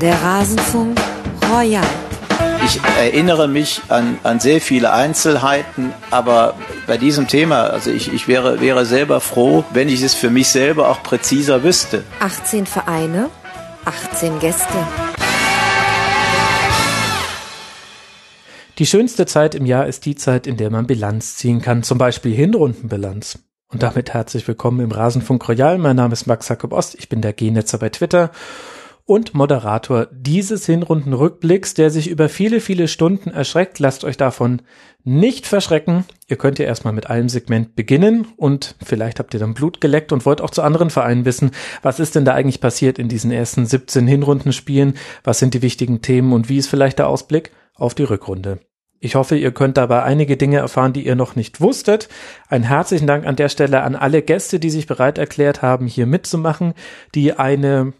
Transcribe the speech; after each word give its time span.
Der 0.00 0.20
Rasenfunk 0.20 0.98
Royal. 1.52 1.86
Ich 2.64 2.80
erinnere 2.98 3.46
mich 3.46 3.80
an, 3.88 4.18
an 4.24 4.40
sehr 4.40 4.60
viele 4.60 4.92
Einzelheiten, 4.92 5.92
aber 6.10 6.56
bei 6.88 6.96
diesem 6.96 7.28
Thema, 7.28 7.64
also 7.64 7.92
ich, 7.92 8.12
ich 8.12 8.26
wäre, 8.26 8.60
wäre 8.60 8.86
selber 8.86 9.20
froh, 9.20 9.64
wenn 9.72 9.88
ich 9.88 10.02
es 10.02 10.14
für 10.14 10.30
mich 10.30 10.48
selber 10.48 10.88
auch 10.88 11.04
präziser 11.04 11.62
wüsste. 11.62 12.02
18 12.18 12.66
Vereine, 12.66 13.30
18 13.84 14.40
Gäste. 14.40 14.78
Die 18.78 18.86
schönste 18.86 19.26
Zeit 19.26 19.54
im 19.54 19.64
Jahr 19.64 19.86
ist 19.86 20.06
die 20.06 20.16
Zeit, 20.16 20.48
in 20.48 20.56
der 20.56 20.70
man 20.70 20.88
Bilanz 20.88 21.36
ziehen 21.36 21.62
kann, 21.62 21.84
zum 21.84 21.98
Beispiel 21.98 22.34
Hinrundenbilanz. 22.34 23.38
Und 23.72 23.84
damit 23.84 24.12
herzlich 24.12 24.48
willkommen 24.48 24.80
im 24.80 24.90
Rasenfunk 24.90 25.48
Royal. 25.48 25.78
Mein 25.78 25.96
Name 25.96 26.14
ist 26.14 26.26
Max 26.26 26.48
Jakob 26.48 26.72
Ost, 26.72 26.96
ich 26.96 27.08
bin 27.08 27.20
der 27.20 27.32
G-Netzer 27.32 27.78
bei 27.78 27.90
Twitter 27.90 28.32
und 29.06 29.34
Moderator 29.34 30.06
dieses 30.12 30.64
Hinrundenrückblicks, 30.64 31.74
der 31.74 31.90
sich 31.90 32.08
über 32.08 32.28
viele, 32.28 32.60
viele 32.60 32.88
Stunden 32.88 33.30
erschreckt. 33.30 33.78
Lasst 33.78 34.04
euch 34.04 34.16
davon 34.16 34.62
nicht 35.02 35.46
verschrecken. 35.46 36.04
Ihr 36.26 36.36
könnt 36.36 36.58
ja 36.58 36.64
erstmal 36.64 36.94
mit 36.94 37.10
einem 37.10 37.28
Segment 37.28 37.76
beginnen 37.76 38.26
und 38.36 38.76
vielleicht 38.82 39.18
habt 39.18 39.34
ihr 39.34 39.40
dann 39.40 39.52
Blut 39.52 39.82
geleckt 39.82 40.12
und 40.12 40.24
wollt 40.24 40.40
auch 40.40 40.50
zu 40.50 40.62
anderen 40.62 40.88
Vereinen 40.88 41.26
wissen, 41.26 41.50
was 41.82 42.00
ist 42.00 42.14
denn 42.14 42.24
da 42.24 42.32
eigentlich 42.32 42.62
passiert 42.62 42.98
in 42.98 43.08
diesen 43.08 43.30
ersten 43.30 43.66
17 43.66 44.06
Hinrundenspielen? 44.06 44.94
Was 45.22 45.38
sind 45.38 45.52
die 45.52 45.62
wichtigen 45.62 46.00
Themen 46.00 46.32
und 46.32 46.48
wie 46.48 46.56
ist 46.56 46.68
vielleicht 46.68 46.98
der 46.98 47.08
Ausblick 47.08 47.50
auf 47.74 47.94
die 47.94 48.04
Rückrunde? 48.04 48.60
Ich 49.00 49.16
hoffe, 49.16 49.36
ihr 49.36 49.52
könnt 49.52 49.76
dabei 49.76 50.02
einige 50.02 50.38
Dinge 50.38 50.56
erfahren, 50.56 50.94
die 50.94 51.04
ihr 51.06 51.14
noch 51.14 51.36
nicht 51.36 51.60
wusstet. 51.60 52.08
Ein 52.48 52.62
herzlichen 52.62 53.06
Dank 53.06 53.26
an 53.26 53.36
der 53.36 53.50
Stelle 53.50 53.82
an 53.82 53.96
alle 53.96 54.22
Gäste, 54.22 54.58
die 54.58 54.70
sich 54.70 54.86
bereit 54.86 55.18
erklärt 55.18 55.60
haben, 55.60 55.86
hier 55.86 56.06
mitzumachen, 56.06 56.72
die 57.14 57.34
eine 57.34 57.92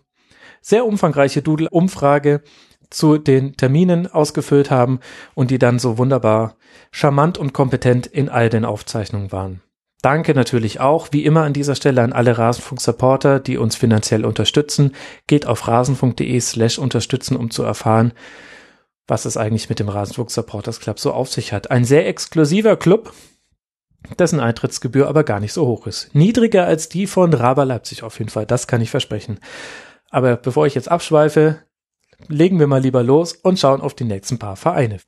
sehr 0.65 0.87
umfangreiche 0.87 1.43
Doodle-Umfrage 1.43 2.41
zu 2.89 3.19
den 3.19 3.55
Terminen 3.57 4.07
ausgefüllt 4.11 4.71
haben 4.71 5.01
und 5.35 5.51
die 5.51 5.59
dann 5.59 5.79
so 5.79 5.99
wunderbar 5.99 6.57
charmant 6.91 7.37
und 7.37 7.53
kompetent 7.53 8.07
in 8.07 8.31
all 8.31 8.49
den 8.49 8.65
Aufzeichnungen 8.65 9.31
waren. 9.31 9.61
Danke 10.01 10.35
natürlich 10.35 10.81
auch, 10.81 11.09
wie 11.13 11.25
immer 11.25 11.43
an 11.43 11.53
dieser 11.53 11.75
Stelle 11.75 12.03
an 12.03 12.13
alle 12.13 12.39
Rasenfunk-Supporter, 12.39 13.41
die 13.41 13.59
uns 13.59 13.77
finanziell 13.77 14.25
unterstützen. 14.25 14.93
Geht 15.27 15.47
auf 15.47 15.67
rasenfunk.de 15.69 16.41
slash 16.41 16.79
unterstützen, 16.79 17.37
um 17.37 17.51
zu 17.51 17.63
erfahren, 17.63 18.13
was 19.07 19.27
es 19.27 19.37
eigentlich 19.37 19.69
mit 19.69 19.81
dem 19.81 19.89
Rasenfunk 19.89 20.31
Supporters 20.31 20.81
Club 20.81 20.99
so 20.99 21.13
auf 21.13 21.31
sich 21.31 21.53
hat. 21.53 21.71
Ein 21.71 21.85
sehr 21.85 22.07
exklusiver 22.07 22.77
Club, 22.77 23.13
dessen 24.19 24.41
Eintrittsgebühr 24.41 25.09
aber 25.09 25.25
gar 25.25 25.41
nicht 25.41 25.53
so 25.53 25.67
hoch 25.67 25.87
ist. 25.87 26.15
Niedriger 26.15 26.67
als 26.67 26.89
die 26.89 27.07
von 27.07 27.33
Raber 27.33 27.65
Leipzig 27.65 28.03
auf 28.03 28.19
jeden 28.19 28.31
Fall, 28.31 28.47
das 28.47 28.67
kann 28.67 28.83
ich 28.83 28.91
versprechen. 28.91 29.41
Aber 30.15 30.37
bevor 30.37 30.65
ich 30.65 30.77
jetzt 30.77 30.89
abschweife, 30.89 31.59
legen 32.29 32.61
wir 32.61 32.69
mal 32.69 32.81
lieber 32.81 33.03
los 33.03 33.33
und 33.33 33.59
schauen 33.59 33.81
auf 33.81 33.95
die 33.95 34.05
nächsten 34.05 34.39
paar 34.39 34.55
Vereine. 34.55 34.99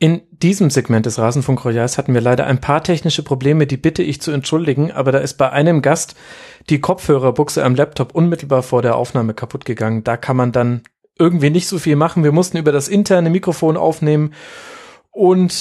In 0.00 0.22
diesem 0.30 0.70
Segment 0.70 1.06
des 1.06 1.20
Rasenfunk 1.20 1.64
Royals 1.64 1.98
hatten 1.98 2.12
wir 2.14 2.20
leider 2.20 2.48
ein 2.48 2.60
paar 2.60 2.82
technische 2.82 3.22
Probleme, 3.22 3.68
die 3.68 3.76
bitte 3.76 4.02
ich 4.02 4.20
zu 4.20 4.32
entschuldigen, 4.32 4.90
aber 4.90 5.12
da 5.12 5.18
ist 5.18 5.34
bei 5.34 5.50
einem 5.50 5.82
Gast 5.82 6.16
die 6.68 6.80
Kopfhörerbuchse 6.80 7.62
am 7.62 7.76
Laptop 7.76 8.12
unmittelbar 8.12 8.64
vor 8.64 8.82
der 8.82 8.96
Aufnahme 8.96 9.34
kaputt 9.34 9.64
gegangen. 9.64 10.02
Da 10.02 10.16
kann 10.16 10.36
man 10.36 10.50
dann 10.50 10.82
irgendwie 11.16 11.50
nicht 11.50 11.68
so 11.68 11.78
viel 11.78 11.94
machen. 11.94 12.24
Wir 12.24 12.32
mussten 12.32 12.56
über 12.56 12.72
das 12.72 12.88
interne 12.88 13.30
Mikrofon 13.30 13.76
aufnehmen 13.76 14.34
und 15.12 15.54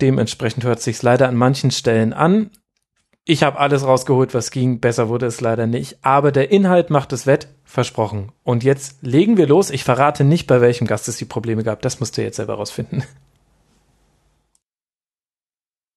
dementsprechend 0.00 0.64
hört 0.64 0.80
sich's 0.80 1.02
leider 1.02 1.28
an 1.28 1.36
manchen 1.36 1.72
Stellen 1.72 2.14
an. 2.14 2.50
Ich 3.26 3.42
habe 3.42 3.58
alles 3.58 3.84
rausgeholt, 3.84 4.32
was 4.32 4.50
ging. 4.50 4.80
Besser 4.80 5.10
wurde 5.10 5.26
es 5.26 5.42
leider 5.42 5.66
nicht. 5.66 5.98
Aber 6.00 6.32
der 6.32 6.50
Inhalt 6.50 6.88
macht 6.88 7.12
es 7.12 7.26
wett. 7.26 7.48
Versprochen. 7.76 8.32
Und 8.42 8.64
jetzt 8.64 9.02
legen 9.02 9.36
wir 9.36 9.46
los. 9.46 9.68
Ich 9.68 9.84
verrate 9.84 10.24
nicht, 10.24 10.46
bei 10.46 10.62
welchem 10.62 10.86
Gast 10.86 11.08
es 11.08 11.18
die 11.18 11.26
Probleme 11.26 11.62
gab. 11.62 11.82
Das 11.82 12.00
musst 12.00 12.16
du 12.16 12.22
jetzt 12.22 12.36
selber 12.36 12.54
rausfinden. 12.54 13.04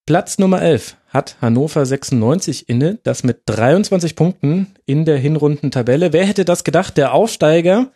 Platz 0.05 0.39
Nummer 0.39 0.61
11 0.61 0.97
hat 1.07 1.37
Hannover 1.39 1.85
96 1.85 2.67
inne, 2.67 2.99
das 3.03 3.23
mit 3.23 3.43
23 3.45 4.17
Punkten 4.17 4.75
in 4.85 5.05
der 5.05 5.19
Hinrundentabelle. 5.19 6.11
Wer 6.11 6.25
hätte 6.25 6.43
das 6.43 6.65
gedacht? 6.65 6.97
Der 6.97 7.13
Aufsteiger 7.13 7.93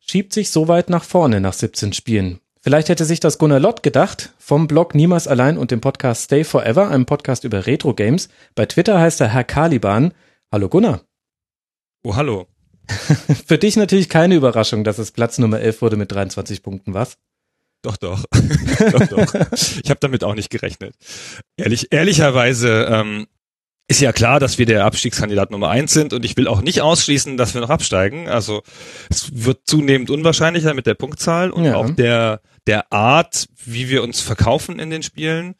schiebt 0.00 0.32
sich 0.32 0.50
so 0.50 0.66
weit 0.66 0.90
nach 0.90 1.04
vorne 1.04 1.40
nach 1.40 1.52
17 1.52 1.92
Spielen. 1.92 2.40
Vielleicht 2.60 2.88
hätte 2.88 3.04
sich 3.04 3.20
das 3.20 3.38
Gunnar 3.38 3.60
Lott 3.60 3.84
gedacht, 3.84 4.32
vom 4.36 4.66
Blog 4.66 4.96
Niemals 4.96 5.28
allein 5.28 5.58
und 5.58 5.70
dem 5.70 5.80
Podcast 5.80 6.24
Stay 6.24 6.42
Forever, 6.42 6.88
einem 6.88 7.06
Podcast 7.06 7.44
über 7.44 7.68
Retro 7.68 7.94
Games. 7.94 8.30
Bei 8.56 8.66
Twitter 8.66 8.98
heißt 8.98 9.20
er 9.20 9.28
Herr 9.28 9.44
Caliban. 9.44 10.12
Hallo 10.50 10.68
Gunnar. 10.68 11.02
Oh, 12.02 12.16
hallo. 12.16 12.51
Für 13.46 13.58
dich 13.58 13.76
natürlich 13.76 14.08
keine 14.08 14.34
Überraschung, 14.34 14.84
dass 14.84 14.98
es 14.98 15.12
Platz 15.12 15.38
Nummer 15.38 15.60
11 15.60 15.82
wurde 15.82 15.96
mit 15.96 16.12
23 16.12 16.62
Punkten, 16.62 16.94
was? 16.94 17.16
Doch, 17.82 17.96
doch. 17.96 18.24
doch, 18.92 19.06
doch. 19.08 19.34
Ich 19.82 19.90
habe 19.90 20.00
damit 20.00 20.24
auch 20.24 20.34
nicht 20.34 20.50
gerechnet. 20.50 20.94
Ehrlich, 21.56 21.88
ehrlicherweise 21.90 22.86
ähm, 22.88 23.26
ist 23.88 24.00
ja 24.00 24.12
klar, 24.12 24.38
dass 24.40 24.58
wir 24.58 24.66
der 24.66 24.84
Abstiegskandidat 24.84 25.50
Nummer 25.50 25.68
eins 25.68 25.92
sind 25.92 26.12
und 26.12 26.24
ich 26.24 26.36
will 26.36 26.46
auch 26.46 26.62
nicht 26.62 26.80
ausschließen, 26.80 27.36
dass 27.36 27.54
wir 27.54 27.60
noch 27.60 27.70
absteigen. 27.70 28.28
Also 28.28 28.62
es 29.10 29.44
wird 29.44 29.62
zunehmend 29.66 30.10
unwahrscheinlicher 30.10 30.74
mit 30.74 30.86
der 30.86 30.94
Punktzahl 30.94 31.50
und 31.50 31.64
ja. 31.64 31.74
auch 31.74 31.90
der, 31.90 32.40
der 32.66 32.92
Art, 32.92 33.46
wie 33.64 33.88
wir 33.88 34.02
uns 34.02 34.20
verkaufen 34.20 34.78
in 34.78 34.90
den 34.90 35.02
Spielen. 35.02 35.56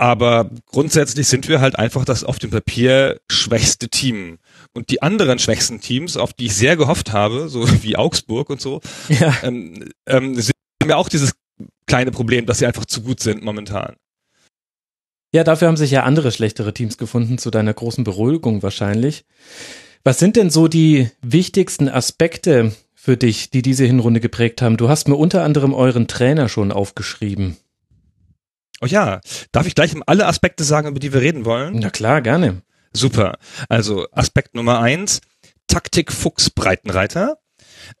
Aber 0.00 0.48
grundsätzlich 0.64 1.28
sind 1.28 1.46
wir 1.46 1.60
halt 1.60 1.78
einfach 1.78 2.06
das 2.06 2.24
auf 2.24 2.38
dem 2.38 2.48
Papier 2.48 3.20
schwächste 3.30 3.90
Team. 3.90 4.38
Und 4.72 4.88
die 4.88 5.02
anderen 5.02 5.38
schwächsten 5.38 5.82
Teams, 5.82 6.16
auf 6.16 6.32
die 6.32 6.46
ich 6.46 6.56
sehr 6.56 6.78
gehofft 6.78 7.12
habe, 7.12 7.50
so 7.50 7.68
wie 7.82 7.96
Augsburg 7.96 8.48
und 8.48 8.62
so, 8.62 8.80
ja. 9.10 9.36
ähm, 9.42 9.90
ähm, 10.06 10.38
haben 10.82 10.88
ja 10.88 10.96
auch 10.96 11.10
dieses 11.10 11.34
kleine 11.86 12.12
Problem, 12.12 12.46
dass 12.46 12.60
sie 12.60 12.66
einfach 12.66 12.86
zu 12.86 13.02
gut 13.02 13.20
sind 13.20 13.44
momentan. 13.44 13.96
Ja, 15.34 15.44
dafür 15.44 15.68
haben 15.68 15.76
sich 15.76 15.90
ja 15.90 16.04
andere 16.04 16.32
schlechtere 16.32 16.72
Teams 16.72 16.96
gefunden, 16.96 17.36
zu 17.36 17.50
deiner 17.50 17.74
großen 17.74 18.02
Beruhigung 18.02 18.62
wahrscheinlich. 18.62 19.26
Was 20.02 20.18
sind 20.18 20.36
denn 20.36 20.48
so 20.48 20.66
die 20.66 21.10
wichtigsten 21.20 21.90
Aspekte 21.90 22.74
für 22.94 23.18
dich, 23.18 23.50
die 23.50 23.60
diese 23.60 23.84
Hinrunde 23.84 24.20
geprägt 24.20 24.62
haben? 24.62 24.78
Du 24.78 24.88
hast 24.88 25.08
mir 25.08 25.16
unter 25.16 25.44
anderem 25.44 25.74
euren 25.74 26.08
Trainer 26.08 26.48
schon 26.48 26.72
aufgeschrieben. 26.72 27.58
Oh 28.80 28.86
ja, 28.86 29.20
darf 29.52 29.66
ich 29.66 29.74
gleich 29.74 29.94
alle 30.06 30.26
Aspekte 30.26 30.64
sagen, 30.64 30.88
über 30.88 31.00
die 31.00 31.12
wir 31.12 31.20
reden 31.20 31.44
wollen? 31.44 31.78
Na 31.78 31.90
klar, 31.90 32.22
gerne. 32.22 32.62
Super. 32.92 33.38
Also 33.68 34.06
Aspekt 34.12 34.54
Nummer 34.54 34.80
eins, 34.80 35.20
Taktik 35.66 36.12
Fuchs 36.12 36.50
Breitenreiter. 36.50 37.38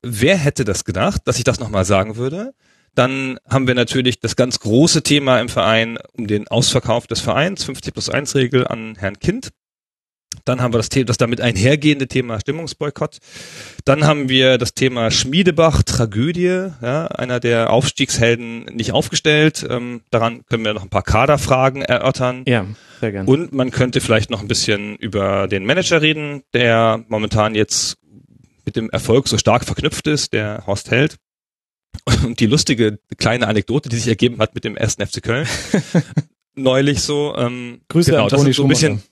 Wer 0.02 0.36
hätte 0.36 0.64
das 0.64 0.84
gedacht, 0.84 1.22
dass 1.26 1.38
ich 1.38 1.44
das 1.44 1.60
nochmal 1.60 1.84
sagen 1.84 2.16
würde? 2.16 2.54
Dann 2.94 3.38
haben 3.48 3.66
wir 3.66 3.74
natürlich 3.74 4.20
das 4.20 4.36
ganz 4.36 4.58
große 4.58 5.02
Thema 5.02 5.40
im 5.40 5.48
Verein 5.48 5.98
um 6.12 6.26
den 6.26 6.48
Ausverkauf 6.48 7.06
des 7.06 7.20
Vereins, 7.20 7.62
50 7.64 7.92
plus 7.92 8.08
1 8.08 8.34
Regel 8.34 8.66
an 8.66 8.96
Herrn 8.98 9.18
Kind. 9.18 9.50
Dann 10.44 10.60
haben 10.60 10.72
wir 10.72 10.78
das, 10.78 10.88
Thema, 10.88 11.06
das 11.06 11.16
damit 11.16 11.40
einhergehende 11.40 12.08
Thema 12.08 12.40
Stimmungsboykott. 12.40 13.18
Dann 13.84 14.04
haben 14.04 14.28
wir 14.28 14.58
das 14.58 14.74
Thema 14.74 15.10
Schmiedebach, 15.10 15.82
Tragödie, 15.82 16.68
ja, 16.80 17.06
einer 17.06 17.40
der 17.40 17.70
Aufstiegshelden 17.70 18.64
nicht 18.66 18.92
aufgestellt. 18.92 19.66
Ähm, 19.68 20.02
daran 20.10 20.44
können 20.46 20.64
wir 20.64 20.72
noch 20.72 20.82
ein 20.82 20.88
paar 20.88 21.02
Kaderfragen 21.02 21.82
erörtern. 21.82 22.44
Ja, 22.46 22.66
sehr 23.00 23.12
gerne. 23.12 23.28
Und 23.28 23.52
man 23.52 23.70
könnte 23.70 24.00
vielleicht 24.00 24.30
noch 24.30 24.40
ein 24.40 24.48
bisschen 24.48 24.96
über 24.96 25.48
den 25.48 25.66
Manager 25.66 26.00
reden, 26.00 26.42
der 26.54 27.04
momentan 27.08 27.54
jetzt 27.54 27.98
mit 28.64 28.76
dem 28.76 28.90
Erfolg 28.90 29.28
so 29.28 29.36
stark 29.36 29.64
verknüpft 29.64 30.06
ist, 30.06 30.32
der 30.32 30.64
Horst 30.66 30.90
Held. 30.90 31.16
Und 32.24 32.40
die 32.40 32.46
lustige 32.46 32.98
kleine 33.18 33.48
Anekdote, 33.48 33.88
die 33.88 33.96
sich 33.96 34.08
ergeben 34.08 34.38
hat 34.38 34.54
mit 34.54 34.64
dem 34.64 34.76
ersten 34.76 35.04
FC 35.04 35.22
Köln, 35.22 35.46
neulich 36.54 37.02
so. 37.02 37.34
Ähm, 37.36 37.80
Grüße 37.88 38.12
genau, 38.12 38.24
an 38.24 38.28
Toni 38.28 38.50
das 38.50 38.56
so 38.56 38.62
ein 38.62 38.68
bisschen, 38.68 39.02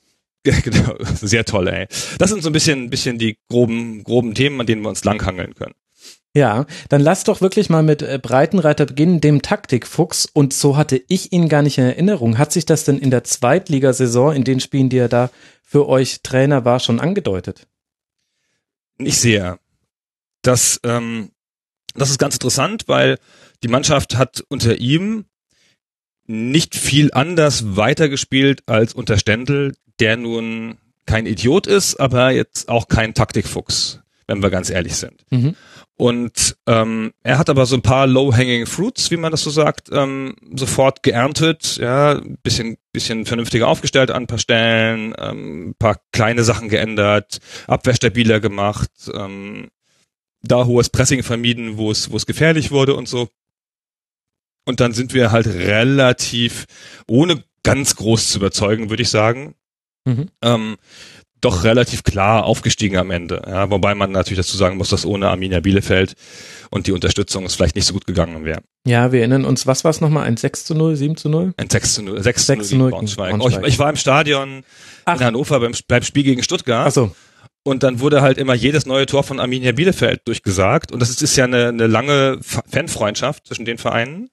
genau, 0.63 0.97
sehr 1.15 1.45
toll, 1.45 1.69
ey. 1.69 1.87
Das 2.19 2.31
sind 2.31 2.43
so 2.43 2.49
ein 2.49 2.53
bisschen, 2.53 2.91
bisschen 2.91 3.19
die 3.19 3.39
groben, 3.49 4.05
groben 4.05 4.35
Themen, 4.35 4.61
an 4.61 4.67
denen 4.67 4.83
wir 4.83 4.89
uns 4.89 5.05
langhangeln 5.05 5.55
können. 5.55 5.75
Ja, 6.35 6.67
dann 6.89 7.01
lass 7.01 7.25
doch 7.25 7.41
wirklich 7.41 7.69
mal 7.71 7.83
mit 7.83 8.03
äh, 8.03 8.19
Breitenreiter 8.23 8.87
beginnen, 8.87 9.21
dem 9.21 9.43
Taktikfuchs. 9.43 10.27
Und 10.27 10.53
so 10.53 10.77
hatte 10.77 11.03
ich 11.09 11.33
ihn 11.33 11.49
gar 11.49 11.63
nicht 11.63 11.79
in 11.79 11.85
Erinnerung. 11.85 12.39
Hat 12.39 12.53
sich 12.53 12.67
das 12.67 12.85
denn 12.85 12.99
in 12.99 13.11
der 13.11 13.25
Zweitligasaison, 13.25 14.35
in 14.35 14.45
den 14.45 14.61
Spielen, 14.61 14.89
die 14.89 14.99
er 14.99 15.09
da 15.09 15.31
für 15.63 15.89
euch 15.89 16.23
Trainer 16.23 16.65
war, 16.65 16.81
schon 16.81 17.01
angedeutet? 17.01 17.67
Nicht 18.99 19.21
sehr. 19.21 19.59
Das 20.43 20.81
ähm, 20.85 21.31
das 21.99 22.11
ist 22.11 22.19
ganz 22.19 22.35
interessant, 22.35 22.85
weil 22.87 23.19
die 23.63 23.69
Mannschaft 23.69 24.17
hat 24.17 24.45
unter 24.49 24.77
ihm 24.77 25.25
nicht 26.27 26.75
viel 26.75 27.13
anders 27.13 27.77
weitergespielt 27.77 28.63
als 28.67 28.93
unter 28.95 29.19
Stendel, 29.19 29.75
der 30.01 30.17
nun 30.17 30.79
kein 31.07 31.27
Idiot 31.27 31.67
ist, 31.67 31.97
aber 31.97 32.31
jetzt 32.31 32.69
auch 32.69 32.89
kein 32.89 33.15
Taktikfuchs, 33.15 34.01
wenn 34.27 34.43
wir 34.43 34.51
ganz 34.51 34.71
ehrlich 34.71 34.97
sind. 34.97 35.25
Mhm. 35.31 35.57
Und 35.99 36.57
ähm, 36.69 37.13
er 37.25 37.39
hat 37.39 37.51
aber 37.51 37.67
so 37.67 37.75
ein 37.75 37.83
paar 37.83 38.07
low-hanging 38.07 38.67
fruits, 38.67 39.11
wie 39.11 39.17
man 39.17 39.33
das 39.33 39.43
so 39.43 39.51
sagt, 39.51 39.89
ähm, 39.91 40.37
sofort 40.55 41.03
geerntet, 41.03 41.77
ja, 41.79 42.21
bisschen, 42.45 42.77
bisschen 42.93 43.27
vernünftiger 43.27 43.67
aufgestellt 43.67 44.13
an 44.13 44.23
ein 44.23 44.27
paar 44.29 44.39
Stellen, 44.39 45.13
ähm, 45.19 45.75
paar 45.77 46.01
kleine 46.13 46.45
Sachen 46.45 46.69
geändert, 46.69 47.39
Abwehr 47.67 47.97
stabiler 47.97 48.39
gemacht, 48.39 48.93
ähm, 49.13 49.71
da 50.43 50.67
hohes 50.67 50.89
Pressing 50.91 51.25
vermieden, 51.25 51.79
wo 51.79 51.91
es, 51.91 52.13
wo 52.13 52.17
es 52.17 52.27
gefährlich 52.27 52.71
wurde 52.71 52.95
und 52.95 53.09
so. 53.09 53.29
Und 54.67 54.79
dann 54.79 54.93
sind 54.93 55.15
wir 55.15 55.33
halt 55.33 55.49
relativ, 55.49 56.67
ohne 57.09 57.43
ganz 57.65 57.97
groß 57.97 58.31
zu 58.31 58.39
überzeugen, 58.39 58.89
würde 58.89 59.03
ich 59.03 59.11
sagen, 59.11 59.57
Mhm. 60.07 60.27
ähm, 60.43 60.77
doch 61.41 61.63
relativ 61.63 62.03
klar 62.03 62.45
aufgestiegen 62.45 62.97
am 62.97 63.13
Ende. 63.13 63.43
Ja, 63.47 63.71
wobei 63.71 63.95
man 63.95 64.11
natürlich 64.11 64.39
dazu 64.45 64.57
sagen 64.57 64.77
muss, 64.77 64.89
dass 64.89 65.07
ohne 65.07 65.29
Arminia 65.29 65.61
Bielefeld 65.61 66.15
und 66.71 66.89
die 66.89 66.93
Unterstützung 66.93 67.45
es 67.47 67.55
vielleicht 67.55 67.77
nicht 67.77 67.85
so 67.87 67.95
gut 67.95 68.07
gegangen 68.09 68.45
wäre. 68.45 68.61
Ja, 68.85 69.13
wir 69.13 69.21
erinnern 69.21 69.45
uns, 69.45 69.65
was 69.67 69.85
war 69.85 69.91
es 69.93 70.01
nochmal? 70.01 70.25
Ein 70.25 70.37
6 70.37 70.65
zu 70.65 70.75
0, 70.75 70.97
7 70.97 71.17
zu 71.17 71.29
0? 71.29 71.55
Ein 71.57 71.71
6 71.71 71.95
zu 71.95 72.03
0, 72.03 72.23
6 72.23 72.47
zu 72.47 72.53
0 72.55 72.57
6 72.59 72.69
zu 72.69 72.73
gegen 72.75 72.83
0 72.83 72.91
Braunschweig. 72.91 73.29
gegen 73.31 73.41
Oh, 73.41 73.47
ich, 73.47 73.53
Braunschweig. 73.55 73.73
ich 73.73 73.79
war 73.79 73.91
im 73.91 73.97
Stadion 73.97 74.65
Ach. 75.05 75.21
in 75.21 75.27
Hannover 75.27 75.61
beim, 75.61 75.73
beim 75.87 76.03
Spiel 76.03 76.25
gegen 76.25 76.43
Stuttgart. 76.43 76.89
Achso, 76.89 77.15
Und 77.63 77.85
dann 77.85 78.01
wurde 78.01 78.21
halt 78.21 78.39
immer 78.39 78.55
jedes 78.55 78.85
neue 78.87 79.07
Tor 79.07 79.23
von 79.23 79.39
Arminia 79.39 79.71
Bielefeld 79.71 80.23
durchgesagt. 80.25 80.91
Und 80.91 80.99
das 81.01 81.09
ist, 81.11 81.23
ist 81.23 81.37
ja 81.37 81.45
eine, 81.45 81.69
eine 81.69 81.87
lange 81.87 82.39
Fa- 82.43 82.65
Fanfreundschaft 82.69 83.47
zwischen 83.47 83.65
den 83.65 83.79
Vereinen 83.79 84.29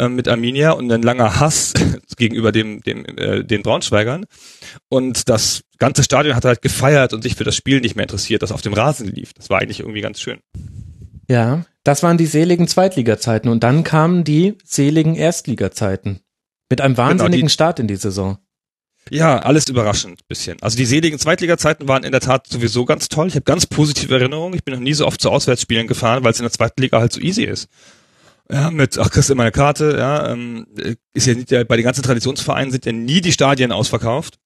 ähm, 0.00 0.14
mit 0.16 0.26
Arminia 0.28 0.72
und 0.72 0.90
ein 0.90 1.02
langer 1.02 1.38
Hass 1.38 1.74
gegenüber 2.16 2.50
dem, 2.52 2.80
dem, 2.80 3.04
äh, 3.04 3.44
den 3.44 3.62
Braunschweigern. 3.62 4.24
Und 4.88 5.28
das 5.28 5.62
ganze 5.78 6.02
Stadion 6.02 6.34
hat 6.34 6.44
halt 6.44 6.62
gefeiert 6.62 7.12
und 7.12 7.22
sich 7.22 7.36
für 7.36 7.44
das 7.44 7.54
Spiel 7.56 7.80
nicht 7.80 7.96
mehr 7.96 8.04
interessiert, 8.04 8.42
das 8.42 8.52
auf 8.52 8.62
dem 8.62 8.72
Rasen 8.72 9.06
lief. 9.08 9.32
Das 9.34 9.50
war 9.50 9.60
eigentlich 9.60 9.80
irgendwie 9.80 10.00
ganz 10.00 10.20
schön. 10.20 10.38
ja. 11.28 11.64
Das 11.82 12.02
waren 12.02 12.18
die 12.18 12.26
seligen 12.26 12.68
Zweitligazeiten. 12.68 13.50
Und 13.50 13.62
dann 13.64 13.84
kamen 13.84 14.22
die 14.22 14.58
seligen 14.64 15.14
Erstligazeiten. 15.14 16.20
Mit 16.68 16.82
einem 16.82 16.98
wahnsinnigen 16.98 17.32
Genau, 17.32 17.46
die- 17.46 17.50
Start 17.52 17.78
in 17.80 17.88
die 17.88 17.96
Saison. 17.96 18.36
Ja, 19.08 19.38
alles 19.38 19.66
überraschend 19.66 20.28
bisschen. 20.28 20.58
Also 20.60 20.76
die 20.76 20.84
seligen 20.84 21.18
Zweitliga-Zeiten 21.18 21.88
waren 21.88 22.04
in 22.04 22.12
der 22.12 22.20
Tat 22.20 22.46
sowieso 22.48 22.84
ganz 22.84 23.08
toll. 23.08 23.28
Ich 23.28 23.34
habe 23.34 23.44
ganz 23.44 23.64
positive 23.66 24.14
Erinnerungen. 24.14 24.52
Ich 24.54 24.62
bin 24.62 24.74
noch 24.74 24.80
nie 24.82 24.92
so 24.92 25.06
oft 25.06 25.22
zu 25.22 25.30
Auswärtsspielen 25.30 25.86
gefahren, 25.86 26.22
weil 26.22 26.32
es 26.32 26.38
in 26.38 26.44
der 26.44 26.52
zweiten 26.52 26.82
Liga 26.82 27.00
halt 27.00 27.14
so 27.14 27.20
easy 27.20 27.44
ist. 27.44 27.68
Ja, 28.52 28.70
mit, 28.70 28.98
ach, 28.98 29.10
kriegst 29.10 29.28
du 29.28 29.34
immer 29.34 29.44
eine 29.44 29.52
Karte, 29.52 29.96
ja, 29.96 30.28
ähm, 30.30 30.66
ist 31.12 31.26
ja 31.26 31.34
nicht, 31.34 31.50
ja, 31.50 31.62
bei 31.64 31.76
den 31.76 31.84
ganzen 31.84 32.02
Traditionsvereinen 32.02 32.72
sind 32.72 32.84
ja 32.84 32.92
nie 32.92 33.20
die 33.20 33.32
Stadien 33.32 33.70
ausverkauft. 33.70 34.38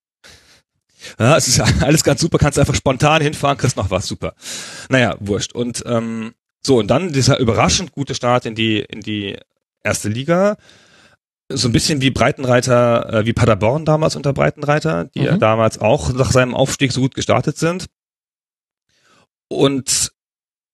Ja, 1.19 1.37
es 1.37 1.49
ist 1.49 1.56
ja 1.59 1.65
alles 1.81 2.05
ganz 2.05 2.21
super, 2.21 2.39
kannst 2.39 2.59
einfach 2.59 2.75
spontan 2.75 3.23
hinfahren, 3.23 3.56
kriegst 3.56 3.77
noch 3.77 3.91
was, 3.91 4.06
super. 4.06 4.35
Naja, 4.91 5.17
wurscht. 5.21 5.53
Und 5.53 5.83
ähm, 5.87 6.35
so, 6.62 6.79
und 6.79 6.89
dann 6.89 7.12
dieser 7.12 7.39
überraschend 7.39 7.93
gute 7.93 8.15
Start 8.15 8.47
in 8.47 8.55
die, 8.55 8.81
in 8.81 9.01
die 9.01 9.37
erste 9.83 10.09
Liga. 10.09 10.56
So 11.53 11.69
ein 11.69 11.73
bisschen 11.73 12.01
wie 12.01 12.11
Breitenreiter, 12.11 13.12
äh, 13.12 13.27
wie 13.27 13.35
Paderborn 13.35 13.85
damals 13.85 14.17
unter 14.17 14.33
Breitenreiter, 14.33 15.05
die 15.15 15.21
ja 15.25 15.35
Mhm. 15.35 15.41
damals 15.41 15.79
auch 15.79 16.12
nach 16.12 16.31
seinem 16.33 16.55
Aufstieg 16.55 16.91
so 16.93 17.03
gut 17.03 17.15
gestartet 17.15 17.59
sind. 17.59 17.87
Und 19.49 20.12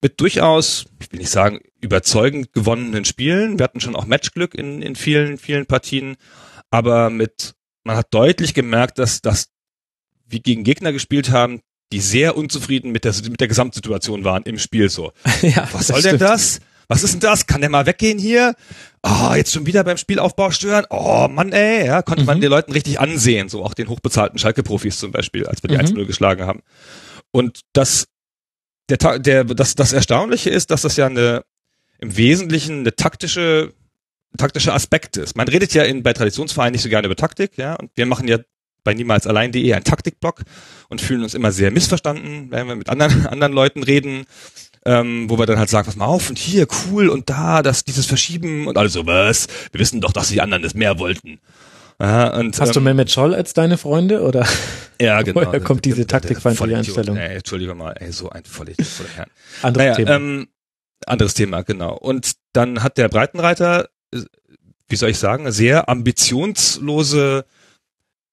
mit 0.02 0.20
durchaus, 0.20 0.86
ich 1.00 1.12
will 1.12 1.18
nicht 1.20 1.30
sagen, 1.30 1.60
überzeugend 1.80 2.52
gewonnenen 2.52 3.04
Spielen. 3.04 3.58
Wir 3.58 3.64
hatten 3.64 3.80
schon 3.80 3.96
auch 3.96 4.06
Matchglück 4.06 4.54
in, 4.54 4.82
in 4.82 4.96
vielen, 4.96 5.38
vielen 5.38 5.66
Partien, 5.66 6.16
aber 6.70 7.10
mit, 7.10 7.54
man 7.84 7.96
hat 7.96 8.12
deutlich 8.14 8.54
gemerkt, 8.54 8.98
dass, 8.98 9.20
dass 9.20 9.48
wir 10.26 10.40
gegen 10.40 10.64
Gegner 10.64 10.92
gespielt 10.92 11.30
haben, 11.30 11.60
die 11.92 12.00
sehr 12.00 12.36
unzufrieden 12.36 12.92
mit 12.92 13.04
der, 13.04 13.12
mit 13.28 13.40
der 13.40 13.48
Gesamtsituation 13.48 14.24
waren 14.24 14.44
im 14.44 14.58
Spiel 14.58 14.88
so. 14.88 15.12
ja, 15.42 15.68
Was 15.72 15.88
soll 15.88 16.02
denn 16.02 16.16
stimmt. 16.16 16.22
das? 16.22 16.60
Was 16.88 17.04
ist 17.04 17.12
denn 17.14 17.20
das? 17.20 17.46
Kann 17.46 17.60
der 17.60 17.70
mal 17.70 17.86
weggehen 17.86 18.18
hier? 18.18 18.54
Oh, 19.04 19.32
jetzt 19.34 19.52
schon 19.52 19.66
wieder 19.66 19.84
beim 19.84 19.96
Spielaufbau 19.96 20.50
stören? 20.50 20.86
Oh, 20.90 21.28
Mann, 21.30 21.52
ey, 21.52 21.86
ja, 21.86 22.02
konnte 22.02 22.24
man 22.24 22.38
Mhm. 22.38 22.40
den 22.42 22.50
Leuten 22.50 22.72
richtig 22.72 22.98
ansehen, 22.98 23.48
so 23.48 23.64
auch 23.64 23.74
den 23.74 23.88
hochbezahlten 23.88 24.38
Schalke-Profis 24.40 24.98
zum 24.98 25.12
Beispiel, 25.12 25.46
als 25.46 25.62
wir 25.62 25.68
die 25.68 25.74
Mhm. 25.76 25.82
1-0 25.98 26.06
geschlagen 26.06 26.46
haben. 26.46 26.62
Und 27.30 27.60
das, 27.74 28.06
der, 28.90 29.18
der, 29.18 29.44
das, 29.44 29.74
das 29.74 29.92
Erstaunliche 29.92 30.50
ist, 30.50 30.70
dass 30.70 30.82
das 30.82 30.96
ja 30.96 31.06
eine, 31.06 31.44
im 31.98 32.16
Wesentlichen 32.16 32.80
eine 32.80 32.94
taktische, 32.94 33.72
taktische 34.36 34.72
Aspekt 34.72 35.16
ist. 35.16 35.36
Man 35.36 35.48
redet 35.48 35.74
ja 35.74 35.84
in, 35.84 36.02
bei 36.02 36.12
Traditionsvereinen 36.12 36.72
nicht 36.72 36.82
so 36.82 36.88
gerne 36.88 37.06
über 37.06 37.16
Taktik, 37.16 37.56
ja, 37.56 37.74
und 37.74 37.90
wir 37.94 38.06
machen 38.06 38.28
ja 38.28 38.38
bei 38.84 38.94
niemals 38.94 39.26
allein.de 39.26 39.72
einen 39.74 39.84
Taktikblock 39.84 40.42
und 40.88 41.00
fühlen 41.00 41.22
uns 41.22 41.34
immer 41.34 41.52
sehr 41.52 41.70
missverstanden, 41.70 42.50
wenn 42.50 42.66
wir 42.66 42.76
mit 42.76 42.88
anderen, 42.88 43.26
anderen 43.28 43.52
Leuten 43.52 43.82
reden, 43.82 44.24
ähm, 44.86 45.28
wo 45.28 45.38
wir 45.38 45.46
dann 45.46 45.58
halt 45.58 45.68
sagen, 45.68 45.86
pass 45.86 45.96
mal 45.96 46.06
auf 46.06 46.30
und 46.30 46.38
hier, 46.38 46.66
cool 46.86 47.08
und 47.08 47.28
da, 47.28 47.62
das, 47.62 47.84
dieses 47.84 48.06
Verschieben 48.06 48.66
und 48.66 48.78
alles 48.78 48.94
so, 48.94 49.06
was? 49.06 49.46
Wir 49.72 49.80
wissen 49.80 50.00
doch, 50.00 50.12
dass 50.12 50.28
die 50.28 50.40
anderen 50.40 50.62
das 50.62 50.74
mehr 50.74 50.98
wollten. 50.98 51.38
Ja, 52.00 52.34
und, 52.34 52.58
Hast 52.58 52.74
du 52.74 52.80
ähm, 52.80 52.84
Mehmet 52.84 53.10
Scholl 53.10 53.34
als 53.34 53.52
deine 53.52 53.76
Freunde 53.76 54.22
oder? 54.22 54.46
ja, 55.00 55.20
genau. 55.20 55.42
woher 55.42 55.60
kommt 55.60 55.84
diese 55.84 56.06
taktikfeindliche. 56.06 56.76
Einstellung? 56.76 57.16
Ey, 57.16 57.36
Entschuldige 57.36 57.74
mal, 57.74 57.92
ey, 57.92 58.10
so 58.10 58.30
ein 58.30 58.44
Vollidiot 58.44 58.86
vor 58.86 59.06
der 59.06 59.16
Herren. 59.16 59.30
Anderes 59.62 59.84
Naja, 59.84 59.94
Thema. 59.96 60.16
ähm, 60.16 60.48
anderes 61.06 61.34
Thema, 61.34 61.62
genau. 61.62 61.96
Und 61.96 62.32
dann 62.52 62.82
hat 62.82 62.96
der 62.98 63.08
Breitenreiter, 63.08 63.88
äh, 64.14 64.20
wie 64.88 64.96
soll 64.96 65.10
ich 65.10 65.18
sagen, 65.18 65.50
sehr 65.52 65.88
ambitionslose 65.88 67.44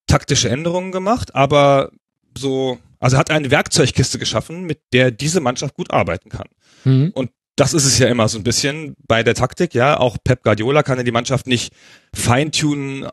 taktische 0.08 0.50
Änderungen 0.50 0.94
gemacht, 0.94 1.36
aber 1.36 1.92
so, 2.38 2.80
also 3.00 3.18
hat 3.18 3.30
eine 3.32 3.52
Werkzeugkiste 3.52 4.18
geschaffen, 4.18 4.64
mit 4.64 4.80
der 4.94 5.12
diese 5.12 5.42
Mannschaft 5.42 5.76
gut 5.76 5.92
arbeiten 5.92 6.30
kann. 6.30 6.48
Mhm. 6.86 7.12
Und 7.14 7.32
das 7.58 7.74
ist 7.74 7.86
es 7.86 7.98
ja 7.98 8.08
immer 8.08 8.30
so 8.30 8.38
ein 8.38 8.44
bisschen 8.44 8.96
bei 9.08 9.24
der 9.24 9.34
Taktik, 9.34 9.74
ja. 9.74 10.00
Auch 10.00 10.18
Pep 10.24 10.44
Guardiola 10.44 10.84
kann 10.84 10.98
ja 11.00 11.04
die 11.04 11.12
Mannschaft 11.12 11.48
nicht 11.48 11.74
feintunen, 12.14 13.08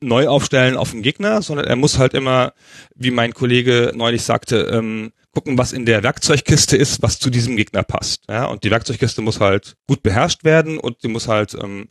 neu 0.00 0.28
aufstellen 0.28 0.76
auf 0.76 0.92
den 0.92 1.02
Gegner, 1.02 1.42
sondern 1.42 1.66
er 1.66 1.76
muss 1.76 1.98
halt 1.98 2.14
immer, 2.14 2.52
wie 2.94 3.10
mein 3.10 3.34
Kollege 3.34 3.92
neulich 3.94 4.22
sagte, 4.22 4.60
ähm, 4.72 5.12
gucken, 5.32 5.58
was 5.58 5.72
in 5.72 5.86
der 5.86 6.02
Werkzeugkiste 6.02 6.76
ist, 6.76 7.02
was 7.02 7.18
zu 7.18 7.30
diesem 7.30 7.56
Gegner 7.56 7.82
passt. 7.82 8.24
Ja, 8.28 8.46
und 8.46 8.64
die 8.64 8.70
Werkzeugkiste 8.70 9.22
muss 9.22 9.40
halt 9.40 9.76
gut 9.86 10.02
beherrscht 10.02 10.42
werden 10.44 10.78
und 10.78 11.02
die 11.02 11.08
muss 11.08 11.28
halt 11.28 11.54
ähm, 11.54 11.88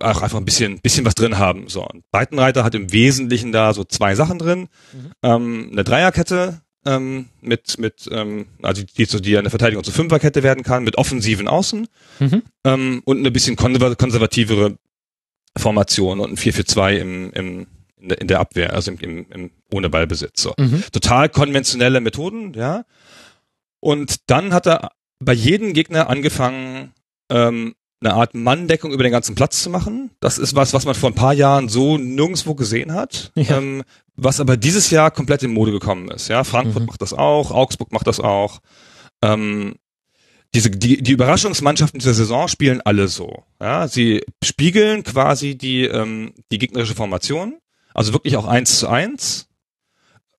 auch 0.00 0.22
einfach 0.22 0.38
ein 0.38 0.44
bisschen, 0.44 0.80
bisschen 0.80 1.04
was 1.04 1.14
drin 1.14 1.38
haben. 1.38 1.68
So, 1.68 1.86
und 1.86 2.02
Breitenreiter 2.10 2.64
hat 2.64 2.74
im 2.74 2.92
Wesentlichen 2.92 3.52
da 3.52 3.74
so 3.74 3.84
zwei 3.84 4.14
Sachen 4.14 4.38
drin. 4.38 4.68
Ähm, 5.22 5.68
eine 5.72 5.84
Dreierkette 5.84 6.62
ähm, 6.86 7.26
mit, 7.40 7.78
mit 7.78 8.08
ähm, 8.10 8.46
also 8.62 8.82
die, 8.82 9.06
die, 9.06 9.20
die 9.20 9.36
eine 9.36 9.50
Verteidigung 9.50 9.84
zur 9.84 9.92
Fünferkette 9.94 10.42
werden 10.42 10.62
kann, 10.62 10.84
mit 10.84 10.96
offensiven 10.96 11.46
Außen 11.48 11.86
Mhm. 12.20 12.42
ähm, 12.64 13.02
und 13.04 13.18
eine 13.18 13.30
bisschen 13.30 13.56
konserva 13.56 13.94
konservativere 13.94 14.76
Formation 15.58 16.20
und 16.20 16.30
ein 16.30 16.36
4-4-2 16.36 16.96
im, 16.96 17.32
im, 17.32 17.66
in, 17.98 18.28
der, 18.28 18.40
Abwehr, 18.40 18.72
also 18.72 18.92
im, 18.92 18.98
im, 18.98 19.26
im 19.30 19.50
ohne 19.72 19.90
Ballbesitz. 19.90 20.42
So. 20.42 20.54
Mhm. 20.58 20.84
Total 20.92 21.28
konventionelle 21.28 22.00
Methoden, 22.00 22.52
ja. 22.54 22.84
Und 23.80 24.30
dann 24.30 24.52
hat 24.52 24.66
er 24.66 24.90
bei 25.18 25.32
jedem 25.32 25.72
Gegner 25.74 26.08
angefangen, 26.08 26.92
ähm, 27.30 27.74
eine 28.02 28.14
Art 28.14 28.34
Manndeckung 28.34 28.92
über 28.92 29.02
den 29.02 29.12
ganzen 29.12 29.34
Platz 29.34 29.62
zu 29.62 29.68
machen. 29.68 30.10
Das 30.20 30.38
ist 30.38 30.54
was, 30.54 30.72
was 30.72 30.86
man 30.86 30.94
vor 30.94 31.10
ein 31.10 31.14
paar 31.14 31.34
Jahren 31.34 31.68
so 31.68 31.98
nirgendwo 31.98 32.54
gesehen 32.54 32.94
hat, 32.94 33.30
Ja. 33.34 33.58
ähm, 33.58 33.82
was 34.16 34.40
aber 34.40 34.56
dieses 34.56 34.90
Jahr 34.90 35.10
komplett 35.10 35.42
in 35.42 35.52
Mode 35.52 35.70
gekommen 35.72 36.10
ist. 36.10 36.28
Ja, 36.28 36.44
Frankfurt 36.44 36.82
Mhm. 36.82 36.86
macht 36.86 37.02
das 37.02 37.12
auch, 37.12 37.50
Augsburg 37.50 37.92
macht 37.92 38.06
das 38.06 38.18
auch. 38.20 38.60
Ähm, 39.22 39.74
diese, 40.54 40.70
die, 40.70 41.02
die 41.02 41.12
Überraschungsmannschaften 41.12 42.00
dieser 42.00 42.14
Saison 42.14 42.48
spielen 42.48 42.80
alle 42.80 43.08
so. 43.08 43.44
Ja, 43.60 43.86
sie 43.86 44.24
spiegeln 44.42 45.04
quasi 45.04 45.56
die, 45.56 45.84
ähm, 45.84 46.32
die 46.50 46.58
gegnerische 46.58 46.94
Formation, 46.94 47.58
also 47.94 48.12
wirklich 48.12 48.36
auch 48.36 48.46
eins 48.46 48.78
zu 48.78 48.88
eins, 48.88 49.48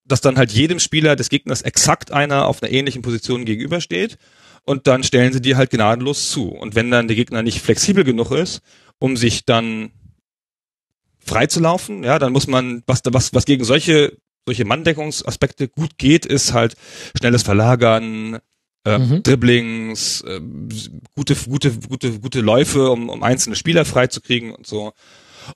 dass 0.06 0.22
dann 0.22 0.38
halt 0.38 0.52
jedem 0.52 0.80
Spieler 0.80 1.16
des 1.16 1.30
Gegners 1.30 1.62
exakt 1.62 2.12
einer 2.12 2.48
auf 2.48 2.62
einer 2.62 2.72
ähnlichen 2.72 3.02
Position 3.02 3.46
gegenübersteht 3.46 4.18
und 4.66 4.88
dann 4.88 5.04
stellen 5.04 5.32
sie 5.32 5.42
die 5.42 5.56
halt 5.56 5.70
gnadenlos 5.70 6.30
zu. 6.30 6.50
Und 6.50 6.76
wenn 6.76 6.92
dann 6.92 7.08
der 7.08 7.16
Gegner 7.16 7.42
nicht 7.42 7.62
flexibel 7.62 8.04
genug 8.04 8.32
ist, 8.32 8.62
um 9.00 9.16
sich 9.16 9.46
dann 9.46 9.92
freizulaufen, 11.20 12.04
ja, 12.04 12.20
dann 12.20 12.34
muss 12.34 12.48
man, 12.48 12.84
was, 12.86 13.02
was, 13.06 13.34
was 13.34 13.46
gegen 13.46 13.64
solche, 13.64 14.18
solche 14.46 14.66
Manndeckungsaspekte 14.66 15.70
gut 15.70 15.98
geht, 15.98 16.26
ist 16.26 16.52
halt 16.52 16.76
schnelles 17.18 17.44
Verlagern, 17.44 18.40
äh, 18.86 18.98
Mhm. 18.98 19.24
Dribblings, 19.24 20.22
äh, 20.22 20.40
gute, 21.16 21.36
gute, 21.36 21.72
gute, 21.88 22.20
gute 22.20 22.42
Läufe, 22.42 22.90
um, 22.90 23.10
um 23.10 23.24
einzelne 23.24 23.56
Spieler 23.56 23.86
freizukriegen 23.86 24.54
und 24.54 24.66
so. 24.68 24.94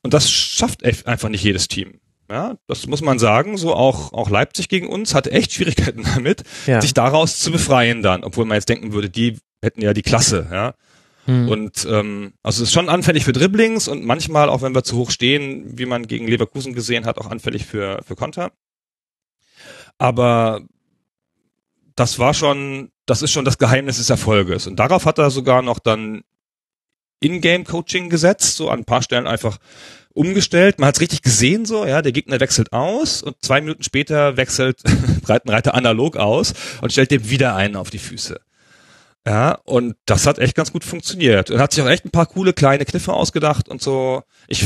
Und 0.02 0.14
das 0.14 0.30
schafft 0.32 0.84
echt 0.84 1.08
einfach 1.08 1.30
nicht 1.30 1.44
jedes 1.44 1.68
Team. 1.68 2.00
Ja, 2.30 2.56
das 2.68 2.88
muss 2.88 3.02
man 3.02 3.20
sagen. 3.20 3.56
So 3.58 3.74
auch, 3.76 4.12
auch 4.14 4.30
Leipzig 4.32 4.68
gegen 4.68 4.88
uns 4.88 5.14
hatte 5.14 5.32
echt 5.32 5.54
Schwierigkeiten 5.54 6.04
damit, 6.16 6.44
Ja. 6.66 6.82
sich 6.82 6.94
daraus 6.94 7.40
zu 7.40 7.52
befreien 7.52 8.02
dann, 8.02 8.24
obwohl 8.24 8.46
man 8.46 8.56
jetzt 8.56 8.70
denken 8.70 8.94
würde, 8.94 9.10
die 9.10 9.38
hätten 9.62 9.82
ja 9.82 9.94
die 9.94 10.02
Klasse, 10.02 10.48
ja. 10.52 10.74
Mhm. 11.28 11.50
Und 11.50 11.88
ähm, 11.90 12.34
also 12.44 12.62
es 12.62 12.70
ist 12.70 12.74
schon 12.74 12.88
anfällig 12.90 13.26
für 13.26 13.32
Dribblings 13.34 13.88
und 13.88 14.06
manchmal, 14.06 14.50
auch 14.50 14.62
wenn 14.62 14.76
wir 14.76 14.84
zu 14.84 14.96
hoch 14.98 15.10
stehen, 15.10 15.78
wie 15.78 15.88
man 15.88 16.06
gegen 16.08 16.28
Leverkusen 16.28 16.74
gesehen 16.76 17.06
hat, 17.06 17.18
auch 17.18 17.32
anfällig 17.32 17.66
für, 17.66 18.02
für 18.06 18.16
Konter. 18.16 18.52
Aber 19.98 20.62
das 21.96 22.20
war 22.20 22.34
schon, 22.34 22.92
das 23.06 23.22
ist 23.22 23.32
schon 23.32 23.46
das 23.46 23.58
Geheimnis 23.58 23.98
des 23.98 24.10
Erfolges. 24.10 24.68
Und 24.68 24.78
darauf 24.78 25.06
hat 25.06 25.18
er 25.18 25.32
sogar 25.32 25.62
noch 25.62 25.80
dann 25.80 26.24
In-Game-Coaching 27.22 28.10
gesetzt, 28.10 28.58
so 28.58 28.70
an 28.70 28.80
ein 28.80 28.86
paar 28.86 29.02
Stellen 29.02 29.28
einfach 29.28 29.58
umgestellt. 30.14 30.80
Man 30.80 30.88
hat 30.88 30.96
es 30.96 31.02
richtig 31.02 31.22
gesehen 31.22 31.66
so, 31.66 31.86
ja, 31.86 32.02
der 32.02 32.12
Gegner 32.12 32.40
wechselt 32.40 32.74
aus 32.74 33.22
und 33.22 33.36
zwei 33.42 33.62
Minuten 33.62 33.84
später 33.84 34.38
wechselt 34.38 34.82
Breitenreiter 35.22 35.74
analog 35.74 36.18
aus 36.18 36.54
und 36.82 36.92
stellt 36.92 37.12
dem 37.12 37.30
wieder 37.30 37.56
einen 37.56 37.76
auf 37.76 37.90
die 37.90 38.00
Füße. 38.00 38.40
Ja, 39.28 39.58
und 39.64 39.96
das 40.06 40.28
hat 40.28 40.38
echt 40.38 40.56
ganz 40.56 40.72
gut 40.72 40.84
funktioniert. 40.84 41.50
Und 41.50 41.60
hat 41.60 41.74
sich 41.74 41.84
auch 41.84 41.90
echt 41.90 42.06
ein 42.06 42.12
paar 42.12 42.28
coole 42.28 42.54
kleine 42.54 42.86
Kniffe 42.86 43.14
ausgedacht 43.14 43.68
und 43.70 43.82
so. 43.82 44.22
Ich, 44.48 44.66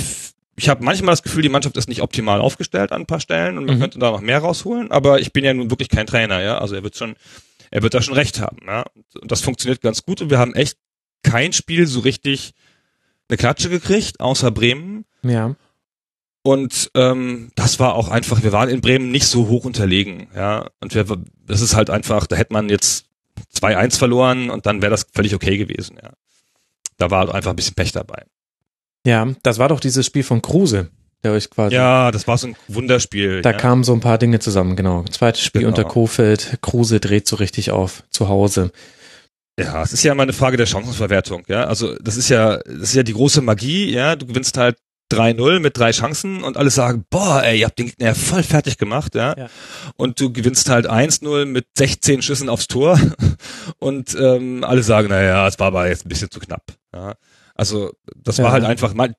ich 0.59 0.69
habe 0.69 0.83
manchmal 0.83 1.13
das 1.13 1.23
Gefühl, 1.23 1.41
die 1.41 1.49
Mannschaft 1.49 1.77
ist 1.77 1.87
nicht 1.89 2.01
optimal 2.01 2.41
aufgestellt 2.41 2.91
an 2.91 3.01
ein 3.03 3.05
paar 3.07 3.19
Stellen 3.19 3.57
und 3.57 3.65
man 3.65 3.77
Mhm. 3.77 3.79
könnte 3.81 3.99
da 3.99 4.11
noch 4.11 4.21
mehr 4.21 4.39
rausholen, 4.39 4.91
aber 4.91 5.19
ich 5.19 5.31
bin 5.33 5.43
ja 5.45 5.53
nun 5.53 5.69
wirklich 5.71 5.89
kein 5.89 6.05
Trainer, 6.07 6.41
ja. 6.41 6.57
Also 6.59 6.75
er 6.75 6.83
wird 6.83 6.95
schon, 6.97 7.15
er 7.71 7.81
wird 7.81 7.93
da 7.93 8.01
schon 8.01 8.13
recht 8.13 8.39
haben, 8.41 8.57
ja. 8.67 8.85
Und 9.21 9.31
das 9.31 9.41
funktioniert 9.41 9.81
ganz 9.81 10.03
gut 10.05 10.21
und 10.21 10.29
wir 10.29 10.37
haben 10.39 10.53
echt 10.55 10.77
kein 11.23 11.53
Spiel 11.53 11.87
so 11.87 12.01
richtig 12.01 12.53
eine 13.29 13.37
Klatsche 13.37 13.69
gekriegt, 13.69 14.19
außer 14.19 14.51
Bremen. 14.51 15.05
Ja. 15.23 15.55
Und 16.41 16.89
ähm, 16.95 17.51
das 17.55 17.79
war 17.79 17.95
auch 17.95 18.07
einfach, 18.09 18.41
wir 18.43 18.51
waren 18.51 18.69
in 18.69 18.81
Bremen 18.81 19.11
nicht 19.11 19.27
so 19.27 19.47
hoch 19.47 19.65
unterlegen, 19.65 20.27
ja. 20.35 20.69
Und 20.79 20.93
wir, 20.95 21.05
das 21.45 21.61
ist 21.61 21.75
halt 21.75 21.89
einfach, 21.89 22.27
da 22.27 22.35
hätte 22.35 22.53
man 22.53 22.69
jetzt 22.69 23.05
2-1 23.55 23.97
verloren 23.97 24.49
und 24.49 24.65
dann 24.65 24.81
wäre 24.81 24.89
das 24.91 25.07
völlig 25.13 25.35
okay 25.35 25.57
gewesen, 25.57 25.97
ja. 26.01 26.11
Da 26.97 27.11
war 27.11 27.19
halt 27.19 27.31
einfach 27.31 27.51
ein 27.51 27.55
bisschen 27.55 27.75
Pech 27.75 27.91
dabei. 27.91 28.25
Ja, 29.05 29.27
das 29.43 29.59
war 29.59 29.69
doch 29.69 29.79
dieses 29.79 30.05
Spiel 30.05 30.23
von 30.23 30.41
Kruse, 30.41 30.89
der 31.23 31.31
euch 31.31 31.49
quasi. 31.49 31.75
Ja, 31.75 32.11
das 32.11 32.27
war 32.27 32.37
so 32.37 32.47
ein 32.47 32.55
Wunderspiel. 32.67 33.41
Da 33.41 33.51
ja. 33.51 33.57
kamen 33.57 33.83
so 33.83 33.93
ein 33.93 34.01
paar 34.01 34.17
Dinge 34.17 34.39
zusammen, 34.39 34.75
genau. 34.75 35.03
Zweites 35.05 35.41
Spiel 35.41 35.61
Genau. 35.61 35.69
unter 35.69 35.83
Kofeld, 35.85 36.59
Kruse 36.61 36.99
dreht 36.99 37.27
so 37.27 37.37
richtig 37.37 37.71
auf 37.71 38.03
zu 38.09 38.27
Hause. 38.27 38.71
Ja, 39.59 39.83
es 39.83 39.91
ist 39.91 40.03
ja 40.03 40.13
immer 40.13 40.23
eine 40.23 40.33
Frage 40.33 40.55
der 40.57 40.65
Chancenverwertung, 40.65 41.43
ja. 41.47 41.65
Also 41.65 41.95
das 41.99 42.15
ist 42.15 42.29
ja, 42.29 42.57
das 42.59 42.89
ist 42.89 42.95
ja 42.95 43.03
die 43.03 43.13
große 43.13 43.41
Magie, 43.41 43.91
ja. 43.91 44.15
Du 44.15 44.25
gewinnst 44.25 44.57
halt 44.57 44.77
3-0 45.11 45.59
mit 45.59 45.77
drei 45.77 45.91
Chancen 45.91 46.43
und 46.43 46.55
alle 46.55 46.69
sagen, 46.69 47.03
boah, 47.09 47.41
ey, 47.43 47.59
ihr 47.59 47.65
habt 47.65 47.79
den 47.79 47.87
Gegner 47.87 48.07
ja 48.07 48.13
voll 48.13 48.43
fertig 48.43 48.77
gemacht, 48.77 49.15
ja. 49.15 49.35
Ja. 49.37 49.47
Und 49.97 50.19
du 50.21 50.31
gewinnst 50.31 50.69
halt 50.69 50.89
1-0 50.89 51.45
mit 51.45 51.65
16 51.77 52.21
Schüssen 52.21 52.47
aufs 52.47 52.67
Tor 52.67 52.99
und 53.79 54.15
ähm, 54.19 54.63
alle 54.63 54.83
sagen, 54.83 55.09
naja, 55.09 55.47
es 55.47 55.57
war 55.59 55.67
aber 55.67 55.87
jetzt 55.89 56.05
ein 56.05 56.09
bisschen 56.09 56.31
zu 56.31 56.39
knapp. 56.39 56.63
Ja. 56.93 57.15
Also 57.59 57.91
das 58.15 58.37
Ja. 58.37 58.45
war 58.45 58.51
halt 58.53 58.63
einfach 58.63 58.93
mal. 58.93 59.13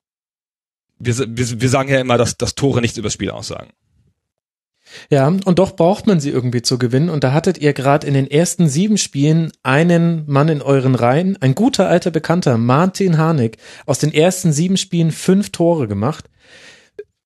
Wir, 0.97 1.15
wir, 1.17 1.61
wir 1.61 1.69
sagen 1.69 1.89
ja 1.89 1.99
immer, 1.99 2.17
dass, 2.17 2.37
dass 2.37 2.55
Tore 2.55 2.81
nichts 2.81 2.97
über 2.97 3.05
das 3.07 3.13
Spiel 3.13 3.29
aussagen. 3.29 3.69
Ja, 5.09 5.27
und 5.27 5.57
doch 5.59 5.75
braucht 5.75 6.05
man 6.07 6.19
sie 6.19 6.31
irgendwie 6.31 6.61
zu 6.63 6.77
gewinnen. 6.77 7.09
Und 7.09 7.23
da 7.23 7.31
hattet 7.33 7.59
ihr 7.59 7.73
gerade 7.73 8.05
in 8.07 8.13
den 8.13 8.29
ersten 8.29 8.67
sieben 8.67 8.97
Spielen 8.97 9.51
einen 9.63 10.25
Mann 10.27 10.49
in 10.49 10.61
euren 10.61 10.95
Reihen, 10.95 11.37
ein 11.41 11.55
guter 11.55 11.87
alter 11.87 12.11
Bekannter, 12.11 12.57
Martin 12.57 13.17
Harnik, 13.17 13.57
aus 13.85 13.99
den 13.99 14.13
ersten 14.13 14.51
sieben 14.51 14.77
Spielen 14.77 15.11
fünf 15.11 15.51
Tore 15.51 15.87
gemacht. 15.87 16.29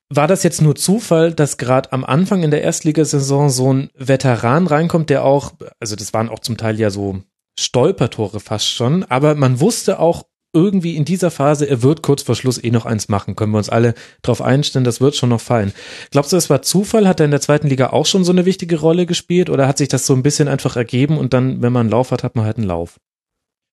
War 0.09 0.27
das 0.27 0.43
jetzt 0.43 0.61
nur 0.61 0.75
Zufall, 0.75 1.33
dass 1.33 1.57
gerade 1.57 1.91
am 1.91 2.03
Anfang 2.05 2.43
in 2.43 2.51
der 2.51 2.61
Erstligasaison 2.61 3.49
so 3.49 3.73
ein 3.73 3.89
Veteran 3.95 4.67
reinkommt, 4.67 5.09
der 5.09 5.23
auch, 5.23 5.53
also 5.79 5.95
das 5.95 6.13
waren 6.13 6.29
auch 6.29 6.39
zum 6.39 6.57
Teil 6.57 6.79
ja 6.79 6.89
so 6.91 7.23
Stolpertore 7.57 8.39
fast 8.41 8.69
schon, 8.69 9.03
aber 9.05 9.33
man 9.33 9.59
wusste 9.59 9.99
auch 9.99 10.25
irgendwie 10.55 10.95
in 10.95 11.05
dieser 11.05 11.29
Phase, 11.29 11.69
er 11.69 11.83
wird 11.83 12.01
kurz 12.01 12.23
vor 12.23 12.35
Schluss 12.35 12.63
eh 12.63 12.71
noch 12.71 12.85
eins 12.85 13.09
machen. 13.09 13.35
Können 13.35 13.51
wir 13.51 13.59
uns 13.59 13.69
alle 13.69 13.93
drauf 14.23 14.41
einstellen, 14.41 14.85
das 14.85 15.01
wird 15.01 15.15
schon 15.15 15.29
noch 15.29 15.41
fallen. 15.41 15.73
Glaubst 16.09 16.31
du, 16.31 16.37
das 16.37 16.49
war 16.49 16.61
Zufall? 16.61 17.07
Hat 17.07 17.19
er 17.19 17.25
in 17.25 17.31
der 17.31 17.41
zweiten 17.41 17.67
Liga 17.67 17.89
auch 17.91 18.05
schon 18.05 18.23
so 18.23 18.31
eine 18.31 18.45
wichtige 18.45 18.79
Rolle 18.79 19.05
gespielt 19.05 19.49
oder 19.49 19.67
hat 19.67 19.77
sich 19.77 19.89
das 19.89 20.07
so 20.07 20.13
ein 20.13 20.23
bisschen 20.23 20.47
einfach 20.47 20.75
ergeben 20.75 21.17
und 21.17 21.33
dann, 21.33 21.61
wenn 21.61 21.73
man 21.73 21.81
einen 21.81 21.91
Lauf 21.91 22.11
hat, 22.11 22.23
hat 22.23 22.35
man 22.35 22.45
halt 22.45 22.57
einen 22.57 22.67
Lauf? 22.67 22.99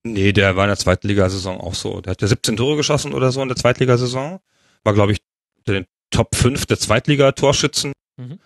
Nee, 0.04 0.32
der 0.32 0.56
war 0.56 0.64
in 0.64 0.70
der 0.70 0.78
Zweitligasaison 0.78 1.60
auch 1.60 1.74
so. 1.74 2.00
Der 2.00 2.12
hat 2.12 2.22
ja 2.22 2.28
17 2.28 2.56
Tore 2.56 2.76
geschossen 2.76 3.14
oder 3.14 3.30
so 3.30 3.40
in 3.40 3.48
der 3.48 3.56
Zweitligasaison. 3.56 4.40
War, 4.82 4.94
glaube 4.94 5.12
ich, 5.12 5.18
unter 5.58 5.74
den 5.74 5.86
Top 6.10 6.34
5 6.34 6.66
der 6.66 6.78
Zweitliga-Torschützen. 6.78 7.92
Mhm. 8.16 8.38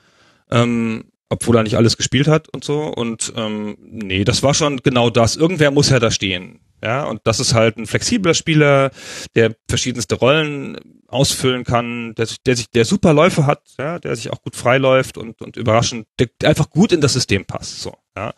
Ähm, 0.51 1.05
obwohl 1.29 1.57
er 1.57 1.63
nicht 1.63 1.77
alles 1.77 1.97
gespielt 1.97 2.29
hat 2.29 2.49
und 2.51 2.63
so. 2.63 2.83
Und 2.85 3.33
ähm, 3.37 3.77
nee, 3.81 4.25
das 4.25 4.43
war 4.43 4.55
schon 4.55 4.79
genau 4.79 5.11
das. 5.11 5.37
Irgendwer 5.37 5.71
muss 5.71 5.89
ja 5.91 5.99
da 5.99 6.11
stehen. 6.11 6.61
Ja, 6.87 7.03
und 7.03 7.21
das 7.25 7.41
ist 7.41 7.53
halt 7.53 7.79
ein 7.79 7.87
flexibler 7.89 8.33
Spieler, 8.33 8.93
der 9.35 9.57
verschiedenste 9.69 10.15
Rollen 10.15 10.79
ausfüllen 11.09 11.65
kann, 11.65 12.15
der, 12.15 12.27
sich- 12.27 12.41
der 12.45 12.55
sich, 12.55 12.71
der 12.71 12.85
super 12.85 13.13
Läufe 13.13 13.45
hat, 13.45 13.63
ja, 13.77 13.99
der 13.99 14.15
sich 14.15 14.31
auch 14.31 14.41
gut 14.41 14.55
freiläuft 14.55 15.19
und, 15.19 15.43
und 15.43 15.57
überraschend, 15.57 16.07
der 16.21 16.29
einfach 16.45 16.71
gut 16.71 16.93
in 16.93 17.01
das 17.01 17.15
System 17.15 17.45
passt. 17.45 17.81
So, 17.81 17.97
ja. 18.17 18.35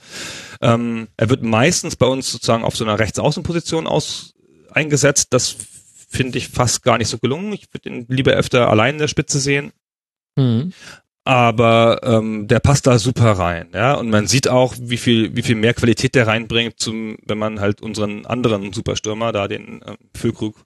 Ähm, 0.62 1.08
er 1.18 1.28
wird 1.28 1.42
meistens 1.42 1.94
bei 1.96 2.06
uns 2.06 2.32
sozusagen 2.32 2.64
auf 2.64 2.74
so 2.74 2.84
einer 2.84 2.98
Rechtsaußenposition 2.98 3.86
aus 3.86 4.32
eingesetzt. 4.70 5.28
Das 5.34 5.54
finde 6.08 6.38
ich 6.38 6.48
fast 6.48 6.82
gar 6.82 6.96
nicht 6.96 7.08
so 7.08 7.18
gelungen. 7.18 7.52
Ich 7.52 7.66
würde 7.70 7.90
ihn 7.90 8.06
lieber 8.08 8.32
öfter 8.32 8.70
allein 8.70 8.94
in 8.94 9.00
der 9.00 9.08
Spitze 9.08 9.40
sehen. 9.40 9.72
Mhm. 10.36 10.72
Aber 11.28 12.00
ähm, 12.04 12.48
der 12.48 12.58
passt 12.58 12.86
da 12.86 12.98
super 12.98 13.32
rein, 13.32 13.68
ja. 13.74 13.92
Und 13.92 14.08
man 14.08 14.26
sieht 14.26 14.48
auch, 14.48 14.74
wie 14.80 14.96
viel, 14.96 15.36
wie 15.36 15.42
viel 15.42 15.56
mehr 15.56 15.74
Qualität 15.74 16.14
der 16.14 16.26
reinbringt, 16.26 16.80
zum, 16.80 17.18
wenn 17.26 17.36
man 17.36 17.60
halt 17.60 17.82
unseren 17.82 18.24
anderen 18.24 18.72
Superstürmer, 18.72 19.30
da 19.30 19.46
den 19.46 19.82
ähm, 19.86 19.98
Füllkrug, 20.16 20.56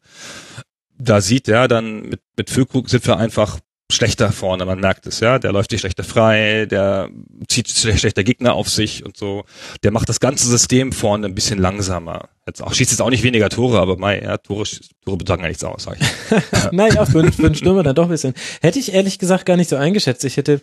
da 0.96 1.20
sieht, 1.20 1.48
ja, 1.48 1.66
dann 1.66 2.02
mit, 2.02 2.20
mit 2.36 2.48
Füllkrug 2.48 2.88
sind 2.90 3.04
wir 3.08 3.16
einfach 3.16 3.58
schlechter 3.92 4.32
vorne, 4.32 4.64
man 4.64 4.80
merkt 4.80 5.06
es, 5.06 5.20
ja. 5.20 5.38
Der 5.38 5.52
läuft 5.52 5.70
sich 5.70 5.80
schlechter 5.80 6.04
frei, 6.04 6.66
der 6.66 7.08
zieht 7.48 7.68
schle- 7.68 7.96
schlechter 7.96 8.24
Gegner 8.24 8.54
auf 8.54 8.68
sich 8.68 9.04
und 9.04 9.16
so. 9.16 9.44
Der 9.82 9.90
macht 9.90 10.08
das 10.08 10.20
ganze 10.20 10.48
System 10.48 10.92
vorne 10.92 11.26
ein 11.26 11.34
bisschen 11.34 11.58
langsamer. 11.58 12.28
Jetzt 12.46 12.62
auch, 12.62 12.72
schießt 12.74 12.90
jetzt 12.90 13.00
auch 13.00 13.10
nicht 13.10 13.22
weniger 13.22 13.48
Tore, 13.48 13.78
aber 13.78 13.96
mei, 13.96 14.20
ja, 14.20 14.36
Tore, 14.36 14.64
Tore 15.04 15.16
betragen 15.16 15.42
ja 15.42 15.48
nichts 15.48 15.62
aus, 15.62 15.84
sag 15.84 15.98
ich. 16.00 16.06
Naja, 16.72 17.04
für, 17.06 17.30
für 17.30 17.46
einen 17.46 17.54
Stürmer 17.54 17.82
dann 17.84 17.94
doch 17.94 18.04
ein 18.04 18.10
bisschen. 18.10 18.34
Hätte 18.60 18.78
ich 18.78 18.92
ehrlich 18.92 19.18
gesagt 19.18 19.46
gar 19.46 19.56
nicht 19.56 19.70
so 19.70 19.76
eingeschätzt. 19.76 20.24
Ich 20.24 20.36
hätte, 20.36 20.60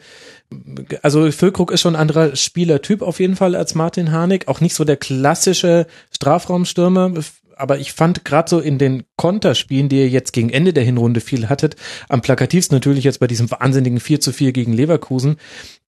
also 1.02 1.32
Füllkrug 1.32 1.72
ist 1.72 1.82
schon 1.82 1.96
ein 1.96 2.02
anderer 2.02 2.36
Spielertyp 2.36 3.02
auf 3.02 3.20
jeden 3.20 3.36
Fall 3.36 3.56
als 3.56 3.76
Martin 3.76 4.12
Harnik. 4.12 4.48
Auch 4.48 4.60
nicht 4.62 4.76
so 4.76 4.84
der 4.84 4.98
klassische 4.98 5.88
Strafraumstürmer. 6.14 7.14
Aber 7.60 7.78
ich 7.78 7.92
fand 7.92 8.24
gerade 8.24 8.50
so 8.50 8.60
in 8.60 8.78
den 8.78 9.04
Konterspielen, 9.18 9.90
die 9.90 9.98
ihr 9.98 10.08
jetzt 10.10 10.32
gegen 10.32 10.50
Ende 10.50 10.72
der 10.72 10.86
Hinrunde 10.86 11.20
viel 11.20 11.50
hattet, 11.50 11.76
am 12.08 12.22
plakativsten 12.22 12.74
natürlich 12.76 13.04
jetzt 13.04 13.20
bei 13.20 13.28
diesem 13.28 13.52
wahnsinnigen 13.52 14.00
4 14.00 14.22
zu 14.22 14.32
4 14.32 14.54
gegen 14.54 14.72
Leverkusen, 14.72 15.36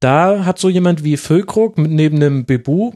da 0.01 0.44
hat 0.44 0.60
so 0.60 0.68
jemand 0.68 1.06
wie 1.06 1.16
Füllkrug 1.16 1.78
mit- 1.78 1.92
neben 1.92 2.18
einem 2.18 2.46
Bebu 2.46 2.92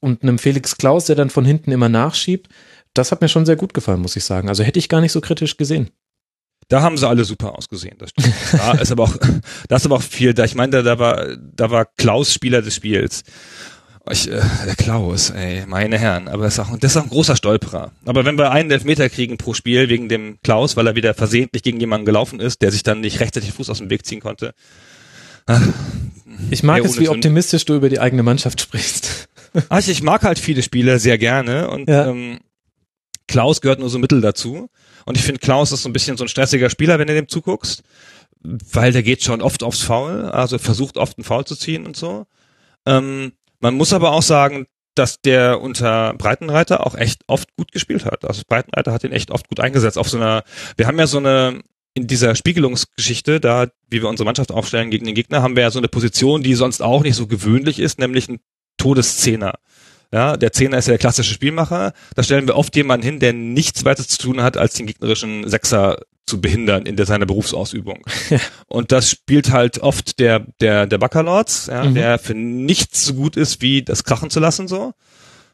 und 0.00 0.22
einem 0.22 0.38
Felix 0.38 0.76
Klaus, 0.76 1.06
der 1.06 1.16
dann 1.16 1.30
von 1.30 1.44
hinten 1.44 1.72
immer 1.72 1.88
nachschiebt, 1.88 2.48
das 2.94 3.10
hat 3.10 3.22
mir 3.22 3.28
schon 3.28 3.44
sehr 3.44 3.56
gut 3.56 3.74
gefallen, 3.74 4.00
muss 4.00 4.14
ich 4.14 4.22
sagen. 4.24 4.48
Also 4.48 4.62
hätte 4.62 4.78
ich 4.78 4.88
gar 4.88 5.00
nicht 5.00 5.12
so 5.12 5.20
kritisch 5.20 5.56
gesehen. 5.56 5.90
Da 6.68 6.80
haben 6.80 6.96
sie 6.96 7.08
alle 7.08 7.24
super 7.24 7.58
ausgesehen, 7.58 7.96
das 7.98 8.10
stimmt. 8.10 8.32
Da 8.52 8.72
ist 8.74 8.92
aber 8.92 9.02
auch, 9.02 9.16
da 9.68 9.76
ist 9.76 9.84
aber 9.84 9.96
auch 9.96 10.02
viel 10.02 10.32
da. 10.32 10.44
Ich 10.44 10.54
meine, 10.54 10.70
da, 10.70 10.82
da 10.82 10.98
war, 11.00 11.26
da 11.36 11.70
war 11.72 11.86
Klaus 11.96 12.32
Spieler 12.32 12.62
des 12.62 12.76
Spiels. 12.76 13.24
Ich, 14.10 14.28
äh, 14.28 14.40
der 14.66 14.74
Klaus, 14.76 15.30
ey, 15.30 15.64
meine 15.66 15.96
Herren, 15.96 16.26
aber 16.28 16.42
das 16.44 16.54
ist, 16.54 16.58
auch, 16.60 16.76
das 16.76 16.90
ist 16.92 16.96
auch 16.96 17.04
ein 17.04 17.08
großer 17.10 17.36
Stolperer. 17.36 17.92
Aber 18.04 18.24
wenn 18.24 18.36
wir 18.36 18.50
einen 18.50 18.70
Elfmeter 18.70 19.08
kriegen 19.08 19.38
pro 19.38 19.54
Spiel 19.54 19.88
wegen 19.88 20.08
dem 20.08 20.38
Klaus, 20.42 20.76
weil 20.76 20.88
er 20.88 20.96
wieder 20.96 21.14
versehentlich 21.14 21.62
gegen 21.62 21.78
jemanden 21.78 22.04
gelaufen 22.04 22.40
ist, 22.40 22.62
der 22.62 22.72
sich 22.72 22.82
dann 22.82 23.00
nicht 23.00 23.20
rechtzeitig 23.20 23.50
den 23.50 23.54
Fuß 23.54 23.70
aus 23.70 23.78
dem 23.78 23.90
Weg 23.90 24.04
ziehen 24.04 24.20
konnte. 24.20 24.54
ach, 25.46 25.62
Ich 26.50 26.64
mag 26.64 26.84
es, 26.84 26.98
wie 26.98 27.04
Sinn. 27.04 27.14
optimistisch 27.14 27.64
du 27.64 27.74
über 27.76 27.88
die 27.88 28.00
eigene 28.00 28.22
Mannschaft 28.22 28.60
sprichst. 28.60 29.28
Ah, 29.68 29.78
ich, 29.80 29.90
ich 29.90 30.02
mag 30.02 30.22
halt 30.22 30.38
viele 30.38 30.62
Spieler 30.62 30.98
sehr 30.98 31.18
gerne 31.18 31.68
und 31.68 31.86
Ja. 31.86 32.06
ähm, 32.08 32.38
Klaus 33.28 33.60
gehört 33.60 33.80
nur 33.80 33.90
so 33.90 33.98
mittel 33.98 34.22
dazu. 34.22 34.70
Und 35.04 35.18
ich 35.18 35.22
finde, 35.24 35.40
Klaus 35.40 35.72
ist 35.72 35.82
so 35.82 35.90
ein 35.90 35.92
bisschen 35.92 36.16
so 36.16 36.24
ein 36.24 36.28
stressiger 36.28 36.70
Spieler, 36.70 36.98
wenn 36.98 37.06
du 37.06 37.12
dem 37.14 37.28
zuguckst, 37.28 37.82
weil 38.40 38.92
der 38.92 39.02
geht 39.02 39.22
schon 39.22 39.42
oft 39.42 39.62
aufs 39.62 39.82
Foul, 39.82 40.24
also 40.24 40.56
versucht 40.56 40.96
oft 40.96 41.18
einen 41.18 41.24
Foul 41.24 41.44
zu 41.44 41.54
ziehen 41.54 41.84
und 41.84 41.96
so. 41.96 42.26
Ähm, 42.86 43.32
man 43.62 43.74
muss 43.74 43.92
aber 43.92 44.12
auch 44.12 44.22
sagen, 44.22 44.66
dass 44.94 45.22
der 45.22 45.60
unter 45.62 46.12
Breitenreiter 46.14 46.86
auch 46.86 46.94
echt 46.94 47.22
oft 47.26 47.48
gut 47.56 47.72
gespielt 47.72 48.04
hat. 48.04 48.26
Also 48.26 48.42
Breitenreiter 48.46 48.92
hat 48.92 49.04
ihn 49.04 49.12
echt 49.12 49.30
oft 49.30 49.48
gut 49.48 49.60
eingesetzt 49.60 49.96
auf 49.96 50.08
so 50.08 50.18
einer, 50.18 50.42
wir 50.76 50.86
haben 50.86 50.98
ja 50.98 51.06
so 51.06 51.18
eine, 51.18 51.62
in 51.94 52.06
dieser 52.06 52.34
Spiegelungsgeschichte, 52.34 53.40
da, 53.40 53.68
wie 53.88 54.02
wir 54.02 54.08
unsere 54.08 54.26
Mannschaft 54.26 54.50
aufstellen 54.50 54.90
gegen 54.90 55.06
den 55.06 55.14
Gegner, 55.14 55.42
haben 55.42 55.56
wir 55.56 55.62
ja 55.62 55.70
so 55.70 55.78
eine 55.78 55.88
Position, 55.88 56.42
die 56.42 56.54
sonst 56.54 56.82
auch 56.82 57.02
nicht 57.02 57.16
so 57.16 57.26
gewöhnlich 57.26 57.78
ist, 57.78 57.98
nämlich 57.98 58.28
ein 58.28 58.40
Todeszehner. 58.76 59.54
Ja, 60.12 60.36
der 60.36 60.52
Zehner 60.52 60.78
ist 60.78 60.86
ja 60.86 60.92
der 60.92 60.98
klassische 60.98 61.32
Spielmacher. 61.32 61.92
Da 62.14 62.22
stellen 62.22 62.46
wir 62.46 62.56
oft 62.56 62.76
jemanden 62.76 63.04
hin, 63.06 63.18
der 63.18 63.32
nichts 63.32 63.84
weiter 63.84 64.06
zu 64.06 64.18
tun 64.18 64.42
hat, 64.42 64.56
als 64.58 64.74
den 64.74 64.86
gegnerischen 64.86 65.48
Sechser 65.48 65.98
zu 66.26 66.40
behindern 66.40 66.86
in 66.86 66.96
der, 66.96 67.06
seiner 67.06 67.26
Berufsausübung. 67.26 68.04
Und 68.68 68.92
das 68.92 69.10
spielt 69.10 69.50
halt 69.52 69.78
oft 69.78 70.18
der, 70.18 70.46
der, 70.60 70.86
der 70.86 70.98
Baccalords, 70.98 71.66
ja, 71.66 71.84
Mhm. 71.84 71.94
der 71.94 72.18
für 72.18 72.34
nichts 72.34 73.04
so 73.06 73.14
gut 73.14 73.36
ist, 73.36 73.60
wie 73.62 73.82
das 73.82 74.04
krachen 74.04 74.30
zu 74.30 74.38
lassen, 74.38 74.68
so. 74.68 74.92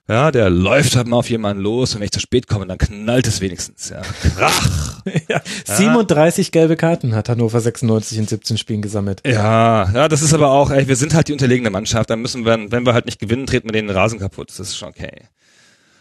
Ja, 0.08 0.30
der 0.30 0.48
läuft 0.48 0.96
halt 0.96 1.06
mal 1.06 1.18
auf 1.18 1.28
jemanden 1.28 1.62
los 1.62 1.92
und 1.92 2.00
wenn 2.00 2.06
ich 2.06 2.12
zu 2.12 2.20
spät 2.20 2.46
komme, 2.46 2.66
dann 2.66 2.78
knallt 2.78 3.26
es 3.26 3.42
wenigstens, 3.42 3.90
ja. 3.90 4.00
Krach. 4.00 5.02
ja, 5.28 5.42
37 5.64 6.50
gelbe 6.50 6.76
Karten 6.76 7.14
hat 7.14 7.28
Hannover 7.28 7.60
96 7.60 8.16
in 8.16 8.26
17 8.26 8.56
Spielen 8.56 8.80
gesammelt. 8.80 9.20
Ja, 9.26 9.90
ja, 9.92 10.08
das 10.08 10.22
ist 10.22 10.32
aber 10.32 10.50
auch, 10.50 10.70
ey, 10.70 10.88
wir 10.88 10.96
sind 10.96 11.12
halt 11.12 11.28
die 11.28 11.34
unterlegene 11.34 11.68
Mannschaft, 11.68 12.08
dann 12.08 12.22
müssen 12.22 12.46
wir, 12.46 12.72
wenn 12.72 12.86
wir 12.86 12.94
halt 12.94 13.04
nicht 13.04 13.18
gewinnen, 13.18 13.44
treten 13.46 13.68
wir 13.68 13.72
den 13.72 13.90
Rasen 13.90 14.18
kaputt. 14.18 14.48
Das 14.48 14.60
ist 14.60 14.78
schon 14.78 14.88
okay. 14.88 15.28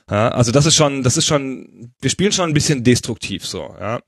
Ja, 0.09 0.29
also 0.29 0.53
das 0.53 0.65
ist 0.65 0.75
schon, 0.75 1.03
das 1.03 1.17
ist 1.17 1.25
schon, 1.25 1.91
wir 1.99 2.09
spielen 2.09 2.31
schon 2.31 2.49
ein 2.49 2.53
bisschen 2.53 2.85
destruktiv 2.85 3.45
so, 3.45 3.75
ja. 3.77 3.99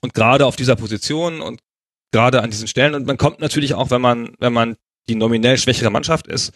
Und 0.00 0.14
gerade 0.14 0.46
auf 0.46 0.56
dieser 0.56 0.76
Position 0.76 1.42
und 1.42 1.60
gerade 2.12 2.42
an 2.42 2.50
diesen 2.50 2.66
Stellen 2.66 2.94
und 2.94 3.06
man 3.06 3.18
kommt 3.18 3.40
natürlich 3.40 3.74
auch, 3.74 3.90
wenn 3.90 4.00
man, 4.00 4.30
wenn 4.38 4.54
man 4.54 4.76
die 5.06 5.16
nominell 5.16 5.58
schwächere 5.58 5.90
Mannschaft 5.90 6.26
ist 6.28 6.52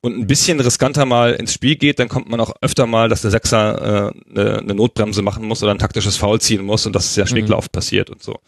und 0.00 0.16
ein 0.16 0.26
bisschen 0.26 0.60
riskanter 0.60 1.04
mal 1.04 1.34
ins 1.34 1.52
Spiel 1.52 1.76
geht, 1.76 1.98
dann 1.98 2.08
kommt 2.08 2.28
man 2.28 2.40
auch 2.40 2.54
öfter 2.60 2.86
mal, 2.86 3.08
dass 3.08 3.22
der 3.22 3.30
Sechser 3.30 4.12
äh, 4.14 4.30
eine, 4.30 4.58
eine 4.58 4.74
Notbremse 4.74 5.22
machen 5.22 5.46
muss 5.46 5.62
oder 5.62 5.72
ein 5.72 5.78
taktisches 5.78 6.16
Foul 6.16 6.40
ziehen 6.40 6.64
muss 6.64 6.86
und 6.86 6.94
dass 6.94 7.06
es 7.06 7.16
ja 7.16 7.26
Schräglauf 7.26 7.64
mhm. 7.64 7.72
passiert 7.72 8.10
und 8.10 8.22
so. 8.22 8.38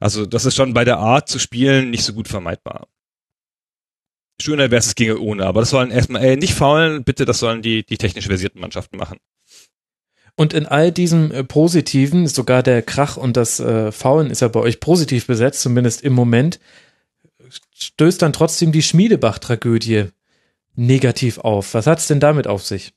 Also 0.00 0.26
das 0.26 0.46
ist 0.46 0.56
schon 0.56 0.72
bei 0.74 0.84
der 0.84 0.98
Art 0.98 1.28
zu 1.28 1.38
spielen 1.38 1.90
nicht 1.90 2.04
so 2.04 2.14
gut 2.14 2.28
vermeidbar. 2.28 2.88
Schöner 4.40 4.70
wäre 4.70 4.78
es, 4.78 4.86
es 4.86 4.94
ginge 4.94 5.18
ohne, 5.18 5.44
aber 5.44 5.60
das 5.60 5.70
sollen 5.70 5.90
erstmal, 5.90 6.24
ey, 6.24 6.36
nicht 6.36 6.54
faulen, 6.54 7.04
bitte, 7.04 7.26
das 7.26 7.38
sollen 7.38 7.60
die, 7.60 7.84
die 7.84 7.98
technisch 7.98 8.26
versierten 8.26 8.60
Mannschaften 8.60 8.96
machen. 8.96 9.18
Und 10.36 10.54
in 10.54 10.64
all 10.64 10.90
diesem 10.90 11.30
äh, 11.32 11.44
Positiven, 11.44 12.26
sogar 12.26 12.62
der 12.62 12.80
Krach 12.80 13.18
und 13.18 13.36
das 13.36 13.60
äh, 13.60 13.92
Faulen 13.92 14.30
ist 14.30 14.40
ja 14.40 14.48
bei 14.48 14.60
euch 14.60 14.80
positiv 14.80 15.26
besetzt, 15.26 15.60
zumindest 15.60 16.02
im 16.02 16.14
Moment, 16.14 16.58
stößt 17.74 18.22
dann 18.22 18.32
trotzdem 18.32 18.72
die 18.72 18.82
Schmiedebach-Tragödie 18.82 20.06
negativ 20.74 21.38
auf. 21.38 21.74
Was 21.74 21.86
hat's 21.86 22.06
denn 22.06 22.20
damit 22.20 22.46
auf 22.46 22.64
sich? 22.64 22.92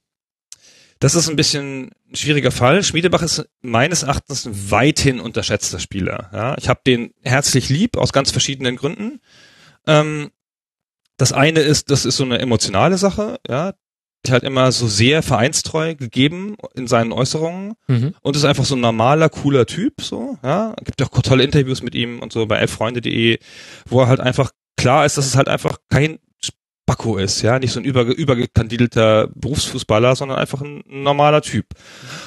Das 0.99 1.15
ist 1.15 1.27
ein 1.27 1.35
bisschen 1.35 1.91
ein 2.09 2.15
schwieriger 2.15 2.51
Fall. 2.51 2.83
Schmiedebach 2.83 3.21
ist 3.21 3.45
meines 3.61 4.03
Erachtens 4.03 4.45
ein 4.45 4.71
weithin 4.71 5.19
unterschätzter 5.19 5.79
Spieler. 5.79 6.29
Ja, 6.31 6.57
ich 6.57 6.69
habe 6.69 6.79
den 6.85 7.13
herzlich 7.23 7.69
lieb 7.69 7.97
aus 7.97 8.13
ganz 8.13 8.31
verschiedenen 8.31 8.77
Gründen. 8.77 9.19
Ähm, 9.85 10.31
das 11.17 11.33
eine 11.33 11.59
ist, 11.59 11.91
das 11.91 12.05
ist 12.05 12.17
so 12.17 12.23
eine 12.23 12.39
emotionale 12.39 12.97
Sache. 12.97 13.39
Ja, 13.47 13.73
halt 14.29 14.43
immer 14.43 14.71
so 14.71 14.87
sehr 14.87 15.21
vereinstreu 15.21 15.95
gegeben 15.95 16.55
in 16.75 16.87
seinen 16.87 17.11
Äußerungen 17.11 17.73
mhm. 17.87 18.15
und 18.21 18.35
ist 18.35 18.45
einfach 18.45 18.65
so 18.65 18.75
ein 18.75 18.81
normaler, 18.81 19.29
cooler 19.29 19.65
Typ, 19.65 20.01
so, 20.01 20.37
ja. 20.43 20.73
Gibt 20.83 21.01
auch 21.01 21.09
tolle 21.21 21.43
Interviews 21.43 21.83
mit 21.83 21.95
ihm 21.95 22.19
und 22.19 22.31
so 22.31 22.45
bei 22.45 22.57
elffreunde.de, 22.57 23.39
wo 23.87 24.01
er 24.01 24.07
halt 24.07 24.21
einfach 24.21 24.51
klar 24.77 25.05
ist, 25.05 25.17
dass 25.17 25.25
es 25.25 25.35
halt 25.35 25.49
einfach 25.49 25.77
kein 25.89 26.19
Spacko 26.85 27.17
ist, 27.17 27.41
ja, 27.41 27.59
nicht 27.59 27.71
so 27.71 27.79
ein 27.79 27.85
über, 27.85 28.03
übergekandidelter 28.03 29.29
Berufsfußballer, 29.35 30.15
sondern 30.15 30.37
einfach 30.37 30.61
ein, 30.61 30.83
normaler 30.85 31.41
Typ. 31.41 31.67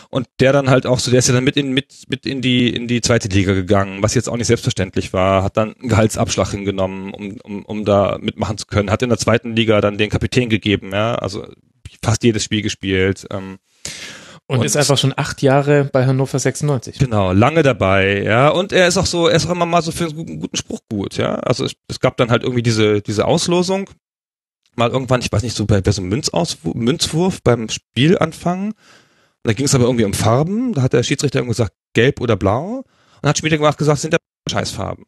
Und 0.09 0.27
der 0.41 0.53
dann 0.53 0.71
halt 0.71 0.87
auch 0.87 0.99
so, 0.99 1.11
der 1.11 1.19
ist 1.19 1.29
ja 1.29 1.35
dann 1.35 1.45
mit 1.45 1.57
in, 1.57 1.73
mit, 1.73 2.05
mit 2.09 2.25
in 2.25 2.41
die, 2.41 2.75
in 2.75 2.89
die 2.89 3.03
zweite 3.03 3.29
Liga 3.29 3.53
gegangen, 3.53 4.03
was 4.03 4.15
jetzt 4.15 4.29
auch 4.29 4.37
nicht 4.37 4.47
selbstverständlich 4.47 5.13
war, 5.13 5.43
hat 5.43 5.59
dann 5.59 5.75
einen 5.75 5.91
Gehaltsabschlag 5.91 6.51
hingenommen, 6.51 7.13
um, 7.13 7.37
um, 7.43 7.65
um 7.67 7.85
da 7.85 8.17
mitmachen 8.19 8.57
zu 8.57 8.67
können, 8.67 8.91
hat 8.91 9.03
in 9.03 9.11
der 9.11 9.19
zweiten 9.19 9.55
Liga 9.55 9.81
dann 9.83 9.99
den 9.99 10.09
Kapitän 10.09 10.49
gegeben, 10.49 10.91
ja, 10.93 11.17
also 11.17 11.47
fast 12.03 12.25
jedes 12.25 12.43
Spiel 12.43 12.63
gespielt. 12.63 13.27
Ähm, 13.31 13.59
und, 14.49 14.61
und, 14.61 14.65
ist 14.65 14.77
einfach 14.77 14.97
schon 14.97 15.13
acht 15.17 15.43
Jahre 15.43 15.85
bei 15.85 16.07
Hannover 16.07 16.39
96. 16.39 16.99
Genau, 16.99 17.33
lange 17.33 17.63
dabei, 17.63 18.23
ja. 18.23 18.49
Und 18.49 18.73
er 18.73 18.87
ist 18.87 18.97
auch 18.97 19.07
so, 19.07 19.27
er 19.27 19.37
ist 19.37 19.47
auch 19.47 19.51
immer 19.51 19.67
mal 19.67 19.83
so 19.83 19.91
für 19.93 20.05
einen 20.05 20.15
guten, 20.15 20.41
guten 20.41 20.57
Spruch 20.57 20.81
gut, 20.89 21.17
ja. 21.17 21.35
Also 21.35 21.65
es, 21.65 21.75
es, 21.89 22.01
gab 22.01 22.17
dann 22.17 22.31
halt 22.31 22.43
irgendwie 22.43 22.63
diese, 22.63 23.03
diese 23.03 23.27
Auslosung. 23.27 23.91
Mal 24.77 24.91
irgendwann, 24.91 25.21
ich 25.21 25.33
weiß 25.33 25.43
nicht, 25.43 25.57
so 25.57 25.67
bei, 25.67 25.81
bei 25.81 25.91
so 25.91 26.03
einem 26.03 26.11
Münzauswurf, 26.11 26.75
Münzwurf 26.75 27.43
beim 27.43 27.69
Spielanfang. 27.69 28.69
Und 28.69 28.75
da 29.43 29.53
ging 29.53 29.67
es 29.67 29.75
aber 29.75 29.85
irgendwie 29.85 30.05
um 30.05 30.15
Farben. 30.15 30.75
Da 30.75 30.83
hat 30.83 30.93
der 30.93 31.03
Schiedsrichter 31.03 31.39
irgendwie 31.39 31.53
gesagt, 31.53 31.75
gelb 31.95 32.21
oder 32.21 32.37
blau. 32.37 32.85
Und 33.23 33.29
hat 33.29 33.39
später 33.39 33.57
gemacht 33.57 33.79
gesagt, 33.79 34.01
sind 34.01 34.13
ja 34.13 34.19
Scheißfarben. 34.51 35.05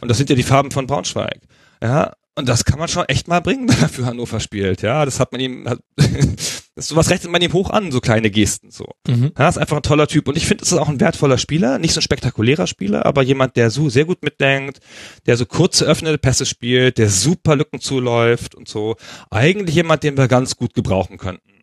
Und 0.00 0.08
das 0.08 0.18
sind 0.18 0.28
ja 0.30 0.36
die 0.36 0.42
Farben 0.42 0.70
von 0.70 0.86
Braunschweig. 0.86 1.40
Ja, 1.82 2.12
und 2.34 2.48
das 2.48 2.64
kann 2.64 2.78
man 2.78 2.88
schon 2.88 3.06
echt 3.06 3.28
mal 3.28 3.40
bringen, 3.40 3.68
wenn 3.68 3.80
er 3.80 3.88
für 3.88 4.04
Hannover 4.04 4.40
spielt. 4.40 4.82
Ja, 4.82 5.04
das 5.04 5.20
hat 5.20 5.32
man 5.32 5.40
ihm, 5.40 5.68
hat, 5.68 5.78
das 6.76 6.88
sowas 6.88 7.08
rechnet 7.08 7.32
man 7.32 7.40
ihm 7.40 7.54
hoch 7.54 7.70
an, 7.70 7.90
so 7.90 8.00
kleine 8.00 8.30
Gesten, 8.30 8.70
so. 8.70 8.84
Mhm. 9.08 9.32
Ja, 9.36 9.48
ist 9.48 9.56
einfach 9.56 9.78
ein 9.78 9.82
toller 9.82 10.06
Typ. 10.06 10.28
Und 10.28 10.36
ich 10.36 10.46
finde, 10.46 10.62
es 10.62 10.72
ist 10.72 10.78
auch 10.78 10.90
ein 10.90 11.00
wertvoller 11.00 11.38
Spieler, 11.38 11.78
nicht 11.78 11.94
so 11.94 12.00
ein 12.00 12.02
spektakulärer 12.02 12.66
Spieler, 12.66 13.06
aber 13.06 13.22
jemand, 13.22 13.56
der 13.56 13.70
so 13.70 13.88
sehr 13.88 14.04
gut 14.04 14.22
mitdenkt, 14.22 14.80
der 15.24 15.38
so 15.38 15.46
kurze 15.46 15.86
öffnende 15.86 16.18
Pässe 16.18 16.44
spielt, 16.44 16.98
der 16.98 17.08
super 17.08 17.56
Lücken 17.56 17.80
zuläuft 17.80 18.54
und 18.54 18.68
so. 18.68 18.96
Eigentlich 19.30 19.74
jemand, 19.74 20.02
den 20.02 20.18
wir 20.18 20.28
ganz 20.28 20.56
gut 20.56 20.74
gebrauchen 20.74 21.16
könnten. 21.16 21.62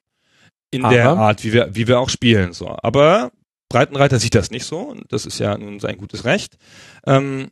In 0.72 0.83
Aha. 0.83 0.92
der 0.92 1.09
Art, 1.09 1.44
wie 1.44 1.53
wir, 1.53 1.70
wie 1.75 1.87
wir 1.87 2.00
auch 2.00 2.09
spielen, 2.09 2.53
so. 2.53 2.75
Aber 2.81 3.31
Breitenreiter 3.70 4.18
sieht 4.18 4.33
das 4.33 4.50
nicht 4.50 4.66
so, 4.66 4.79
und 4.79 5.03
das 5.09 5.27
ist 5.27 5.37
ja 5.37 5.55
nun 5.55 5.79
sein 5.79 5.98
gutes 5.98 6.25
Recht. 6.25 6.57
Ähm, 7.05 7.51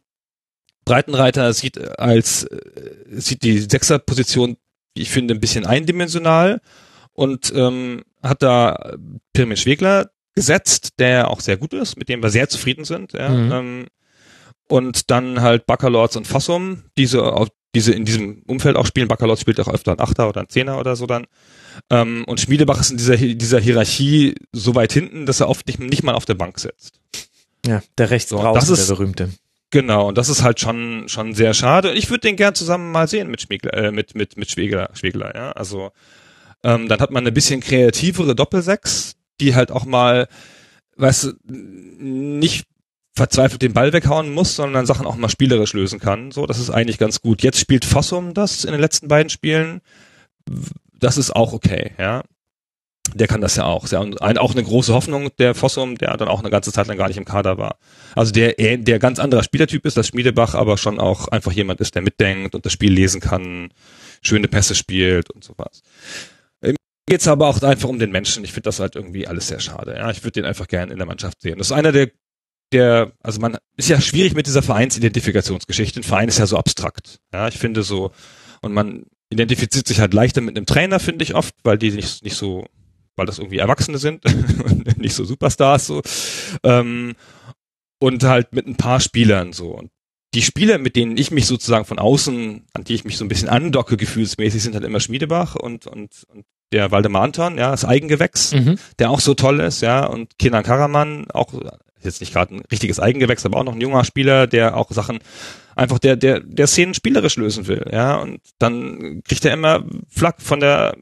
Breitenreiter 0.84 1.54
sieht 1.54 1.78
als 2.00 2.46
äh, 2.46 2.60
sieht 3.12 3.44
die 3.44 3.60
Sechserposition, 3.60 4.58
wie 4.96 5.04
ich 5.04 5.12
finde, 5.12 5.36
ein 5.36 5.40
bisschen 5.40 5.68
eindimensional 5.68 6.60
und 7.22 7.54
ähm, 7.56 8.02
hat 8.24 8.42
da 8.42 8.96
Pirmin 9.32 9.56
Schwegler 9.56 10.10
gesetzt, 10.34 10.94
der 10.98 11.30
auch 11.30 11.40
sehr 11.40 11.56
gut 11.56 11.72
ist, 11.72 11.96
mit 11.96 12.10
dem 12.10 12.24
wir 12.24 12.32
sehr 12.32 12.50
zufrieden 12.50 12.84
sind. 12.84 13.14
Ja, 13.14 13.30
mhm. 13.30 13.52
ähm, 13.52 13.86
und 14.68 15.12
dann 15.12 15.42
halt 15.42 15.68
Baccalords 15.68 16.16
und 16.16 16.26
Fossum, 16.26 16.82
diese 16.98 17.22
auf 17.22 17.50
diese 17.76 17.94
in 17.94 18.06
diesem 18.06 18.42
Umfeld 18.48 18.76
auch 18.76 18.88
spielen. 18.88 19.08
Baccalords 19.08 19.42
spielt 19.42 19.60
auch 19.60 19.68
öfter 19.68 19.92
ein 19.92 20.00
Achter 20.00 20.28
oder 20.28 20.42
ein 20.42 20.50
Zehner 20.50 20.80
oder 20.80 20.96
so 20.96 21.06
dann. 21.06 21.28
Ähm, 21.92 22.24
und 22.26 22.40
Schmiedebach 22.40 22.80
ist 22.80 22.90
in 22.90 22.98
dieser, 22.98 23.18
dieser 23.18 23.60
Hierarchie 23.60 24.34
so 24.52 24.74
weit 24.74 24.92
hinten, 24.92 25.28
dass 25.28 25.42
er 25.42 25.48
oft 25.48 25.68
nicht, 25.68 25.80
nicht 25.80 26.02
mal 26.02 26.16
auf 26.16 26.26
der 26.26 26.34
Bank 26.34 26.58
sitzt. 26.60 27.00
Ja, 27.68 27.84
der 28.00 28.10
rechts 28.10 28.32
so, 28.32 28.42
das 28.42 28.70
ist, 28.70 28.90
der 28.90 28.96
berühmte. 28.96 29.30
Genau, 29.70 30.08
und 30.08 30.18
das 30.18 30.28
ist 30.28 30.42
halt 30.42 30.60
schon 30.60 31.04
schon 31.08 31.36
sehr 31.36 31.54
schade. 31.54 31.94
Ich 31.94 32.10
würde 32.10 32.22
den 32.22 32.36
gern 32.36 32.56
zusammen 32.56 32.92
mal 32.92 33.08
sehen 33.08 33.30
mit 33.30 33.42
Schmiegler, 33.42 33.74
äh, 33.76 33.92
mit 33.92 34.16
mit 34.16 34.38
mit 34.38 34.50
Schwegler, 34.50 34.90
Schwegler, 34.94 35.36
ja. 35.36 35.52
Also 35.52 35.92
ähm, 36.64 36.88
dann 36.88 37.00
hat 37.00 37.12
man 37.12 37.24
eine 37.24 37.32
bisschen 37.32 37.60
kreativere 37.60 38.36
Doppelsechs, 38.36 39.16
die 39.40 39.56
halt 39.56 39.72
auch 39.72 39.86
mal, 39.86 40.28
weißt 40.98 41.24
du, 41.24 41.34
nicht 41.48 42.66
verzweifelt 43.14 43.62
den 43.62 43.74
Ball 43.74 43.94
weghauen 43.94 44.34
muss, 44.34 44.56
sondern 44.56 44.86
Sachen 44.86 45.06
auch 45.06 45.16
mal 45.16 45.30
spielerisch 45.30 45.74
lösen 45.74 46.00
kann. 46.00 46.32
So, 46.32 46.46
das 46.46 46.60
ist 46.60 46.70
eigentlich 46.70 46.98
ganz 46.98 47.22
gut. 47.22 47.44
Jetzt 47.44 47.60
spielt 47.60 47.86
Fossum 47.86 48.34
das 48.34 48.64
in 48.64 48.72
den 48.72 48.82
letzten 48.82 49.08
beiden 49.08 49.30
Spielen. 49.30 49.82
Das 50.94 51.18
ist 51.18 51.36
auch 51.36 51.54
okay, 51.54 51.92
ja 52.00 52.24
der 53.14 53.28
kann 53.28 53.42
das 53.42 53.56
ja 53.56 53.66
auch. 53.66 53.88
Ja 53.90 54.02
ein, 54.02 54.38
auch 54.38 54.54
eine 54.54 54.64
große 54.64 54.94
Hoffnung, 54.94 55.30
der 55.38 55.56
Fossum, 55.56 55.98
der 55.98 56.16
dann 56.18 56.28
auch 56.28 56.40
eine 56.40 56.50
ganze 56.50 56.72
Zeit 56.72 56.88
lang 56.88 56.98
gar 56.98 57.08
nicht 57.08 57.18
im 57.18 57.26
Kader 57.26 57.58
war. 57.58 57.78
Also 58.16 58.32
der, 58.32 58.54
der 58.54 59.00
ganz 59.00 59.20
anderer 59.20 59.44
Spielertyp 59.44 59.86
ist, 59.86 59.98
das 59.98 60.08
Schmiedebach, 60.08 60.56
aber 60.56 60.78
schon 60.78 61.00
auch 61.00 61.28
einfach 61.28 61.52
jemand 61.52 61.82
ist, 61.82 61.96
der 61.96 62.02
mitdenkt 62.02 62.56
und 62.56 62.66
das 62.66 62.74
Spiel 62.74 62.94
lesen 62.94 63.20
kann, 63.20 63.70
schöne 64.22 64.48
Pässe 64.48 64.76
spielt 64.76 65.30
und 65.30 65.44
sowas. 65.44 65.82
Mir 67.12 67.16
geht's 67.16 67.28
aber 67.28 67.50
auch 67.50 67.62
einfach 67.62 67.90
um 67.90 68.00
den 68.00 68.10
Menschen. 68.10 68.46
Ich 68.46 68.54
finde 68.54 68.70
das 68.70 68.80
halt 68.80 68.96
irgendwie 68.96 69.28
alles 69.28 69.50
sehr 69.50 69.60
schade. 69.60 69.96
Ja, 69.98 70.10
ich 70.12 70.24
würde 70.24 70.32
den 70.32 70.46
einfach 70.46 70.70
gerne 70.70 70.94
in 70.94 70.98
der 70.98 71.06
Mannschaft 71.06 71.42
sehen. 71.42 71.58
Das 71.58 71.68
ist 71.68 71.74
einer 71.74 71.92
der, 71.92 72.10
der, 72.72 73.12
also 73.22 73.42
man 73.42 73.58
ist 73.76 73.90
ja 73.90 74.00
schwierig 74.00 74.34
mit 74.34 74.48
dieser 74.48 74.62
Vereinsidentifikationsgeschichte. 74.62 76.00
Ein 76.00 76.04
Verein 76.04 76.30
ist 76.30 76.40
ja 76.40 76.48
so 76.48 76.56
abstrakt. 76.56 77.20
Ja, 77.34 77.50
ich 77.50 77.58
finde 77.58 77.84
so, 77.84 78.14
und 78.62 78.72
man 78.72 79.08
identifiziert 79.30 79.90
sich 79.90 80.00
halt 80.00 80.14
leichter 80.14 80.40
mit 80.40 80.56
einem 80.56 80.66
Trainer, 80.66 81.02
finde 81.02 81.24
ich 81.24 81.36
oft, 81.36 81.54
weil 81.64 81.78
die 81.78 81.92
nicht, 81.92 82.24
nicht 82.24 82.38
so 82.38 82.66
weil 83.18 83.26
das 83.26 83.40
irgendwie 83.40 83.58
Erwachsene 83.58 83.98
sind 83.98 84.24
und 84.64 84.98
nicht 84.98 85.14
so 85.14 85.26
Superstars 85.26 85.88
so. 85.88 86.02
Ähm, 86.64 87.16
und 88.00 88.24
halt 88.24 88.54
mit 88.54 88.68
ein 88.68 88.78
paar 88.78 89.02
Spielern 89.02 89.52
so. 89.52 89.76
Und 89.78 89.92
die 90.34 90.42
Spieler, 90.42 90.78
mit 90.78 90.96
denen 90.96 91.18
ich 91.18 91.30
mich 91.30 91.46
sozusagen 91.46 91.84
von 91.84 92.00
außen, 92.00 92.68
an 92.74 92.84
die 92.86 92.96
ich 92.96 93.04
mich 93.04 93.18
so 93.18 93.26
ein 93.26 93.28
bisschen 93.28 93.50
andocke, 93.50 93.98
gefühlsmäßig, 93.98 94.64
sind 94.64 94.76
halt 94.76 94.86
immer 94.86 95.02
Schmiedebach 95.02 95.56
und, 95.56 95.88
und, 95.88 96.24
und 96.30 96.46
der 96.72 96.92
Waldemar 96.92 97.24
Anton, 97.24 97.58
ja, 97.58 97.72
das 97.72 97.86
Eigengewächs, 97.86 98.54
mhm. 98.54 98.78
der 99.00 99.10
auch 99.10 99.20
so 99.20 99.34
toll 99.34 99.60
ist, 99.60 99.82
ja, 99.82 100.06
und 100.06 100.38
Kenan 100.40 100.64
Karaman, 100.64 101.28
auch 101.32 101.54
jetzt 102.04 102.22
nicht 102.22 102.34
gerade 102.34 102.56
ein 102.56 102.64
richtiges 102.72 103.00
Eigengewächs, 103.00 103.46
aber 103.46 103.60
auch 103.60 103.64
noch 103.64 103.74
ein 103.74 103.82
junger 103.82 104.04
Spieler, 104.04 104.48
der 104.48 104.76
auch 104.78 104.90
Sachen 104.92 105.20
einfach 105.76 106.00
der, 106.00 106.16
der, 106.16 106.40
der 106.40 106.68
Szenen 106.68 106.94
spielerisch 106.94 107.38
lösen 107.38 107.68
will, 107.68 107.86
ja, 107.92 108.16
und 108.16 108.40
dann 108.60 109.22
kriegt 109.28 109.46
er 109.46 109.54
immer 109.54 109.84
Flack 110.10 110.42
von 110.42 110.60
der 110.60 110.96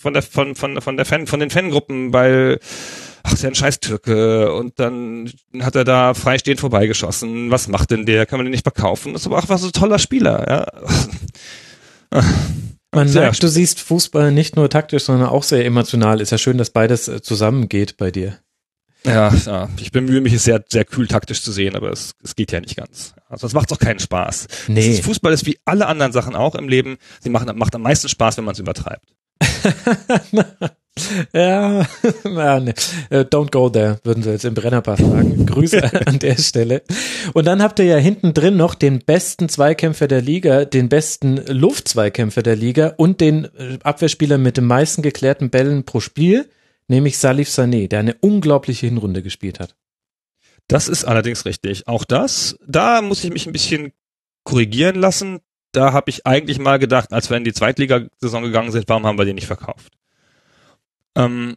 von 0.00 0.14
der 0.14 0.22
von 0.22 0.54
von 0.54 0.80
von 0.80 0.96
der 0.96 1.06
Fan 1.06 1.26
von 1.26 1.40
den 1.40 1.50
Fangruppen, 1.50 2.12
weil 2.12 2.58
ach, 3.22 3.32
ist 3.32 3.42
ja 3.42 3.48
ein 3.48 3.54
scheiß 3.54 3.80
Türke 3.80 4.52
und 4.52 4.78
dann 4.78 5.30
hat 5.60 5.76
er 5.76 5.84
da 5.84 6.14
freistehend 6.14 6.60
vorbeigeschossen. 6.60 7.50
Was 7.50 7.68
macht 7.68 7.90
denn 7.90 8.06
der? 8.06 8.26
Kann 8.26 8.38
man 8.38 8.46
den 8.46 8.52
nicht 8.52 8.64
verkaufen? 8.64 9.12
Das 9.12 9.22
ist 9.22 9.26
aber 9.26 9.38
auch 9.38 9.48
was 9.48 9.60
so 9.62 9.68
ein 9.68 9.72
toller 9.72 9.98
Spieler, 9.98 10.46
ja. 12.12 12.20
Man 12.92 13.08
sehr 13.08 13.22
merkt, 13.22 13.42
du 13.42 13.48
siehst 13.48 13.80
Fußball 13.80 14.32
nicht 14.32 14.56
nur 14.56 14.68
taktisch, 14.68 15.04
sondern 15.04 15.28
auch 15.28 15.44
sehr 15.44 15.64
emotional. 15.64 16.20
Ist 16.20 16.32
ja 16.32 16.38
schön, 16.38 16.58
dass 16.58 16.70
beides 16.70 17.08
äh, 17.08 17.22
zusammengeht 17.22 17.96
bei 17.96 18.10
dir. 18.10 18.38
Ja, 19.04 19.32
ja, 19.34 19.68
ich 19.78 19.92
bemühe 19.92 20.20
mich, 20.20 20.34
es 20.34 20.44
sehr, 20.44 20.62
sehr 20.68 20.84
kühl 20.84 21.08
taktisch 21.08 21.42
zu 21.42 21.52
sehen, 21.52 21.74
aber 21.74 21.90
es, 21.90 22.14
es 22.22 22.36
geht 22.36 22.52
ja 22.52 22.60
nicht 22.60 22.76
ganz. 22.76 23.14
Also 23.28 23.46
es 23.46 23.54
macht 23.54 23.72
auch 23.72 23.78
keinen 23.78 23.98
Spaß. 23.98 24.46
Nee. 24.68 24.90
Ist, 24.90 25.04
Fußball 25.04 25.32
ist 25.32 25.46
wie 25.46 25.58
alle 25.64 25.86
anderen 25.86 26.12
Sachen 26.12 26.36
auch 26.36 26.54
im 26.54 26.68
Leben. 26.68 26.98
Sie 27.20 27.30
machen, 27.30 27.56
macht 27.56 27.74
am 27.74 27.82
meisten 27.82 28.08
Spaß, 28.08 28.36
wenn 28.36 28.44
man 28.44 28.52
es 28.52 28.58
übertreibt. 28.58 29.14
ja, 31.32 31.86
ja 32.24 32.60
nee. 32.60 32.74
Äh, 33.10 33.20
don't 33.20 33.50
go 33.50 33.68
there, 33.68 33.98
würden 34.04 34.22
sie 34.22 34.30
jetzt 34.30 34.44
im 34.44 34.54
Brennerpass 34.54 35.00
sagen. 35.00 35.46
Grüße 35.46 36.06
an 36.06 36.18
der 36.18 36.36
Stelle. 36.36 36.82
Und 37.32 37.46
dann 37.46 37.62
habt 37.62 37.78
ihr 37.78 37.86
ja 37.86 37.96
hinten 37.96 38.34
drin 38.34 38.56
noch 38.56 38.74
den 38.74 39.00
besten 39.00 39.48
Zweikämpfer 39.48 40.08
der 40.08 40.22
Liga, 40.22 40.64
den 40.64 40.88
besten 40.88 41.36
Luftzweikämpfer 41.46 42.42
der 42.42 42.56
Liga 42.56 42.94
und 42.96 43.20
den 43.20 43.46
äh, 43.56 43.78
Abwehrspieler 43.82 44.38
mit 44.38 44.56
den 44.56 44.66
meisten 44.66 45.02
geklärten 45.02 45.50
Bällen 45.50 45.84
pro 45.84 46.00
Spiel, 46.00 46.48
nämlich 46.88 47.18
Salif 47.18 47.48
Sané, 47.48 47.88
der 47.88 48.00
eine 48.00 48.14
unglaubliche 48.20 48.86
Hinrunde 48.86 49.22
gespielt 49.22 49.60
hat. 49.60 49.76
Das 50.68 50.88
ist 50.88 51.04
allerdings 51.04 51.44
richtig. 51.46 51.88
Auch 51.88 52.04
das, 52.04 52.56
da 52.66 53.02
muss 53.02 53.24
ich 53.24 53.32
mich 53.32 53.46
ein 53.46 53.52
bisschen 53.52 53.92
korrigieren 54.44 54.96
lassen 54.96 55.40
da 55.72 55.92
habe 55.92 56.10
ich 56.10 56.26
eigentlich 56.26 56.58
mal 56.58 56.78
gedacht, 56.78 57.12
als 57.12 57.30
wir 57.30 57.36
in 57.36 57.44
die 57.44 57.52
Zweitligasaison 57.52 58.42
gegangen 58.42 58.72
sind, 58.72 58.88
warum 58.88 59.06
haben 59.06 59.18
wir 59.18 59.24
den 59.24 59.36
nicht 59.36 59.46
verkauft? 59.46 59.92
Ähm, 61.14 61.56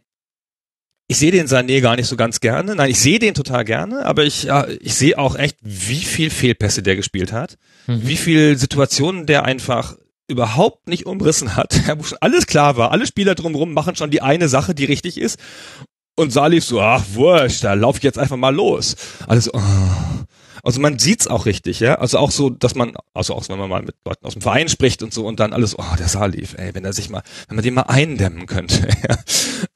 ich 1.06 1.18
sehe 1.18 1.30
den 1.30 1.46
Sané 1.46 1.80
gar 1.80 1.96
nicht 1.96 2.06
so 2.06 2.16
ganz 2.16 2.40
gerne. 2.40 2.74
Nein, 2.74 2.90
ich 2.90 2.98
sehe 2.98 3.18
den 3.18 3.34
total 3.34 3.64
gerne, 3.64 4.06
aber 4.06 4.24
ich, 4.24 4.44
ja, 4.44 4.66
ich 4.80 4.94
sehe 4.94 5.18
auch 5.18 5.36
echt, 5.36 5.56
wie 5.60 5.96
viel 5.96 6.30
Fehlpässe 6.30 6.82
der 6.82 6.96
gespielt 6.96 7.32
hat, 7.32 7.58
mhm. 7.86 8.06
wie 8.06 8.16
viel 8.16 8.56
Situationen 8.56 9.26
der 9.26 9.44
einfach 9.44 9.96
überhaupt 10.28 10.88
nicht 10.88 11.06
umrissen 11.06 11.56
hat, 11.56 11.74
wo 11.98 12.02
schon 12.02 12.18
alles 12.20 12.46
klar 12.46 12.76
war. 12.76 12.92
Alle 12.92 13.06
Spieler 13.06 13.34
drumherum 13.34 13.74
machen 13.74 13.96
schon 13.96 14.10
die 14.10 14.22
eine 14.22 14.48
Sache, 14.48 14.74
die 14.74 14.84
richtig 14.84 15.18
ist. 15.18 15.38
Und 16.16 16.32
Salif 16.32 16.64
so, 16.64 16.80
ach 16.80 17.04
wurscht, 17.12 17.64
da 17.64 17.74
lauf 17.74 17.96
ich 17.96 18.04
jetzt 18.04 18.18
einfach 18.18 18.36
mal 18.36 18.54
los. 18.54 18.96
Alles, 19.26 19.52
oh. 19.52 19.60
Also 20.64 20.80
man 20.80 20.98
sieht's 20.98 21.26
auch 21.26 21.44
richtig, 21.44 21.80
ja. 21.80 21.96
Also 21.96 22.18
auch 22.18 22.30
so, 22.30 22.48
dass 22.48 22.74
man, 22.74 22.94
also 23.12 23.34
auch 23.34 23.46
wenn 23.50 23.58
man 23.58 23.68
mal 23.68 23.82
mit 23.82 23.96
Leuten 24.04 24.24
aus 24.24 24.32
dem 24.32 24.42
Verein 24.42 24.68
spricht 24.68 25.02
und 25.02 25.12
so 25.12 25.26
und 25.26 25.38
dann 25.38 25.52
alles, 25.52 25.78
oh, 25.78 25.96
der 25.98 26.08
Salif, 26.08 26.54
ey, 26.56 26.74
wenn 26.74 26.86
er 26.86 26.94
sich 26.94 27.10
mal, 27.10 27.22
wenn 27.48 27.56
man 27.56 27.64
den 27.64 27.74
mal 27.74 27.82
eindämmen 27.82 28.46
könnte. 28.46 28.88
ja. 29.08 29.16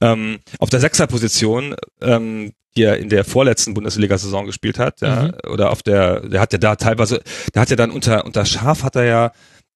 ähm, 0.01 0.39
auf 0.59 0.71
der 0.71 0.81
Sechserposition, 0.81 1.77
ähm, 2.01 2.53
die 2.75 2.85
er 2.85 2.97
in 2.97 3.11
der 3.11 3.25
vorletzten 3.25 3.75
Bundesliga-Saison 3.75 4.47
gespielt 4.47 4.79
hat, 4.79 5.03
ja, 5.03 5.25
mhm. 5.25 5.53
oder 5.53 5.71
auf 5.71 5.83
der, 5.83 6.21
der 6.21 6.41
hat 6.41 6.53
ja 6.55 6.59
da 6.59 6.77
teilweise, 6.77 7.21
der 7.55 7.63
hat 7.63 7.71
ja 7.71 7.77
dann 7.77 7.91
unter, 7.91 8.25
unter 8.25 8.47
Schaf 8.47 8.83
hat 8.83 8.97
er 8.97 9.05
ja 9.05 9.33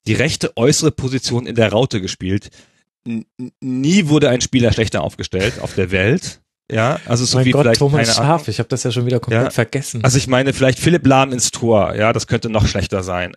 die 0.06 0.14
rechte 0.14 0.56
äußere 0.56 0.92
Position 0.92 1.46
in 1.46 1.56
der 1.56 1.70
Raute 1.70 2.00
gespielt. 2.00 2.48
N 3.04 3.26
nie 3.60 4.08
wurde 4.08 4.30
ein 4.30 4.40
Spieler 4.40 4.72
schlechter 4.72 5.02
aufgestellt 5.02 5.60
auf 5.60 5.74
der 5.74 5.90
Welt. 5.90 6.40
Ja, 6.70 6.98
also 7.06 7.24
so 7.24 7.38
mein 7.38 7.46
wie 7.46 7.50
Gott, 7.50 7.62
vielleicht 7.62 7.78
Thomas 7.80 8.14
Schaf, 8.14 8.48
ich 8.48 8.58
habe 8.58 8.68
das 8.68 8.82
ja 8.82 8.90
schon 8.90 9.04
wieder 9.06 9.20
komplett 9.20 9.44
Ja. 9.44 9.50
vergessen. 9.50 10.02
Also 10.04 10.16
ich 10.18 10.26
meine, 10.26 10.52
vielleicht 10.52 10.78
Philipp 10.78 11.06
Lahm 11.06 11.32
ins 11.32 11.50
Tor, 11.50 11.94
ja, 11.94 12.12
das 12.12 12.26
könnte 12.26 12.48
noch 12.48 12.66
schlechter 12.66 13.02
sein. 13.02 13.34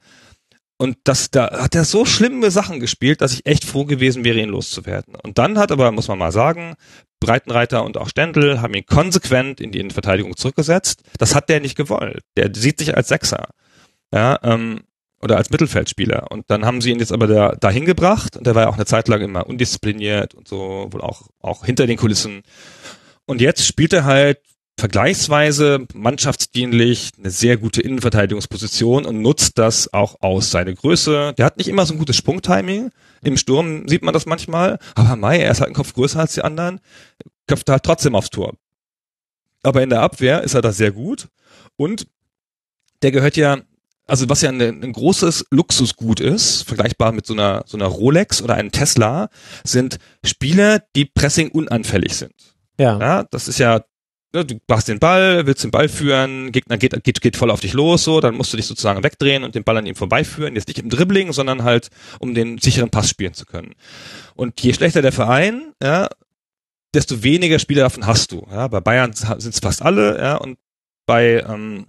Und 0.77 0.97
das, 1.05 1.31
da 1.31 1.61
hat 1.61 1.73
er 1.75 1.85
so 1.85 2.05
schlimme 2.05 2.51
Sachen 2.51 2.79
gespielt, 2.81 3.21
dass 3.21 3.33
ich 3.33 3.45
echt 3.45 3.63
froh 3.65 3.85
gewesen 3.85 4.23
wäre, 4.25 4.39
ihn 4.39 4.49
loszuwerden. 4.49 5.15
Und 5.23 5.37
dann 5.37 5.57
hat 5.57 5.71
aber, 5.71 5.91
muss 5.91 6.09
man 6.09 6.17
mal 6.17 6.33
sagen, 6.33 6.75
Breitenreiter 7.21 7.83
und 7.85 7.97
auch 7.97 8.09
Stendel 8.09 8.61
haben 8.61 8.73
ihn 8.73 8.85
konsequent 8.85 9.61
in 9.61 9.71
die 9.71 9.79
Innenverteidigung 9.79 10.35
zurückgesetzt. 10.35 11.03
Das 11.17 11.33
hat 11.33 11.47
der 11.49 11.61
nicht 11.61 11.77
gewollt. 11.77 12.23
Der 12.35 12.51
sieht 12.53 12.79
sich 12.79 12.95
als 12.95 13.07
Sechser. 13.07 13.49
Ja, 14.13 14.37
ähm, 14.43 14.81
oder 15.21 15.37
als 15.37 15.49
Mittelfeldspieler. 15.49 16.29
Und 16.29 16.43
dann 16.49 16.65
haben 16.65 16.81
sie 16.81 16.91
ihn 16.91 16.99
jetzt 16.99 17.13
aber 17.13 17.27
da, 17.27 17.55
dahin 17.55 17.85
gebracht 17.85 18.35
und 18.37 18.45
der 18.45 18.53
war 18.53 18.63
ja 18.63 18.69
auch 18.69 18.75
eine 18.75 18.85
Zeit 18.85 19.07
lang 19.07 19.21
immer 19.21 19.47
undiszipliniert 19.47 20.35
und 20.35 20.47
so, 20.47 20.87
wohl 20.91 21.01
auch, 21.01 21.23
auch 21.39 21.65
hinter 21.65 21.87
den 21.87 21.97
Kulissen. 21.97 22.43
Und 23.25 23.41
jetzt 23.41 23.65
spielt 23.65 23.93
er 23.93 24.05
halt 24.05 24.39
vergleichsweise 24.77 25.87
mannschaftsdienlich 25.93 27.11
eine 27.17 27.29
sehr 27.29 27.57
gute 27.57 27.81
Innenverteidigungsposition 27.81 29.05
und 29.05 29.21
nutzt 29.21 29.57
das 29.57 29.93
auch 29.93 30.21
aus. 30.21 30.51
Seine 30.51 30.75
Größe, 30.75 31.33
der 31.37 31.45
hat 31.45 31.57
nicht 31.57 31.69
immer 31.69 31.85
so 31.85 31.93
ein 31.93 31.97
gutes 31.97 32.17
Sprungtiming. 32.17 32.91
Im 33.23 33.37
Sturm 33.37 33.87
sieht 33.87 34.03
man 34.03 34.13
das 34.13 34.25
manchmal, 34.25 34.79
aber 34.95 35.15
Mai, 35.15 35.39
er 35.39 35.51
ist 35.51 35.61
halt 35.61 35.71
ein 35.71 35.75
Kopf 35.75 35.93
größer 35.93 36.19
als 36.19 36.33
die 36.33 36.41
anderen, 36.41 36.81
köpft 37.47 37.69
halt 37.69 37.83
trotzdem 37.83 38.15
aufs 38.15 38.29
Tor. 38.29 38.53
Aber 39.63 39.81
in 39.81 39.89
der 39.89 40.01
Abwehr 40.01 40.43
ist 40.43 40.53
er 40.53 40.61
da 40.61 40.71
sehr 40.71 40.91
gut 40.91 41.29
und 41.77 42.07
der 43.01 43.11
gehört 43.11 43.37
ja, 43.37 43.59
also 44.07 44.29
was 44.29 44.41
ja 44.41 44.49
ein, 44.49 44.61
ein 44.61 44.93
großes 44.93 45.45
Luxusgut 45.51 46.19
ist, 46.19 46.63
vergleichbar 46.63 47.13
mit 47.13 47.25
so 47.25 47.33
einer, 47.33 47.63
so 47.65 47.77
einer 47.77 47.87
Rolex 47.87 48.41
oder 48.41 48.55
einem 48.55 48.71
Tesla, 48.71 49.29
sind 49.63 49.97
Spieler, 50.23 50.83
die 50.95 51.05
Pressing 51.05 51.49
unanfällig 51.49 52.15
sind. 52.15 52.54
Ja. 52.79 52.99
Ja, 52.99 53.23
das 53.23 53.47
ist 53.47 53.59
ja, 53.59 53.81
ne, 54.33 54.45
du 54.45 54.59
hast 54.69 54.87
den 54.87 54.99
Ball, 54.99 55.45
willst 55.45 55.63
den 55.63 55.71
Ball 55.71 55.89
führen, 55.89 56.51
Gegner 56.51 56.77
geht, 56.77 57.03
geht, 57.03 57.21
geht 57.21 57.37
voll 57.37 57.51
auf 57.51 57.61
dich 57.61 57.73
los, 57.73 58.03
so, 58.03 58.19
dann 58.21 58.35
musst 58.35 58.53
du 58.53 58.57
dich 58.57 58.65
sozusagen 58.65 59.03
wegdrehen 59.03 59.43
und 59.43 59.55
den 59.55 59.63
Ball 59.63 59.77
an 59.77 59.85
ihm 59.85 59.95
vorbeiführen. 59.95 60.55
Jetzt 60.55 60.67
nicht 60.67 60.79
im 60.79 60.89
Dribbling, 60.89 61.33
sondern 61.33 61.63
halt, 61.63 61.89
um 62.19 62.33
den 62.33 62.57
sicheren 62.57 62.89
Pass 62.89 63.09
spielen 63.09 63.33
zu 63.33 63.45
können. 63.45 63.73
Und 64.35 64.61
je 64.61 64.73
schlechter 64.73 65.01
der 65.01 65.11
Verein, 65.11 65.73
ja, 65.81 66.09
desto 66.93 67.23
weniger 67.23 67.59
Spieler 67.59 67.83
davon 67.83 68.05
hast 68.05 68.31
du. 68.31 68.47
Ja, 68.49 68.67
bei 68.67 68.79
Bayern 68.79 69.13
sind 69.13 69.53
es 69.53 69.59
fast 69.59 69.81
alle, 69.81 70.17
ja, 70.17 70.35
und 70.37 70.57
bei, 71.05 71.43
ähm, 71.47 71.87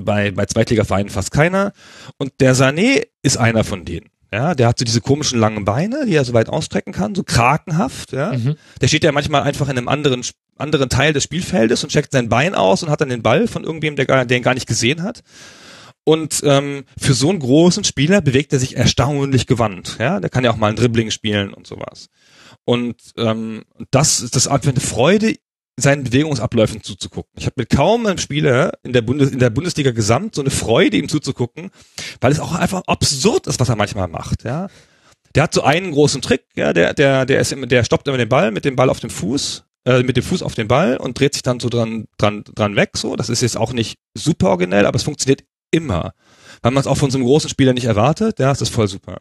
bei, 0.00 0.30
bei 0.30 0.46
Zweitligavereinen 0.46 1.10
fast 1.10 1.32
keiner. 1.32 1.72
Und 2.16 2.32
der 2.40 2.54
Sané 2.54 3.06
ist 3.22 3.36
einer 3.36 3.64
von 3.64 3.84
denen. 3.84 4.11
Ja, 4.32 4.54
der 4.54 4.68
hat 4.68 4.78
so 4.78 4.84
diese 4.86 5.02
komischen 5.02 5.38
langen 5.38 5.66
Beine, 5.66 6.06
die 6.06 6.14
er 6.14 6.24
so 6.24 6.32
weit 6.32 6.48
ausstrecken 6.48 6.92
kann, 6.94 7.14
so 7.14 7.22
krakenhaft, 7.22 8.12
ja. 8.12 8.32
Mhm. 8.32 8.56
Der 8.80 8.88
steht 8.88 9.04
ja 9.04 9.12
manchmal 9.12 9.42
einfach 9.42 9.68
in 9.68 9.76
einem 9.76 9.88
anderen, 9.88 10.24
anderen 10.56 10.88
Teil 10.88 11.12
des 11.12 11.24
Spielfeldes 11.24 11.84
und 11.84 11.90
checkt 11.90 12.12
sein 12.12 12.30
Bein 12.30 12.54
aus 12.54 12.82
und 12.82 12.88
hat 12.88 13.02
dann 13.02 13.10
den 13.10 13.22
Ball 13.22 13.46
von 13.46 13.62
irgendwem, 13.62 13.94
der, 13.94 14.06
gar, 14.06 14.24
der 14.24 14.38
ihn 14.38 14.42
gar 14.42 14.54
nicht 14.54 14.66
gesehen 14.66 15.02
hat. 15.02 15.22
Und 16.04 16.40
ähm, 16.44 16.84
für 16.98 17.12
so 17.12 17.28
einen 17.28 17.40
großen 17.40 17.84
Spieler 17.84 18.22
bewegt 18.22 18.52
er 18.54 18.58
sich 18.58 18.76
erstaunlich 18.76 19.46
gewandt. 19.46 19.98
Ja, 20.00 20.18
der 20.18 20.30
kann 20.30 20.44
ja 20.44 20.50
auch 20.50 20.56
mal 20.56 20.70
ein 20.70 20.76
Dribbling 20.76 21.10
spielen 21.10 21.52
und 21.52 21.66
sowas. 21.66 22.08
Und 22.64 22.96
ähm, 23.18 23.64
das 23.90 24.20
ist 24.20 24.34
das 24.34 24.48
einfach 24.48 24.70
eine 24.70 24.80
Freude, 24.80 25.34
seinen 25.76 26.04
Bewegungsabläufen 26.04 26.82
zuzugucken. 26.82 27.32
Ich 27.36 27.46
habe 27.46 27.54
mit 27.56 27.70
kaum 27.70 28.06
einem 28.06 28.18
Spieler 28.18 28.72
in 28.82 28.92
der, 28.92 29.02
Bundes 29.02 29.30
in 29.30 29.38
der 29.38 29.50
Bundesliga 29.50 29.90
gesamt 29.90 30.34
so 30.34 30.42
eine 30.42 30.50
Freude, 30.50 30.96
ihm 30.96 31.08
zuzugucken, 31.08 31.70
weil 32.20 32.32
es 32.32 32.40
auch 32.40 32.54
einfach 32.54 32.82
absurd 32.86 33.46
ist, 33.46 33.58
was 33.58 33.68
er 33.68 33.76
manchmal 33.76 34.08
macht. 34.08 34.44
Ja, 34.44 34.68
der 35.34 35.44
hat 35.44 35.54
so 35.54 35.62
einen 35.62 35.92
großen 35.92 36.20
Trick, 36.20 36.44
ja, 36.54 36.72
der, 36.72 36.94
der, 36.94 37.24
der 37.24 37.40
ist 37.40 37.52
immer, 37.52 37.66
der 37.66 37.84
stoppt 37.84 38.06
immer 38.06 38.18
den 38.18 38.28
Ball 38.28 38.50
mit 38.50 38.64
dem 38.64 38.76
Ball 38.76 38.90
auf 38.90 39.00
dem 39.00 39.10
Fuß, 39.10 39.64
äh, 39.86 40.02
mit 40.02 40.16
dem 40.16 40.24
Fuß 40.24 40.42
auf 40.42 40.54
den 40.54 40.68
Ball 40.68 40.98
und 40.98 41.18
dreht 41.18 41.32
sich 41.32 41.42
dann 41.42 41.58
so 41.58 41.68
dran, 41.68 42.06
dran, 42.18 42.44
dran 42.54 42.76
weg. 42.76 42.90
So, 42.96 43.16
das 43.16 43.30
ist 43.30 43.40
jetzt 43.40 43.56
auch 43.56 43.72
nicht 43.72 43.98
super 44.14 44.50
originell, 44.50 44.86
aber 44.86 44.96
es 44.96 45.02
funktioniert 45.02 45.44
immer, 45.70 46.12
weil 46.60 46.72
man 46.72 46.82
es 46.82 46.86
auch 46.86 46.98
von 46.98 47.10
so 47.10 47.16
einem 47.16 47.26
großen 47.26 47.48
Spieler 47.48 47.72
nicht 47.72 47.86
erwartet. 47.86 48.38
Ja, 48.38 48.52
es 48.52 48.60
ist 48.60 48.74
voll 48.74 48.88
super. 48.88 49.20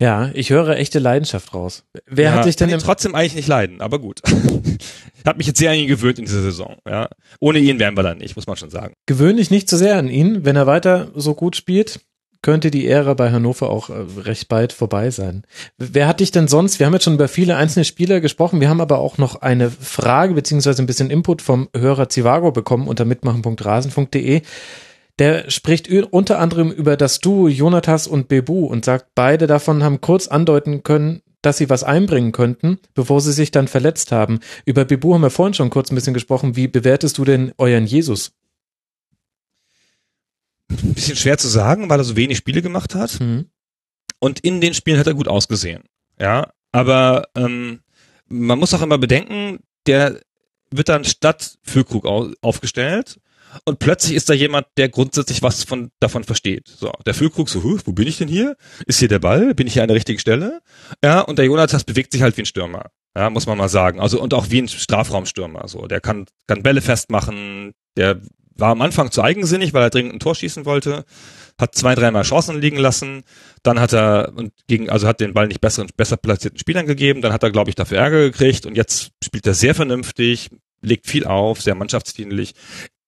Ja, 0.00 0.30
ich 0.32 0.48
höre 0.48 0.78
echte 0.78 0.98
Leidenschaft 0.98 1.52
raus. 1.52 1.84
Wer 2.06 2.30
ja, 2.30 2.32
hat 2.32 2.46
dich 2.46 2.56
denn 2.56 2.70
kann 2.70 2.78
ihn 2.78 2.82
trotzdem 2.82 3.14
eigentlich 3.14 3.34
nicht 3.34 3.48
leiden, 3.48 3.82
aber 3.82 3.98
gut. 3.98 4.22
ich 4.24 5.26
habe 5.26 5.36
mich 5.36 5.46
jetzt 5.46 5.58
sehr 5.58 5.72
an 5.72 5.76
ihn 5.76 5.88
gewöhnt 5.88 6.18
in 6.18 6.24
dieser 6.24 6.40
Saison. 6.40 6.76
Ja, 6.88 7.10
ohne 7.38 7.58
ihn 7.58 7.78
wären 7.78 7.96
wir 7.96 8.02
dann 8.02 8.18
nicht, 8.18 8.34
muss 8.34 8.46
man 8.46 8.56
schon 8.56 8.70
sagen. 8.70 8.94
gewöhnlich 9.06 9.50
nicht 9.50 9.68
zu 9.68 9.76
sehr 9.76 9.98
an 9.98 10.08
ihn. 10.08 10.44
Wenn 10.44 10.56
er 10.56 10.66
weiter 10.66 11.10
so 11.14 11.34
gut 11.34 11.54
spielt, 11.54 12.00
könnte 12.40 12.70
die 12.70 12.88
Ära 12.88 13.12
bei 13.12 13.30
Hannover 13.30 13.68
auch 13.68 13.90
äh, 13.90 13.94
recht 14.20 14.48
bald 14.48 14.72
vorbei 14.72 15.10
sein. 15.10 15.42
Wer 15.76 16.08
hat 16.08 16.20
dich 16.20 16.30
denn 16.30 16.48
sonst? 16.48 16.78
Wir 16.78 16.86
haben 16.86 16.94
jetzt 16.94 17.04
schon 17.04 17.14
über 17.14 17.28
viele 17.28 17.56
einzelne 17.56 17.84
Spieler 17.84 18.20
gesprochen. 18.20 18.60
Wir 18.62 18.70
haben 18.70 18.80
aber 18.80 18.98
auch 18.98 19.18
noch 19.18 19.42
eine 19.42 19.70
Frage 19.70 20.32
beziehungsweise 20.32 20.82
ein 20.82 20.86
bisschen 20.86 21.10
Input 21.10 21.42
vom 21.42 21.68
Hörer 21.76 22.08
Zivago 22.08 22.52
bekommen 22.52 22.88
unter 22.88 23.04
mitmachen.rasen.de. 23.04 24.40
Der 25.20 25.50
spricht 25.50 25.90
unter 25.90 26.38
anderem 26.38 26.72
über 26.72 26.96
das 26.96 27.20
Duo 27.20 27.46
Jonatas 27.46 28.06
und 28.06 28.28
Bebu 28.28 28.64
und 28.64 28.86
sagt, 28.86 29.10
beide 29.14 29.46
davon 29.46 29.82
haben 29.84 30.00
kurz 30.00 30.28
andeuten 30.28 30.82
können, 30.82 31.20
dass 31.42 31.58
sie 31.58 31.68
was 31.68 31.84
einbringen 31.84 32.32
könnten, 32.32 32.78
bevor 32.94 33.20
sie 33.20 33.34
sich 33.34 33.50
dann 33.50 33.68
verletzt 33.68 34.12
haben. 34.12 34.40
Über 34.64 34.86
Bebu 34.86 35.12
haben 35.12 35.20
wir 35.20 35.28
vorhin 35.28 35.52
schon 35.52 35.68
kurz 35.68 35.90
ein 35.90 35.94
bisschen 35.94 36.14
gesprochen. 36.14 36.56
Wie 36.56 36.68
bewertest 36.68 37.18
du 37.18 37.26
denn 37.26 37.52
euren 37.58 37.84
Jesus? 37.84 38.32
Ein 40.70 40.94
bisschen 40.94 41.16
schwer 41.16 41.36
zu 41.36 41.48
sagen, 41.48 41.90
weil 41.90 42.00
er 42.00 42.04
so 42.04 42.16
wenig 42.16 42.38
Spiele 42.38 42.62
gemacht 42.62 42.94
hat. 42.94 43.10
Hm. 43.20 43.44
Und 44.20 44.40
in 44.40 44.62
den 44.62 44.72
Spielen 44.72 44.98
hat 44.98 45.06
er 45.06 45.14
gut 45.14 45.28
ausgesehen. 45.28 45.82
Ja, 46.18 46.50
aber 46.72 47.28
ähm, 47.34 47.80
man 48.28 48.58
muss 48.58 48.72
auch 48.72 48.82
immer 48.82 48.96
bedenken, 48.96 49.58
der 49.86 50.18
wird 50.70 50.88
dann 50.88 51.04
statt 51.04 51.58
Füllkrug 51.62 52.06
au 52.06 52.32
aufgestellt 52.40 53.20
und 53.64 53.78
plötzlich 53.78 54.16
ist 54.16 54.28
da 54.28 54.34
jemand, 54.34 54.66
der 54.76 54.88
grundsätzlich 54.88 55.42
was 55.42 55.64
von 55.64 55.90
davon 56.00 56.24
versteht. 56.24 56.68
So, 56.68 56.92
der 57.06 57.14
Füllkrug 57.14 57.48
so, 57.48 57.62
"Huh, 57.62 57.78
wo 57.84 57.92
bin 57.92 58.06
ich 58.06 58.18
denn 58.18 58.28
hier? 58.28 58.56
Ist 58.86 58.98
hier 58.98 59.08
der 59.08 59.18
Ball? 59.18 59.54
Bin 59.54 59.66
ich 59.66 59.74
hier 59.74 59.82
an 59.82 59.88
der 59.88 59.96
richtigen 59.96 60.18
Stelle? 60.18 60.60
Ja, 61.04 61.20
und 61.20 61.38
der 61.38 61.46
Jonathas 61.46 61.84
bewegt 61.84 62.12
sich 62.12 62.22
halt 62.22 62.36
wie 62.36 62.42
ein 62.42 62.46
Stürmer. 62.46 62.86
Ja, 63.16 63.30
muss 63.30 63.46
man 63.46 63.58
mal 63.58 63.68
sagen. 63.68 64.00
Also 64.00 64.20
und 64.20 64.34
auch 64.34 64.50
wie 64.50 64.62
ein 64.62 64.68
Strafraumstürmer. 64.68 65.66
So, 65.68 65.86
der 65.86 66.00
kann 66.00 66.26
kann 66.46 66.62
Bälle 66.62 66.80
festmachen. 66.80 67.72
Der 67.96 68.20
war 68.54 68.70
am 68.70 68.82
Anfang 68.82 69.10
zu 69.10 69.22
eigensinnig, 69.22 69.72
weil 69.74 69.82
er 69.82 69.90
dringend 69.90 70.14
ein 70.14 70.20
Tor 70.20 70.34
schießen 70.34 70.64
wollte 70.64 71.04
hat 71.60 71.74
zwei, 71.74 71.94
dreimal 71.94 72.22
Chancen 72.22 72.60
liegen 72.60 72.78
lassen, 72.78 73.22
dann 73.62 73.78
hat 73.78 73.92
er 73.92 74.32
und 74.34 74.52
gegen, 74.66 74.88
also 74.88 75.06
hat 75.06 75.20
den 75.20 75.34
Ball 75.34 75.46
nicht 75.46 75.60
besseren, 75.60 75.88
besser 75.96 76.16
platzierten 76.16 76.58
Spielern 76.58 76.86
gegeben, 76.86 77.20
dann 77.20 77.32
hat 77.32 77.42
er, 77.42 77.50
glaube 77.50 77.70
ich, 77.70 77.76
dafür 77.76 77.98
Ärger 77.98 78.20
gekriegt 78.20 78.66
und 78.66 78.76
jetzt 78.76 79.12
spielt 79.22 79.46
er 79.46 79.54
sehr 79.54 79.74
vernünftig, 79.74 80.48
legt 80.80 81.06
viel 81.06 81.26
auf, 81.26 81.60
sehr 81.60 81.74
mannschaftsdienlich, 81.74 82.54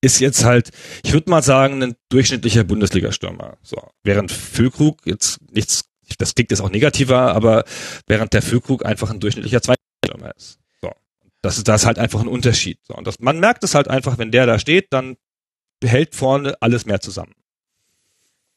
ist 0.02 0.18
jetzt 0.20 0.44
halt, 0.44 0.70
ich 1.04 1.12
würde 1.12 1.30
mal 1.30 1.42
sagen, 1.42 1.82
ein 1.82 1.94
durchschnittlicher 2.10 2.64
Bundesliga-Stürmer. 2.64 3.56
So. 3.62 3.80
Während 4.02 4.30
Füllkrug 4.30 4.98
jetzt 5.06 5.38
nichts, 5.50 5.84
das 6.18 6.34
klingt 6.34 6.50
jetzt 6.50 6.60
auch 6.60 6.70
negativer, 6.70 7.34
aber 7.34 7.64
während 8.06 8.34
der 8.34 8.42
Füllkrug 8.42 8.84
einfach 8.84 9.10
ein 9.10 9.20
durchschnittlicher 9.20 9.62
Zweitstürmer 9.62 10.34
ist. 10.36 10.58
So. 10.82 10.90
Das 11.40 11.56
ist, 11.56 11.68
das 11.68 11.82
ist 11.82 11.86
halt 11.86 11.98
einfach 11.98 12.20
ein 12.20 12.28
Unterschied. 12.28 12.80
So. 12.82 12.94
Und 12.94 13.06
das, 13.06 13.20
man 13.20 13.38
merkt 13.38 13.62
es 13.64 13.74
halt 13.74 13.88
einfach, 13.88 14.18
wenn 14.18 14.32
der 14.32 14.44
da 14.44 14.58
steht, 14.58 14.88
dann 14.92 15.16
hält 15.82 16.14
vorne 16.14 16.56
alles 16.60 16.84
mehr 16.84 17.00
zusammen. 17.00 17.34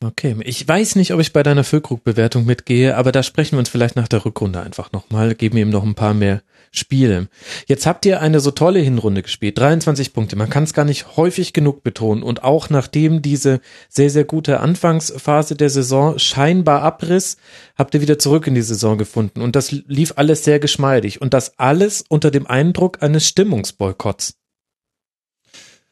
Okay, 0.03 0.35
ich 0.43 0.67
weiß 0.67 0.95
nicht, 0.95 1.13
ob 1.13 1.19
ich 1.19 1.31
bei 1.31 1.41
deiner 1.41 1.63
Füllkrug-Bewertung 1.63 2.45
mitgehe, 2.45 2.97
aber 2.97 3.11
da 3.11 3.23
sprechen 3.23 3.53
wir 3.53 3.59
uns 3.59 3.69
vielleicht 3.69 3.95
nach 3.95 4.07
der 4.07 4.25
Rückrunde 4.25 4.61
einfach 4.61 4.91
nochmal, 4.91 5.35
geben 5.35 5.57
ihm 5.57 5.69
noch 5.69 5.83
ein 5.83 5.95
paar 5.95 6.13
mehr 6.13 6.41
Spiele. 6.77 7.27
Jetzt 7.67 7.85
habt 7.85 8.05
ihr 8.05 8.21
eine 8.21 8.39
so 8.39 8.51
tolle 8.51 8.79
Hinrunde 8.79 9.21
gespielt, 9.21 9.57
23 9.57 10.13
Punkte. 10.13 10.35
Man 10.35 10.49
kann 10.49 10.63
es 10.63 10.73
gar 10.73 10.85
nicht 10.85 11.17
häufig 11.17 11.53
genug 11.53 11.83
betonen. 11.83 12.23
Und 12.23 12.43
auch 12.43 12.69
nachdem 12.69 13.21
diese 13.21 13.61
sehr, 13.89 14.09
sehr 14.09 14.25
gute 14.25 14.59
Anfangsphase 14.59 15.55
der 15.55 15.69
Saison 15.69 16.19
scheinbar 16.19 16.81
abriss, 16.81 17.37
habt 17.75 17.93
ihr 17.93 18.01
wieder 18.01 18.19
zurück 18.19 18.47
in 18.47 18.55
die 18.55 18.61
Saison 18.61 18.97
gefunden. 18.97 19.41
Und 19.41 19.55
das 19.55 19.71
lief 19.71 20.13
alles 20.15 20.43
sehr 20.43 20.59
geschmeidig. 20.59 21.21
Und 21.21 21.33
das 21.33 21.57
alles 21.57 22.03
unter 22.07 22.31
dem 22.31 22.47
Eindruck 22.47 23.01
eines 23.01 23.27
Stimmungsboykotts. 23.27 24.35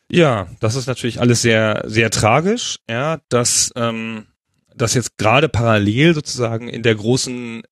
Ja, 0.10 0.48
das 0.60 0.76
ist 0.76 0.88
natürlich 0.88 1.22
alles 1.22 1.42
sehr, 1.42 1.84
sehr 1.88 2.12
tragisch, 2.12 2.78
ja, 2.88 3.20
dass, 3.30 3.72
ähm, 3.76 4.28
dass 4.76 4.94
jetzt 4.94 5.18
gerade 5.18 5.50
parallel 5.50 6.14
sozusagen 6.14 6.68
in 6.70 6.84
der 6.84 6.94
großen 6.94 7.64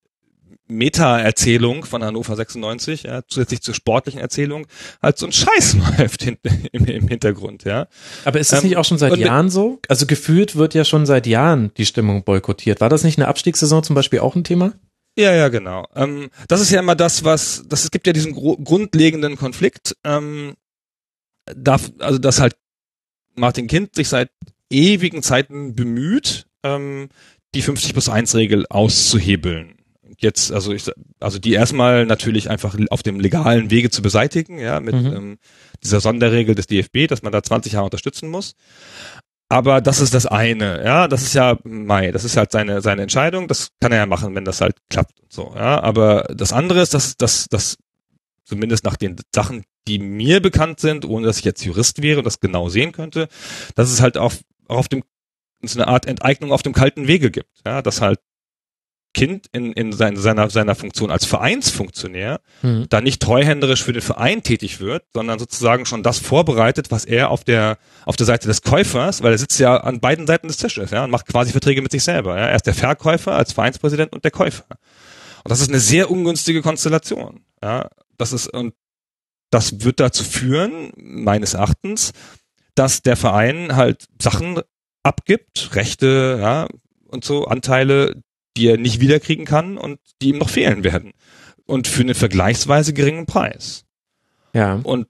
Meta-Erzählung 0.68 1.84
von 1.84 2.02
Hannover 2.04 2.36
96, 2.36 3.04
ja, 3.04 3.22
zusätzlich 3.26 3.62
zur 3.62 3.74
sportlichen 3.74 4.20
Erzählung, 4.20 4.66
halt 5.02 5.18
so 5.18 5.26
ein 5.26 5.32
Scheiß 5.32 5.76
läuft 5.98 6.26
im, 6.26 6.38
im, 6.72 7.08
Hintergrund, 7.08 7.64
ja. 7.64 7.88
Aber 8.24 8.40
ist 8.40 8.52
das 8.52 8.62
ähm, 8.62 8.68
nicht 8.68 8.78
auch 8.78 8.84
schon 8.84 8.98
seit 8.98 9.16
Jahren 9.16 9.50
so? 9.50 9.80
Also 9.88 10.06
gefühlt 10.06 10.56
wird 10.56 10.74
ja 10.74 10.84
schon 10.84 11.06
seit 11.06 11.26
Jahren 11.26 11.72
die 11.76 11.86
Stimmung 11.86 12.24
boykottiert. 12.24 12.80
War 12.80 12.88
das 12.88 13.04
nicht 13.04 13.18
eine 13.18 13.28
Abstiegssaison 13.28 13.82
zum 13.82 13.94
Beispiel 13.94 14.20
auch 14.20 14.36
ein 14.36 14.44
Thema? 14.44 14.72
Ja, 15.18 15.34
ja, 15.34 15.48
genau. 15.48 15.86
Ähm, 15.94 16.30
das 16.48 16.60
ist 16.60 16.70
ja 16.70 16.80
immer 16.80 16.94
das, 16.94 17.24
was, 17.24 17.64
das, 17.68 17.84
es 17.84 17.90
gibt 17.90 18.06
ja 18.06 18.12
diesen 18.12 18.32
grundlegenden 18.32 19.36
Konflikt, 19.36 19.96
ähm, 20.04 20.54
darf, 21.54 21.90
also 21.98 22.18
dass 22.18 22.40
halt 22.40 22.56
Martin 23.34 23.66
Kind 23.66 23.94
sich 23.94 24.08
seit 24.08 24.30
ewigen 24.70 25.22
Zeiten 25.22 25.74
bemüht, 25.74 26.46
ähm, 26.62 27.08
die 27.54 27.62
50 27.62 27.92
plus 27.92 28.08
1 28.08 28.34
Regel 28.34 28.66
auszuhebeln. 28.68 29.74
Jetzt, 30.18 30.52
also 30.52 30.72
ich, 30.72 30.90
also 31.20 31.38
die 31.38 31.52
erstmal 31.52 32.06
natürlich 32.06 32.50
einfach 32.50 32.76
auf 32.90 33.02
dem 33.02 33.20
legalen 33.20 33.70
Wege 33.70 33.90
zu 33.90 34.02
beseitigen, 34.02 34.58
ja, 34.58 34.80
mit 34.80 34.94
mhm. 34.94 35.06
ähm, 35.06 35.38
dieser 35.82 36.00
Sonderregel 36.00 36.54
des 36.54 36.66
DFB, 36.66 37.08
dass 37.08 37.22
man 37.22 37.32
da 37.32 37.42
20 37.42 37.72
Jahre 37.72 37.86
unterstützen 37.86 38.28
muss. 38.28 38.54
Aber 39.48 39.82
das 39.82 40.00
ist 40.00 40.14
das 40.14 40.24
eine, 40.24 40.82
ja, 40.82 41.08
das 41.08 41.22
ist 41.22 41.34
ja 41.34 41.58
Mai, 41.64 42.10
das 42.10 42.24
ist 42.24 42.38
halt 42.38 42.52
seine 42.52 42.80
seine 42.80 43.02
Entscheidung, 43.02 43.48
das 43.48 43.68
kann 43.80 43.92
er 43.92 43.98
ja 43.98 44.06
machen, 44.06 44.34
wenn 44.34 44.46
das 44.46 44.62
halt 44.62 44.76
klappt 44.88 45.20
und 45.20 45.30
so, 45.30 45.52
ja. 45.54 45.82
Aber 45.82 46.22
das 46.34 46.54
andere 46.54 46.80
ist, 46.80 46.94
dass 46.94 47.18
dass 47.18 47.48
dass 47.50 47.76
zumindest 48.44 48.84
nach 48.84 48.96
den 48.96 49.16
Sachen, 49.34 49.64
die 49.86 49.98
mir 49.98 50.40
bekannt 50.40 50.80
sind, 50.80 51.04
ohne 51.04 51.26
dass 51.26 51.38
ich 51.38 51.44
jetzt 51.44 51.64
Jurist 51.64 52.02
wäre 52.02 52.18
und 52.18 52.24
das 52.24 52.40
genau 52.40 52.68
sehen 52.68 52.92
könnte, 52.92 53.28
dass 53.74 53.90
es 53.90 54.00
halt 54.00 54.16
auch, 54.16 54.32
auch 54.68 54.78
auf 54.78 54.88
dem 54.88 55.02
so 55.64 55.78
eine 55.78 55.88
Art 55.88 56.06
Enteignung 56.06 56.50
auf 56.50 56.62
dem 56.62 56.72
kalten 56.72 57.06
Wege 57.06 57.30
gibt, 57.30 57.50
ja, 57.64 57.82
dass 57.82 58.00
halt 58.00 58.20
Kind 59.14 59.46
in, 59.52 59.72
in 59.72 59.92
sein, 59.92 60.16
seiner, 60.16 60.48
seiner 60.48 60.74
Funktion 60.74 61.10
als 61.10 61.26
Vereinsfunktionär 61.26 62.40
mhm. 62.62 62.86
da 62.88 63.02
nicht 63.02 63.20
treuhänderisch 63.20 63.82
für 63.82 63.92
den 63.92 64.00
Verein 64.00 64.42
tätig 64.42 64.80
wird, 64.80 65.04
sondern 65.12 65.38
sozusagen 65.38 65.84
schon 65.84 66.02
das 66.02 66.18
vorbereitet, 66.18 66.90
was 66.90 67.04
er 67.04 67.30
auf 67.30 67.44
der, 67.44 67.76
auf 68.06 68.16
der 68.16 68.26
Seite 68.26 68.48
des 68.48 68.62
Käufers, 68.62 69.22
weil 69.22 69.32
er 69.32 69.38
sitzt 69.38 69.60
ja 69.60 69.76
an 69.76 70.00
beiden 70.00 70.26
Seiten 70.26 70.48
des 70.48 70.56
Tisches, 70.56 70.90
ja, 70.92 71.04
und 71.04 71.10
macht 71.10 71.26
quasi 71.26 71.52
Verträge 71.52 71.82
mit 71.82 71.92
sich 71.92 72.02
selber, 72.02 72.38
ja. 72.38 72.46
Er 72.46 72.56
ist 72.56 72.66
der 72.66 72.74
Verkäufer 72.74 73.32
als 73.32 73.52
Vereinspräsident 73.52 74.12
und 74.12 74.24
der 74.24 74.30
Käufer. 74.30 74.64
Und 75.44 75.50
das 75.50 75.60
ist 75.60 75.68
eine 75.68 75.80
sehr 75.80 76.10
ungünstige 76.10 76.62
Konstellation, 76.62 77.44
ja. 77.62 77.88
Das 78.16 78.32
ist, 78.32 78.48
und 78.48 78.74
das 79.50 79.84
wird 79.84 80.00
dazu 80.00 80.24
führen, 80.24 80.92
meines 80.96 81.52
Erachtens, 81.52 82.12
dass 82.74 83.02
der 83.02 83.16
Verein 83.16 83.76
halt 83.76 84.06
Sachen 84.20 84.60
abgibt, 85.02 85.74
Rechte, 85.74 86.38
ja, 86.40 86.66
und 87.08 87.24
so 87.24 87.44
Anteile, 87.44 88.22
die 88.56 88.68
er 88.68 88.78
nicht 88.78 89.00
wiederkriegen 89.00 89.44
kann 89.44 89.78
und 89.78 89.98
die 90.20 90.30
ihm 90.30 90.38
noch 90.38 90.50
fehlen 90.50 90.84
werden. 90.84 91.12
Und 91.66 91.86
für 91.86 92.02
einen 92.02 92.14
vergleichsweise 92.14 92.92
geringen 92.92 93.26
Preis. 93.26 93.84
Ja. 94.52 94.80
Und 94.82 95.06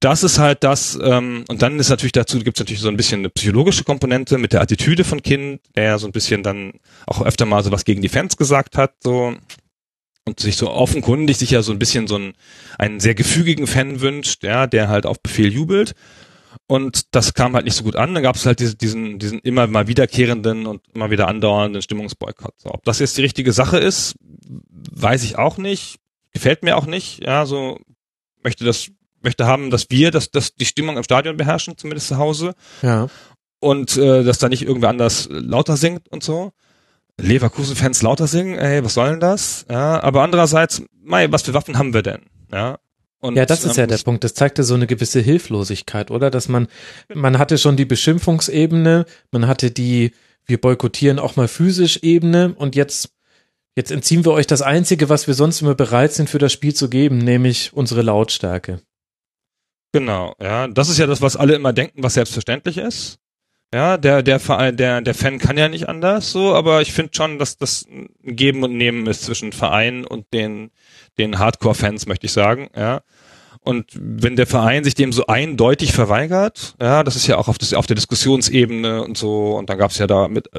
das 0.00 0.24
ist 0.24 0.38
halt 0.38 0.64
das, 0.64 0.98
ähm, 1.00 1.44
und 1.48 1.62
dann 1.62 1.78
ist 1.78 1.88
natürlich 1.88 2.12
dazu, 2.12 2.38
gibt 2.40 2.56
es 2.56 2.60
natürlich 2.60 2.80
so 2.80 2.88
ein 2.88 2.96
bisschen 2.96 3.20
eine 3.20 3.30
psychologische 3.30 3.84
Komponente 3.84 4.36
mit 4.36 4.52
der 4.52 4.60
Attitüde 4.60 5.04
von 5.04 5.22
Kind, 5.22 5.60
der 5.76 5.98
so 5.98 6.06
ein 6.06 6.12
bisschen 6.12 6.42
dann 6.42 6.72
auch 7.06 7.24
öfter 7.24 7.46
mal 7.46 7.62
so 7.62 7.70
was 7.70 7.84
gegen 7.84 8.02
die 8.02 8.08
Fans 8.08 8.36
gesagt 8.36 8.76
hat, 8.76 8.94
so 9.02 9.36
und 10.24 10.40
sich 10.40 10.56
so 10.56 10.70
offenkundig 10.70 11.36
sich 11.36 11.50
ja 11.50 11.62
so 11.62 11.72
ein 11.72 11.78
bisschen 11.78 12.06
so 12.06 12.16
einen, 12.16 12.34
einen 12.78 13.00
sehr 13.00 13.14
gefügigen 13.14 13.66
Fan 13.66 14.00
wünscht, 14.00 14.44
ja, 14.44 14.66
der 14.66 14.88
halt 14.88 15.06
auf 15.06 15.20
Befehl 15.20 15.52
jubelt. 15.52 15.94
Und 16.72 17.14
das 17.14 17.34
kam 17.34 17.54
halt 17.54 17.66
nicht 17.66 17.76
so 17.76 17.84
gut 17.84 17.96
an. 17.96 18.14
Dann 18.14 18.22
gab 18.22 18.34
es 18.34 18.46
halt 18.46 18.58
diese, 18.58 18.74
diesen, 18.74 19.18
diesen 19.18 19.40
immer 19.40 19.66
mal 19.66 19.88
wiederkehrenden 19.88 20.64
und 20.64 20.80
immer 20.94 21.10
wieder 21.10 21.28
andauernden 21.28 21.82
Stimmungsboykott. 21.82 22.54
So, 22.56 22.70
ob 22.70 22.82
das 22.84 22.98
jetzt 22.98 23.18
die 23.18 23.20
richtige 23.20 23.52
Sache 23.52 23.76
ist, 23.76 24.14
weiß 24.90 25.22
ich 25.24 25.36
auch 25.36 25.58
nicht. 25.58 25.98
Gefällt 26.32 26.62
mir 26.62 26.78
auch 26.78 26.86
nicht. 26.86 27.22
Ja, 27.26 27.44
so 27.44 27.78
möchte 28.42 28.64
das, 28.64 28.86
möchte 29.20 29.44
haben, 29.44 29.68
dass 29.68 29.90
wir, 29.90 30.10
dass, 30.10 30.30
dass 30.30 30.54
die 30.54 30.64
Stimmung 30.64 30.96
im 30.96 31.02
Stadion 31.02 31.36
beherrschen, 31.36 31.76
zumindest 31.76 32.08
zu 32.08 32.16
Hause. 32.16 32.54
Ja. 32.80 33.08
Und 33.60 33.98
äh, 33.98 34.24
dass 34.24 34.38
da 34.38 34.48
nicht 34.48 34.62
irgendwer 34.62 34.88
anders 34.88 35.28
lauter 35.30 35.76
singt 35.76 36.08
und 36.08 36.22
so. 36.22 36.52
Leverkusen-Fans 37.20 38.00
lauter 38.00 38.26
singen, 38.26 38.56
ey, 38.56 38.82
was 38.82 38.94
soll 38.94 39.10
denn 39.10 39.20
das? 39.20 39.66
Ja, 39.70 40.02
aber 40.02 40.22
andererseits, 40.22 40.82
mei, 41.02 41.30
was 41.30 41.42
für 41.42 41.52
Waffen 41.52 41.76
haben 41.76 41.92
wir 41.92 42.02
denn? 42.02 42.22
Ja. 42.50 42.78
Und, 43.22 43.36
ja, 43.36 43.46
das 43.46 43.64
ist 43.64 43.76
ja 43.76 43.84
ähm, 43.84 43.88
der 43.88 43.98
Punkt. 43.98 44.24
Das 44.24 44.34
zeigte 44.34 44.64
so 44.64 44.74
eine 44.74 44.88
gewisse 44.88 45.20
Hilflosigkeit, 45.20 46.10
oder? 46.10 46.28
Dass 46.28 46.48
man, 46.48 46.66
man 47.14 47.38
hatte 47.38 47.56
schon 47.56 47.76
die 47.76 47.84
Beschimpfungsebene, 47.84 49.06
man 49.30 49.46
hatte 49.46 49.70
die, 49.70 50.10
wir 50.44 50.60
boykottieren 50.60 51.20
auch 51.20 51.36
mal 51.36 51.46
physisch 51.46 52.00
Ebene 52.02 52.52
und 52.58 52.74
jetzt, 52.74 53.12
jetzt 53.76 53.92
entziehen 53.92 54.24
wir 54.24 54.32
euch 54.32 54.48
das 54.48 54.60
Einzige, 54.60 55.08
was 55.08 55.28
wir 55.28 55.34
sonst 55.34 55.62
immer 55.62 55.76
bereit 55.76 56.12
sind 56.12 56.30
für 56.30 56.38
das 56.38 56.52
Spiel 56.52 56.74
zu 56.74 56.90
geben, 56.90 57.18
nämlich 57.18 57.72
unsere 57.72 58.02
Lautstärke. 58.02 58.80
Genau, 59.92 60.34
ja. 60.40 60.66
Das 60.66 60.88
ist 60.88 60.98
ja 60.98 61.06
das, 61.06 61.22
was 61.22 61.36
alle 61.36 61.54
immer 61.54 61.72
denken, 61.72 62.02
was 62.02 62.14
selbstverständlich 62.14 62.76
ist. 62.76 63.20
Ja, 63.74 63.96
der, 63.96 64.22
der 64.22 64.38
Verein, 64.38 64.76
der, 64.76 65.00
der 65.00 65.14
Fan 65.14 65.38
kann 65.38 65.56
ja 65.56 65.68
nicht 65.68 65.88
anders 65.88 66.30
so, 66.30 66.54
aber 66.54 66.82
ich 66.82 66.92
finde 66.92 67.12
schon, 67.14 67.38
dass 67.38 67.56
das 67.56 67.86
ein 67.86 68.10
Geben 68.22 68.64
und 68.64 68.76
Nehmen 68.76 69.06
ist 69.06 69.22
zwischen 69.22 69.52
Verein 69.52 70.04
und 70.04 70.26
den, 70.34 70.72
den 71.16 71.38
Hardcore-Fans, 71.38 72.06
möchte 72.06 72.26
ich 72.26 72.32
sagen, 72.32 72.68
ja. 72.76 73.02
Und 73.64 73.86
wenn 73.94 74.34
der 74.34 74.46
Verein 74.46 74.82
sich 74.82 74.94
dem 74.94 75.12
so 75.12 75.26
eindeutig 75.26 75.92
verweigert, 75.92 76.74
ja, 76.80 77.04
das 77.04 77.14
ist 77.14 77.28
ja 77.28 77.38
auch 77.38 77.46
auf, 77.46 77.58
das, 77.58 77.74
auf 77.74 77.86
der 77.86 77.94
Diskussionsebene 77.94 79.04
und 79.04 79.16
so, 79.16 79.56
und 79.56 79.70
dann 79.70 79.78
gab's 79.78 79.98
ja 79.98 80.08
da 80.08 80.26
mit, 80.26 80.50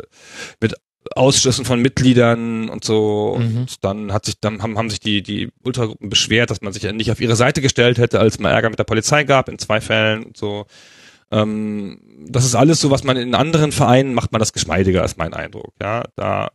mit 0.62 0.76
Ausschlüssen 1.16 1.66
von 1.66 1.82
Mitgliedern 1.82 2.70
und 2.70 2.84
so. 2.84 3.38
Mhm. 3.38 3.58
Und 3.58 3.84
dann 3.84 4.14
hat 4.14 4.26
sich, 4.26 4.40
dann 4.40 4.62
haben, 4.62 4.78
haben 4.78 4.90
sich 4.90 5.02
die, 5.02 5.22
die 5.22 5.50
Ultragruppen 5.64 6.10
beschwert, 6.10 6.50
dass 6.50 6.62
man 6.62 6.72
sich 6.72 6.84
ja 6.84 6.94
nicht 6.94 7.12
auf 7.12 7.20
ihre 7.20 7.36
Seite 7.36 7.62
gestellt 7.62 7.98
hätte, 7.98 8.20
als 8.20 8.40
man 8.40 8.52
Ärger 8.52 8.70
mit 8.70 8.80
der 8.80 8.86
Polizei 8.86 9.26
gab, 9.26 9.50
in 9.50 9.60
zwei 9.60 9.82
Fällen 9.82 10.24
und 10.24 10.38
so. 10.38 10.66
Ähm, 11.32 12.00
das 12.28 12.46
ist 12.46 12.56
alles 12.56 12.80
so, 12.80 12.90
was 12.90 13.04
man 13.04 13.18
in 13.18 13.36
anderen 13.36 13.72
Vereinen 13.72 14.14
macht 14.14 14.32
man 14.32 14.40
das 14.40 14.54
geschmeidiger, 14.54 15.04
ist 15.04 15.18
mein 15.18 15.34
Eindruck. 15.34 15.74
Ja, 15.82 16.04
da 16.16 16.52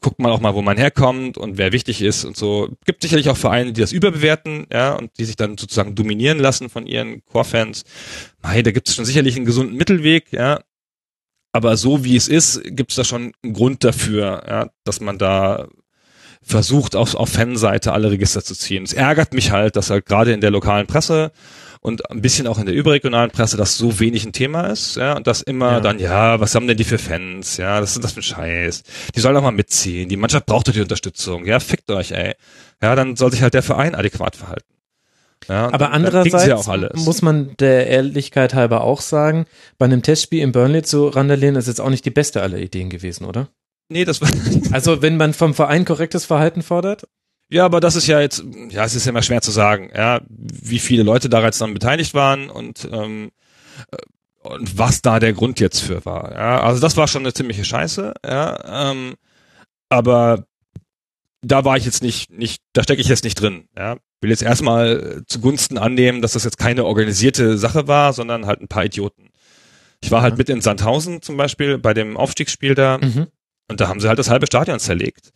guckt 0.00 0.18
man 0.18 0.32
auch 0.32 0.40
mal, 0.40 0.54
wo 0.54 0.62
man 0.62 0.76
herkommt 0.76 1.38
und 1.38 1.58
wer 1.58 1.72
wichtig 1.72 2.02
ist 2.02 2.24
und 2.24 2.36
so. 2.36 2.68
Gibt 2.84 3.02
sicherlich 3.02 3.28
auch 3.30 3.36
Vereine, 3.36 3.72
die 3.72 3.80
das 3.80 3.92
überbewerten, 3.92 4.66
ja, 4.72 4.94
und 4.94 5.10
die 5.18 5.24
sich 5.24 5.36
dann 5.36 5.56
sozusagen 5.58 5.94
dominieren 5.94 6.38
lassen 6.38 6.68
von 6.68 6.86
ihren 6.86 7.24
Core-Fans. 7.26 7.84
Mei, 8.42 8.62
da 8.62 8.70
gibt 8.70 8.88
es 8.88 8.94
schon 8.94 9.04
sicherlich 9.04 9.36
einen 9.36 9.44
gesunden 9.44 9.76
Mittelweg, 9.76 10.32
ja. 10.32 10.60
Aber 11.52 11.76
so 11.76 12.04
wie 12.04 12.16
es 12.16 12.28
ist, 12.28 12.62
gibt 12.64 12.90
es 12.90 12.96
da 12.96 13.04
schon 13.04 13.32
einen 13.42 13.52
Grund 13.54 13.82
dafür, 13.82 14.42
ja, 14.46 14.70
dass 14.84 15.00
man 15.00 15.18
da 15.18 15.68
versucht, 16.42 16.94
auf, 16.94 17.14
auf 17.14 17.30
Fanseite 17.30 17.92
alle 17.92 18.10
Register 18.10 18.42
zu 18.42 18.54
ziehen. 18.54 18.84
Es 18.84 18.92
ärgert 18.92 19.34
mich 19.34 19.50
halt, 19.50 19.76
dass 19.76 19.90
halt 19.90 20.06
gerade 20.06 20.32
in 20.32 20.40
der 20.40 20.50
lokalen 20.50 20.86
Presse 20.86 21.32
und 21.80 22.10
ein 22.10 22.20
bisschen 22.20 22.46
auch 22.46 22.58
in 22.58 22.66
der 22.66 22.74
überregionalen 22.74 23.30
Presse, 23.30 23.56
dass 23.56 23.76
so 23.76 24.00
wenig 24.00 24.24
ein 24.24 24.32
Thema 24.32 24.66
ist, 24.66 24.96
ja, 24.96 25.16
und 25.16 25.26
das 25.26 25.42
immer 25.42 25.72
ja. 25.72 25.80
dann, 25.80 25.98
ja, 25.98 26.40
was 26.40 26.54
haben 26.54 26.66
denn 26.66 26.76
die 26.76 26.84
für 26.84 26.98
Fans, 26.98 27.56
ja, 27.56 27.80
was 27.80 27.96
ist 27.96 28.04
das 28.04 28.12
für 28.12 28.20
ein 28.20 28.22
Scheiß, 28.22 28.82
die 29.14 29.20
sollen 29.20 29.34
doch 29.34 29.42
mal 29.42 29.52
mitziehen, 29.52 30.08
die 30.08 30.16
Mannschaft 30.16 30.46
braucht 30.46 30.68
doch 30.68 30.72
die 30.72 30.80
Unterstützung, 30.80 31.46
ja, 31.46 31.60
fickt 31.60 31.90
euch, 31.90 32.12
ey, 32.12 32.34
ja, 32.82 32.94
dann 32.94 33.16
soll 33.16 33.30
sich 33.30 33.42
halt 33.42 33.54
der 33.54 33.62
Verein 33.62 33.94
adäquat 33.94 34.36
verhalten. 34.36 34.78
Ja, 35.48 35.72
aber 35.72 35.92
andererseits 35.92 36.66
ja 36.66 36.90
muss 36.94 37.22
man 37.22 37.56
der 37.58 37.86
Ehrlichkeit 37.86 38.54
halber 38.54 38.82
auch 38.82 39.00
sagen, 39.00 39.46
bei 39.78 39.86
einem 39.86 40.02
Testspiel 40.02 40.42
in 40.42 40.52
Burnley 40.52 40.82
zu 40.82 41.08
randalieren 41.08 41.56
ist 41.56 41.68
jetzt 41.68 41.80
auch 41.80 41.90
nicht 41.90 42.04
die 42.04 42.10
beste 42.10 42.42
aller 42.42 42.58
Ideen 42.58 42.90
gewesen, 42.90 43.24
oder? 43.24 43.48
Nee, 43.88 44.04
das 44.04 44.20
war. 44.20 44.28
Also, 44.72 45.00
wenn 45.00 45.16
man 45.16 45.32
vom 45.32 45.54
Verein 45.54 45.84
korrektes 45.84 46.26
Verhalten 46.26 46.62
fordert? 46.62 47.08
Ja, 47.50 47.64
aber 47.64 47.80
das 47.80 47.96
ist 47.96 48.06
ja 48.06 48.20
jetzt, 48.20 48.44
ja, 48.68 48.84
es 48.84 48.94
ist 48.94 49.06
ja 49.06 49.10
immer 49.10 49.22
schwer 49.22 49.40
zu 49.40 49.50
sagen, 49.50 49.90
ja, 49.94 50.20
wie 50.28 50.78
viele 50.78 51.02
Leute 51.02 51.28
da 51.28 51.42
jetzt 51.42 51.60
dann 51.60 51.72
beteiligt 51.72 52.14
waren 52.14 52.50
und, 52.50 52.88
ähm, 52.92 53.30
äh, 53.90 53.96
und 54.40 54.76
was 54.78 55.02
da 55.02 55.18
der 55.18 55.32
Grund 55.32 55.58
jetzt 55.58 55.80
für 55.80 56.04
war. 56.04 56.32
Ja, 56.32 56.60
also 56.62 56.80
das 56.80 56.96
war 56.96 57.08
schon 57.08 57.22
eine 57.22 57.32
ziemliche 57.32 57.64
Scheiße, 57.64 58.14
ja, 58.24 58.90
ähm, 58.90 59.14
aber 59.88 60.44
da 61.40 61.64
war 61.64 61.76
ich 61.76 61.84
jetzt 61.84 62.02
nicht, 62.02 62.30
nicht, 62.30 62.62
da 62.72 62.82
stecke 62.82 63.00
ich 63.00 63.08
jetzt 63.08 63.24
nicht 63.24 63.40
drin. 63.40 63.68
Ja, 63.76 63.96
will 64.20 64.30
jetzt 64.30 64.42
erstmal 64.42 65.22
zugunsten 65.26 65.78
annehmen, 65.78 66.20
dass 66.20 66.32
das 66.32 66.44
jetzt 66.44 66.58
keine 66.58 66.84
organisierte 66.84 67.56
Sache 67.58 67.86
war, 67.86 68.12
sondern 68.12 68.46
halt 68.46 68.60
ein 68.60 68.68
paar 68.68 68.84
Idioten. 68.84 69.30
Ich 70.00 70.10
war 70.10 70.22
halt 70.22 70.36
mit 70.36 70.48
in 70.48 70.60
Sandhausen 70.60 71.22
zum 71.22 71.36
Beispiel 71.36 71.78
bei 71.78 71.94
dem 71.94 72.16
Aufstiegsspiel 72.16 72.74
da 72.74 72.98
mhm. 72.98 73.28
und 73.68 73.80
da 73.80 73.88
haben 73.88 74.00
sie 74.00 74.08
halt 74.08 74.18
das 74.18 74.30
halbe 74.30 74.46
Stadion 74.46 74.78
zerlegt. 74.78 75.32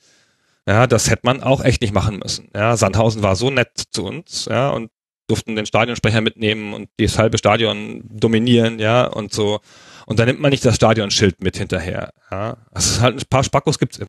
Ja, 0.68 0.86
das 0.86 1.10
hätte 1.10 1.22
man 1.24 1.42
auch 1.42 1.62
echt 1.64 1.82
nicht 1.82 1.92
machen 1.94 2.18
müssen. 2.18 2.48
Ja, 2.54 2.76
Sandhausen 2.76 3.22
war 3.22 3.34
so 3.36 3.50
nett 3.50 3.70
zu 3.90 4.04
uns, 4.04 4.44
ja, 4.50 4.70
und 4.70 4.90
durften 5.26 5.56
den 5.56 5.66
Stadionsprecher 5.66 6.20
mitnehmen 6.20 6.72
und 6.74 6.88
das 6.98 7.18
halbe 7.18 7.38
Stadion 7.38 8.02
dominieren, 8.08 8.78
ja, 8.78 9.04
und 9.06 9.32
so. 9.32 9.60
Und 10.06 10.18
dann 10.18 10.26
nimmt 10.26 10.40
man 10.40 10.50
nicht 10.50 10.64
das 10.64 10.76
Stadionschild 10.76 11.42
mit 11.42 11.56
hinterher. 11.56 12.10
Ja, 12.30 12.58
also 12.72 13.00
halt 13.00 13.16
ein 13.20 13.26
paar 13.28 13.42
Spackos 13.44 13.78
gibt's 13.78 13.98
immer. 13.98 14.08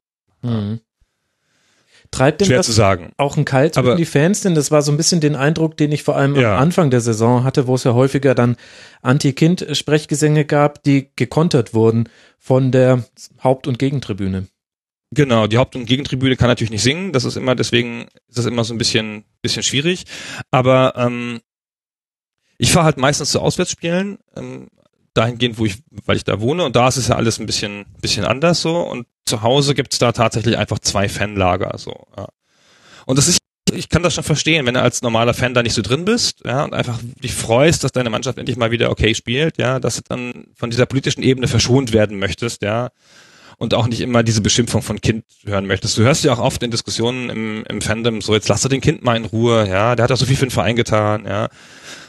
Mhm. 0.54 0.80
Treibt 2.12 2.42
denn 2.42 2.48
Schwer 2.48 2.58
das 2.58 2.68
zu 2.68 2.74
sagen. 2.74 3.12
auch 3.18 3.38
ein 3.38 3.46
Kalt 3.46 3.76
Aber- 3.78 3.96
die 3.96 4.06
Fans? 4.06 4.42
Denn 4.42 4.54
das 4.54 4.70
war 4.70 4.84
so 4.84 4.92
ein 4.92 4.98
bisschen 4.98 5.20
den 5.20 5.36
Eindruck, 5.36 5.78
den 5.78 5.92
ich 5.92 6.04
vor 6.04 6.16
allem 6.16 6.36
Ja. 6.36 6.56
am 6.58 6.62
Anfang 6.62 6.92
der 6.92 7.02
Saison 7.02 7.44
hatte, 7.44 7.66
wo 7.66 7.74
es 7.74 7.84
ja 7.86 7.94
häufiger 7.96 8.36
dann 8.36 8.56
Anti-Kind-Sprechgesänge 9.02 10.46
gab, 10.46 10.84
die 10.84 11.10
gekontert 11.16 11.74
wurden 11.74 12.10
von 12.38 12.72
der 12.72 13.04
Haupt- 13.44 13.66
und 13.68 13.80
Gegentribüne. 13.80 14.48
Genau, 15.14 15.48
die 15.48 15.58
Haupt- 15.58 15.76
und 15.76 15.86
Gegentribüne 15.86 16.36
kann 16.36 16.48
natürlich 16.48 16.72
nicht 16.72 16.84
singen. 16.84 17.12
Das 17.12 17.26
ist 17.26 17.36
immer, 17.36 17.56
deswegen 17.56 18.08
ist 18.28 18.38
das 18.38 18.46
immer 18.46 18.64
so 18.64 18.74
ein 18.74 18.78
bisschen, 18.78 19.26
bisschen 19.42 19.64
schwierig. 19.64 20.06
Aber 20.50 20.94
ähm, 20.96 21.42
ich 22.58 22.72
fahre 22.72 22.86
halt 22.86 22.98
meistens 22.98 23.32
zu 23.32 23.40
Auswärtsspielen, 23.40 24.18
ähm, 24.36 24.68
dahingehend, 25.14 25.60
wo 25.60 25.66
ich, 25.66 25.84
weil 26.06 26.18
ich 26.18 26.24
da 26.24 26.40
wohne. 26.40 26.64
Und 26.64 26.76
da 26.76 26.88
ist 26.88 26.98
es 26.98 27.10
ja 27.10 27.16
alles 27.16 27.40
ein 27.40 27.46
bisschen, 27.46 27.86
bisschen 28.02 28.26
anders 28.26 28.62
so. 28.62 28.80
Und 28.80 29.08
zu 29.26 29.42
Hause 29.42 29.76
gibt's 29.76 30.00
da 30.00 30.12
tatsächlich 30.12 30.58
einfach 30.58 30.80
zwei 30.80 31.10
Fanlager 31.10 31.78
so. 31.78 32.08
Ja. 32.18 32.30
Und 33.06 33.18
das 33.18 33.28
ist, 33.28 33.40
ich 33.72 33.90
kann 33.90 34.04
das 34.04 34.16
schon 34.16 34.24
verstehen, 34.24 34.66
wenn 34.66 34.74
du 34.74 34.82
als 34.82 35.02
normaler 35.02 35.34
Fan 35.34 35.54
da 35.54 35.64
nicht 35.64 35.74
so 35.74 35.82
drin 35.82 36.06
bist, 36.06 36.42
ja, 36.46 36.64
und 36.64 36.74
einfach 36.74 37.00
dich 37.24 37.34
freust, 37.34 37.84
dass 37.84 37.92
deine 37.92 38.10
Mannschaft 38.10 38.38
endlich 38.38 38.58
mal 38.58 38.72
wieder 38.72 38.90
okay 38.90 39.14
spielt, 39.16 39.58
ja, 39.58 39.80
dass 39.80 39.98
du 39.98 40.02
dann 40.08 40.48
von 40.56 40.70
dieser 40.70 40.86
politischen 40.86 41.24
Ebene 41.24 41.48
verschont 41.48 41.94
werden 41.94 42.20
möchtest, 42.20 42.62
ja 42.62 42.90
und 43.64 43.74
auch 43.74 43.88
nicht 43.88 44.02
immer 44.02 44.24
diese 44.24 44.42
Beschimpfung 44.42 44.82
von 44.82 45.00
Kind 45.00 45.24
hören 45.46 45.66
möchtest. 45.68 45.98
Du 45.98 46.02
hörst 46.02 46.26
ja 46.26 46.34
auch 46.34 46.40
oft 46.40 46.62
in 46.64 46.70
Diskussionen 46.70 47.30
im, 47.30 47.64
im 47.70 47.82
Fandom 47.82 48.20
so, 48.20 48.34
jetzt 48.34 48.50
lass 48.50 48.62
doch 48.62 48.70
den 48.70 48.82
Kind 48.82 49.06
mal 49.06 49.16
in 49.16 49.24
Ruhe, 49.24 49.66
ja, 49.70 49.96
der 49.96 50.04
hat 50.04 50.12
doch 50.12 50.18
so 50.18 50.26
viel 50.26 50.36
für 50.36 50.46
den 50.46 50.52
Verein 50.52 50.76
getan, 50.76 51.26
ja. 51.26 51.48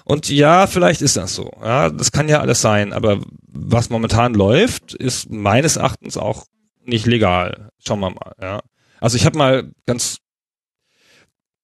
Und 0.04 0.28
ja, 0.28 0.66
vielleicht 0.66 1.00
ist 1.00 1.16
das 1.16 1.36
so, 1.36 1.52
ja, 1.62 1.90
das 1.90 2.10
kann 2.10 2.28
ja 2.28 2.40
alles 2.40 2.60
sein, 2.60 2.92
aber 2.92 3.20
was 3.46 3.88
momentan 3.88 4.34
läuft, 4.34 4.94
ist 4.94 5.30
meines 5.30 5.76
Erachtens 5.76 6.16
auch 6.16 6.44
nicht 6.84 7.06
legal. 7.06 7.68
Schauen 7.78 8.00
wir 8.00 8.10
mal, 8.10 8.32
ja. 8.42 8.60
Also 9.00 9.16
ich 9.16 9.24
habe 9.24 9.38
mal 9.38 9.70
ganz, 9.86 10.18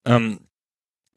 ähm, 0.05 0.39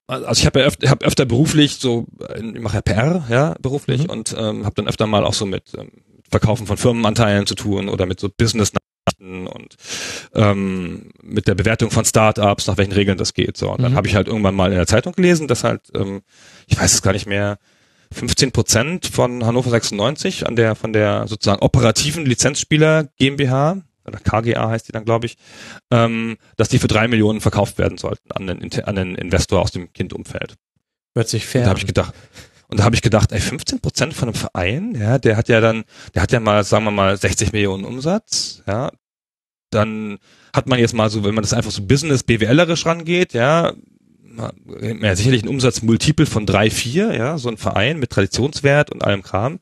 also 0.07 0.41
ich 0.41 0.47
habe 0.47 0.61
ja 0.61 0.65
öfter, 0.65 0.89
hab 0.89 1.03
öfter 1.03 1.25
beruflich 1.25 1.75
so, 1.75 2.07
ich 2.35 2.59
mache 2.59 2.77
ja 2.77 2.81
PR, 2.81 3.23
ja, 3.29 3.53
beruflich 3.61 4.05
Mhm. 4.05 4.09
und 4.09 4.35
ähm, 4.35 4.65
habe 4.65 4.73
dann 4.73 4.87
öfter 4.87 5.05
mal 5.05 5.23
auch 5.25 5.35
so 5.35 5.45
mit 5.45 5.75
ähm, 5.77 5.91
Verkaufen 6.33 6.67
von 6.67 6.77
Firmenanteilen 6.77 7.45
zu 7.47 7.55
tun 7.55 7.87
oder 7.89 8.05
mit 8.05 8.19
so 8.19 8.29
Business-Nachrichten 8.29 9.47
und 9.47 9.75
ähm, 10.33 11.11
mit 11.21 11.47
der 11.47 11.55
Bewertung 11.55 11.91
von 11.91 12.03
Startups, 12.05 12.67
nach 12.67 12.77
welchen 12.77 12.91
Regeln 12.93 13.17
das 13.17 13.33
geht. 13.33 13.55
So, 13.57 13.71
und 13.71 13.81
dann 13.81 13.93
Mhm. 13.93 13.95
habe 13.95 14.07
ich 14.07 14.15
halt 14.15 14.27
irgendwann 14.27 14.55
mal 14.55 14.71
in 14.71 14.77
der 14.77 14.87
Zeitung 14.87 15.13
gelesen, 15.13 15.47
dass 15.47 15.63
halt, 15.63 15.81
ähm, 15.95 16.21
ich 16.67 16.77
weiß 16.79 16.93
es 16.93 17.01
gar 17.01 17.13
nicht 17.13 17.25
mehr, 17.27 17.57
15 18.11 18.51
Prozent 18.51 19.07
von 19.07 19.43
Hannover 19.45 19.71
96 19.71 20.45
an 20.45 20.55
der 20.55 20.75
von 20.75 20.93
der 20.93 21.27
sozusagen 21.27 21.61
operativen 21.63 22.25
Lizenzspieler 22.27 23.05
GmbH 23.17 23.81
oder 24.05 24.19
KGA 24.19 24.69
heißt 24.69 24.87
die 24.87 24.91
dann, 24.91 25.03
glaube 25.05 25.25
ich, 25.25 25.37
ähm, 25.89 26.37
dass 26.57 26.69
die 26.69 26.77
für 26.77 26.87
drei 26.87 27.07
Millionen 27.07 27.41
verkauft 27.41 27.77
werden 27.79 27.97
sollten 27.97 28.31
an 28.31 28.45
den, 28.47 28.83
an 28.83 28.95
den 28.95 29.15
Investor 29.15 29.61
aus 29.61 29.71
dem 29.71 29.91
Kindumfeld. 29.93 30.55
Hört 31.15 31.27
sich 31.29 31.45
fair 31.47 31.63
da 31.63 31.69
habe 31.69 31.79
ich 31.79 31.87
gedacht, 31.87 32.13
und 32.73 32.79
da 32.79 32.85
habe 32.85 32.95
ich 32.95 33.03
gedacht, 33.03 33.31
ey, 33.31 33.39
15 33.39 33.81
Prozent 33.81 34.15
von 34.15 34.29
einem 34.29 34.35
Verein, 34.35 34.95
ja, 34.95 35.19
der 35.19 35.37
hat 35.37 35.47
ja 35.47 35.61
dann, 35.61 35.83
der 36.15 36.23
hat 36.23 36.31
ja 36.31 36.39
mal, 36.39 36.63
sagen 36.63 36.85
wir 36.85 36.91
mal, 36.91 37.15
60 37.15 37.51
Millionen 37.53 37.85
Umsatz, 37.85 38.63
ja. 38.67 38.89
Dann 39.69 40.17
hat 40.55 40.67
man 40.67 40.79
jetzt 40.79 40.95
mal 40.95 41.11
so, 41.11 41.23
wenn 41.23 41.35
man 41.35 41.43
das 41.43 41.53
einfach 41.53 41.69
so 41.69 41.83
Business 41.83 42.23
BWLerisch 42.23 42.87
rangeht, 42.87 43.33
ja, 43.33 43.73
mal- 44.23 44.53
ja, 45.01 45.15
sicherlich 45.15 45.43
ein 45.43 45.49
Umsatzmultiple 45.49 46.25
von 46.25 46.47
drei, 46.47 46.71
vier, 46.71 47.13
ja, 47.13 47.37
so 47.37 47.47
ein 47.47 47.57
Verein 47.57 47.99
mit 47.99 48.09
Traditionswert 48.09 48.91
und 48.91 49.03
allem 49.03 49.21
Kram, 49.21 49.59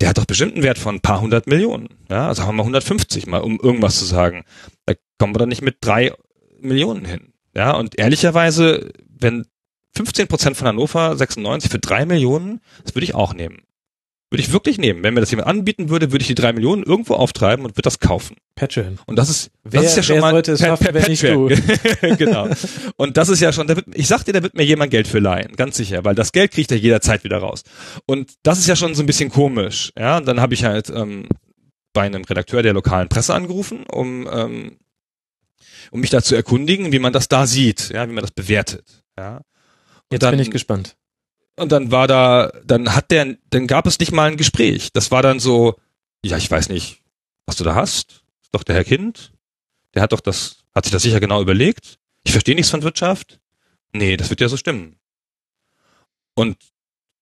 der 0.00 0.08
hat 0.08 0.18
doch 0.18 0.26
bestimmt 0.26 0.54
einen 0.54 0.64
Wert 0.64 0.78
von 0.78 0.96
ein 0.96 1.00
paar 1.00 1.20
hundert 1.20 1.46
Millionen, 1.46 1.90
ja, 2.10 2.26
also 2.26 2.42
haben 2.42 2.56
wir 2.56 2.62
150 2.64 3.28
mal, 3.28 3.40
um 3.40 3.60
irgendwas 3.60 4.00
zu 4.00 4.04
sagen. 4.04 4.42
Da 4.84 4.94
kommen 5.16 5.32
wir 5.36 5.38
dann 5.38 5.48
nicht 5.48 5.62
mit 5.62 5.76
drei 5.80 6.12
Millionen 6.60 7.04
hin, 7.04 7.32
ja, 7.54 7.70
und 7.70 7.96
ehrlicherweise, 8.00 8.90
wenn 9.08 9.46
15 9.94 10.28
Prozent 10.28 10.56
von 10.56 10.68
Hannover 10.68 11.16
96 11.16 11.70
für 11.70 11.78
drei 11.78 12.06
Millionen, 12.06 12.60
das 12.84 12.94
würde 12.94 13.04
ich 13.04 13.14
auch 13.14 13.34
nehmen. 13.34 13.62
Würde 14.30 14.42
ich 14.42 14.50
wirklich 14.52 14.78
nehmen. 14.78 15.02
Wenn 15.04 15.12
mir 15.12 15.20
das 15.20 15.30
jemand 15.30 15.46
anbieten 15.48 15.90
würde, 15.90 16.10
würde 16.10 16.22
ich 16.22 16.26
die 16.28 16.34
drei 16.34 16.54
Millionen 16.54 16.82
irgendwo 16.84 17.14
auftreiben 17.14 17.66
und 17.66 17.72
würde 17.72 17.82
das 17.82 17.98
kaufen. 18.00 18.36
Patreon. 18.54 18.98
Und 19.04 19.16
das 19.16 19.28
ist, 19.28 19.50
Wer- 19.62 19.82
das 19.82 19.90
ist 19.90 19.96
ja 19.98 20.02
schon 20.02 20.14
wer 20.14 20.22
mal 20.22 20.30
sollte 20.30 20.52
es 20.52 20.60
schaffen, 20.60 20.88
wenn 20.92 21.04
nicht 21.10 21.22
du? 21.22 21.48
genau. 22.16 22.48
Und 22.96 23.18
das 23.18 23.28
ist 23.28 23.40
ja 23.40 23.52
schon, 23.52 23.68
wird, 23.68 23.84
ich 23.92 24.06
sag 24.08 24.24
dir, 24.24 24.32
da 24.32 24.42
wird 24.42 24.54
mir 24.54 24.64
jemand 24.64 24.90
Geld 24.90 25.06
für 25.06 25.18
leihen, 25.18 25.52
ganz 25.56 25.76
sicher, 25.76 26.02
weil 26.06 26.14
das 26.14 26.32
Geld 26.32 26.50
kriegt 26.52 26.70
er 26.72 26.78
jederzeit 26.78 27.24
wieder 27.24 27.38
raus. 27.38 27.62
Und 28.06 28.32
das 28.42 28.58
ist 28.58 28.68
ja 28.68 28.74
schon 28.76 28.94
so 28.94 29.02
ein 29.02 29.06
bisschen 29.06 29.28
komisch. 29.28 29.92
Ja, 29.98 30.16
und 30.16 30.26
dann 30.26 30.40
habe 30.40 30.54
ich 30.54 30.64
halt 30.64 30.88
ähm, 30.88 31.26
bei 31.92 32.02
einem 32.02 32.24
Redakteur 32.24 32.62
der 32.62 32.72
lokalen 32.72 33.10
Presse 33.10 33.34
angerufen, 33.34 33.84
um 33.84 34.26
ähm, 34.32 34.78
um 35.90 36.00
mich 36.00 36.08
da 36.08 36.22
zu 36.22 36.34
erkundigen, 36.34 36.90
wie 36.92 36.98
man 37.00 37.12
das 37.12 37.28
da 37.28 37.46
sieht, 37.46 37.90
ja, 37.90 38.08
wie 38.08 38.12
man 38.14 38.22
das 38.22 38.30
bewertet. 38.30 39.04
Ja. 39.18 39.42
Jetzt 40.12 40.22
dann, 40.22 40.32
bin 40.32 40.40
ich 40.40 40.50
gespannt. 40.50 40.96
und 41.56 41.72
dann 41.72 41.90
war 41.90 42.06
da, 42.06 42.52
dann 42.64 42.94
hat 42.94 43.10
der, 43.10 43.36
dann 43.50 43.66
gab 43.66 43.86
es 43.86 43.98
nicht 43.98 44.12
mal 44.12 44.30
ein 44.30 44.36
Gespräch. 44.36 44.92
Das 44.92 45.10
war 45.10 45.22
dann 45.22 45.40
so, 45.40 45.76
ja, 46.24 46.36
ich 46.36 46.50
weiß 46.50 46.68
nicht, 46.68 47.02
was 47.46 47.56
du 47.56 47.64
da 47.64 47.74
hast. 47.74 48.22
Ist 48.42 48.54
doch 48.54 48.62
der 48.62 48.76
Herr 48.76 48.84
Kind. 48.84 49.32
Der 49.94 50.02
hat 50.02 50.12
doch 50.12 50.20
das, 50.20 50.64
hat 50.74 50.84
sich 50.84 50.92
das 50.92 51.02
sicher 51.02 51.20
genau 51.20 51.42
überlegt. 51.42 51.98
Ich 52.24 52.32
verstehe 52.32 52.54
nichts 52.54 52.70
von 52.70 52.82
Wirtschaft. 52.82 53.40
Nee, 53.92 54.16
das 54.16 54.30
wird 54.30 54.40
ja 54.40 54.48
so 54.48 54.56
stimmen. 54.56 54.96
Und 56.34 56.56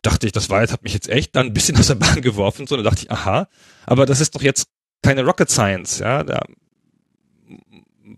dachte 0.03 0.27
ich, 0.27 0.33
das 0.33 0.51
war 0.51 0.61
jetzt, 0.61 0.73
hat 0.73 0.83
mich 0.83 0.95
jetzt 0.95 1.09
echt 1.09 1.35
dann 1.37 1.47
ein 1.47 1.53
bisschen 1.53 1.77
aus 1.79 1.89
der 1.89 1.97
Bahn 1.97 2.23
geworfen, 2.23 2.67
so, 2.67 2.77
da 2.77 2.83
dachte 2.83 3.03
ich, 3.03 3.11
aha, 3.11 3.49
aber 3.87 4.07
das 4.07 4.21
ist 4.21 4.35
doch 4.35 4.43
jetzt 4.43 4.69
keine 5.03 5.25
Rocket 5.25 5.51
Science, 5.51 5.99
ja, 5.99 6.23
da, 6.23 6.43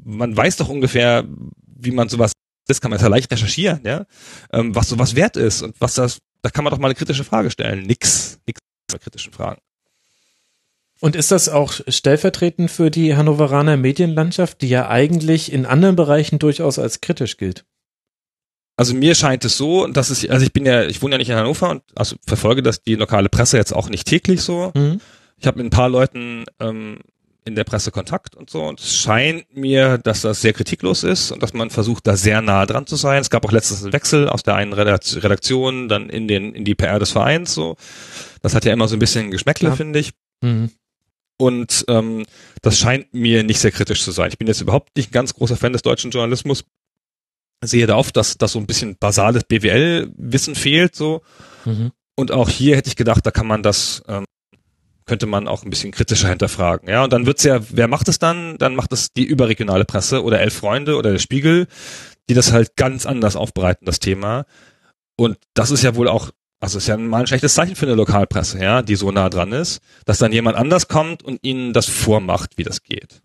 man 0.04 0.37
weiß 0.37 0.56
doch 0.56 0.68
ungefähr, 0.68 1.24
wie 1.66 1.92
man 1.92 2.08
sowas, 2.08 2.32
das 2.66 2.81
kann 2.81 2.90
man 2.90 3.01
ja 3.01 3.09
leicht 3.09 3.31
recherchieren, 3.31 3.81
ja, 3.85 4.07
ähm, 4.53 4.75
was 4.75 4.88
sowas 4.88 5.14
wert 5.14 5.37
ist 5.37 5.62
und 5.62 5.81
was 5.81 5.94
das, 5.94 6.18
da 6.42 6.51
kann 6.51 6.64
man 6.64 6.70
doch 6.70 6.79
mal 6.79 6.88
eine 6.88 6.94
kritische 6.94 7.25
Frage 7.25 7.51
stellen. 7.51 7.83
Nix, 7.83 8.38
nix 8.46 8.61
bei 8.90 8.98
kritischen 8.98 9.33
Fragen. 9.33 9.61
Und 11.01 11.16
ist 11.16 11.33
das 11.33 11.48
auch 11.48 11.72
stellvertretend 11.88 12.70
für 12.70 12.90
die 12.90 13.16
Hannoveraner 13.16 13.77
Medienlandschaft, 13.77 14.62
die 14.62 14.68
ja 14.68 14.88
eigentlich 14.88 15.53
in 15.53 15.66
anderen 15.66 15.96
Bereichen 15.96 16.38
durchaus 16.38 16.79
als 16.79 17.01
kritisch 17.01 17.38
gilt? 17.38 17.64
Also 18.77 18.94
mir 18.94 19.14
scheint 19.14 19.44
es 19.44 19.57
so, 19.57 19.87
dass 19.88 20.11
es, 20.11 20.29
also 20.29 20.46
ich 20.46 20.53
bin 20.53 20.64
ja, 20.64 20.85
ich 20.85 21.03
wohne 21.03 21.14
ja 21.14 21.18
nicht 21.18 21.29
in 21.29 21.37
Hannover 21.37 21.70
und 21.70 21.83
also 21.96 22.16
verfolge 22.25 22.62
das 22.62 22.83
die 22.83 22.94
lokale 22.94 23.29
Presse 23.29 23.57
jetzt 23.57 23.72
auch 23.72 23.88
nicht 23.88 24.07
täglich 24.07 24.42
so. 24.42 24.70
Mhm. 24.75 25.01
Ich 25.38 25.46
habe 25.46 25.59
mit 25.59 25.66
ein 25.66 25.70
paar 25.70 25.88
Leuten 25.88 26.44
ähm, 26.61 27.01
in 27.44 27.55
der 27.57 27.64
Presse 27.64 27.90
Kontakt 27.90 28.37
und 28.37 28.50
so 28.50 28.62
und 28.64 28.81
es 28.81 28.94
scheint 28.96 29.55
mir, 29.57 29.98
dass 29.98 30.20
das 30.20 30.40
sehr 30.40 30.52
kritiklos 30.52 31.02
ist 31.02 31.33
und 31.33 31.42
dass 31.42 31.52
man 31.52 31.70
versucht, 31.70 32.07
da 32.07 32.16
sehr 32.16 32.40
nah 32.40 32.66
dran 32.66 32.87
zu 32.87 32.96
sein. 32.96 33.20
Es 33.20 33.31
gab 33.31 33.44
auch 33.44 33.52
letztens 33.52 33.83
einen 33.83 33.92
Wechsel 33.92 34.28
aus 34.28 34.42
der 34.44 34.55
einen 34.55 34.72
Redakt- 34.72 35.22
Redaktion 35.22 35.88
dann 35.88 36.09
in 36.09 36.28
den 36.28 36.55
in 36.55 36.64
die 36.64 36.74
PR 36.74 36.98
des 36.98 37.11
Vereins 37.11 37.52
so. 37.52 37.76
Das 38.42 38.55
hat 38.55 38.64
ja 38.64 38.72
immer 38.72 38.87
so 38.88 38.96
ein 38.96 39.00
bisschen 39.00 39.31
Geschmäckle, 39.31 39.68
Klar. 39.68 39.76
finde 39.76 39.98
ich. 39.98 40.12
Mhm. 40.40 40.70
Und 41.38 41.85
ähm, 41.88 42.24
das 42.61 42.78
scheint 42.78 43.12
mir 43.12 43.42
nicht 43.42 43.59
sehr 43.59 43.72
kritisch 43.72 44.02
zu 44.05 44.12
sein. 44.12 44.28
Ich 44.31 44.38
bin 44.38 44.46
jetzt 44.46 44.61
überhaupt 44.61 44.96
nicht 44.96 45.11
ein 45.11 45.12
ganz 45.12 45.35
großer 45.35 45.57
Fan 45.57 45.72
des 45.72 45.83
deutschen 45.83 46.12
Journalismus. 46.12 46.64
Sehe 47.64 47.87
da 47.87 47.96
oft, 47.96 48.16
dass, 48.16 48.38
dass 48.38 48.52
so 48.52 48.59
ein 48.61 48.66
bisschen 48.66 48.96
basales 48.96 49.44
BWL-Wissen 49.44 50.55
fehlt 50.55 50.94
so. 50.94 51.22
Mhm. 51.64 51.90
Und 52.14 52.31
auch 52.31 52.48
hier 52.48 52.76
hätte 52.76 52.88
ich 52.88 52.96
gedacht, 52.96 53.24
da 53.26 53.31
kann 53.33 53.46
man 53.46 53.62
das, 53.62 54.02
ähm, 54.07 54.24
könnte 55.12 55.27
man 55.27 55.46
auch 55.46 55.62
ein 55.62 55.68
bisschen 55.68 55.92
kritischer 55.92 56.29
hinterfragen. 56.31 56.88
Ja, 56.88 57.05
und 57.05 57.12
dann 57.12 57.27
wird's 57.27 57.44
ja, 57.44 57.61
wer 57.68 57.87
macht 57.87 58.09
es 58.09 58.18
dann? 58.18 58.57
Dann 58.57 58.75
macht 58.75 58.94
es 58.94 59.12
die 59.12 59.25
überregionale 59.25 59.85
Presse 59.85 60.22
oder 60.22 60.40
Elf 60.40 60.55
Freunde 60.55 60.96
oder 60.96 61.12
der 61.12 61.18
Spiegel, 61.18 61.66
die 62.31 62.35
das 62.35 62.51
halt 62.51 62.77
ganz 62.77 63.05
anders 63.05 63.37
aufbereiten, 63.37 63.85
das 63.85 64.01
Thema. 64.01 64.46
Und 65.16 65.37
das 65.53 65.70
ist 65.70 65.83
ja 65.83 65.96
wohl 65.96 66.09
auch, 66.09 66.31
also 66.61 66.79
ist 66.79 66.88
ja 66.88 66.96
mal 66.96 67.20
ein 67.20 67.27
schlechtes 67.27 67.53
Zeichen 67.53 67.77
für 67.77 67.85
eine 67.85 67.94
Lokalpresse, 67.94 68.59
ja, 68.59 68.80
die 68.80 68.97
so 68.97 69.11
nah 69.12 69.28
dran 69.28 69.53
ist, 69.53 69.82
dass 70.07 70.16
dann 70.16 70.32
jemand 70.32 70.57
anders 70.57 70.89
kommt 70.89 71.22
und 71.22 71.41
ihnen 71.43 71.74
das 71.74 71.84
vormacht, 71.91 72.57
wie 72.57 72.64
das 72.64 72.82
geht. 72.82 73.20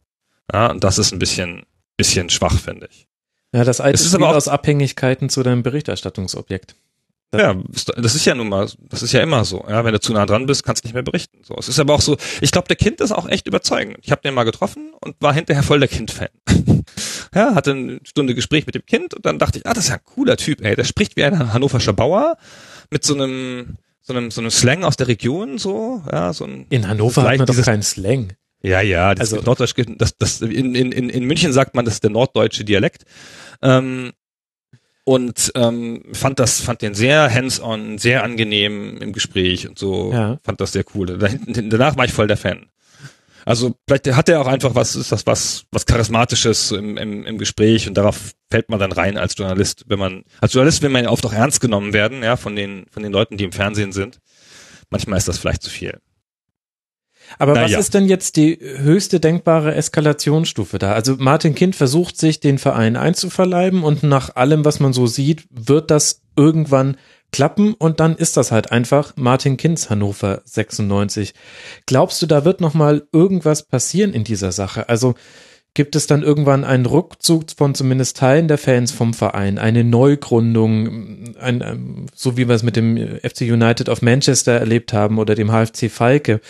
Ja, 0.52 0.68
und 0.70 0.84
das 0.84 0.98
ist 0.98 1.14
ein 1.14 1.20
bisschen, 1.20 1.64
bisschen 1.96 2.30
schwach, 2.30 2.60
finde 2.60 2.90
ich. 2.92 3.08
Ja, 3.54 3.64
das 3.64 3.80
alte 3.80 3.96
Es 3.96 4.02
ist 4.02 4.08
Spiel 4.12 4.26
aber 4.26 4.34
auch- 4.34 4.36
aus 4.36 4.50
Abhängigkeiten 4.50 5.30
zu 5.30 5.42
deinem 5.42 5.64
Berichterstattungsobjekt. 5.64 6.76
Ja, 7.36 7.56
das 7.98 8.16
ist 8.16 8.26
ja 8.26 8.36
nun 8.36 8.48
mal, 8.48 8.70
das 8.90 9.04
ist 9.04 9.12
ja 9.12 9.22
immer 9.22 9.44
so. 9.44 9.66
Ja, 9.68 9.84
wenn 9.84 9.92
du 9.92 10.00
zu 10.00 10.14
nah 10.14 10.26
dran 10.26 10.46
bist, 10.46 10.64
kannst 10.64 10.84
du 10.84 10.88
nicht 10.88 10.94
mehr 10.94 11.04
berichten. 11.04 11.40
So, 11.44 11.56
es 11.58 11.68
ist 11.68 11.78
aber 11.78 11.94
auch 11.94 12.02
so. 12.02 12.16
Ich 12.40 12.52
glaube, 12.52 12.70
der 12.70 12.78
Kind 12.78 13.02
ist 13.02 13.12
auch 13.12 13.28
echt 13.28 13.48
überzeugend. 13.48 13.98
Ich 14.02 14.12
habe 14.12 14.22
den 14.22 14.34
mal 14.34 14.46
getroffen 14.46 14.92
und 15.02 15.16
war 15.20 15.34
hinterher 15.34 15.62
voll 15.64 15.80
der 15.80 15.90
Kind-Fan. 15.90 16.30
ja, 17.36 17.54
hatte 17.54 17.72
eine 17.72 18.00
Stunde 18.04 18.34
Gespräch 18.34 18.66
mit 18.66 18.76
dem 18.76 18.86
Kind 18.86 19.14
und 19.14 19.26
dann 19.26 19.40
dachte 19.40 19.60
ich, 19.60 19.68
ah, 19.68 19.74
das 19.74 19.86
ist 19.86 19.90
ja 19.90 19.96
ein 19.96 20.06
cooler 20.06 20.38
Typ. 20.38 20.62
Ey, 20.62 20.76
der 20.78 20.86
spricht 20.86 21.18
wie 21.18 21.24
ein 21.26 21.52
hannoverscher 21.54 21.94
Bauer 21.94 22.38
mit 22.92 23.04
so 23.04 23.14
einem, 23.14 23.76
so 24.02 24.14
einem, 24.14 24.32
so 24.32 24.40
einem 24.40 24.50
Slang 24.50 24.86
aus 24.86 24.96
der 24.96 25.10
Region, 25.10 25.58
so, 25.58 26.02
ja, 26.10 26.32
so 26.32 26.46
ein 26.46 26.66
In 26.70 26.88
Hannover 26.88 27.24
hat 27.24 27.38
man 27.38 27.46
doch 27.46 27.62
keinen 27.62 27.84
Slang. 27.84 28.34
Ja, 28.62 28.80
ja, 28.82 29.14
das 29.14 29.34
Also- 29.34 29.46
Norddeutsch, 29.46 29.76
das, 29.98 30.18
das, 30.18 30.42
in, 30.42 30.74
in, 30.76 30.92
in 30.94 31.10
in 31.10 31.24
München 31.26 31.52
sagt 31.52 31.76
man, 31.76 31.84
das 31.84 31.96
ist 31.96 32.04
der 32.04 32.10
norddeutsche 32.12 32.64
Dialekt. 32.64 33.04
Ähm, 33.62 34.14
und 35.08 35.54
ähm, 35.56 36.04
fand 36.12 36.38
das, 36.38 36.60
fand 36.60 36.82
den 36.82 36.94
sehr 36.94 37.34
hands-on, 37.34 37.98
sehr 37.98 38.26
angenehm 38.26 38.98
im 38.98 39.14
Gespräch 39.14 39.66
und 39.66 39.80
so. 39.80 40.12
Ja. 40.12 40.38
Fand 40.44 40.60
das 40.60 40.74
sehr 40.74 40.84
cool. 40.94 41.18
Danach 41.48 41.96
war 41.96 42.04
ich 42.04 42.12
voll 42.12 42.28
der 42.28 42.36
Fan. 42.36 42.66
Also 43.46 43.74
vielleicht 43.88 44.14
hat 44.14 44.28
er 44.28 44.42
auch 44.42 44.48
einfach 44.48 44.76
was, 44.76 44.98
ist 44.98 45.14
das 45.14 45.26
was, 45.26 45.64
was 45.72 45.86
charismatisches 45.86 46.72
im, 46.72 46.98
im, 46.98 47.26
im 47.26 47.38
Gespräch 47.38 47.88
und 47.88 47.94
darauf 47.94 48.34
fällt 48.52 48.68
man 48.68 48.82
dann 48.82 48.92
rein 48.92 49.18
als 49.18 49.38
Journalist. 49.38 49.86
Wenn 49.88 50.00
man 50.00 50.24
als 50.42 50.52
Journalist 50.52 50.82
will 50.82 50.90
man 50.90 51.06
ja 51.06 51.10
oft 51.10 51.26
auch 51.26 51.32
ernst 51.32 51.62
genommen 51.62 51.94
werden, 51.94 52.22
ja, 52.22 52.36
von 52.36 52.58
den 52.58 52.86
von 52.92 53.02
den 53.02 53.14
Leuten, 53.14 53.38
die 53.38 53.46
im 53.46 53.54
Fernsehen 53.54 53.94
sind. 53.94 54.20
Manchmal 54.90 55.20
ist 55.20 55.30
das 55.30 55.38
vielleicht 55.38 55.64
zu 55.64 55.70
viel. 55.70 56.02
Aber 57.40 57.54
Na 57.54 57.64
was 57.64 57.72
ja. 57.72 57.80
ist 57.80 57.94
denn 57.94 58.08
jetzt 58.08 58.36
die 58.36 58.58
höchste 58.60 59.20
denkbare 59.20 59.76
Eskalationsstufe 59.76 60.80
da? 60.80 60.94
Also 60.94 61.16
Martin 61.18 61.56
Kind 61.56 61.76
versucht 61.76 62.18
sich 62.18 62.40
den 62.40 62.58
Verein 62.58 62.96
einzuverleiben 62.96 63.84
und 63.84 64.04
nach 64.04 64.36
allem, 64.36 64.66
was 64.66 64.80
man 64.80 64.94
so 64.94 65.08
sieht, 65.08 65.46
wird 65.50 65.92
das 65.92 66.22
irgendwann 66.36 66.98
klappen 67.32 67.74
und 67.74 68.00
dann 68.00 68.16
ist 68.16 68.38
das 68.38 68.52
halt 68.52 68.72
einfach 68.72 69.14
Martin 69.18 69.58
Kinds 69.58 69.90
Hannover 69.90 70.42
96. 70.46 71.34
Glaubst 71.86 72.22
du, 72.22 72.26
da 72.26 72.46
wird 72.46 72.62
noch 72.62 72.74
mal 72.74 73.06
irgendwas 73.12 73.64
passieren 73.64 74.14
in 74.14 74.24
dieser 74.24 74.52
Sache? 74.52 74.88
Also 74.88 75.16
gibt 75.74 75.96
es 75.96 76.08
dann 76.08 76.24
irgendwann 76.24 76.64
einen 76.64 76.88
Rückzug 76.88 77.44
von 77.56 77.76
zumindest 77.76 78.18
Teilen 78.18 78.48
der 78.48 78.58
Fans 78.58 78.92
vom 78.92 79.14
Verein, 79.14 79.60
eine 79.60 79.84
Neugründung, 79.84 81.36
ein, 81.40 82.08
so 82.16 82.36
wie 82.36 82.48
wir 82.48 82.56
es 82.56 82.64
mit 82.64 82.76
dem 82.76 83.20
FC 83.22 83.42
United 83.42 83.88
of 83.88 84.02
Manchester 84.02 84.54
erlebt 84.54 84.92
haben 84.92 85.20
oder 85.20 85.36
dem 85.36 85.52
HFC 85.52 85.92
Falke? 85.92 86.42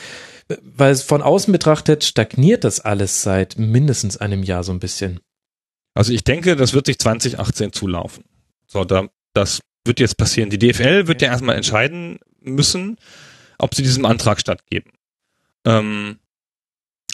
Weil 0.48 0.91
es 0.91 1.04
von 1.04 1.22
außen 1.22 1.52
betrachtet 1.52 2.04
stagniert 2.04 2.64
das 2.64 2.80
alles 2.80 3.22
seit 3.22 3.58
mindestens 3.58 4.18
einem 4.18 4.43
Jahr 4.43 4.64
so 4.64 4.72
ein 4.72 4.80
bisschen. 4.80 5.20
Also 5.93 6.14
ich 6.14 6.24
denke, 6.24 6.56
das 6.56 6.74
wird 6.74 6.86
sich 6.86 7.00
2018 7.00 7.74
zulaufen. 7.74 8.24
So, 8.68 8.86
da, 8.86 9.08
das 9.34 9.62
wird 9.84 10.00
jetzt 10.00 10.18
passieren. 10.18 10.50
Die 10.50 10.60
DFL 10.60 11.08
wird 11.08 11.22
ja 11.22 11.30
erstmal 11.30 11.56
entscheiden 11.56 12.20
müssen, 12.39 12.98
ob 13.58 13.76
sie 13.76 13.84
diesem 13.84 14.06
Antrag 14.06 14.39
stattgeben. 14.39 14.91
Ähm, 15.66 16.20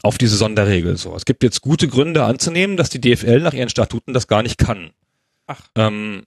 auf 0.03 0.17
diese 0.17 0.35
Sonderregel. 0.35 0.97
So, 0.97 1.15
es 1.15 1.25
gibt 1.25 1.43
jetzt 1.43 1.61
gute 1.61 1.87
Gründe 1.87 2.25
anzunehmen, 2.25 2.77
dass 2.77 2.89
die 2.89 3.01
DFL 3.01 3.39
nach 3.39 3.53
ihren 3.53 3.69
Statuten 3.69 4.13
das 4.13 4.27
gar 4.27 4.43
nicht 4.43 4.57
kann. 4.57 4.91
Ach. 5.47 5.61
Ähm, 5.75 6.23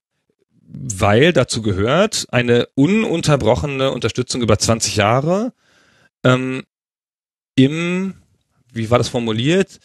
weil 0.69 1.33
dazu 1.33 1.63
gehört 1.63 2.27
eine 2.31 2.67
ununterbrochene 2.75 3.91
Unterstützung 3.93 4.43
über 4.43 4.59
20 4.59 4.97
Jahre 4.97 5.53
ähm, 6.25 6.65
im, 7.57 8.15
wie 8.73 8.91
war 8.91 8.99
das 8.99 9.09
formuliert, 9.09 9.81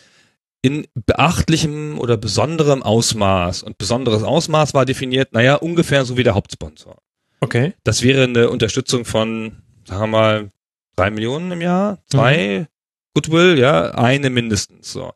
in 0.61 0.85
beachtlichem 0.93 1.97
oder 1.97 2.17
besonderem 2.17 2.83
Ausmaß. 2.83 3.63
Und 3.63 3.77
besonderes 3.77 4.23
Ausmaß 4.23 4.73
war 4.73 4.85
definiert, 4.85 5.33
naja, 5.33 5.55
ungefähr 5.55 6.05
so 6.05 6.17
wie 6.17 6.23
der 6.23 6.35
Hauptsponsor. 6.35 6.97
Okay. 7.39 7.73
Das 7.83 8.03
wäre 8.03 8.23
eine 8.25 8.49
Unterstützung 8.49 9.05
von, 9.05 9.63
sagen 9.85 10.01
wir 10.01 10.07
mal, 10.07 10.49
drei 10.95 11.09
Millionen 11.09 11.51
im 11.51 11.61
Jahr, 11.61 11.97
zwei 12.05 12.67
Goodwill, 13.15 13.57
ja, 13.57 13.91
eine 13.91 14.29
mindestens. 14.29 14.93
So. 14.93 15.13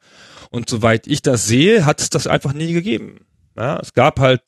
Und 0.49 0.69
soweit 0.69 1.05
ich 1.05 1.21
das 1.21 1.45
sehe, 1.45 1.85
hat 1.85 2.01
es 2.01 2.09
das 2.09 2.25
einfach 2.25 2.53
nie 2.53 2.73
gegeben. 2.73 3.25
Ja, 3.55 3.79
es 3.79 3.93
gab 3.93 4.19
halt 4.19 4.41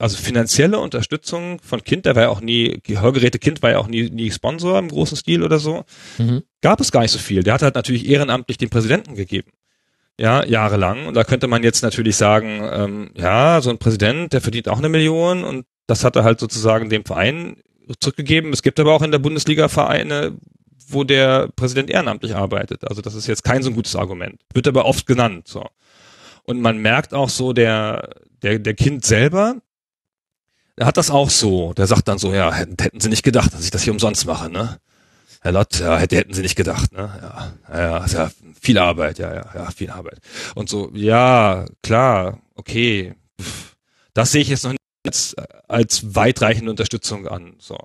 also 0.00 0.16
finanzielle 0.16 0.78
Unterstützung 0.78 1.60
von 1.62 1.84
Kind, 1.84 2.06
der 2.06 2.16
war 2.16 2.22
ja 2.22 2.28
auch 2.30 2.40
nie, 2.40 2.80
Hörgeräte 2.88 3.38
Kind 3.38 3.62
war 3.62 3.70
ja 3.70 3.78
auch 3.78 3.86
nie, 3.86 4.08
nie 4.08 4.30
Sponsor 4.30 4.78
im 4.78 4.88
großen 4.88 5.16
Stil 5.16 5.42
oder 5.42 5.58
so. 5.58 5.84
Mhm. 6.16 6.42
Gab 6.62 6.80
es 6.80 6.90
gar 6.90 7.02
nicht 7.02 7.10
so 7.10 7.18
viel. 7.18 7.42
Der 7.42 7.54
hat 7.54 7.62
halt 7.62 7.74
natürlich 7.74 8.08
ehrenamtlich 8.08 8.56
den 8.56 8.70
Präsidenten 8.70 9.14
gegeben. 9.14 9.50
Ja, 10.18 10.44
jahrelang. 10.44 11.06
Und 11.06 11.14
da 11.14 11.24
könnte 11.24 11.48
man 11.48 11.62
jetzt 11.62 11.82
natürlich 11.82 12.16
sagen, 12.16 12.62
ähm, 12.72 13.10
ja, 13.14 13.60
so 13.60 13.70
ein 13.70 13.78
Präsident, 13.78 14.32
der 14.32 14.40
verdient 14.40 14.68
auch 14.68 14.78
eine 14.78 14.88
Million 14.88 15.44
und 15.44 15.66
das 15.86 16.02
hat 16.02 16.16
er 16.16 16.24
halt 16.24 16.40
sozusagen 16.40 16.88
dem 16.88 17.04
Verein 17.04 17.56
zurückgegeben. 18.00 18.52
Es 18.52 18.62
gibt 18.62 18.80
aber 18.80 18.94
auch 18.94 19.02
in 19.02 19.12
der 19.12 19.18
Bundesliga 19.18 19.68
Vereine, 19.68 20.36
wo 20.88 21.04
der 21.04 21.48
Präsident 21.56 21.90
ehrenamtlich 21.90 22.34
arbeitet. 22.34 22.88
Also 22.88 23.02
das 23.02 23.14
ist 23.14 23.26
jetzt 23.26 23.44
kein 23.44 23.62
so 23.62 23.70
ein 23.70 23.74
gutes 23.74 23.96
Argument. 23.96 24.40
Wird 24.54 24.66
aber 24.66 24.86
oft 24.86 25.06
genannt. 25.06 25.46
So. 25.46 25.66
Und 26.44 26.60
man 26.60 26.78
merkt 26.78 27.12
auch 27.12 27.28
so, 27.28 27.52
der, 27.52 28.10
der, 28.42 28.58
der 28.58 28.74
Kind 28.74 29.04
selber, 29.04 29.56
der 30.80 30.86
hat 30.86 30.96
das 30.96 31.10
auch 31.10 31.28
so. 31.28 31.74
Der 31.74 31.86
sagt 31.86 32.08
dann 32.08 32.16
so, 32.16 32.32
ja, 32.32 32.50
hätten, 32.54 32.74
hätten 32.80 33.00
sie 33.00 33.10
nicht 33.10 33.22
gedacht, 33.22 33.52
dass 33.52 33.62
ich 33.62 33.70
das 33.70 33.82
hier 33.82 33.92
umsonst 33.92 34.24
mache, 34.24 34.48
ne? 34.48 34.80
Herr 35.42 35.52
Lott, 35.52 35.78
ja, 35.78 35.98
hätte, 35.98 36.16
hätten 36.16 36.32
sie 36.32 36.40
nicht 36.40 36.56
gedacht, 36.56 36.92
ne? 36.92 37.52
Ja, 37.70 37.78
ja, 37.78 38.06
ja, 38.06 38.30
viel 38.58 38.78
Arbeit, 38.78 39.18
ja, 39.18 39.34
ja, 39.34 39.44
ja, 39.54 39.70
viel 39.70 39.90
Arbeit. 39.90 40.20
Und 40.54 40.70
so, 40.70 40.90
ja, 40.94 41.66
klar, 41.82 42.40
okay. 42.54 43.14
Das 44.14 44.32
sehe 44.32 44.40
ich 44.40 44.48
jetzt 44.48 44.64
noch 44.64 44.70
nicht 44.70 44.80
als, 45.06 45.36
als 45.68 46.14
weitreichende 46.14 46.70
Unterstützung 46.70 47.28
an. 47.28 47.56
So. 47.58 47.76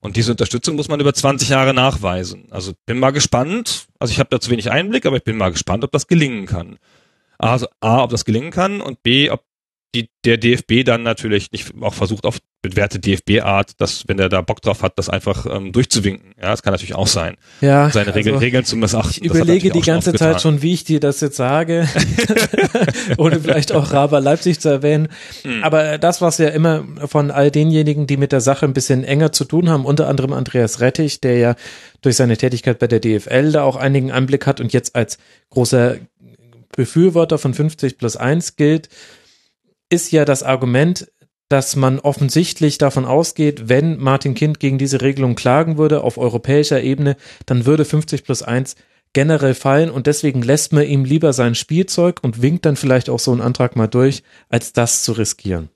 Und 0.00 0.16
diese 0.16 0.30
Unterstützung 0.30 0.76
muss 0.76 0.88
man 0.88 0.98
über 0.98 1.12
20 1.12 1.50
Jahre 1.50 1.74
nachweisen. 1.74 2.46
Also 2.50 2.72
bin 2.86 2.98
mal 2.98 3.10
gespannt. 3.10 3.86
Also 3.98 4.12
ich 4.12 4.18
habe 4.18 4.30
da 4.30 4.40
zu 4.40 4.50
wenig 4.50 4.70
Einblick, 4.70 5.04
aber 5.04 5.16
ich 5.16 5.24
bin 5.24 5.36
mal 5.36 5.52
gespannt, 5.52 5.84
ob 5.84 5.92
das 5.92 6.06
gelingen 6.06 6.46
kann. 6.46 6.78
Also 7.36 7.66
A, 7.80 8.02
ob 8.02 8.10
das 8.10 8.24
gelingen 8.24 8.50
kann 8.50 8.80
und 8.80 9.02
B, 9.02 9.28
ob 9.28 9.44
die, 9.94 10.08
der 10.24 10.36
DFB 10.36 10.84
dann 10.84 11.02
natürlich 11.02 11.50
nicht 11.52 11.72
auch 11.80 11.94
versucht 11.94 12.24
auf 12.24 12.38
bewährte 12.62 12.98
DFB-Art, 12.98 13.80
dass, 13.80 14.06
wenn 14.06 14.18
er 14.18 14.28
da 14.28 14.42
Bock 14.42 14.60
drauf 14.60 14.82
hat, 14.82 14.98
das 14.98 15.08
einfach 15.08 15.46
ähm, 15.46 15.72
durchzuwinken. 15.72 16.34
Ja, 16.36 16.50
das 16.50 16.62
kann 16.62 16.72
natürlich 16.72 16.94
auch 16.94 17.06
sein. 17.06 17.36
Ja, 17.62 17.88
Seine 17.88 18.14
Regeln, 18.14 18.34
also 18.34 18.44
Regeln 18.44 18.64
zu 18.66 18.76
missachten. 18.76 19.24
ich 19.24 19.30
er 19.30 19.36
überlege 19.36 19.70
die 19.70 19.80
ganze 19.80 20.12
Zeit 20.12 20.28
getan. 20.28 20.40
schon, 20.40 20.62
wie 20.62 20.74
ich 20.74 20.84
dir 20.84 21.00
das 21.00 21.20
jetzt 21.22 21.36
sage, 21.36 21.88
ohne 23.16 23.40
vielleicht 23.40 23.72
auch 23.72 23.92
Raber 23.92 24.20
Leipzig 24.20 24.60
zu 24.60 24.68
erwähnen. 24.68 25.08
Hm. 25.42 25.64
Aber 25.64 25.96
das, 25.96 26.20
was 26.20 26.36
ja 26.36 26.48
immer 26.48 26.84
von 27.06 27.30
all 27.30 27.50
denjenigen, 27.50 28.06
die 28.06 28.18
mit 28.18 28.30
der 28.32 28.42
Sache 28.42 28.66
ein 28.66 28.74
bisschen 28.74 29.04
enger 29.04 29.32
zu 29.32 29.46
tun 29.46 29.70
haben, 29.70 29.86
unter 29.86 30.06
anderem 30.08 30.34
Andreas 30.34 30.80
Rettich, 30.80 31.20
der 31.20 31.38
ja 31.38 31.54
durch 32.02 32.16
seine 32.16 32.36
Tätigkeit 32.36 32.78
bei 32.78 32.86
der 32.88 33.00
DFL 33.00 33.52
da 33.52 33.62
auch 33.62 33.76
einigen 33.76 34.12
Anblick 34.12 34.46
hat 34.46 34.60
und 34.60 34.74
jetzt 34.74 34.94
als 34.94 35.16
großer 35.48 35.96
Befürworter 36.76 37.38
von 37.38 37.54
50 37.54 37.98
plus 37.98 38.16
1 38.16 38.56
gilt, 38.56 38.88
ist 39.90 40.10
ja 40.12 40.24
das 40.24 40.42
Argument, 40.42 41.10
dass 41.48 41.74
man 41.74 41.98
offensichtlich 41.98 42.78
davon 42.78 43.04
ausgeht, 43.04 43.68
wenn 43.68 43.98
Martin 43.98 44.34
Kind 44.34 44.60
gegen 44.60 44.78
diese 44.78 45.02
Regelung 45.02 45.34
klagen 45.34 45.78
würde 45.78 46.02
auf 46.04 46.16
europäischer 46.16 46.80
Ebene, 46.80 47.16
dann 47.44 47.66
würde 47.66 47.84
50 47.84 48.24
plus 48.24 48.42
1 48.42 48.76
generell 49.12 49.54
fallen 49.54 49.90
und 49.90 50.06
deswegen 50.06 50.42
lässt 50.42 50.72
man 50.72 50.84
ihm 50.84 51.04
lieber 51.04 51.32
sein 51.32 51.56
Spielzeug 51.56 52.20
und 52.22 52.40
winkt 52.40 52.64
dann 52.64 52.76
vielleicht 52.76 53.10
auch 53.10 53.18
so 53.18 53.32
einen 53.32 53.40
Antrag 53.40 53.74
mal 53.74 53.88
durch, 53.88 54.22
als 54.48 54.72
das 54.72 55.02
zu 55.02 55.12
riskieren. 55.12 55.68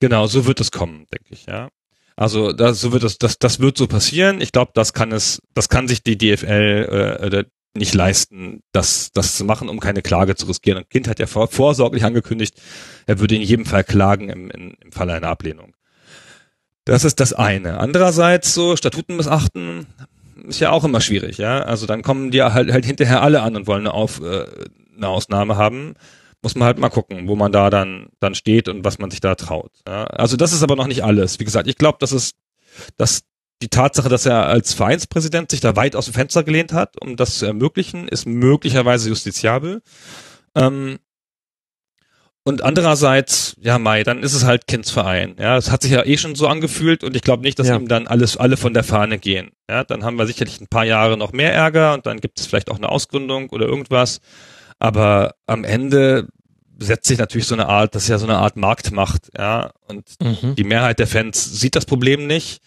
Genau, 0.00 0.26
so 0.26 0.46
wird 0.46 0.60
es 0.60 0.70
kommen, 0.70 1.04
denke 1.12 1.34
ich, 1.34 1.44
ja. 1.44 1.68
Also 2.16 2.52
das, 2.52 2.80
so 2.80 2.92
wird 2.92 3.04
es, 3.04 3.18
das, 3.18 3.38
das 3.38 3.60
wird 3.60 3.76
so 3.76 3.86
passieren. 3.86 4.40
Ich 4.40 4.52
glaube, 4.52 4.72
das 4.74 4.94
kann 4.94 5.12
es, 5.12 5.40
das 5.54 5.68
kann 5.68 5.88
sich 5.88 6.02
die 6.02 6.16
DFL 6.18 7.18
äh, 7.20 7.26
oder 7.26 7.44
nicht 7.74 7.94
leisten, 7.94 8.62
das, 8.72 9.10
das 9.12 9.36
zu 9.36 9.44
machen, 9.44 9.68
um 9.68 9.80
keine 9.80 10.02
Klage 10.02 10.34
zu 10.34 10.46
riskieren. 10.46 10.78
Und 10.78 10.90
Kind 10.90 11.08
hat 11.08 11.18
ja 11.18 11.26
vor, 11.26 11.48
vorsorglich 11.48 12.04
angekündigt, 12.04 12.60
er 13.06 13.20
würde 13.20 13.36
in 13.36 13.42
jedem 13.42 13.64
Fall 13.64 13.84
klagen 13.84 14.28
im, 14.28 14.50
im, 14.50 14.74
im 14.80 14.92
Falle 14.92 15.14
einer 15.14 15.28
Ablehnung. 15.28 15.74
Das 16.84 17.04
ist 17.04 17.20
das 17.20 17.32
eine. 17.32 17.78
Andererseits 17.78 18.54
so 18.54 18.74
Statuten 18.74 19.16
missachten 19.16 19.86
ist 20.48 20.60
ja 20.60 20.70
auch 20.70 20.84
immer 20.84 21.00
schwierig, 21.00 21.38
ja. 21.38 21.60
Also 21.60 21.86
dann 21.86 22.02
kommen 22.02 22.30
die 22.30 22.42
halt, 22.42 22.72
halt 22.72 22.84
hinterher 22.84 23.22
alle 23.22 23.42
an 23.42 23.56
und 23.56 23.66
wollen 23.66 23.86
eine, 23.86 23.94
Auf, 23.94 24.20
äh, 24.20 24.46
eine 24.96 25.08
Ausnahme 25.08 25.56
haben. 25.56 25.94
Muss 26.42 26.54
man 26.54 26.66
halt 26.66 26.78
mal 26.78 26.88
gucken, 26.88 27.28
wo 27.28 27.36
man 27.36 27.52
da 27.52 27.68
dann, 27.68 28.08
dann 28.18 28.34
steht 28.34 28.68
und 28.68 28.82
was 28.82 28.98
man 28.98 29.10
sich 29.10 29.20
da 29.20 29.34
traut. 29.34 29.72
Ja. 29.86 30.04
Also 30.04 30.36
das 30.36 30.52
ist 30.52 30.62
aber 30.62 30.74
noch 30.74 30.86
nicht 30.86 31.04
alles. 31.04 31.38
Wie 31.38 31.44
gesagt, 31.44 31.68
ich 31.68 31.76
glaube, 31.76 31.98
das 32.00 32.12
ist, 32.12 32.34
dass 32.96 33.20
die 33.62 33.68
Tatsache, 33.68 34.08
dass 34.08 34.26
er 34.26 34.46
als 34.46 34.72
Vereinspräsident 34.74 35.50
sich 35.50 35.60
da 35.60 35.76
weit 35.76 35.94
aus 35.94 36.06
dem 36.06 36.14
Fenster 36.14 36.42
gelehnt 36.44 36.72
hat, 36.72 37.00
um 37.00 37.16
das 37.16 37.38
zu 37.38 37.46
ermöglichen, 37.46 38.08
ist 38.08 38.26
möglicherweise 38.26 39.08
justiziabel. 39.10 39.82
Ähm, 40.54 40.98
und 42.42 42.62
andererseits, 42.62 43.54
ja, 43.60 43.78
Mai, 43.78 44.02
dann 44.02 44.22
ist 44.22 44.32
es 44.32 44.44
halt 44.44 44.66
Kindsverein. 44.66 45.36
Ja, 45.38 45.58
es 45.58 45.70
hat 45.70 45.82
sich 45.82 45.92
ja 45.92 46.04
eh 46.06 46.16
schon 46.16 46.34
so 46.34 46.48
angefühlt 46.48 47.04
und 47.04 47.14
ich 47.14 47.22
glaube 47.22 47.42
nicht, 47.42 47.58
dass 47.58 47.68
Ja. 47.68 47.76
ihm 47.76 47.86
dann 47.86 48.06
alles, 48.06 48.38
alle 48.38 48.56
von 48.56 48.72
der 48.72 48.82
Fahne 48.82 49.18
gehen. 49.18 49.50
Ja, 49.68 49.84
dann 49.84 50.04
haben 50.04 50.16
wir 50.16 50.26
sicherlich 50.26 50.58
ein 50.60 50.66
paar 50.66 50.84
Jahre 50.86 51.18
noch 51.18 51.32
mehr 51.32 51.52
Ärger 51.52 51.92
und 51.92 52.06
dann 52.06 52.18
gibt 52.18 52.40
es 52.40 52.46
vielleicht 52.46 52.70
auch 52.70 52.78
eine 52.78 52.88
Ausgründung 52.88 53.50
oder 53.50 53.66
irgendwas. 53.66 54.20
Aber 54.78 55.34
am 55.46 55.64
Ende 55.64 56.28
setzt 56.78 57.08
sich 57.08 57.18
natürlich 57.18 57.46
so 57.46 57.54
eine 57.54 57.68
Art, 57.68 57.94
das 57.94 58.04
ist 58.04 58.08
ja 58.08 58.16
so 58.16 58.24
eine 58.26 58.38
Art 58.38 58.56
Marktmacht, 58.56 59.30
ja, 59.36 59.72
und 59.86 60.14
Mhm. 60.22 60.54
die 60.54 60.64
Mehrheit 60.64 60.98
der 60.98 61.06
Fans 61.06 61.60
sieht 61.60 61.76
das 61.76 61.84
Problem 61.84 62.26
nicht 62.26 62.62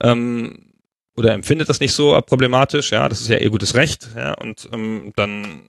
ähm, 0.00 0.72
oder 1.16 1.32
empfindet 1.32 1.68
das 1.68 1.80
nicht 1.80 1.92
so 1.92 2.20
problematisch, 2.22 2.90
ja, 2.90 3.08
das 3.08 3.20
ist 3.20 3.28
ja 3.28 3.38
ihr 3.38 3.50
gutes 3.50 3.74
Recht, 3.74 4.08
ja, 4.16 4.34
und 4.34 4.68
ähm, 4.72 5.12
dann 5.16 5.62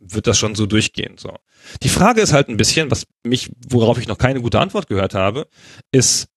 wird 0.00 0.26
das 0.26 0.38
schon 0.38 0.54
so 0.54 0.66
durchgehen. 0.66 1.16
So. 1.18 1.34
Die 1.82 1.88
Frage 1.88 2.20
ist 2.20 2.32
halt 2.32 2.48
ein 2.48 2.56
bisschen, 2.56 2.90
was 2.90 3.06
mich, 3.22 3.50
worauf 3.68 3.98
ich 3.98 4.08
noch 4.08 4.18
keine 4.18 4.40
gute 4.40 4.58
Antwort 4.58 4.88
gehört 4.88 5.14
habe, 5.14 5.46
ist, 5.92 6.28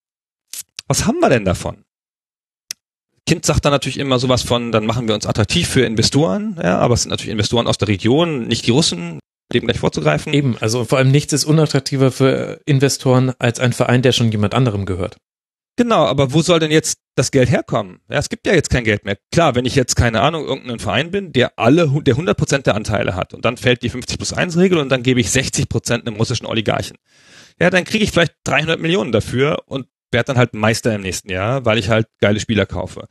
was 0.86 1.06
haben 1.06 1.18
wir 1.20 1.30
denn 1.30 1.44
davon? 1.44 1.84
Kind 3.26 3.46
sagt 3.46 3.64
dann 3.64 3.72
natürlich 3.72 3.98
immer 3.98 4.18
sowas 4.18 4.42
von, 4.42 4.70
dann 4.70 4.84
machen 4.84 5.08
wir 5.08 5.14
uns 5.14 5.26
attraktiv 5.26 5.66
für 5.66 5.84
Investoren, 5.84 6.58
ja, 6.62 6.78
aber 6.78 6.94
es 6.94 7.02
sind 7.02 7.10
natürlich 7.10 7.32
Investoren 7.32 7.66
aus 7.66 7.78
der 7.78 7.88
Region, 7.88 8.46
nicht 8.46 8.66
die 8.66 8.70
Russen, 8.70 9.18
dem 9.52 9.64
gleich 9.64 9.78
vorzugreifen. 9.78 10.34
Eben, 10.34 10.58
also 10.58 10.84
vor 10.84 10.98
allem 10.98 11.10
nichts 11.10 11.32
ist 11.32 11.44
unattraktiver 11.44 12.10
für 12.10 12.60
Investoren 12.66 13.32
als 13.38 13.60
ein 13.60 13.72
Verein, 13.72 14.02
der 14.02 14.12
schon 14.12 14.30
jemand 14.30 14.54
anderem 14.54 14.84
gehört. 14.84 15.16
Genau, 15.76 16.04
aber 16.04 16.32
wo 16.32 16.42
soll 16.42 16.60
denn 16.60 16.70
jetzt 16.70 16.98
das 17.16 17.30
Geld 17.30 17.50
herkommen? 17.50 18.00
Ja, 18.08 18.18
es 18.18 18.28
gibt 18.28 18.46
ja 18.46 18.54
jetzt 18.54 18.70
kein 18.70 18.84
Geld 18.84 19.04
mehr. 19.04 19.16
Klar, 19.32 19.54
wenn 19.54 19.64
ich 19.64 19.74
jetzt, 19.74 19.94
keine 19.94 20.20
Ahnung, 20.20 20.44
irgendein 20.44 20.78
Verein 20.78 21.10
bin, 21.10 21.32
der 21.32 21.58
alle, 21.58 21.88
der 22.02 22.14
100 22.14 22.36
Prozent 22.36 22.66
der 22.66 22.74
Anteile 22.74 23.14
hat 23.14 23.34
und 23.34 23.44
dann 23.44 23.56
fällt 23.56 23.82
die 23.82 23.88
50 23.90 24.18
plus 24.18 24.32
1 24.32 24.56
Regel 24.56 24.78
und 24.78 24.88
dann 24.88 25.02
gebe 25.02 25.20
ich 25.20 25.30
60 25.30 25.68
Prozent 25.68 26.06
einem 26.06 26.16
russischen 26.16 26.46
Oligarchen. 26.46 26.96
Ja, 27.60 27.70
dann 27.70 27.84
kriege 27.84 28.04
ich 28.04 28.10
vielleicht 28.10 28.34
300 28.44 28.80
Millionen 28.80 29.12
dafür 29.12 29.62
und 29.66 29.86
werde 30.10 30.28
dann 30.28 30.38
halt 30.38 30.54
Meister 30.54 30.94
im 30.94 31.02
nächsten 31.02 31.30
Jahr, 31.30 31.64
weil 31.64 31.78
ich 31.78 31.88
halt 31.88 32.06
geile 32.20 32.40
Spieler 32.40 32.66
kaufe. 32.66 33.06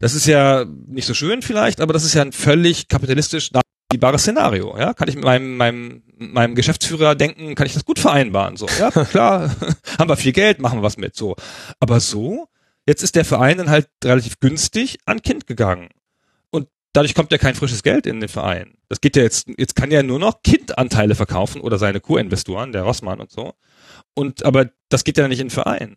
Das 0.00 0.14
ist 0.14 0.26
ja 0.26 0.64
nicht 0.86 1.06
so 1.06 1.14
schön 1.14 1.42
vielleicht, 1.42 1.80
aber 1.80 1.92
das 1.92 2.04
ist 2.04 2.14
ja 2.14 2.22
ein 2.22 2.32
völlig 2.32 2.88
kapitalistisch 2.88 3.50
nachvollziehbares 3.52 4.22
Szenario. 4.22 4.76
Ja, 4.78 4.94
kann 4.94 5.08
ich 5.08 5.16
mit 5.16 5.24
meinem, 5.24 5.56
meinem, 5.56 6.02
meinem 6.16 6.54
Geschäftsführer 6.54 7.14
denken, 7.14 7.54
kann 7.54 7.66
ich 7.66 7.74
das 7.74 7.84
gut 7.84 7.98
vereinbaren. 7.98 8.56
So, 8.56 8.66
ja, 8.78 8.90
klar, 8.90 9.54
haben 9.98 10.08
wir 10.08 10.16
viel 10.16 10.32
Geld, 10.32 10.60
machen 10.60 10.78
wir 10.78 10.82
was 10.82 10.98
mit. 10.98 11.16
So, 11.16 11.34
aber 11.80 12.00
so, 12.00 12.48
jetzt 12.88 13.02
ist 13.02 13.14
der 13.14 13.24
Verein 13.26 13.58
dann 13.58 13.70
halt 13.70 13.88
relativ 14.02 14.40
günstig 14.40 14.98
an 15.04 15.20
Kind 15.20 15.46
gegangen. 15.46 15.90
Und 16.50 16.68
dadurch 16.94 17.14
kommt 17.14 17.30
ja 17.30 17.38
kein 17.38 17.54
frisches 17.54 17.82
Geld 17.82 18.06
in 18.06 18.18
den 18.18 18.30
Verein. 18.30 18.78
Das 18.88 19.02
geht 19.02 19.14
ja 19.14 19.22
jetzt, 19.22 19.48
jetzt 19.58 19.76
kann 19.76 19.90
ja 19.90 20.02
nur 20.02 20.18
noch 20.18 20.42
Kindanteile 20.42 21.14
verkaufen 21.14 21.60
oder 21.60 21.78
seine 21.78 22.00
Co-Investoren, 22.00 22.72
der 22.72 22.82
Rossmann 22.82 23.20
und 23.20 23.30
so. 23.30 23.54
Und, 24.14 24.42
aber 24.42 24.70
das 24.88 25.04
geht 25.04 25.18
ja 25.18 25.28
nicht 25.28 25.40
in 25.40 25.48
den 25.48 25.52
Verein. 25.52 25.96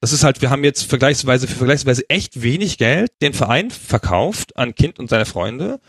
Das 0.00 0.12
ist 0.12 0.24
halt, 0.24 0.42
wir 0.42 0.50
haben 0.50 0.62
jetzt 0.62 0.82
vergleichsweise 0.82 1.48
für 1.48 1.56
vergleichsweise 1.56 2.08
echt 2.10 2.42
wenig 2.42 2.76
Geld 2.76 3.10
den 3.22 3.32
Verein 3.32 3.70
verkauft 3.70 4.56
an 4.58 4.74
Kind 4.74 4.98
und 4.98 5.08
seine 5.08 5.24
Freunde. 5.24 5.80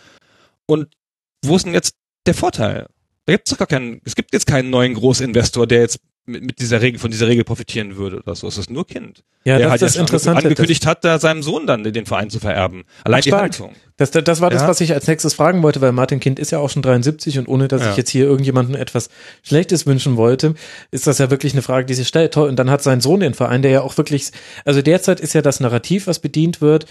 Und 0.65 0.95
wo 1.43 1.57
ist 1.57 1.65
denn 1.65 1.73
jetzt 1.73 1.95
der 2.25 2.33
Vorteil? 2.33 2.87
Da 3.25 3.33
gibt's 3.33 3.51
doch 3.51 3.57
gar 3.57 3.67
keinen, 3.67 3.99
es 4.05 4.15
gibt 4.15 4.31
jetzt 4.31 4.47
keinen 4.47 4.69
neuen 4.69 4.93
Großinvestor, 4.93 5.67
der 5.67 5.81
jetzt 5.81 5.99
mit, 6.27 6.43
mit 6.43 6.59
dieser 6.59 6.81
Regel, 6.81 6.99
von 6.99 7.09
dieser 7.09 7.27
Regel 7.27 7.43
profitieren 7.43 7.95
würde 7.97 8.17
oder 8.17 8.35
so. 8.35 8.47
Es 8.47 8.57
ist 8.57 8.69
nur 8.69 8.85
Kind. 8.85 9.23
Ja, 9.45 9.57
der 9.57 9.67
das 9.67 9.71
halt 9.71 9.81
ist 9.81 9.95
das 9.95 10.01
Interessante. 10.01 10.43
angekündigt 10.43 10.85
hat, 10.85 11.03
da 11.05 11.19
seinem 11.19 11.41
Sohn 11.41 11.65
dann 11.65 11.83
den 11.83 12.05
Verein 12.05 12.29
zu 12.29 12.39
vererben. 12.39 12.83
Allein 13.03 13.21
die. 13.21 13.31
Haltung. 13.33 13.71
Das, 13.95 14.11
das, 14.11 14.23
das 14.25 14.41
war 14.41 14.49
das, 14.49 14.61
Ja. 14.63 14.67
was 14.67 14.79
ich 14.81 14.93
als 14.93 15.07
nächstes 15.07 15.33
fragen 15.33 15.63
wollte, 15.63 15.81
weil 15.81 15.91
Martin 15.91 16.19
Kind 16.19 16.37
ist 16.37 16.51
ja 16.51 16.59
auch 16.59 16.69
schon 16.69 16.81
73 16.83 17.39
und 17.39 17.47
ohne 17.47 17.67
dass 17.67 17.81
Ja. 17.81 17.91
ich 17.91 17.97
jetzt 17.97 18.09
hier 18.11 18.25
irgendjemandem 18.25 18.75
etwas 18.75 19.09
Schlechtes 19.41 19.85
wünschen 19.87 20.17
wollte, 20.17 20.53
ist 20.91 21.07
das 21.07 21.17
ja 21.17 21.29
wirklich 21.31 21.53
eine 21.53 21.61
Frage, 21.63 21.85
die 21.85 21.93
sich 21.95 22.07
stellt. 22.07 22.33
Toll. 22.33 22.49
Und 22.49 22.57
dann 22.57 22.69
hat 22.69 22.83
sein 22.83 23.01
Sohn 23.01 23.21
den 23.21 23.33
Verein, 23.33 23.61
der 23.61 23.71
ja 23.71 23.81
auch 23.81 23.97
wirklich, 23.97 24.31
also 24.65 24.81
derzeit 24.81 25.19
ist 25.19 25.33
ja 25.33 25.41
das 25.41 25.59
Narrativ, 25.61 26.07
was 26.07 26.19
bedient 26.19 26.61
wird. 26.61 26.85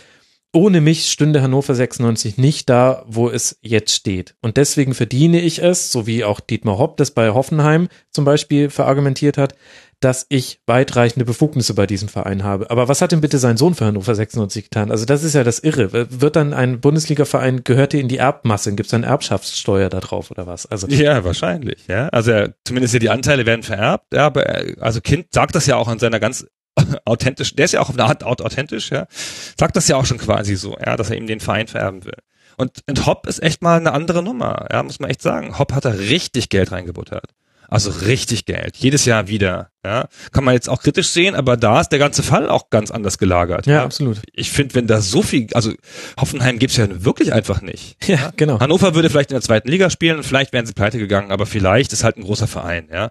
Ohne 0.56 0.80
mich 0.80 1.10
stünde 1.10 1.42
Hannover 1.42 1.74
96 1.74 2.38
nicht 2.38 2.70
da, 2.70 3.04
wo 3.06 3.28
es 3.28 3.58
jetzt 3.60 3.94
steht. 3.94 4.36
Und 4.40 4.56
deswegen 4.56 4.94
verdiene 4.94 5.38
ich 5.38 5.62
es, 5.62 5.92
so 5.92 6.06
wie 6.06 6.24
auch 6.24 6.40
Dietmar 6.40 6.78
Hopp 6.78 6.96
das 6.96 7.10
bei 7.10 7.28
Hoffenheim 7.28 7.88
zum 8.10 8.24
Beispiel 8.24 8.70
verargumentiert 8.70 9.36
hat, 9.36 9.54
dass 10.00 10.24
ich 10.30 10.60
weitreichende 10.66 11.26
Befugnisse 11.26 11.74
bei 11.74 11.86
diesem 11.86 12.08
Verein 12.08 12.42
habe. 12.42 12.70
Aber 12.70 12.88
was 12.88 13.02
hat 13.02 13.12
denn 13.12 13.20
bitte 13.20 13.36
sein 13.36 13.58
Sohn 13.58 13.74
für 13.74 13.84
Hannover 13.84 14.14
96 14.14 14.64
getan? 14.64 14.90
Also 14.90 15.04
das 15.04 15.24
ist 15.24 15.34
ja 15.34 15.44
das 15.44 15.58
Irre. 15.58 15.90
Wird 15.92 16.36
dann 16.36 16.54
ein 16.54 16.80
Bundesliga-Verein, 16.80 17.62
gehört 17.64 17.92
dir 17.92 18.00
in 18.00 18.08
die 18.08 18.16
Erbmasse? 18.16 18.74
Gibt 18.74 18.86
es 18.86 18.94
eine 18.94 19.04
Erbschaftssteuer 19.04 19.90
da 19.90 20.00
drauf 20.00 20.30
oder 20.30 20.46
was? 20.46 20.64
Also 20.64 20.86
Ja, 20.86 21.22
wahrscheinlich, 21.22 21.86
ja. 21.86 22.08
Also 22.08 22.30
er, 22.30 22.54
zumindest 22.64 22.94
ja 22.94 23.00
die 23.00 23.10
Anteile 23.10 23.44
werden 23.44 23.62
vererbt, 23.62 24.14
ja, 24.14 24.24
aber 24.24 24.44
er, 24.44 24.82
also 24.82 25.02
Kind 25.02 25.26
sagt 25.32 25.54
das 25.54 25.66
ja 25.66 25.76
auch 25.76 25.92
in 25.92 25.98
seiner 25.98 26.18
ganz 26.18 26.46
authentisch, 27.04 27.54
der 27.54 27.64
ist 27.64 27.72
ja 27.72 27.80
auch 27.80 27.88
auf 27.88 27.94
eine 27.98 28.04
Art 28.04 28.24
aut- 28.24 28.42
authentisch, 28.42 28.90
ja, 28.90 29.06
sagt 29.58 29.76
das 29.76 29.88
ja 29.88 29.96
auch 29.96 30.06
schon 30.06 30.18
quasi 30.18 30.56
so, 30.56 30.76
ja, 30.78 30.96
dass 30.96 31.10
er 31.10 31.16
ihm 31.16 31.26
den 31.26 31.40
Verein 31.40 31.66
vererben 31.68 32.04
will. 32.04 32.16
Und, 32.58 32.80
und 32.88 33.06
Hopp 33.06 33.26
ist 33.26 33.42
echt 33.42 33.60
mal 33.62 33.78
eine 33.78 33.92
andere 33.92 34.22
Nummer, 34.22 34.66
ja, 34.72 34.82
muss 34.82 34.98
man 34.98 35.10
echt 35.10 35.20
sagen. 35.22 35.58
Hopp 35.58 35.72
hat 35.74 35.84
da 35.84 35.90
richtig 35.90 36.48
Geld 36.48 36.72
reingebuttert. 36.72 37.34
Also 37.68 37.90
richtig 37.90 38.44
Geld. 38.44 38.76
Jedes 38.76 39.04
Jahr 39.04 39.28
wieder, 39.28 39.70
ja. 39.84 40.08
Kann 40.32 40.44
man 40.44 40.54
jetzt 40.54 40.68
auch 40.68 40.82
kritisch 40.82 41.08
sehen, 41.08 41.34
aber 41.34 41.56
da 41.56 41.80
ist 41.80 41.88
der 41.90 41.98
ganze 41.98 42.22
Fall 42.22 42.48
auch 42.48 42.70
ganz 42.70 42.90
anders 42.90 43.18
gelagert. 43.18 43.66
ja, 43.66 43.82
absolut. 43.82 44.20
Ich 44.32 44.50
finde, 44.50 44.74
wenn 44.74 44.86
da 44.86 45.00
so 45.00 45.22
viel, 45.22 45.48
also 45.54 45.72
Hoffenheim 46.18 46.58
gibt's 46.58 46.76
ja 46.76 46.86
wirklich 47.04 47.32
einfach 47.32 47.62
nicht. 47.62 47.96
Ja, 48.06 48.32
genau. 48.36 48.60
Hannover 48.60 48.94
würde 48.94 49.10
vielleicht 49.10 49.30
in 49.30 49.34
der 49.34 49.42
zweiten 49.42 49.68
Liga 49.68 49.90
spielen 49.90 50.22
vielleicht 50.22 50.52
wären 50.52 50.66
sie 50.66 50.74
pleite 50.74 50.98
gegangen, 50.98 51.30
aber 51.30 51.46
vielleicht 51.46 51.92
ist 51.92 52.04
halt 52.04 52.16
ein 52.16 52.22
großer 52.22 52.46
Verein, 52.46 52.88
ja. 52.92 53.10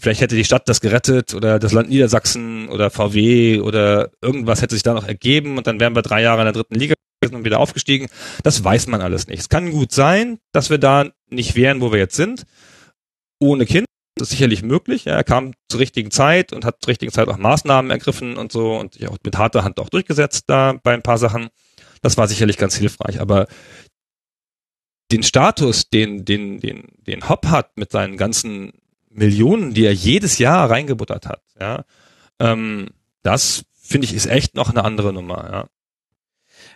Vielleicht 0.00 0.20
hätte 0.20 0.36
die 0.36 0.44
Stadt 0.44 0.68
das 0.68 0.80
gerettet 0.80 1.34
oder 1.34 1.58
das 1.58 1.72
Land 1.72 1.88
Niedersachsen 1.88 2.68
oder 2.68 2.90
VW 2.90 3.60
oder 3.60 4.10
irgendwas 4.20 4.62
hätte 4.62 4.74
sich 4.74 4.82
da 4.82 4.94
noch 4.94 5.06
ergeben 5.06 5.58
und 5.58 5.66
dann 5.66 5.80
wären 5.80 5.94
wir 5.94 6.02
drei 6.02 6.22
Jahre 6.22 6.40
in 6.42 6.46
der 6.46 6.52
dritten 6.52 6.74
Liga 6.74 6.94
gewesen 7.20 7.36
und 7.36 7.44
wieder 7.44 7.60
aufgestiegen. 7.60 8.08
Das 8.42 8.62
weiß 8.62 8.86
man 8.88 9.00
alles 9.00 9.26
nicht. 9.26 9.40
Es 9.40 9.48
kann 9.48 9.70
gut 9.70 9.92
sein, 9.92 10.38
dass 10.52 10.70
wir 10.70 10.78
da 10.78 11.06
nicht 11.30 11.54
wären, 11.56 11.80
wo 11.80 11.92
wir 11.92 11.98
jetzt 11.98 12.16
sind, 12.16 12.44
ohne 13.38 13.66
Kind. 13.66 13.86
Ist 14.22 14.30
sicherlich 14.30 14.62
möglich. 14.62 15.06
Ja, 15.06 15.16
er 15.16 15.24
kam 15.24 15.52
zur 15.68 15.80
richtigen 15.80 16.10
Zeit 16.10 16.52
und 16.52 16.64
hat 16.64 16.76
zur 16.80 16.88
richtigen 16.88 17.12
Zeit 17.12 17.28
auch 17.28 17.36
Maßnahmen 17.36 17.90
ergriffen 17.90 18.36
und 18.36 18.52
so 18.52 18.76
und 18.76 18.94
sich 18.94 19.08
auch 19.08 19.16
mit 19.24 19.36
harter 19.36 19.64
Hand 19.64 19.80
auch 19.80 19.88
durchgesetzt 19.88 20.44
da 20.46 20.74
bei 20.82 20.94
ein 20.94 21.02
paar 21.02 21.18
Sachen. 21.18 21.48
Das 22.02 22.16
war 22.16 22.28
sicherlich 22.28 22.56
ganz 22.56 22.76
hilfreich. 22.76 23.20
Aber 23.20 23.48
den 25.10 25.22
Status, 25.22 25.90
den, 25.90 26.24
den, 26.24 26.60
den, 26.60 26.88
den 27.06 27.28
Hopp 27.28 27.46
hat 27.46 27.76
mit 27.76 27.90
seinen 27.90 28.16
ganzen 28.16 28.72
Millionen, 29.10 29.74
die 29.74 29.84
er 29.84 29.92
jedes 29.92 30.38
Jahr 30.38 30.70
reingebuttert 30.70 31.26
hat, 31.26 31.42
ja, 31.60 31.84
ähm, 32.38 32.88
das 33.22 33.64
finde 33.74 34.06
ich 34.06 34.14
ist 34.14 34.26
echt 34.26 34.54
noch 34.54 34.70
eine 34.70 34.84
andere 34.84 35.12
Nummer, 35.12 35.48
ja. 35.52 35.68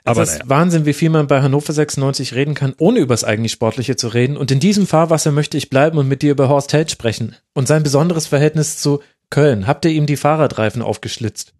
Aber 0.06 0.22
es 0.22 0.30
ist 0.30 0.38
naja. 0.40 0.50
Wahnsinn, 0.50 0.86
wie 0.86 0.92
viel 0.92 1.10
man 1.10 1.26
bei 1.26 1.42
Hannover 1.42 1.72
96 1.72 2.34
reden 2.34 2.54
kann, 2.54 2.74
ohne 2.78 3.00
über 3.00 3.14
das 3.14 3.24
eigentlich 3.24 3.52
Sportliche 3.52 3.96
zu 3.96 4.08
reden. 4.08 4.36
Und 4.36 4.50
in 4.50 4.60
diesem 4.60 4.86
Fahrwasser 4.86 5.32
möchte 5.32 5.56
ich 5.58 5.68
bleiben 5.70 5.98
und 5.98 6.08
mit 6.08 6.22
dir 6.22 6.30
über 6.30 6.48
Horst 6.48 6.72
Held 6.72 6.90
sprechen. 6.90 7.36
Und 7.54 7.66
sein 7.68 7.82
besonderes 7.82 8.26
Verhältnis 8.26 8.78
zu 8.78 9.00
Köln. 9.30 9.66
Habt 9.66 9.84
ihr 9.84 9.90
ihm 9.90 10.06
die 10.06 10.16
Fahrradreifen 10.16 10.80
aufgeschlitzt? 10.82 11.52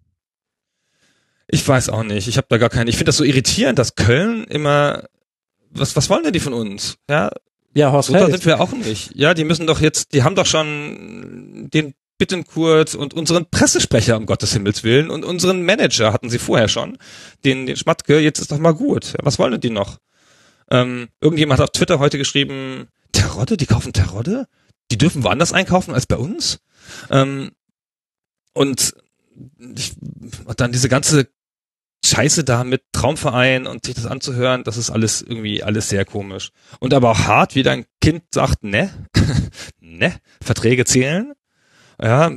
Ich 1.49 1.65
weiß 1.67 1.89
auch 1.89 2.03
nicht. 2.03 2.27
Ich 2.27 2.37
habe 2.37 2.47
da 2.49 2.57
gar 2.57 2.69
keine. 2.69 2.89
Ich 2.89 2.95
finde 2.97 3.09
das 3.09 3.17
so 3.17 3.23
irritierend, 3.23 3.79
dass 3.79 3.95
Köln 3.95 4.43
immer. 4.45 5.03
Was, 5.71 5.95
was 5.95 6.09
wollen 6.09 6.23
denn 6.23 6.33
die 6.33 6.39
von 6.39 6.53
uns? 6.53 6.97
Ja, 7.09 7.31
Ja, 7.73 7.91
Horst 7.91 8.07
so 8.07 8.13
da 8.13 8.19
Held. 8.19 8.31
sind 8.31 8.45
wir 8.45 8.59
auch 8.59 8.71
nicht. 8.71 9.11
Ja, 9.15 9.33
die 9.33 9.43
müssen 9.43 9.67
doch 9.67 9.79
jetzt, 9.81 10.13
die 10.13 10.23
haben 10.23 10.35
doch 10.35 10.45
schon 10.45 11.69
den 11.73 11.93
Bittenkurt 12.17 12.95
und 12.95 13.13
unseren 13.13 13.49
Pressesprecher, 13.49 14.17
um 14.17 14.25
Gottes 14.25 14.53
Himmels 14.53 14.83
Willen, 14.83 15.09
und 15.09 15.23
unseren 15.23 15.63
Manager 15.63 16.13
hatten 16.13 16.29
sie 16.29 16.39
vorher 16.39 16.67
schon, 16.67 16.97
den, 17.45 17.65
den 17.65 17.75
Schmatke, 17.75 18.19
jetzt 18.19 18.39
ist 18.39 18.51
doch 18.51 18.57
mal 18.57 18.73
gut. 18.73 19.13
Was 19.21 19.39
wollen 19.39 19.51
denn 19.51 19.61
die 19.61 19.69
noch? 19.69 19.99
Ähm, 20.69 21.09
irgendjemand 21.21 21.59
hat 21.59 21.69
auf 21.69 21.73
Twitter 21.73 21.99
heute 21.99 22.17
geschrieben, 22.17 22.87
Terodde, 23.11 23.57
die 23.57 23.65
kaufen 23.65 23.93
Terodde? 23.93 24.47
Die 24.91 24.97
dürfen 24.97 25.23
woanders 25.23 25.53
einkaufen 25.53 25.93
als 25.93 26.05
bei 26.05 26.17
uns? 26.17 26.59
Ähm, 27.09 27.51
und 28.53 28.95
ich, 29.75 29.93
und 30.45 30.59
dann 30.59 30.71
diese 30.71 30.89
ganze 30.89 31.29
Scheiße 32.05 32.43
da 32.43 32.63
mit 32.63 32.83
Traumverein 32.93 33.67
und 33.67 33.85
sich 33.85 33.95
das 33.95 34.05
anzuhören, 34.05 34.63
das 34.63 34.77
ist 34.77 34.89
alles 34.89 35.21
irgendwie 35.21 35.63
alles 35.63 35.89
sehr 35.89 36.05
komisch. 36.05 36.51
Und 36.79 36.93
aber 36.93 37.11
auch 37.11 37.19
hart, 37.19 37.55
wie 37.55 37.63
dein 37.63 37.85
Kind 38.01 38.23
sagt, 38.33 38.63
ne, 38.63 38.89
ne, 39.79 40.15
Verträge 40.41 40.85
zählen. 40.85 41.33
Ja, 42.01 42.31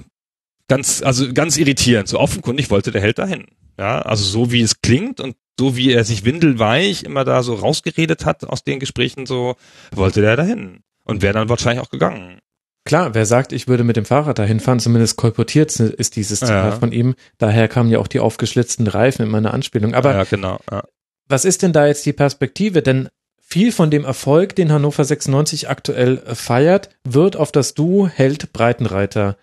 ganz, 0.68 1.02
also 1.02 1.32
ganz 1.32 1.56
irritierend. 1.56 2.08
So 2.08 2.18
offenkundig 2.18 2.70
wollte 2.70 2.90
der 2.90 3.00
Held 3.02 3.18
dahin. 3.18 3.46
Ja, 3.78 4.02
also 4.02 4.24
so 4.24 4.52
wie 4.52 4.60
es 4.62 4.80
klingt 4.82 5.20
und 5.20 5.36
so 5.58 5.76
wie 5.76 5.92
er 5.92 6.04
sich 6.04 6.24
windelweich 6.24 7.02
immer 7.02 7.24
da 7.24 7.42
so 7.42 7.54
rausgeredet 7.54 8.24
hat 8.24 8.44
aus 8.44 8.64
den 8.64 8.80
Gesprächen, 8.80 9.26
so 9.26 9.56
wollte 9.94 10.20
der 10.20 10.36
dahin. 10.36 10.80
Und 11.04 11.22
wäre 11.22 11.34
dann 11.34 11.48
wahrscheinlich 11.48 11.84
auch 11.84 11.90
gegangen. 11.90 12.38
Klar, 12.84 13.14
wer 13.14 13.26
sagt, 13.26 13.52
ich 13.52 13.68
würde 13.68 13.84
mit 13.84 13.96
dem 13.96 14.04
Fahrrad 14.06 14.38
dahin 14.38 14.60
fahren, 14.60 14.80
zumindest 14.80 15.16
kolportiert 15.16 15.78
ist 15.78 16.16
dieses 16.16 16.40
Zitat 16.40 16.72
Ja. 16.74 16.78
von 16.78 16.92
ihm. 16.92 17.14
Daher 17.38 17.68
kamen 17.68 17.90
ja 17.90 17.98
auch 17.98 18.06
die 18.06 18.20
aufgeschlitzten 18.20 18.86
Reifen 18.86 19.22
in 19.24 19.30
meiner 19.30 19.52
Anspielung. 19.52 19.94
Aber 19.94 20.14
ja, 20.14 20.24
genau. 20.24 20.58
Ja. 20.70 20.84
was 21.28 21.44
ist 21.44 21.62
denn 21.62 21.72
da 21.72 21.86
jetzt 21.86 22.06
die 22.06 22.12
Perspektive? 22.14 22.80
Denn 22.82 23.08
viel 23.42 23.72
von 23.72 23.90
dem 23.90 24.04
Erfolg, 24.04 24.56
den 24.56 24.72
Hannover 24.72 25.04
96 25.04 25.68
aktuell 25.68 26.18
feiert, 26.34 26.88
wird 27.04 27.36
auf 27.36 27.52
das 27.52 27.74
Duo 27.74 28.08
Held 28.08 28.52
Breitenreiter 28.52 29.36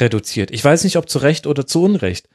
reduziert. 0.00 0.50
Ich 0.50 0.64
weiß 0.64 0.84
nicht, 0.84 0.96
ob 0.96 1.08
zu 1.08 1.18
Recht 1.18 1.46
oder 1.46 1.66
zu 1.66 1.82
Unrecht. 1.82 2.28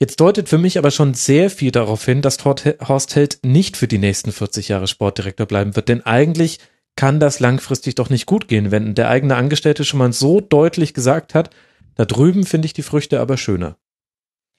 Jetzt 0.00 0.20
deutet 0.20 0.48
für 0.48 0.58
mich 0.58 0.78
aber 0.78 0.92
schon 0.92 1.14
sehr 1.14 1.50
viel 1.50 1.72
darauf 1.72 2.04
hin, 2.04 2.22
dass 2.22 2.44
Horst 2.44 3.16
Held 3.16 3.40
nicht 3.42 3.76
für 3.76 3.88
die 3.88 3.98
nächsten 3.98 4.30
40 4.30 4.68
Jahre 4.68 4.86
Sportdirektor 4.86 5.46
bleiben 5.46 5.74
wird. 5.74 5.88
Denn 5.88 6.06
eigentlich 6.06 6.60
kann 6.94 7.20
das 7.20 7.40
langfristig 7.40 7.96
doch 7.96 8.10
nicht 8.10 8.26
gut 8.26 8.48
gehen, 8.48 8.70
wenn 8.70 8.94
der 8.94 9.08
eigene 9.08 9.36
Angestellte 9.36 9.84
schon 9.84 9.98
mal 9.98 10.12
so 10.12 10.40
deutlich 10.40 10.94
gesagt 10.94 11.34
hat, 11.34 11.50
da 11.96 12.04
drüben 12.04 12.44
finde 12.44 12.66
ich 12.66 12.72
die 12.72 12.82
Früchte 12.82 13.20
aber 13.20 13.36
schöner. 13.36 13.76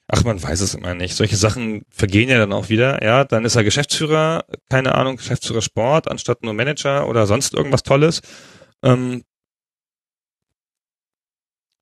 Ach, 0.08 0.24
man 0.24 0.42
weiß 0.42 0.60
es 0.60 0.74
immer 0.74 0.94
nicht. 0.94 1.14
Solche 1.14 1.36
Sachen 1.36 1.84
vergehen 1.88 2.28
ja 2.28 2.38
dann 2.38 2.52
auch 2.52 2.68
wieder. 2.68 3.02
Ja, 3.02 3.24
dann 3.24 3.44
ist 3.44 3.56
er 3.56 3.64
Geschäftsführer, 3.64 4.44
keine 4.68 4.94
Ahnung, 4.94 5.16
Geschäftsführer 5.16 5.62
Sport, 5.62 6.10
anstatt 6.10 6.42
nur 6.42 6.52
Manager 6.52 7.08
oder 7.08 7.26
sonst 7.26 7.54
irgendwas 7.54 7.84
Tolles. 7.84 8.20
Ähm, 8.82 9.22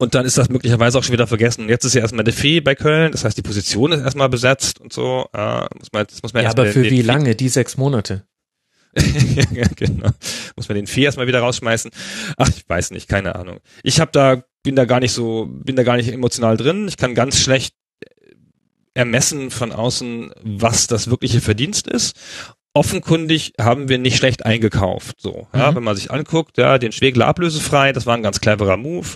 Und 0.00 0.14
dann 0.14 0.24
ist 0.24 0.38
das 0.38 0.48
möglicherweise 0.48 0.96
auch 0.98 1.02
schon 1.02 1.12
wieder 1.12 1.26
vergessen. 1.26 1.68
Jetzt 1.68 1.84
ist 1.84 1.94
ja 1.94 2.00
erstmal 2.00 2.24
der 2.24 2.32
Fee 2.32 2.60
bei 2.60 2.76
Köln, 2.76 3.10
das 3.10 3.24
heißt, 3.24 3.36
die 3.36 3.42
Position 3.42 3.90
ist 3.90 4.00
erstmal 4.00 4.28
besetzt 4.28 4.80
und 4.80 4.92
so. 4.92 5.26
Ja, 5.34 5.68
muss 5.76 5.88
man, 5.92 6.06
das 6.06 6.22
muss 6.22 6.32
man 6.32 6.44
ja, 6.44 6.50
aber 6.50 6.66
für 6.66 6.84
wie 6.84 7.02
lange? 7.02 7.34
Die 7.34 7.48
sechs 7.48 7.76
Monate? 7.76 8.24
ja, 8.96 9.66
genau. 9.76 10.10
Muss 10.56 10.68
man 10.68 10.76
den 10.76 10.86
Fee 10.86 11.02
erstmal 11.02 11.26
wieder 11.26 11.40
rausschmeißen. 11.40 11.90
Ach, 12.36 12.48
ich 12.48 12.68
weiß 12.68 12.92
nicht, 12.92 13.08
keine 13.08 13.34
Ahnung. 13.34 13.58
Ich 13.82 13.98
habe 13.98 14.12
da, 14.12 14.44
bin 14.62 14.76
da 14.76 14.84
gar 14.84 15.00
nicht 15.00 15.12
so, 15.12 15.48
bin 15.50 15.74
da 15.74 15.82
gar 15.82 15.96
nicht 15.96 16.12
emotional 16.12 16.56
drin. 16.56 16.86
Ich 16.86 16.96
kann 16.96 17.16
ganz 17.16 17.40
schlecht 17.40 17.74
ermessen 18.94 19.50
von 19.50 19.72
außen, 19.72 20.32
was 20.42 20.86
das 20.86 21.10
wirkliche 21.10 21.40
Verdienst 21.40 21.88
ist 21.88 22.16
offenkundig 22.78 23.54
haben 23.60 23.88
wir 23.88 23.98
nicht 23.98 24.16
schlecht 24.16 24.46
eingekauft. 24.46 25.20
So, 25.20 25.48
ja, 25.52 25.70
mhm. 25.70 25.76
wenn 25.76 25.82
man 25.82 25.96
sich 25.96 26.12
anguckt, 26.12 26.58
ja, 26.58 26.78
den 26.78 26.92
Schwegler 26.92 27.26
ablösefrei, 27.26 27.92
das 27.92 28.06
war 28.06 28.16
ein 28.16 28.22
ganz 28.22 28.40
cleverer 28.40 28.76
Move. 28.76 29.08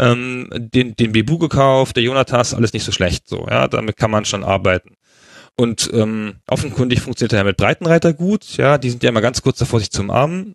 Ähm, 0.00 0.48
den, 0.50 0.96
den 0.96 1.12
Bebu 1.12 1.36
gekauft, 1.36 1.94
der 1.94 2.02
Jonatas, 2.02 2.54
alles 2.54 2.72
nicht 2.72 2.84
so 2.84 2.92
schlecht. 2.92 3.28
So, 3.28 3.46
ja, 3.50 3.68
damit 3.68 3.98
kann 3.98 4.10
man 4.10 4.24
schon 4.24 4.44
arbeiten. 4.44 4.96
Und 5.56 5.90
ähm, 5.92 6.36
offenkundig 6.46 7.02
funktioniert 7.02 7.34
er 7.34 7.44
mit 7.44 7.58
Breitenreiter 7.58 8.14
gut. 8.14 8.56
Ja, 8.56 8.78
die 8.78 8.88
sind 8.88 9.02
ja 9.02 9.10
immer 9.10 9.20
ganz 9.20 9.42
kurz 9.42 9.58
davor, 9.58 9.78
sich 9.78 9.90
zu 9.90 10.00
umarmen. 10.00 10.54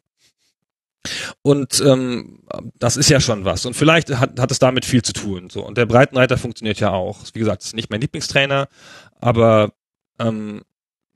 Und 1.43 1.79
ähm, 1.85 2.39
das 2.79 2.97
ist 2.97 3.11
ja 3.11 3.19
schon 3.19 3.45
was. 3.45 3.67
Und 3.67 3.75
vielleicht 3.75 4.09
hat, 4.17 4.39
hat 4.39 4.51
es 4.51 4.57
damit 4.57 4.83
viel 4.83 5.03
zu 5.03 5.13
tun. 5.13 5.51
So. 5.51 5.63
Und 5.63 5.77
der 5.77 5.85
Breitenreiter 5.85 6.39
funktioniert 6.39 6.79
ja 6.79 6.91
auch. 6.91 7.19
Wie 7.33 7.39
gesagt, 7.39 7.63
ist 7.63 7.75
nicht 7.75 7.91
mein 7.91 8.01
Lieblingstrainer, 8.01 8.67
aber 9.21 9.73
ähm, 10.17 10.63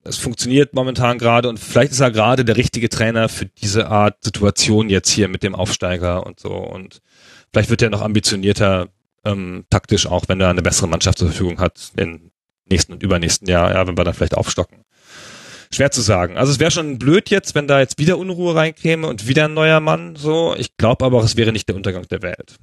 es 0.03 0.17
funktioniert 0.17 0.73
momentan 0.73 1.17
gerade 1.17 1.49
und 1.49 1.59
vielleicht 1.59 1.91
ist 1.91 1.99
er 1.99 2.11
gerade 2.11 2.45
der 2.45 2.57
richtige 2.57 2.89
Trainer 2.89 3.27
für 3.27 3.45
diese 3.45 3.87
Art 3.87 4.23
Situation 4.23 4.89
jetzt 4.89 5.09
hier 5.09 5.27
mit 5.27 5.43
dem 5.43 5.55
Aufsteiger 5.55 6.25
und 6.25 6.39
so 6.39 6.53
und 6.53 7.01
vielleicht 7.51 7.69
wird 7.69 7.81
er 7.81 7.89
noch 7.89 8.01
ambitionierter 8.01 8.89
ähm, 9.25 9.65
taktisch 9.69 10.07
auch, 10.07 10.25
wenn 10.27 10.41
er 10.41 10.49
eine 10.49 10.61
bessere 10.61 10.87
Mannschaft 10.87 11.17
zur 11.17 11.29
Verfügung 11.29 11.59
hat 11.59 11.91
im 11.97 12.31
nächsten 12.69 12.93
und 12.93 13.03
übernächsten 13.03 13.47
Jahr, 13.47 13.71
ja, 13.73 13.87
wenn 13.87 13.97
wir 13.97 14.03
dann 14.03 14.13
vielleicht 14.13 14.37
aufstocken. 14.37 14.83
Schwer 15.71 15.91
zu 15.91 16.01
sagen. 16.01 16.37
Also 16.37 16.51
es 16.51 16.59
wäre 16.59 16.71
schon 16.71 16.97
blöd 16.97 17.29
jetzt, 17.29 17.53
wenn 17.53 17.67
da 17.67 17.79
jetzt 17.79 17.99
wieder 17.99 18.17
Unruhe 18.17 18.55
reinkäme 18.55 19.07
und 19.07 19.27
wieder 19.27 19.45
ein 19.45 19.53
neuer 19.53 19.79
Mann, 19.79 20.15
so. 20.15 20.55
Ich 20.57 20.77
glaube 20.77 21.05
aber, 21.05 21.23
es 21.23 21.37
wäre 21.37 21.51
nicht 21.51 21.67
der 21.69 21.75
Untergang 21.75 22.07
der 22.07 22.23
Welt. 22.23 22.55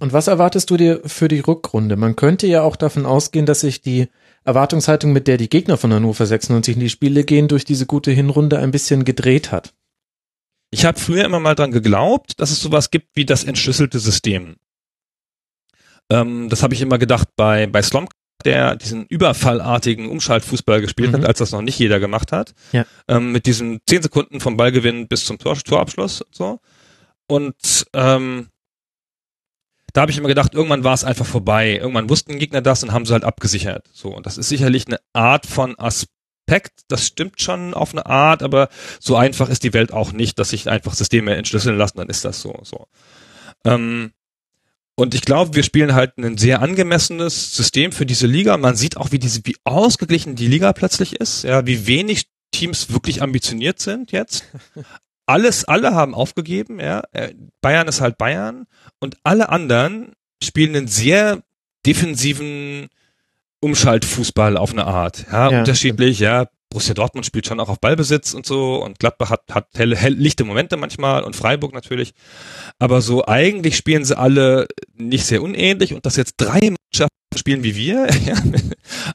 Und 0.00 0.12
was 0.12 0.26
erwartest 0.26 0.70
du 0.70 0.76
dir 0.76 1.00
für 1.04 1.28
die 1.28 1.40
Rückrunde? 1.40 1.96
Man 1.96 2.16
könnte 2.16 2.46
ja 2.46 2.62
auch 2.62 2.76
davon 2.76 3.06
ausgehen, 3.06 3.46
dass 3.46 3.60
sich 3.60 3.82
die 3.82 4.08
Erwartungshaltung, 4.44 5.12
mit 5.12 5.28
der 5.28 5.36
die 5.36 5.48
Gegner 5.48 5.76
von 5.76 5.92
Hannover 5.92 6.24
96 6.24 6.74
in 6.74 6.80
die 6.80 6.88
Spiele 6.88 7.24
gehen, 7.24 7.48
durch 7.48 7.64
diese 7.64 7.86
gute 7.86 8.10
Hinrunde 8.10 8.58
ein 8.58 8.70
bisschen 8.70 9.04
gedreht 9.04 9.52
hat. 9.52 9.74
Ich 10.70 10.84
habe 10.84 10.98
früher 10.98 11.24
immer 11.24 11.40
mal 11.40 11.54
dran 11.54 11.72
geglaubt, 11.72 12.40
dass 12.40 12.50
es 12.50 12.60
sowas 12.60 12.90
gibt 12.90 13.08
wie 13.14 13.24
das 13.24 13.44
entschlüsselte 13.44 13.98
System. 13.98 14.56
Ähm, 16.10 16.48
das 16.48 16.62
habe 16.62 16.74
ich 16.74 16.80
immer 16.80 16.98
gedacht 16.98 17.28
bei, 17.36 17.66
bei 17.66 17.82
Slomka, 17.82 18.12
der 18.44 18.76
diesen 18.76 19.06
überfallartigen 19.06 20.08
Umschaltfußball 20.08 20.80
gespielt 20.80 21.12
mhm. 21.12 21.16
hat, 21.16 21.24
als 21.26 21.38
das 21.38 21.52
noch 21.52 21.62
nicht 21.62 21.78
jeder 21.78 22.00
gemacht 22.00 22.32
hat. 22.32 22.54
Ja. 22.72 22.86
Ähm, 23.08 23.32
mit 23.32 23.46
diesen 23.46 23.80
zehn 23.88 24.02
Sekunden 24.02 24.40
vom 24.40 24.56
Ballgewinn 24.56 25.08
bis 25.08 25.24
zum 25.24 25.38
Tor, 25.38 25.56
Torabschluss 25.56 26.22
und 26.22 26.34
so. 26.34 26.60
Und 27.26 27.86
ähm, 27.94 28.48
da 29.92 30.02
habe 30.02 30.10
ich 30.10 30.18
immer 30.18 30.28
gedacht, 30.28 30.54
irgendwann 30.54 30.84
war 30.84 30.94
es 30.94 31.04
einfach 31.04 31.26
vorbei. 31.26 31.76
Irgendwann 31.76 32.10
wussten 32.10 32.38
Gegner 32.38 32.60
das 32.60 32.82
und 32.82 32.92
haben 32.92 33.06
sie 33.06 33.12
halt 33.12 33.24
abgesichert. 33.24 33.88
So, 33.92 34.14
und 34.14 34.26
das 34.26 34.38
ist 34.38 34.48
sicherlich 34.48 34.86
eine 34.86 35.00
Art 35.12 35.46
von 35.46 35.78
Aspekt. 35.78 36.12
Das 36.88 37.06
stimmt 37.06 37.40
schon 37.40 37.74
auf 37.74 37.92
eine 37.92 38.06
Art, 38.06 38.42
aber 38.42 38.68
so 38.98 39.16
einfach 39.16 39.48
ist 39.48 39.62
die 39.62 39.74
Welt 39.74 39.92
auch 39.92 40.12
nicht, 40.12 40.38
dass 40.38 40.50
sich 40.50 40.68
einfach 40.68 40.94
Systeme 40.94 41.34
entschlüsseln 41.34 41.76
lassen, 41.76 41.98
dann 41.98 42.08
ist 42.08 42.24
das 42.24 42.40
so. 42.40 42.58
so. 42.62 42.86
Ähm, 43.64 44.12
und 44.94 45.14
ich 45.14 45.22
glaube, 45.22 45.54
wir 45.54 45.62
spielen 45.62 45.94
halt 45.94 46.18
ein 46.18 46.38
sehr 46.38 46.60
angemessenes 46.60 47.54
System 47.54 47.92
für 47.92 48.06
diese 48.06 48.26
Liga. 48.26 48.56
Man 48.56 48.74
sieht 48.74 48.96
auch, 48.96 49.12
wie 49.12 49.18
diese, 49.18 49.40
wie 49.44 49.56
ausgeglichen 49.64 50.34
die 50.34 50.48
Liga 50.48 50.72
plötzlich 50.72 51.20
ist, 51.20 51.44
ja, 51.44 51.66
wie 51.66 51.86
wenig 51.86 52.28
Teams 52.50 52.90
wirklich 52.92 53.22
ambitioniert 53.22 53.78
sind 53.78 54.10
jetzt 54.10 54.44
alles, 55.28 55.66
alle 55.66 55.94
haben 55.94 56.14
aufgegeben, 56.14 56.80
ja. 56.80 57.02
Äh, 57.12 57.34
Bayern 57.60 57.86
ist 57.86 58.00
halt 58.00 58.16
Bayern 58.18 58.66
und 58.98 59.18
alle 59.22 59.50
anderen 59.50 60.14
spielen 60.42 60.74
einen 60.74 60.88
sehr 60.88 61.42
defensiven 61.84 62.88
Umschaltfußball 63.60 64.56
auf 64.56 64.72
eine 64.72 64.86
Art, 64.86 65.26
ja, 65.30 65.50
ja 65.50 65.58
unterschiedlich, 65.60 66.16
stimmt. 66.16 66.30
ja. 66.30 66.46
Borussia 66.70 66.92
Dortmund 66.92 67.24
spielt 67.24 67.46
schon 67.46 67.60
auch 67.60 67.70
auf 67.70 67.80
Ballbesitz 67.80 68.34
und 68.34 68.44
so 68.44 68.84
und 68.84 68.98
Gladbach 68.98 69.30
hat, 69.30 69.42
hat 69.50 69.68
helle, 69.74 69.96
hell, 69.96 70.12
lichte 70.12 70.44
Momente 70.44 70.76
manchmal 70.76 71.24
und 71.24 71.34
Freiburg 71.34 71.72
natürlich. 71.72 72.12
Aber 72.78 73.00
so 73.00 73.24
eigentlich 73.24 73.74
spielen 73.76 74.04
sie 74.04 74.18
alle 74.18 74.66
nicht 74.94 75.24
sehr 75.24 75.42
unähnlich 75.42 75.94
und 75.94 76.04
dass 76.04 76.16
jetzt 76.16 76.34
drei 76.36 76.60
Mannschaften 76.60 77.16
spielen 77.36 77.62
wie 77.62 77.74
wir, 77.74 78.06
ja, 78.26 78.34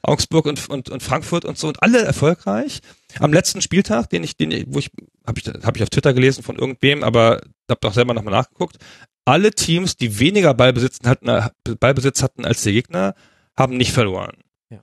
Augsburg 0.02 0.46
und, 0.46 0.68
und, 0.68 0.90
und 0.90 1.02
Frankfurt 1.02 1.44
und 1.44 1.56
so 1.56 1.68
und 1.68 1.80
alle 1.82 2.02
erfolgreich. 2.02 2.80
Am 3.20 3.32
letzten 3.32 3.60
Spieltag, 3.60 4.10
den 4.10 4.24
ich, 4.24 4.36
den 4.36 4.50
ich, 4.50 4.64
wo 4.68 4.80
ich, 4.80 4.90
habe 5.24 5.38
ich, 5.38 5.46
hab 5.46 5.76
ich 5.76 5.82
auf 5.84 5.90
Twitter 5.90 6.12
gelesen 6.12 6.42
von 6.42 6.56
irgendwem, 6.56 7.04
aber 7.04 7.40
habe 7.70 7.80
doch 7.80 7.94
selber 7.94 8.14
nochmal 8.14 8.34
nachgeguckt. 8.34 8.78
Alle 9.24 9.52
Teams, 9.52 9.96
die 9.96 10.18
weniger 10.18 10.54
Ballbesitz 10.54 10.98
hatten, 11.04 11.30
Ballbesitz 11.78 12.22
hatten 12.22 12.44
als 12.44 12.62
der 12.64 12.72
Gegner, 12.72 13.14
haben 13.56 13.76
nicht 13.76 13.92
verloren. 13.92 14.36
Ja. 14.70 14.80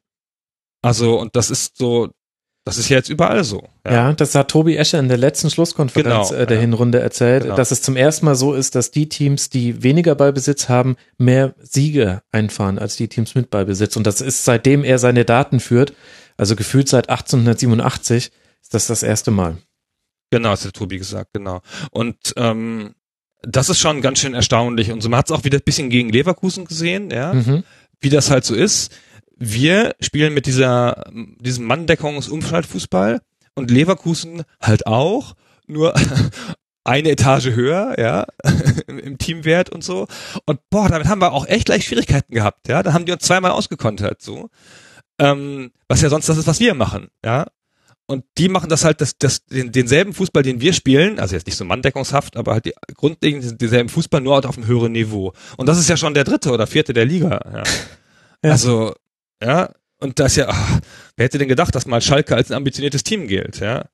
Also, 0.82 1.20
und 1.20 1.36
das 1.36 1.52
ist 1.52 1.78
so, 1.78 2.10
das 2.64 2.78
ist 2.78 2.90
ja 2.90 2.98
jetzt 2.98 3.10
überall 3.10 3.44
so. 3.44 3.68
Ja, 3.86 3.92
ja 3.92 4.14
das 4.14 4.36
hat 4.36 4.50
Tobi 4.50 4.76
Escher 4.76 5.00
in 5.00 5.08
der 5.08 5.18
letzten 5.18 5.50
Schlusskonferenz 5.50 6.30
genau, 6.30 6.42
äh, 6.42 6.46
der 6.46 6.58
ja. 6.58 6.62
Hinrunde 6.62 7.00
erzählt, 7.00 7.44
genau. 7.44 7.56
dass 7.56 7.72
es 7.72 7.82
zum 7.82 7.96
ersten 7.96 8.26
Mal 8.26 8.36
so 8.36 8.54
ist, 8.54 8.76
dass 8.76 8.92
die 8.92 9.10
Teams, 9.10 9.50
die 9.50 9.82
weniger 9.82 10.14
Ballbesitz 10.14 10.70
haben, 10.70 10.96
mehr 11.18 11.56
Siege 11.60 12.22
einfahren 12.32 12.78
als 12.78 12.98
die 12.98 13.08
Teams 13.08 13.34
mit 13.34 13.50
Ballbesitz. 13.50 13.96
Und 13.96 14.06
das 14.06 14.22
ist 14.22 14.46
seitdem 14.46 14.84
er 14.84 15.00
seine 15.00 15.26
Daten 15.26 15.60
führt, 15.60 15.94
also 16.38 16.56
gefühlt 16.56 16.88
seit 16.88 17.10
1887, 17.10 18.32
ist 18.62 18.74
das 18.74 18.88
das 18.88 19.02
erste 19.02 19.32
Mal. 19.32 19.58
Genau, 20.30 20.52
das 20.52 20.66
hat 20.66 20.76
Tobi 20.76 20.98
gesagt, 20.98 21.34
genau. 21.34 21.62
Und 21.90 22.16
ähm, 22.38 22.94
das 23.42 23.70
ist 23.70 23.80
schon 23.80 24.02
ganz 24.02 24.20
schön 24.20 24.34
erstaunlich. 24.34 24.92
Und 24.92 25.02
so 25.02 25.10
man 25.10 25.20
hat 25.20 25.30
es 25.30 25.32
auch 25.32 25.44
wieder 25.44 25.58
ein 25.58 25.64
bisschen 25.64 25.90
gegen 25.90 26.10
Leverkusen 26.10 26.66
gesehen, 26.66 27.10
ja, 27.10 27.34
mhm. 27.34 27.64
Wie 28.02 28.10
das 28.10 28.30
halt 28.30 28.44
so 28.44 28.56
ist 28.56 28.92
wir 29.42 29.96
spielen 30.00 30.34
mit 30.34 30.46
dieser, 30.46 31.04
diesem 31.12 31.66
Manndeckungsumschaltfußball 31.66 33.22
und 33.56 33.72
Leverkusen 33.72 34.44
halt 34.62 34.86
auch, 34.86 35.34
nur 35.66 35.96
eine 36.84 37.10
Etage 37.10 37.48
höher, 37.48 37.96
ja, 38.00 38.28
im 38.88 39.18
Teamwert 39.18 39.70
und 39.72 39.84
so. 39.84 40.08
Und 40.46 40.60
boah, 40.70 40.90
damit 40.90 41.08
haben 41.08 41.22
wir 41.22 41.32
auch 41.32 41.48
echt 41.48 41.66
gleich 41.66 41.86
Schwierigkeiten 41.86 42.34
gehabt, 42.34 42.68
ja. 42.68 42.84
Da 42.84 42.94
haben 42.94 43.06
die 43.06 43.12
uns 43.12 43.24
zweimal 43.24 43.52
ausgekontert, 43.52 44.22
so. 44.22 44.50
Ähm, 45.18 45.72
was 45.88 46.02
ja 46.02 46.10
sonst 46.10 46.30
das 46.30 46.38
ist, 46.38 46.48
was 46.48 46.60
wir 46.60 46.76
machen, 46.76 47.10
ja. 47.26 47.48
Und 48.12 48.26
die 48.38 48.50
machen 48.50 48.70
das 48.70 48.84
halt, 48.84 49.00
das, 49.00 49.18
das, 49.18 49.46
den, 49.46 49.72
denselben 49.72 50.14
Fußball, 50.14 50.44
den 50.44 50.60
wir 50.60 50.74
spielen, 50.74 51.18
also 51.18 51.34
jetzt 51.34 51.48
nicht 51.48 51.56
so 51.56 51.64
manndeckungshaft, 51.64 52.36
aber 52.36 52.52
halt 52.52 52.66
die, 52.66 52.74
grundlegend 52.94 53.62
denselben 53.62 53.88
Fußball, 53.88 54.20
nur 54.20 54.36
halt 54.36 54.46
auf 54.46 54.58
einem 54.58 54.68
höheren 54.68 54.92
Niveau. 54.92 55.32
Und 55.56 55.68
das 55.68 55.80
ist 55.80 55.88
ja 55.88 55.96
schon 55.96 56.14
der 56.14 56.26
dritte 56.26 56.52
oder 56.52 56.68
vierte 56.68 56.92
der 56.92 57.06
Liga, 57.06 57.40
ja. 57.54 57.64
ja. 58.44 58.52
Also, 58.52 58.94
ja, 59.42 59.72
und 60.02 60.20
das 60.20 60.36
ja, 60.36 60.48
ach, 60.50 60.80
wer 61.16 61.24
hätte 61.24 61.38
denn 61.38 61.48
gedacht, 61.48 61.74
dass 61.74 61.86
mal 61.86 62.02
Schalke 62.02 62.36
als 62.36 62.52
ein 62.52 62.58
ambitioniertes 62.58 63.04
Team 63.04 63.28
gilt, 63.28 63.62
ja? 63.62 63.86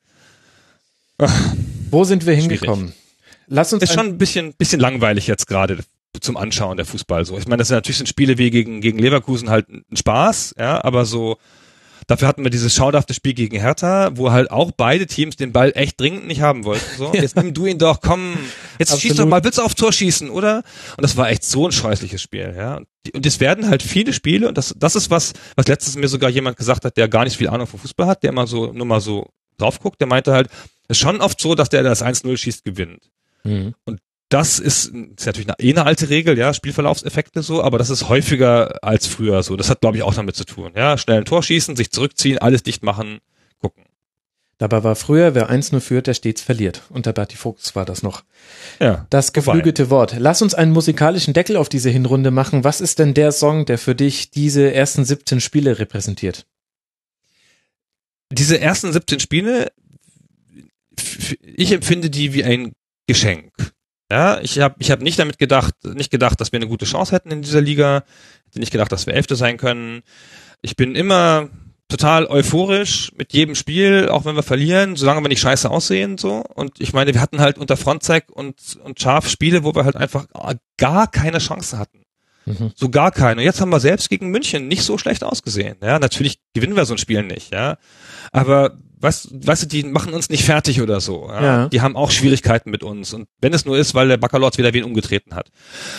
Ach, 1.19 1.53
Wo 1.91 2.03
sind 2.03 2.25
wir 2.25 2.33
hingekommen? 2.33 2.93
Lass 3.45 3.71
uns 3.71 3.83
ist 3.83 3.93
schon 3.93 4.07
ein 4.07 4.17
bisschen, 4.17 4.53
bisschen 4.53 4.79
langweilig 4.79 5.27
jetzt 5.27 5.45
gerade 5.45 5.77
zum 6.21 6.37
Anschauen 6.37 6.77
der 6.77 6.87
Fußball 6.87 7.23
so. 7.23 7.37
Ich 7.37 7.47
meine, 7.47 7.57
das 7.57 7.67
sind 7.67 7.77
natürlich 7.77 7.97
sind 7.97 8.09
Spiele 8.09 8.39
wie 8.39 8.49
gegen, 8.49 8.81
gegen 8.81 8.97
Leverkusen 8.97 9.51
halt 9.51 9.69
ein 9.69 9.95
Spaß, 9.95 10.55
ja, 10.57 10.83
aber 10.83 11.05
so, 11.05 11.37
Dafür 12.07 12.29
hatten 12.29 12.43
wir 12.43 12.49
dieses 12.49 12.73
schauderhafte 12.73 13.13
Spiel 13.13 13.33
gegen 13.33 13.59
Hertha, 13.59 14.11
wo 14.15 14.31
halt 14.31 14.49
auch 14.49 14.71
beide 14.71 15.07
Teams 15.07 15.35
den 15.35 15.51
Ball 15.51 15.73
echt 15.75 15.99
dringend 15.99 16.25
nicht 16.25 16.41
haben 16.41 16.63
wollten. 16.63 16.85
So, 16.97 17.11
jetzt 17.13 17.35
nimm 17.35 17.53
du 17.53 17.65
ihn 17.65 17.77
doch, 17.77 17.99
komm, 17.99 18.37
jetzt 18.79 18.93
Absolut. 18.93 19.01
schieß 19.01 19.15
doch 19.15 19.25
mal, 19.25 19.43
willst 19.43 19.57
du 19.57 19.61
auf 19.61 19.75
Tor 19.75 19.91
schießen, 19.91 20.29
oder? 20.29 20.63
Und 20.95 21.01
das 21.01 21.17
war 21.17 21.29
echt 21.29 21.43
so 21.43 21.67
ein 21.67 21.73
scheußliches 21.73 22.21
Spiel, 22.21 22.53
ja. 22.55 22.79
Und 23.13 23.25
es 23.25 23.41
werden 23.41 23.69
halt 23.69 23.83
viele 23.83 24.13
Spiele, 24.13 24.47
und 24.47 24.57
das, 24.57 24.73
das 24.77 24.95
ist 24.95 25.11
was, 25.11 25.33
was 25.55 25.67
letztens 25.67 25.97
mir 25.97 26.07
sogar 26.07 26.29
jemand 26.29 26.55
gesagt 26.55 26.85
hat, 26.85 26.95
der 26.95 27.09
gar 27.09 27.25
nicht 27.25 27.35
viel 27.35 27.49
Ahnung 27.49 27.67
vom 27.67 27.79
Fußball 27.79 28.07
hat, 28.07 28.23
der 28.23 28.29
immer 28.29 28.47
so, 28.47 28.71
nur 28.71 28.85
mal 28.85 29.01
so 29.01 29.29
drauf 29.57 29.79
guckt, 29.79 29.99
der 29.99 30.07
meinte 30.07 30.31
halt, 30.31 30.47
es 30.87 30.97
ist 30.97 30.99
schon 30.99 31.19
oft 31.19 31.41
so, 31.41 31.55
dass 31.55 31.67
der, 31.67 31.83
der 31.83 31.91
das 31.91 32.03
1-0 32.03 32.37
schießt, 32.37 32.63
gewinnt. 32.63 33.11
Mhm. 33.43 33.75
Und 33.85 33.99
das 34.29 34.59
ist, 34.59 34.87
ist 34.87 35.25
natürlich 35.25 35.47
eine, 35.47 35.59
eh 35.59 35.71
eine 35.71 35.85
alte 35.85 36.09
Regel, 36.09 36.37
ja, 36.37 36.53
Spielverlaufseffekte 36.53 37.41
so, 37.41 37.63
aber 37.63 37.77
das 37.77 37.89
ist 37.89 38.09
häufiger 38.09 38.83
als 38.83 39.07
früher 39.07 39.41
so. 39.41 39.55
Das 39.55 39.69
hat, 39.69 39.81
glaube 39.81 39.97
ich, 39.97 40.03
auch 40.03 40.13
damit 40.13 40.35
zu 40.35 40.43
tun. 40.43 40.73
Ja, 40.75 40.97
schnell 40.97 41.19
ein 41.19 41.25
Tor 41.25 41.43
schießen, 41.43 41.75
sich 41.77 41.91
zurückziehen, 41.91 42.37
alles 42.37 42.63
dicht 42.63 42.83
machen, 42.83 43.19
gucken. 43.61 43.85
Dabei 44.57 44.83
war 44.83 44.95
früher, 44.95 45.33
wer 45.33 45.49
eins 45.49 45.71
nur 45.71 45.79
führt, 45.79 46.07
der 46.07 46.13
stets 46.13 46.41
verliert. 46.41 46.81
Unter 46.89 47.13
Berti 47.13 47.37
Fuchs 47.37 47.75
war 47.75 47.85
das 47.85 48.03
noch. 48.03 48.23
Ja. 48.79 49.05
Das 49.09 49.31
geflügelte 49.31 49.89
Wort. 49.89 50.15
Lass 50.17 50.41
uns 50.41 50.55
einen 50.55 50.73
musikalischen 50.73 51.33
Deckel 51.33 51.55
auf 51.55 51.69
diese 51.69 51.89
Hinrunde 51.89 52.31
machen. 52.31 52.63
Was 52.63 52.81
ist 52.81 52.99
denn 52.99 53.13
der 53.13 53.31
Song, 53.31 53.65
der 53.65 53.77
für 53.77 53.95
dich 53.95 54.31
diese 54.31 54.73
ersten 54.73 55.05
17 55.05 55.39
Spiele 55.39 55.79
repräsentiert? 55.79 56.47
Diese 58.29 58.59
ersten 58.59 58.91
17 58.91 59.21
Spiele, 59.21 59.71
ich 61.41 61.71
empfinde 61.71 62.09
die 62.09 62.33
wie 62.33 62.43
ein 62.43 62.73
Geschenk. 63.05 63.53
Ja, 64.11 64.39
ich 64.41 64.59
habe 64.59 64.75
ich 64.79 64.89
hab 64.89 65.01
nicht 65.01 65.19
damit 65.19 65.37
gedacht, 65.37 65.73
nicht 65.83 66.11
gedacht, 66.11 66.39
dass 66.39 66.51
wir 66.51 66.59
eine 66.59 66.67
gute 66.67 66.85
Chance 66.85 67.13
hätten 67.13 67.31
in 67.31 67.41
dieser 67.41 67.61
Liga. 67.61 68.03
Hätte 68.45 68.59
nicht 68.59 68.71
gedacht, 68.71 68.91
dass 68.91 69.05
wir 69.05 69.13
Elfte 69.13 69.35
sein 69.35 69.57
können. 69.57 70.01
Ich 70.61 70.75
bin 70.75 70.95
immer 70.95 71.49
total 71.89 72.25
euphorisch 72.27 73.11
mit 73.17 73.33
jedem 73.33 73.55
Spiel, 73.55 74.09
auch 74.09 74.25
wenn 74.25 74.35
wir 74.35 74.43
verlieren, 74.43 74.95
solange 74.95 75.21
wir 75.21 75.29
nicht 75.29 75.41
scheiße 75.41 75.69
aussehen, 75.69 76.17
so. 76.17 76.43
Und 76.55 76.79
ich 76.79 76.93
meine, 76.93 77.13
wir 77.13 77.21
hatten 77.21 77.39
halt 77.39 77.57
unter 77.57 77.77
Frontzeig 77.77 78.29
und, 78.29 78.77
und 78.83 78.99
Scharf 78.99 79.29
Spiele, 79.29 79.63
wo 79.63 79.73
wir 79.73 79.85
halt 79.85 79.95
einfach 79.95 80.25
gar 80.77 81.09
keine 81.09 81.39
Chance 81.39 81.77
hatten. 81.77 82.03
Mhm. 82.45 82.71
So 82.75 82.89
gar 82.89 83.11
keine. 83.11 83.41
Und 83.41 83.45
jetzt 83.45 83.61
haben 83.61 83.71
wir 83.71 83.79
selbst 83.79 84.09
gegen 84.09 84.29
München 84.29 84.67
nicht 84.67 84.83
so 84.83 84.97
schlecht 84.97 85.23
ausgesehen. 85.23 85.77
Ja, 85.81 85.99
natürlich 85.99 86.39
gewinnen 86.53 86.75
wir 86.75 86.85
so 86.85 86.93
ein 86.93 86.97
Spiel 86.97 87.23
nicht, 87.23 87.53
ja. 87.53 87.77
Aber 88.31 88.77
was, 88.99 89.29
weißt 89.31 89.63
du, 89.63 89.67
die 89.67 89.83
machen 89.83 90.13
uns 90.13 90.29
nicht 90.29 90.43
fertig 90.43 90.81
oder 90.81 90.99
so. 91.01 91.27
Ja? 91.29 91.43
ja. 91.43 91.69
Die 91.69 91.81
haben 91.81 91.95
auch 91.95 92.11
Schwierigkeiten 92.11 92.71
mit 92.71 92.83
uns. 92.83 93.13
Und 93.13 93.27
wenn 93.39 93.53
es 93.53 93.65
nur 93.65 93.77
ist, 93.77 93.93
weil 93.93 94.07
der 94.07 94.17
Baccalords 94.17 94.57
wieder 94.57 94.73
wen 94.73 94.83
umgetreten 94.83 95.35
hat. 95.35 95.51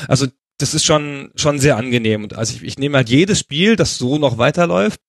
Also 0.09 0.27
das 0.59 0.75
ist 0.75 0.85
schon 0.85 1.31
schon 1.37 1.61
sehr 1.61 1.77
angenehm. 1.77 2.25
Und 2.25 2.35
also 2.35 2.55
ich, 2.55 2.65
ich 2.65 2.79
nehme 2.79 2.97
halt 2.97 3.09
jedes 3.09 3.39
Spiel, 3.39 3.77
das 3.77 3.99
so 3.99 4.19
noch 4.19 4.39
weiterläuft, 4.39 5.01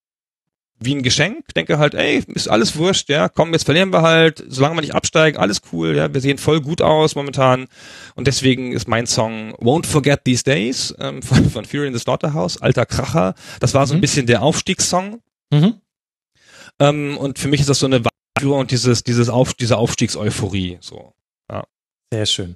wie 0.80 0.96
ein 0.96 1.04
Geschenk, 1.04 1.54
denke 1.56 1.78
halt, 1.78 1.94
ey, 1.94 2.24
ist 2.28 2.48
alles 2.48 2.78
wurscht, 2.78 3.10
ja, 3.10 3.28
komm, 3.28 3.52
jetzt 3.52 3.66
verlieren 3.66 3.92
wir 3.92 4.02
halt, 4.02 4.44
solange 4.48 4.78
wir 4.78 4.82
nicht 4.82 4.96
absteigen, 4.96 5.38
alles 5.38 5.62
cool, 5.74 5.96
ja, 5.96 6.14
wir 6.14 6.22
sehen 6.22 6.38
voll 6.38 6.62
gut 6.62 6.82
aus 6.82 7.16
momentan 7.16 7.68
und 8.16 8.28
deswegen 8.28 8.72
ist 8.72 8.88
mein 8.88 9.06
Song 9.06 9.54
Won't 9.56 9.86
Forget 9.86 10.24
These 10.24 10.44
Days 10.44 10.96
ähm, 11.00 11.22
von, 11.22 11.50
von 11.50 11.66
Fury 11.66 11.88
in 11.88 11.94
the 11.94 12.00
Slaughterhouse, 12.00 12.62
alter 12.62 12.86
Kracher, 12.86 13.36
das 13.60 13.74
war 13.74 13.88
so 13.88 13.94
ein 13.94 13.98
mhm. 13.98 14.02
bisschen 14.02 14.26
der 14.26 14.42
Aufstiegssong 14.42 15.20
mhm. 15.52 15.76
Ähm, 16.80 17.18
und 17.18 17.40
für 17.40 17.48
mich 17.48 17.62
ist 17.62 17.70
das 17.70 17.80
so 17.80 17.86
eine 17.86 18.04
Wahrheit 18.04 18.60
und 18.60 18.72
dieses, 18.72 19.04
dieses 19.04 19.30
Auf, 19.30 19.54
diese 19.54 19.78
Aufstiegseuphorie, 19.78 20.78
so, 20.82 21.14
ja. 21.52 21.64
Sehr 22.12 22.26
schön. 22.26 22.56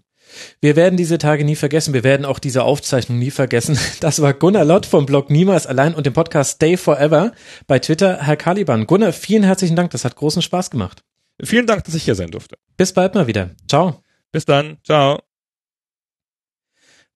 Wir 0.61 0.76
werden 0.76 0.97
diese 0.97 1.17
Tage 1.17 1.43
nie 1.43 1.55
vergessen. 1.55 1.93
Wir 1.93 2.03
werden 2.03 2.26
auch 2.26 2.39
diese 2.39 2.63
Aufzeichnung 2.63 3.19
nie 3.19 3.32
vergessen. 3.32 3.78
Das 3.99 4.21
war 4.21 4.34
Gunnar 4.34 4.65
Lott 4.65 4.86
vom 4.86 5.05
Blog 5.05 5.30
Niemals 5.30 5.67
allein 5.67 5.93
und 5.93 6.05
dem 6.05 6.13
Podcast 6.13 6.55
Stay 6.55 6.78
Forever 6.78 7.34
bei 7.67 7.80
Twitter. 7.80 8.19
Herr 8.21 8.38
Caliban. 8.38 8.88
Gunnar, 8.88 9.13
vielen 9.13 9.43
herzlichen 9.43 9.76
Dank. 9.76 9.91
Das 9.91 10.05
hat 10.05 10.15
großen 10.15 10.41
Spaß 10.41 10.71
gemacht. 10.71 11.03
Vielen 11.41 11.67
Dank, 11.67 11.84
dass 11.84 11.95
ich 11.95 12.03
hier 12.03 12.15
sein 12.15 12.32
durfte. 12.32 12.57
Bis 12.78 12.93
bald 12.93 13.15
mal 13.15 13.28
wieder. 13.28 13.51
Ciao. 13.67 14.01
Bis 14.32 14.45
dann. 14.45 14.78
Ciao. 14.84 15.21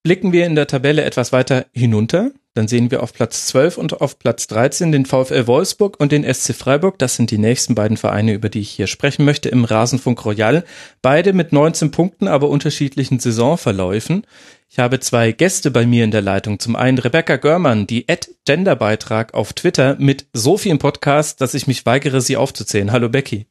Blicken 0.04 0.32
wir 0.32 0.46
in 0.46 0.56
der 0.56 0.68
Tabelle 0.68 1.04
etwas 1.04 1.34
weiter 1.34 1.66
hinunter, 1.74 2.32
dann 2.58 2.68
sehen 2.68 2.92
wir 2.92 3.04
auf 3.04 3.14
Platz 3.14 3.46
12 3.48 3.78
und 3.78 4.02
auf 4.02 4.18
Platz 4.20 4.48
13 4.48 4.92
den 4.92 5.06
VfL 5.06 5.48
Wolfsburg 5.48 6.00
und 6.00 6.12
den 6.12 6.24
SC 6.24 6.56
Freiburg. 6.56 6.98
Das 6.98 7.16
sind 7.16 7.32
die 7.32 7.38
nächsten 7.38 7.76
beiden 7.76 7.98
Vereine, 7.98 8.34
über 8.34 8.50
die 8.50 8.62
ich 8.62 8.72
hier 8.72 8.88
sprechen 8.88 9.26
möchte 9.26 9.50
im 9.50 9.64
Rasenfunk 9.64 10.26
Royal. 10.26 10.64
Beide 11.02 11.34
mit 11.34 11.54
19 11.54 11.92
Punkten, 11.92 12.28
aber 12.28 12.50
unterschiedlichen 12.50 13.20
Saisonverläufen. 13.20 14.26
Ich 14.70 14.80
habe 14.80 15.00
zwei 15.00 15.32
Gäste 15.32 15.72
bei 15.72 15.86
mir 15.86 16.04
in 16.04 16.12
der 16.12 16.22
Leitung. 16.22 16.60
Zum 16.60 16.76
einen 16.76 16.98
Rebecca 16.98 17.38
Görmann, 17.38 17.88
die 17.88 18.10
Ad-Gender-Beitrag 18.10 19.34
auf 19.34 19.54
Twitter 19.54 19.96
mit 20.00 20.26
so 20.34 20.58
vielen 20.58 20.80
Podcasts, 20.80 21.38
dass 21.38 21.54
ich 21.54 21.68
mich 21.68 21.86
weigere, 21.86 22.22
sie 22.22 22.38
aufzuzählen. 22.38 22.92
Hallo 22.92 23.08
Becky. 23.08 23.46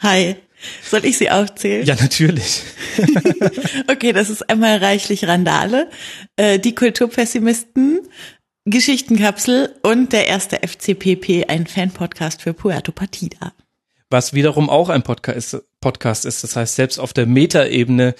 Hi. 0.00 0.36
Soll 0.82 1.04
ich 1.04 1.18
sie 1.18 1.30
aufzählen? 1.30 1.84
Ja, 1.84 1.96
natürlich. 2.00 2.62
okay, 3.90 4.12
das 4.12 4.30
ist 4.30 4.48
einmal 4.48 4.78
reichlich 4.78 5.26
Randale, 5.26 5.90
äh, 6.36 6.58
die 6.58 6.74
Kulturpessimisten, 6.74 8.00
Geschichtenkapsel 8.64 9.74
und 9.82 10.12
der 10.12 10.26
erste 10.26 10.60
FCPP, 10.66 11.48
ein 11.48 11.66
Fan-Podcast 11.66 12.42
für 12.42 12.52
Puerto 12.52 12.92
Partida. 12.92 13.52
Was 14.10 14.32
wiederum 14.32 14.70
auch 14.70 14.88
ein 14.88 15.02
Podcast 15.02 15.62
Podcast 15.80 16.24
ist. 16.24 16.42
Das 16.42 16.56
heißt, 16.56 16.74
selbst 16.74 16.98
auf 16.98 17.12
der 17.12 17.26
Metaebene 17.26 18.14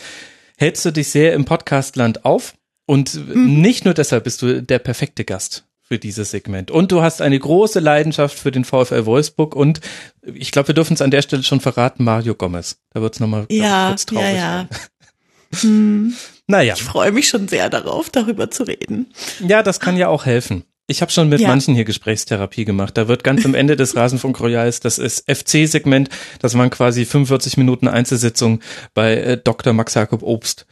hältst 0.56 0.84
du 0.84 0.92
dich 0.92 1.08
sehr 1.08 1.32
im 1.32 1.44
Podcastland 1.44 2.24
auf. 2.24 2.54
Und 2.86 3.14
mhm. 3.14 3.60
nicht 3.60 3.84
nur 3.84 3.94
deshalb 3.94 4.22
bist 4.22 4.42
du 4.42 4.62
der 4.62 4.78
perfekte 4.78 5.24
Gast 5.24 5.65
für 5.88 5.98
dieses 5.98 6.30
Segment. 6.32 6.70
Und 6.70 6.90
du 6.90 7.02
hast 7.02 7.22
eine 7.22 7.38
große 7.38 7.78
Leidenschaft 7.80 8.38
für 8.38 8.50
den 8.50 8.64
VfL 8.64 9.06
Wolfsburg 9.06 9.54
und 9.54 9.80
ich 10.22 10.50
glaube, 10.50 10.68
wir 10.68 10.74
dürfen 10.74 10.94
es 10.94 11.02
an 11.02 11.12
der 11.12 11.22
Stelle 11.22 11.44
schon 11.44 11.60
verraten, 11.60 12.02
Mario 12.04 12.34
Gomez. 12.34 12.78
Da 12.92 13.00
wird 13.00 13.14
es 13.14 13.20
nochmal 13.20 13.46
ja, 13.50 13.88
kurz 13.88 14.06
traurig. 14.06 14.34
Ja, 14.34 14.68
ja. 15.52 15.60
hm. 15.60 16.14
Naja. 16.48 16.74
Ich 16.74 16.82
freue 16.82 17.12
mich 17.12 17.28
schon 17.28 17.48
sehr 17.48 17.70
darauf, 17.70 18.10
darüber 18.10 18.50
zu 18.50 18.64
reden. 18.64 19.12
Ja, 19.40 19.62
das 19.62 19.80
kann 19.80 19.96
ja 19.96 20.08
auch 20.08 20.26
helfen. 20.26 20.64
Ich 20.88 21.02
habe 21.02 21.10
schon 21.10 21.28
mit 21.28 21.40
ja. 21.40 21.48
manchen 21.48 21.74
hier 21.74 21.84
Gesprächstherapie 21.84 22.64
gemacht. 22.64 22.96
Da 22.96 23.08
wird 23.08 23.24
ganz 23.24 23.44
am 23.44 23.54
Ende 23.54 23.74
des 23.74 23.96
Rasenfunk 23.96 24.38
Royals 24.40 24.78
das 24.78 24.98
ist 24.98 25.28
FC-Segment, 25.28 26.08
das 26.40 26.56
waren 26.56 26.70
quasi 26.70 27.04
45 27.04 27.56
Minuten 27.56 27.88
Einzelsitzung 27.88 28.60
bei 28.94 29.16
äh, 29.16 29.36
Dr. 29.36 29.72
Max 29.72 29.94
Jakob 29.94 30.22
Obst. 30.22 30.66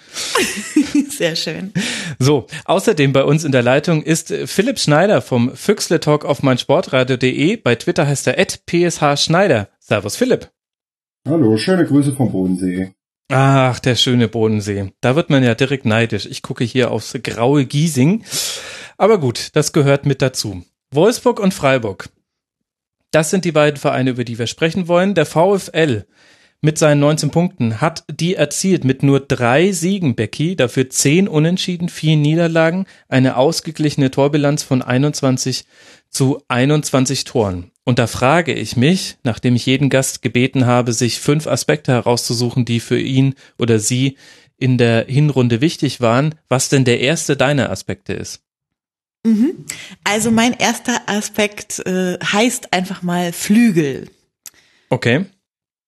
Sehr 1.10 1.34
schön. 1.34 1.72
So, 2.20 2.46
außerdem 2.64 3.12
bei 3.12 3.24
uns 3.24 3.42
in 3.44 3.50
der 3.50 3.62
Leitung 3.62 4.02
ist 4.02 4.30
äh, 4.30 4.46
Philipp 4.46 4.78
Schneider 4.78 5.20
vom 5.20 5.54
Füchsle 5.56 5.98
Talk 5.98 6.24
auf 6.24 6.42
meinsportradio.de. 6.42 7.56
Bei 7.56 7.74
Twitter 7.74 8.06
heißt 8.06 8.28
er 8.28 8.36
PSH 8.36 9.16
Schneider. 9.16 9.68
Servus 9.80 10.16
Philipp. 10.16 10.50
Hallo, 11.26 11.56
schöne 11.56 11.86
Grüße 11.86 12.12
vom 12.12 12.30
Bodensee. 12.30 12.94
Ach, 13.28 13.78
der 13.80 13.96
schöne 13.96 14.28
Bodensee. 14.28 14.92
Da 15.00 15.16
wird 15.16 15.30
man 15.30 15.42
ja 15.42 15.54
direkt 15.54 15.86
neidisch. 15.86 16.26
Ich 16.26 16.42
gucke 16.42 16.64
hier 16.64 16.90
aufs 16.90 17.16
graue 17.22 17.64
Giesing. 17.64 18.24
Aber 18.98 19.18
gut, 19.18 19.48
das 19.54 19.72
gehört 19.72 20.06
mit 20.06 20.20
dazu. 20.22 20.62
Wolfsburg 20.90 21.40
und 21.40 21.54
Freiburg. 21.54 22.10
Das 23.10 23.30
sind 23.30 23.44
die 23.44 23.52
beiden 23.52 23.78
Vereine, 23.78 24.10
über 24.10 24.24
die 24.24 24.38
wir 24.38 24.46
sprechen 24.46 24.88
wollen. 24.88 25.14
Der 25.14 25.26
VfL 25.26 26.04
mit 26.60 26.78
seinen 26.78 27.00
19 27.00 27.30
Punkten 27.30 27.80
hat 27.80 28.04
die 28.10 28.34
erzielt 28.34 28.84
mit 28.84 29.02
nur 29.02 29.20
drei 29.20 29.72
Siegen, 29.72 30.14
Becky, 30.14 30.56
dafür 30.56 30.88
zehn 30.90 31.28
Unentschieden, 31.28 31.88
vier 31.88 32.16
Niederlagen, 32.16 32.86
eine 33.08 33.36
ausgeglichene 33.36 34.10
Torbilanz 34.10 34.62
von 34.62 34.82
21 34.82 35.66
zu 36.08 36.42
21 36.48 37.24
Toren. 37.24 37.70
Und 37.84 37.98
da 37.98 38.06
frage 38.06 38.54
ich 38.54 38.76
mich, 38.76 39.16
nachdem 39.24 39.56
ich 39.56 39.66
jeden 39.66 39.90
Gast 39.90 40.22
gebeten 40.22 40.66
habe, 40.66 40.92
sich 40.92 41.20
fünf 41.20 41.46
Aspekte 41.46 41.92
herauszusuchen, 41.92 42.64
die 42.64 42.80
für 42.80 42.98
ihn 42.98 43.34
oder 43.58 43.78
sie 43.78 44.16
in 44.56 44.78
der 44.78 45.04
Hinrunde 45.06 45.60
wichtig 45.60 46.00
waren, 46.00 46.34
was 46.48 46.70
denn 46.70 46.84
der 46.84 47.00
erste 47.00 47.36
deiner 47.36 47.70
Aspekte 47.70 48.14
ist. 48.14 48.40
Mhm. 49.24 49.66
Also 50.02 50.30
mein 50.30 50.54
erster 50.54 51.02
Aspekt 51.06 51.80
äh, 51.86 52.18
heißt 52.20 52.72
einfach 52.72 53.02
mal 53.02 53.32
Flügel. 53.32 54.08
Okay. 54.88 55.26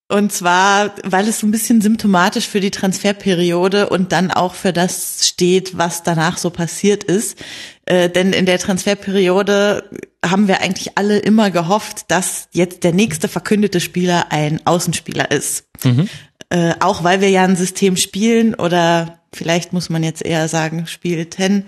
Und 0.09 0.31
zwar, 0.31 0.95
weil 1.03 1.27
es 1.27 1.39
so 1.39 1.47
ein 1.47 1.51
bisschen 1.51 1.81
symptomatisch 1.81 2.47
für 2.47 2.61
die 2.61 2.71
Transferperiode 2.71 3.89
und 3.89 4.13
dann 4.13 4.31
auch 4.31 4.53
für 4.53 4.71
das 4.71 5.27
steht, 5.27 5.77
was 5.77 6.01
danach 6.03 6.37
so 6.37 6.49
passiert 6.49 7.03
ist. 7.03 7.37
Äh, 7.85 8.09
denn 8.09 8.31
in 8.31 8.45
der 8.45 8.57
Transferperiode 8.57 9.83
haben 10.25 10.47
wir 10.47 10.61
eigentlich 10.61 10.97
alle 10.97 11.19
immer 11.19 11.51
gehofft, 11.51 12.05
dass 12.09 12.47
jetzt 12.53 12.85
der 12.85 12.93
nächste 12.93 13.27
verkündete 13.27 13.81
Spieler 13.81 14.27
ein 14.31 14.65
Außenspieler 14.65 15.29
ist. 15.29 15.65
Mhm. 15.83 16.07
Äh, 16.49 16.75
auch 16.79 17.03
weil 17.03 17.19
wir 17.19 17.29
ja 17.29 17.43
ein 17.43 17.57
System 17.57 17.97
spielen 17.97 18.55
oder 18.55 19.19
vielleicht 19.33 19.73
muss 19.73 19.89
man 19.89 20.03
jetzt 20.03 20.25
eher 20.25 20.47
sagen, 20.47 20.87
spielten, 20.87 21.65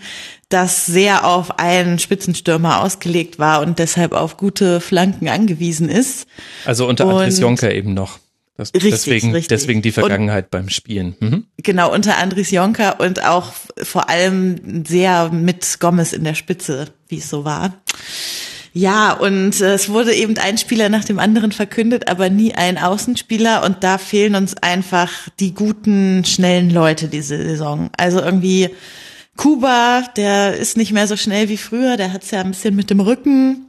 das 0.47 0.85
sehr 0.85 1.25
auf 1.25 1.59
einen 1.59 1.99
Spitzenstürmer 1.99 2.81
ausgelegt 2.81 3.37
war 3.37 3.59
und 3.61 3.79
deshalb 3.79 4.13
auf 4.13 4.37
gute 4.37 4.79
Flanken 4.79 5.27
angewiesen 5.27 5.89
ist. 5.89 6.25
Also 6.63 6.87
unter 6.87 7.05
Andres 7.05 7.39
Jonker 7.39 7.73
eben 7.73 7.93
noch. 7.93 8.19
Das, 8.60 8.74
richtig, 8.74 8.91
deswegen, 8.91 9.32
richtig. 9.32 9.47
deswegen 9.47 9.82
die 9.82 9.93
Vergangenheit 9.93 10.45
und, 10.45 10.51
beim 10.51 10.70
Spielen. 10.70 11.16
Mhm. 11.22 11.45
Genau, 11.64 11.93
unter 11.93 12.18
Andres 12.18 12.51
Jonker 12.51 12.99
und 12.99 13.24
auch 13.24 13.53
vor 13.82 14.10
allem 14.10 14.84
sehr 14.86 15.30
mit 15.30 15.80
Gomez 15.80 16.12
in 16.12 16.26
der 16.26 16.34
Spitze, 16.34 16.88
wie 17.07 17.20
es 17.20 17.30
so 17.30 17.45
war. 17.45 17.82
Ja, 18.74 19.14
und 19.14 19.62
äh, 19.62 19.76
es 19.76 19.88
wurde 19.88 20.14
eben 20.14 20.38
ein 20.38 20.57
Spieler 20.57 20.89
nach 20.89 21.05
dem 21.05 21.20
anderen 21.20 21.53
verkündet, 21.53 22.10
aber 22.10 22.30
nie 22.30 22.53
ein 22.53 22.78
Außenspieler. 22.78 23.64
Und 23.64 23.82
da 23.86 23.97
fehlen 23.97 24.36
uns 24.36 24.57
einfach 24.57 25.10
die 25.39 25.53
guten, 25.53 26.26
schnellen 26.26 26.70
Leute 26.70 27.07
diese 27.07 27.38
Saison. 27.38 27.89
Also 27.95 28.20
irgendwie 28.20 28.72
Kuba, 29.38 30.03
der 30.18 30.57
ist 30.57 30.76
nicht 30.76 30.91
mehr 30.91 31.07
so 31.07 31.16
schnell 31.16 31.47
wie 31.47 31.55
früher, 31.55 31.95
der 31.95 32.12
hat's 32.12 32.32
ja 32.32 32.41
ein 32.41 32.51
bisschen 32.51 32.76
mit 32.76 32.89
dem 32.89 32.99
Rücken. 32.99 33.68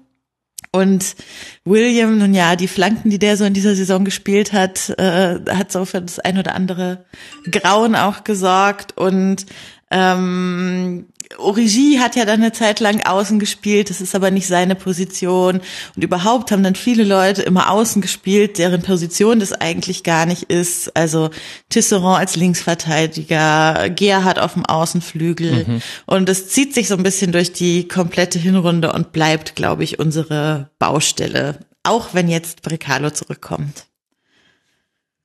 Und 0.72 1.16
William, 1.64 2.18
nun 2.18 2.32
ja, 2.32 2.54
die 2.54 2.68
Flanken, 2.68 3.10
die 3.10 3.18
der 3.18 3.36
so 3.36 3.44
in 3.44 3.54
dieser 3.54 3.74
Saison 3.74 4.04
gespielt 4.04 4.52
hat, 4.52 4.90
äh, 4.98 5.40
hat 5.50 5.72
so 5.72 5.84
für 5.84 6.00
das 6.00 6.20
ein 6.20 6.38
oder 6.38 6.54
andere 6.54 7.04
Grauen 7.50 7.96
auch 7.96 8.22
gesorgt. 8.22 8.96
Und 8.96 9.46
ähm, 9.90 11.06
Origi 11.39 11.99
hat 12.01 12.16
ja 12.16 12.24
dann 12.24 12.41
eine 12.41 12.53
Zeit 12.53 12.81
lang 12.81 13.03
außen 13.03 13.39
gespielt, 13.39 13.89
das 13.89 14.01
ist 14.01 14.14
aber 14.14 14.31
nicht 14.31 14.47
seine 14.47 14.74
Position. 14.74 15.61
Und 15.95 16.05
überhaupt 16.05 16.51
haben 16.51 16.62
dann 16.62 16.74
viele 16.74 17.05
Leute 17.05 17.43
immer 17.43 17.70
außen 17.70 18.03
gespielt, 18.03 18.59
deren 18.59 18.83
Position 18.83 19.39
das 19.39 19.53
eigentlich 19.53 20.03
gar 20.03 20.26
nicht 20.26 20.45
ist. 20.45 20.97
Also 20.97 21.31
Tisserand 21.68 22.18
als 22.18 22.37
Linksverteidiger, 22.37 23.91
Gerhard 23.91 24.39
auf 24.39 24.55
dem 24.55 24.66
Außenflügel. 24.66 25.66
Mhm. 25.66 25.83
Und 26.07 26.28
es 26.28 26.49
zieht 26.49 26.74
sich 26.74 26.89
so 26.89 26.97
ein 26.97 27.03
bisschen 27.03 27.33
durch 27.33 27.53
die 27.53 27.87
komplette 27.87 28.39
Hinrunde 28.39 28.93
und 28.93 29.12
bleibt, 29.12 29.55
glaube 29.55 29.85
ich, 29.85 29.99
unsere 29.99 30.70
Baustelle. 30.78 31.61
Auch 31.85 32.09
wenn 32.12 32.28
jetzt 32.28 32.62
Brecalo 32.62 33.11
zurückkommt. 33.11 33.87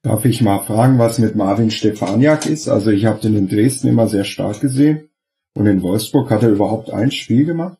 Darf 0.04 0.24
ich 0.24 0.40
mal 0.42 0.60
fragen, 0.60 1.00
was 1.00 1.18
mit 1.18 1.36
Marvin 1.36 1.72
Stefaniak 1.72 2.46
ist? 2.46 2.70
Also 2.70 2.92
ich 2.92 3.06
habe 3.06 3.20
den 3.20 3.36
in 3.36 3.50
Dresden 3.50 3.88
immer 3.88 4.08
sehr 4.08 4.24
stark 4.24 4.62
gesehen. 4.62 5.10
Und 5.56 5.66
in 5.68 5.82
Wolfsburg 5.82 6.30
hat 6.30 6.44
er 6.44 6.50
überhaupt 6.50 6.92
ein 6.92 7.12
Spiel 7.12 7.46
gemacht? 7.46 7.78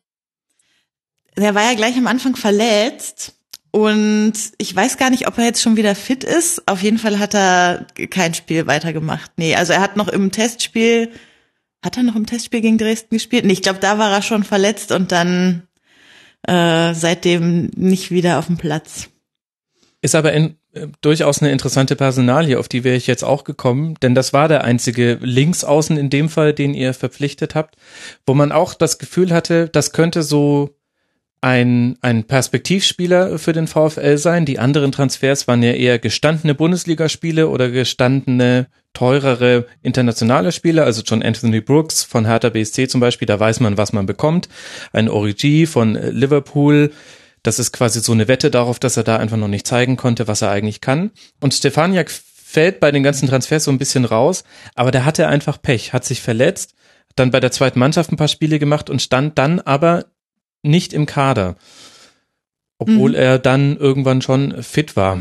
Der 1.36 1.54
war 1.54 1.62
ja 1.62 1.74
gleich 1.74 1.96
am 1.96 2.06
Anfang 2.06 2.34
verletzt. 2.34 3.34
Und 3.70 4.32
ich 4.56 4.74
weiß 4.74 4.96
gar 4.96 5.10
nicht, 5.10 5.28
ob 5.28 5.36
er 5.36 5.44
jetzt 5.44 5.60
schon 5.60 5.76
wieder 5.76 5.94
fit 5.94 6.24
ist. 6.24 6.66
Auf 6.66 6.82
jeden 6.82 6.96
Fall 6.96 7.18
hat 7.18 7.34
er 7.34 7.86
kein 8.08 8.32
Spiel 8.32 8.66
weitergemacht. 8.66 9.32
Nee, 9.36 9.54
also 9.54 9.74
er 9.74 9.82
hat 9.82 9.98
noch 9.98 10.08
im 10.08 10.32
Testspiel, 10.32 11.10
hat 11.84 11.98
er 11.98 12.02
noch 12.02 12.16
im 12.16 12.24
Testspiel 12.24 12.62
gegen 12.62 12.78
Dresden 12.78 13.14
gespielt? 13.14 13.44
Nee, 13.44 13.52
ich 13.52 13.62
glaube, 13.62 13.78
da 13.78 13.98
war 13.98 14.10
er 14.10 14.22
schon 14.22 14.44
verletzt 14.44 14.92
und 14.92 15.12
dann 15.12 15.68
äh, 16.48 16.94
seitdem 16.94 17.70
nicht 17.76 18.10
wieder 18.10 18.38
auf 18.38 18.46
dem 18.46 18.56
Platz. 18.56 19.10
Ist 20.00 20.14
aber 20.14 20.32
in, 20.32 20.56
durchaus 21.00 21.40
eine 21.40 21.52
interessante 21.52 21.96
Personalie, 21.96 22.58
auf 22.58 22.68
die 22.68 22.84
wäre 22.84 22.96
ich 22.96 23.06
jetzt 23.06 23.24
auch 23.24 23.44
gekommen, 23.44 23.94
denn 24.02 24.14
das 24.14 24.32
war 24.32 24.48
der 24.48 24.64
einzige 24.64 25.18
Linksaußen 25.20 25.96
in 25.96 26.10
dem 26.10 26.28
Fall, 26.28 26.52
den 26.52 26.74
ihr 26.74 26.94
verpflichtet 26.94 27.54
habt, 27.54 27.76
wo 28.26 28.34
man 28.34 28.52
auch 28.52 28.74
das 28.74 28.98
Gefühl 28.98 29.32
hatte, 29.32 29.68
das 29.68 29.92
könnte 29.92 30.22
so 30.22 30.76
ein, 31.40 31.96
ein 32.00 32.24
Perspektivspieler 32.24 33.38
für 33.38 33.52
den 33.52 33.66
VfL 33.66 34.16
sein. 34.16 34.46
Die 34.46 34.58
anderen 34.58 34.90
Transfers 34.90 35.46
waren 35.46 35.62
ja 35.62 35.72
eher 35.72 35.98
gestandene 35.98 36.54
Bundesligaspiele 36.54 37.48
oder 37.48 37.70
gestandene, 37.70 38.66
teurere 38.94 39.66
internationale 39.82 40.52
Spieler, 40.52 40.84
also 40.84 41.02
John 41.04 41.22
Anthony 41.22 41.60
Brooks 41.60 42.02
von 42.02 42.24
Hertha 42.24 42.48
BSC 42.48 42.88
zum 42.88 43.00
Beispiel, 43.00 43.26
da 43.26 43.38
weiß 43.38 43.60
man, 43.60 43.76
was 43.76 43.92
man 43.92 44.06
bekommt. 44.06 44.48
Ein 44.92 45.08
Origi 45.08 45.66
von 45.66 45.94
Liverpool, 45.94 46.92
das 47.46 47.58
ist 47.58 47.72
quasi 47.72 48.00
so 48.00 48.12
eine 48.12 48.28
Wette 48.28 48.50
darauf, 48.50 48.78
dass 48.78 48.96
er 48.96 49.04
da 49.04 49.16
einfach 49.16 49.36
noch 49.36 49.48
nicht 49.48 49.66
zeigen 49.66 49.96
konnte, 49.96 50.26
was 50.26 50.42
er 50.42 50.50
eigentlich 50.50 50.80
kann. 50.80 51.12
Und 51.40 51.54
Stefaniak 51.54 52.10
fällt 52.10 52.80
bei 52.80 52.90
den 52.90 53.02
ganzen 53.02 53.28
Transfers 53.28 53.64
so 53.64 53.70
ein 53.70 53.78
bisschen 53.78 54.04
raus, 54.04 54.44
aber 54.74 54.90
der 54.90 55.04
hatte 55.04 55.28
einfach 55.28 55.60
Pech, 55.60 55.92
hat 55.92 56.04
sich 56.04 56.22
verletzt, 56.22 56.74
dann 57.14 57.30
bei 57.30 57.40
der 57.40 57.52
zweiten 57.52 57.78
Mannschaft 57.78 58.12
ein 58.12 58.16
paar 58.16 58.28
Spiele 58.28 58.58
gemacht 58.58 58.90
und 58.90 59.02
stand 59.02 59.38
dann 59.38 59.60
aber 59.60 60.06
nicht 60.62 60.92
im 60.92 61.06
Kader. 61.06 61.56
Obwohl 62.78 63.10
mhm. 63.10 63.16
er 63.16 63.38
dann 63.38 63.76
irgendwann 63.76 64.22
schon 64.22 64.62
fit 64.62 64.96
war. 64.96 65.20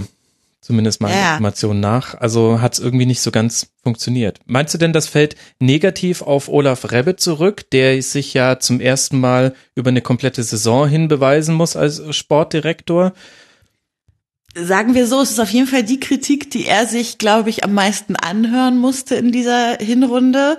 Zumindest 0.65 0.99
meiner 0.99 1.15
ja. 1.15 1.33
Information 1.33 1.79
nach. 1.79 2.15
Also 2.15 2.59
hat 2.59 2.73
es 2.73 2.79
irgendwie 2.79 3.05
nicht 3.05 3.21
so 3.21 3.29
ganz 3.29 3.67
funktioniert. 3.83 4.39
Meinst 4.47 4.73
du 4.73 4.79
denn, 4.79 4.93
das 4.93 5.07
fällt 5.07 5.35
negativ 5.59 6.23
auf 6.23 6.49
Olaf 6.49 6.91
Rebbe 6.91 7.17
zurück, 7.17 7.69
der 7.69 8.01
sich 8.01 8.33
ja 8.33 8.57
zum 8.57 8.79
ersten 8.79 9.19
Mal 9.19 9.53
über 9.75 9.89
eine 9.89 10.01
komplette 10.01 10.41
Saison 10.41 10.87
hin 10.87 11.07
beweisen 11.07 11.53
muss 11.53 11.75
als 11.75 12.01
Sportdirektor? 12.15 13.13
Sagen 14.55 14.95
wir 14.95 15.05
so, 15.05 15.21
es 15.21 15.29
ist 15.29 15.39
auf 15.39 15.51
jeden 15.51 15.67
Fall 15.67 15.83
die 15.83 15.99
Kritik, 15.99 16.49
die 16.49 16.65
er 16.65 16.87
sich, 16.87 17.19
glaube 17.19 17.51
ich, 17.51 17.63
am 17.63 17.75
meisten 17.75 18.15
anhören 18.15 18.79
musste 18.79 19.13
in 19.13 19.31
dieser 19.31 19.77
Hinrunde. 19.77 20.57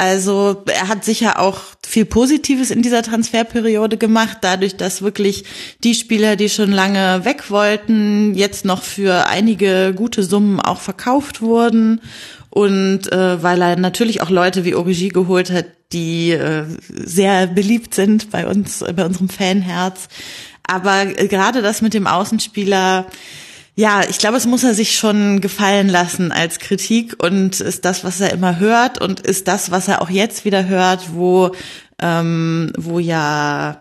Also 0.00 0.62
er 0.66 0.86
hat 0.86 1.04
sicher 1.04 1.40
auch 1.40 1.58
viel 1.84 2.04
Positives 2.04 2.70
in 2.70 2.82
dieser 2.82 3.02
Transferperiode 3.02 3.96
gemacht, 3.96 4.38
dadurch, 4.42 4.76
dass 4.76 5.02
wirklich 5.02 5.44
die 5.82 5.94
Spieler, 5.94 6.36
die 6.36 6.48
schon 6.48 6.70
lange 6.70 7.24
weg 7.24 7.50
wollten, 7.50 8.32
jetzt 8.34 8.64
noch 8.64 8.84
für 8.84 9.26
einige 9.26 9.92
gute 9.96 10.22
Summen 10.22 10.60
auch 10.60 10.78
verkauft 10.78 11.42
wurden. 11.42 12.00
Und 12.50 13.10
äh, 13.10 13.42
weil 13.42 13.60
er 13.60 13.76
natürlich 13.76 14.22
auch 14.22 14.30
Leute 14.30 14.64
wie 14.64 14.76
Origi 14.76 15.08
geholt 15.08 15.50
hat, 15.50 15.66
die 15.92 16.30
äh, 16.30 16.64
sehr 16.88 17.48
beliebt 17.48 17.92
sind 17.92 18.30
bei 18.30 18.46
uns, 18.46 18.84
bei 18.94 19.04
unserem 19.04 19.28
Fanherz. 19.28 20.08
Aber 20.64 21.06
äh, 21.18 21.26
gerade 21.26 21.60
das 21.60 21.82
mit 21.82 21.92
dem 21.92 22.06
Außenspieler, 22.06 23.06
ja, 23.78 24.02
ich 24.08 24.18
glaube, 24.18 24.36
es 24.36 24.44
muss 24.44 24.64
er 24.64 24.74
sich 24.74 24.96
schon 24.98 25.40
gefallen 25.40 25.88
lassen 25.88 26.32
als 26.32 26.58
Kritik 26.58 27.14
und 27.22 27.60
ist 27.60 27.84
das, 27.84 28.02
was 28.02 28.20
er 28.20 28.32
immer 28.32 28.58
hört 28.58 29.00
und 29.00 29.20
ist 29.20 29.46
das, 29.46 29.70
was 29.70 29.86
er 29.86 30.02
auch 30.02 30.10
jetzt 30.10 30.44
wieder 30.44 30.66
hört, 30.66 31.14
wo, 31.14 31.52
ähm, 32.00 32.72
wo 32.76 32.98
ja 32.98 33.80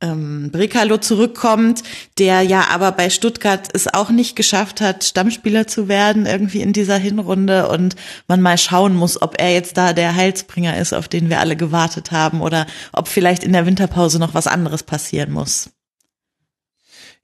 ähm, 0.00 0.50
Brekalo 0.50 0.96
zurückkommt, 0.96 1.82
der 2.16 2.40
ja 2.40 2.68
aber 2.70 2.90
bei 2.92 3.10
Stuttgart 3.10 3.68
es 3.74 3.92
auch 3.92 4.08
nicht 4.08 4.34
geschafft 4.34 4.80
hat, 4.80 5.04
Stammspieler 5.04 5.66
zu 5.66 5.88
werden 5.88 6.24
irgendwie 6.24 6.62
in 6.62 6.72
dieser 6.72 6.96
Hinrunde 6.96 7.68
und 7.68 7.96
man 8.26 8.40
mal 8.40 8.56
schauen 8.56 8.96
muss, 8.96 9.20
ob 9.20 9.38
er 9.38 9.52
jetzt 9.52 9.76
da 9.76 9.92
der 9.92 10.16
Heilsbringer 10.16 10.78
ist, 10.78 10.94
auf 10.94 11.06
den 11.06 11.28
wir 11.28 11.40
alle 11.40 11.56
gewartet 11.56 12.12
haben 12.12 12.40
oder 12.40 12.66
ob 12.94 13.08
vielleicht 13.08 13.44
in 13.44 13.52
der 13.52 13.66
Winterpause 13.66 14.18
noch 14.18 14.32
was 14.32 14.46
anderes 14.46 14.84
passieren 14.84 15.32
muss. 15.32 15.73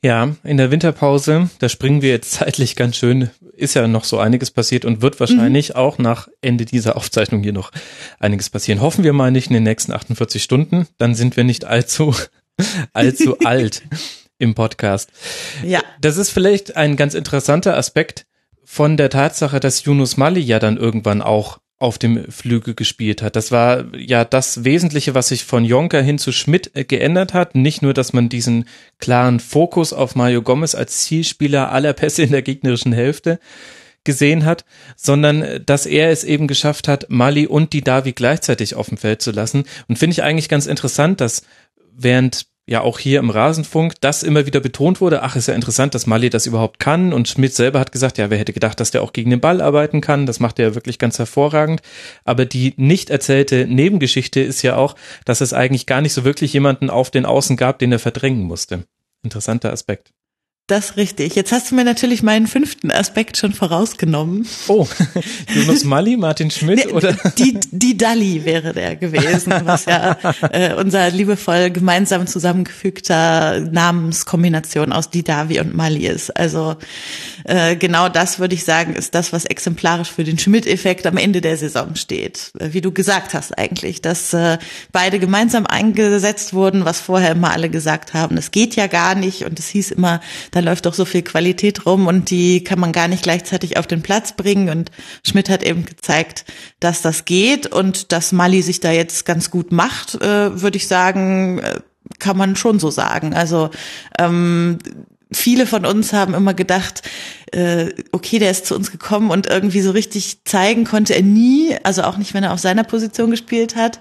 Ja, 0.03 0.34
in 0.44 0.57
der 0.57 0.70
Winterpause, 0.70 1.51
da 1.59 1.68
springen 1.68 2.01
wir 2.01 2.11
jetzt 2.11 2.32
zeitlich 2.32 2.74
ganz 2.74 2.96
schön, 2.96 3.30
ist 3.53 3.74
ja 3.74 3.86
noch 3.86 4.05
so 4.05 4.18
einiges 4.18 4.51
passiert 4.51 4.84
und 4.84 5.03
wird 5.03 5.20
wahrscheinlich 5.20 5.70
mhm. 5.70 5.76
auch 5.76 5.98
nach 5.98 6.28
Ende 6.40 6.64
dieser 6.64 6.96
Aufzeichnung 6.96 7.42
hier 7.42 7.53
noch 7.53 7.70
einiges 8.18 8.48
passieren. 8.48 8.80
Hoffen 8.80 9.05
wir 9.05 9.12
mal 9.12 9.30
nicht 9.30 9.48
in 9.48 9.55
den 9.55 9.62
nächsten 9.62 9.92
48 9.92 10.42
Stunden, 10.42 10.86
dann 10.96 11.14
sind 11.14 11.36
wir 11.36 11.44
nicht 11.44 11.66
allzu, 11.66 12.14
allzu 12.94 13.38
alt 13.44 13.82
im 14.38 14.55
Podcast. 14.55 15.11
Ja. 15.62 15.82
Das 16.01 16.16
ist 16.16 16.30
vielleicht 16.30 16.76
ein 16.76 16.96
ganz 16.96 17.12
interessanter 17.12 17.76
Aspekt 17.76 18.26
von 18.64 18.96
der 18.96 19.11
Tatsache, 19.11 19.61
dass 19.61 19.84
Yunus 19.84 20.16
Mali 20.16 20.40
ja 20.40 20.59
dann 20.59 20.78
irgendwann 20.78 21.20
auch 21.20 21.59
auf 21.81 21.99
dem 21.99 22.31
Flügel 22.31 22.74
gespielt 22.74 23.22
hat. 23.22 23.37
Das 23.37 23.51
war 23.51 23.97
ja 23.97 24.26
das 24.26 24.64
Wesentliche, 24.64 25.14
was 25.14 25.28
sich 25.28 25.47
von 25.47 25.64
Jonker 25.64 26.03
hin 26.03 26.18
zu 26.18 26.31
Schmidt 26.31 26.70
äh, 26.74 26.85
geändert 26.85 27.33
hat. 27.33 27.55
Nicht 27.55 27.81
nur, 27.81 27.95
dass 27.95 28.12
man 28.12 28.28
diesen 28.28 28.66
klaren 28.99 29.41
Fokus 29.41 29.95
auf 29.95 30.14
Mario 30.14 30.43
Gomez 30.43 30.74
als 30.74 31.05
Zielspieler 31.05 31.72
aller 31.72 31.95
Pässe 31.95 32.22
in 32.22 32.33
der 32.33 32.43
gegnerischen 32.43 32.93
Hälfte 32.93 33.41
gesehen 34.05 34.45
hat, 34.45 34.66
sondern 34.95 35.41
äh, 35.41 35.61
dass 35.61 35.87
er 35.87 36.11
es 36.11 36.22
eben 36.22 36.49
geschafft 36.49 36.87
hat, 36.87 37.07
Mali 37.09 37.47
und 37.47 37.72
die 37.72 37.83
Davi 37.83 38.12
gleichzeitig 38.12 38.74
auf 38.74 38.91
dem 38.91 38.99
Feld 38.99 39.22
zu 39.22 39.31
lassen. 39.31 39.64
Und 39.89 39.99
finde 39.99 40.12
ich 40.12 40.22
eigentlich 40.22 40.51
ganz 40.51 40.66
interessant, 40.66 41.22
dass 41.22 41.45
während 41.97 42.49
ja 42.70 42.82
auch 42.82 43.00
hier 43.00 43.18
im 43.18 43.30
Rasenfunk 43.30 43.94
das 44.00 44.22
immer 44.22 44.46
wieder 44.46 44.60
betont 44.60 45.00
wurde, 45.00 45.24
ach, 45.24 45.34
ist 45.34 45.48
ja 45.48 45.54
interessant, 45.54 45.92
dass 45.92 46.06
Mali 46.06 46.30
das 46.30 46.46
überhaupt 46.46 46.78
kann 46.78 47.12
und 47.12 47.26
Schmidt 47.26 47.52
selber 47.52 47.80
hat 47.80 47.90
gesagt, 47.90 48.16
ja, 48.16 48.30
wer 48.30 48.38
hätte 48.38 48.52
gedacht, 48.52 48.78
dass 48.78 48.92
der 48.92 49.02
auch 49.02 49.12
gegen 49.12 49.30
den 49.30 49.40
Ball 49.40 49.60
arbeiten 49.60 50.00
kann, 50.00 50.24
das 50.24 50.38
macht 50.38 50.60
er 50.60 50.68
ja 50.68 50.74
wirklich 50.76 51.00
ganz 51.00 51.18
hervorragend, 51.18 51.82
aber 52.24 52.46
die 52.46 52.74
nicht 52.76 53.10
erzählte 53.10 53.66
Nebengeschichte 53.66 54.40
ist 54.40 54.62
ja 54.62 54.76
auch, 54.76 54.94
dass 55.24 55.40
es 55.40 55.52
eigentlich 55.52 55.86
gar 55.86 56.00
nicht 56.00 56.12
so 56.12 56.24
wirklich 56.24 56.52
jemanden 56.52 56.90
auf 56.90 57.10
den 57.10 57.26
Außen 57.26 57.56
gab, 57.56 57.80
den 57.80 57.90
er 57.90 57.98
verdrängen 57.98 58.44
musste. 58.44 58.84
Interessanter 59.24 59.72
Aspekt. 59.72 60.12
Das 60.70 60.96
richtig. 60.96 61.34
Jetzt 61.34 61.50
hast 61.50 61.72
du 61.72 61.74
mir 61.74 61.82
natürlich 61.82 62.22
meinen 62.22 62.46
fünften 62.46 62.92
Aspekt 62.92 63.36
schon 63.36 63.52
vorausgenommen. 63.52 64.46
Oh, 64.68 64.86
Jonas 65.52 65.82
Mali, 65.82 66.16
Martin 66.16 66.48
Schmidt 66.52 66.86
nee, 66.86 66.92
oder? 66.92 67.16
Die, 67.38 67.58
die 67.72 67.96
Dalli 67.96 68.44
wäre 68.44 68.72
der 68.72 68.94
gewesen, 68.94 69.52
was 69.64 69.86
ja 69.86 70.16
äh, 70.52 70.74
unser 70.74 71.10
liebevoll 71.10 71.70
gemeinsam 71.72 72.28
zusammengefügter 72.28 73.58
Namenskombination 73.58 74.92
aus 74.92 75.10
Didavi 75.10 75.58
und 75.58 75.74
Mali 75.74 76.06
ist. 76.06 76.30
Also 76.36 76.76
äh, 77.51 77.74
genau 77.74 78.09
das 78.09 78.38
würde 78.38 78.55
ich 78.55 78.64
sagen, 78.64 78.94
ist 78.94 79.12
das, 79.16 79.32
was 79.32 79.44
exemplarisch 79.44 80.12
für 80.12 80.22
den 80.22 80.38
Schmidt-Effekt 80.38 81.05
am 81.05 81.16
Ende 81.16 81.40
der 81.40 81.57
Saison 81.57 81.96
steht. 81.96 82.53
Äh, 82.57 82.72
wie 82.72 82.80
du 82.80 82.92
gesagt 82.92 83.34
hast 83.34 83.59
eigentlich, 83.59 84.01
dass 84.01 84.32
äh, 84.32 84.59
beide 84.92 85.18
gemeinsam 85.18 85.66
eingesetzt 85.66 86.55
wurden, 86.55 86.84
was 86.84 87.01
vorher 87.01 87.32
immer 87.32 87.51
alle 87.51 87.68
gesagt 87.68 88.14
haben, 88.14 88.36
es 88.36 88.53
geht 88.53 88.76
ja 88.76 88.86
gar 88.86 89.16
nicht 89.16 89.44
und 89.44 89.59
es 89.59 89.66
hieß 89.66 89.90
immer, 89.90 90.20
da 90.53 90.61
läuft 90.61 90.86
doch 90.86 90.94
so 90.94 91.05
viel 91.05 91.22
Qualität 91.22 91.86
rum 91.86 92.07
und 92.07 92.30
die 92.30 92.62
kann 92.62 92.78
man 92.78 92.92
gar 92.92 93.09
nicht 93.09 93.24
gleichzeitig 93.24 93.76
auf 93.78 93.88
den 93.88 94.03
Platz 94.03 94.32
bringen 94.36 94.68
und 94.68 94.92
Schmidt 95.26 95.51
hat 95.51 95.64
eben 95.64 95.84
gezeigt, 95.84 96.44
dass 96.78 97.03
das 97.03 97.24
geht 97.24 97.66
und 97.66 98.12
dass 98.12 98.30
Mali 98.30 98.62
sich 98.62 98.78
da 98.78 98.92
jetzt 98.92 99.26
ganz 99.26 99.51
gut 99.51 99.72
macht, 99.72 100.14
äh, 100.22 100.62
würde 100.62 100.76
ich 100.76 100.86
sagen, 100.86 101.59
äh, 101.59 101.80
kann 102.20 102.36
man 102.36 102.55
schon 102.55 102.78
so 102.78 102.90
sagen. 102.90 103.34
Also 103.34 103.70
ähm, 104.18 104.78
viele 105.33 105.66
von 105.66 105.87
uns 105.87 106.12
haben 106.12 106.35
immer 106.35 106.55
gedacht, 106.55 107.03
äh, 107.53 107.91
okay, 108.12 108.39
der 108.39 108.51
ist 108.51 108.66
zu 108.66 108.74
uns 108.74 108.91
gekommen 108.91 109.31
und 109.31 109.47
irgendwie 109.49 109.81
so 109.81 109.91
richtig 109.91 110.45
zeigen 110.45 110.85
konnte 110.85 111.14
er 111.14 111.22
nie, 111.22 111.76
also 111.83 112.03
auch 112.03 112.16
nicht, 112.16 112.35
wenn 112.35 112.45
er 112.45 112.53
auf 112.53 112.61
seiner 112.61 112.85
Position 112.85 113.31
gespielt 113.31 113.76
hat, 113.76 114.01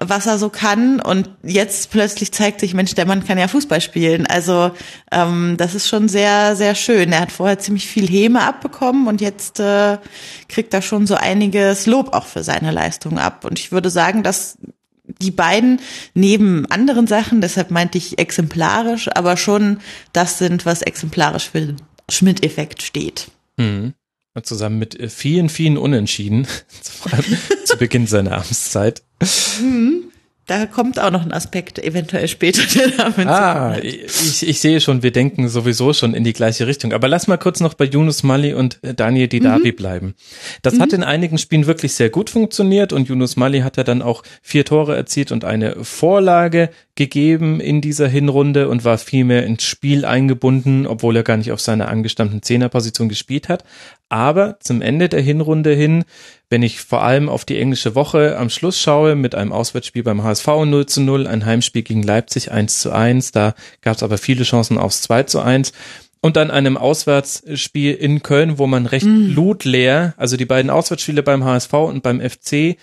was 0.00 0.26
er 0.26 0.38
so 0.38 0.48
kann. 0.48 1.00
Und 1.00 1.30
jetzt 1.42 1.90
plötzlich 1.90 2.32
zeigt 2.32 2.60
sich, 2.60 2.74
Mensch, 2.74 2.94
der 2.94 3.06
Mann 3.06 3.24
kann 3.24 3.38
ja 3.38 3.48
Fußball 3.48 3.80
spielen. 3.80 4.26
Also 4.26 4.70
ähm, 5.10 5.56
das 5.58 5.74
ist 5.74 5.88
schon 5.88 6.08
sehr, 6.08 6.56
sehr 6.56 6.74
schön. 6.74 7.12
Er 7.12 7.20
hat 7.20 7.32
vorher 7.32 7.58
ziemlich 7.58 7.86
viel 7.86 8.08
Häme 8.08 8.42
abbekommen 8.42 9.08
und 9.08 9.20
jetzt 9.20 9.60
äh, 9.60 9.98
kriegt 10.48 10.72
er 10.74 10.82
schon 10.82 11.06
so 11.06 11.14
einiges 11.14 11.86
Lob 11.86 12.14
auch 12.14 12.26
für 12.26 12.44
seine 12.44 12.70
Leistung 12.70 13.18
ab. 13.18 13.44
Und 13.44 13.58
ich 13.58 13.72
würde 13.72 13.90
sagen, 13.90 14.22
dass 14.22 14.58
die 15.20 15.30
beiden 15.30 15.80
neben 16.14 16.66
anderen 16.66 17.06
Sachen, 17.06 17.40
deshalb 17.40 17.70
meinte 17.70 17.98
ich 17.98 18.18
exemplarisch, 18.18 19.08
aber 19.14 19.36
schon 19.36 19.78
das 20.12 20.38
sind, 20.38 20.66
was 20.66 20.82
exemplarisch 20.82 21.50
für 21.50 21.60
den 21.60 21.76
Schmidt-Effekt 22.10 22.82
steht. 22.82 23.28
Mhm. 23.56 23.94
Zusammen 24.42 24.78
mit 24.78 24.98
äh, 24.98 25.08
vielen, 25.08 25.48
vielen 25.48 25.76
Unentschieden, 25.76 26.46
vor 26.82 27.12
allem 27.12 27.36
zu 27.64 27.76
Beginn 27.76 28.06
seiner 28.06 28.36
Amtszeit. 28.36 29.02
Mhm. 29.60 30.04
Da 30.48 30.64
kommt 30.64 30.98
auch 30.98 31.10
noch 31.10 31.24
ein 31.24 31.32
Aspekt 31.32 31.78
eventuell 31.78 32.26
später. 32.26 32.62
Der 32.74 32.88
damit 32.88 33.26
ah, 33.26 33.76
ich, 33.80 34.48
ich 34.48 34.60
sehe 34.60 34.80
schon, 34.80 35.02
wir 35.02 35.12
denken 35.12 35.48
sowieso 35.48 35.92
schon 35.92 36.14
in 36.14 36.24
die 36.24 36.32
gleiche 36.32 36.66
Richtung. 36.66 36.92
Aber 36.94 37.06
lass 37.06 37.28
mal 37.28 37.36
kurz 37.36 37.60
noch 37.60 37.74
bei 37.74 37.84
Yunus 37.84 38.22
Mali 38.22 38.54
und 38.54 38.82
äh, 38.82 38.94
Daniel 38.94 39.28
Didavi 39.28 39.72
mhm. 39.72 39.76
bleiben. 39.76 40.14
Das 40.62 40.74
mhm. 40.74 40.80
hat 40.80 40.92
in 40.94 41.04
einigen 41.04 41.36
Spielen 41.36 41.66
wirklich 41.66 41.92
sehr 41.92 42.08
gut 42.08 42.30
funktioniert 42.30 42.94
und 42.94 43.08
Yunus 43.08 43.36
Mali 43.36 43.60
hat 43.60 43.76
ja 43.76 43.84
dann 43.84 44.00
auch 44.00 44.22
vier 44.42 44.64
Tore 44.64 44.96
erzielt 44.96 45.32
und 45.32 45.44
eine 45.44 45.84
Vorlage 45.84 46.70
gegeben 46.94 47.60
in 47.60 47.80
dieser 47.80 48.08
Hinrunde 48.08 48.68
und 48.68 48.84
war 48.84 48.98
viel 48.98 49.24
mehr 49.24 49.44
ins 49.44 49.64
Spiel 49.64 50.04
eingebunden, 50.04 50.86
obwohl 50.86 51.14
er 51.14 51.22
gar 51.22 51.36
nicht 51.36 51.52
auf 51.52 51.60
seiner 51.60 51.88
angestammten 51.88 52.42
Zehnerposition 52.42 53.08
gespielt 53.08 53.48
hat. 53.48 53.64
Aber 54.08 54.58
zum 54.60 54.80
Ende 54.80 55.08
der 55.08 55.20
Hinrunde 55.20 55.74
hin, 55.74 56.04
wenn 56.50 56.62
ich 56.62 56.80
vor 56.80 57.02
allem 57.02 57.28
auf 57.28 57.44
die 57.44 57.58
englische 57.58 57.94
Woche 57.94 58.38
am 58.38 58.50
Schluss 58.50 58.80
schaue, 58.80 59.14
mit 59.14 59.34
einem 59.34 59.52
Auswärtsspiel 59.52 60.02
beim 60.02 60.22
HSV 60.22 60.46
0 60.46 60.86
zu 60.86 61.00
0, 61.02 61.26
ein 61.26 61.44
Heimspiel 61.44 61.82
gegen 61.82 62.02
Leipzig 62.02 62.50
1 62.50 62.80
zu 62.80 62.92
1, 62.92 63.32
da 63.32 63.54
gab 63.82 63.96
es 63.96 64.02
aber 64.02 64.18
viele 64.18 64.44
Chancen 64.44 64.78
aufs 64.78 65.02
2 65.02 65.24
zu 65.24 65.40
1 65.40 65.72
und 66.20 66.36
dann 66.36 66.50
einem 66.50 66.76
Auswärtsspiel 66.76 67.94
in 67.94 68.22
Köln, 68.22 68.58
wo 68.58 68.66
man 68.66 68.86
recht 68.86 69.06
mm. 69.06 69.34
blutleer, 69.34 70.14
also 70.16 70.36
die 70.36 70.46
beiden 70.46 70.70
Auswärtsspiele 70.70 71.22
beim 71.22 71.44
HSV 71.44 71.72
und 71.74 72.02
beim 72.02 72.20
FC, 72.20 72.76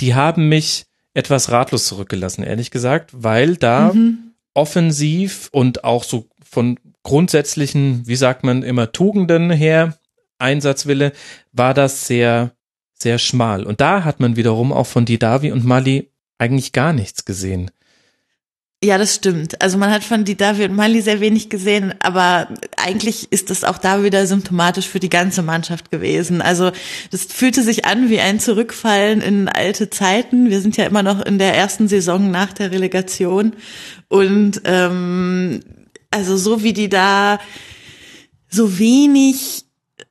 die 0.00 0.14
haben 0.14 0.48
mich 0.48 0.86
etwas 1.14 1.50
ratlos 1.50 1.86
zurückgelassen, 1.86 2.42
ehrlich 2.42 2.70
gesagt, 2.70 3.10
weil 3.12 3.56
da 3.56 3.92
mhm. 3.92 4.32
offensiv 4.54 5.48
und 5.52 5.84
auch 5.84 6.04
so 6.04 6.26
von 6.42 6.78
grundsätzlichen, 7.02 8.06
wie 8.06 8.16
sagt 8.16 8.44
man 8.44 8.62
immer, 8.62 8.92
Tugenden 8.92 9.50
her, 9.50 9.98
Einsatzwille, 10.38 11.12
war 11.52 11.74
das 11.74 12.06
sehr, 12.06 12.52
sehr 13.02 13.18
schmal. 13.18 13.64
Und 13.64 13.80
da 13.80 14.04
hat 14.04 14.20
man 14.20 14.36
wiederum 14.36 14.72
auch 14.72 14.86
von 14.86 15.04
Didavi 15.04 15.52
und 15.52 15.64
Mali 15.64 16.10
eigentlich 16.38 16.72
gar 16.72 16.92
nichts 16.92 17.24
gesehen. 17.24 17.70
Ja, 18.84 18.98
das 18.98 19.14
stimmt. 19.14 19.62
Also 19.62 19.78
man 19.78 19.92
hat 19.92 20.02
von 20.02 20.24
Didavi 20.24 20.64
und 20.64 20.74
Mali 20.74 21.02
sehr 21.02 21.20
wenig 21.20 21.48
gesehen, 21.48 21.94
aber 22.00 22.48
eigentlich 22.76 23.30
ist 23.30 23.48
das 23.50 23.62
auch 23.62 23.78
da 23.78 24.02
wieder 24.02 24.26
symptomatisch 24.26 24.88
für 24.88 24.98
die 24.98 25.08
ganze 25.08 25.42
Mannschaft 25.42 25.92
gewesen. 25.92 26.42
Also 26.42 26.72
das 27.12 27.26
fühlte 27.26 27.62
sich 27.62 27.84
an 27.84 28.10
wie 28.10 28.18
ein 28.18 28.40
Zurückfallen 28.40 29.20
in 29.20 29.48
alte 29.48 29.88
Zeiten. 29.88 30.50
Wir 30.50 30.60
sind 30.60 30.76
ja 30.76 30.84
immer 30.84 31.04
noch 31.04 31.24
in 31.24 31.38
der 31.38 31.54
ersten 31.54 31.86
Saison 31.86 32.32
nach 32.32 32.52
der 32.52 32.72
Relegation 32.72 33.52
und 34.08 34.62
ähm, 34.64 35.60
also 36.10 36.36
so 36.36 36.64
wie 36.64 36.72
die 36.72 36.88
da 36.88 37.38
so 38.50 38.80
wenig 38.80 39.64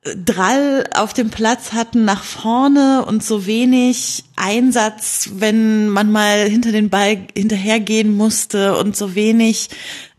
Drall 0.04 0.84
auf 0.94 1.12
dem 1.12 1.30
Platz 1.30 1.72
hatten 1.72 2.04
nach 2.04 2.24
vorne 2.24 3.04
und 3.06 3.22
so 3.22 3.46
wenig 3.46 4.24
Einsatz, 4.36 5.30
wenn 5.34 5.88
man 5.88 6.10
mal 6.10 6.48
hinter 6.48 6.72
den 6.72 6.88
Ball 6.88 7.18
hinterhergehen 7.36 8.16
musste 8.16 8.76
und 8.76 8.96
so 8.96 9.14
wenig, 9.14 9.70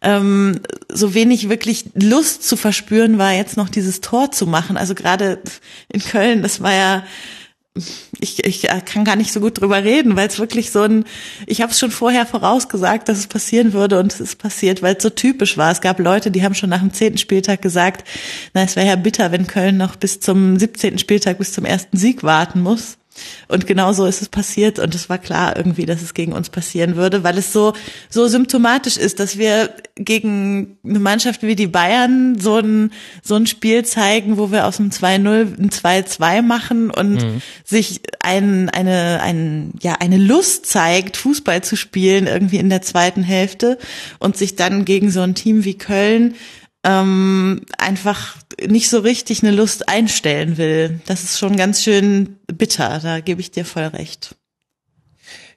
ähm, 0.02 0.62
so 0.90 1.14
wenig 1.14 1.50
wirklich 1.50 1.86
Lust 1.96 2.48
zu 2.48 2.56
verspüren 2.56 3.18
war, 3.18 3.34
jetzt 3.34 3.58
noch 3.58 3.68
dieses 3.68 4.00
Tor 4.00 4.32
zu 4.32 4.48
machen. 4.48 4.78
Also 4.78 4.96
gerade 4.96 5.42
in 5.90 6.02
Köln, 6.02 6.44
das 6.44 6.62
war 6.62 6.74
ja 6.74 7.04
ich, 8.20 8.46
ich 8.46 8.68
kann 8.86 9.04
gar 9.04 9.16
nicht 9.16 9.34
so 9.34 9.40
gut 9.40 9.60
drüber 9.60 9.84
reden, 9.84 10.16
weil 10.16 10.28
es 10.28 10.38
wirklich 10.38 10.72
so 10.72 10.84
ein, 10.84 11.06
ich 11.48 11.62
habe 11.62 11.72
es 11.72 11.80
schon 11.80 11.90
vorher 11.90 12.26
vorausgesagt, 12.26 13.10
dass 13.10 13.18
es 13.18 13.28
passieren 13.28 13.74
würde 13.74 14.00
und 14.00 14.14
es 14.14 14.20
ist 14.20 14.38
passiert, 14.38 14.84
weil 14.84 14.96
es 14.96 15.04
so 15.04 15.10
typisch 15.10 15.58
war. 15.58 15.72
Es 15.72 15.82
gab 15.82 16.00
Leute, 16.00 16.30
die 16.30 16.44
haben 16.44 16.54
schon 16.54 16.70
nach 16.70 16.82
dem 16.82 16.94
zehnten 16.94 17.18
Spieltag 17.18 17.62
gesagt, 17.62 18.08
na, 18.54 18.64
es 18.64 18.76
wäre 18.76 18.88
ja 18.88 18.96
bitter, 18.96 19.32
wenn 19.32 19.48
Köln 19.48 19.78
noch 19.78 19.96
bis 19.96 20.20
zum 20.20 20.60
siebzehnten 20.60 21.00
Spieltag, 21.00 21.40
bis 21.40 21.54
zum 21.54 21.66
ersten 21.66 21.98
Sieg 21.98 22.22
warten 22.24 22.62
muss. 22.62 22.98
Und 23.48 23.68
genau 23.68 23.94
so 23.94 24.06
ist 24.06 24.22
es 24.22 24.30
passiert 24.30 24.80
und 24.80 24.96
es 24.96 25.10
war 25.10 25.18
klar 25.18 25.56
irgendwie, 25.56 25.86
dass 25.86 26.02
es 26.02 26.14
gegen 26.14 26.34
uns 26.34 26.50
passieren 26.50 26.96
würde, 26.96 27.24
weil 27.24 27.38
es 27.38 27.54
so, 27.54 27.74
so 28.10 28.28
symptomatisch 28.28 28.98
ist, 28.98 29.20
dass 29.20 29.38
wir 29.38 29.70
gegen 29.96 30.78
eine 30.84 31.00
Mannschaft 31.00 31.44
wie 31.44 31.56
die 31.56 31.68
Bayern 31.68 32.40
so 32.40 32.58
ein, 32.58 32.92
so 33.22 33.36
ein 33.36 33.46
Spiel 33.46 33.86
zeigen, 33.86 34.38
wo 34.38 34.52
wir 34.52 34.66
aus 34.66 34.78
dem 34.78 34.90
2-0 34.90 35.60
ein 35.60 35.70
2-2 35.70 36.42
machen 36.42 36.90
und 36.90 37.16
mhm. 37.16 37.42
sich 37.64 38.02
ein, 38.20 38.70
eine, 38.70 39.22
ein, 39.22 39.74
ja, 39.82 39.96
eine 40.00 40.18
Lust 40.18 40.66
zeigt, 40.66 41.18
Fußball 41.18 41.64
zu 41.64 41.76
spielen 41.76 42.28
irgendwie 42.28 42.58
in 42.58 42.70
der 42.70 42.82
zweiten 42.82 43.24
Hälfte 43.24 43.78
und 44.20 44.38
sich 44.38 44.56
dann 44.56 44.86
gegen 44.86 45.12
so 45.12 45.22
ein 45.22 45.36
Team 45.36 45.64
wie 45.64 45.78
Köln 45.78 46.36
ähm, 46.84 47.62
einfach 47.78 48.36
nicht 48.68 48.90
so 48.90 49.00
richtig 49.00 49.44
eine 49.44 49.56
Lust 49.56 49.90
einstellen 49.90 50.58
will. 50.58 51.00
Das 51.06 51.24
ist 51.24 51.40
schon 51.40 51.56
ganz 51.56 51.84
schön 51.84 52.38
bitter, 52.48 53.00
da 53.02 53.20
gebe 53.20 53.42
ich 53.42 53.52
dir 53.52 53.66
voll 53.66 53.84
recht. 53.84 54.36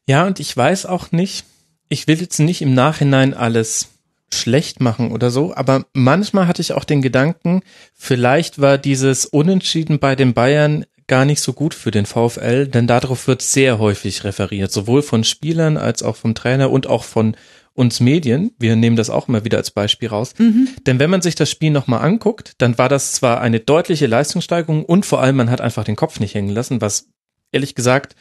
Ja, 0.07 0.27
und 0.27 0.39
ich 0.39 0.57
weiß 0.57 0.87
auch 0.87 1.11
nicht, 1.11 1.45
ich 1.89 2.07
will 2.07 2.21
jetzt 2.21 2.39
nicht 2.39 2.63
im 2.63 2.75
Nachhinein 2.75 3.35
alles 3.35 3.89
schlecht 4.33 4.81
machen 4.81 5.13
oder 5.13 5.31
so, 5.31 5.55
aber 5.55 5.87
manchmal 5.93 6.47
hatte 6.47 6.63
ich 6.63 6.73
auch 6.73 6.85
den 6.85 7.03
Gedanken, 7.03 7.63
vielleicht 7.95 8.61
war 8.61 8.79
dieses 8.79 9.25
Unentschieden 9.25 9.99
bei 9.99 10.17
den 10.17 10.35
Bayern 10.35 10.85
gar 11.07 11.25
nicht 11.25 11.41
so 11.41 11.53
gut 11.53 11.75
für 11.75 11.93
den 11.93 12.07
VfL, 12.07 12.67
denn 12.67 12.87
darauf 12.87 13.29
wird 13.29 13.43
sehr 13.43 13.79
häufig 13.79 14.25
referiert, 14.25 14.73
sowohl 14.73 15.03
von 15.03 15.23
Spielern 15.23 15.77
als 15.77 16.03
auch 16.03 16.17
vom 16.17 16.35
Trainer 16.35 16.71
und 16.71 16.89
auch 16.89 17.05
von 17.05 17.37
uns 17.77 18.01
Medien, 18.01 18.53
wir 18.59 18.77
nehmen 18.77 18.97
das 18.97 19.11
auch 19.11 19.29
immer 19.29 19.45
wieder 19.45 19.59
als 19.59 19.71
Beispiel 19.71 20.09
raus, 20.09 20.35
mhm. 20.39 20.69
denn 20.87 20.99
wenn 20.99 21.11
man 21.11 21.23
sich 21.23 21.35
das 21.35 21.51
Spiel 21.51 21.71
nochmal 21.71 22.03
anguckt, 22.03 22.55
dann 22.59 22.79
war 22.79 22.89
das 22.89 23.13
zwar 23.13 23.41
eine 23.41 23.61
deutliche 23.61 24.07
Leistungssteigerung 24.07 24.85
und 24.85 25.07
vor 25.07 25.21
allem 25.21 25.37
man 25.37 25.51
hat 25.51 25.61
einfach 25.61 25.85
den 25.85 25.97
Kopf 25.97 26.21
nicht 26.21 26.35
hängen 26.35 26.55
lassen, 26.55 26.81
was 26.81 27.09
ehrlich 27.53 27.75
gesagt 27.75 28.17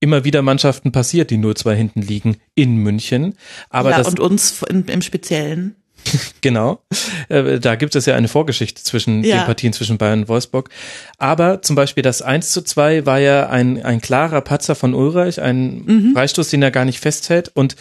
immer 0.00 0.24
wieder 0.24 0.42
Mannschaften 0.42 0.92
passiert, 0.92 1.30
die 1.30 1.38
0-2 1.38 1.72
hinten 1.72 2.02
liegen 2.02 2.36
in 2.54 2.76
München. 2.76 3.34
Aber 3.70 3.90
ja, 3.90 3.98
das, 3.98 4.08
und 4.08 4.20
uns 4.20 4.62
im 4.62 5.02
Speziellen. 5.02 5.76
genau. 6.40 6.82
Äh, 7.28 7.58
da 7.58 7.74
gibt 7.74 7.96
es 7.96 8.06
ja 8.06 8.14
eine 8.14 8.28
Vorgeschichte 8.28 8.82
zwischen 8.82 9.24
ja. 9.24 9.38
den 9.38 9.46
Partien 9.46 9.72
zwischen 9.72 9.98
Bayern 9.98 10.20
und 10.20 10.28
Wolfsburg. 10.28 10.70
Aber 11.18 11.62
zum 11.62 11.76
Beispiel 11.76 12.02
das 12.02 12.22
1 12.22 12.52
zu 12.52 12.62
2 12.62 13.06
war 13.06 13.18
ja 13.18 13.48
ein, 13.48 13.82
ein 13.82 14.00
klarer 14.00 14.40
Patzer 14.40 14.74
von 14.74 14.94
Ulreich, 14.94 15.40
ein 15.40 15.84
mhm. 15.84 16.12
Freistoß, 16.14 16.50
den 16.50 16.62
er 16.62 16.70
gar 16.70 16.84
nicht 16.84 17.00
festhält. 17.00 17.50
Und 17.54 17.76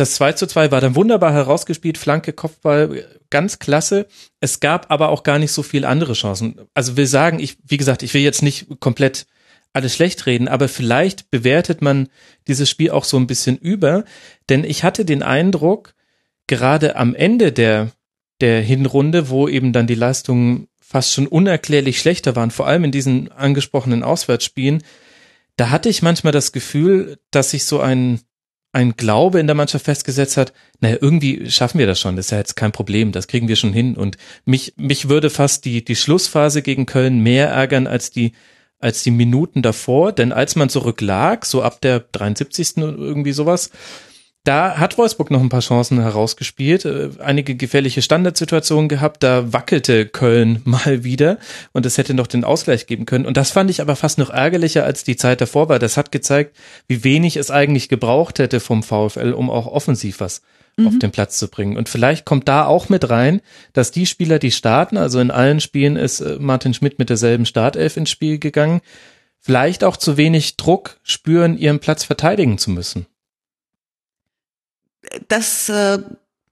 das 0.00 0.14
2 0.14 0.32
zu 0.32 0.46
2 0.46 0.70
war 0.70 0.80
dann 0.80 0.96
wunderbar 0.96 1.32
herausgespielt, 1.32 1.98
Flanke, 1.98 2.32
Kopfball, 2.32 3.06
ganz 3.28 3.58
klasse. 3.58 4.06
Es 4.40 4.58
gab 4.58 4.90
aber 4.90 5.10
auch 5.10 5.22
gar 5.22 5.38
nicht 5.38 5.52
so 5.52 5.62
viel 5.62 5.84
andere 5.84 6.14
Chancen. 6.14 6.58
Also 6.72 6.96
wir 6.96 7.06
sagen, 7.06 7.38
ich, 7.38 7.58
wie 7.66 7.76
gesagt, 7.76 8.02
ich 8.02 8.14
will 8.14 8.22
jetzt 8.22 8.42
nicht 8.42 8.80
komplett 8.80 9.26
alles 9.74 9.94
schlecht 9.94 10.24
reden, 10.24 10.48
aber 10.48 10.68
vielleicht 10.68 11.30
bewertet 11.30 11.82
man 11.82 12.08
dieses 12.48 12.70
Spiel 12.70 12.90
auch 12.90 13.04
so 13.04 13.18
ein 13.18 13.26
bisschen 13.26 13.58
über, 13.58 14.04
denn 14.48 14.64
ich 14.64 14.84
hatte 14.84 15.04
den 15.04 15.22
Eindruck, 15.22 15.94
gerade 16.46 16.96
am 16.96 17.14
Ende 17.14 17.52
der, 17.52 17.92
der 18.40 18.62
Hinrunde, 18.62 19.28
wo 19.28 19.48
eben 19.48 19.72
dann 19.72 19.86
die 19.86 19.94
Leistungen 19.94 20.66
fast 20.80 21.12
schon 21.12 21.28
unerklärlich 21.28 22.00
schlechter 22.00 22.34
waren, 22.34 22.50
vor 22.50 22.66
allem 22.66 22.84
in 22.84 22.90
diesen 22.90 23.30
angesprochenen 23.30 24.02
Auswärtsspielen, 24.02 24.82
da 25.56 25.70
hatte 25.70 25.90
ich 25.90 26.02
manchmal 26.02 26.32
das 26.32 26.52
Gefühl, 26.52 27.18
dass 27.30 27.50
sich 27.50 27.64
so 27.66 27.80
ein 27.80 28.20
ein 28.72 28.96
Glaube 28.96 29.40
in 29.40 29.46
der 29.46 29.56
Mannschaft 29.56 29.84
festgesetzt 29.84 30.36
hat, 30.36 30.52
naja, 30.80 30.96
irgendwie 31.00 31.50
schaffen 31.50 31.78
wir 31.78 31.86
das 31.86 31.98
schon, 31.98 32.16
das 32.16 32.26
ist 32.26 32.30
ja 32.30 32.38
jetzt 32.38 32.54
kein 32.56 32.72
Problem, 32.72 33.10
das 33.12 33.26
kriegen 33.26 33.48
wir 33.48 33.56
schon 33.56 33.72
hin. 33.72 33.96
Und 33.96 34.16
mich, 34.44 34.74
mich 34.76 35.08
würde 35.08 35.30
fast 35.30 35.64
die, 35.64 35.84
die 35.84 35.96
Schlussphase 35.96 36.62
gegen 36.62 36.86
Köln 36.86 37.20
mehr 37.20 37.48
ärgern 37.48 37.86
als 37.86 38.10
die, 38.10 38.32
als 38.78 39.02
die 39.02 39.10
Minuten 39.10 39.62
davor, 39.62 40.12
denn 40.12 40.32
als 40.32 40.56
man 40.56 40.68
zurücklag, 40.68 41.44
so 41.46 41.62
ab 41.62 41.80
der 41.80 42.00
73. 42.00 42.76
irgendwie 42.76 43.32
sowas, 43.32 43.70
da 44.50 44.78
hat 44.78 44.98
Wolfsburg 44.98 45.30
noch 45.30 45.40
ein 45.40 45.48
paar 45.48 45.60
Chancen 45.60 46.00
herausgespielt, 46.00 46.84
äh, 46.84 47.10
einige 47.20 47.54
gefährliche 47.54 48.02
Standardsituationen 48.02 48.88
gehabt, 48.88 49.22
da 49.22 49.52
wackelte 49.52 50.06
Köln 50.06 50.60
mal 50.64 51.04
wieder 51.04 51.38
und 51.70 51.86
es 51.86 51.98
hätte 51.98 52.14
noch 52.14 52.26
den 52.26 52.42
Ausgleich 52.42 52.88
geben 52.88 53.06
können. 53.06 53.26
Und 53.26 53.36
das 53.36 53.52
fand 53.52 53.70
ich 53.70 53.80
aber 53.80 53.94
fast 53.94 54.18
noch 54.18 54.30
ärgerlicher 54.30 54.84
als 54.84 55.04
die 55.04 55.14
Zeit 55.14 55.40
davor, 55.40 55.68
weil 55.68 55.78
das 55.78 55.96
hat 55.96 56.10
gezeigt, 56.10 56.56
wie 56.88 57.04
wenig 57.04 57.36
es 57.36 57.52
eigentlich 57.52 57.88
gebraucht 57.88 58.40
hätte 58.40 58.58
vom 58.58 58.82
VfL, 58.82 59.34
um 59.34 59.50
auch 59.50 59.68
offensiv 59.68 60.18
was 60.18 60.42
mhm. 60.76 60.88
auf 60.88 60.98
den 60.98 61.12
Platz 61.12 61.38
zu 61.38 61.46
bringen. 61.46 61.76
Und 61.76 61.88
vielleicht 61.88 62.24
kommt 62.24 62.48
da 62.48 62.66
auch 62.66 62.88
mit 62.88 63.08
rein, 63.08 63.42
dass 63.72 63.92
die 63.92 64.06
Spieler, 64.06 64.40
die 64.40 64.50
starten, 64.50 64.96
also 64.96 65.20
in 65.20 65.30
allen 65.30 65.60
Spielen 65.60 65.94
ist 65.94 66.22
äh, 66.22 66.38
Martin 66.40 66.74
Schmidt 66.74 66.98
mit 66.98 67.08
derselben 67.08 67.46
Startelf 67.46 67.96
ins 67.96 68.10
Spiel 68.10 68.40
gegangen, 68.40 68.80
vielleicht 69.38 69.84
auch 69.84 69.96
zu 69.96 70.16
wenig 70.16 70.56
Druck 70.56 70.98
spüren, 71.04 71.56
ihren 71.56 71.78
Platz 71.78 72.02
verteidigen 72.02 72.58
zu 72.58 72.72
müssen 72.72 73.06
das 75.28 75.68
äh, 75.68 75.98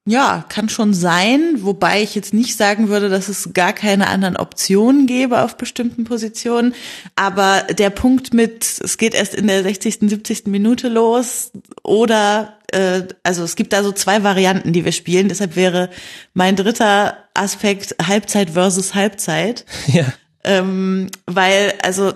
ja, 0.09 0.44
kann 0.48 0.70
schon 0.70 0.94
sein, 0.94 1.56
wobei 1.59 2.02
ich 2.02 2.14
jetzt 2.14 2.32
nicht 2.32 2.56
sagen 2.56 2.88
würde, 2.88 3.11
dass 3.11 3.28
es 3.28 3.50
gar 3.52 3.74
keine 3.74 4.06
anderen 4.06 4.38
Optionen 4.38 5.06
gäbe 5.06 5.42
auf 5.42 5.59
bestimmten 5.59 6.04
Positionen. 6.04 6.74
Aber 7.14 7.64
der 7.70 7.90
Punkt 7.90 8.32
mit, 8.32 8.64
es 8.82 8.96
geht 8.96 9.14
erst 9.14 9.34
in 9.34 9.48
der 9.48 9.62
60., 9.62 9.98
70. 10.00 10.46
Minute 10.46 10.88
los 10.88 11.52
oder, 11.82 12.59
äh, 12.72 13.02
also 13.22 13.44
es 13.44 13.54
gibt 13.54 13.74
da 13.74 13.82
so 13.82 13.92
zwei 13.92 14.22
Varianten, 14.22 14.72
die 14.72 14.86
wir 14.86 14.92
spielen. 14.92 15.28
Deshalb 15.28 15.56
wäre 15.56 15.90
mein 16.32 16.56
dritter 16.56 17.18
Aspekt 17.34 17.94
Halbzeit 18.02 18.50
versus 18.50 18.94
Halbzeit. 18.94 19.66
Ja. 19.88 20.04
Ähm, 20.44 21.11
weil, 21.26 21.74
also 21.82 22.14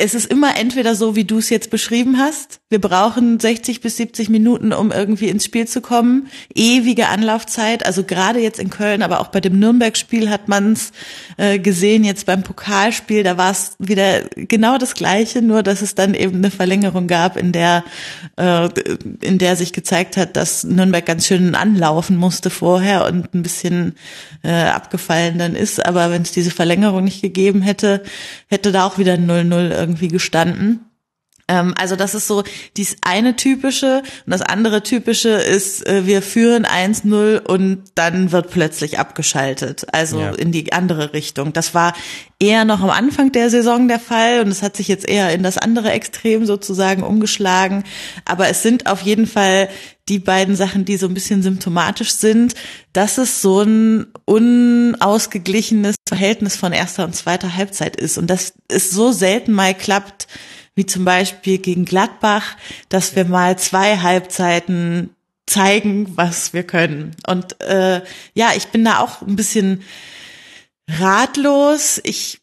es 0.00 0.14
ist 0.14 0.26
immer 0.26 0.56
entweder 0.56 0.94
so, 0.94 1.14
wie 1.14 1.24
du 1.24 1.38
es 1.38 1.50
jetzt 1.50 1.70
beschrieben 1.70 2.18
hast. 2.18 2.60
Wir 2.70 2.80
brauchen 2.80 3.38
60 3.38 3.82
bis 3.82 3.98
70 3.98 4.30
Minuten, 4.30 4.72
um 4.72 4.92
irgendwie 4.92 5.28
ins 5.28 5.44
Spiel 5.44 5.68
zu 5.68 5.82
kommen. 5.82 6.28
Ewige 6.54 7.08
Anlaufzeit. 7.08 7.84
Also 7.84 8.04
gerade 8.04 8.40
jetzt 8.40 8.58
in 8.58 8.70
Köln, 8.70 9.02
aber 9.02 9.20
auch 9.20 9.28
bei 9.28 9.40
dem 9.40 9.58
Nürnberg-Spiel 9.58 10.30
hat 10.30 10.48
man 10.48 10.72
es 10.72 10.92
äh, 11.36 11.58
gesehen. 11.58 12.04
Jetzt 12.04 12.24
beim 12.24 12.42
Pokalspiel, 12.42 13.22
da 13.22 13.36
war 13.36 13.50
es 13.50 13.72
wieder 13.78 14.22
genau 14.36 14.78
das 14.78 14.94
Gleiche, 14.94 15.42
nur 15.42 15.62
dass 15.62 15.82
es 15.82 15.94
dann 15.94 16.14
eben 16.14 16.36
eine 16.36 16.50
Verlängerung 16.50 17.06
gab, 17.06 17.36
in 17.36 17.52
der 17.52 17.84
äh, 18.36 18.68
in 19.20 19.38
der 19.38 19.56
sich 19.56 19.72
gezeigt 19.72 20.16
hat, 20.16 20.36
dass 20.36 20.64
Nürnberg 20.64 21.04
ganz 21.04 21.26
schön 21.26 21.54
anlaufen 21.54 22.16
musste 22.16 22.48
vorher 22.48 23.04
und 23.06 23.34
ein 23.34 23.42
bisschen 23.42 23.96
äh, 24.42 24.50
abgefallen 24.50 25.38
dann 25.38 25.54
ist. 25.54 25.84
Aber 25.84 26.10
wenn 26.10 26.22
es 26.22 26.32
diese 26.32 26.50
Verlängerung 26.50 27.04
nicht 27.04 27.20
gegeben 27.20 27.60
hätte, 27.60 28.02
hätte 28.48 28.72
da 28.72 28.86
auch 28.86 28.96
wieder 28.96 29.14
0-0 29.14 29.89
irgendwie 29.90 30.08
gestanden. 30.08 30.89
Ähm, 31.50 31.74
also 31.76 31.96
das 31.96 32.14
ist 32.14 32.28
so 32.28 32.44
dies 32.76 32.96
eine 33.02 33.34
typische 33.34 34.02
und 34.24 34.30
das 34.30 34.40
andere 34.40 34.84
typische 34.84 35.30
ist, 35.30 35.84
äh, 35.86 36.06
wir 36.06 36.22
führen 36.22 36.64
1-0 36.64 37.38
und 37.40 37.82
dann 37.96 38.30
wird 38.30 38.50
plötzlich 38.50 39.00
abgeschaltet, 39.00 39.84
also 39.92 40.20
Ja. 40.20 40.30
in 40.30 40.52
die 40.52 40.72
andere 40.72 41.12
Richtung. 41.12 41.52
Das 41.52 41.74
war 41.74 41.92
eher 42.38 42.64
noch 42.64 42.80
am 42.82 42.90
Anfang 42.90 43.32
der 43.32 43.50
Saison 43.50 43.88
der 43.88 43.98
Fall 43.98 44.40
und 44.40 44.48
es 44.48 44.62
hat 44.62 44.76
sich 44.76 44.86
jetzt 44.86 45.08
eher 45.08 45.32
in 45.34 45.42
das 45.42 45.58
andere 45.58 45.90
Extrem 45.90 46.46
sozusagen 46.46 47.02
umgeschlagen. 47.02 47.82
Aber 48.24 48.48
es 48.48 48.62
sind 48.62 48.86
auf 48.86 49.02
jeden 49.02 49.26
Fall 49.26 49.68
die 50.08 50.20
beiden 50.20 50.54
Sachen, 50.56 50.84
die 50.84 50.96
so 50.96 51.06
ein 51.06 51.14
bisschen 51.14 51.42
symptomatisch 51.42 52.12
sind, 52.12 52.54
dass 52.92 53.18
es 53.18 53.42
so 53.42 53.62
ein 53.62 54.06
unausgeglichenes 54.24 55.96
Verhältnis 56.08 56.56
von 56.56 56.72
erster 56.72 57.04
und 57.04 57.14
zweiter 57.16 57.56
Halbzeit 57.56 57.96
ist 57.96 58.18
und 58.18 58.28
dass 58.28 58.52
es 58.68 58.90
so 58.90 59.12
selten 59.12 59.52
mal 59.52 59.74
klappt, 59.74 60.26
wie 60.80 60.86
zum 60.86 61.04
Beispiel 61.04 61.58
gegen 61.58 61.84
Gladbach, 61.84 62.56
dass 62.88 63.14
wir 63.14 63.26
mal 63.26 63.58
zwei 63.58 63.98
Halbzeiten 63.98 65.10
zeigen, 65.46 66.16
was 66.16 66.54
wir 66.54 66.62
können. 66.62 67.14
Und 67.26 67.60
äh, 67.60 68.00
ja, 68.32 68.52
ich 68.56 68.68
bin 68.68 68.82
da 68.82 69.00
auch 69.00 69.20
ein 69.20 69.36
bisschen 69.36 69.82
ratlos. 70.88 72.00
Ich 72.02 72.40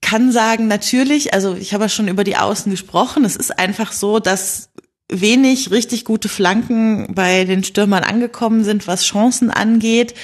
kann 0.00 0.30
sagen, 0.30 0.68
natürlich, 0.68 1.34
also 1.34 1.56
ich 1.56 1.74
habe 1.74 1.84
ja 1.84 1.88
schon 1.88 2.06
über 2.06 2.22
die 2.22 2.36
Außen 2.36 2.70
gesprochen. 2.70 3.24
Es 3.24 3.34
ist 3.34 3.58
einfach 3.58 3.90
so, 3.90 4.20
dass 4.20 4.70
wenig 5.10 5.72
richtig 5.72 6.04
gute 6.04 6.28
Flanken 6.28 7.12
bei 7.12 7.44
den 7.44 7.64
Stürmern 7.64 8.04
angekommen 8.04 8.62
sind, 8.62 8.86
was 8.86 9.04
Chancen 9.04 9.50
angeht. 9.50 10.14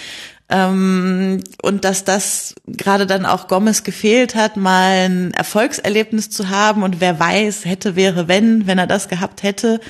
Ähm, 0.50 1.44
und 1.62 1.84
dass 1.84 2.04
das 2.04 2.54
gerade 2.66 3.06
dann 3.06 3.26
auch 3.26 3.48
Gomez 3.48 3.84
gefehlt 3.84 4.34
hat, 4.34 4.56
mal 4.56 5.04
ein 5.04 5.34
Erfolgserlebnis 5.34 6.30
zu 6.30 6.48
haben 6.48 6.82
und 6.82 7.00
wer 7.00 7.20
weiß, 7.20 7.66
hätte, 7.66 7.96
wäre, 7.96 8.28
wenn, 8.28 8.66
wenn 8.66 8.78
er 8.78 8.86
das 8.86 9.08
gehabt 9.08 9.42
hätte, 9.42 9.80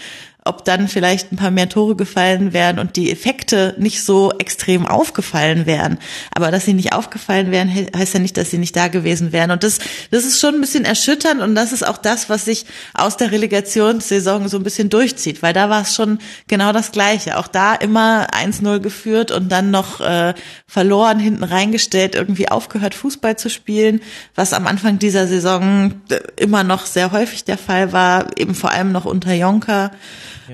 ob 0.44 0.64
dann 0.64 0.88
vielleicht 0.88 1.30
ein 1.30 1.36
paar 1.36 1.50
mehr 1.50 1.68
Tore 1.68 1.94
gefallen 1.94 2.52
wären 2.54 2.78
und 2.78 2.96
die 2.96 3.10
Effekte 3.12 3.74
nicht 3.78 4.02
so 4.02 4.32
extrem 4.38 4.86
aufgefallen 4.86 5.66
wären. 5.66 5.98
Aber 6.34 6.50
dass 6.50 6.64
sie 6.64 6.72
nicht 6.72 6.94
aufgefallen 6.94 7.50
wären, 7.50 7.68
he- 7.68 7.88
heißt 7.94 8.14
ja 8.14 8.20
nicht, 8.20 8.36
dass 8.38 8.50
sie 8.50 8.56
nicht 8.56 8.74
da 8.74 8.88
gewesen 8.88 9.32
wären. 9.32 9.50
Und 9.50 9.62
das, 9.62 9.78
das 10.10 10.24
ist 10.24 10.40
schon 10.40 10.54
ein 10.54 10.60
bisschen 10.62 10.86
erschütternd 10.86 11.42
und 11.42 11.54
das 11.54 11.72
ist 11.72 11.86
auch 11.86 11.98
das, 11.98 12.30
was 12.30 12.46
sich 12.46 12.64
aus 12.94 13.18
der 13.18 13.30
Relegationssaison 13.30 14.48
so 14.48 14.56
ein 14.56 14.62
bisschen 14.62 14.88
durchzieht, 14.88 15.42
weil 15.42 15.52
da 15.52 15.68
war 15.68 15.82
es 15.82 15.94
schon 15.94 16.18
genau 16.46 16.72
das 16.72 16.92
Gleiche. 16.92 17.36
Auch 17.36 17.48
da 17.48 17.74
immer 17.74 18.28
1-0 18.32 18.78
geführt 18.80 19.30
und 19.32 19.50
dann 19.50 19.70
noch 19.70 20.00
äh, 20.00 20.32
verloren, 20.66 21.18
hinten 21.18 21.44
reingestellt, 21.44 22.14
irgendwie 22.14 22.48
aufgehört, 22.48 22.94
Fußball 22.94 23.36
zu 23.36 23.50
spielen, 23.50 24.00
was 24.34 24.54
am 24.54 24.66
Anfang 24.66 24.98
dieser 24.98 25.26
Saison 25.26 25.92
äh, 26.10 26.20
immer 26.36 26.64
noch 26.64 26.86
sehr 26.86 27.12
häufig 27.12 27.44
der 27.44 27.58
Fall 27.58 27.92
war, 27.92 28.26
eben 28.38 28.54
vor 28.54 28.70
allem 28.70 28.92
noch 28.92 29.04
unter 29.04 29.34
Jonker. 29.34 29.90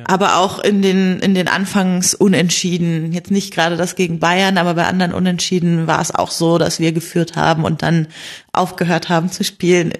Aber 0.06 0.38
auch 0.38 0.58
in 0.58 0.82
den, 0.82 1.20
in 1.20 1.34
den 1.34 1.48
Anfangs 1.48 2.14
Unentschieden. 2.14 3.12
Jetzt 3.12 3.30
nicht 3.30 3.52
gerade 3.52 3.76
das 3.76 3.96
gegen 3.96 4.18
Bayern, 4.18 4.58
aber 4.58 4.74
bei 4.74 4.86
anderen 4.86 5.12
Unentschieden 5.12 5.86
war 5.86 6.00
es 6.00 6.14
auch 6.14 6.30
so, 6.30 6.58
dass 6.58 6.80
wir 6.80 6.92
geführt 6.92 7.36
haben 7.36 7.64
und 7.64 7.82
dann 7.82 8.08
aufgehört 8.52 9.08
haben 9.08 9.30
zu 9.30 9.44
spielen. 9.44 9.92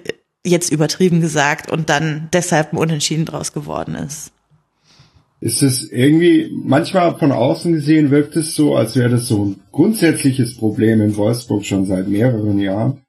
Jetzt 0.45 0.71
übertrieben 0.71 1.21
gesagt 1.21 1.71
und 1.71 1.89
dann 1.89 2.29
deshalb 2.33 2.73
ein 2.73 2.77
Unentschieden 2.77 3.25
draus 3.25 3.53
geworden 3.53 3.95
ist. 3.95 4.31
ist 5.39 5.63
es 5.63 5.91
irgendwie, 5.91 6.51
manchmal 6.53 7.17
von 7.17 7.31
außen 7.31 7.73
gesehen 7.73 8.11
wirkt 8.11 8.35
es 8.35 8.55
so, 8.55 8.75
als 8.75 8.95
wäre 8.95 9.09
das 9.09 9.27
so 9.27 9.45
ein 9.45 9.61
grundsätzliches 9.71 10.57
Problem 10.57 11.01
in 11.01 11.15
Wolfsburg 11.15 11.65
schon 11.65 11.85
seit 11.85 12.07
mehreren 12.07 12.59
Jahren, 12.59 13.01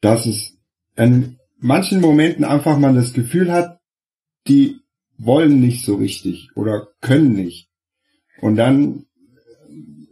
dass 0.00 0.26
es 0.26 0.56
in 0.96 1.38
manchen 1.58 2.00
Momenten 2.00 2.44
einfach 2.44 2.78
man 2.78 2.94
das 2.94 3.12
Gefühl 3.12 3.50
hat, 3.50 3.78
die 4.46 4.83
wollen 5.18 5.60
nicht 5.60 5.84
so 5.84 5.96
richtig 5.96 6.50
oder 6.54 6.88
können 7.00 7.32
nicht. 7.32 7.68
Und 8.40 8.56
dann 8.56 9.06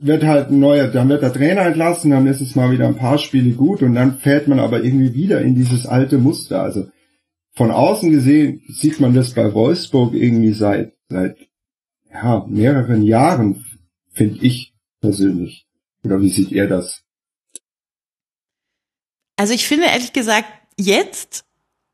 wird 0.01 0.25
halt 0.25 0.51
ein 0.51 0.59
neuer, 0.59 0.89
dann 0.89 1.09
wird 1.09 1.23
der 1.23 1.33
Trainer 1.33 1.63
entlassen, 1.63 2.11
dann 2.11 2.27
ist 2.27 2.41
es 2.41 2.57
mal 2.57 2.73
wieder 2.73 2.89
ein 2.89 2.97
paar 2.97 3.19
Spiele 3.19 3.53
gut 3.53 3.83
und 3.83 3.95
dann 3.95 4.19
fällt 4.19 4.49
man 4.49 4.59
aber 4.59 4.83
irgendwie 4.83 5.15
wieder 5.15 5.41
in 5.41 5.55
dieses 5.55 5.87
alte 5.87 6.19
Muster. 6.19 6.63
Also 6.63 6.89
von 7.53 7.71
außen 7.71 8.11
gesehen 8.11 8.63
sieht 8.69 8.99
man 9.01 9.15
das 9.15 9.35
bei 9.35 9.55
Wolfsburg 9.55 10.15
irgendwie 10.15 10.53
seit, 10.53 10.95
seit 11.09 11.37
ja, 12.13 12.45
mehreren 12.49 13.03
Jahren, 13.03 13.65
finde 14.11 14.45
ich 14.45 14.75
persönlich. 15.01 15.67
Oder 16.05 16.21
wie 16.21 16.31
sieht 16.31 16.51
ihr 16.51 16.69
das? 16.69 17.05
Also 19.37 19.55
ich 19.55 19.67
finde 19.67 19.87
ehrlich 19.87 20.13
gesagt 20.13 20.49
jetzt 20.77 21.45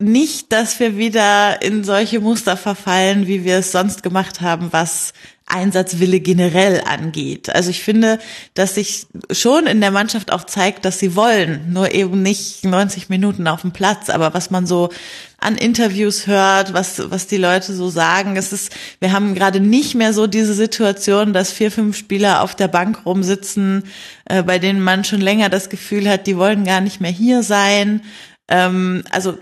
nicht, 0.01 0.53
dass 0.53 0.79
wir 0.79 0.97
wieder 0.97 1.61
in 1.61 1.83
solche 1.83 2.21
Muster 2.21 2.57
verfallen, 2.57 3.27
wie 3.27 3.45
wir 3.45 3.59
es 3.59 3.73
sonst 3.73 4.03
gemacht 4.03 4.41
haben, 4.41 4.69
was 4.71 5.13
Einsatzwille 5.49 6.21
generell 6.21 6.83
angeht. 6.83 7.49
Also 7.49 7.71
ich 7.71 7.83
finde, 7.83 8.19
dass 8.55 8.75
sich 8.75 9.07
schon 9.33 9.67
in 9.67 9.81
der 9.81 9.91
Mannschaft 9.91 10.31
auch 10.31 10.45
zeigt, 10.45 10.85
dass 10.85 10.99
sie 10.99 11.17
wollen, 11.17 11.73
nur 11.73 11.93
eben 11.93 12.23
nicht 12.23 12.65
90 12.65 13.09
Minuten 13.09 13.49
auf 13.49 13.63
dem 13.63 13.73
Platz, 13.73 14.11
aber 14.11 14.35
was 14.35 14.51
man 14.51 14.67
so 14.67 14.91
an 15.39 15.57
Interviews 15.57 16.27
hört, 16.27 16.75
was, 16.75 17.11
was 17.11 17.27
die 17.27 17.39
Leute 17.39 17.75
so 17.75 17.89
sagen, 17.89 18.37
es 18.37 18.53
ist, 18.53 18.73
wir 19.01 19.13
haben 19.13 19.35
gerade 19.35 19.61
nicht 19.61 19.95
mehr 19.95 20.13
so 20.13 20.27
diese 20.27 20.55
Situation, 20.55 21.33
dass 21.33 21.51
vier, 21.51 21.71
fünf 21.71 21.97
Spieler 21.97 22.43
auf 22.43 22.55
der 22.55 22.69
Bank 22.69 23.07
rumsitzen, 23.07 23.85
äh, 24.27 24.43
bei 24.43 24.59
denen 24.59 24.81
man 24.81 25.05
schon 25.05 25.21
länger 25.21 25.49
das 25.49 25.71
Gefühl 25.71 26.09
hat, 26.09 26.27
die 26.27 26.37
wollen 26.37 26.65
gar 26.65 26.83
nicht 26.83 27.01
mehr 27.01 27.11
hier 27.11 27.43
sein. 27.43 28.03
Ähm, 28.49 29.03
also 29.11 29.39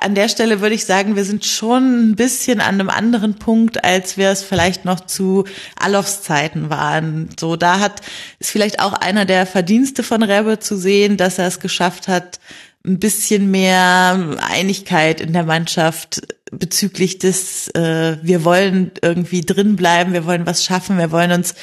an 0.00 0.14
der 0.14 0.28
Stelle 0.28 0.60
würde 0.60 0.74
ich 0.74 0.84
sagen, 0.84 1.16
wir 1.16 1.24
sind 1.24 1.46
schon 1.46 2.10
ein 2.10 2.16
bisschen 2.16 2.60
an 2.60 2.74
einem 2.74 2.90
anderen 2.90 3.36
Punkt, 3.36 3.84
als 3.84 4.16
wir 4.16 4.30
es 4.30 4.42
vielleicht 4.42 4.84
noch 4.84 5.00
zu 5.00 5.44
Alofs 5.76 6.22
Zeiten 6.22 6.68
waren. 6.68 7.30
So, 7.40 7.56
da 7.56 7.80
hat, 7.80 8.02
ist 8.38 8.50
vielleicht 8.50 8.80
auch 8.80 8.92
einer 8.92 9.24
der 9.24 9.46
Verdienste 9.46 10.02
von 10.02 10.22
Rebbe 10.22 10.58
zu 10.58 10.76
sehen, 10.76 11.16
dass 11.16 11.38
er 11.38 11.46
es 11.46 11.58
geschafft 11.58 12.08
hat, 12.08 12.38
ein 12.86 12.98
bisschen 12.98 13.50
mehr 13.50 14.36
Einigkeit 14.52 15.22
in 15.22 15.32
der 15.32 15.44
Mannschaft 15.44 16.20
bezüglich 16.50 17.18
des, 17.18 17.68
äh, 17.68 18.18
wir 18.20 18.44
wollen 18.44 18.90
irgendwie 19.00 19.40
drin 19.40 19.74
bleiben, 19.74 20.12
wir 20.12 20.26
wollen 20.26 20.44
was 20.44 20.64
schaffen, 20.64 20.98
wir 20.98 21.10
wollen 21.10 21.32
uns 21.32 21.54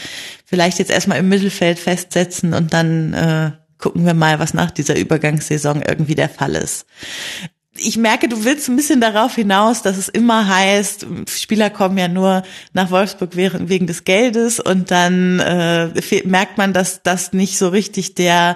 vielleicht 0.45 0.79
jetzt 0.79 0.89
erstmal 0.89 1.19
im 1.19 1.29
Mittelfeld 1.29 1.77
festsetzen 1.77 2.55
und 2.55 2.73
dann 2.73 3.13
äh, 3.13 3.51
gucken 3.77 4.03
wir 4.03 4.15
mal, 4.15 4.39
was 4.39 4.55
nach 4.55 4.71
dieser 4.71 4.97
Übergangssaison 4.97 5.83
irgendwie 5.83 6.15
der 6.15 6.29
Fall 6.29 6.55
ist 6.55 6.87
ich 7.83 7.97
merke, 7.97 8.27
du 8.27 8.43
willst 8.43 8.69
ein 8.69 8.75
bisschen 8.75 9.01
darauf 9.01 9.35
hinaus, 9.35 9.81
dass 9.81 9.97
es 9.97 10.09
immer 10.09 10.47
heißt, 10.47 11.05
Spieler 11.29 11.69
kommen 11.69 11.97
ja 11.97 12.07
nur 12.07 12.43
nach 12.73 12.91
Wolfsburg 12.91 13.35
wegen, 13.35 13.87
des 13.87 14.03
Geldes 14.03 14.59
und 14.59 14.91
dann 14.91 15.39
äh, 15.39 15.89
merkt 16.25 16.57
man, 16.57 16.73
dass 16.73 17.03
das 17.03 17.33
nicht 17.33 17.57
so 17.57 17.69
richtig 17.69 18.15
der 18.15 18.55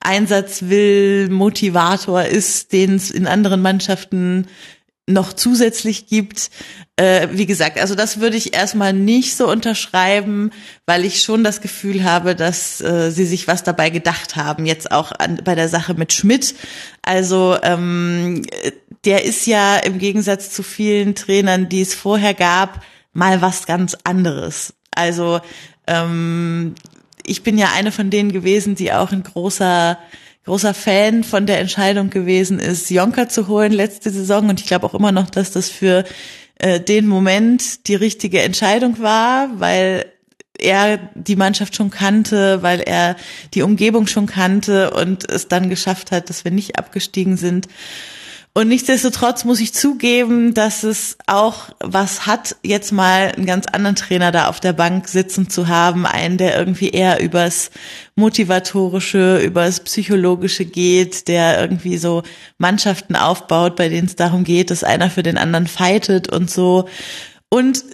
Einsatzwill 0.00 1.28
Motivator 1.30 2.22
ist, 2.22 2.72
den 2.72 2.96
es 2.96 3.10
in 3.10 3.26
anderen 3.26 3.62
Mannschaften 3.62 4.46
noch 5.06 5.32
zusätzlich 5.32 6.06
gibt. 6.06 6.50
Äh, 6.98 7.28
wie 7.30 7.46
gesagt, 7.46 7.78
also 7.78 7.94
das 7.94 8.18
würde 8.18 8.36
ich 8.36 8.54
erstmal 8.54 8.92
nicht 8.92 9.36
so 9.36 9.48
unterschreiben, 9.48 10.50
weil 10.84 11.04
ich 11.04 11.20
schon 11.20 11.44
das 11.44 11.60
Gefühl 11.60 12.02
habe, 12.02 12.34
dass 12.34 12.80
äh, 12.80 13.12
sie 13.12 13.24
sich 13.24 13.46
was 13.46 13.62
dabei 13.62 13.90
gedacht 13.90 14.34
haben, 14.34 14.66
jetzt 14.66 14.90
auch 14.90 15.12
an, 15.12 15.40
bei 15.44 15.54
der 15.54 15.68
Sache 15.68 15.94
mit 15.94 16.12
Schmidt. 16.12 16.56
Also 17.02 17.56
ähm, 17.62 18.42
der 19.04 19.24
ist 19.24 19.46
ja 19.46 19.76
im 19.76 19.98
Gegensatz 19.98 20.50
zu 20.50 20.64
vielen 20.64 21.14
Trainern, 21.14 21.68
die 21.68 21.82
es 21.82 21.94
vorher 21.94 22.34
gab, 22.34 22.84
mal 23.12 23.40
was 23.42 23.66
ganz 23.66 23.96
anderes. 24.02 24.74
Also 24.90 25.40
ähm, 25.86 26.74
ich 27.24 27.44
bin 27.44 27.58
ja 27.58 27.68
eine 27.76 27.92
von 27.92 28.10
denen 28.10 28.32
gewesen, 28.32 28.74
die 28.74 28.92
auch 28.92 29.12
ein 29.12 29.22
großer 29.22 29.98
großer 30.46 30.72
Fan 30.72 31.24
von 31.24 31.44
der 31.44 31.60
Entscheidung 31.60 32.08
gewesen 32.08 32.58
ist, 32.58 32.90
Jonker 32.90 33.28
zu 33.28 33.48
holen 33.48 33.70
letzte 33.70 34.10
Saison. 34.10 34.48
Und 34.48 34.58
ich 34.58 34.66
glaube 34.66 34.86
auch 34.86 34.94
immer 34.94 35.12
noch, 35.12 35.28
dass 35.28 35.52
das 35.52 35.68
für 35.68 36.04
äh, 36.58 36.80
den 36.80 37.06
Moment 37.06 37.86
die 37.88 37.94
richtige 37.94 38.42
Entscheidung 38.42 39.00
war, 39.00 39.60
weil 39.60 40.06
er 40.58 40.98
die 41.14 41.36
Mannschaft 41.36 41.76
schon 41.76 41.90
kannte, 41.90 42.62
weil 42.62 42.80
er 42.80 43.16
die 43.54 43.62
Umgebung 43.62 44.06
schon 44.06 44.26
kannte 44.26 44.90
und 44.90 45.28
es 45.30 45.48
dann 45.48 45.70
geschafft 45.70 46.10
hat, 46.10 46.28
dass 46.28 46.44
wir 46.44 46.50
nicht 46.50 46.78
abgestiegen 46.78 47.36
sind. 47.36 47.68
Und 48.58 48.66
nichtsdestotrotz 48.66 49.44
muss 49.44 49.60
ich 49.60 49.72
zugeben, 49.72 50.52
dass 50.52 50.82
es 50.82 51.16
auch 51.28 51.68
was 51.78 52.26
hat, 52.26 52.56
jetzt 52.64 52.90
mal 52.90 53.30
einen 53.36 53.46
ganz 53.46 53.66
anderen 53.66 53.94
Trainer 53.94 54.32
da 54.32 54.48
auf 54.48 54.58
der 54.58 54.72
Bank 54.72 55.06
sitzen 55.06 55.48
zu 55.48 55.68
haben, 55.68 56.06
einen, 56.06 56.38
der 56.38 56.58
irgendwie 56.58 56.88
eher 56.88 57.22
übers 57.22 57.70
Motivatorische, 58.16 59.38
übers 59.38 59.78
Psychologische 59.84 60.64
geht, 60.64 61.28
der 61.28 61.60
irgendwie 61.60 61.98
so 61.98 62.24
Mannschaften 62.56 63.14
aufbaut, 63.14 63.76
bei 63.76 63.88
denen 63.88 64.08
es 64.08 64.16
darum 64.16 64.42
geht, 64.42 64.72
dass 64.72 64.82
einer 64.82 65.08
für 65.08 65.22
den 65.22 65.38
anderen 65.38 65.68
fightet 65.68 66.28
und 66.28 66.50
so. 66.50 66.88
Und 67.50 67.84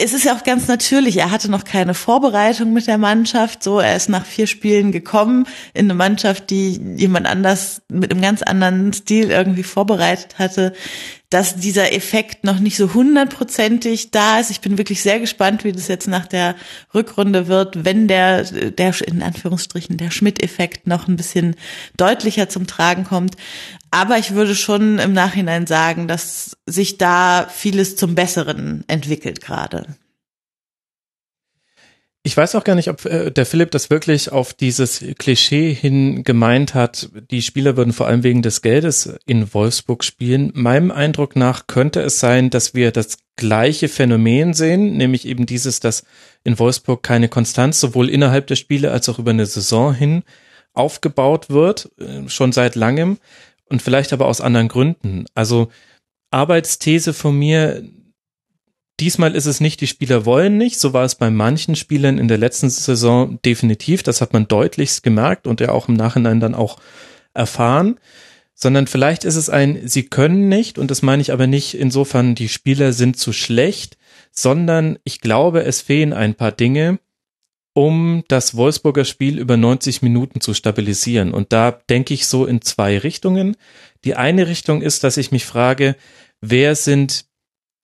es 0.00 0.12
ist 0.12 0.24
ja 0.24 0.36
auch 0.36 0.44
ganz 0.44 0.68
natürlich, 0.68 1.16
er 1.16 1.32
hatte 1.32 1.50
noch 1.50 1.64
keine 1.64 1.92
Vorbereitung 1.92 2.72
mit 2.72 2.86
der 2.86 2.98
Mannschaft, 2.98 3.64
so, 3.64 3.80
er 3.80 3.96
ist 3.96 4.08
nach 4.08 4.24
vier 4.24 4.46
Spielen 4.46 4.92
gekommen 4.92 5.46
in 5.74 5.86
eine 5.86 5.94
Mannschaft, 5.94 6.50
die 6.50 6.80
jemand 6.96 7.26
anders 7.26 7.82
mit 7.88 8.12
einem 8.12 8.22
ganz 8.22 8.42
anderen 8.42 8.92
Stil 8.92 9.32
irgendwie 9.32 9.64
vorbereitet 9.64 10.38
hatte, 10.38 10.72
dass 11.30 11.56
dieser 11.56 11.92
Effekt 11.92 12.44
noch 12.44 12.58
nicht 12.58 12.76
so 12.76 12.94
hundertprozentig 12.94 14.10
da 14.10 14.40
ist. 14.40 14.50
Ich 14.50 14.60
bin 14.60 14.78
wirklich 14.78 15.02
sehr 15.02 15.20
gespannt, 15.20 15.62
wie 15.62 15.72
das 15.72 15.88
jetzt 15.88 16.08
nach 16.08 16.26
der 16.26 16.54
Rückrunde 16.94 17.48
wird, 17.48 17.84
wenn 17.84 18.08
der, 18.08 18.44
der, 18.44 18.94
in 19.06 19.22
Anführungsstrichen, 19.22 19.98
der 19.98 20.10
Schmidt-Effekt 20.10 20.86
noch 20.86 21.06
ein 21.06 21.16
bisschen 21.16 21.54
deutlicher 21.96 22.48
zum 22.48 22.66
Tragen 22.66 23.04
kommt. 23.04 23.36
Aber 23.90 24.16
ich 24.18 24.32
würde 24.32 24.54
schon 24.54 24.98
im 24.98 25.12
Nachhinein 25.12 25.66
sagen, 25.66 26.08
dass 26.08 26.56
sich 26.66 26.96
da 26.96 27.46
vieles 27.50 27.96
zum 27.96 28.14
Besseren 28.14 28.84
entwickelt 28.86 29.42
gerade. 29.42 29.86
Ich 32.28 32.36
weiß 32.36 32.56
auch 32.56 32.64
gar 32.64 32.74
nicht, 32.74 32.90
ob 32.90 33.06
äh, 33.06 33.30
der 33.30 33.46
Philipp 33.46 33.70
das 33.70 33.88
wirklich 33.88 34.30
auf 34.30 34.52
dieses 34.52 35.02
Klischee 35.16 35.72
hin 35.72 36.24
gemeint 36.24 36.74
hat, 36.74 37.08
die 37.30 37.40
Spieler 37.40 37.78
würden 37.78 37.94
vor 37.94 38.06
allem 38.06 38.22
wegen 38.22 38.42
des 38.42 38.60
Geldes 38.60 39.14
in 39.24 39.54
Wolfsburg 39.54 40.04
spielen. 40.04 40.52
Meinem 40.52 40.90
Eindruck 40.90 41.36
nach 41.36 41.68
könnte 41.68 42.02
es 42.02 42.20
sein, 42.20 42.50
dass 42.50 42.74
wir 42.74 42.92
das 42.92 43.16
gleiche 43.36 43.88
Phänomen 43.88 44.52
sehen, 44.52 44.98
nämlich 44.98 45.26
eben 45.26 45.46
dieses, 45.46 45.80
dass 45.80 46.04
in 46.44 46.58
Wolfsburg 46.58 47.02
keine 47.02 47.30
Konstanz 47.30 47.80
sowohl 47.80 48.10
innerhalb 48.10 48.46
der 48.46 48.56
Spiele 48.56 48.90
als 48.90 49.08
auch 49.08 49.18
über 49.18 49.30
eine 49.30 49.46
Saison 49.46 49.94
hin 49.94 50.22
aufgebaut 50.74 51.48
wird, 51.48 51.90
äh, 51.98 52.28
schon 52.28 52.52
seit 52.52 52.74
langem 52.74 53.16
und 53.70 53.80
vielleicht 53.80 54.12
aber 54.12 54.26
aus 54.26 54.42
anderen 54.42 54.68
Gründen. 54.68 55.24
Also 55.34 55.68
Arbeitsthese 56.30 57.14
von 57.14 57.38
mir, 57.38 57.82
diesmal 59.00 59.34
ist 59.34 59.46
es 59.46 59.60
nicht, 59.60 59.80
die 59.80 59.86
Spieler 59.86 60.24
wollen 60.24 60.56
nicht, 60.56 60.78
so 60.80 60.92
war 60.92 61.04
es 61.04 61.14
bei 61.14 61.30
manchen 61.30 61.76
Spielern 61.76 62.18
in 62.18 62.28
der 62.28 62.38
letzten 62.38 62.70
Saison 62.70 63.40
definitiv, 63.44 64.02
das 64.02 64.20
hat 64.20 64.32
man 64.32 64.48
deutlichst 64.48 65.02
gemerkt 65.02 65.46
und 65.46 65.60
ja 65.60 65.70
auch 65.70 65.88
im 65.88 65.94
Nachhinein 65.94 66.40
dann 66.40 66.54
auch 66.54 66.78
erfahren, 67.34 67.98
sondern 68.54 68.86
vielleicht 68.86 69.24
ist 69.24 69.36
es 69.36 69.50
ein, 69.50 69.86
sie 69.86 70.04
können 70.04 70.48
nicht 70.48 70.78
und 70.78 70.90
das 70.90 71.02
meine 71.02 71.22
ich 71.22 71.32
aber 71.32 71.46
nicht 71.46 71.74
insofern, 71.74 72.34
die 72.34 72.48
Spieler 72.48 72.92
sind 72.92 73.16
zu 73.16 73.32
schlecht, 73.32 73.96
sondern 74.32 74.98
ich 75.04 75.20
glaube, 75.20 75.64
es 75.64 75.80
fehlen 75.80 76.12
ein 76.12 76.34
paar 76.34 76.52
Dinge, 76.52 76.98
um 77.74 78.24
das 78.26 78.56
Wolfsburger 78.56 79.04
Spiel 79.04 79.38
über 79.38 79.56
90 79.56 80.02
Minuten 80.02 80.40
zu 80.40 80.52
stabilisieren. 80.52 81.32
Und 81.32 81.52
da 81.52 81.70
denke 81.70 82.12
ich 82.12 82.26
so 82.26 82.44
in 82.44 82.60
zwei 82.60 82.98
Richtungen. 82.98 83.56
Die 84.04 84.16
eine 84.16 84.48
Richtung 84.48 84.82
ist, 84.82 85.04
dass 85.04 85.16
ich 85.16 85.30
mich 85.30 85.44
frage, 85.44 85.94
wer 86.40 86.74
sind 86.74 87.27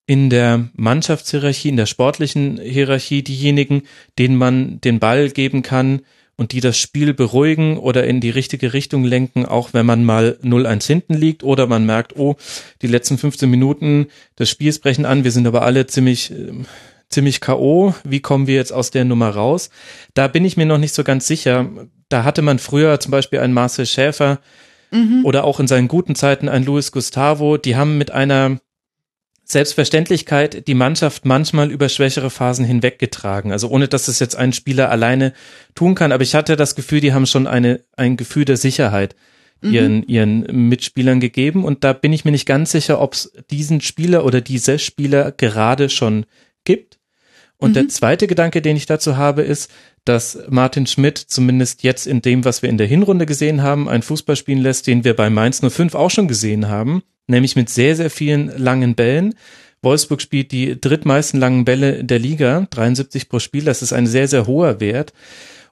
in 0.06 0.30
der 0.30 0.68
Mannschaftshierarchie, 0.74 1.70
in 1.70 1.76
der 1.76 1.86
sportlichen 1.86 2.60
Hierarchie 2.60 3.22
diejenigen, 3.22 3.82
denen 4.18 4.36
man 4.36 4.80
den 4.80 4.98
Ball 4.98 5.30
geben 5.30 5.62
kann 5.62 6.02
und 6.36 6.52
die 6.52 6.60
das 6.60 6.78
Spiel 6.78 7.14
beruhigen 7.14 7.78
oder 7.78 8.04
in 8.04 8.20
die 8.20 8.30
richtige 8.30 8.72
Richtung 8.72 9.04
lenken, 9.04 9.46
auch 9.46 9.72
wenn 9.72 9.86
man 9.86 10.04
mal 10.04 10.38
0-1 10.42 10.86
hinten 10.86 11.14
liegt 11.14 11.42
oder 11.42 11.66
man 11.66 11.86
merkt, 11.86 12.16
oh, 12.16 12.36
die 12.82 12.86
letzten 12.86 13.18
15 13.18 13.48
Minuten 13.48 14.08
des 14.38 14.50
Spiels 14.50 14.78
brechen 14.78 15.06
an, 15.06 15.24
wir 15.24 15.30
sind 15.30 15.46
aber 15.46 15.62
alle 15.62 15.86
ziemlich 15.86 16.30
ähm, 16.30 16.66
ziemlich 17.10 17.40
K.O. 17.40 17.94
Wie 18.04 18.20
kommen 18.20 18.46
wir 18.46 18.56
jetzt 18.56 18.72
aus 18.72 18.90
der 18.90 19.04
Nummer 19.04 19.30
raus? 19.30 19.70
Da 20.14 20.28
bin 20.28 20.44
ich 20.44 20.56
mir 20.56 20.66
noch 20.66 20.78
nicht 20.78 20.94
so 20.94 21.04
ganz 21.04 21.26
sicher. 21.26 21.70
Da 22.08 22.24
hatte 22.24 22.42
man 22.42 22.58
früher 22.58 23.00
zum 23.00 23.12
Beispiel 23.12 23.38
einen 23.38 23.54
Marcel 23.54 23.86
Schäfer 23.86 24.40
mhm. 24.90 25.24
oder 25.24 25.44
auch 25.44 25.60
in 25.60 25.68
seinen 25.68 25.88
guten 25.88 26.14
Zeiten 26.14 26.48
einen 26.48 26.64
Luis 26.64 26.92
Gustavo. 26.92 27.56
Die 27.56 27.76
haben 27.76 27.98
mit 27.98 28.10
einer 28.10 28.58
Selbstverständlichkeit 29.44 30.66
die 30.66 30.74
Mannschaft 30.74 31.24
manchmal 31.24 31.70
über 31.70 31.88
schwächere 31.88 32.30
Phasen 32.30 32.64
hinweggetragen. 32.64 33.52
Also 33.52 33.68
ohne, 33.68 33.88
dass 33.88 34.08
es 34.08 34.18
jetzt 34.18 34.36
ein 34.36 34.52
Spieler 34.52 34.90
alleine 34.90 35.32
tun 35.74 35.94
kann. 35.94 36.12
Aber 36.12 36.22
ich 36.22 36.34
hatte 36.34 36.56
das 36.56 36.74
Gefühl, 36.74 37.00
die 37.00 37.12
haben 37.12 37.26
schon 37.26 37.46
eine, 37.46 37.80
ein 37.96 38.16
Gefühl 38.16 38.44
der 38.44 38.56
Sicherheit 38.56 39.14
ihren, 39.62 39.98
mhm. 39.98 40.04
ihren 40.06 40.68
Mitspielern 40.68 41.20
gegeben. 41.20 41.64
Und 41.64 41.84
da 41.84 41.92
bin 41.92 42.12
ich 42.12 42.24
mir 42.24 42.30
nicht 42.30 42.46
ganz 42.46 42.72
sicher, 42.72 43.00
ob 43.00 43.14
es 43.14 43.32
diesen 43.50 43.80
Spieler 43.80 44.24
oder 44.24 44.40
diese 44.40 44.78
Spieler 44.78 45.32
gerade 45.32 45.88
schon 45.88 46.26
gibt. 46.64 46.98
Und 47.56 47.70
mhm. 47.70 47.74
der 47.74 47.88
zweite 47.88 48.26
Gedanke, 48.26 48.62
den 48.62 48.76
ich 48.76 48.86
dazu 48.86 49.16
habe, 49.16 49.42
ist, 49.42 49.70
dass 50.04 50.38
Martin 50.48 50.86
Schmidt 50.86 51.18
zumindest 51.18 51.82
jetzt 51.82 52.06
in 52.06 52.20
dem, 52.20 52.44
was 52.44 52.62
wir 52.62 52.68
in 52.68 52.78
der 52.78 52.86
Hinrunde 52.86 53.26
gesehen 53.26 53.62
haben, 53.62 53.88
einen 53.88 54.02
Fußball 54.02 54.36
spielen 54.36 54.60
lässt, 54.60 54.86
den 54.86 55.04
wir 55.04 55.14
bei 55.14 55.30
Mainz 55.30 55.60
05 55.60 55.94
auch 55.94 56.10
schon 56.10 56.28
gesehen 56.28 56.68
haben, 56.68 57.02
nämlich 57.26 57.56
mit 57.56 57.68
sehr, 57.70 57.96
sehr 57.96 58.10
vielen 58.10 58.56
langen 58.58 58.94
Bällen. 58.94 59.34
Wolfsburg 59.82 60.20
spielt 60.20 60.52
die 60.52 60.80
drittmeisten 60.80 61.38
langen 61.38 61.64
Bälle 61.64 62.04
der 62.04 62.18
Liga, 62.18 62.66
73 62.70 63.28
pro 63.28 63.38
Spiel, 63.38 63.64
das 63.64 63.82
ist 63.82 63.92
ein 63.92 64.06
sehr, 64.06 64.28
sehr 64.28 64.46
hoher 64.46 64.80
Wert. 64.80 65.12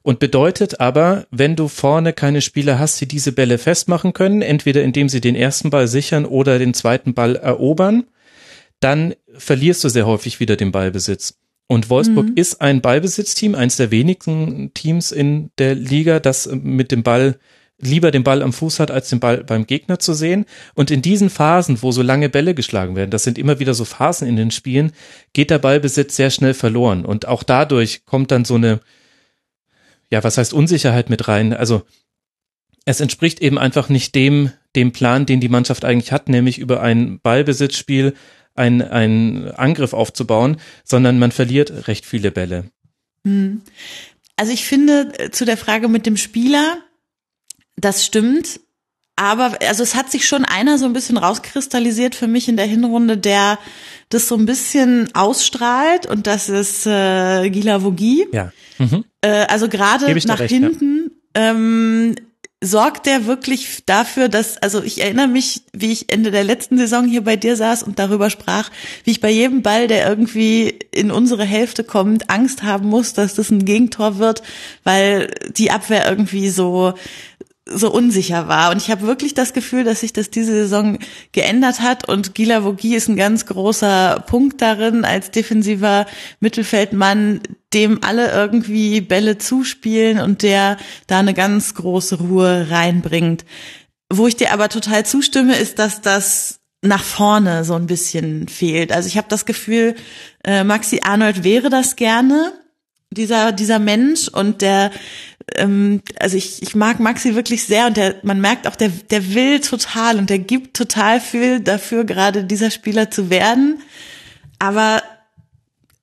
Und 0.03 0.19
bedeutet 0.19 0.81
aber, 0.81 1.27
wenn 1.31 1.55
du 1.55 1.69
vorne 1.69 2.13
keine 2.13 2.41
Spieler 2.41 2.79
hast, 2.79 3.01
die 3.01 3.07
diese 3.07 3.33
Bälle 3.33 3.57
festmachen 3.57 4.13
können, 4.13 4.43
entweder 4.43 4.83
indem 4.83 5.09
sie 5.09 5.21
den 5.21 5.37
ersten 5.37 5.71
Ball 5.71 5.87
sichern 5.87 6.25
oder 6.25 6.59
den 6.59 6.75
zweiten 6.75 7.15
Ball 7.15 7.37
erobern, 7.37 8.05
dann 8.81 9.15
verlierst 9.33 9.85
du 9.85 9.89
sehr 9.89 10.07
häufig 10.07 10.41
wieder 10.41 10.57
den 10.57 10.73
Ballbesitz. 10.73 11.39
Und 11.69 11.89
Wolfsburg 11.89 12.27
mhm. 12.27 12.37
ist 12.37 12.61
ein 12.61 12.81
Ballbesitzteam, 12.81 13.55
eines 13.55 13.77
der 13.77 13.93
wenigen 13.93 14.75
Teams 14.75 15.13
in 15.13 15.51
der 15.59 15.77
Liga, 15.77 16.19
das 16.19 16.51
mit 16.53 16.91
dem 16.91 17.05
Ball 17.05 17.39
lieber 17.83 18.11
den 18.11 18.23
Ball 18.23 18.43
am 18.43 18.53
Fuß 18.53 18.81
hat, 18.81 18.91
als 18.91 19.11
den 19.11 19.21
Ball 19.21 19.45
beim 19.45 19.67
Gegner 19.67 19.99
zu 19.99 20.15
sehen. 20.15 20.47
Und 20.75 20.91
in 20.91 21.03
diesen 21.03 21.29
Phasen, 21.29 21.83
wo 21.83 21.93
so 21.93 22.01
lange 22.01 22.29
Bälle 22.29 22.55
geschlagen 22.55 22.97
werden, 22.97 23.11
das 23.11 23.25
sind 23.25 23.39
immer 23.39 23.59
wieder 23.59 23.75
so 23.75 23.85
Phasen 23.85 24.29
in 24.29 24.37
den 24.37 24.51
Spielen, 24.51 24.93
geht 25.33 25.51
der 25.51 25.59
Ballbesitz 25.59 26.17
sehr 26.17 26.31
schnell 26.31 26.55
verloren. 26.55 27.05
Und 27.05 27.27
auch 27.27 27.43
dadurch 27.43 28.07
kommt 28.07 28.31
dann 28.31 28.45
so 28.45 28.55
eine, 28.55 28.81
ja, 30.11 30.23
was 30.23 30.39
heißt 30.39 30.55
Unsicherheit 30.55 31.11
mit 31.11 31.29
rein? 31.29 31.53
Also 31.53 31.83
es 32.85 33.01
entspricht 33.01 33.41
eben 33.41 33.59
einfach 33.59 33.89
nicht 33.89 34.15
dem, 34.15 34.53
dem 34.77 34.93
Plan, 34.93 35.27
den 35.27 35.41
die 35.41 35.49
Mannschaft 35.49 35.85
eigentlich 35.85 36.13
hat, 36.13 36.29
nämlich 36.29 36.59
über 36.59 36.81
ein 36.81 37.21
Ballbesitzspiel 37.21 38.15
ein, 38.55 38.83
ein 38.83 39.51
Angriff 39.53 39.93
aufzubauen, 39.93 40.59
sondern 40.85 41.19
man 41.19 41.33
verliert 41.33 41.89
recht 41.89 42.07
viele 42.07 42.31
Bälle. 42.31 42.65
Hm. 43.27 43.63
Also 44.37 44.53
ich 44.53 44.65
finde 44.65 45.13
äh, 45.19 45.31
zu 45.31 45.45
der 45.45 45.57
Frage 45.57 45.89
mit 45.89 46.07
dem 46.07 46.17
Spieler, 46.17 46.79
das 47.77 48.05
stimmt. 48.05 48.61
Aber 49.17 49.59
also 49.67 49.83
es 49.83 49.95
hat 49.95 50.11
sich 50.11 50.27
schon 50.27 50.45
einer 50.45 50.79
so 50.79 50.87
ein 50.87 50.95
bisschen 50.95 51.19
rauskristallisiert 51.19 52.15
für 52.15 52.29
mich 52.29 52.49
in 52.49 52.57
der 52.57 52.67
Hinrunde, 52.67 53.19
der 53.19 53.59
das 54.09 54.27
so 54.27 54.37
ein 54.37 54.47
bisschen 54.47 55.15
ausstrahlt 55.15 56.07
und 56.07 56.27
das 56.27 56.49
ist 56.49 56.87
äh, 56.87 57.49
Gila 57.51 57.83
Vogie. 57.83 58.27
Ja. 58.33 58.53
Mhm. 58.79 59.05
Äh, 59.21 59.47
also 59.49 59.69
gerade 59.69 60.13
nach 60.27 60.41
recht, 60.41 60.51
hinten 60.51 61.11
ja. 61.37 61.51
ähm, 61.51 62.15
sorgt 62.65 63.07
der 63.07 63.27
wirklich 63.27 63.85
dafür, 63.87 64.29
dass, 64.29 64.57
also 64.59 64.83
ich 64.83 65.03
erinnere 65.03 65.27
mich, 65.27 65.63
wie 65.73 65.91
ich 65.91 66.13
Ende 66.13 66.31
der 66.31 66.45
letzten 66.45 66.79
Saison 66.79 67.07
hier 67.07 67.25
bei 67.25 67.37
dir 67.37 67.57
saß 67.57 67.83
und 67.83 67.99
darüber 67.99 68.31
sprach, 68.31 68.71
wie 69.03 69.11
ich 69.11 69.21
bei 69.21 69.31
jedem 69.31 69.63
Ball, 69.63 69.89
der 69.89 70.09
irgendwie 70.09 70.79
in 70.93 71.11
unsere 71.11 71.45
Hälfte 71.45 71.83
kommt, 71.83 72.31
Angst 72.31 72.63
haben 72.63 72.89
muss, 72.89 73.15
dass 73.15 73.35
das 73.35 73.51
ein 73.51 73.65
Gegentor 73.65 74.19
wird, 74.19 74.43
weil 74.85 75.35
die 75.57 75.73
Abwehr 75.73 76.09
irgendwie 76.09 76.51
so 76.51 76.95
so 77.67 77.93
unsicher 77.93 78.49
war. 78.49 78.71
Und 78.71 78.79
ich 78.79 78.91
habe 78.91 79.07
wirklich 79.07 79.35
das 79.35 79.53
Gefühl, 79.53 79.85
dass 79.85 80.01
sich 80.01 80.13
das 80.13 80.31
diese 80.31 80.53
Saison 80.53 80.99
geändert 81.31 81.81
hat. 81.81 82.09
Und 82.09 82.35
Gila 82.35 82.65
Vogie 82.65 82.97
ist 82.97 83.09
ein 83.09 83.17
ganz 83.17 83.47
großer 83.47 84.25
Punkt 84.27 84.61
darin, 84.61 85.05
als 85.05 85.31
defensiver 85.31 86.07
Mittelfeldmann, 86.41 87.41
dem 87.73 88.03
alle 88.03 88.33
irgendwie 88.33 89.01
Bälle 89.01 89.39
zuspielen 89.39 90.19
und 90.21 90.43
der 90.43 90.77
da 91.07 91.21
eine 91.21 91.35
ganz 91.35 91.75
große 91.75 92.17
Ruhe 92.17 92.67
reinbringt. 92.71 93.45
Wo 94.13 94.27
ich 94.27 94.37
dir 94.37 94.53
aber 94.53 94.69
total 94.69 95.07
zustimme, 95.07 95.57
ist, 95.57 95.79
dass 95.79 96.01
das 96.01 96.59
nach 96.83 97.03
vorne 97.03 97.65
so 97.65 97.75
ein 97.75 97.87
bisschen 97.87 98.49
fehlt. 98.49 98.93
Also 98.93 99.07
ich 99.07 99.17
habe 99.17 99.29
das 99.31 99.47
Gefühl, 99.47 99.95
äh, 100.43 100.65
Maxi 100.65 101.01
Arnold 101.05 101.45
wäre 101.45 101.71
das 101.71 101.95
gerne, 101.95 102.53
dieser 103.11 103.53
dieser 103.53 103.79
Mensch 103.79 104.29
und 104.29 104.63
der 104.63 104.91
ähm, 105.57 106.03
also 106.19 106.37
ich, 106.37 106.63
ich 106.63 106.75
mag 106.75 107.01
Maxi 107.01 107.35
wirklich 107.35 107.65
sehr 107.65 107.87
und 107.87 107.97
der, 107.97 108.17
man 108.23 108.41
merkt 108.41 108.67
auch, 108.67 108.77
der, 108.77 108.89
der 108.89 109.35
will 109.35 109.61
total 109.61 110.19
und 110.19 110.31
der 110.31 110.39
gibt 110.39 110.77
total 110.77 111.21
viel 111.21 111.61
dafür, 111.61 112.05
gerade 112.05 112.45
dieser 112.45 112.71
Spieler 112.71 113.11
zu 113.11 113.31
werden. 113.31 113.81
Aber 114.59 115.03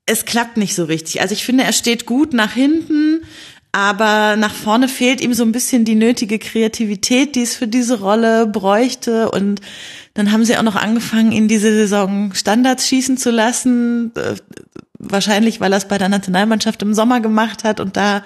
es 0.06 0.26
klappt 0.26 0.58
nicht 0.58 0.76
so 0.76 0.86
richtig. 0.86 1.22
Also 1.22 1.34
ich 1.34 1.46
finde, 1.46 1.64
er 1.64 1.74
steht 1.74 2.06
gut 2.06 2.34
nach 2.34 2.54
hinten, 2.54 3.22
aber 3.72 4.36
nach 4.36 4.54
vorne 4.54 4.88
fehlt 4.88 5.22
ihm 5.22 5.34
so 5.34 5.44
ein 5.44 5.52
bisschen 5.52 5.86
die 5.86 5.96
nötige 5.96 6.40
Kreativität, 6.40 7.36
die 7.36 7.44
es 7.44 7.56
für 7.56 7.68
diese 7.68 8.00
Rolle 8.00 8.48
bräuchte 8.48 9.30
und 9.30 9.62
dann 10.16 10.32
haben 10.32 10.44
sie 10.44 10.58
auch 10.58 10.64
noch 10.64 10.76
angefangen, 10.76 11.32
ihn 11.32 11.48
diese 11.48 11.72
Saison 11.72 12.34
Standards 12.34 12.88
schießen 12.88 13.18
zu 13.18 13.30
lassen. 13.30 14.12
Wahrscheinlich, 15.02 15.62
weil 15.62 15.72
er 15.72 15.78
es 15.78 15.88
bei 15.88 15.98
der 15.98 16.10
Nationalmannschaft 16.10 16.82
im 16.82 16.94
Sommer 16.94 17.22
gemacht 17.22 17.64
hat 17.64 17.80
und 17.80 17.96
da 17.96 18.22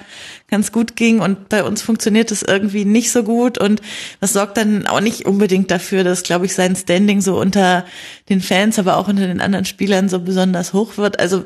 ganz 0.48 0.72
gut 0.72 0.96
ging. 0.96 1.20
Und 1.20 1.48
bei 1.48 1.64
uns 1.64 1.84
funktioniert 1.84 2.32
es 2.32 2.42
irgendwie 2.42 2.84
nicht 2.84 3.12
so 3.12 3.22
gut. 3.22 3.60
Und 3.60 3.80
das 4.22 4.34
sorgt 4.34 4.58
dann 4.58 4.88
auch 4.88 5.00
nicht 5.00 5.28
unbedingt 5.28 5.70
dafür, 5.70 6.04
dass, 6.04 6.24
glaube 6.24 6.48
ich, 6.48 6.56
sein 6.56 6.76
Standing 6.76 7.22
so 7.22 7.40
unter 7.40 7.86
den 8.28 8.42
Fans, 8.42 8.80
aber 8.80 8.98
auch 8.98 9.08
unter 9.08 9.28
den 9.28 9.40
anderen 9.40 9.66
Spielern 9.66 10.10
so 10.10 10.20
besonders 10.20 10.74
hoch 10.74 10.98
wird. 10.98 11.20
Also 11.20 11.44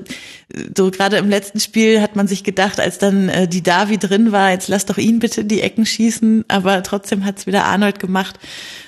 so 0.78 0.92
gerade 0.92 1.18
im 1.18 1.30
letzten 1.30 1.60
Spiel 1.60 2.02
hat 2.02 2.16
man 2.16 2.30
sich 2.30 2.46
gedacht, 2.46 2.80
als 2.80 2.98
dann 2.98 3.28
äh, 3.28 3.50
die 3.50 3.64
Davi 3.64 3.98
drin 3.98 4.32
war, 4.32 4.52
jetzt 4.52 4.70
lass 4.70 4.86
doch 4.86 4.98
ihn 4.98 5.20
bitte 5.20 5.44
die 5.44 5.62
Ecken 5.62 5.86
schießen. 5.86 6.46
Aber 6.48 6.84
trotzdem 6.84 7.26
hat 7.26 7.40
es 7.40 7.48
wieder 7.48 7.66
Arnold 7.66 8.00
gemacht. 8.00 8.40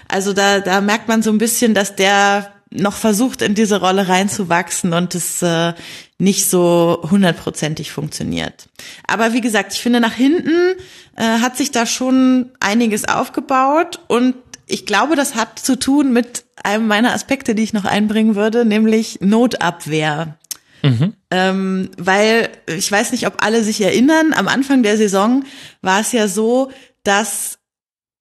Also 0.07 0.31
da, 0.31 0.61
da 0.61 0.79
merkt 0.79 1.09
man 1.09 1.21
so 1.21 1.31
ein 1.31 1.37
bisschen, 1.37 1.73
dass 1.73 1.97
der 1.97 2.53
noch 2.71 2.93
versucht, 2.93 3.41
in 3.41 3.55
diese 3.55 3.79
Rolle 3.79 4.07
reinzuwachsen 4.07 4.93
und 4.93 5.15
es 5.15 5.41
äh, 5.41 5.73
nicht 6.19 6.49
so 6.49 7.01
hundertprozentig 7.09 7.91
funktioniert. 7.91 8.69
Aber 9.07 9.33
wie 9.33 9.41
gesagt, 9.41 9.73
ich 9.73 9.81
finde, 9.81 10.01
nach 10.01 10.13
hinten 10.13 10.75
äh, 11.15 11.23
hat 11.23 11.57
sich 11.57 11.71
da 11.71 11.85
schon 11.85 12.51
einiges 12.59 13.07
aufgebaut 13.07 13.99
und 14.07 14.35
ich 14.67 14.85
glaube, 14.85 15.15
das 15.15 15.33
hat 15.33 15.57
zu 15.57 15.79
tun 15.79 16.13
mit 16.13 16.43
einem 16.63 16.87
meiner 16.87 17.13
Aspekte, 17.13 17.55
die 17.55 17.63
ich 17.63 17.73
noch 17.73 17.85
einbringen 17.85 18.35
würde, 18.35 18.65
nämlich 18.65 19.19
Notabwehr. 19.21 20.37
Mhm. 20.83 21.13
Ähm, 21.31 21.89
weil 21.97 22.49
ich 22.67 22.91
weiß 22.91 23.11
nicht, 23.11 23.25
ob 23.25 23.43
alle 23.43 23.63
sich 23.63 23.81
erinnern, 23.81 24.33
am 24.33 24.47
Anfang 24.47 24.83
der 24.83 24.97
Saison 24.97 25.43
war 25.81 26.01
es 26.01 26.11
ja 26.11 26.27
so, 26.27 26.71
dass 27.03 27.59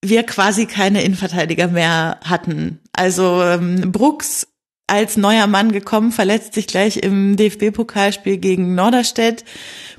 wir 0.03 0.23
quasi 0.23 0.67
keine 0.67 1.03
Innenverteidiger 1.03 1.69
mehr 1.69 2.21
hatten. 2.25 2.81
Also 2.93 3.43
ähm, 3.43 3.93
Brooks 3.93 4.47
als 4.89 5.17
neuer 5.17 5.47
Mann 5.47 5.71
gekommen, 5.71 6.13
verletzt 6.13 6.55
sich 6.55 6.67
gleich 6.67 6.97
im 6.99 7.37
DFB-Pokalspiel 7.37 8.39
gegen 8.39 8.75
Norderstedt. 8.75 9.45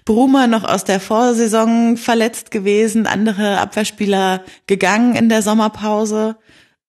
Brummer 0.03 0.47
noch 0.47 0.63
aus 0.63 0.83
der 0.83 0.99
Vorsaison 0.99 1.95
verletzt 1.95 2.51
gewesen, 2.51 3.07
andere 3.07 3.59
Abwehrspieler 3.59 4.43
gegangen 4.67 5.15
in 5.15 5.29
der 5.29 5.41
Sommerpause 5.41 6.35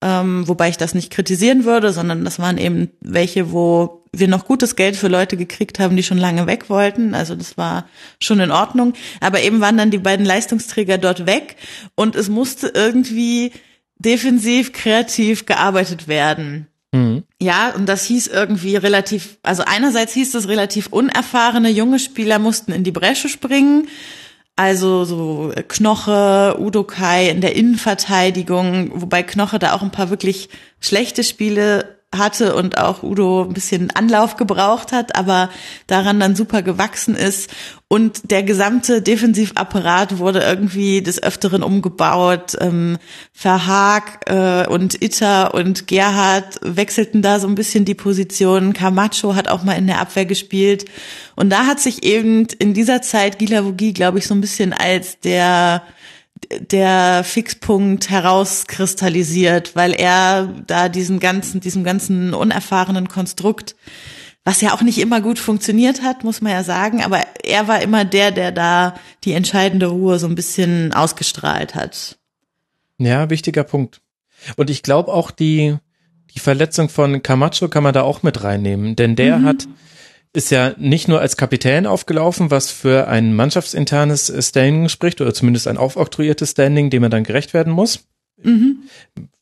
ähm, 0.02 0.48
wobei 0.48 0.70
ich 0.70 0.78
das 0.78 0.94
nicht 0.94 1.12
kritisieren 1.12 1.64
würde, 1.64 1.92
sondern 1.92 2.24
das 2.24 2.38
waren 2.38 2.56
eben 2.56 2.90
welche, 3.00 3.52
wo 3.52 4.06
wir 4.12 4.28
noch 4.28 4.46
gutes 4.46 4.74
Geld 4.74 4.96
für 4.96 5.08
Leute 5.08 5.36
gekriegt 5.36 5.78
haben, 5.78 5.96
die 5.96 6.02
schon 6.02 6.18
lange 6.18 6.46
weg 6.46 6.70
wollten. 6.70 7.14
Also 7.14 7.34
das 7.34 7.58
war 7.58 7.86
schon 8.20 8.40
in 8.40 8.50
Ordnung. 8.50 8.94
Aber 9.20 9.42
eben 9.42 9.60
waren 9.60 9.76
dann 9.76 9.90
die 9.90 9.98
beiden 9.98 10.24
Leistungsträger 10.24 10.98
dort 10.98 11.26
weg 11.26 11.56
und 11.94 12.16
es 12.16 12.28
musste 12.28 12.72
irgendwie 12.74 13.52
defensiv, 13.98 14.72
kreativ 14.72 15.44
gearbeitet 15.44 16.08
werden. 16.08 16.66
Mhm. 16.92 17.24
Ja, 17.40 17.72
und 17.74 17.88
das 17.88 18.04
hieß 18.04 18.28
irgendwie 18.28 18.76
relativ, 18.76 19.38
also 19.42 19.62
einerseits 19.66 20.12
hieß 20.12 20.34
es 20.34 20.48
relativ 20.48 20.88
unerfahrene 20.88 21.70
junge 21.70 21.98
Spieler 21.98 22.38
mussten 22.38 22.72
in 22.72 22.84
die 22.84 22.92
Bresche 22.92 23.28
springen 23.28 23.88
also 24.60 25.06
so 25.06 25.52
Knoche, 25.68 26.56
Udokai 26.58 27.30
in 27.30 27.40
der 27.40 27.56
Innenverteidigung, 27.56 28.90
wobei 28.94 29.22
Knoche 29.22 29.58
da 29.58 29.72
auch 29.72 29.80
ein 29.80 29.90
paar 29.90 30.10
wirklich 30.10 30.50
schlechte 30.80 31.24
Spiele 31.24 31.99
hatte 32.16 32.56
und 32.56 32.76
auch 32.76 33.04
Udo 33.04 33.44
ein 33.44 33.52
bisschen 33.52 33.90
Anlauf 33.92 34.36
gebraucht 34.36 34.90
hat, 34.90 35.14
aber 35.14 35.48
daran 35.86 36.18
dann 36.18 36.34
super 36.34 36.62
gewachsen 36.62 37.14
ist. 37.14 37.50
Und 37.86 38.30
der 38.30 38.42
gesamte 38.42 39.00
Defensivapparat 39.00 40.18
wurde 40.18 40.40
irgendwie 40.40 41.02
des 41.02 41.22
Öfteren 41.22 41.62
umgebaut. 41.62 42.56
Ähm, 42.60 42.98
Verhaag 43.32 44.28
äh, 44.28 44.66
und 44.66 45.00
Itter 45.02 45.54
und 45.54 45.86
Gerhard 45.86 46.58
wechselten 46.62 47.22
da 47.22 47.38
so 47.38 47.46
ein 47.46 47.54
bisschen 47.54 47.84
die 47.84 47.94
Positionen. 47.94 48.72
Camacho 48.72 49.36
hat 49.36 49.48
auch 49.48 49.62
mal 49.62 49.74
in 49.74 49.86
der 49.86 50.00
Abwehr 50.00 50.26
gespielt. 50.26 50.86
Und 51.36 51.50
da 51.50 51.66
hat 51.66 51.80
sich 51.80 52.02
eben 52.02 52.46
in 52.58 52.74
dieser 52.74 53.02
Zeit 53.02 53.38
Gila 53.38 53.64
Vogie, 53.64 53.92
glaube 53.92 54.18
ich, 54.18 54.26
so 54.26 54.34
ein 54.34 54.40
bisschen 54.40 54.72
als 54.72 55.20
der 55.20 55.82
der 56.58 57.22
Fixpunkt 57.24 58.10
herauskristallisiert, 58.10 59.76
weil 59.76 59.92
er 59.92 60.48
da 60.66 60.88
diesen 60.88 61.20
ganzen, 61.20 61.60
diesem 61.60 61.84
ganzen 61.84 62.34
unerfahrenen 62.34 63.08
Konstrukt, 63.08 63.76
was 64.44 64.60
ja 64.60 64.72
auch 64.72 64.82
nicht 64.82 64.98
immer 64.98 65.20
gut 65.20 65.38
funktioniert 65.38 66.02
hat, 66.02 66.24
muss 66.24 66.40
man 66.40 66.52
ja 66.52 66.64
sagen, 66.64 67.02
aber 67.02 67.22
er 67.44 67.68
war 67.68 67.82
immer 67.82 68.04
der, 68.04 68.30
der 68.30 68.52
da 68.52 68.94
die 69.24 69.32
entscheidende 69.32 69.86
Ruhe 69.86 70.18
so 70.18 70.26
ein 70.26 70.34
bisschen 70.34 70.92
ausgestrahlt 70.94 71.74
hat. 71.74 72.18
Ja, 72.98 73.30
wichtiger 73.30 73.64
Punkt. 73.64 74.00
Und 74.56 74.70
ich 74.70 74.82
glaube 74.82 75.12
auch 75.12 75.30
die, 75.30 75.76
die 76.34 76.40
Verletzung 76.40 76.88
von 76.88 77.22
Camacho 77.22 77.68
kann 77.68 77.82
man 77.82 77.94
da 77.94 78.02
auch 78.02 78.22
mit 78.22 78.42
reinnehmen, 78.42 78.96
denn 78.96 79.14
der 79.14 79.38
mhm. 79.38 79.44
hat 79.44 79.68
ist 80.32 80.50
ja 80.50 80.74
nicht 80.78 81.08
nur 81.08 81.20
als 81.20 81.36
Kapitän 81.36 81.86
aufgelaufen, 81.86 82.50
was 82.50 82.70
für 82.70 83.08
ein 83.08 83.34
mannschaftsinternes 83.34 84.32
Standing 84.46 84.88
spricht 84.88 85.20
oder 85.20 85.34
zumindest 85.34 85.66
ein 85.66 85.76
aufoktroyiertes 85.76 86.52
Standing, 86.52 86.90
dem 86.90 87.02
er 87.02 87.08
dann 87.08 87.24
gerecht 87.24 87.52
werden 87.52 87.72
muss. 87.72 88.04
Mhm. 88.42 88.78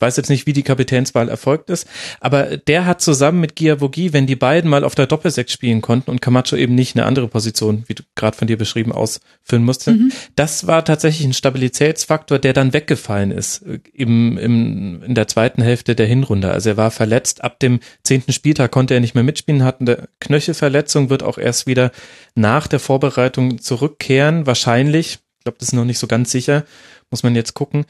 Weiß 0.00 0.16
jetzt 0.16 0.28
nicht, 0.28 0.46
wie 0.46 0.52
die 0.52 0.62
Kapitänswahl 0.62 1.28
erfolgt 1.28 1.70
ist, 1.70 1.88
aber 2.20 2.56
der 2.56 2.86
hat 2.86 3.00
zusammen 3.00 3.40
mit 3.40 3.56
Giavogi, 3.56 4.12
wenn 4.12 4.26
die 4.26 4.36
beiden 4.36 4.70
mal 4.70 4.84
auf 4.84 4.94
der 4.94 5.06
Doppelsechs 5.06 5.52
spielen 5.52 5.80
konnten 5.80 6.10
und 6.10 6.20
Camacho 6.20 6.56
eben 6.56 6.74
nicht 6.74 6.96
eine 6.96 7.04
andere 7.04 7.26
Position, 7.26 7.84
wie 7.88 7.94
du 7.94 8.02
gerade 8.14 8.36
von 8.36 8.46
dir 8.46 8.56
beschrieben, 8.56 8.92
ausfüllen 8.92 9.64
musste, 9.64 9.92
mhm. 9.92 10.12
das 10.36 10.66
war 10.66 10.84
tatsächlich 10.84 11.26
ein 11.26 11.32
Stabilitätsfaktor, 11.32 12.38
der 12.38 12.52
dann 12.52 12.72
weggefallen 12.72 13.30
ist 13.30 13.64
im, 13.92 14.38
im, 14.38 15.02
in 15.02 15.14
der 15.14 15.26
zweiten 15.26 15.62
Hälfte 15.62 15.94
der 15.94 16.06
Hinrunde. 16.06 16.50
Also 16.50 16.70
er 16.70 16.76
war 16.76 16.90
verletzt, 16.90 17.42
ab 17.42 17.58
dem 17.58 17.80
zehnten 18.04 18.32
Spieltag 18.32 18.70
konnte 18.70 18.94
er 18.94 19.00
nicht 19.00 19.14
mehr 19.14 19.24
mitspielen, 19.24 19.64
hat 19.64 19.80
eine 19.80 20.08
Knöchelverletzung, 20.20 21.10
wird 21.10 21.22
auch 21.22 21.38
erst 21.38 21.66
wieder 21.66 21.90
nach 22.34 22.66
der 22.66 22.80
Vorbereitung 22.80 23.60
zurückkehren, 23.60 24.46
wahrscheinlich. 24.46 25.18
Ich 25.38 25.44
glaube, 25.44 25.58
das 25.58 25.68
ist 25.68 25.74
noch 25.74 25.84
nicht 25.84 25.98
so 25.98 26.06
ganz 26.06 26.30
sicher, 26.30 26.64
muss 27.10 27.22
man 27.22 27.34
jetzt 27.34 27.54
gucken. 27.54 27.84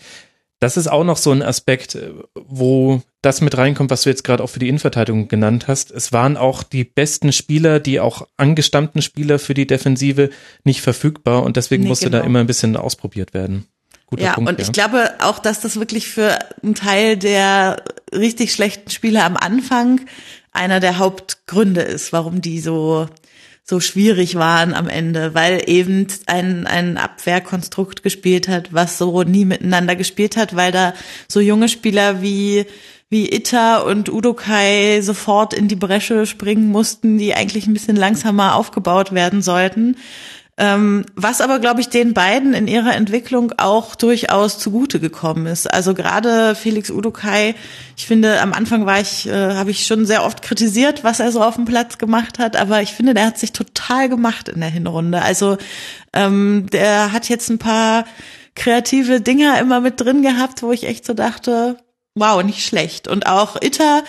Das 0.60 0.76
ist 0.76 0.88
auch 0.88 1.04
noch 1.04 1.16
so 1.16 1.30
ein 1.30 1.42
Aspekt, 1.42 1.94
äh, 1.94 2.10
wo 2.34 3.02
das 3.22 3.40
mit 3.40 3.56
reinkommt, 3.56 3.90
was 3.90 4.02
du 4.02 4.10
jetzt 4.10 4.24
gerade 4.24 4.42
auch 4.42 4.48
für 4.48 4.58
die 4.58 4.68
Innenverteidigung 4.68 5.28
genannt 5.28 5.68
hast. 5.68 5.90
Es 5.90 6.12
waren 6.12 6.36
auch 6.36 6.62
die 6.62 6.84
besten 6.84 7.32
Spieler, 7.32 7.80
die 7.80 8.00
auch 8.00 8.26
angestammten 8.36 9.02
Spieler 9.02 9.38
für 9.38 9.54
die 9.54 9.66
Defensive 9.66 10.30
nicht 10.64 10.80
verfügbar 10.80 11.42
und 11.42 11.56
deswegen 11.56 11.84
nee, 11.84 11.88
musste 11.88 12.06
genau. 12.06 12.18
da 12.18 12.24
immer 12.24 12.40
ein 12.40 12.46
bisschen 12.46 12.76
ausprobiert 12.76 13.34
werden. 13.34 13.66
Guter 14.06 14.22
ja, 14.22 14.32
Punkt, 14.34 14.48
und 14.48 14.58
ja. 14.58 14.64
ich 14.64 14.72
glaube 14.72 15.10
auch, 15.20 15.38
dass 15.38 15.60
das 15.60 15.78
wirklich 15.78 16.08
für 16.08 16.38
einen 16.62 16.74
Teil 16.74 17.16
der 17.16 17.82
richtig 18.12 18.52
schlechten 18.52 18.90
Spieler 18.90 19.24
am 19.24 19.36
Anfang 19.36 20.00
einer 20.50 20.80
der 20.80 20.98
Hauptgründe 20.98 21.82
ist, 21.82 22.12
warum 22.12 22.40
die 22.40 22.60
so 22.60 23.06
so 23.68 23.80
schwierig 23.80 24.36
waren 24.36 24.72
am 24.72 24.88
Ende, 24.88 25.34
weil 25.34 25.62
eben 25.66 26.06
ein, 26.24 26.66
ein 26.66 26.96
Abwehrkonstrukt 26.96 28.02
gespielt 28.02 28.48
hat, 28.48 28.72
was 28.72 28.96
so 28.96 29.24
nie 29.24 29.44
miteinander 29.44 29.94
gespielt 29.94 30.38
hat, 30.38 30.56
weil 30.56 30.72
da 30.72 30.94
so 31.28 31.40
junge 31.40 31.68
Spieler 31.68 32.22
wie 32.22 32.64
wie 33.10 33.32
Itta 33.32 33.78
und 33.78 34.10
Udokai 34.10 35.00
sofort 35.00 35.54
in 35.54 35.66
die 35.66 35.76
Bresche 35.76 36.26
springen 36.26 36.68
mussten, 36.68 37.16
die 37.16 37.34
eigentlich 37.34 37.66
ein 37.66 37.72
bisschen 37.72 37.96
langsamer 37.96 38.54
aufgebaut 38.54 39.12
werden 39.12 39.40
sollten. 39.40 39.96
Ähm, 40.60 41.06
was 41.14 41.40
aber, 41.40 41.60
glaube 41.60 41.80
ich, 41.80 41.88
den 41.88 42.14
beiden 42.14 42.52
in 42.52 42.66
ihrer 42.66 42.96
Entwicklung 42.96 43.52
auch 43.58 43.94
durchaus 43.94 44.58
zugute 44.58 44.98
gekommen 44.98 45.46
ist. 45.46 45.72
Also 45.72 45.94
gerade 45.94 46.56
Felix 46.56 46.90
Udokai, 46.90 47.54
ich 47.96 48.06
finde, 48.06 48.40
am 48.40 48.52
Anfang 48.52 48.84
war 48.84 49.00
ich, 49.00 49.28
äh, 49.28 49.54
habe 49.54 49.70
ich 49.70 49.86
schon 49.86 50.04
sehr 50.04 50.24
oft 50.24 50.42
kritisiert, 50.42 51.04
was 51.04 51.20
er 51.20 51.30
so 51.30 51.44
auf 51.44 51.54
dem 51.54 51.64
Platz 51.64 51.96
gemacht 51.96 52.40
hat, 52.40 52.56
aber 52.56 52.82
ich 52.82 52.92
finde, 52.92 53.14
der 53.14 53.26
hat 53.26 53.38
sich 53.38 53.52
total 53.52 54.08
gemacht 54.08 54.48
in 54.48 54.58
der 54.58 54.70
Hinrunde. 54.70 55.22
Also 55.22 55.58
ähm, 56.12 56.66
der 56.72 57.12
hat 57.12 57.28
jetzt 57.28 57.50
ein 57.50 57.58
paar 57.58 58.04
kreative 58.56 59.20
Dinger 59.20 59.60
immer 59.60 59.80
mit 59.80 60.00
drin 60.00 60.22
gehabt, 60.22 60.64
wo 60.64 60.72
ich 60.72 60.88
echt 60.88 61.06
so 61.06 61.14
dachte, 61.14 61.76
wow, 62.18 62.42
nicht 62.42 62.64
schlecht. 62.64 63.08
Und 63.08 63.26
auch 63.26 63.56
Itter, 63.60 64.04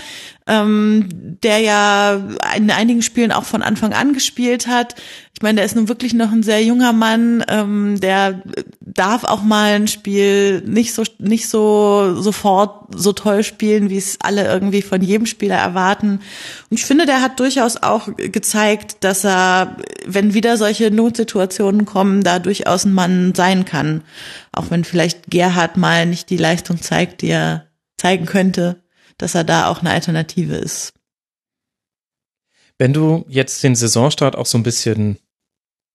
ähm, 0.48 1.08
der 1.44 1.60
ja 1.60 2.22
in 2.56 2.72
einigen 2.72 3.02
Spielen 3.02 3.32
auch 3.32 3.46
von 3.46 3.62
Anfang 3.62 3.94
an 3.94 4.14
gespielt 4.14 4.68
hat, 4.68 4.96
ich 5.40 5.44
meine, 5.44 5.56
der 5.56 5.66
ist 5.66 5.78
nun 5.78 5.88
wirklich 5.88 6.14
noch 6.14 6.34
ein 6.34 6.44
sehr 6.44 6.62
junger 6.62 6.92
Mann, 6.92 7.46
ähm, 7.48 7.98
der 8.02 8.42
darf 8.82 9.24
auch 9.24 9.42
mal 9.42 9.72
ein 9.76 9.88
Spiel 9.88 10.62
nicht 10.68 10.94
so 10.94 11.04
nicht 11.18 11.48
so 11.48 12.20
sofort 12.20 12.94
so 12.94 13.14
toll 13.14 13.44
spielen, 13.44 13.90
wie 13.90 13.96
es 13.96 14.18
alle 14.22 14.46
irgendwie 14.46 14.82
von 14.82 15.02
jedem 15.02 15.26
Spieler 15.26 15.56
erwarten. 15.56 16.20
Und 16.70 16.78
ich 16.78 16.86
finde, 16.86 17.06
der 17.06 17.22
hat 17.22 17.40
durchaus 17.40 17.78
auch 17.78 18.10
gezeigt, 18.18 18.98
dass 19.00 19.24
er, 19.24 19.78
wenn 20.06 20.34
wieder 20.34 20.58
solche 20.58 20.92
Notsituationen 20.92 21.86
kommen, 21.86 22.22
da 22.22 22.40
durchaus 22.40 22.84
ein 22.84 22.94
Mann 22.94 23.34
sein 23.34 23.64
kann. 23.64 24.04
Auch 24.52 24.66
wenn 24.72 24.84
vielleicht 24.84 25.32
Gerhard 25.32 25.78
mal 25.78 26.06
nicht 26.06 26.30
die 26.30 26.36
Leistung 26.36 26.82
zeigt, 26.82 27.22
die 27.22 27.30
er 27.30 27.69
zeigen 28.00 28.26
könnte, 28.26 28.84
dass 29.18 29.36
er 29.36 29.44
da 29.44 29.68
auch 29.68 29.80
eine 29.80 29.92
Alternative 29.92 30.56
ist. 30.56 30.94
Wenn 32.78 32.94
du 32.94 33.26
jetzt 33.28 33.62
den 33.64 33.76
Saisonstart 33.76 34.36
auch 34.36 34.46
so 34.46 34.58
ein 34.58 34.64
bisschen 34.64 35.18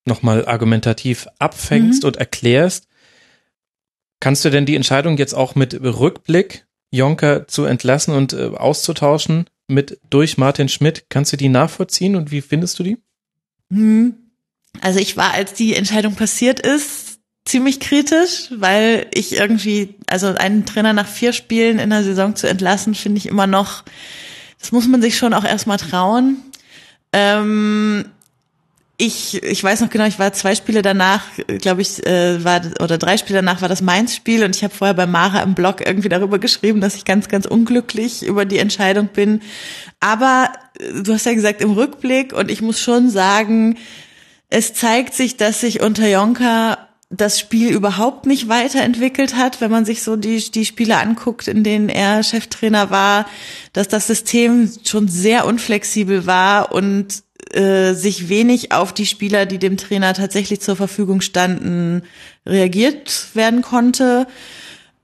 nochmal 0.06 0.46
argumentativ 0.46 1.26
abfängst 1.38 2.02
Mhm. 2.02 2.08
und 2.08 2.16
erklärst. 2.16 2.86
Kannst 4.20 4.44
du 4.44 4.50
denn 4.50 4.66
die 4.66 4.76
Entscheidung 4.76 5.16
jetzt 5.16 5.34
auch 5.34 5.54
mit 5.54 5.74
Rückblick 5.74 6.66
Jonker 6.90 7.48
zu 7.48 7.64
entlassen 7.64 8.14
und 8.14 8.32
äh, 8.32 8.50
auszutauschen 8.54 9.50
mit 9.66 9.98
durch 10.10 10.38
Martin 10.38 10.68
Schmidt, 10.68 11.06
kannst 11.08 11.32
du 11.32 11.36
die 11.36 11.48
nachvollziehen 11.48 12.16
und 12.16 12.30
wie 12.30 12.40
findest 12.42 12.78
du 12.78 12.82
die? 12.82 12.98
Hm. 13.72 14.14
Also 14.80 14.98
ich 15.00 15.16
war, 15.16 15.32
als 15.32 15.54
die 15.54 15.74
Entscheidung 15.74 16.14
passiert 16.14 16.60
ist, 16.60 17.03
ziemlich 17.44 17.80
kritisch, 17.80 18.48
weil 18.50 19.06
ich 19.12 19.36
irgendwie, 19.36 19.94
also 20.06 20.28
einen 20.28 20.64
Trainer 20.64 20.92
nach 20.92 21.06
vier 21.06 21.32
Spielen 21.32 21.78
in 21.78 21.90
der 21.90 22.02
Saison 22.02 22.36
zu 22.36 22.48
entlassen, 22.48 22.94
finde 22.94 23.18
ich 23.18 23.26
immer 23.26 23.46
noch, 23.46 23.84
das 24.58 24.72
muss 24.72 24.88
man 24.88 25.02
sich 25.02 25.18
schon 25.18 25.34
auch 25.34 25.44
erstmal 25.44 25.76
trauen. 25.76 26.38
Ähm, 27.12 28.06
ich, 28.96 29.42
ich 29.42 29.62
weiß 29.62 29.80
noch 29.80 29.90
genau, 29.90 30.06
ich 30.06 30.18
war 30.18 30.32
zwei 30.32 30.54
Spiele 30.54 30.80
danach, 30.80 31.22
glaube 31.60 31.82
ich, 31.82 32.06
äh, 32.06 32.42
war 32.44 32.60
oder 32.80 32.96
drei 32.96 33.16
Spiele 33.16 33.40
danach 33.40 33.60
war 33.60 33.68
das 33.68 33.82
Mainz-Spiel 33.82 34.44
und 34.44 34.54
ich 34.54 34.62
habe 34.62 34.74
vorher 34.74 34.94
bei 34.94 35.06
Mara 35.06 35.42
im 35.42 35.54
Blog 35.54 35.84
irgendwie 35.84 36.08
darüber 36.08 36.38
geschrieben, 36.38 36.80
dass 36.80 36.94
ich 36.94 37.04
ganz, 37.04 37.28
ganz 37.28 37.44
unglücklich 37.44 38.24
über 38.24 38.44
die 38.44 38.58
Entscheidung 38.58 39.08
bin. 39.08 39.42
Aber 40.00 40.50
äh, 40.78 41.02
du 41.02 41.12
hast 41.12 41.26
ja 41.26 41.34
gesagt 41.34 41.60
im 41.60 41.72
Rückblick 41.72 42.32
und 42.32 42.50
ich 42.50 42.62
muss 42.62 42.80
schon 42.80 43.10
sagen, 43.10 43.76
es 44.48 44.74
zeigt 44.74 45.14
sich, 45.14 45.36
dass 45.36 45.60
sich 45.60 45.80
unter 45.80 46.08
Jonka 46.08 46.83
das 47.16 47.38
Spiel 47.38 47.70
überhaupt 47.70 48.26
nicht 48.26 48.48
weiterentwickelt 48.48 49.36
hat, 49.36 49.60
wenn 49.60 49.70
man 49.70 49.84
sich 49.84 50.02
so 50.02 50.16
die, 50.16 50.50
die 50.50 50.64
Spiele 50.64 50.98
anguckt, 50.98 51.48
in 51.48 51.64
denen 51.64 51.88
er 51.88 52.22
Cheftrainer 52.22 52.90
war, 52.90 53.26
dass 53.72 53.88
das 53.88 54.06
System 54.06 54.70
schon 54.84 55.08
sehr 55.08 55.46
unflexibel 55.46 56.26
war 56.26 56.72
und 56.72 57.22
äh, 57.52 57.94
sich 57.94 58.28
wenig 58.28 58.72
auf 58.72 58.92
die 58.92 59.06
Spieler, 59.06 59.46
die 59.46 59.58
dem 59.58 59.76
Trainer 59.76 60.14
tatsächlich 60.14 60.60
zur 60.60 60.76
Verfügung 60.76 61.20
standen, 61.20 62.02
reagiert 62.46 63.28
werden 63.34 63.62
konnte. 63.62 64.26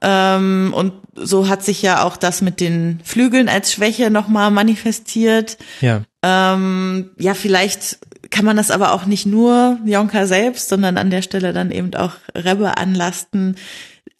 Ähm, 0.01 0.73
und 0.75 0.93
so 1.15 1.49
hat 1.49 1.65
sich 1.65 1.83
ja 1.83 2.05
auch 2.05 2.17
das 2.17 2.41
mit 2.41 2.61
den 2.61 3.01
Flügeln 3.05 3.49
als 3.49 3.73
Schwäche 3.73 4.11
nochmal 4.11 4.51
manifestiert. 4.51 5.59
Ja. 5.81 6.03
Ähm, 6.23 7.11
ja, 7.19 7.35
vielleicht 7.35 7.99
kann 8.31 8.45
man 8.45 8.57
das 8.57 8.71
aber 8.71 8.93
auch 8.93 9.07
nicht 9.07 9.27
nur 9.27 9.79
Jonka 9.85 10.27
selbst, 10.27 10.69
sondern 10.69 10.97
an 10.97 11.11
der 11.11 11.23
Stelle 11.23 11.53
dann 11.53 11.71
eben 11.71 11.95
auch 11.95 12.15
Rebbe 12.35 12.77
anlasten. 12.77 13.57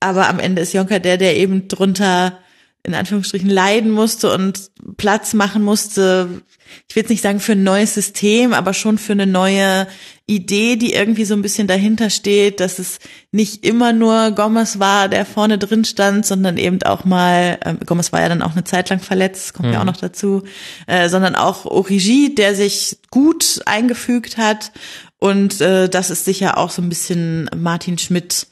Aber 0.01 0.29
am 0.29 0.39
Ende 0.39 0.63
ist 0.63 0.73
Jonka 0.73 0.99
der, 0.99 1.17
der 1.17 1.37
eben 1.37 1.69
drunter 1.69 2.39
in 2.83 2.95
Anführungsstrichen 2.95 3.51
leiden 3.51 3.91
musste 3.91 4.33
und 4.33 4.71
Platz 4.97 5.35
machen 5.35 5.63
musste. 5.63 6.43
Ich 6.89 6.97
will 6.97 7.03
jetzt 7.03 7.11
nicht 7.11 7.23
sagen 7.23 7.41
für 7.41 7.53
ein 7.53 7.63
neues 7.63 7.95
System, 7.95 8.55
aber 8.55 8.73
schon 8.73 8.97
für 8.97 9.13
eine 9.13 9.27
neue 9.27 9.87
Idee, 10.27 10.77
die 10.77 10.93
irgendwie 10.93 11.25
so 11.25 11.35
ein 11.35 11.43
bisschen 11.43 11.67
dahinter 11.67 12.09
steht, 12.09 12.61
dass 12.61 12.79
es 12.79 12.99
nicht 13.33 13.67
immer 13.67 13.93
nur 13.93 14.31
Gomez 14.31 14.79
war, 14.79 15.09
der 15.09 15.27
vorne 15.27 15.59
drin 15.59 15.85
stand, 15.85 16.25
sondern 16.25 16.57
eben 16.57 16.83
auch 16.85 17.05
mal, 17.05 17.59
äh, 17.65 17.75
Gomez 17.85 18.13
war 18.13 18.21
ja 18.21 18.29
dann 18.29 18.43
auch 18.43 18.53
eine 18.53 18.65
Zeit 18.65 18.89
lang 18.91 19.01
verletzt, 19.01 19.55
kommt 19.55 19.73
ja 19.73 19.81
auch 19.81 19.85
noch 19.85 19.97
dazu, 19.97 20.45
äh, 20.87 21.09
sondern 21.09 21.35
auch 21.35 21.67
Origi, 21.67 22.35
der 22.35 22.55
sich 22.55 22.99
gut 23.11 23.61
eingefügt 23.67 24.39
hat. 24.39 24.73
Und 25.19 25.61
äh, 25.61 25.89
das 25.89 26.11
ist 26.11 26.25
sicher 26.25 26.57
auch 26.57 26.71
so 26.71 26.81
ein 26.81 26.89
bisschen 26.89 27.51
Martin 27.55 27.99
Schmidt 27.99 28.47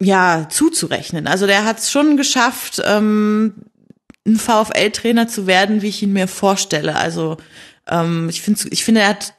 ja 0.00 0.48
zuzurechnen. 0.48 1.26
Also 1.26 1.46
der 1.46 1.64
hat 1.64 1.78
es 1.78 1.90
schon 1.90 2.16
geschafft, 2.16 2.82
ähm, 2.84 3.54
ein 4.26 4.36
VfL-Trainer 4.36 5.28
zu 5.28 5.46
werden, 5.46 5.82
wie 5.82 5.88
ich 5.88 6.02
ihn 6.02 6.12
mir 6.12 6.28
vorstelle. 6.28 6.96
Also 6.96 7.36
ähm, 7.88 8.28
ich 8.28 8.42
finde, 8.42 8.68
ich 8.70 8.84
finde, 8.84 9.02
er 9.02 9.08
hat 9.08 9.34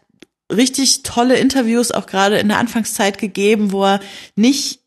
richtig 0.52 1.04
tolle 1.04 1.38
Interviews 1.38 1.92
auch 1.92 2.06
gerade 2.06 2.40
in 2.40 2.48
der 2.48 2.58
Anfangszeit 2.58 3.18
gegeben, 3.18 3.72
wo 3.72 3.84
er 3.84 4.00
nicht 4.36 4.80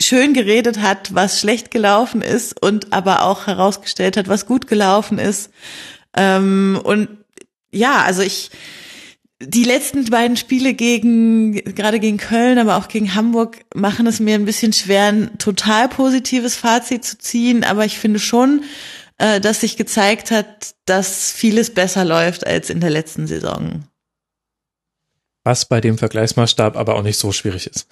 schön 0.00 0.34
geredet 0.34 0.80
hat, 0.80 1.14
was 1.14 1.40
schlecht 1.40 1.70
gelaufen 1.70 2.22
ist 2.22 2.60
und 2.60 2.92
aber 2.92 3.22
auch 3.22 3.46
herausgestellt 3.46 4.16
hat, 4.16 4.28
was 4.28 4.46
gut 4.46 4.66
gelaufen 4.66 5.18
ist. 5.18 5.50
Ähm, 6.14 6.78
und 6.82 7.08
ja, 7.70 8.02
also 8.02 8.22
ich 8.22 8.50
die 9.44 9.64
letzten 9.64 10.04
beiden 10.06 10.36
Spiele 10.36 10.74
gegen, 10.74 11.52
gerade 11.52 12.00
gegen 12.00 12.18
Köln, 12.18 12.58
aber 12.58 12.76
auch 12.76 12.88
gegen 12.88 13.14
Hamburg, 13.14 13.64
machen 13.74 14.06
es 14.06 14.20
mir 14.20 14.34
ein 14.34 14.44
bisschen 14.44 14.72
schwer, 14.72 15.06
ein 15.06 15.38
total 15.38 15.88
positives 15.88 16.54
Fazit 16.54 17.04
zu 17.04 17.18
ziehen. 17.18 17.64
Aber 17.64 17.84
ich 17.84 17.98
finde 17.98 18.18
schon, 18.18 18.62
äh, 19.18 19.40
dass 19.40 19.60
sich 19.60 19.76
gezeigt 19.76 20.30
hat, 20.30 20.74
dass 20.84 21.32
vieles 21.32 21.74
besser 21.74 22.04
läuft 22.04 22.46
als 22.46 22.70
in 22.70 22.80
der 22.80 22.90
letzten 22.90 23.26
Saison. 23.26 23.84
Was 25.44 25.66
bei 25.66 25.80
dem 25.80 25.98
Vergleichsmaßstab 25.98 26.76
aber 26.76 26.94
auch 26.94 27.02
nicht 27.02 27.18
so 27.18 27.32
schwierig 27.32 27.66
ist. 27.66 27.88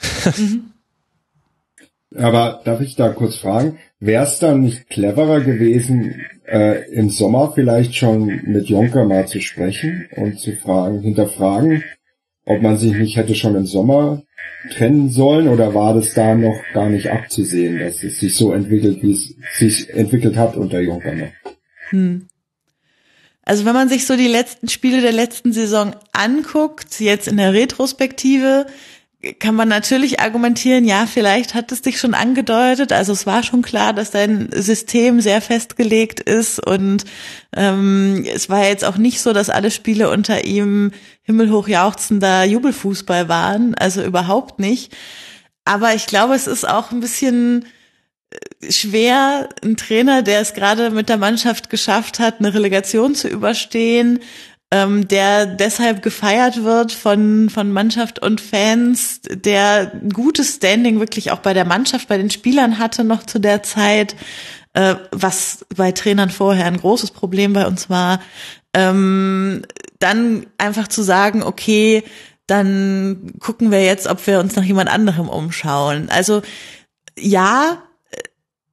Aber 2.17 2.61
darf 2.65 2.81
ich 2.81 2.97
da 2.97 3.11
kurz 3.11 3.37
fragen, 3.37 3.79
wäre 4.01 4.25
es 4.25 4.39
dann 4.39 4.63
nicht 4.63 4.89
cleverer 4.89 5.41
gewesen, 5.41 6.23
äh, 6.47 6.91
im 6.91 7.11
Sommer 7.11 7.53
vielleicht 7.55 7.95
schon 7.95 8.41
mit 8.45 8.69
Jonker 8.69 9.05
mal 9.05 9.29
zu 9.29 9.41
sprechen 9.41 10.09
und 10.17 10.41
zu 10.41 10.57
fragen, 10.57 11.01
hinterfragen, 11.01 11.85
ob 12.47 12.63
man 12.63 12.79
sich 12.79 12.95
nicht 12.95 13.17
hätte 13.17 13.35
schon 13.35 13.55
im 13.55 13.67
Sommer 13.67 14.23
trennen 14.71 15.11
sollen 15.11 15.49
oder 15.49 15.75
war 15.75 15.95
das 15.95 16.15
da 16.15 16.35
noch 16.35 16.59
gar 16.73 16.89
nicht 16.89 17.11
abzusehen, 17.11 17.79
dass 17.79 18.03
es 18.03 18.21
sich 18.21 18.35
so 18.35 18.53
entwickelt, 18.53 19.03
wie 19.03 19.13
es 19.13 19.35
sich 19.55 19.91
entwickelt 19.91 20.37
hat 20.37 20.57
unter 20.57 20.81
Jonker 20.81 21.15
noch? 21.15 21.33
Hm. 21.91 22.27
Also 23.43 23.65
wenn 23.65 23.75
man 23.75 23.89
sich 23.89 24.07
so 24.07 24.17
die 24.17 24.29
letzten 24.29 24.69
Spiele 24.69 25.01
der 25.01 25.13
letzten 25.13 25.53
Saison 25.53 25.95
anguckt, 26.13 27.01
jetzt 27.01 27.27
in 27.29 27.37
der 27.37 27.53
Retrospektive, 27.53 28.67
kann 29.39 29.55
man 29.55 29.69
natürlich 29.69 30.21
argumentieren, 30.21 30.87
ja, 30.87 31.07
vielleicht 31.07 31.55
hat 31.55 31.73
es 31.73 31.83
dich 31.83 32.01
schon 32.01 32.15
angedeutet. 32.15 32.93
Also 32.93 33.13
es 33.13 33.27
war 33.27 33.43
schon 33.43 33.61
klar, 33.61 33.93
dass 33.93 34.11
dein 34.11 34.51
System 34.53 35.21
sehr 35.21 35.43
festgelegt 35.43 36.21
ist 36.21 36.65
und 36.67 37.05
ähm, 37.55 38.25
es 38.33 38.49
war 38.49 38.65
jetzt 38.67 38.85
auch 38.85 38.97
nicht 38.97 39.21
so, 39.21 39.33
dass 39.35 39.51
alle 39.51 39.71
Spiele 39.71 40.11
unter 40.11 40.45
ihm 40.45 40.93
himmelhoch 41.23 41.69
jauchzender 41.69 42.45
Jubelfußball 42.45 43.29
waren. 43.29 43.75
Also 43.75 44.03
überhaupt 44.03 44.59
nicht. 44.59 44.97
Aber 45.67 45.95
ich 45.95 46.07
glaube, 46.07 46.35
es 46.35 46.47
ist 46.47 46.67
auch 46.67 46.91
ein 46.91 47.01
bisschen 47.01 47.67
schwer, 48.69 49.49
ein 49.63 49.77
Trainer, 49.77 50.23
der 50.23 50.41
es 50.41 50.55
gerade 50.55 50.91
mit 50.91 51.09
der 51.09 51.17
Mannschaft 51.17 51.71
geschafft 51.71 52.19
hat, 52.21 52.39
eine 52.39 52.55
Relegation 52.55 53.15
zu 53.15 53.29
überstehen, 53.29 54.21
ähm, 54.71 55.09
der 55.09 55.47
deshalb 55.47 56.03
gefeiert 56.03 56.63
wird 56.63 56.93
von, 56.93 57.51
von 57.51 57.73
Mannschaft 57.73 58.21
und 58.21 58.41
Fans, 58.41 59.21
der 59.29 59.93
ein 59.95 60.11
gutes 60.11 60.57
Standing 60.57 61.01
wirklich 61.01 61.33
auch 61.33 61.41
bei 61.41 61.55
der 61.55 61.65
Mannschaft, 61.65 62.09
bei 62.09 62.19
den 62.19 62.31
Spielern 62.31 62.79
hatte 62.79 63.03
noch 63.03 63.25
zu 63.25 63.41
der 63.41 63.63
Zeit, 63.63 64.15
äh, 64.75 64.95
was 65.11 65.67
bei 65.77 65.91
Trainern 65.91 66.31
vorher 66.31 66.67
ein 66.67 66.77
großes 66.77 67.11
Problem 67.11 67.53
bei 67.53 67.67
uns 67.67 67.91
war, 67.91 68.21
ähm, 68.73 69.63
dann 69.99 70.47
einfach 70.59 70.87
zu 70.87 71.03
sagen, 71.03 71.43
okay, 71.43 72.05
dann 72.47 73.33
gucken 73.41 73.71
wir 73.71 73.85
jetzt, 73.85 74.07
ob 74.07 74.25
wir 74.27 74.41
uns 74.41 74.57
nach 74.57 74.65
jemand 74.65 74.89
anderem 74.89 75.29
umschauen. 75.29 76.09
Also 76.11 76.43
ja, 77.19 77.83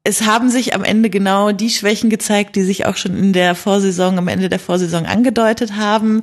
es 0.08 0.22
haben 0.26 0.50
sich 0.50 0.74
am 0.74 0.86
Ende 0.86 1.10
genau 1.10 1.52
die 1.52 1.70
Schwächen 1.70 2.10
gezeigt, 2.10 2.56
die 2.56 2.64
sich 2.64 2.86
auch 2.86 2.96
schon 2.96 3.18
in 3.18 3.34
der 3.34 3.56
Vorsaison, 3.56 4.18
am 4.18 4.30
Ende 4.30 4.48
der 4.48 4.58
Vorsaison 4.58 5.06
angedeutet 5.06 5.76
haben. 5.76 6.22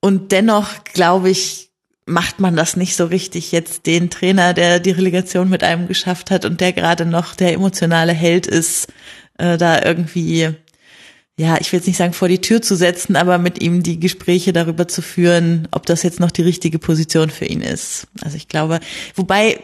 Und 0.00 0.32
dennoch, 0.32 0.84
glaube 0.84 1.30
ich, 1.30 1.70
macht 2.04 2.40
man 2.40 2.56
das 2.56 2.76
nicht 2.76 2.94
so 2.94 3.06
richtig 3.06 3.50
jetzt 3.50 3.86
den 3.86 4.10
Trainer, 4.10 4.52
der 4.52 4.80
die 4.80 4.90
Relegation 4.90 5.48
mit 5.48 5.64
einem 5.64 5.88
geschafft 5.88 6.30
hat 6.30 6.44
und 6.44 6.60
der 6.60 6.74
gerade 6.74 7.06
noch 7.06 7.34
der 7.34 7.54
emotionale 7.54 8.12
Held 8.12 8.46
ist, 8.46 8.88
äh, 9.38 9.56
da 9.56 9.82
irgendwie, 9.82 10.50
ja, 11.38 11.56
ich 11.58 11.72
will 11.72 11.78
jetzt 11.78 11.86
nicht 11.86 11.96
sagen 11.96 12.12
vor 12.12 12.28
die 12.28 12.42
Tür 12.42 12.60
zu 12.60 12.76
setzen, 12.76 13.16
aber 13.16 13.38
mit 13.38 13.62
ihm 13.62 13.82
die 13.82 13.98
Gespräche 13.98 14.52
darüber 14.52 14.88
zu 14.88 15.00
führen, 15.00 15.68
ob 15.70 15.86
das 15.86 16.02
jetzt 16.02 16.20
noch 16.20 16.32
die 16.32 16.42
richtige 16.42 16.78
Position 16.78 17.30
für 17.30 17.46
ihn 17.46 17.62
ist. 17.62 18.08
Also 18.22 18.36
ich 18.36 18.48
glaube, 18.48 18.80
wobei 19.14 19.58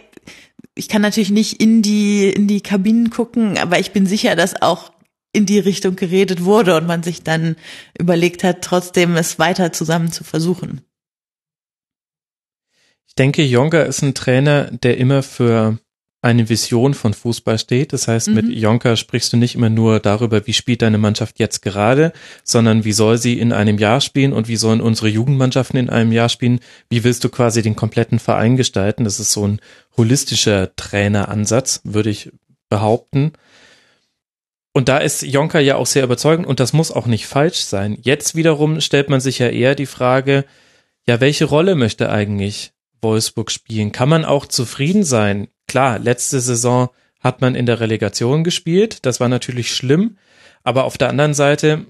ich 0.79 0.89
kann 0.89 1.03
natürlich 1.03 1.31
nicht 1.31 1.61
in 1.61 1.83
die, 1.83 2.31
in 2.31 2.47
die 2.47 2.61
Kabinen 2.61 3.11
gucken, 3.11 3.59
aber 3.59 3.81
ich 3.81 3.91
bin 3.91 4.07
sicher, 4.07 4.37
dass 4.37 4.63
auch 4.63 4.93
in 5.33 5.45
die 5.45 5.59
Richtung 5.59 5.97
geredet 5.97 6.45
wurde 6.45 6.77
und 6.77 6.87
man 6.87 7.03
sich 7.03 7.23
dann 7.23 7.57
überlegt 7.99 8.45
hat, 8.45 8.63
trotzdem 8.63 9.17
es 9.17 9.39
weiter 9.39 9.73
zusammen 9.73 10.13
zu 10.13 10.25
versuchen. 10.25 10.81
Ich 13.09 13.15
denke, 13.17 13.43
Jonker 13.43 13.87
ist 13.87 14.03
ein 14.03 14.15
Trainer, 14.15 14.71
der 14.71 14.99
immer 14.99 15.23
für 15.23 15.79
eine 16.21 16.49
Vision 16.49 16.95
von 16.95 17.15
Fußball 17.15 17.59
steht. 17.59 17.93
Das 17.93 18.09
heißt, 18.09 18.29
mhm. 18.29 18.35
mit 18.35 18.49
Jonker 18.49 18.97
sprichst 18.97 19.33
du 19.33 19.37
nicht 19.37 19.55
immer 19.55 19.71
nur 19.71 20.01
darüber, 20.01 20.47
wie 20.47 20.53
spielt 20.53 20.83
deine 20.83 20.99
Mannschaft 20.99 21.39
jetzt 21.39 21.63
gerade, 21.63 22.13
sondern 22.43 22.85
wie 22.85 22.93
soll 22.93 23.19
sie 23.19 23.39
in 23.39 23.53
einem 23.53 23.79
Jahr 23.79 24.01
spielen 24.01 24.33
und 24.33 24.49
wie 24.49 24.57
sollen 24.57 24.81
unsere 24.81 25.09
Jugendmannschaften 25.09 25.79
in 25.79 25.91
einem 25.91 26.11
Jahr 26.11 26.29
spielen? 26.29 26.61
Wie 26.91 27.05
willst 27.05 27.23
du 27.23 27.29
quasi 27.29 27.63
den 27.63 27.77
kompletten 27.77 28.19
Verein 28.19 28.57
gestalten? 28.57 29.05
Das 29.05 29.21
ist 29.21 29.33
so 29.33 29.47
ein 29.47 29.61
holistischer 29.97 30.75
Traineransatz, 30.75 31.83
würde 31.85 32.11
ich 32.11 32.33
behaupten. 32.69 33.33
Und 34.73 34.89
da 34.89 34.99
ist 34.99 35.23
Jonker 35.23 35.61
ja 35.61 35.77
auch 35.77 35.87
sehr 35.87 36.05
überzeugend 36.05 36.47
und 36.47 36.61
das 36.61 36.73
muss 36.73 36.93
auch 36.93 37.07
nicht 37.07 37.27
falsch 37.27 37.61
sein. 37.61 37.97
Jetzt 38.03 38.35
wiederum 38.35 38.81
stellt 38.81 39.09
man 39.09 39.21
sich 39.21 39.39
ja 39.39 39.49
eher 39.49 39.75
die 39.75 39.87
Frage, 39.87 40.45
ja, 41.07 41.21
welche 41.21 41.47
Rolle 41.47 41.75
möchte 41.75 42.11
eigentlich 42.11 42.73
Wolfsburg 43.01 43.51
spielen? 43.51 43.93
Kann 43.93 44.09
man 44.09 44.25
auch 44.25 44.47
zufrieden 44.47 45.05
sein? 45.05 45.49
Klar, 45.69 45.99
letzte 45.99 46.41
Saison 46.41 46.89
hat 47.21 47.41
man 47.41 47.55
in 47.55 47.67
der 47.67 47.81
Relegation 47.81 48.43
gespielt. 48.43 49.07
Das 49.07 49.21
war 49.21 49.29
natürlich 49.29 49.73
schlimm. 49.73 50.17
Aber 50.65 50.85
auf 50.85 50.99
der 50.99 51.11
anderen 51.11 51.35
Seite 51.35 51.87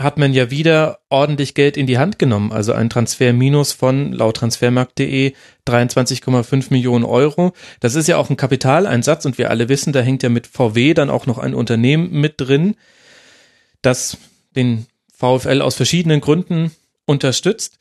hat 0.00 0.16
man 0.18 0.32
ja 0.32 0.50
wieder 0.50 1.00
ordentlich 1.10 1.54
Geld 1.54 1.76
in 1.76 1.86
die 1.86 1.98
Hand 1.98 2.18
genommen. 2.18 2.52
Also 2.52 2.72
ein 2.72 2.88
Transferminus 2.88 3.72
von 3.72 4.12
laut 4.12 4.38
transfermarkt.de 4.38 5.34
23,5 5.68 6.66
Millionen 6.70 7.04
Euro. 7.04 7.52
Das 7.80 7.94
ist 7.94 8.08
ja 8.08 8.16
auch 8.16 8.30
ein 8.30 8.36
Kapitaleinsatz 8.36 9.26
und 9.26 9.36
wir 9.36 9.50
alle 9.50 9.68
wissen, 9.68 9.92
da 9.92 10.00
hängt 10.00 10.22
ja 10.22 10.30
mit 10.30 10.46
VW 10.46 10.94
dann 10.94 11.10
auch 11.10 11.26
noch 11.26 11.38
ein 11.38 11.54
Unternehmen 11.54 12.10
mit 12.12 12.40
drin, 12.40 12.76
das 13.82 14.16
den 14.56 14.86
VfL 15.12 15.60
aus 15.60 15.74
verschiedenen 15.74 16.20
Gründen 16.20 16.70
unterstützt. 17.04 17.78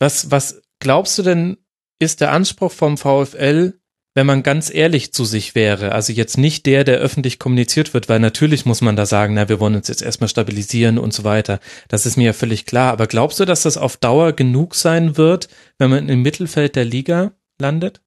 Was, 0.00 0.30
was 0.32 0.60
glaubst 0.80 1.18
du 1.18 1.22
denn, 1.22 1.56
ist 2.00 2.20
der 2.20 2.32
Anspruch 2.32 2.72
vom 2.72 2.98
VfL 2.98 3.74
wenn 4.14 4.26
man 4.26 4.44
ganz 4.44 4.72
ehrlich 4.72 5.12
zu 5.12 5.24
sich 5.24 5.56
wäre, 5.56 5.92
also 5.92 6.12
jetzt 6.12 6.38
nicht 6.38 6.66
der, 6.66 6.84
der 6.84 6.98
öffentlich 6.98 7.40
kommuniziert 7.40 7.94
wird, 7.94 8.08
weil 8.08 8.20
natürlich 8.20 8.64
muss 8.64 8.80
man 8.80 8.94
da 8.94 9.06
sagen, 9.06 9.34
na, 9.34 9.48
wir 9.48 9.58
wollen 9.58 9.74
uns 9.74 9.88
jetzt 9.88 10.02
erstmal 10.02 10.28
stabilisieren 10.28 10.98
und 10.98 11.12
so 11.12 11.24
weiter. 11.24 11.58
Das 11.88 12.06
ist 12.06 12.16
mir 12.16 12.26
ja 12.26 12.32
völlig 12.32 12.64
klar. 12.64 12.92
Aber 12.92 13.08
glaubst 13.08 13.40
du, 13.40 13.44
dass 13.44 13.62
das 13.62 13.76
auf 13.76 13.96
Dauer 13.96 14.32
genug 14.32 14.76
sein 14.76 15.16
wird, 15.16 15.48
wenn 15.78 15.90
man 15.90 16.08
im 16.08 16.22
Mittelfeld 16.22 16.76
der 16.76 16.84
Liga 16.84 17.32
landet? 17.60 18.00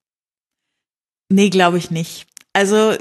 Nee, 1.29 1.49
glaube 1.49 1.77
ich 1.77 1.91
nicht. 1.91 2.25
Also 2.53 2.93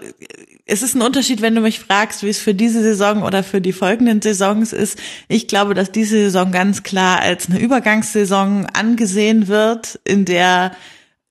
es 0.66 0.82
ist 0.82 0.96
ein 0.96 1.02
Unterschied, 1.02 1.40
wenn 1.42 1.54
du 1.54 1.60
mich 1.60 1.78
fragst, 1.78 2.24
wie 2.24 2.28
es 2.28 2.40
für 2.40 2.54
diese 2.54 2.82
Saison 2.82 3.22
oder 3.22 3.44
für 3.44 3.60
die 3.60 3.72
folgenden 3.72 4.20
Saisons 4.20 4.72
ist. 4.72 4.98
Ich 5.28 5.46
glaube, 5.46 5.74
dass 5.74 5.92
diese 5.92 6.16
Saison 6.16 6.50
ganz 6.50 6.82
klar 6.82 7.20
als 7.20 7.48
eine 7.48 7.60
Übergangssaison 7.60 8.66
angesehen 8.66 9.46
wird, 9.46 10.00
in 10.04 10.24
der 10.24 10.72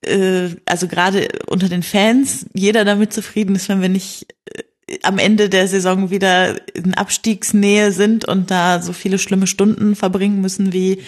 äh, 0.06 0.56
also 0.66 0.88
gerade 0.88 1.28
unter 1.46 1.68
den 1.68 1.82
Fans 1.82 2.46
jeder 2.54 2.84
damit 2.84 3.12
zufrieden 3.12 3.54
ist, 3.54 3.68
wenn 3.68 3.82
wir 3.82 3.88
nicht 3.88 4.26
äh, 4.54 4.98
am 5.02 5.18
Ende 5.18 5.48
der 5.48 5.68
Saison 5.68 6.10
wieder 6.10 6.56
in 6.74 6.94
Abstiegsnähe 6.94 7.92
sind 7.92 8.26
und 8.26 8.50
da 8.50 8.80
so 8.80 8.92
viele 8.92 9.18
schlimme 9.18 9.46
Stunden 9.46 9.96
verbringen 9.96 10.40
müssen 10.40 10.72
wie 10.72 11.02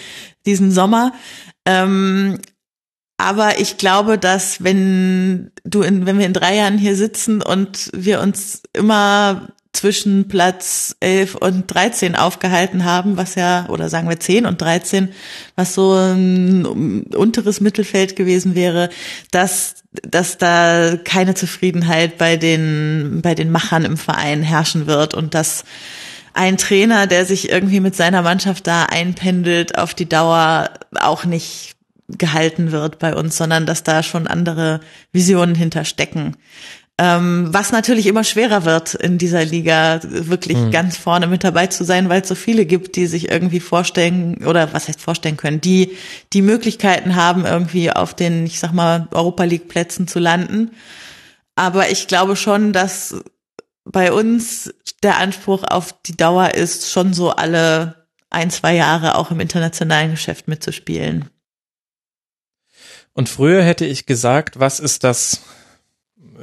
diesen 0.45 0.71
Sommer. 0.71 1.13
Ähm, 1.65 2.39
aber 3.17 3.59
ich 3.59 3.77
glaube, 3.77 4.17
dass 4.17 4.63
wenn 4.63 5.51
du 5.65 5.81
in, 5.81 6.05
wenn 6.05 6.19
wir 6.19 6.25
in 6.25 6.33
drei 6.33 6.55
Jahren 6.55 6.77
hier 6.77 6.95
sitzen 6.95 7.41
und 7.41 7.89
wir 7.93 8.21
uns 8.21 8.63
immer 8.73 9.49
zwischen 9.73 10.27
Platz 10.27 10.95
11 10.99 11.35
und 11.35 11.67
13 11.67 12.15
aufgehalten 12.15 12.85
haben, 12.85 13.17
was 13.17 13.35
ja, 13.35 13.67
oder 13.69 13.87
sagen 13.87 14.09
wir 14.09 14.19
10 14.19 14.45
und 14.45 14.61
13, 14.61 15.09
was 15.55 15.75
so 15.75 15.93
ein 15.93 16.65
unteres 17.15 17.61
Mittelfeld 17.61 18.15
gewesen 18.15 18.55
wäre, 18.55 18.89
dass, 19.31 19.75
dass 19.91 20.37
da 20.37 20.97
keine 21.03 21.35
Zufriedenheit 21.35 22.17
bei 22.17 22.35
den, 22.35 23.19
bei 23.21 23.35
den 23.35 23.51
Machern 23.51 23.85
im 23.85 23.97
Verein 23.97 24.41
herrschen 24.41 24.87
wird 24.87 25.13
und 25.13 25.35
dass 25.35 25.63
ein 26.33 26.57
Trainer, 26.57 27.05
der 27.05 27.25
sich 27.25 27.49
irgendwie 27.49 27.79
mit 27.79 27.95
seiner 27.95 28.21
Mannschaft 28.21 28.65
da 28.67 28.85
einpendelt, 28.85 29.77
auf 29.77 29.93
die 29.93 30.09
Dauer 30.09 30.71
auch 30.99 31.25
nicht 31.25 31.75
gehalten 32.07 32.71
wird 32.71 32.99
bei 32.99 33.15
uns, 33.15 33.37
sondern 33.37 33.65
dass 33.65 33.83
da 33.83 34.01
schon 34.03 34.25
andere 34.27 34.79
Visionen 35.11 35.55
hinterstecken. 35.55 36.37
Ähm, 37.01 37.47
was 37.53 37.71
natürlich 37.71 38.07
immer 38.07 38.25
schwerer 38.25 38.65
wird 38.65 38.93
in 38.93 39.17
dieser 39.17 39.45
Liga, 39.45 40.01
wirklich 40.03 40.57
mhm. 40.57 40.71
ganz 40.71 40.97
vorne 40.97 41.27
mit 41.27 41.45
dabei 41.45 41.67
zu 41.67 41.85
sein, 41.85 42.09
weil 42.09 42.23
es 42.23 42.27
so 42.27 42.35
viele 42.35 42.65
gibt, 42.65 42.97
die 42.97 43.07
sich 43.07 43.31
irgendwie 43.31 43.61
vorstellen 43.61 44.45
oder 44.45 44.73
was 44.73 44.89
heißt 44.89 44.99
vorstellen 44.99 45.37
können, 45.37 45.61
die 45.61 45.95
die 46.33 46.41
Möglichkeiten 46.41 47.15
haben, 47.15 47.45
irgendwie 47.45 47.89
auf 47.89 48.13
den, 48.13 48.45
ich 48.45 48.59
sag 48.59 48.73
mal, 48.73 49.07
Europa 49.11 49.45
League 49.45 49.69
Plätzen 49.69 50.09
zu 50.09 50.19
landen. 50.19 50.71
Aber 51.55 51.89
ich 51.89 52.07
glaube 52.07 52.35
schon, 52.35 52.73
dass 52.73 53.15
bei 53.85 54.11
uns 54.11 54.73
der 55.01 55.19
Anspruch 55.19 55.63
auf 55.63 55.95
die 56.05 56.17
Dauer 56.17 56.53
ist, 56.53 56.91
schon 56.91 57.13
so 57.13 57.29
alle 57.29 58.07
ein, 58.29 58.51
zwei 58.51 58.75
Jahre 58.75 59.15
auch 59.15 59.31
im 59.31 59.39
internationalen 59.39 60.11
Geschäft 60.11 60.49
mitzuspielen. 60.49 61.29
Und 63.13 63.29
früher 63.29 63.63
hätte 63.63 63.85
ich 63.85 64.05
gesagt, 64.05 64.59
was 64.59 64.81
ist 64.81 65.05
das 65.05 65.43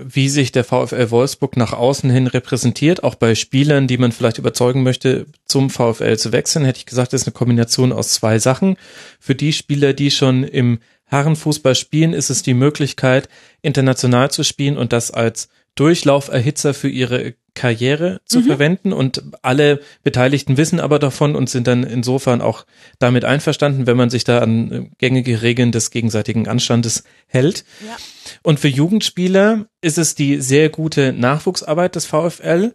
wie 0.02 0.28
sich 0.28 0.52
der 0.52 0.64
VfL 0.64 1.10
Wolfsburg 1.10 1.56
nach 1.56 1.72
außen 1.72 2.10
hin 2.10 2.26
repräsentiert, 2.26 3.02
auch 3.02 3.14
bei 3.14 3.34
Spielern, 3.34 3.86
die 3.86 3.98
man 3.98 4.12
vielleicht 4.12 4.38
überzeugen 4.38 4.82
möchte, 4.82 5.26
zum 5.46 5.70
VfL 5.70 6.16
zu 6.16 6.32
wechseln, 6.32 6.64
hätte 6.64 6.78
ich 6.78 6.86
gesagt, 6.86 7.12
ist 7.12 7.26
eine 7.26 7.32
Kombination 7.32 7.92
aus 7.92 8.12
zwei 8.12 8.38
Sachen. 8.38 8.76
Für 9.18 9.34
die 9.34 9.52
Spieler, 9.52 9.92
die 9.92 10.10
schon 10.10 10.44
im 10.44 10.78
Herrenfußball 11.06 11.74
spielen, 11.74 12.12
ist 12.12 12.30
es 12.30 12.42
die 12.42 12.54
Möglichkeit, 12.54 13.28
international 13.62 14.30
zu 14.30 14.42
spielen 14.42 14.76
und 14.76 14.92
das 14.92 15.10
als 15.10 15.48
Durchlauferhitzer 15.76 16.74
für 16.74 16.88
ihre 16.88 17.34
Karriere 17.54 18.20
zu 18.26 18.40
mhm. 18.40 18.44
verwenden 18.44 18.92
und 18.92 19.22
alle 19.42 19.80
Beteiligten 20.02 20.56
wissen 20.56 20.78
aber 20.78 20.98
davon 20.98 21.34
und 21.34 21.48
sind 21.48 21.66
dann 21.66 21.84
insofern 21.84 22.40
auch 22.40 22.66
damit 22.98 23.24
einverstanden, 23.24 23.86
wenn 23.86 23.96
man 23.96 24.10
sich 24.10 24.24
da 24.24 24.38
an 24.38 24.90
gängige 24.98 25.42
Regeln 25.42 25.72
des 25.72 25.90
gegenseitigen 25.90 26.48
Anstandes 26.48 27.04
hält. 27.26 27.64
Ja. 27.86 27.96
Und 28.42 28.60
für 28.60 28.68
Jugendspieler 28.68 29.66
ist 29.80 29.98
es 29.98 30.14
die 30.14 30.40
sehr 30.40 30.68
gute 30.68 31.12
Nachwuchsarbeit 31.12 31.94
des 31.94 32.06
VfL. 32.06 32.74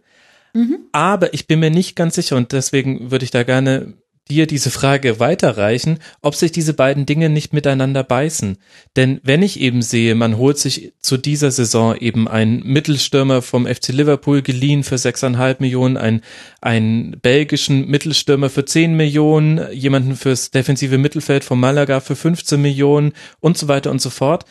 Mhm. 0.52 0.80
Aber 0.92 1.32
ich 1.32 1.46
bin 1.46 1.60
mir 1.60 1.70
nicht 1.70 1.96
ganz 1.96 2.16
sicher 2.16 2.36
und 2.36 2.52
deswegen 2.52 3.10
würde 3.10 3.24
ich 3.24 3.30
da 3.30 3.42
gerne 3.42 3.94
dir 4.32 4.46
diese 4.46 4.70
Frage 4.70 5.20
weiterreichen, 5.20 5.98
ob 6.20 6.34
sich 6.34 6.52
diese 6.52 6.74
beiden 6.74 7.06
Dinge 7.06 7.28
nicht 7.28 7.52
miteinander 7.52 8.02
beißen. 8.02 8.58
Denn 8.96 9.20
wenn 9.22 9.42
ich 9.42 9.60
eben 9.60 9.82
sehe, 9.82 10.14
man 10.14 10.38
holt 10.38 10.58
sich 10.58 10.92
zu 11.00 11.16
dieser 11.16 11.50
Saison 11.50 11.96
eben 11.96 12.28
einen 12.28 12.62
Mittelstürmer 12.64 13.42
vom 13.42 13.66
FC 13.66 13.88
Liverpool 13.88 14.42
geliehen 14.42 14.84
für 14.84 14.98
sechseinhalb 14.98 15.60
Millionen, 15.60 15.96
einen, 15.96 16.22
einen 16.60 17.18
belgischen 17.20 17.86
Mittelstürmer 17.86 18.50
für 18.50 18.64
zehn 18.64 18.94
Millionen, 18.94 19.70
jemanden 19.72 20.16
fürs 20.16 20.50
defensive 20.50 20.98
Mittelfeld 20.98 21.44
vom 21.44 21.60
Malaga 21.60 22.00
für 22.00 22.16
15 22.16 22.60
Millionen 22.60 23.12
und 23.40 23.58
so 23.58 23.68
weiter 23.68 23.90
und 23.90 24.00
so 24.00 24.10
fort 24.10 24.44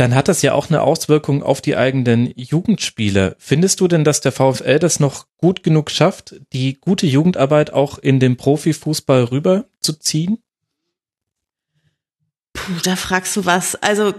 dann 0.00 0.14
hat 0.14 0.28
das 0.28 0.40
ja 0.40 0.54
auch 0.54 0.70
eine 0.70 0.80
Auswirkung 0.80 1.42
auf 1.42 1.60
die 1.60 1.76
eigenen 1.76 2.32
Jugendspiele. 2.34 3.36
Findest 3.38 3.80
du 3.80 3.86
denn, 3.86 4.02
dass 4.02 4.22
der 4.22 4.32
VfL 4.32 4.78
das 4.78 4.98
noch 4.98 5.26
gut 5.36 5.62
genug 5.62 5.90
schafft, 5.90 6.40
die 6.54 6.80
gute 6.80 7.06
Jugendarbeit 7.06 7.74
auch 7.74 7.98
in 7.98 8.18
den 8.18 8.38
Profifußball 8.38 9.24
rüberzuziehen? 9.24 10.38
Puh, 12.54 12.80
da 12.82 12.96
fragst 12.96 13.36
du 13.36 13.44
was. 13.44 13.74
Also 13.74 14.14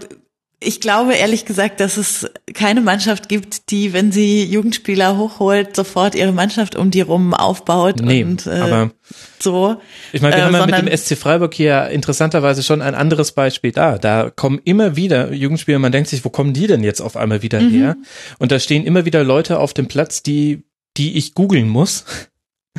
ich 0.64 0.80
glaube 0.80 1.14
ehrlich 1.14 1.44
gesagt, 1.44 1.80
dass 1.80 1.96
es 1.96 2.30
keine 2.54 2.80
Mannschaft 2.80 3.28
gibt, 3.28 3.70
die, 3.70 3.92
wenn 3.92 4.12
sie 4.12 4.44
Jugendspieler 4.44 5.16
hochholt, 5.16 5.76
sofort 5.76 6.14
ihre 6.14 6.32
Mannschaft 6.32 6.76
um 6.76 6.90
die 6.90 7.00
rum 7.00 7.34
aufbaut 7.34 8.00
nee, 8.00 8.24
und 8.24 8.46
äh, 8.46 8.50
aber 8.50 8.90
so. 9.38 9.76
Ich 10.12 10.22
meine, 10.22 10.36
wir 10.36 10.42
äh, 10.42 10.44
haben 10.44 10.54
ja 10.54 10.66
mit 10.66 10.90
dem 10.90 10.96
SC 10.96 11.16
Freiburg 11.16 11.54
hier 11.54 11.88
interessanterweise 11.88 12.62
schon 12.62 12.82
ein 12.82 12.94
anderes 12.94 13.32
Beispiel 13.32 13.72
da. 13.72 13.98
Da 13.98 14.30
kommen 14.30 14.60
immer 14.64 14.96
wieder 14.96 15.32
Jugendspieler, 15.32 15.78
man 15.78 15.92
denkt 15.92 16.08
sich, 16.08 16.24
wo 16.24 16.30
kommen 16.30 16.52
die 16.52 16.66
denn 16.66 16.84
jetzt 16.84 17.00
auf 17.00 17.16
einmal 17.16 17.42
wieder 17.42 17.60
mhm. 17.60 17.70
her? 17.70 17.96
Und 18.38 18.52
da 18.52 18.58
stehen 18.58 18.84
immer 18.84 19.04
wieder 19.04 19.24
Leute 19.24 19.58
auf 19.58 19.74
dem 19.74 19.88
Platz, 19.88 20.22
die, 20.22 20.64
die 20.96 21.16
ich 21.16 21.34
googeln 21.34 21.68
muss. 21.68 22.04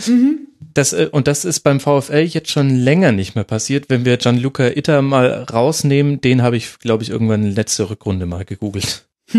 Mhm 0.06 0.48
das, 0.74 0.94
äh, 0.94 1.10
und 1.12 1.28
das 1.28 1.46
ist 1.46 1.62
beim 1.62 1.80
VfL 1.80 2.24
jetzt 2.24 2.52
schon 2.52 2.70
länger 2.70 3.12
nicht 3.12 3.36
mehr 3.36 3.44
passiert. 3.44 3.90
Wenn 3.90 4.06
wir 4.06 4.18
Gianluca 4.18 4.68
Itter 4.68 5.02
mal 5.02 5.44
rausnehmen, 5.44 6.22
den 6.22 6.42
habe 6.42 6.58
ich, 6.58 6.80
glaube 6.80 7.04
ich, 7.04 7.10
irgendwann 7.10 7.44
letzte 7.44 7.90
Rückrunde 7.90 8.26
mal 8.26 8.46
gegoogelt. 8.46 9.06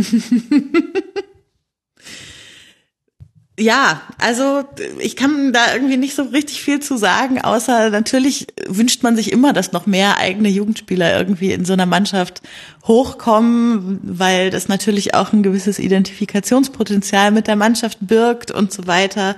Ja, 3.56 4.02
also 4.18 4.64
ich 4.98 5.14
kann 5.14 5.52
da 5.52 5.74
irgendwie 5.74 5.96
nicht 5.96 6.16
so 6.16 6.24
richtig 6.24 6.60
viel 6.60 6.80
zu 6.80 6.96
sagen, 6.96 7.40
außer 7.40 7.90
natürlich 7.90 8.48
wünscht 8.66 9.04
man 9.04 9.14
sich 9.14 9.30
immer, 9.30 9.52
dass 9.52 9.70
noch 9.70 9.86
mehr 9.86 10.18
eigene 10.18 10.48
Jugendspieler 10.48 11.16
irgendwie 11.16 11.52
in 11.52 11.64
so 11.64 11.72
einer 11.72 11.86
Mannschaft 11.86 12.42
hochkommen, 12.84 14.00
weil 14.02 14.50
das 14.50 14.66
natürlich 14.66 15.14
auch 15.14 15.32
ein 15.32 15.44
gewisses 15.44 15.78
Identifikationspotenzial 15.78 17.30
mit 17.30 17.46
der 17.46 17.54
Mannschaft 17.54 17.98
birgt 18.00 18.50
und 18.50 18.72
so 18.72 18.88
weiter. 18.88 19.36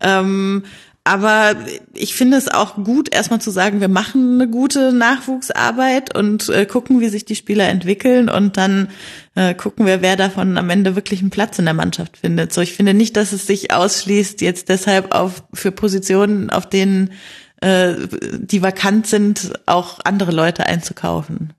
Ähm, 0.00 0.64
aber 1.06 1.54
ich 1.92 2.14
finde 2.14 2.38
es 2.38 2.48
auch 2.48 2.76
gut, 2.76 3.14
erstmal 3.14 3.40
zu 3.40 3.50
sagen, 3.50 3.82
wir 3.82 3.88
machen 3.88 4.40
eine 4.40 4.50
gute 4.50 4.90
Nachwuchsarbeit 4.90 6.16
und 6.16 6.48
äh, 6.48 6.64
gucken, 6.64 7.00
wie 7.00 7.10
sich 7.10 7.26
die 7.26 7.36
Spieler 7.36 7.68
entwickeln 7.68 8.30
und 8.30 8.56
dann 8.56 8.88
äh, 9.34 9.54
gucken 9.54 9.84
wir, 9.84 10.00
wer 10.00 10.16
davon 10.16 10.56
am 10.56 10.70
Ende 10.70 10.96
wirklich 10.96 11.20
einen 11.20 11.28
Platz 11.28 11.58
in 11.58 11.66
der 11.66 11.74
Mannschaft 11.74 12.16
findet. 12.16 12.54
So, 12.54 12.62
ich 12.62 12.72
finde 12.72 12.94
nicht, 12.94 13.18
dass 13.18 13.32
es 13.32 13.46
sich 13.46 13.70
ausschließt, 13.70 14.40
jetzt 14.40 14.70
deshalb 14.70 15.14
auf 15.14 15.44
für 15.52 15.72
Positionen, 15.72 16.48
auf 16.48 16.66
denen 16.66 17.12
äh, 17.60 17.96
die 18.38 18.62
vakant 18.62 19.06
sind, 19.06 19.52
auch 19.66 20.00
andere 20.04 20.32
Leute 20.32 20.64
einzukaufen. 20.64 21.52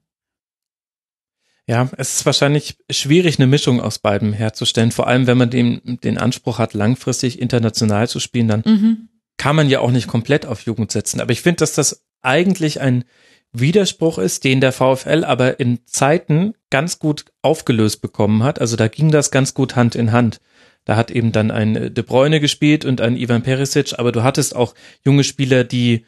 Ja, 1.68 1.90
es 1.98 2.18
ist 2.18 2.26
wahrscheinlich 2.26 2.78
schwierig, 2.90 3.38
eine 3.38 3.48
Mischung 3.48 3.80
aus 3.80 4.00
beiden 4.00 4.34
herzustellen. 4.34 4.92
Vor 4.92 5.08
allem, 5.08 5.28
wenn 5.28 5.38
man 5.38 5.52
den, 5.52 6.00
den 6.04 6.18
Anspruch 6.18 6.58
hat, 6.58 6.74
langfristig 6.74 7.40
international 7.40 8.08
zu 8.08 8.20
spielen, 8.20 8.48
dann 8.48 8.64
mhm 8.66 9.10
kann 9.38 9.56
man 9.56 9.70
ja 9.70 9.80
auch 9.80 9.91
nicht 9.91 10.07
komplett 10.07 10.45
auf 10.45 10.62
Jugend 10.62 10.91
setzen. 10.91 11.20
Aber 11.20 11.32
ich 11.32 11.41
finde, 11.41 11.57
dass 11.57 11.74
das 11.74 12.03
eigentlich 12.22 12.82
ein 12.82 13.03
Widerspruch 13.52 14.18
ist, 14.18 14.44
den 14.44 14.62
der 14.62 14.72
VfL 14.72 15.24
aber 15.24 15.60
in 15.60 15.80
Zeiten 15.86 16.53
ganz 16.70 16.99
gut 16.99 17.26
aufgelöst 17.41 18.02
bekommen 18.02 18.44
hat. 18.44 18.60
Also 18.60 18.76
da 18.76 18.88
ging 18.88 19.12
das 19.12 19.32
ganz 19.32 19.53
gut 19.53 19.76
Hand 19.76 19.95
in 19.95 20.12
Hand. 20.12 20.40
Da 20.84 20.95
hat 20.95 21.10
eben 21.10 21.32
dann 21.32 21.52
ein 21.52 21.94
De 21.94 22.03
Bruyne 22.03 22.40
gespielt 22.40 22.86
und 22.86 23.02
ein 23.02 23.18
Ivan 23.18 23.44
Perisic, 23.44 23.98
aber 23.98 24.12
du 24.12 24.24
hattest 24.24 24.56
auch 24.56 24.76
junge 25.03 25.24
Spieler, 25.24 25.64
die 25.64 26.06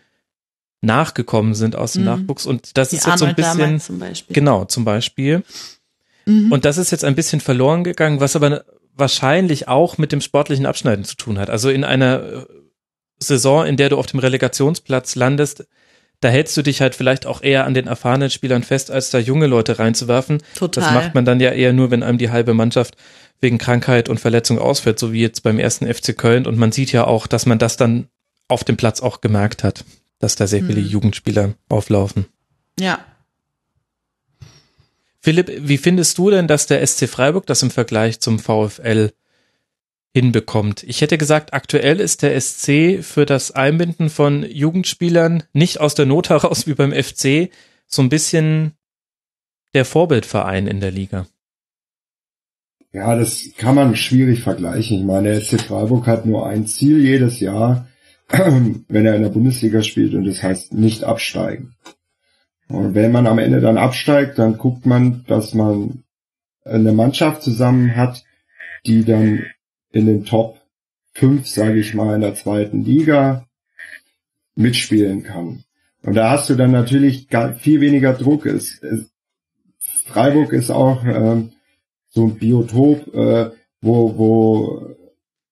nachgekommen 0.81 1.55
sind 1.55 1.75
aus 1.75 1.93
dem 1.93 2.01
mhm. 2.01 2.07
Nachwuchs 2.07 2.45
und 2.45 2.77
das 2.77 2.89
Die 2.89 2.97
ist 2.97 3.07
jetzt 3.07 3.19
so 3.19 3.25
ein 3.25 3.33
bisschen 3.33 3.79
zum 3.79 4.01
genau 4.29 4.65
zum 4.65 4.85
Beispiel 4.85 5.43
Mhm. 6.27 6.51
und 6.51 6.65
das 6.65 6.77
ist 6.77 6.91
jetzt 6.91 7.05
ein 7.05 7.15
bisschen 7.15 7.39
verloren 7.39 7.83
gegangen, 7.83 8.19
was 8.19 8.35
aber 8.35 8.65
wahrscheinlich 8.93 9.67
auch 9.67 9.97
mit 9.97 10.11
dem 10.11 10.21
sportlichen 10.21 10.65
Abschneiden 10.65 11.05
zu 11.05 11.15
tun 11.15 11.39
hat. 11.39 11.49
Also 11.49 11.69
in 11.69 11.83
einer 11.83 12.21
äh, 12.21 12.45
Saison, 13.19 13.65
in 13.65 13.77
der 13.77 13.89
du 13.89 13.97
auf 13.97 14.07
dem 14.07 14.19
Relegationsplatz 14.19 15.15
landest, 15.15 15.67
da 16.19 16.29
hältst 16.29 16.57
du 16.57 16.61
dich 16.63 16.81
halt 16.81 16.95
vielleicht 16.95 17.25
auch 17.25 17.43
eher 17.43 17.65
an 17.65 17.73
den 17.73 17.87
erfahrenen 17.87 18.29
Spielern 18.31 18.63
fest, 18.63 18.89
als 18.89 19.11
da 19.11 19.19
junge 19.19 19.45
Leute 19.47 19.77
reinzuwerfen. 19.79 20.41
Total. 20.55 20.83
Das 20.83 20.93
macht 20.93 21.15
man 21.15 21.25
dann 21.25 21.39
ja 21.39 21.51
eher 21.51 21.73
nur, 21.73 21.91
wenn 21.91 22.01
einem 22.03 22.17
die 22.17 22.31
halbe 22.31 22.53
Mannschaft 22.53 22.95
wegen 23.39 23.59
Krankheit 23.59 24.09
und 24.09 24.19
Verletzung 24.19 24.57
ausfällt, 24.57 24.97
so 24.97 25.13
wie 25.13 25.21
jetzt 25.21 25.43
beim 25.43 25.59
ersten 25.59 25.85
FC 25.91 26.17
Köln. 26.17 26.47
Und 26.47 26.57
man 26.57 26.71
sieht 26.71 26.91
ja 26.91 27.05
auch, 27.05 27.27
dass 27.27 27.45
man 27.45 27.59
das 27.59 27.77
dann 27.77 28.07
auf 28.47 28.63
dem 28.63 28.77
Platz 28.77 29.01
auch 29.01 29.21
gemerkt 29.21 29.63
hat, 29.63 29.83
dass 30.17 30.35
da 30.35 30.47
sehr 30.47 30.63
viele 30.63 30.81
Mhm. 30.81 30.87
Jugendspieler 30.87 31.53
auflaufen. 31.69 32.25
Ja. 32.79 32.99
Philipp, 35.21 35.51
wie 35.67 35.77
findest 35.77 36.17
du 36.17 36.29
denn, 36.29 36.47
dass 36.47 36.67
der 36.67 36.81
SC 36.85 37.07
Freiburg 37.07 37.45
das 37.45 37.61
im 37.61 37.69
Vergleich 37.69 38.19
zum 38.19 38.39
VfL 38.39 39.11
hinbekommt? 40.17 40.83
Ich 40.83 41.01
hätte 41.01 41.19
gesagt, 41.19 41.53
aktuell 41.53 41.99
ist 41.99 42.23
der 42.23 42.39
SC 42.41 43.03
für 43.03 43.27
das 43.27 43.51
Einbinden 43.51 44.09
von 44.09 44.43
Jugendspielern 44.43 45.43
nicht 45.53 45.79
aus 45.79 45.93
der 45.93 46.07
Not 46.07 46.29
heraus 46.29 46.65
wie 46.65 46.73
beim 46.73 46.91
FC 46.91 47.51
so 47.85 48.01
ein 48.01 48.09
bisschen 48.09 48.71
der 49.75 49.85
Vorbildverein 49.85 50.65
in 50.65 50.79
der 50.79 50.89
Liga. 50.89 51.27
Ja, 52.91 53.15
das 53.15 53.51
kann 53.57 53.75
man 53.75 53.95
schwierig 53.95 54.41
vergleichen. 54.41 54.97
Ich 54.97 55.05
meine, 55.05 55.29
der 55.33 55.41
SC 55.41 55.61
Freiburg 55.61 56.07
hat 56.07 56.25
nur 56.25 56.47
ein 56.47 56.65
Ziel 56.65 56.99
jedes 56.99 57.39
Jahr, 57.39 57.87
wenn 58.29 59.05
er 59.05 59.15
in 59.15 59.21
der 59.21 59.29
Bundesliga 59.29 59.83
spielt, 59.83 60.15
und 60.15 60.25
das 60.25 60.41
heißt 60.41 60.73
nicht 60.73 61.03
absteigen. 61.03 61.75
Und 62.69 62.95
wenn 62.95 63.11
man 63.11 63.27
am 63.27 63.37
Ende 63.37 63.61
dann 63.61 63.77
absteigt, 63.77 64.39
dann 64.39 64.57
guckt 64.57 64.87
man, 64.87 65.23
dass 65.27 65.53
man 65.53 66.03
eine 66.65 66.91
Mannschaft 66.91 67.43
zusammen 67.43 67.95
hat, 67.95 68.23
die 68.87 69.05
dann 69.05 69.45
in 69.97 70.05
den 70.05 70.25
Top 70.25 70.61
5, 71.13 71.47
sage 71.47 71.79
ich 71.79 71.93
mal, 71.93 72.15
in 72.15 72.21
der 72.21 72.35
zweiten 72.35 72.83
Liga 72.83 73.47
mitspielen 74.55 75.23
kann. 75.23 75.63
Und 76.03 76.13
da 76.15 76.31
hast 76.31 76.49
du 76.49 76.55
dann 76.55 76.71
natürlich 76.71 77.27
viel 77.59 77.81
weniger 77.81 78.13
Druck. 78.13 78.45
Es, 78.45 78.81
es, 78.81 79.09
Freiburg 80.05 80.53
ist 80.53 80.69
auch 80.69 81.03
ähm, 81.03 81.51
so 82.09 82.25
ein 82.25 82.35
Biotop, 82.35 83.13
äh, 83.13 83.49
wo, 83.81 84.17
wo, 84.17 84.95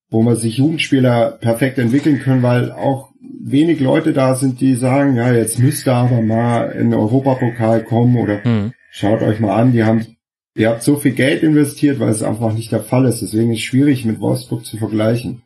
wo 0.09 0.21
man 0.21 0.35
sich 0.35 0.57
Jugendspieler 0.57 1.31
perfekt 1.31 1.77
entwickeln 1.77 2.19
können, 2.19 2.43
weil 2.43 2.71
auch 2.71 3.09
wenig 3.19 3.79
Leute 3.79 4.13
da 4.13 4.35
sind, 4.35 4.61
die 4.61 4.75
sagen, 4.75 5.15
ja, 5.15 5.31
jetzt 5.33 5.59
müsst 5.59 5.87
ihr 5.87 5.93
aber 5.93 6.21
mal 6.21 6.71
in 6.71 6.91
den 6.91 6.99
Europapokal 6.99 7.83
kommen 7.83 8.17
oder 8.17 8.43
Hm. 8.43 8.73
schaut 8.91 9.21
euch 9.21 9.39
mal 9.39 9.55
an, 9.55 9.71
die 9.71 9.83
haben, 9.83 10.14
ihr 10.55 10.69
habt 10.69 10.83
so 10.83 10.95
viel 10.95 11.11
Geld 11.11 11.43
investiert, 11.43 11.99
weil 11.99 12.09
es 12.09 12.23
einfach 12.23 12.53
nicht 12.53 12.71
der 12.71 12.83
Fall 12.83 13.05
ist. 13.05 13.21
Deswegen 13.21 13.51
ist 13.51 13.59
es 13.59 13.63
schwierig 13.63 14.05
mit 14.05 14.19
Wolfsburg 14.19 14.65
zu 14.65 14.77
vergleichen. 14.77 15.43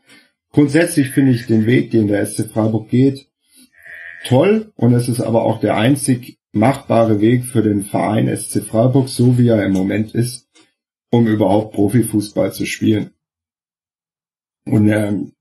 Grundsätzlich 0.52 1.10
finde 1.10 1.34
ich 1.34 1.48
den 1.48 1.65
Weg, 1.65 1.91
den 1.91 2.07
der 2.07 2.26
SC 2.26 2.49
Freiburg 2.52 2.90
geht, 2.90 3.27
toll 4.26 4.72
und 4.76 4.94
es 4.94 5.10
ist 5.10 5.22
aber 5.22 5.44
auch 5.44 5.60
der 5.60 5.77
einzig 5.77 6.40
machbare 6.52 7.22
Weg 7.22 7.45
für 7.45 7.61
den 7.61 7.84
Verein 7.84 8.36
SC 8.36 8.64
Freiburg, 8.64 9.10
so 9.10 9.38
wie 9.38 9.49
er 9.49 9.64
im 9.65 9.73
Moment 9.73 10.15
ist, 10.15 10.48
um 11.11 11.27
überhaupt 11.27 11.73
Profifußball 11.73 12.52
zu 12.52 12.65
spielen. 12.65 13.11
Und 14.65 14.90
ähm, 14.90 15.34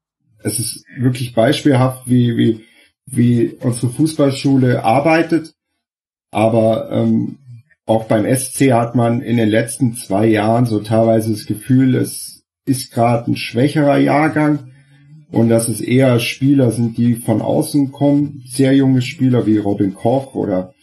es 0.42 0.58
ist 0.58 0.84
wirklich 0.96 1.34
beispielhaft, 1.34 2.08
wie, 2.08 2.36
wie, 2.36 2.64
wie 3.06 3.48
unsere 3.60 3.92
Fußballschule 3.92 4.84
arbeitet. 4.84 5.54
Aber 6.30 6.90
ähm, 6.92 7.38
auch 7.88 8.04
beim 8.04 8.26
SC 8.26 8.72
hat 8.72 8.94
man 8.94 9.22
in 9.22 9.36
den 9.36 9.48
letzten 9.48 9.94
zwei 9.94 10.26
Jahren 10.26 10.66
so 10.66 10.80
teilweise 10.80 11.32
das 11.32 11.46
Gefühl, 11.46 11.94
es 11.94 12.44
ist 12.66 12.92
gerade 12.92 13.30
ein 13.30 13.36
schwächerer 13.36 13.98
Jahrgang 13.98 14.72
und 15.30 15.48
dass 15.48 15.68
es 15.68 15.80
eher 15.80 16.20
Spieler 16.20 16.70
sind, 16.70 16.98
die 16.98 17.14
von 17.14 17.40
außen 17.40 17.90
kommen, 17.92 18.42
sehr 18.46 18.74
junge 18.74 19.00
Spieler 19.00 19.46
wie 19.46 19.58
Robin 19.58 19.94
Koch 19.94 20.34
oder 20.34 20.74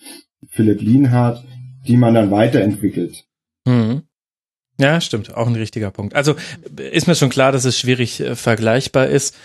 Philipp 0.49 0.81
Lienhardt, 0.81 1.43
die 1.87 1.97
man 1.97 2.15
dann 2.15 2.31
weiterentwickelt. 2.31 3.25
Mhm. 3.65 4.01
Ja, 4.79 4.99
stimmt, 4.99 5.35
auch 5.35 5.47
ein 5.47 5.55
richtiger 5.55 5.91
Punkt. 5.91 6.15
Also 6.15 6.35
ist 6.75 7.07
mir 7.07 7.15
schon 7.15 7.29
klar, 7.29 7.51
dass 7.51 7.65
es 7.65 7.79
schwierig 7.79 8.19
äh, 8.19 8.35
vergleichbar 8.35 9.07
ist. 9.07 9.35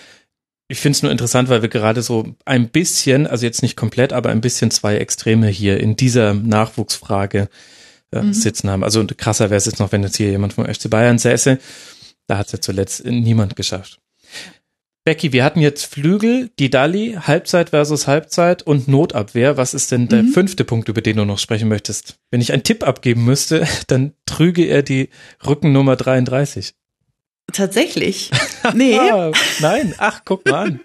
Ich 0.71 0.79
finde 0.81 0.97
es 0.97 1.03
nur 1.03 1.11
interessant, 1.11 1.49
weil 1.49 1.63
wir 1.63 1.69
gerade 1.69 2.01
so 2.01 2.35
ein 2.45 2.69
bisschen, 2.69 3.27
also 3.27 3.45
jetzt 3.45 3.63
nicht 3.63 3.77
komplett, 3.77 4.13
aber 4.13 4.31
ein 4.31 4.41
bisschen 4.41 4.71
zwei 4.71 4.97
Extreme 4.99 5.49
hier 5.49 5.81
in 5.81 5.97
dieser 5.97 6.33
Nachwuchsfrage 6.33 7.49
äh, 8.13 8.23
Mhm. 8.23 8.33
sitzen 8.33 8.71
haben. 8.71 8.85
Also 8.85 9.05
krasser 9.17 9.51
wäre 9.51 9.59
es 9.59 9.67
jetzt 9.67 9.81
noch, 9.81 9.91
wenn 9.93 10.03
jetzt 10.05 10.17
hier 10.17 10.31
jemand 10.31 10.53
vom 10.53 10.65
FC 10.67 10.89
Bayern 10.89 11.19
säße. 11.19 11.59
Da 12.29 12.39
hat 12.39 12.47
es 12.47 12.53
ja 12.53 12.61
zuletzt 12.61 13.05
niemand 13.05 13.57
geschafft. 13.57 13.99
Becky, 15.05 15.33
wir 15.33 15.43
hatten 15.45 15.61
jetzt 15.61 15.87
Flügel, 15.87 16.51
Didali, 16.61 17.17
Halbzeit 17.21 17.71
versus 17.71 18.07
Halbzeit 18.07 18.63
und 18.63 18.87
Notabwehr. 18.87 19.57
Was 19.57 19.75
ist 19.75 19.91
denn 19.91 20.09
der 20.09 20.23
Mhm. 20.25 20.29
fünfte 20.33 20.65
Punkt, 20.65 20.89
über 20.89 21.01
den 21.01 21.17
du 21.17 21.25
noch 21.25 21.39
sprechen 21.39 21.69
möchtest? 21.69 22.19
Wenn 22.31 22.41
ich 22.41 22.53
einen 22.53 22.63
Tipp 22.63 22.87
abgeben 22.87 23.25
müsste, 23.25 23.67
dann 23.89 24.13
trüge 24.27 24.65
er 24.67 24.83
die 24.83 25.09
Rückennummer 25.45 25.97
33. 25.97 26.75
Tatsächlich. 27.53 28.31
Nee. 28.75 28.99
Ah, 28.99 29.33
nein, 29.61 29.95
ach, 29.97 30.21
guck 30.27 30.45
mal 30.45 30.67
an. 30.67 30.81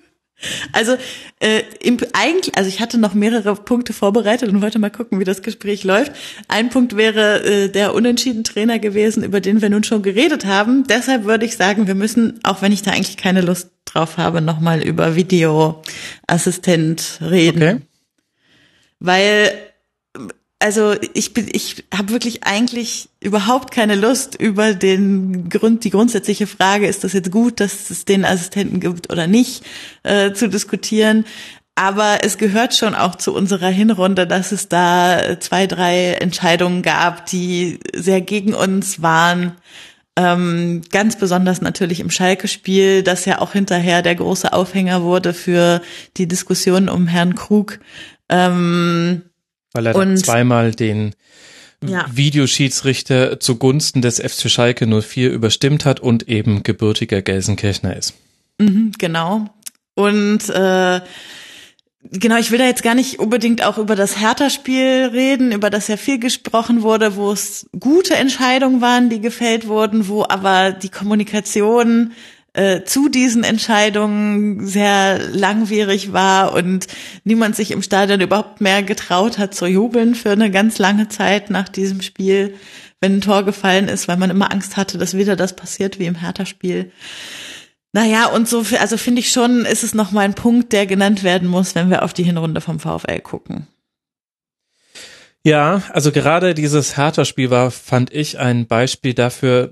Also 0.72 0.96
äh, 1.40 1.64
im, 1.82 1.98
eigentlich, 2.14 2.58
also 2.58 2.70
ich 2.70 2.80
hatte 2.80 2.98
noch 2.98 3.14
mehrere 3.14 3.56
Punkte 3.56 3.92
vorbereitet 3.92 4.50
und 4.50 4.62
wollte 4.62 4.80
mal 4.80 4.90
gucken, 4.90 5.20
wie 5.20 5.26
das 5.26 5.42
Gespräch 5.42 5.84
läuft. 5.84 6.14
Ein 6.48 6.70
Punkt 6.70 6.96
wäre 6.96 7.44
äh, 7.44 7.70
der 7.70 7.94
unentschieden 7.94 8.46
Trainer 8.46 8.80
gewesen, 8.80 9.24
über 9.24 9.42
den 9.42 9.62
wir 9.62 9.70
nun 9.70 9.84
schon 9.84 10.04
geredet 10.04 10.46
haben. 10.46 10.86
Deshalb 10.88 11.26
würde 11.26 11.46
ich 11.46 11.58
sagen, 11.58 11.88
wir 11.88 11.96
müssen, 11.96 12.40
auch 12.44 12.62
wenn 12.62 12.72
ich 12.72 12.82
da 12.82 12.92
eigentlich 12.92 13.18
keine 13.18 13.42
Lust 13.42 13.72
drauf 13.86 14.18
habe, 14.18 14.42
nochmal 14.42 14.82
über 14.82 15.16
Videoassistent 15.16 17.20
reden. 17.22 17.64
Okay. 17.64 17.82
Weil 19.00 19.52
also 20.66 20.96
ich 21.14 21.36
bin 21.36 21.48
ich 21.52 21.84
habe 21.94 22.12
wirklich 22.12 22.44
eigentlich 22.44 23.10
überhaupt 23.20 23.70
keine 23.70 23.94
Lust 23.94 24.34
über 24.34 24.74
den 24.74 25.48
Grund 25.48 25.84
die 25.84 25.92
grundsätzliche 25.92 26.48
Frage 26.48 26.88
ist 26.88 27.04
das 27.04 27.14
jetzt 27.14 27.32
gut 27.32 27.60
dass 27.60 27.92
es 27.92 28.04
den 28.04 28.26
Assistenten 28.26 28.80
gibt 28.80 29.12
oder 29.12 29.28
nicht 29.28 29.64
äh, 30.02 30.34
zu 30.34 30.50
diskutieren 30.50 31.24
aber 31.76 32.24
es 32.24 32.40
gehört 32.40 32.74
schon 32.74 32.96
auch 32.96 33.14
zu 33.14 33.36
unserer 33.36 33.70
Hinrunde 33.70 34.26
dass 34.26 34.52
es 34.52 34.68
da 34.68 35.40
zwei 35.40 35.68
drei 35.68 36.14
Entscheidungen 36.14 36.82
gab 36.82 37.28
die 37.28 37.80
sehr 37.94 38.22
gegen 38.22 38.56
uns 38.56 39.04
waren 39.04 39.52
ähm, 40.18 40.82
ganz 40.92 41.16
besonders 41.18 41.62
natürlich 41.62 42.00
im 42.00 42.10
Schalke-Spiel, 42.10 43.04
das 43.04 43.26
ja 43.26 43.42
auch 43.42 43.52
hinterher 43.52 44.02
der 44.02 44.16
große 44.16 44.54
Aufhänger 44.54 45.04
wurde 45.04 45.34
für 45.34 45.82
die 46.16 46.26
Diskussion 46.26 46.88
um 46.88 47.06
Herrn 47.06 47.36
Krug. 47.36 47.80
Ähm, 48.30 49.24
Weil 49.76 49.86
er 49.88 49.94
dann 49.94 50.12
Und- 50.12 50.18
zweimal 50.18 50.72
den 50.72 51.14
Ja. 51.86 52.06
Videoschiedsrichter 52.12 53.40
zugunsten 53.40 54.02
des 54.02 54.20
FC 54.20 54.50
Schalke 54.50 54.88
04 54.88 55.32
überstimmt 55.32 55.86
hat 55.86 56.00
und 56.00 56.28
eben 56.28 56.64
gebürtiger 56.64 57.22
Gelsenkirchner 57.22 57.96
ist. 57.96 58.14
Mhm, 58.60 58.94
genau. 58.98 59.48
Und 59.94 60.50
äh, 60.50 61.02
genau, 62.12 62.38
ich 62.38 62.52
will 62.52 62.58
da 62.60 62.66
jetzt 62.66 62.82
gar 62.84 62.96
nicht 62.96 63.20
unbedingt 63.20 63.62
auch 63.64 63.78
über 63.78 63.96
das 63.96 64.20
Hertha-Spiel 64.20 65.10
reden, 65.14 65.52
über 65.52 65.70
das 65.70 65.88
ja 65.88 65.98
viel 65.98 66.18
gesprochen 66.20 66.82
wurde, 66.82 67.18
wo 67.18 67.32
es 67.32 67.68
gute 67.80 68.16
Entscheidungen 68.16 68.82
waren, 68.82 69.10
die 69.10 69.20
gefällt 69.22 69.68
wurden, 69.68 70.08
wo 70.08 70.24
aber 70.24 70.72
die 70.72 70.90
Kommunikation 70.90 72.14
äh, 72.56 72.84
zu 72.86 73.10
diesen 73.10 73.44
Entscheidungen 73.44 74.66
sehr 74.66 75.20
langwierig 75.20 76.14
war 76.14 76.54
und 76.54 76.88
niemand 77.24 77.56
sich 77.56 77.72
im 77.72 77.82
Stadion 77.82 78.22
überhaupt 78.22 78.62
mehr 78.62 78.82
getraut 78.82 79.38
hat 79.38 79.54
zu 79.54 79.66
jubeln 79.66 80.16
für 80.16 80.32
eine 80.32 80.50
ganz 80.50 80.78
lange 80.78 81.10
Zeit 81.10 81.50
nach 81.50 81.68
diesem 81.68 82.02
Spiel, 82.02 82.56
wenn 83.02 83.18
ein 83.18 83.22
Tor 83.22 83.44
gefallen 83.44 83.90
ist, 83.90 84.08
weil 84.08 84.18
man 84.18 84.30
immer 84.30 84.54
Angst 84.54 84.78
hatte, 84.78 84.98
dass 84.98 85.18
wieder 85.18 85.36
das 85.36 85.56
passiert 85.56 86.00
wie 86.00 86.06
im 86.06 86.16
Hertha-Spiel. 86.16 86.92
Naja, 87.92 88.28
und 88.28 88.48
so, 88.48 88.64
also 88.80 88.98
finde 88.98 89.20
ich 89.20 89.32
schon, 89.32 89.66
ist 89.66 89.84
es 89.84 89.94
noch 89.94 90.12
mal 90.12 90.22
ein 90.22 90.34
Punkt, 90.34 90.72
der 90.72 90.86
genannt 90.86 91.24
werden 91.24 91.48
muss, 91.48 91.76
wenn 91.76 91.90
wir 91.90 92.04
auf 92.04 92.14
die 92.14 92.24
Hinrunde 92.24 92.62
vom 92.62 92.80
VfL 92.80 93.20
gucken. 93.20 93.68
Ja, 95.44 95.84
also 95.94 96.12
gerade 96.12 96.56
dieses 96.56 96.98
Hertha-Spiel 96.98 97.52
war, 97.52 97.70
fand 97.70 98.12
ich, 98.12 98.40
ein 98.40 98.66
Beispiel 98.66 99.14
dafür, 99.14 99.72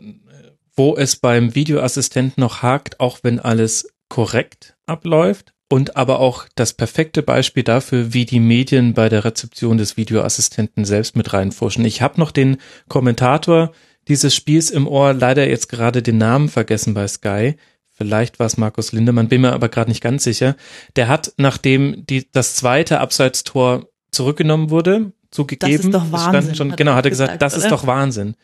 wo 0.75 0.95
es 0.95 1.15
beim 1.15 1.55
Videoassistenten 1.55 2.41
noch 2.41 2.61
hakt, 2.61 2.99
auch 2.99 3.19
wenn 3.23 3.39
alles 3.39 3.87
korrekt 4.09 4.75
abläuft. 4.85 5.53
und 5.73 5.97
aber 5.97 6.19
auch 6.19 6.45
das 6.53 6.73
perfekte 6.73 7.23
Beispiel 7.23 7.63
dafür, 7.63 8.13
wie 8.13 8.25
die 8.25 8.39
Medien 8.39 8.93
bei 8.93 9.09
der 9.09 9.25
Rezeption 9.25 9.79
des 9.79 9.97
Videoassistenten 9.97 10.85
selbst 10.85 11.15
mit 11.15 11.33
reinfuschen. 11.33 11.83
Ich 11.83 12.03
habe 12.03 12.19
noch 12.19 12.29
den 12.29 12.57
Kommentator 12.89 13.71
dieses 14.07 14.35
Spiels 14.35 14.69
im 14.69 14.87
Ohr, 14.87 15.13
leider 15.13 15.49
jetzt 15.49 15.69
gerade 15.69 16.03
den 16.03 16.19
Namen 16.19 16.49
vergessen 16.49 16.93
bei 16.93 17.07
Sky. 17.07 17.55
Vielleicht 17.89 18.37
war 18.37 18.45
es 18.45 18.57
Markus 18.57 18.91
Lindemann, 18.91 19.29
bin 19.29 19.41
mir 19.41 19.53
aber 19.53 19.67
gerade 19.67 19.89
nicht 19.89 20.03
ganz 20.03 20.23
sicher. 20.23 20.55
Der 20.95 21.07
hat, 21.07 21.33
nachdem 21.37 22.05
die, 22.05 22.29
das 22.31 22.53
zweite 22.53 22.99
Abseitstor 22.99 23.87
zurückgenommen 24.11 24.69
wurde, 24.69 25.11
zugegeben, 25.31 25.91
das 25.91 26.03
ist 26.03 26.11
doch 26.11 26.11
Wahnsinn, 26.11 26.53
schon, 26.55 26.71
hat 26.71 26.77
genau, 26.77 26.93
hat 26.93 27.05
er 27.05 27.09
gesagt, 27.09 27.29
gesagt, 27.29 27.41
das 27.41 27.55
oder? 27.55 27.63
ist 27.63 27.71
doch 27.71 27.87
Wahnsinn. 27.87 28.35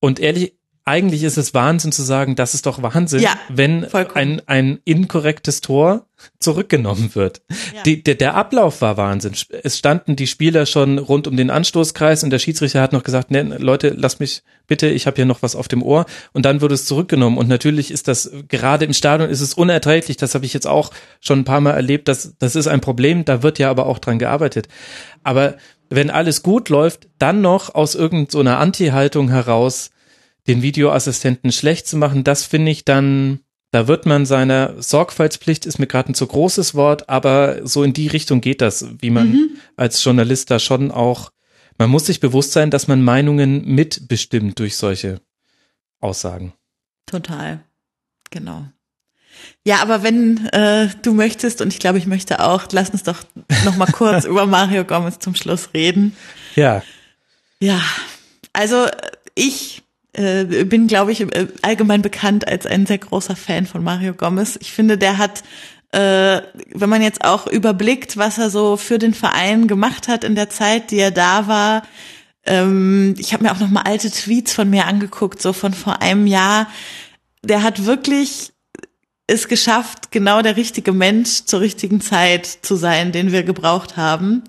Und 0.00 0.18
ehrlich, 0.18 0.57
eigentlich 0.88 1.22
ist 1.22 1.36
es 1.36 1.54
Wahnsinn 1.54 1.92
zu 1.92 2.02
sagen, 2.02 2.34
das 2.34 2.54
ist 2.54 2.66
doch 2.66 2.82
Wahnsinn, 2.82 3.20
Ja, 3.20 3.30
wenn 3.48 3.88
vollkommen. 3.88 4.16
ein, 4.16 4.42
ein 4.46 4.78
inkorrektes 4.84 5.60
Tor 5.60 6.06
zurückgenommen 6.40 7.14
wird. 7.14 7.42
Ja. 7.74 7.82
Die, 7.84 8.02
der, 8.02 8.14
der 8.14 8.34
Ablauf 8.34 8.80
war 8.80 8.96
Wahnsinn. 8.96 9.34
Es 9.62 9.78
standen 9.78 10.16
die 10.16 10.26
Spieler 10.26 10.66
schon 10.66 10.98
rund 10.98 11.28
um 11.28 11.36
den 11.36 11.50
Anstoßkreis 11.50 12.24
und 12.24 12.30
der 12.30 12.38
Schiedsrichter 12.38 12.80
hat 12.80 12.92
noch 12.92 13.04
gesagt, 13.04 13.30
nee, 13.30 13.42
Leute, 13.42 13.94
lass 13.96 14.18
mich 14.18 14.42
bitte, 14.66 14.88
ich 14.88 15.06
habe 15.06 15.16
hier 15.16 15.26
noch 15.26 15.42
was 15.42 15.54
auf 15.54 15.68
dem 15.68 15.82
Ohr. 15.82 16.06
Und 16.32 16.44
dann 16.44 16.60
wurde 16.60 16.74
es 16.74 16.86
zurückgenommen. 16.86 17.38
Und 17.38 17.48
natürlich 17.48 17.90
ist 17.90 18.08
das, 18.08 18.30
gerade 18.48 18.84
im 18.84 18.92
Stadion 18.94 19.28
ist 19.30 19.40
es 19.40 19.54
unerträglich. 19.54 20.16
Das 20.16 20.34
habe 20.34 20.46
ich 20.46 20.54
jetzt 20.54 20.66
auch 20.66 20.90
schon 21.20 21.40
ein 21.40 21.44
paar 21.44 21.60
Mal 21.60 21.72
erlebt. 21.72 22.08
Das, 22.08 22.34
das 22.38 22.56
ist 22.56 22.66
ein 22.66 22.80
Problem. 22.80 23.24
Da 23.24 23.42
wird 23.42 23.58
ja 23.58 23.70
aber 23.70 23.86
auch 23.86 23.98
dran 23.98 24.18
gearbeitet. 24.18 24.68
Aber 25.22 25.56
wenn 25.90 26.10
alles 26.10 26.42
gut 26.42 26.68
läuft, 26.68 27.08
dann 27.18 27.40
noch 27.40 27.74
aus 27.74 27.94
irgendeiner 27.94 28.30
so 28.30 28.40
einer 28.40 28.58
Anti-Haltung 28.58 29.28
heraus 29.28 29.90
den 30.48 30.62
Videoassistenten 30.62 31.52
schlecht 31.52 31.86
zu 31.86 31.96
machen, 31.96 32.24
das 32.24 32.44
finde 32.44 32.72
ich 32.72 32.84
dann, 32.84 33.40
da 33.70 33.86
wird 33.86 34.06
man 34.06 34.26
seiner 34.26 34.80
Sorgfaltspflicht 34.82 35.66
ist 35.66 35.78
mir 35.78 35.86
gerade 35.86 36.12
ein 36.12 36.14
zu 36.14 36.26
großes 36.26 36.74
Wort, 36.74 37.08
aber 37.08 37.66
so 37.66 37.84
in 37.84 37.92
die 37.92 38.08
Richtung 38.08 38.40
geht 38.40 38.60
das, 38.60 38.86
wie 39.00 39.10
man 39.10 39.50
als 39.76 40.02
Journalist 40.02 40.50
da 40.50 40.58
schon 40.58 40.90
auch, 40.90 41.30
man 41.76 41.90
muss 41.90 42.06
sich 42.06 42.18
bewusst 42.18 42.52
sein, 42.52 42.70
dass 42.70 42.88
man 42.88 43.02
Meinungen 43.02 43.64
mitbestimmt 43.66 44.58
durch 44.58 44.76
solche 44.76 45.20
Aussagen. 46.00 46.54
Total. 47.06 47.60
Genau. 48.30 48.66
Ja, 49.64 49.80
aber 49.82 50.02
wenn 50.02 50.46
äh, 50.48 50.88
du 51.02 51.14
möchtest, 51.14 51.60
und 51.60 51.72
ich 51.72 51.78
glaube, 51.78 51.98
ich 51.98 52.06
möchte 52.06 52.40
auch, 52.40 52.64
lass 52.72 52.90
uns 52.90 53.02
doch 53.02 53.22
noch 53.64 53.76
mal 53.76 53.86
kurz 53.86 54.24
über 54.24 54.46
Mario 54.46 54.84
Gomez 54.84 55.18
zum 55.18 55.34
Schluss 55.34 55.70
reden. 55.74 56.16
Ja, 56.56 56.82
Ja, 57.60 57.80
also 58.52 58.86
ich 59.34 59.82
äh, 60.18 60.64
bin, 60.64 60.88
glaube 60.88 61.12
ich, 61.12 61.20
äh, 61.20 61.46
allgemein 61.62 62.02
bekannt 62.02 62.48
als 62.48 62.66
ein 62.66 62.86
sehr 62.86 62.98
großer 62.98 63.36
Fan 63.36 63.66
von 63.66 63.84
Mario 63.84 64.14
Gomez. 64.14 64.58
Ich 64.60 64.72
finde, 64.72 64.98
der 64.98 65.16
hat, 65.18 65.44
äh, 65.92 66.42
wenn 66.74 66.88
man 66.88 67.02
jetzt 67.02 67.24
auch 67.24 67.46
überblickt, 67.46 68.16
was 68.16 68.38
er 68.38 68.50
so 68.50 68.76
für 68.76 68.98
den 68.98 69.14
Verein 69.14 69.68
gemacht 69.68 70.08
hat 70.08 70.24
in 70.24 70.34
der 70.34 70.50
Zeit, 70.50 70.90
die 70.90 70.98
er 70.98 71.12
da 71.12 71.46
war, 71.46 71.82
ähm, 72.46 73.14
ich 73.18 73.32
habe 73.32 73.44
mir 73.44 73.52
auch 73.52 73.60
noch 73.60 73.70
mal 73.70 73.82
alte 73.82 74.10
Tweets 74.10 74.52
von 74.52 74.68
mir 74.68 74.86
angeguckt, 74.86 75.40
so 75.40 75.52
von 75.52 75.72
vor 75.72 76.02
einem 76.02 76.26
Jahr. 76.26 76.66
Der 77.44 77.62
hat 77.62 77.84
wirklich 77.84 78.52
es 79.28 79.46
geschafft, 79.46 80.10
genau 80.10 80.42
der 80.42 80.56
richtige 80.56 80.92
Mensch 80.92 81.44
zur 81.44 81.60
richtigen 81.60 82.00
Zeit 82.00 82.46
zu 82.46 82.74
sein, 82.74 83.12
den 83.12 83.30
wir 83.30 83.44
gebraucht 83.44 83.96
haben. 83.96 84.42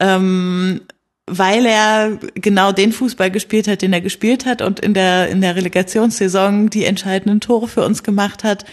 Ähm, 0.00 0.80
weil 1.28 1.66
er 1.66 2.18
genau 2.34 2.72
den 2.72 2.92
Fußball 2.92 3.30
gespielt 3.30 3.66
hat, 3.66 3.82
den 3.82 3.92
er 3.92 4.00
gespielt 4.00 4.46
hat 4.46 4.62
und 4.62 4.80
in 4.80 4.94
der, 4.94 5.28
in 5.28 5.40
der 5.40 5.56
Relegationssaison 5.56 6.70
die 6.70 6.84
entscheidenden 6.84 7.40
Tore 7.40 7.66
für 7.66 7.84
uns 7.84 8.02
gemacht 8.02 8.44
hat, 8.44 8.64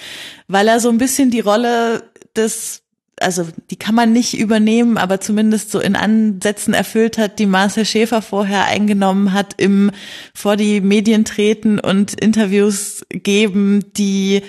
weil 0.47 0.67
er 0.67 0.79
so 0.79 0.89
ein 0.89 0.99
bisschen 0.99 1.31
die 1.31 1.39
Rolle 1.39 2.03
des, 2.35 2.83
also 3.19 3.47
die 3.71 3.75
kann 3.75 3.95
man 3.95 4.13
nicht 4.13 4.37
übernehmen, 4.37 4.97
aber 4.97 5.19
zumindest 5.19 5.71
so 5.71 5.79
in 5.79 5.95
Ansätzen 5.95 6.75
erfüllt 6.75 7.17
hat, 7.17 7.39
die 7.39 7.47
Marcel 7.47 7.85
Schäfer 7.85 8.21
vorher 8.21 8.65
eingenommen 8.65 9.33
hat, 9.33 9.55
im 9.57 9.89
vor 10.35 10.55
die 10.55 10.79
Medien 10.79 11.25
treten 11.25 11.79
und 11.79 12.13
Interviews 12.13 13.03
geben, 13.09 13.83
die 13.97 14.43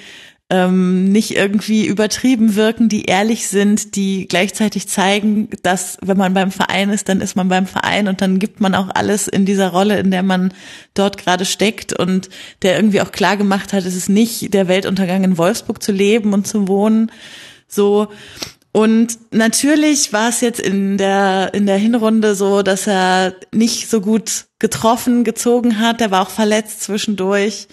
ähm, 0.51 1.11
nicht 1.11 1.35
irgendwie 1.37 1.87
übertrieben 1.87 2.55
wirken, 2.55 2.89
die 2.89 3.07
ehrlich 3.07 3.49
sind, 3.49 3.97
die 3.97 4.29
gleichzeitig 4.29 4.89
zeigen, 4.89 5.49
dass 5.63 5.97
wenn 6.03 6.19
man 6.19 6.35
beim 6.35 6.51
Verein 6.51 6.91
ist, 6.91 7.09
dann 7.09 7.21
ist 7.23 7.35
man 7.35 7.49
beim 7.49 7.67
Verein 7.67 8.09
und 8.09 8.21
dann 8.21 8.39
gibt 8.39 8.61
man 8.61 8.75
auch 8.75 8.91
alles 8.95 9.27
in 9.27 9.47
dieser 9.47 9.71
Rolle, 9.71 9.99
in 9.99 10.11
der 10.11 10.23
man 10.23 10.53
dort 10.93 11.17
gerade 11.17 11.47
steckt 11.47 11.93
und 11.93 12.29
der 12.63 12.77
irgendwie 12.77 13.01
auch 13.01 13.11
klar 13.11 13.37
gemacht 13.39 13.73
hat, 13.73 13.87
es 13.87 13.97
ist 13.97 14.11
nicht 14.11 14.53
der 14.53 14.69
Weltuntergang 14.69 15.25
in 15.25 15.39
Wolfsburg 15.39 15.83
zu 15.83 15.93
leben 15.93 16.35
und 16.35 16.47
zu 16.47 16.69
wohnen, 16.69 17.11
so. 17.67 18.09
Und 18.71 19.19
natürlich 19.31 20.13
war 20.13 20.31
es 20.31 20.41
jetzt 20.41 20.59
in 20.59 20.99
der, 20.99 21.55
in 21.55 21.65
der 21.65 21.77
Hinrunde 21.77 22.35
so, 22.35 22.63
dass 22.63 22.89
er 22.89 23.35
nicht 23.53 23.89
so 23.89 24.01
gut 24.01 24.47
getroffen, 24.59 25.23
gezogen 25.23 25.79
hat. 25.79 26.01
Er 26.01 26.11
war 26.11 26.23
auch 26.23 26.31
verletzt 26.31 26.83
zwischendurch. 26.83 27.69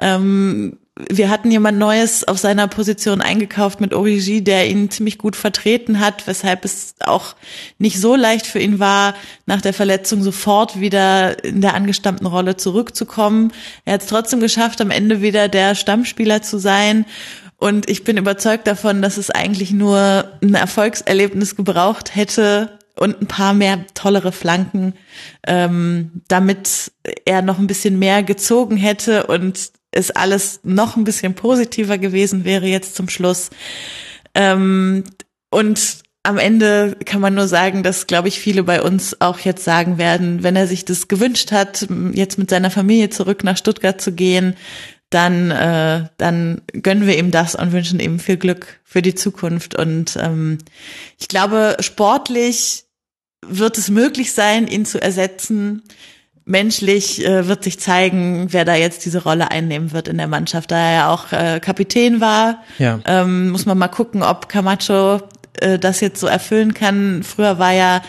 Ähm, 0.00 0.79
wir 1.08 1.30
hatten 1.30 1.50
jemand 1.50 1.78
Neues 1.78 2.26
auf 2.26 2.38
seiner 2.38 2.68
Position 2.68 3.20
eingekauft 3.20 3.80
mit 3.80 3.94
Origi, 3.94 4.42
der 4.42 4.68
ihn 4.68 4.90
ziemlich 4.90 5.18
gut 5.18 5.36
vertreten 5.36 6.00
hat, 6.00 6.26
weshalb 6.26 6.64
es 6.64 6.94
auch 7.00 7.34
nicht 7.78 8.00
so 8.00 8.16
leicht 8.16 8.46
für 8.46 8.58
ihn 8.58 8.78
war, 8.78 9.14
nach 9.46 9.60
der 9.60 9.72
Verletzung 9.72 10.22
sofort 10.22 10.80
wieder 10.80 11.42
in 11.44 11.60
der 11.60 11.74
angestammten 11.74 12.26
Rolle 12.26 12.56
zurückzukommen. 12.56 13.52
Er 13.84 13.94
hat 13.94 14.02
es 14.02 14.08
trotzdem 14.08 14.40
geschafft, 14.40 14.80
am 14.80 14.90
Ende 14.90 15.22
wieder 15.22 15.48
der 15.48 15.74
Stammspieler 15.74 16.42
zu 16.42 16.58
sein. 16.58 17.06
Und 17.56 17.90
ich 17.90 18.04
bin 18.04 18.16
überzeugt 18.16 18.66
davon, 18.66 19.02
dass 19.02 19.18
es 19.18 19.30
eigentlich 19.30 19.70
nur 19.70 20.24
ein 20.42 20.54
Erfolgserlebnis 20.54 21.56
gebraucht 21.56 22.16
hätte 22.16 22.79
und 23.00 23.22
ein 23.22 23.26
paar 23.26 23.54
mehr 23.54 23.86
tollere 23.94 24.30
Flanken, 24.30 24.92
ähm, 25.46 26.22
damit 26.28 26.92
er 27.24 27.40
noch 27.40 27.58
ein 27.58 27.66
bisschen 27.66 27.98
mehr 27.98 28.22
gezogen 28.22 28.76
hätte 28.76 29.26
und 29.26 29.70
es 29.90 30.10
alles 30.10 30.60
noch 30.64 30.96
ein 30.96 31.04
bisschen 31.04 31.34
positiver 31.34 31.96
gewesen 31.96 32.44
wäre 32.44 32.66
jetzt 32.66 32.94
zum 32.94 33.08
Schluss. 33.08 33.48
Ähm, 34.34 35.04
und 35.50 36.02
am 36.22 36.36
Ende 36.36 36.94
kann 37.06 37.22
man 37.22 37.34
nur 37.34 37.48
sagen, 37.48 37.82
dass, 37.82 38.06
glaube 38.06 38.28
ich, 38.28 38.38
viele 38.38 38.64
bei 38.64 38.82
uns 38.82 39.18
auch 39.22 39.38
jetzt 39.38 39.64
sagen 39.64 39.96
werden, 39.96 40.42
wenn 40.42 40.54
er 40.54 40.66
sich 40.66 40.84
das 40.84 41.08
gewünscht 41.08 41.52
hat, 41.52 41.88
jetzt 42.12 42.36
mit 42.36 42.50
seiner 42.50 42.70
Familie 42.70 43.08
zurück 43.08 43.44
nach 43.44 43.56
Stuttgart 43.56 43.98
zu 43.98 44.12
gehen, 44.12 44.56
dann, 45.08 45.50
äh, 45.50 46.04
dann 46.18 46.60
gönnen 46.74 47.06
wir 47.06 47.18
ihm 47.18 47.30
das 47.30 47.54
und 47.54 47.72
wünschen 47.72 47.98
ihm 47.98 48.18
viel 48.18 48.36
Glück 48.36 48.80
für 48.84 49.00
die 49.00 49.14
Zukunft. 49.14 49.74
Und 49.74 50.18
ähm, 50.20 50.58
ich 51.18 51.28
glaube, 51.28 51.78
sportlich 51.80 52.84
wird 53.46 53.78
es 53.78 53.90
möglich 53.90 54.32
sein, 54.32 54.66
ihn 54.66 54.84
zu 54.84 55.00
ersetzen. 55.00 55.82
Menschlich 56.44 57.24
äh, 57.24 57.46
wird 57.46 57.64
sich 57.64 57.78
zeigen, 57.78 58.48
wer 58.50 58.64
da 58.64 58.74
jetzt 58.74 59.04
diese 59.04 59.22
Rolle 59.22 59.50
einnehmen 59.50 59.92
wird 59.92 60.08
in 60.08 60.18
der 60.18 60.26
Mannschaft. 60.26 60.70
Da 60.70 60.76
er 60.76 60.92
ja 60.92 61.08
auch 61.10 61.32
äh, 61.32 61.60
Kapitän 61.60 62.20
war, 62.20 62.62
ja. 62.78 62.98
ähm, 63.04 63.50
muss 63.50 63.66
man 63.66 63.78
mal 63.78 63.88
gucken, 63.88 64.22
ob 64.22 64.48
Camacho 64.48 65.20
äh, 65.60 65.78
das 65.78 66.00
jetzt 66.00 66.20
so 66.20 66.26
erfüllen 66.26 66.74
kann. 66.74 67.22
Früher 67.22 67.58
war 67.58 67.72
ja 67.72 68.02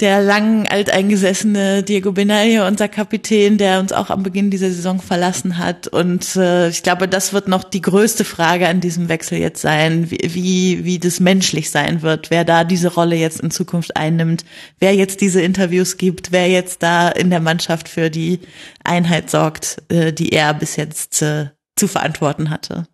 der 0.00 0.20
lang 0.20 0.66
alteingesessene 0.66 1.82
Diego 1.82 2.12
Benaglio 2.12 2.66
unser 2.66 2.88
Kapitän, 2.88 3.58
der 3.58 3.78
uns 3.78 3.92
auch 3.92 4.10
am 4.10 4.22
Beginn 4.22 4.50
dieser 4.50 4.70
Saison 4.70 5.00
verlassen 5.00 5.58
hat. 5.58 5.86
Und 5.86 6.36
äh, 6.36 6.68
ich 6.68 6.82
glaube, 6.82 7.08
das 7.08 7.32
wird 7.32 7.48
noch 7.48 7.64
die 7.64 7.80
größte 7.80 8.24
Frage 8.24 8.68
an 8.68 8.80
diesem 8.80 9.08
Wechsel 9.08 9.38
jetzt 9.38 9.62
sein, 9.62 10.10
wie, 10.10 10.34
wie, 10.34 10.84
wie 10.84 10.98
das 10.98 11.20
menschlich 11.20 11.70
sein 11.70 12.02
wird, 12.02 12.30
wer 12.30 12.44
da 12.44 12.64
diese 12.64 12.92
Rolle 12.92 13.16
jetzt 13.16 13.40
in 13.40 13.50
Zukunft 13.50 13.96
einnimmt, 13.96 14.44
wer 14.78 14.94
jetzt 14.94 15.20
diese 15.20 15.40
Interviews 15.40 15.96
gibt, 15.96 16.32
wer 16.32 16.48
jetzt 16.48 16.82
da 16.82 17.08
in 17.08 17.30
der 17.30 17.40
Mannschaft 17.40 17.88
für 17.88 18.10
die 18.10 18.40
Einheit 18.84 19.30
sorgt, 19.30 19.82
äh, 19.88 20.12
die 20.12 20.30
er 20.32 20.54
bis 20.54 20.76
jetzt 20.76 21.22
äh, 21.22 21.50
zu 21.76 21.88
verantworten 21.88 22.50
hatte. 22.50 22.86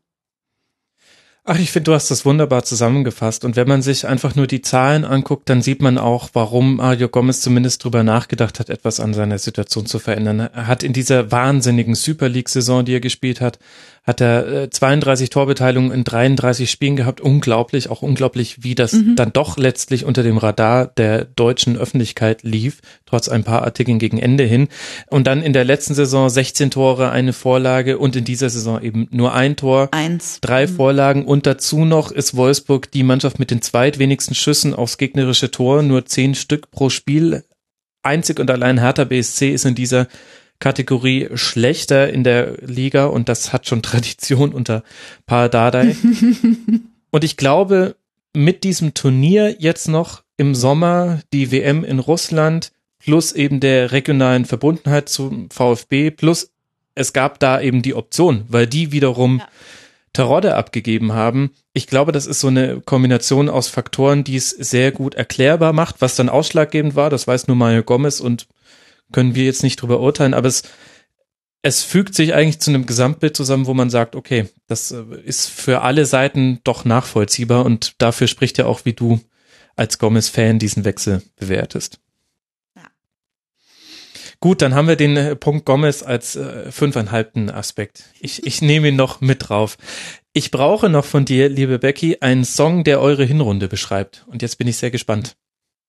Ach, 1.50 1.58
ich 1.58 1.72
finde, 1.72 1.84
du 1.84 1.94
hast 1.94 2.10
das 2.10 2.26
wunderbar 2.26 2.62
zusammengefasst. 2.64 3.42
Und 3.42 3.56
wenn 3.56 3.66
man 3.66 3.80
sich 3.80 4.06
einfach 4.06 4.34
nur 4.34 4.46
die 4.46 4.60
Zahlen 4.60 5.06
anguckt, 5.06 5.48
dann 5.48 5.62
sieht 5.62 5.80
man 5.80 5.96
auch, 5.96 6.28
warum 6.34 6.76
Mario 6.76 7.08
Gomez 7.08 7.40
zumindest 7.40 7.82
drüber 7.82 8.02
nachgedacht 8.02 8.60
hat, 8.60 8.68
etwas 8.68 9.00
an 9.00 9.14
seiner 9.14 9.38
Situation 9.38 9.86
zu 9.86 9.98
verändern. 9.98 10.40
Er 10.40 10.66
hat 10.66 10.82
in 10.82 10.92
dieser 10.92 11.32
wahnsinnigen 11.32 11.94
Super 11.94 12.28
League-Saison, 12.28 12.84
die 12.84 12.92
er 12.92 13.00
gespielt 13.00 13.40
hat, 13.40 13.58
hat 14.09 14.20
er 14.20 14.47
äh, 14.64 14.70
32 14.70 15.30
Torbeteiligungen 15.30 15.93
in 15.93 16.02
33 16.02 16.68
Spielen 16.70 16.97
gehabt. 16.97 17.20
Unglaublich, 17.20 17.90
auch 17.90 18.02
unglaublich, 18.02 18.64
wie 18.64 18.74
das 18.74 18.94
Mhm. 18.94 19.14
dann 19.16 19.32
doch 19.32 19.59
letztlich 19.59 20.05
unter 20.06 20.22
dem 20.22 20.39
Radar 20.39 20.86
der 20.86 21.26
deutschen 21.26 21.76
Öffentlichkeit 21.76 22.43
lief, 22.43 22.80
trotz 23.06 23.28
ein 23.28 23.44
paar 23.44 23.62
Artikeln 23.62 23.98
gegen 23.98 24.18
Ende 24.18 24.44
hin. 24.44 24.68
Und 25.09 25.26
dann 25.26 25.43
in 25.43 25.52
der 25.52 25.64
letzten 25.64 25.94
Saison 25.94 26.30
16 26.30 26.70
Tore, 26.70 27.10
eine 27.10 27.32
Vorlage 27.35 27.98
und 27.98 28.16
in 28.16 28.24
dieser 28.24 28.48
Saison 28.48 28.80
eben 28.82 29.06
nur 29.10 29.35
ein 29.35 29.56
Tor 29.56 29.90
Eins. 29.93 30.39
drei 30.40 30.66
Vorlagen 30.66 31.26
und 31.26 31.47
dazu 31.47 31.85
noch 31.85 32.10
ist 32.10 32.35
Wolfsburg 32.35 32.90
die 32.90 33.02
Mannschaft 33.02 33.39
mit 33.39 33.51
den 33.51 33.60
zweitwenigsten 33.62 34.35
Schüssen 34.35 34.74
aufs 34.74 34.97
gegnerische 34.98 35.51
Tor, 35.51 35.82
nur 35.82 36.06
zehn 36.06 36.35
Stück 36.35 36.70
pro 36.70 36.89
Spiel. 36.89 37.44
Einzig 38.02 38.40
und 38.40 38.51
allein 38.51 38.78
Hertha 38.80 39.05
BSC 39.05 39.51
ist 39.52 39.66
in 39.66 39.74
dieser 39.74 40.06
Kategorie 40.60 41.28
schlechter 41.35 42.12
in 42.12 42.24
der 42.24 42.59
Liga 42.62 43.06
und 43.06 43.28
das 43.28 43.52
hat 43.52 43.66
schon 43.66 43.82
Tradition 43.82 44.52
unter 44.52 44.82
Paar 45.26 45.48
Dardai. 45.48 45.97
und 47.10 47.24
ich 47.24 47.36
glaube, 47.36 47.97
mit 48.35 48.64
diesem 48.64 48.94
Turnier 48.94 49.56
jetzt 49.59 49.89
noch 49.89 50.22
im 50.36 50.55
Sommer 50.55 51.20
die 51.32 51.51
WM 51.51 51.85
in 51.85 51.98
Russland 51.98 52.72
plus 52.98 53.32
eben 53.32 53.60
der 53.60 53.93
regionalen 53.93 54.44
Verbundenheit 54.44 55.09
zum 55.09 55.51
VfB 55.51 56.10
plus 56.10 56.51
es 56.98 57.12
gab 57.12 57.39
da 57.39 57.60
eben 57.60 57.80
die 57.82 57.94
Option, 57.94 58.44
weil 58.48 58.66
die 58.66 58.90
wiederum 58.90 59.39
ja. 59.39 59.48
Terodde 60.12 60.56
abgegeben 60.56 61.12
haben. 61.12 61.52
Ich 61.72 61.86
glaube, 61.86 62.10
das 62.10 62.26
ist 62.26 62.40
so 62.40 62.48
eine 62.48 62.80
Kombination 62.80 63.48
aus 63.48 63.68
Faktoren, 63.68 64.24
die 64.24 64.35
es 64.35 64.51
sehr 64.51 64.90
gut 64.90 65.14
erklärbar 65.14 65.72
macht. 65.72 66.01
Was 66.01 66.16
dann 66.16 66.28
ausschlaggebend 66.28 66.97
war, 66.97 67.09
das 67.09 67.28
weiß 67.28 67.47
nur 67.47 67.56
Mario 67.56 67.85
Gomez 67.85 68.18
und 68.18 68.48
können 69.12 69.35
wir 69.35 69.44
jetzt 69.44 69.62
nicht 69.62 69.80
drüber 69.80 70.01
urteilen, 70.01 70.35
aber 70.35 70.48
es, 70.48 70.62
es 71.62 71.82
fügt 71.82 72.14
sich 72.14 72.35
eigentlich 72.35 72.60
zu 72.60 72.70
einem 72.70 72.86
Gesamtbild 72.86 73.36
zusammen, 73.36 73.66
wo 73.66 73.74
man 73.74 73.90
sagt, 73.90 74.16
okay, 74.16 74.48
das 74.66 74.90
äh, 74.90 75.05
ist 75.24 75.48
für 75.48 75.82
alle 75.82 76.06
Seiten 76.06 76.60
doch 76.64 76.85
nachvollziehbar 76.85 77.64
und 77.64 77.94
dafür 77.98 78.26
spricht 78.26 78.59
ja 78.59 78.66
auch, 78.66 78.85
wie 78.85 78.93
du 78.93 79.20
als 79.76 79.98
Gomez-Fan 79.98 80.59
diesen 80.59 80.85
Wechsel 80.85 81.22
bewertest. 81.36 82.01
Gut, 84.40 84.62
dann 84.62 84.74
haben 84.74 84.86
wir 84.86 84.94
den 84.94 85.16
äh, 85.16 85.35
Punkt 85.35 85.64
Gomez 85.64 86.05
als 86.05 86.36
äh, 86.36 86.70
fünfeinhalbten 86.70 87.51
Aspekt. 87.51 88.05
Ich, 88.20 88.47
ich 88.47 88.62
nehme 88.62 88.89
ihn 88.89 88.97
noch 88.97 89.20
mit 89.20 89.48
drauf. 89.48 89.76
Ich 90.32 90.52
brauche 90.52 90.89
noch 90.89 91.05
von 91.05 91.24
dir, 91.24 91.48
liebe 91.48 91.80
Becky, 91.80 92.18
einen 92.20 92.44
Song, 92.44 92.85
der 92.85 93.01
eure 93.01 93.24
Hinrunde 93.24 93.66
beschreibt. 93.66 94.24
Und 94.28 94.43
jetzt 94.43 94.56
bin 94.56 94.68
ich 94.68 94.76
sehr 94.76 94.93
gespannt. 94.93 95.36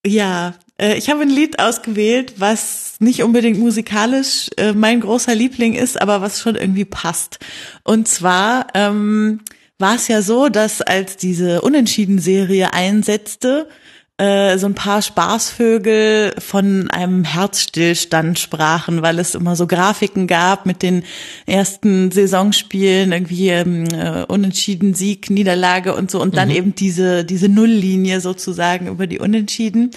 Ja, 0.04 0.56
ich 0.80 1.10
habe 1.10 1.22
ein 1.22 1.30
Lied 1.30 1.60
ausgewählt, 1.60 2.36
was 2.38 2.96
nicht 3.00 3.24
unbedingt 3.24 3.60
musikalisch 3.60 4.50
äh, 4.58 4.74
mein 4.74 5.02
großer 5.02 5.36
Liebling 5.36 5.74
ist, 5.74 6.02
aber 6.02 6.22
was 6.22 6.40
schon 6.40 6.56
irgendwie 6.56 6.86
passt. 6.86 7.40
Und 7.84 8.08
zwar 8.08 8.68
ähm, 8.74 9.42
war 9.78 9.96
es 9.96 10.08
ja 10.10 10.22
so, 10.22 10.50
dass 10.50 10.82
als 10.82 11.16
diese 11.18 11.62
Unentschieden-Serie 11.62 12.74
einsetzte, 12.74 13.70
äh, 14.20 14.58
so 14.58 14.66
ein 14.68 14.76
paar 14.76 15.02
Spaßvögel 15.02 16.36
von 16.40 16.92
einem 16.92 17.24
Herzstillstand 17.24 18.38
sprachen, 18.38 19.02
weil 19.02 19.18
es 19.18 19.34
immer 19.34 19.56
so 19.56 19.66
Grafiken 19.66 20.28
gab 20.28 20.66
mit 20.66 20.84
den 20.84 21.04
ersten 21.46 22.12
Saisonspielen, 22.12 23.14
irgendwie 23.14 23.48
ähm, 23.48 23.86
äh, 23.86 24.26
Unentschieden, 24.26 24.94
Sieg, 24.94 25.30
Niederlage 25.30 25.96
und 25.96 26.12
so 26.12 26.22
und 26.22 26.36
dann 26.36 26.50
mhm. 26.50 26.56
eben 26.56 26.76
diese, 26.76 27.24
diese 27.24 27.48
Nulllinie 27.48 28.20
sozusagen 28.20 28.88
über 28.88 29.08
die 29.08 29.20
Unentschieden. 29.20 29.92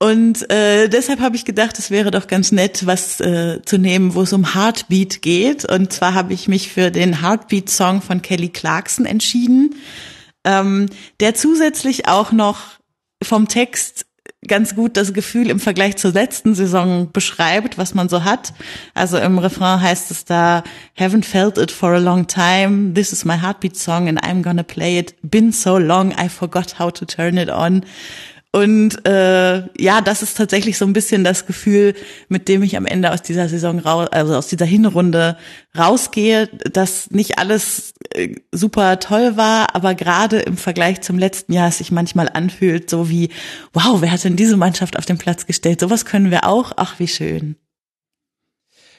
Und 0.00 0.50
äh, 0.50 0.88
deshalb 0.88 1.20
habe 1.20 1.36
ich 1.36 1.44
gedacht, 1.44 1.78
es 1.78 1.92
wäre 1.92 2.10
doch 2.10 2.26
ganz 2.26 2.50
nett, 2.50 2.84
was 2.84 3.20
äh, 3.20 3.60
zu 3.64 3.78
nehmen, 3.78 4.16
wo 4.16 4.22
es 4.22 4.32
um 4.32 4.54
Heartbeat 4.54 5.22
geht. 5.22 5.64
Und 5.66 5.92
zwar 5.92 6.14
habe 6.14 6.32
ich 6.32 6.48
mich 6.48 6.72
für 6.72 6.90
den 6.90 7.22
Heartbeat-Song 7.22 8.02
von 8.02 8.22
Kelly 8.22 8.48
Clarkson 8.48 9.06
entschieden. 9.06 9.76
Ähm, 10.44 10.86
der 11.20 11.36
zusätzlich 11.36 12.08
auch 12.08 12.32
noch 12.32 12.81
vom 13.24 13.48
Text 13.48 14.06
ganz 14.48 14.74
gut 14.74 14.96
das 14.96 15.12
Gefühl 15.12 15.50
im 15.50 15.60
Vergleich 15.60 15.96
zur 15.96 16.12
letzten 16.12 16.54
Saison 16.54 17.10
beschreibt, 17.12 17.78
was 17.78 17.94
man 17.94 18.08
so 18.08 18.24
hat. 18.24 18.52
Also 18.92 19.18
im 19.18 19.38
Refrain 19.38 19.80
heißt 19.80 20.10
es 20.10 20.24
da, 20.24 20.64
haven't 20.98 21.24
felt 21.24 21.58
it 21.58 21.70
for 21.70 21.90
a 21.90 21.98
long 21.98 22.26
time, 22.26 22.92
this 22.92 23.12
is 23.12 23.24
my 23.24 23.38
heartbeat 23.38 23.76
song 23.76 24.08
and 24.08 24.20
I'm 24.24 24.42
gonna 24.42 24.64
play 24.64 24.98
it, 24.98 25.14
been 25.22 25.52
so 25.52 25.78
long, 25.78 26.12
I 26.12 26.28
forgot 26.28 26.78
how 26.78 26.90
to 26.90 27.04
turn 27.04 27.38
it 27.38 27.50
on. 27.50 27.84
Und 28.54 29.06
äh, 29.08 29.62
ja, 29.82 30.02
das 30.02 30.22
ist 30.22 30.36
tatsächlich 30.36 30.76
so 30.76 30.84
ein 30.84 30.92
bisschen 30.92 31.24
das 31.24 31.46
Gefühl, 31.46 31.94
mit 32.28 32.48
dem 32.48 32.62
ich 32.62 32.76
am 32.76 32.84
Ende 32.84 33.10
aus 33.10 33.22
dieser 33.22 33.48
Saison 33.48 33.78
raus, 33.78 34.08
also 34.10 34.36
aus 34.36 34.48
dieser 34.48 34.66
Hinrunde 34.66 35.38
rausgehe, 35.76 36.48
dass 36.70 37.10
nicht 37.10 37.38
alles 37.38 37.94
äh, 38.10 38.36
super 38.52 39.00
toll 39.00 39.38
war, 39.38 39.74
aber 39.74 39.94
gerade 39.94 40.40
im 40.40 40.58
Vergleich 40.58 41.00
zum 41.00 41.18
letzten 41.18 41.54
Jahr 41.54 41.68
es 41.68 41.78
sich 41.78 41.90
manchmal 41.90 42.28
anfühlt, 42.28 42.90
so 42.90 43.08
wie, 43.08 43.30
wow, 43.72 44.02
wer 44.02 44.12
hat 44.12 44.22
denn 44.22 44.36
diese 44.36 44.58
Mannschaft 44.58 44.98
auf 44.98 45.06
den 45.06 45.16
Platz 45.16 45.46
gestellt? 45.46 45.80
Sowas 45.80 46.04
können 46.04 46.30
wir 46.30 46.46
auch. 46.46 46.72
Ach, 46.76 46.98
wie 46.98 47.08
schön. 47.08 47.56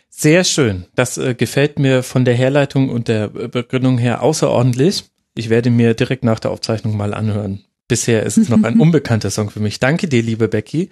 Sehr 0.09 0.43
schön. 0.45 0.85
Das 0.95 1.19
äh, 1.19 1.35
gefällt 1.35 1.77
mir 1.77 2.01
von 2.01 2.25
der 2.25 2.33
Herleitung 2.33 2.89
und 2.89 3.07
der 3.07 3.27
Begründung 3.27 3.99
her 3.99 4.23
außerordentlich. 4.23 5.03
Ich 5.35 5.49
werde 5.49 5.69
mir 5.69 5.93
direkt 5.93 6.23
nach 6.23 6.39
der 6.39 6.49
Aufzeichnung 6.49 6.97
mal 6.97 7.13
anhören, 7.13 7.65
Bisher 7.93 8.23
ist 8.23 8.39
es 8.39 8.49
noch 8.49 8.63
ein 8.63 8.79
unbekannter 8.79 9.29
Song 9.29 9.51
für 9.51 9.59
mich. 9.59 9.79
Danke 9.79 10.07
dir, 10.07 10.23
liebe 10.23 10.47
Becky. 10.47 10.89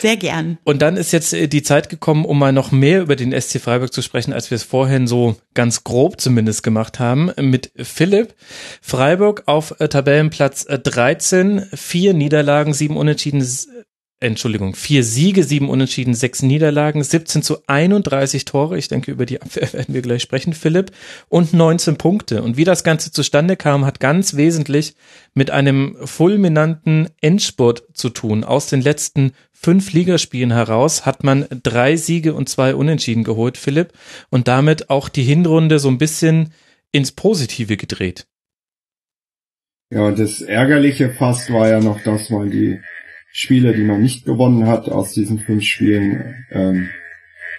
Sehr 0.00 0.16
gern. 0.16 0.58
Und 0.64 0.82
dann 0.82 0.96
ist 0.96 1.12
jetzt 1.12 1.32
äh, 1.32 1.46
die 1.46 1.62
Zeit 1.62 1.88
gekommen, 1.88 2.24
um 2.24 2.40
mal 2.40 2.52
noch 2.52 2.72
mehr 2.72 3.02
über 3.02 3.14
den 3.14 3.30
SC 3.40 3.60
Freiburg 3.60 3.92
zu 3.92 4.02
sprechen, 4.02 4.32
als 4.32 4.50
wir 4.50 4.56
es 4.56 4.64
vorhin 4.64 5.06
so 5.06 5.36
ganz 5.54 5.84
grob 5.84 6.20
zumindest 6.20 6.64
gemacht 6.64 6.98
haben. 6.98 7.30
Mit 7.40 7.70
Philipp. 7.76 8.34
Freiburg 8.82 9.44
auf 9.46 9.76
äh, 9.78 9.86
Tabellenplatz 9.86 10.64
13, 10.64 11.58
äh, 11.58 11.76
vier 11.76 12.14
Niederlagen, 12.14 12.74
sieben 12.74 12.96
Unentschieden, 12.96 13.46
Entschuldigung, 14.22 14.74
vier 14.74 15.02
Siege, 15.02 15.44
sieben 15.44 15.70
Unentschieden, 15.70 16.12
sechs 16.12 16.42
Niederlagen, 16.42 17.02
17 17.02 17.42
zu 17.42 17.66
31 17.66 18.44
Tore. 18.44 18.76
Ich 18.76 18.88
denke, 18.88 19.10
über 19.10 19.24
die 19.24 19.40
Abwehr 19.40 19.72
werden 19.72 19.94
wir 19.94 20.02
gleich 20.02 20.20
sprechen, 20.20 20.52
Philipp. 20.52 20.90
Und 21.28 21.54
19 21.54 21.96
Punkte. 21.96 22.42
Und 22.42 22.58
wie 22.58 22.64
das 22.64 22.84
Ganze 22.84 23.12
zustande 23.12 23.56
kam, 23.56 23.86
hat 23.86 23.98
ganz 23.98 24.36
wesentlich 24.36 24.94
mit 25.32 25.50
einem 25.50 25.96
fulminanten 26.04 27.08
Endspurt 27.22 27.84
zu 27.94 28.10
tun. 28.10 28.44
Aus 28.44 28.66
den 28.66 28.82
letzten 28.82 29.32
fünf 29.52 29.94
Ligaspielen 29.94 30.52
heraus 30.52 31.06
hat 31.06 31.24
man 31.24 31.46
drei 31.62 31.96
Siege 31.96 32.34
und 32.34 32.50
zwei 32.50 32.74
Unentschieden 32.74 33.24
geholt, 33.24 33.56
Philipp. 33.56 33.94
Und 34.28 34.48
damit 34.48 34.90
auch 34.90 35.08
die 35.08 35.22
Hinrunde 35.22 35.78
so 35.78 35.88
ein 35.88 35.98
bisschen 35.98 36.52
ins 36.92 37.12
Positive 37.12 37.78
gedreht. 37.78 38.26
Ja, 39.92 40.12
das 40.12 40.42
Ärgerliche 40.42 41.10
fast 41.10 41.50
war 41.50 41.68
ja 41.68 41.80
noch, 41.80 42.02
dass 42.02 42.28
man 42.28 42.50
die 42.50 42.80
Spiele, 43.32 43.74
die 43.74 43.84
man 43.84 44.02
nicht 44.02 44.24
gewonnen 44.24 44.66
hat 44.66 44.88
aus 44.88 45.12
diesen 45.12 45.38
fünf 45.38 45.62
Spielen, 45.64 46.46
ähm, 46.50 46.88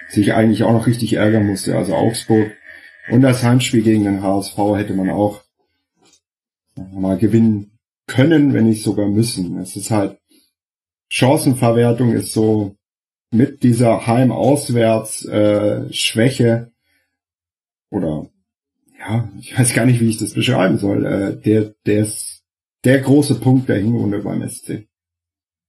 sich 0.09 0.33
eigentlich 0.33 0.63
auch 0.63 0.73
noch 0.73 0.87
richtig 0.87 1.13
ärgern 1.13 1.47
musste. 1.47 1.77
Also 1.77 1.95
Augsburg 1.95 2.51
und 3.09 3.21
das 3.21 3.43
Heimspiel 3.43 3.81
gegen 3.81 4.03
den 4.03 4.21
HSV 4.21 4.57
hätte 4.75 4.93
man 4.93 5.09
auch 5.09 5.41
mal 6.75 7.17
gewinnen 7.17 7.79
können, 8.07 8.53
wenn 8.53 8.67
nicht 8.67 8.83
sogar 8.83 9.07
müssen. 9.07 9.57
Es 9.57 9.75
ist 9.75 9.89
halt 9.91 10.17
Chancenverwertung 11.09 12.13
ist 12.13 12.31
so 12.33 12.75
mit 13.31 13.63
dieser 13.63 14.07
Heim-Auswärts-Schwäche 14.07 16.45
äh, 16.45 16.67
oder 17.93 18.29
ja, 18.97 19.29
ich 19.39 19.57
weiß 19.57 19.73
gar 19.73 19.85
nicht, 19.85 19.99
wie 19.99 20.09
ich 20.09 20.17
das 20.17 20.33
beschreiben 20.33 20.77
soll. 20.77 21.05
Äh, 21.05 21.35
der, 21.41 21.73
der 21.85 22.03
ist 22.03 22.43
der 22.83 23.01
große 23.01 23.35
Punkt 23.35 23.69
der 23.69 23.77
Hinrunde 23.77 24.19
beim 24.19 24.47
SC. 24.47 24.87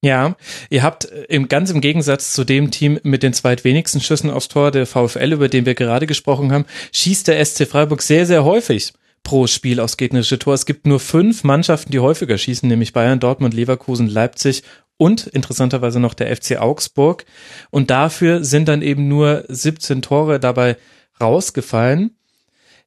Ja, 0.05 0.37
ihr 0.69 0.83
habt 0.83 1.05
äh, 1.05 1.25
im 1.29 1.49
ganz 1.49 1.71
im 1.71 1.81
Gegensatz 1.81 2.33
zu 2.33 2.45
dem 2.45 2.73
Team 2.73 2.99
mit 3.05 3.23
den 3.23 3.33
zweitwenigsten 3.33 4.01
Schüssen 4.01 4.31
aufs 4.31 4.49
Tor, 4.49 4.73
der 4.73 4.87
VfL, 4.87 5.33
über 5.33 5.49
den 5.49 5.65
wir 5.65 5.75
gerade 5.75 6.07
gesprochen 6.07 6.53
haben, 6.53 6.67
schießt 6.93 7.29
der 7.29 7.45
SC 7.45 7.69
Freiburg 7.69 8.03
sehr, 8.03 8.27
sehr 8.27 8.45
häufig 8.45 8.93
pro 9.23 9.47
Spiel 9.47 9.79
aufs 9.79 9.97
gegnerische 9.97 10.41
Tor. 10.41 10.55
Es 10.55 10.67
gibt 10.67 10.87
nur 10.87 10.99
fünf 10.99 11.45
Mannschaften, 11.45 11.93
die 11.93 12.01
häufiger 12.01 12.37
schießen, 12.37 12.69
nämlich 12.69 12.93
Bayern, 12.93 13.21
Dortmund, 13.21 13.55
Leverkusen, 13.55 14.09
Leipzig 14.09 14.65
und 14.97 15.29
interessanterweise 15.29 16.01
noch 16.01 16.15
der 16.15 16.35
FC 16.35 16.57
Augsburg. 16.59 17.25
Und 17.71 17.91
dafür 17.91 18.43
sind 18.43 18.67
dann 18.67 18.83
eben 18.83 19.07
nur 19.07 19.45
17 19.49 20.03
Tore 20.03 20.41
dabei 20.41 20.77
rausgefallen. 21.21 22.17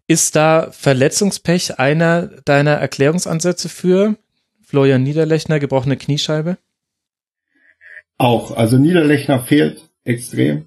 Ist 0.07 0.35
da 0.35 0.69
Verletzungspech 0.71 1.79
einer 1.79 2.27
deiner 2.43 2.73
Erklärungsansätze 2.73 3.69
für 3.69 4.17
Florian 4.61 5.03
Niederlechner, 5.03 5.59
gebrochene 5.59 5.95
Kniescheibe? 5.95 6.57
Auch, 8.17 8.55
also 8.55 8.77
Niederlechner 8.77 9.39
fehlt 9.39 9.89
extrem. 10.03 10.65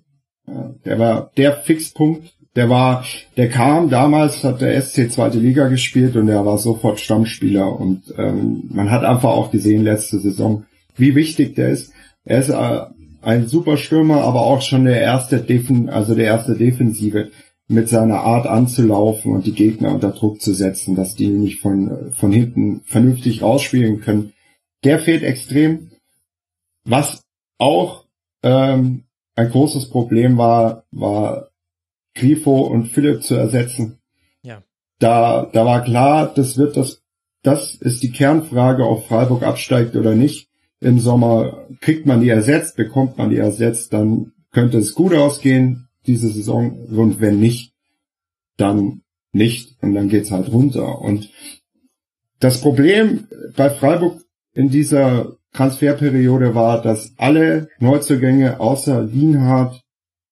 Der 0.85 0.99
war 0.99 1.31
der 1.37 1.57
Fixpunkt. 1.57 2.35
Der 2.57 2.69
war, 2.69 3.05
der 3.37 3.49
kam 3.49 3.89
damals, 3.89 4.43
hat 4.43 4.61
der 4.61 4.81
SC 4.81 5.11
zweite 5.13 5.39
Liga 5.39 5.69
gespielt 5.69 6.17
und 6.17 6.29
er 6.29 6.45
war 6.45 6.59
sofort 6.59 6.99
Stammspieler 6.99 7.79
und 7.79 8.03
ähm, 8.17 8.65
man 8.71 8.91
hat 8.91 9.05
einfach 9.05 9.29
auch 9.29 9.53
gesehen 9.53 9.85
letzte 9.85 10.19
Saison, 10.19 10.65
wie 10.97 11.15
wichtig 11.15 11.55
der 11.55 11.69
ist. 11.69 11.93
Er 12.25 12.41
ist 12.41 12.49
äh, 12.49 12.81
ein 13.23 13.47
super 13.47 13.77
Stürmer, 13.77 14.23
aber 14.23 14.41
auch 14.41 14.63
schon 14.63 14.87
der 14.87 15.01
erste 15.01 15.39
Defen, 15.39 15.89
also 15.89 16.17
der 16.17 16.25
erste 16.25 16.57
Defensive 16.57 17.31
mit 17.69 17.89
seiner 17.89 18.21
Art 18.21 18.47
anzulaufen 18.47 19.33
und 19.33 19.47
die 19.47 19.53
Gegner 19.53 19.95
unter 19.95 20.11
Druck 20.11 20.41
zu 20.41 20.55
setzen, 20.55 20.97
dass 20.97 21.15
die 21.15 21.29
nicht 21.29 21.61
von, 21.61 22.13
von 22.13 22.33
hinten 22.33 22.81
vernünftig 22.87 23.43
rausspielen 23.43 24.01
können. 24.01 24.33
Der 24.85 24.99
fehlt 24.99 25.23
extrem. 25.23 25.91
Was 26.85 27.23
auch 27.59 28.07
ähm, 28.43 29.05
ein 29.35 29.51
großes 29.51 29.91
Problem 29.91 30.39
war, 30.39 30.85
war 30.91 31.49
Grifo 32.15 32.63
und 32.63 32.87
Philipp 32.87 33.23
zu 33.23 33.35
ersetzen. 33.35 33.99
Ja. 34.43 34.63
Da, 34.99 35.49
da 35.53 35.65
war 35.65 35.85
klar, 35.85 36.33
das 36.35 36.57
wird 36.57 36.77
das, 36.77 37.03
das 37.43 37.75
ist 37.75 38.03
die 38.03 38.11
Kernfrage, 38.11 38.89
ob 38.89 39.07
Freiburg 39.07 39.43
absteigt 39.43 39.95
oder 39.97 40.15
nicht. 40.15 40.49
Im 40.81 40.99
Sommer 40.99 41.67
kriegt 41.81 42.07
man 42.07 42.21
die 42.21 42.29
ersetzt, 42.29 42.77
bekommt 42.77 43.19
man 43.19 43.31
die 43.31 43.37
ersetzt, 43.37 43.93
dann 43.93 44.33
könnte 44.53 44.79
es 44.79 44.95
gut 44.95 45.15
ausgehen, 45.15 45.89
diese 46.07 46.29
Saison. 46.29 46.87
Und 46.87 47.21
wenn 47.21 47.41
nicht, 47.41 47.75
dann 48.57 49.03
nicht. 49.33 49.77
Und 49.83 49.95
dann 49.95 50.09
geht's 50.09 50.31
halt 50.31 50.53
runter. 50.53 51.01
Und 51.01 51.31
das 52.41 52.61
Problem 52.61 53.27
bei 53.57 53.71
Freiburg 53.71 54.23
in 54.53 54.71
dieser 54.71 55.38
Transferperiode 55.53 56.55
war, 56.55 56.83
dass 56.83 57.15
alle 57.17 57.69
Neuzugänge 57.79 58.61
außer 58.61 59.03
Lienhardt 59.03 59.83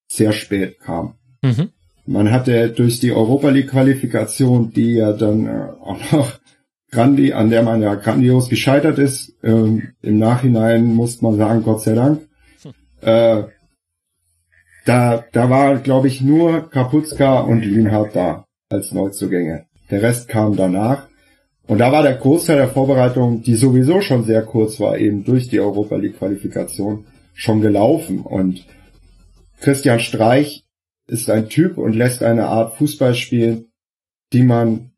sehr 0.08 0.32
spät 0.32 0.80
kamen. 0.80 1.14
Mhm. 1.42 1.70
Man 2.06 2.30
hatte 2.30 2.70
durch 2.70 3.00
die 3.00 3.12
Europa 3.12 3.50
League 3.50 3.70
Qualifikation, 3.70 4.72
die 4.72 4.94
ja 4.94 5.12
dann 5.12 5.46
äh, 5.46 5.68
auch 5.80 6.12
noch 6.12 6.32
Grandi, 6.92 7.32
an 7.32 7.50
der 7.50 7.62
man 7.62 7.82
ja 7.82 7.94
grandios 7.96 8.48
gescheitert 8.48 8.98
ist, 8.98 9.34
ähm, 9.42 9.88
im 10.02 10.18
Nachhinein 10.18 10.84
muss 10.94 11.20
man 11.20 11.36
sagen, 11.36 11.64
Gott 11.64 11.82
sei 11.82 11.94
Dank, 11.94 12.20
hm. 12.62 12.72
äh, 13.00 13.42
da, 14.84 15.24
da 15.32 15.50
war, 15.50 15.78
glaube 15.78 16.06
ich, 16.06 16.20
nur 16.20 16.70
Kapuzka 16.70 17.40
und 17.40 17.62
Lienhardt 17.62 18.14
da 18.14 18.46
als 18.70 18.92
Neuzugänge. 18.92 19.66
Der 19.90 20.02
Rest 20.02 20.28
kam 20.28 20.56
danach. 20.56 21.08
Und 21.66 21.78
da 21.78 21.90
war 21.90 22.02
der 22.02 22.16
Großteil 22.16 22.56
der 22.56 22.68
Vorbereitung, 22.68 23.42
die 23.42 23.56
sowieso 23.56 24.00
schon 24.00 24.24
sehr 24.24 24.42
kurz 24.42 24.78
war, 24.78 24.98
eben 24.98 25.24
durch 25.24 25.48
die 25.48 25.60
Europa 25.60 25.96
League 25.96 26.18
Qualifikation, 26.18 27.06
schon 27.34 27.60
gelaufen. 27.60 28.20
Und 28.20 28.64
Christian 29.60 30.00
Streich 30.00 30.64
ist 31.08 31.28
ein 31.28 31.48
Typ 31.48 31.76
und 31.76 31.94
lässt 31.94 32.22
eine 32.22 32.46
Art 32.46 32.76
Fußball 32.76 33.14
spielen, 33.14 33.72
die 34.32 34.42
man 34.42 34.92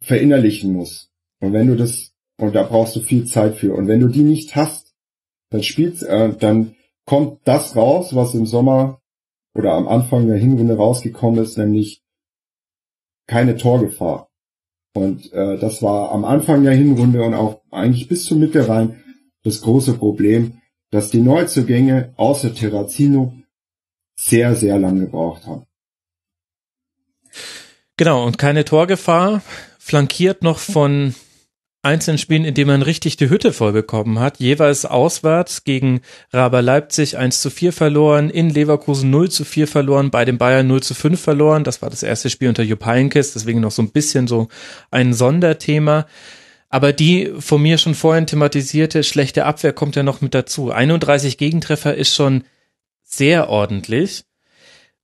verinnerlichen 0.00 0.72
muss. 0.72 1.10
Und 1.40 1.52
wenn 1.52 1.68
du 1.68 1.76
das, 1.76 2.12
und 2.36 2.54
da 2.54 2.64
brauchst 2.64 2.96
du 2.96 3.00
viel 3.00 3.26
Zeit 3.26 3.56
für. 3.56 3.74
Und 3.74 3.86
wenn 3.86 4.00
du 4.00 4.08
die 4.08 4.22
nicht 4.22 4.56
hast, 4.56 4.94
dann 5.50 5.62
spielst, 5.62 6.02
äh, 6.02 6.34
dann 6.36 6.74
kommt 7.04 7.40
das 7.44 7.76
raus, 7.76 8.14
was 8.14 8.34
im 8.34 8.46
Sommer 8.46 9.00
oder 9.54 9.72
am 9.72 9.86
Anfang 9.86 10.26
der 10.26 10.38
Hinrunde 10.38 10.76
rausgekommen 10.76 11.42
ist, 11.42 11.58
nämlich 11.58 12.02
keine 13.26 13.56
Torgefahr. 13.56 14.31
Und 14.94 15.32
äh, 15.32 15.58
das 15.58 15.82
war 15.82 16.12
am 16.12 16.24
Anfang 16.24 16.64
der 16.64 16.74
Hinrunde 16.74 17.22
und 17.22 17.34
auch 17.34 17.62
eigentlich 17.70 18.08
bis 18.08 18.24
zur 18.24 18.36
Mitte 18.36 18.68
rein 18.68 19.02
das 19.42 19.62
große 19.62 19.94
Problem, 19.94 20.60
dass 20.90 21.10
die 21.10 21.20
Neuzugänge 21.20 22.12
außer 22.16 22.54
Terrazino 22.54 23.34
sehr, 24.14 24.54
sehr 24.54 24.78
lang 24.78 25.00
gebraucht 25.00 25.46
haben. 25.46 25.66
Genau, 27.96 28.24
und 28.26 28.38
keine 28.38 28.64
Torgefahr, 28.64 29.42
flankiert 29.78 30.42
noch 30.42 30.58
von 30.58 31.14
einzelnen 31.82 32.18
Spielen, 32.18 32.44
in 32.44 32.54
denen 32.54 32.68
man 32.68 32.82
richtig 32.82 33.16
die 33.16 33.28
Hütte 33.28 33.52
voll 33.52 33.72
bekommen 33.72 34.20
hat, 34.20 34.38
jeweils 34.38 34.84
auswärts 34.84 35.64
gegen 35.64 36.00
Raber 36.32 36.62
Leipzig 36.62 37.18
1 37.18 37.42
zu 37.42 37.50
4 37.50 37.72
verloren, 37.72 38.30
in 38.30 38.50
Leverkusen 38.50 39.10
0 39.10 39.30
zu 39.30 39.44
4 39.44 39.66
verloren, 39.66 40.10
bei 40.10 40.24
den 40.24 40.38
Bayern 40.38 40.68
0 40.68 40.82
zu 40.82 40.94
5 40.94 41.20
verloren. 41.20 41.64
Das 41.64 41.82
war 41.82 41.90
das 41.90 42.04
erste 42.04 42.30
Spiel 42.30 42.48
unter 42.48 42.62
Jupp 42.62 42.86
Heynckes, 42.86 43.32
deswegen 43.32 43.60
noch 43.60 43.72
so 43.72 43.82
ein 43.82 43.90
bisschen 43.90 44.28
so 44.28 44.48
ein 44.90 45.12
Sonderthema. 45.12 46.06
Aber 46.68 46.92
die 46.92 47.32
von 47.38 47.60
mir 47.60 47.76
schon 47.76 47.94
vorhin 47.94 48.26
thematisierte 48.26 49.04
schlechte 49.04 49.44
Abwehr 49.44 49.74
kommt 49.74 49.96
ja 49.96 50.02
noch 50.02 50.20
mit 50.22 50.34
dazu. 50.34 50.70
31 50.70 51.36
Gegentreffer 51.36 51.94
ist 51.94 52.14
schon 52.14 52.44
sehr 53.02 53.50
ordentlich. 53.50 54.24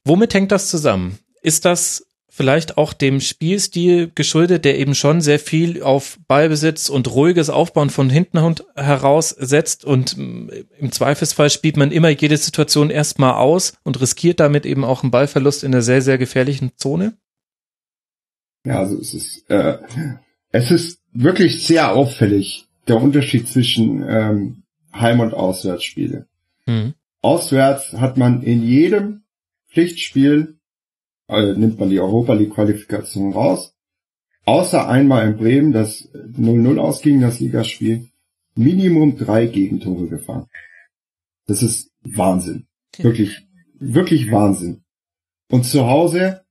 Womit 0.05 0.33
hängt 0.33 0.53
das 0.53 0.71
zusammen? 0.71 1.19
Ist 1.43 1.67
das 1.67 2.07
vielleicht 2.39 2.79
auch 2.79 2.93
dem 2.93 3.21
Spielstil 3.21 4.13
geschuldet, 4.15 4.65
der 4.65 4.79
eben 4.79 4.95
schon 4.95 5.21
sehr 5.21 5.41
viel 5.41 5.83
auf 5.83 6.21
Ballbesitz 6.29 6.89
und 6.89 7.13
ruhiges 7.13 7.51
Aufbauen 7.51 7.91
von 7.91 8.09
hinten 8.11 8.39
heraus 8.77 9.31
setzt 9.31 9.85
und 9.85 10.17
mm, 10.17 10.49
im 10.79 10.93
Zweifelsfall 10.93 11.51
spielt 11.51 11.77
man 11.77 11.91
immer 11.91 12.11
jede 12.11 12.37
Situation 12.37 12.91
erstmal 12.91 13.35
aus 13.35 13.73
und 13.83 14.01
riskiert 14.01 14.39
damit 14.39 14.67
eben 14.67 14.85
auch 14.85 15.03
einen 15.03 15.11
Ballverlust 15.11 15.65
in 15.65 15.75
einer 15.75 15.83
sehr, 15.83 16.01
sehr 16.01 16.17
gefährlichen 16.17 16.71
Zone? 16.77 17.19
Ja, 18.65 18.79
also 18.79 18.97
es 19.01 19.15
ist, 19.15 19.51
äh, 19.51 19.79
es 20.53 20.71
ist 20.71 21.01
wirklich 21.13 21.67
sehr 21.67 21.93
auffällig, 21.93 22.67
der 22.87 23.03
Unterschied 23.03 23.49
zwischen 23.49 24.05
ähm, 24.09 24.63
Heim- 24.95 25.19
und 25.19 25.35
Auswärtsspiele. 25.35 26.29
Mhm. 26.67 26.95
Auswärts 27.21 27.95
hat 27.95 28.17
man 28.17 28.43
in 28.45 28.63
jedem 28.63 29.25
Pflichtspiel 29.73 30.58
äh, 31.29 31.53
nimmt 31.53 31.79
man 31.79 31.91
die 31.91 32.01
Europa 32.01 32.33
League 32.33 32.55
Qualifikation 32.55 33.33
raus. 33.33 33.75
Außer 34.45 34.89
einmal 34.89 35.29
in 35.29 35.37
Bremen, 35.37 35.73
das 35.73 36.09
0-0 36.13 36.79
ausging, 36.79 37.21
das 37.21 37.39
Ligaspiel, 37.41 38.09
Minimum 38.55 39.17
drei 39.17 39.47
Gegentore 39.47 40.09
gefangen. 40.09 40.47
Das 41.47 41.63
ist 41.63 41.93
Wahnsinn. 42.03 42.67
Wirklich, 42.97 43.47
wirklich 43.79 44.33
Wahnsinn. 44.33 44.83
Und 45.51 45.65
zu 45.65 45.87
Hause 45.87 46.43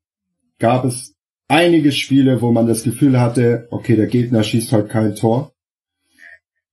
gab 0.59 0.85
es 0.85 1.15
einige 1.47 1.91
Spiele, 1.91 2.41
wo 2.41 2.51
man 2.51 2.67
das 2.67 2.83
Gefühl 2.83 3.19
hatte, 3.19 3.67
okay, 3.71 3.95
der 3.95 4.07
Gegner 4.07 4.43
schießt 4.43 4.71
heute 4.71 4.87
kein 4.87 5.15
Tor. 5.15 5.53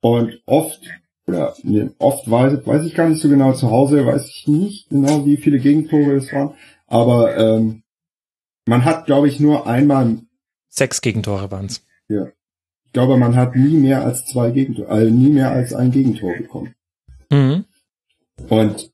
Und 0.00 0.42
oft, 0.46 0.80
oder 1.26 1.54
nee, 1.62 1.88
oft 1.98 2.30
weiß, 2.30 2.66
weiß 2.66 2.84
ich 2.84 2.94
gar 2.94 3.08
nicht 3.08 3.22
so 3.22 3.28
genau, 3.28 3.52
zu 3.52 3.70
Hause 3.70 4.04
weiß 4.04 4.28
ich 4.28 4.46
nicht 4.46 4.88
genau, 4.90 5.24
wie 5.24 5.36
viele 5.36 5.58
Gegentore 5.58 6.16
es 6.16 6.32
waren. 6.32 6.54
Aber 6.86 7.36
ähm, 7.36 7.83
man 8.66 8.84
hat, 8.84 9.06
glaube 9.06 9.28
ich, 9.28 9.40
nur 9.40 9.66
einmal. 9.66 10.18
Sechs 10.68 11.00
Gegentore 11.00 11.50
waren's. 11.50 11.84
Ja. 12.08 12.28
Ich 12.84 12.92
glaube, 12.92 13.16
man 13.16 13.36
hat 13.36 13.56
nie 13.56 13.76
mehr 13.76 14.04
als 14.04 14.24
zwei 14.26 14.50
Gegentore, 14.50 14.88
also 14.88 15.12
nie 15.12 15.30
mehr 15.30 15.50
als 15.50 15.72
ein 15.72 15.90
Gegentor 15.90 16.34
bekommen. 16.36 16.74
Mhm. 17.30 17.64
Und 18.48 18.92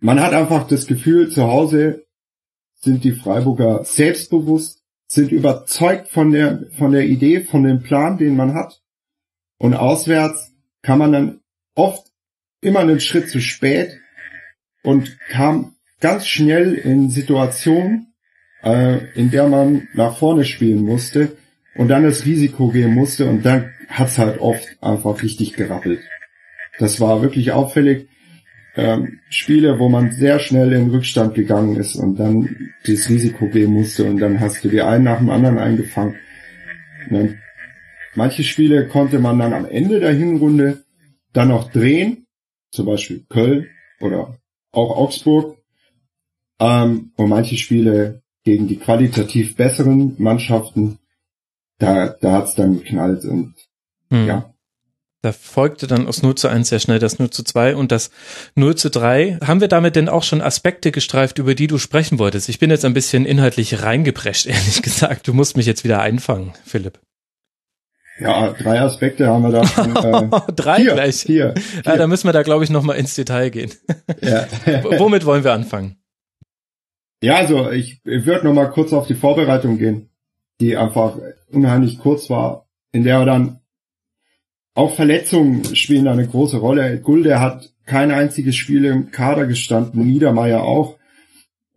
man 0.00 0.20
hat 0.20 0.32
einfach 0.32 0.66
das 0.66 0.86
Gefühl, 0.86 1.30
zu 1.30 1.44
Hause 1.44 2.06
sind 2.80 3.04
die 3.04 3.12
Freiburger 3.12 3.84
selbstbewusst, 3.84 4.82
sind 5.06 5.32
überzeugt 5.32 6.08
von 6.08 6.30
der, 6.30 6.66
von 6.78 6.92
der 6.92 7.06
Idee, 7.06 7.40
von 7.40 7.64
dem 7.64 7.82
Plan, 7.82 8.16
den 8.16 8.36
man 8.36 8.54
hat. 8.54 8.82
Und 9.58 9.74
auswärts 9.74 10.52
kann 10.82 10.98
man 10.98 11.12
dann 11.12 11.40
oft 11.74 12.10
immer 12.60 12.80
einen 12.80 13.00
Schritt 13.00 13.28
zu 13.28 13.40
spät 13.40 13.98
und 14.82 15.18
kam 15.28 15.76
ganz 16.00 16.26
schnell 16.26 16.74
in 16.74 17.10
Situationen, 17.10 18.09
äh, 18.62 18.98
in 19.14 19.30
der 19.30 19.48
man 19.48 19.88
nach 19.94 20.16
vorne 20.18 20.44
spielen 20.44 20.82
musste 20.82 21.36
und 21.76 21.88
dann 21.88 22.04
das 22.04 22.26
Risiko 22.26 22.68
gehen 22.68 22.94
musste 22.94 23.26
und 23.26 23.44
dann 23.44 23.72
hat's 23.88 24.18
halt 24.18 24.40
oft 24.40 24.66
einfach 24.80 25.22
richtig 25.22 25.54
gerappelt. 25.54 26.00
Das 26.78 27.00
war 27.00 27.22
wirklich 27.22 27.52
auffällig. 27.52 28.08
Ähm, 28.76 29.18
Spiele, 29.28 29.78
wo 29.80 29.88
man 29.88 30.12
sehr 30.12 30.38
schnell 30.38 30.72
in 30.72 30.90
Rückstand 30.90 31.34
gegangen 31.34 31.76
ist 31.76 31.96
und 31.96 32.16
dann 32.20 32.70
das 32.86 33.08
Risiko 33.08 33.48
gehen 33.48 33.72
musste 33.72 34.04
und 34.04 34.18
dann 34.18 34.38
hast 34.38 34.64
du 34.64 34.68
die 34.68 34.80
einen 34.80 35.04
nach 35.04 35.18
dem 35.18 35.28
anderen 35.28 35.58
eingefangen. 35.58 36.16
Dann, 37.10 37.40
manche 38.14 38.44
Spiele 38.44 38.86
konnte 38.86 39.18
man 39.18 39.38
dann 39.40 39.52
am 39.52 39.66
Ende 39.66 39.98
der 39.98 40.12
Hinrunde 40.12 40.84
dann 41.32 41.48
noch 41.48 41.70
drehen, 41.72 42.26
zum 42.70 42.86
Beispiel 42.86 43.24
Köln 43.28 43.66
oder 44.00 44.38
auch 44.70 44.96
Augsburg. 44.96 45.56
Ähm, 46.60 47.12
und 47.16 47.28
manche 47.28 47.56
Spiele 47.56 48.22
gegen 48.44 48.68
die 48.68 48.76
qualitativ 48.76 49.56
besseren 49.56 50.14
Mannschaften, 50.18 50.98
da, 51.78 52.08
da 52.08 52.32
hat's 52.32 52.54
dann 52.54 52.78
geknallt 52.78 53.24
und 53.24 53.54
hm. 54.10 54.26
ja. 54.26 54.54
Da 55.22 55.32
folgte 55.32 55.86
dann 55.86 56.06
aus 56.06 56.22
0 56.22 56.34
zu 56.34 56.48
1 56.48 56.70
sehr 56.70 56.78
schnell 56.78 56.98
das 56.98 57.18
0 57.18 57.28
zu 57.28 57.42
2 57.42 57.76
und 57.76 57.92
das 57.92 58.10
0 58.54 58.74
zu 58.76 58.88
3. 58.88 59.40
Haben 59.44 59.60
wir 59.60 59.68
damit 59.68 59.94
denn 59.94 60.08
auch 60.08 60.22
schon 60.22 60.40
Aspekte 60.40 60.92
gestreift, 60.92 61.38
über 61.38 61.54
die 61.54 61.66
du 61.66 61.76
sprechen 61.76 62.18
wolltest? 62.18 62.48
Ich 62.48 62.58
bin 62.58 62.70
jetzt 62.70 62.86
ein 62.86 62.94
bisschen 62.94 63.26
inhaltlich 63.26 63.82
reingeprescht, 63.82 64.46
ehrlich 64.46 64.80
gesagt. 64.80 65.28
Du 65.28 65.34
musst 65.34 65.58
mich 65.58 65.66
jetzt 65.66 65.84
wieder 65.84 66.00
einfangen, 66.00 66.54
Philipp. 66.64 67.00
Ja, 68.18 68.52
drei 68.52 68.80
Aspekte 68.80 69.26
haben 69.26 69.42
wir 69.42 69.50
da 69.50 69.66
schon. 69.66 69.96
Äh, 69.96 70.52
drei 70.54 70.76
vier, 70.76 70.92
gleich. 70.94 71.16
Vier, 71.16 71.54
vier. 71.56 71.82
Ja, 71.84 71.96
da 71.96 72.06
müssen 72.06 72.26
wir 72.28 72.32
da, 72.32 72.42
glaube 72.42 72.64
ich, 72.64 72.70
nochmal 72.70 72.96
ins 72.96 73.14
Detail 73.14 73.50
gehen. 73.50 73.72
Ja. 74.22 74.46
Womit 74.98 75.26
wollen 75.26 75.44
wir 75.44 75.52
anfangen? 75.52 75.99
Ja, 77.22 77.36
also 77.36 77.70
ich, 77.70 78.00
ich 78.04 78.26
würde 78.26 78.46
noch 78.46 78.54
mal 78.54 78.70
kurz 78.70 78.92
auf 78.92 79.06
die 79.06 79.14
Vorbereitung 79.14 79.78
gehen, 79.78 80.10
die 80.60 80.76
einfach 80.76 81.18
unheimlich 81.50 81.98
kurz 81.98 82.30
war, 82.30 82.66
in 82.92 83.04
der 83.04 83.24
dann 83.24 83.60
auch 84.74 84.94
Verletzungen 84.94 85.76
spielen 85.76 86.08
eine 86.08 86.26
große 86.26 86.56
Rolle. 86.56 87.00
Gulde 87.00 87.40
hat 87.40 87.72
kein 87.84 88.10
einziges 88.10 88.56
Spiel 88.56 88.84
im 88.84 89.10
Kader 89.10 89.46
gestanden, 89.46 90.06
Niedermeyer 90.06 90.62
auch. 90.62 90.96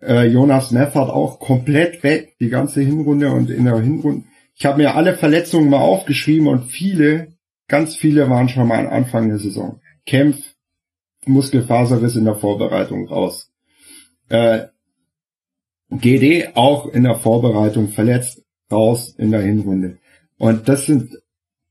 Äh, 0.02 0.28
Jonas 0.28 0.72
Meffert 0.72 1.10
auch 1.10 1.40
komplett 1.40 2.03
weg, 2.03 2.36
die 2.40 2.49
ganze 2.49 2.82
Hinrunde 2.82 3.32
und 3.32 3.49
in 3.49 3.65
der 3.65 3.80
Hinrunde. 3.80 4.26
Ich 4.56 4.65
habe 4.65 4.78
mir 4.78 4.95
alle 4.95 5.15
Verletzungen 5.15 5.70
mal 5.70 5.80
aufgeschrieben 5.80 6.48
und 6.48 6.65
viele, 6.65 7.34
ganz 7.68 7.95
viele 7.95 8.30
waren 8.30 8.48
schon 8.48 8.68
mal 8.68 8.86
am 8.86 8.94
Anfang 8.94 9.28
der 9.28 9.40
Saison. 9.40 9.82
Kempf, 10.06 10.38
Muskelfaserriss 11.26 12.15
in 12.15 12.26
der 12.26 12.36
Vorbereitung 12.36 13.07
raus. 13.07 13.52
Äh, 14.30 14.68
GD 15.99 16.56
auch 16.56 16.88
in 16.88 17.03
der 17.03 17.15
Vorbereitung 17.15 17.90
verletzt, 17.90 18.44
raus 18.72 19.15
in 19.18 19.32
der 19.32 19.41
Hinrunde. 19.41 19.98
Und 20.38 20.68
das 20.68 20.86
sind 20.86 21.11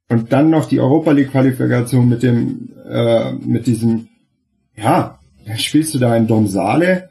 und 0.08 0.32
dann 0.32 0.50
noch 0.50 0.66
die 0.66 0.80
Europa 0.80 1.12
League 1.12 1.30
Qualifikation 1.30 2.08
mit 2.08 2.22
dem 2.22 2.70
äh, 2.88 3.32
mit 3.32 3.66
diesem 3.66 4.08
ja, 4.74 5.18
dann 5.46 5.58
spielst 5.58 5.94
du 5.94 5.98
da 5.98 6.16
in 6.16 6.26
Domsale 6.26 7.10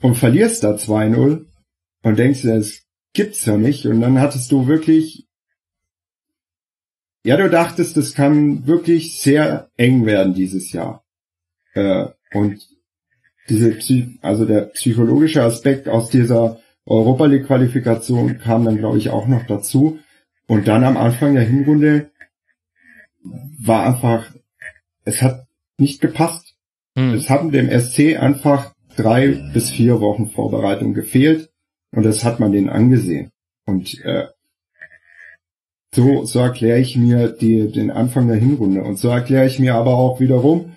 und 0.00 0.16
verlierst 0.16 0.62
da 0.64 0.74
2-0 0.74 1.46
und 2.02 2.18
denkst 2.18 2.42
dir, 2.42 2.56
das 2.56 2.82
gibt's 3.12 3.44
ja 3.46 3.56
nicht 3.56 3.86
und 3.86 4.00
dann 4.00 4.20
hattest 4.20 4.52
du 4.52 4.66
wirklich 4.66 5.28
ja, 7.24 7.36
du 7.36 7.50
dachtest, 7.50 7.96
das 7.96 8.14
kann 8.14 8.66
wirklich 8.66 9.20
sehr 9.20 9.70
eng 9.76 10.06
werden 10.06 10.34
dieses 10.34 10.72
Jahr. 10.72 11.04
Äh, 11.74 12.06
und 12.32 12.66
diese, 13.48 13.72
Psy 13.72 14.18
also 14.22 14.44
der 14.44 14.62
psychologische 14.62 15.42
Aspekt 15.42 15.88
aus 15.88 16.10
dieser 16.10 16.60
Europa 16.86 17.26
League 17.26 17.46
Qualifikation 17.46 18.38
kam 18.38 18.64
dann, 18.64 18.78
glaube 18.78 18.98
ich, 18.98 19.10
auch 19.10 19.26
noch 19.26 19.46
dazu. 19.46 19.98
Und 20.46 20.68
dann 20.68 20.84
am 20.84 20.96
Anfang 20.96 21.34
der 21.34 21.44
Hinrunde 21.44 22.10
war 23.60 23.86
einfach, 23.86 24.32
es 25.04 25.22
hat 25.22 25.46
nicht 25.78 26.00
gepasst. 26.00 26.54
Hm. 26.96 27.14
Es 27.14 27.28
haben 27.28 27.52
dem 27.52 27.68
SC 27.70 28.18
einfach 28.18 28.72
drei 28.96 29.28
bis 29.52 29.70
vier 29.70 30.00
Wochen 30.00 30.30
Vorbereitung 30.30 30.94
gefehlt 30.94 31.50
und 31.92 32.04
das 32.04 32.24
hat 32.24 32.40
man 32.40 32.52
denen 32.52 32.68
angesehen. 32.68 33.30
Und 33.64 34.02
äh, 34.04 34.26
so, 35.94 36.24
so 36.24 36.40
erkläre 36.40 36.80
ich 36.80 36.96
mir 36.96 37.28
die, 37.28 37.70
den 37.70 37.90
Anfang 37.90 38.28
der 38.28 38.36
Hinrunde. 38.36 38.82
Und 38.82 38.98
so 38.98 39.08
erkläre 39.08 39.46
ich 39.46 39.58
mir 39.58 39.74
aber 39.74 39.94
auch 39.94 40.20
wiederum 40.20 40.76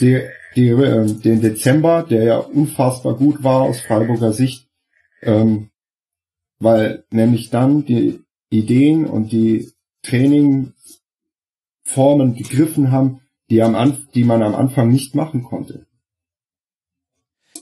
die, 0.00 0.22
die, 0.58 0.68
äh, 0.70 1.06
den 1.06 1.40
Dezember, 1.40 2.02
der 2.02 2.24
ja 2.24 2.38
unfassbar 2.38 3.14
gut 3.14 3.44
war 3.44 3.62
aus 3.62 3.80
Freiburger 3.80 4.32
Sicht, 4.32 4.68
ähm, 5.22 5.70
weil 6.58 7.04
nämlich 7.10 7.50
dann 7.50 7.84
die 7.84 8.24
Ideen 8.50 9.06
und 9.06 9.30
die 9.30 9.70
Trainingformen 10.02 10.74
gegriffen 12.34 12.90
haben, 12.90 13.20
die, 13.50 13.62
am, 13.62 13.96
die 14.14 14.24
man 14.24 14.42
am 14.42 14.56
Anfang 14.56 14.90
nicht 14.90 15.14
machen 15.14 15.44
konnte. 15.44 15.86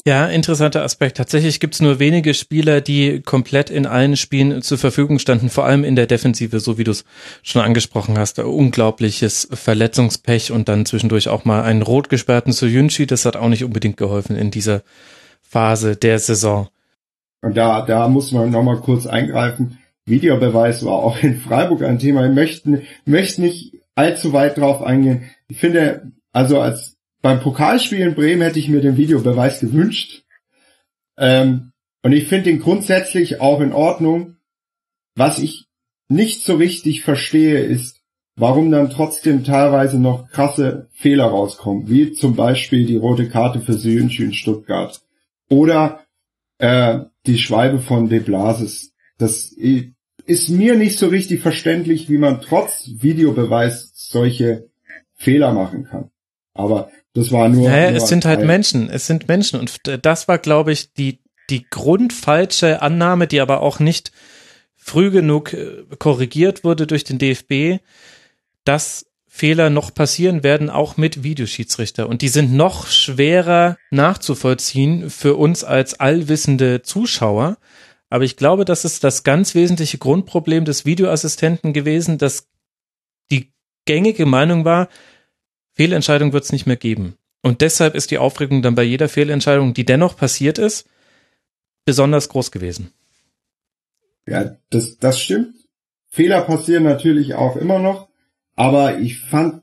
Ja, 0.06 0.28
interessanter 0.28 0.84
Aspekt. 0.84 1.16
Tatsächlich 1.16 1.58
gibt's 1.58 1.80
nur 1.80 1.98
wenige 1.98 2.32
Spieler, 2.32 2.80
die 2.80 3.22
komplett 3.22 3.70
in 3.70 3.86
allen 3.86 4.16
Spielen 4.16 4.62
zur 4.62 4.78
Verfügung 4.78 5.18
standen, 5.18 5.50
vor 5.50 5.64
allem 5.64 5.82
in 5.82 5.96
der 5.96 6.06
Defensive, 6.06 6.60
so 6.60 6.78
wie 6.78 6.84
du 6.84 6.92
es 6.92 7.04
schon 7.42 7.60
angesprochen 7.60 8.16
hast. 8.16 8.38
Unglaubliches 8.38 9.48
Verletzungspech 9.52 10.52
und 10.52 10.68
dann 10.68 10.86
zwischendurch 10.86 11.28
auch 11.28 11.44
mal 11.44 11.64
einen 11.64 11.82
rot 11.82 12.08
gesperrten 12.08 12.52
Soyunchi. 12.52 13.08
Das 13.08 13.24
hat 13.24 13.34
auch 13.34 13.48
nicht 13.48 13.64
unbedingt 13.64 13.96
geholfen 13.96 14.36
in 14.36 14.52
dieser 14.52 14.82
Phase 15.42 15.96
der 15.96 16.20
Saison. 16.20 16.68
Und 17.42 17.56
da, 17.56 17.84
da 17.84 18.06
muss 18.06 18.30
man 18.30 18.50
nochmal 18.50 18.76
kurz 18.76 19.06
eingreifen. 19.08 19.78
Videobeweis 20.04 20.84
war 20.84 21.00
auch 21.00 21.20
in 21.20 21.40
Freiburg 21.40 21.82
ein 21.82 21.98
Thema. 21.98 22.24
Ich 22.28 22.32
möchte, 22.32 22.82
möchte 23.06 23.40
nicht 23.40 23.72
allzu 23.96 24.32
weit 24.32 24.56
drauf 24.56 24.82
eingehen. 24.82 25.24
Ich 25.48 25.58
finde, 25.58 26.12
also 26.32 26.60
als 26.60 26.95
beim 27.26 27.40
Pokalspiel 27.40 27.98
in 27.98 28.14
Bremen 28.14 28.42
hätte 28.42 28.60
ich 28.60 28.68
mir 28.68 28.80
den 28.80 28.96
Videobeweis 28.96 29.58
gewünscht. 29.58 30.22
Ähm, 31.18 31.72
und 32.04 32.12
ich 32.12 32.28
finde 32.28 32.50
ihn 32.50 32.60
grundsätzlich 32.60 33.40
auch 33.40 33.60
in 33.60 33.72
Ordnung. 33.72 34.36
Was 35.16 35.40
ich 35.40 35.66
nicht 36.06 36.44
so 36.44 36.54
richtig 36.54 37.02
verstehe, 37.02 37.58
ist, 37.58 38.00
warum 38.36 38.70
dann 38.70 38.90
trotzdem 38.90 39.42
teilweise 39.42 39.98
noch 39.98 40.28
krasse 40.28 40.88
Fehler 40.92 41.24
rauskommen, 41.24 41.88
wie 41.90 42.12
zum 42.12 42.36
Beispiel 42.36 42.86
die 42.86 42.96
rote 42.96 43.28
Karte 43.28 43.58
für 43.58 43.72
Sönsch 43.74 44.20
in 44.20 44.32
Stuttgart 44.32 45.02
oder 45.50 46.06
äh, 46.58 47.00
die 47.26 47.38
Schweibe 47.38 47.80
von 47.80 48.08
De 48.08 48.20
Blasis. 48.20 48.92
Das 49.18 49.50
ist 49.50 50.48
mir 50.48 50.76
nicht 50.76 50.96
so 50.96 51.08
richtig 51.08 51.40
verständlich, 51.40 52.08
wie 52.08 52.18
man 52.18 52.40
trotz 52.40 52.88
Videobeweis 53.00 53.90
solche 53.96 54.70
Fehler 55.14 55.52
machen 55.52 55.86
kann. 55.86 56.12
Aber 56.54 56.92
das 57.16 57.32
war 57.32 57.48
nur. 57.48 57.68
Naja, 57.68 57.90
nur 57.90 58.02
es 58.02 58.08
sind 58.08 58.24
halt 58.26 58.44
Menschen. 58.44 58.90
Es 58.90 59.06
sind 59.06 59.26
Menschen. 59.26 59.58
Und 59.58 59.80
das 60.02 60.28
war, 60.28 60.38
glaube 60.38 60.72
ich, 60.72 60.92
die, 60.92 61.20
die 61.48 61.64
grundfalsche 61.68 62.82
Annahme, 62.82 63.26
die 63.26 63.40
aber 63.40 63.62
auch 63.62 63.78
nicht 63.78 64.12
früh 64.76 65.10
genug 65.10 65.54
äh, 65.54 65.84
korrigiert 65.98 66.62
wurde 66.62 66.86
durch 66.86 67.04
den 67.04 67.18
DFB, 67.18 67.82
dass 68.64 69.06
Fehler 69.26 69.70
noch 69.70 69.92
passieren 69.94 70.42
werden, 70.42 70.70
auch 70.70 70.96
mit 70.96 71.22
Videoschiedsrichter. 71.22 72.08
Und 72.08 72.22
die 72.22 72.28
sind 72.28 72.52
noch 72.52 72.86
schwerer 72.86 73.76
nachzuvollziehen 73.90 75.10
für 75.10 75.36
uns 75.36 75.64
als 75.64 75.98
allwissende 75.98 76.82
Zuschauer. 76.82 77.56
Aber 78.10 78.24
ich 78.24 78.36
glaube, 78.36 78.64
das 78.64 78.84
ist 78.84 79.04
das 79.04 79.24
ganz 79.24 79.54
wesentliche 79.54 79.98
Grundproblem 79.98 80.64
des 80.64 80.84
Videoassistenten 80.84 81.72
gewesen, 81.72 82.18
dass 82.18 82.48
die 83.30 83.52
gängige 83.86 84.26
Meinung 84.26 84.64
war, 84.64 84.88
Fehlentscheidung 85.76 86.32
wird 86.32 86.44
es 86.44 86.52
nicht 86.52 86.66
mehr 86.66 86.76
geben. 86.76 87.16
Und 87.42 87.60
deshalb 87.60 87.94
ist 87.94 88.10
die 88.10 88.18
Aufregung 88.18 88.62
dann 88.62 88.74
bei 88.74 88.82
jeder 88.82 89.08
Fehlentscheidung, 89.08 89.74
die 89.74 89.84
dennoch 89.84 90.16
passiert 90.16 90.58
ist, 90.58 90.88
besonders 91.84 92.28
groß 92.28 92.50
gewesen. 92.50 92.90
Ja, 94.26 94.56
das, 94.70 94.98
das 94.98 95.20
stimmt. 95.20 95.54
Fehler 96.08 96.40
passieren 96.42 96.82
natürlich 96.82 97.34
auch 97.34 97.56
immer 97.56 97.78
noch, 97.78 98.08
aber 98.54 98.98
ich 98.98 99.20
fand 99.20 99.62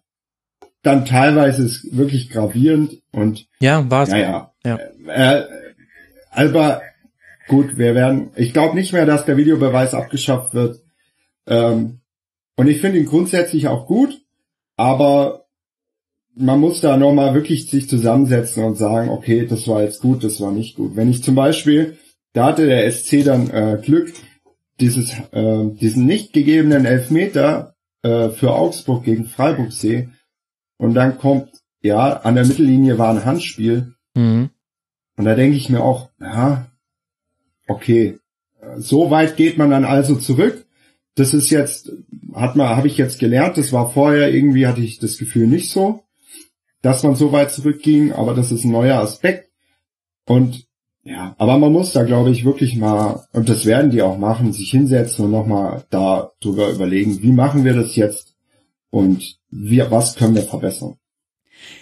dann 0.84 1.06
teilweise 1.06 1.66
es 1.66 1.88
wirklich 1.92 2.30
gravierend 2.30 3.02
und 3.12 3.48
ja, 3.60 3.90
war 3.90 4.04
es. 4.04 4.12
Ja, 4.12 4.54
ja. 4.64 4.80
ja. 5.06 5.40
Äh, 5.40 5.48
aber 6.30 6.82
gut, 7.48 7.78
wir 7.78 7.96
werden, 7.96 8.32
ich 8.36 8.54
glaube 8.54 8.76
nicht 8.76 8.94
mehr, 8.94 9.06
dass 9.06 9.26
der 9.26 9.38
Videobeweis 9.38 9.94
abgeschafft 9.94 10.54
wird. 10.54 10.82
Ähm, 11.48 12.02
und 12.56 12.68
ich 12.68 12.82
finde 12.82 13.00
ihn 13.00 13.06
grundsätzlich 13.06 13.68
auch 13.68 13.88
gut, 13.88 14.22
aber 14.78 15.43
man 16.36 16.60
muss 16.60 16.82
da 16.82 16.98
nochmal 16.98 17.34
wirklich 17.34 17.70
sich 17.70 17.88
zusammensetzen 17.88 18.64
und 18.64 18.76
sagen, 18.76 19.10
okay, 19.10 19.46
das 19.46 19.68
war 19.68 19.84
jetzt 19.84 20.02
gut, 20.02 20.24
das 20.24 20.42
war 20.42 20.52
nicht 20.52 20.76
gut. 20.76 20.96
Wenn 20.96 21.10
ich 21.10 21.24
zum 21.24 21.36
Beispiel, 21.36 21.98
da 22.34 22.48
hatte 22.48 22.66
der 22.66 22.92
SC 22.92 23.24
dann 23.24 23.50
äh, 23.50 23.80
Glück, 23.82 24.14
dieses, 24.80 25.14
äh, 25.32 25.66
diesen 25.80 26.06
nicht 26.06 26.34
gegebenen 26.34 26.86
Elfmeter 26.86 27.76
äh, 28.02 28.30
für 28.30 28.54
Augsburg 28.54 29.04
gegen 29.04 29.26
Freiburg 29.26 29.72
sehe, 29.72 30.10
und 30.78 30.96
dann 30.96 31.18
kommt, 31.18 31.50
ja, 31.82 32.18
an 32.18 32.36
der 32.36 32.46
Mittellinie 32.46 32.98
war 32.98 33.12
ein 33.12 33.24
Handspiel. 33.24 33.94
Mhm. 34.16 34.50
Und 35.16 35.26
da 35.26 35.36
denke 35.36 35.56
ich 35.56 35.70
mir 35.70 35.82
auch, 35.82 36.10
ja, 36.20 36.72
okay, 37.68 38.18
so 38.78 39.12
weit 39.12 39.38
geht 39.38 39.58
man 39.58 39.70
dann 39.70 39.86
also 39.86 40.16
zurück. 40.16 40.66
Das 41.16 41.34
ist 41.34 41.52
jetzt, 41.52 41.92
hat 42.34 42.56
man, 42.56 42.70
habe 42.70 42.88
ich 42.88 42.98
jetzt 42.98 43.20
gelernt, 43.20 43.58
das 43.58 43.72
war 43.72 43.92
vorher 43.92 44.34
irgendwie, 44.34 44.66
hatte 44.66 44.82
ich 44.82 45.00
das 45.00 45.18
Gefühl 45.18 45.48
nicht 45.48 45.70
so 45.70 46.04
dass 46.84 47.02
man 47.02 47.16
so 47.16 47.32
weit 47.32 47.52
zurückging, 47.52 48.12
aber 48.12 48.36
das 48.36 48.52
ist 48.52 48.66
ein 48.66 48.72
neuer 48.72 49.00
Aspekt. 49.00 49.50
Und 50.28 50.68
ja, 51.06 51.36
aber 51.38 51.58
man 51.58 51.72
muss 51.72 51.94
da, 51.94 52.04
glaube 52.04 52.30
ich, 52.30 52.46
wirklich 52.46 52.76
mal, 52.76 53.26
und 53.34 53.50
das 53.50 53.66
werden 53.66 53.90
die 53.90 54.02
auch 54.02 54.18
machen, 54.18 54.54
sich 54.54 54.70
hinsetzen 54.70 55.26
und 55.26 55.32
nochmal 55.32 55.86
da 55.90 56.32
drüber 56.40 56.70
überlegen, 56.70 57.22
wie 57.22 57.32
machen 57.32 57.66
wir 57.66 57.74
das 57.74 57.96
jetzt 57.96 58.36
und 58.90 59.38
wie, 59.50 59.82
was 59.90 60.16
können 60.16 60.36
wir 60.36 60.44
verbessern. 60.44 60.96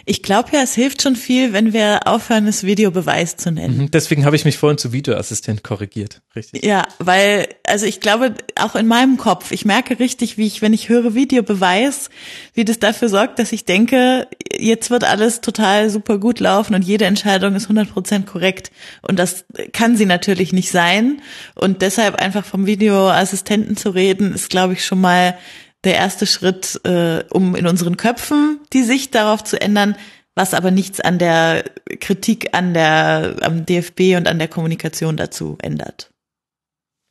Ich 0.06 0.24
glaube 0.24 0.50
ja, 0.54 0.62
es 0.62 0.74
hilft 0.74 1.02
schon 1.02 1.16
viel, 1.16 1.54
wenn 1.54 1.74
wir 1.74 2.08
aufhören, 2.08 2.48
es 2.48 2.64
Videobeweis 2.64 3.38
zu 3.38 3.52
nennen. 3.52 3.78
Mhm, 3.78 3.92
deswegen 3.92 4.26
habe 4.26 4.36
ich 4.36 4.46
mich 4.46 4.58
vorhin 4.58 4.78
zu 4.78 4.94
Videoassistent 4.94 5.64
korrigiert. 5.64 6.22
Richtig. 6.36 6.66
Ja, 6.66 6.84
weil, 7.00 7.48
also 7.68 7.86
ich 7.86 8.00
glaube, 8.00 8.34
auch 8.56 8.76
in 8.76 8.88
meinem 8.88 9.18
Kopf, 9.18 9.52
ich 9.52 9.66
merke 9.66 10.00
richtig, 10.00 10.38
wie 10.38 10.48
ich, 10.48 10.62
wenn 10.62 10.74
ich 10.74 10.90
höre 10.90 11.14
Videobeweis, 11.14 12.10
wie 12.54 12.66
das 12.66 12.80
dafür 12.80 13.10
sorgt, 13.10 13.40
dass 13.40 13.52
ich 13.52 13.66
denke, 13.66 14.28
jetzt 14.58 14.90
wird 14.90 15.04
alles 15.04 15.42
total 15.42 15.90
super 15.90 16.18
gut 16.18 16.40
laufen 16.40 16.76
und 16.76 16.84
jede 16.84 17.06
Entscheidung 17.06 17.56
ist 17.56 17.70
100% 17.70 18.26
korrekt. 18.26 18.72
Und 19.02 19.20
das 19.20 19.46
kann 19.74 19.98
sie 19.98 20.06
natürlich 20.06 20.54
nicht 20.54 20.72
sein. 20.72 21.22
Und 21.56 21.82
deshalb 21.82 22.16
einfach 22.16 22.46
vom 22.46 22.66
Videoassistenten 22.66 23.78
zu 23.78 23.90
reden, 23.92 24.34
ist, 24.34 24.50
glaube 24.50 24.74
ich, 24.74 24.86
schon 24.86 25.02
mal 25.02 25.36
der 25.84 25.96
erste 25.96 26.26
Schritt, 26.26 26.80
äh, 26.86 27.24
um 27.32 27.56
in 27.56 27.68
unseren 27.68 27.98
Köpfen 27.98 28.60
die 28.74 28.84
Sicht 28.84 29.16
darauf 29.16 29.44
zu 29.44 29.60
ändern, 29.60 29.96
was 30.36 30.54
aber 30.54 30.72
nichts 30.72 31.00
an 31.00 31.18
der 31.18 31.66
Kritik 32.00 32.50
an 32.54 32.74
der, 32.74 33.38
am 33.42 33.66
DFB 33.66 34.16
und 34.18 34.28
an 34.28 34.40
der 34.40 34.48
Kommunikation 34.48 35.18
dazu 35.18 35.58
ändert. 35.62 36.12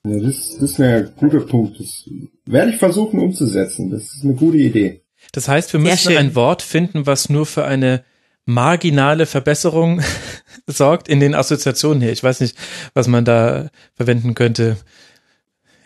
Ja, 0.07 0.19
das, 0.19 0.57
das 0.59 0.71
ist 0.71 0.81
ein 0.81 1.13
guter 1.17 1.41
Punkt. 1.41 1.79
Das 1.79 2.09
werde 2.47 2.71
ich 2.71 2.79
versuchen 2.79 3.21
umzusetzen. 3.21 3.91
Das 3.91 4.15
ist 4.15 4.25
eine 4.25 4.35
gute 4.35 4.57
Idee. 4.57 5.03
Das 5.33 5.49
heißt, 5.49 5.73
wir 5.75 5.81
müssen 5.81 6.17
ein 6.17 6.35
Wort 6.35 6.63
finden, 6.63 7.07
was 7.07 7.29
nur 7.29 7.45
für 7.45 7.65
eine 7.67 8.03
marginale 8.47 9.27
Verbesserung 9.27 10.01
sorgt 10.67 11.09
in 11.09 11.21
den 11.21 11.35
Assoziationen 11.35 12.01
hier. 12.01 12.13
Ich 12.13 12.25
weiß 12.25 12.41
nicht, 12.41 12.57
was 12.95 13.07
man 13.09 13.25
da 13.25 13.69
verwenden 13.95 14.35
könnte. 14.35 14.79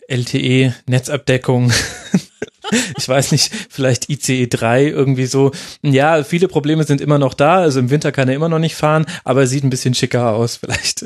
LTE, 0.07 0.75
Netzabdeckung. 0.87 1.73
ich 2.99 3.09
weiß 3.09 3.33
nicht, 3.33 3.53
vielleicht 3.69 4.09
ICE 4.09 4.47
3 4.47 4.87
irgendwie 4.87 5.27
so. 5.27 5.53
Ja, 5.83 6.23
viele 6.25 6.49
Probleme 6.49 6.85
sind 6.85 7.01
immer 7.01 7.19
noch 7.19 7.35
da. 7.35 7.57
Also 7.57 7.81
im 7.81 7.91
Winter 7.91 8.13
kann 8.13 8.29
er 8.29 8.35
immer 8.35 8.49
noch 8.49 8.59
nicht 8.59 8.75
fahren, 8.75 9.07
aber 9.25 9.41
er 9.41 9.47
sieht 9.47 9.65
ein 9.65 9.71
bisschen 9.71 9.95
schicker 9.95 10.33
aus. 10.33 10.57
Vielleicht. 10.65 11.05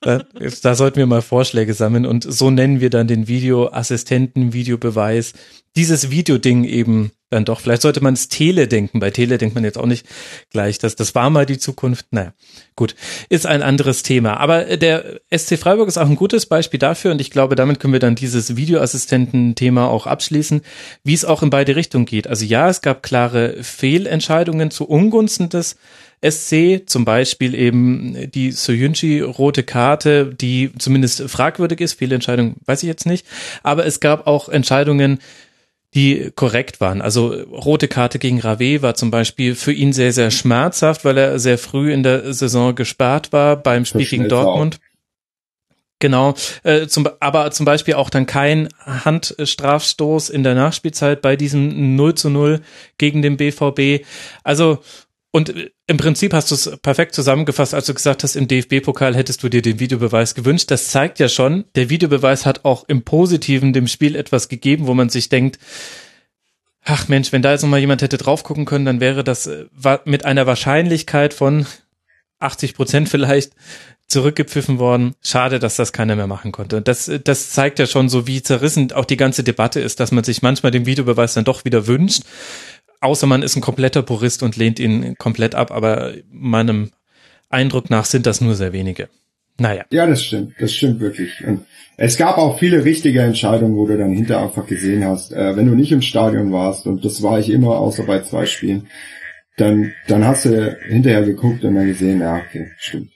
da, 0.00 0.24
da 0.62 0.74
sollten 0.74 0.96
wir 0.96 1.06
mal 1.06 1.22
Vorschläge 1.22 1.74
sammeln 1.74 2.06
und 2.06 2.24
so 2.30 2.50
nennen 2.50 2.80
wir 2.80 2.90
dann 2.90 3.06
den 3.06 3.28
Videoassistenten, 3.28 4.52
Videobeweis 4.52 5.34
dieses 5.76 6.10
Videoding 6.10 6.64
eben 6.64 7.12
dann 7.32 7.44
doch. 7.44 7.60
Vielleicht 7.60 7.82
sollte 7.82 8.02
man 8.02 8.14
es 8.14 8.28
Tele 8.28 8.68
denken. 8.68 9.00
Bei 9.00 9.10
Tele 9.10 9.38
denkt 9.38 9.54
man 9.54 9.64
jetzt 9.64 9.78
auch 9.78 9.86
nicht 9.86 10.06
gleich, 10.50 10.78
dass 10.78 10.96
das 10.96 11.14
war 11.14 11.30
mal 11.30 11.46
die 11.46 11.58
Zukunft. 11.58 12.06
Naja, 12.10 12.34
gut, 12.76 12.94
ist 13.28 13.46
ein 13.46 13.62
anderes 13.62 14.02
Thema. 14.02 14.36
Aber 14.36 14.76
der 14.76 15.20
SC 15.34 15.58
Freiburg 15.58 15.88
ist 15.88 15.98
auch 15.98 16.08
ein 16.08 16.16
gutes 16.16 16.46
Beispiel 16.46 16.78
dafür 16.78 17.10
und 17.10 17.20
ich 17.20 17.30
glaube, 17.30 17.54
damit 17.54 17.80
können 17.80 17.94
wir 17.94 18.00
dann 18.00 18.14
dieses 18.14 18.56
Videoassistenten-Thema 18.56 19.88
auch 19.88 20.06
abschließen, 20.06 20.60
wie 21.04 21.14
es 21.14 21.24
auch 21.24 21.42
in 21.42 21.50
beide 21.50 21.74
Richtungen 21.74 22.04
geht. 22.04 22.26
Also 22.26 22.44
ja, 22.44 22.68
es 22.68 22.82
gab 22.82 23.02
klare 23.02 23.62
Fehlentscheidungen 23.62 24.70
zu 24.70 24.86
Ungunsten 24.88 25.48
des 25.48 25.76
SC, 26.24 26.82
zum 26.86 27.04
Beispiel 27.04 27.54
eben 27.54 28.30
die 28.30 28.52
Soyunchi 28.52 29.20
rote 29.20 29.64
Karte, 29.64 30.26
die 30.26 30.70
zumindest 30.78 31.22
fragwürdig 31.28 31.80
ist. 31.80 31.94
Fehlentscheidung 31.94 32.56
weiß 32.66 32.84
ich 32.84 32.86
jetzt 32.86 33.06
nicht. 33.06 33.26
Aber 33.64 33.86
es 33.86 33.98
gab 33.98 34.28
auch 34.28 34.48
Entscheidungen, 34.48 35.18
die 35.94 36.32
korrekt 36.34 36.80
waren. 36.80 37.02
Also 37.02 37.28
rote 37.28 37.88
Karte 37.88 38.18
gegen 38.18 38.40
Rave 38.40 38.82
war 38.82 38.94
zum 38.94 39.10
Beispiel 39.10 39.54
für 39.54 39.72
ihn 39.72 39.92
sehr, 39.92 40.12
sehr 40.12 40.30
schmerzhaft, 40.30 41.04
weil 41.04 41.18
er 41.18 41.38
sehr 41.38 41.58
früh 41.58 41.92
in 41.92 42.02
der 42.02 42.32
Saison 42.32 42.74
gesperrt 42.74 43.32
war 43.32 43.56
beim 43.56 43.84
Spiel 43.84 44.06
gegen 44.06 44.28
Dortmund. 44.28 44.78
Genau, 45.98 46.34
äh, 46.64 46.88
zum, 46.88 47.08
aber 47.20 47.52
zum 47.52 47.64
Beispiel 47.64 47.94
auch 47.94 48.10
dann 48.10 48.26
kein 48.26 48.68
Handstrafstoß 48.84 50.30
in 50.30 50.42
der 50.42 50.56
Nachspielzeit 50.56 51.22
bei 51.22 51.36
diesem 51.36 51.94
0 51.94 52.14
zu 52.16 52.28
0 52.28 52.60
gegen 52.98 53.22
den 53.22 53.36
BVB. 53.36 54.04
Also 54.42 54.78
und 55.32 55.54
im 55.86 55.96
Prinzip 55.96 56.34
hast 56.34 56.50
du 56.50 56.54
es 56.54 56.78
perfekt 56.82 57.14
zusammengefasst, 57.14 57.72
als 57.72 57.86
du 57.86 57.94
gesagt 57.94 58.22
hast, 58.22 58.36
im 58.36 58.48
DFB-Pokal 58.48 59.16
hättest 59.16 59.42
du 59.42 59.48
dir 59.48 59.62
den 59.62 59.80
Videobeweis 59.80 60.34
gewünscht. 60.34 60.70
Das 60.70 60.88
zeigt 60.88 61.18
ja 61.18 61.28
schon, 61.30 61.64
der 61.74 61.88
Videobeweis 61.88 62.44
hat 62.44 62.66
auch 62.66 62.84
im 62.86 63.02
Positiven 63.02 63.72
dem 63.72 63.88
Spiel 63.88 64.14
etwas 64.14 64.50
gegeben, 64.50 64.86
wo 64.86 64.92
man 64.92 65.08
sich 65.08 65.30
denkt, 65.30 65.58
ach 66.84 67.08
Mensch, 67.08 67.32
wenn 67.32 67.40
da 67.40 67.52
jetzt 67.52 67.62
nochmal 67.62 67.80
jemand 67.80 68.02
hätte 68.02 68.18
drauf 68.18 68.42
gucken 68.42 68.66
können, 68.66 68.84
dann 68.84 69.00
wäre 69.00 69.24
das 69.24 69.46
äh, 69.46 69.64
mit 70.04 70.26
einer 70.26 70.46
Wahrscheinlichkeit 70.46 71.32
von 71.32 71.66
80 72.38 72.74
Prozent 72.74 73.08
vielleicht 73.08 73.52
zurückgepfiffen 74.08 74.78
worden. 74.78 75.14
Schade, 75.22 75.58
dass 75.58 75.76
das 75.76 75.94
keiner 75.94 76.14
mehr 76.14 76.26
machen 76.26 76.52
konnte. 76.52 76.82
Das, 76.82 77.10
das 77.24 77.50
zeigt 77.50 77.78
ja 77.78 77.86
schon 77.86 78.10
so, 78.10 78.26
wie 78.26 78.42
zerrissen 78.42 78.92
auch 78.92 79.06
die 79.06 79.16
ganze 79.16 79.42
Debatte 79.44 79.80
ist, 79.80 79.98
dass 79.98 80.12
man 80.12 80.24
sich 80.24 80.42
manchmal 80.42 80.72
den 80.72 80.84
Videobeweis 80.84 81.32
dann 81.32 81.44
doch 81.44 81.64
wieder 81.64 81.86
wünscht 81.86 82.24
außer 83.02 83.26
man 83.26 83.42
ist 83.42 83.56
ein 83.56 83.62
kompletter 83.62 84.02
Purist 84.02 84.42
und 84.42 84.56
lehnt 84.56 84.78
ihn 84.78 85.16
komplett 85.18 85.54
ab, 85.54 85.70
aber 85.70 86.14
meinem 86.30 86.90
Eindruck 87.48 87.90
nach 87.90 88.04
sind 88.04 88.26
das 88.26 88.40
nur 88.40 88.54
sehr 88.54 88.72
wenige. 88.72 89.08
Naja. 89.58 89.84
Ja, 89.90 90.06
das 90.06 90.24
stimmt, 90.24 90.54
das 90.58 90.72
stimmt 90.72 91.00
wirklich. 91.00 91.44
Und 91.46 91.66
es 91.96 92.16
gab 92.16 92.38
auch 92.38 92.58
viele 92.58 92.84
richtige 92.84 93.20
Entscheidungen, 93.20 93.76
wo 93.76 93.86
du 93.86 93.98
dann 93.98 94.12
hinterher 94.12 94.42
einfach 94.42 94.66
gesehen 94.66 95.04
hast, 95.04 95.32
äh, 95.32 95.56
wenn 95.56 95.66
du 95.66 95.74
nicht 95.74 95.92
im 95.92 96.00
Stadion 96.02 96.52
warst, 96.52 96.86
und 96.86 97.04
das 97.04 97.22
war 97.22 97.38
ich 97.38 97.50
immer, 97.50 97.78
außer 97.78 98.04
bei 98.04 98.22
zwei 98.22 98.46
Spielen, 98.46 98.88
dann, 99.58 99.92
dann 100.08 100.24
hast 100.24 100.46
du 100.46 100.76
hinterher 100.88 101.22
geguckt 101.22 101.64
und 101.64 101.74
dann 101.74 101.86
gesehen, 101.86 102.20
ja, 102.20 102.36
okay, 102.36 102.70
stimmt. 102.78 103.10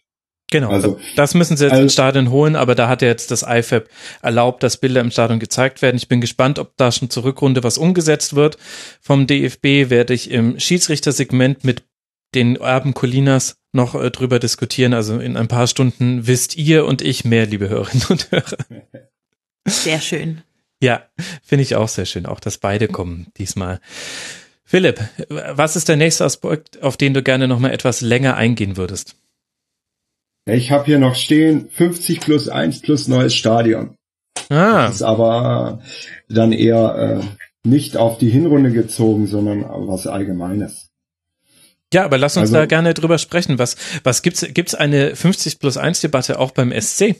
Genau, 0.51 0.70
also, 0.70 1.01
das 1.16 1.35
müssen 1.35 1.56
sie 1.56 1.64
jetzt 1.64 1.73
also, 1.73 1.82
ins 1.82 1.93
Stadion 1.93 2.31
holen, 2.31 2.55
aber 2.55 2.77
da 2.77 2.89
hat 2.89 3.02
ja 3.02 3.09
jetzt 3.09 3.32
das 3.32 3.43
IFAB 3.43 3.89
erlaubt, 4.23 4.62
dass 4.62 4.77
Bilder 4.77 5.01
im 5.01 5.10
Stadion 5.10 5.40
gezeigt 5.40 5.82
werden. 5.82 5.97
Ich 5.97 6.06
bin 6.06 6.20
gespannt, 6.20 6.60
ob 6.60 6.77
da 6.77 6.93
schon 6.93 7.10
zur 7.10 7.24
Rückrunde 7.24 7.64
was 7.64 7.78
umgesetzt 7.78 8.36
wird. 8.36 8.56
Vom 9.01 9.27
DFB 9.27 9.90
werde 9.90 10.14
ich 10.14 10.31
im 10.31 10.60
Schiedsrichtersegment 10.60 11.64
mit 11.64 11.82
den 12.35 12.56
Erben 12.56 12.94
Colinas 12.94 13.56
noch 13.73 13.94
äh, 13.97 14.10
drüber 14.10 14.39
diskutieren. 14.39 14.94
Also 14.94 15.18
in 15.18 15.36
ein 15.36 15.48
paar 15.48 15.66
Stunden 15.66 16.27
wisst 16.28 16.56
ihr 16.56 16.85
und 16.86 17.02
ich 17.02 17.24
mehr, 17.24 17.47
liebe 17.47 17.68
Hörerinnen 17.68 18.06
und 18.09 18.31
Hörer. 18.31 18.56
Sehr 19.64 20.01
schön. 20.01 20.43
Ja, 20.81 21.02
finde 21.43 21.62
ich 21.62 21.74
auch 21.74 21.89
sehr 21.89 22.05
schön, 22.05 22.27
auch 22.27 22.39
dass 22.39 22.59
beide 22.59 22.86
kommen 22.86 23.32
diesmal. 23.36 23.81
Philipp, 24.64 25.01
was 25.28 25.74
ist 25.74 25.89
der 25.89 25.97
nächste 25.97 26.24
Aspekt, 26.24 26.82
auf 26.82 26.97
den 26.97 27.14
du 27.14 27.23
gerne 27.23 27.48
noch 27.48 27.59
mal 27.59 27.70
etwas 27.70 28.01
länger 28.01 28.36
eingehen 28.36 28.77
würdest? 28.77 29.16
Ich 30.47 30.70
habe 30.70 30.85
hier 30.85 31.01
noch 31.01 31.16
stehen 31.16 31.68
50 31.70 32.20
plus 32.20 32.48
1 32.48 32.81
plus 32.81 33.09
neues 33.09 33.35
Stadion. 33.35 33.97
Ah. 34.48 34.86
Das 34.86 34.97
ist 34.97 35.02
aber 35.02 35.81
dann 36.28 36.52
eher 36.52 37.20
äh, 37.20 37.68
nicht 37.68 37.97
auf 37.97 38.18
die 38.18 38.31
Hinrunde 38.31 38.70
gezogen, 38.70 39.27
sondern 39.27 39.64
was 39.89 40.06
Allgemeines. 40.06 40.89
Ja, 41.93 42.05
aber 42.05 42.18
lass 42.18 42.36
uns 42.36 42.43
also, 42.44 42.55
da 42.55 42.66
gerne 42.66 42.94
drüber 42.94 43.18
sprechen. 43.18 43.59
Was, 43.59 43.77
was 44.05 44.23
gibt's, 44.23 44.47
gibt's 44.55 44.74
eine 44.74 45.16
50 45.16 45.59
plus 45.59 45.77
1 45.77 46.01
Debatte 46.01 46.39
auch 46.39 46.52
beim 46.52 46.73
SC? 46.73 47.16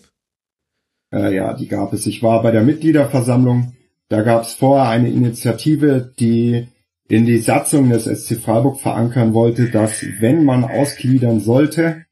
Äh, 1.13 1.35
ja, 1.35 1.55
die 1.55 1.69
gab 1.69 1.93
es. 1.93 2.07
Ich 2.07 2.23
war 2.23 2.43
bei 2.43 2.53
der 2.53 2.63
Mitgliederversammlung. 2.63 3.75
Da 4.09 4.23
gab 4.23 4.43
es 4.43 4.55
vorher 4.55 4.89
eine 4.89 5.09
Initiative, 5.09 6.13
die 6.19 6.69
in 7.09 7.27
die 7.27 7.39
Satzung 7.39 7.91
des 7.91 8.05
SC 8.05 8.37
Freiburg 8.41 8.81
verankern 8.81 9.35
wollte, 9.35 9.71
dass 9.71 10.05
wenn 10.21 10.45
man 10.45 10.65
ausgliedern 10.65 11.41
sollte, 11.41 12.06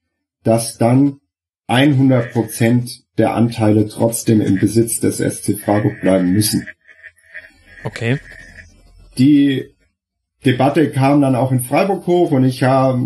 dass 0.45 0.79
dann 0.79 1.21
100 1.66 2.33
Prozent 2.33 3.05
der 3.19 3.35
Anteile 3.35 3.89
trotzdem 3.89 4.41
im 4.41 4.59
Besitz 4.59 5.01
des 5.01 5.19
SC 5.19 5.59
Freiburg 5.59 6.01
bleiben 6.01 6.33
müssen. 6.33 6.66
Okay. 7.85 8.19
Die 9.19 9.75
Debatte 10.45 10.91
kam 10.91 11.23
dann 11.23 11.35
auch 11.35 11.53
in 11.53 11.61
Freiburg 11.61 12.07
hoch 12.07 12.31
und 12.33 12.45
ich 12.45 12.62
habe, 12.62 13.03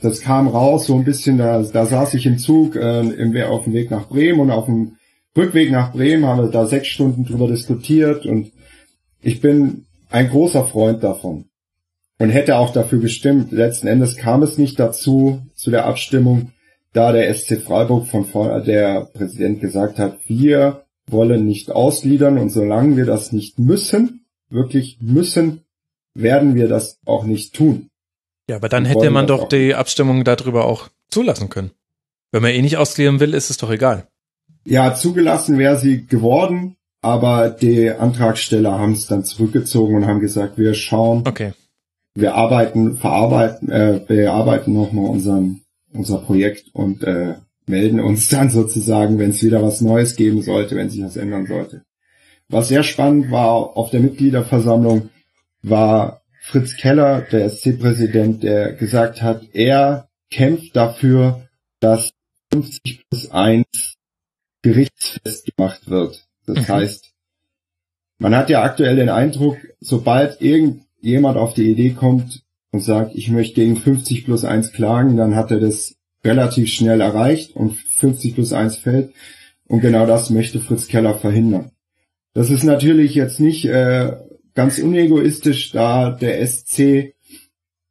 das 0.00 0.20
kam 0.20 0.48
raus 0.48 0.86
so 0.86 0.94
ein 0.94 1.04
bisschen, 1.04 1.38
da, 1.38 1.62
da 1.62 1.86
saß 1.86 2.14
ich 2.14 2.26
im 2.26 2.38
Zug 2.38 2.76
äh, 2.76 3.00
im, 3.00 3.36
auf 3.42 3.64
dem 3.64 3.72
Weg 3.72 3.90
nach 3.90 4.08
Bremen 4.08 4.40
und 4.40 4.50
auf 4.50 4.66
dem 4.66 4.96
Rückweg 5.36 5.70
nach 5.70 5.92
Bremen 5.92 6.26
haben 6.26 6.42
wir 6.42 6.50
da 6.50 6.66
sechs 6.66 6.88
Stunden 6.88 7.24
drüber 7.24 7.48
diskutiert 7.48 8.26
und 8.26 8.52
ich 9.20 9.40
bin 9.40 9.86
ein 10.10 10.28
großer 10.28 10.66
Freund 10.66 11.02
davon 11.02 11.46
und 12.18 12.30
hätte 12.30 12.56
auch 12.56 12.72
dafür 12.72 13.00
gestimmt. 13.00 13.52
Letzten 13.52 13.86
Endes 13.86 14.16
kam 14.16 14.42
es 14.42 14.58
nicht 14.58 14.78
dazu, 14.78 15.42
zu 15.54 15.70
der 15.70 15.86
Abstimmung, 15.86 16.52
da 16.92 17.12
der 17.12 17.32
SC 17.32 17.60
Freiburg 17.60 18.06
von 18.06 18.24
vorher 18.24 18.60
der 18.60 19.06
Präsident 19.12 19.60
gesagt 19.60 19.98
hat, 19.98 20.18
wir 20.26 20.84
wollen 21.06 21.46
nicht 21.46 21.70
ausgliedern 21.70 22.38
und 22.38 22.50
solange 22.50 22.96
wir 22.96 23.06
das 23.06 23.32
nicht 23.32 23.58
müssen, 23.58 24.26
wirklich 24.50 24.98
müssen, 25.00 25.62
werden 26.14 26.54
wir 26.54 26.68
das 26.68 26.98
auch 27.06 27.24
nicht 27.24 27.54
tun. 27.54 27.88
Ja, 28.48 28.56
aber 28.56 28.68
dann 28.68 28.84
hätte 28.84 29.10
man 29.10 29.26
doch 29.26 29.48
die 29.48 29.74
Abstimmung 29.74 30.24
darüber 30.24 30.66
auch 30.66 30.90
zulassen 31.10 31.48
können. 31.48 31.70
Wenn 32.30 32.42
man 32.42 32.52
eh 32.52 32.62
nicht 32.62 32.76
ausgliedern 32.76 33.20
will, 33.20 33.34
ist 33.34 33.50
es 33.50 33.56
doch 33.56 33.70
egal. 33.70 34.06
Ja, 34.64 34.94
zugelassen 34.94 35.58
wäre 35.58 35.78
sie 35.78 36.06
geworden, 36.06 36.76
aber 37.00 37.50
die 37.50 37.90
Antragsteller 37.90 38.78
haben 38.78 38.92
es 38.92 39.06
dann 39.06 39.24
zurückgezogen 39.24 39.96
und 39.96 40.06
haben 40.06 40.20
gesagt, 40.20 40.58
wir 40.58 40.74
schauen, 40.74 41.26
okay 41.26 41.52
wir 42.14 42.34
arbeiten, 42.34 42.96
verarbeiten, 42.96 43.70
äh, 43.70 44.00
bearbeiten 44.06 44.72
nochmal 44.72 45.06
unseren, 45.06 45.62
unser 45.92 46.18
Projekt 46.18 46.74
und 46.74 47.02
äh, 47.04 47.34
melden 47.66 48.00
uns 48.00 48.28
dann 48.30 48.50
sozusagen, 48.50 49.18
wenn 49.18 49.30
es 49.30 49.42
wieder 49.42 49.62
was 49.62 49.80
Neues 49.80 50.16
geben 50.16 50.42
sollte, 50.42 50.76
wenn 50.76 50.90
sich 50.90 51.02
was 51.02 51.16
ändern 51.16 51.46
sollte. 51.46 51.84
Was 52.48 52.68
sehr 52.68 52.82
spannend 52.82 53.30
war 53.30 53.76
auf 53.76 53.90
der 53.90 54.00
Mitgliederversammlung, 54.00 55.08
war 55.62 56.22
Fritz 56.40 56.76
Keller, 56.76 57.22
der 57.22 57.48
SC-Präsident, 57.48 58.42
der 58.42 58.72
gesagt 58.72 59.22
hat, 59.22 59.42
er 59.52 60.08
kämpft 60.30 60.74
dafür, 60.74 61.48
dass 61.80 62.12
50 62.52 63.04
plus 63.08 63.30
1 63.30 63.64
gerichtsfest 64.62 65.46
gemacht 65.46 65.88
wird. 65.88 66.26
Das 66.46 66.68
mhm. 66.68 66.72
heißt, 66.72 67.12
man 68.18 68.36
hat 68.36 68.50
ja 68.50 68.62
aktuell 68.62 68.96
den 68.96 69.08
Eindruck, 69.08 69.56
sobald 69.80 70.40
irgend 70.40 70.84
jemand 71.02 71.36
auf 71.36 71.54
die 71.54 71.70
Idee 71.70 71.90
kommt 71.90 72.42
und 72.70 72.80
sagt, 72.80 73.14
ich 73.14 73.28
möchte 73.28 73.60
gegen 73.60 73.76
50 73.76 74.24
plus 74.24 74.44
1 74.44 74.72
klagen, 74.72 75.16
dann 75.16 75.36
hat 75.36 75.50
er 75.50 75.60
das 75.60 75.96
relativ 76.24 76.70
schnell 76.70 77.00
erreicht 77.00 77.54
und 77.54 77.74
50 77.74 78.34
plus 78.34 78.52
1 78.52 78.76
fällt. 78.76 79.12
Und 79.66 79.80
genau 79.80 80.06
das 80.06 80.30
möchte 80.30 80.60
Fritz 80.60 80.86
Keller 80.86 81.14
verhindern. 81.14 81.72
Das 82.34 82.50
ist 82.50 82.64
natürlich 82.64 83.14
jetzt 83.14 83.40
nicht 83.40 83.64
äh, 83.66 84.16
ganz 84.54 84.78
unegoistisch, 84.78 85.72
da 85.72 86.10
der 86.10 86.46
SC, 86.46 87.14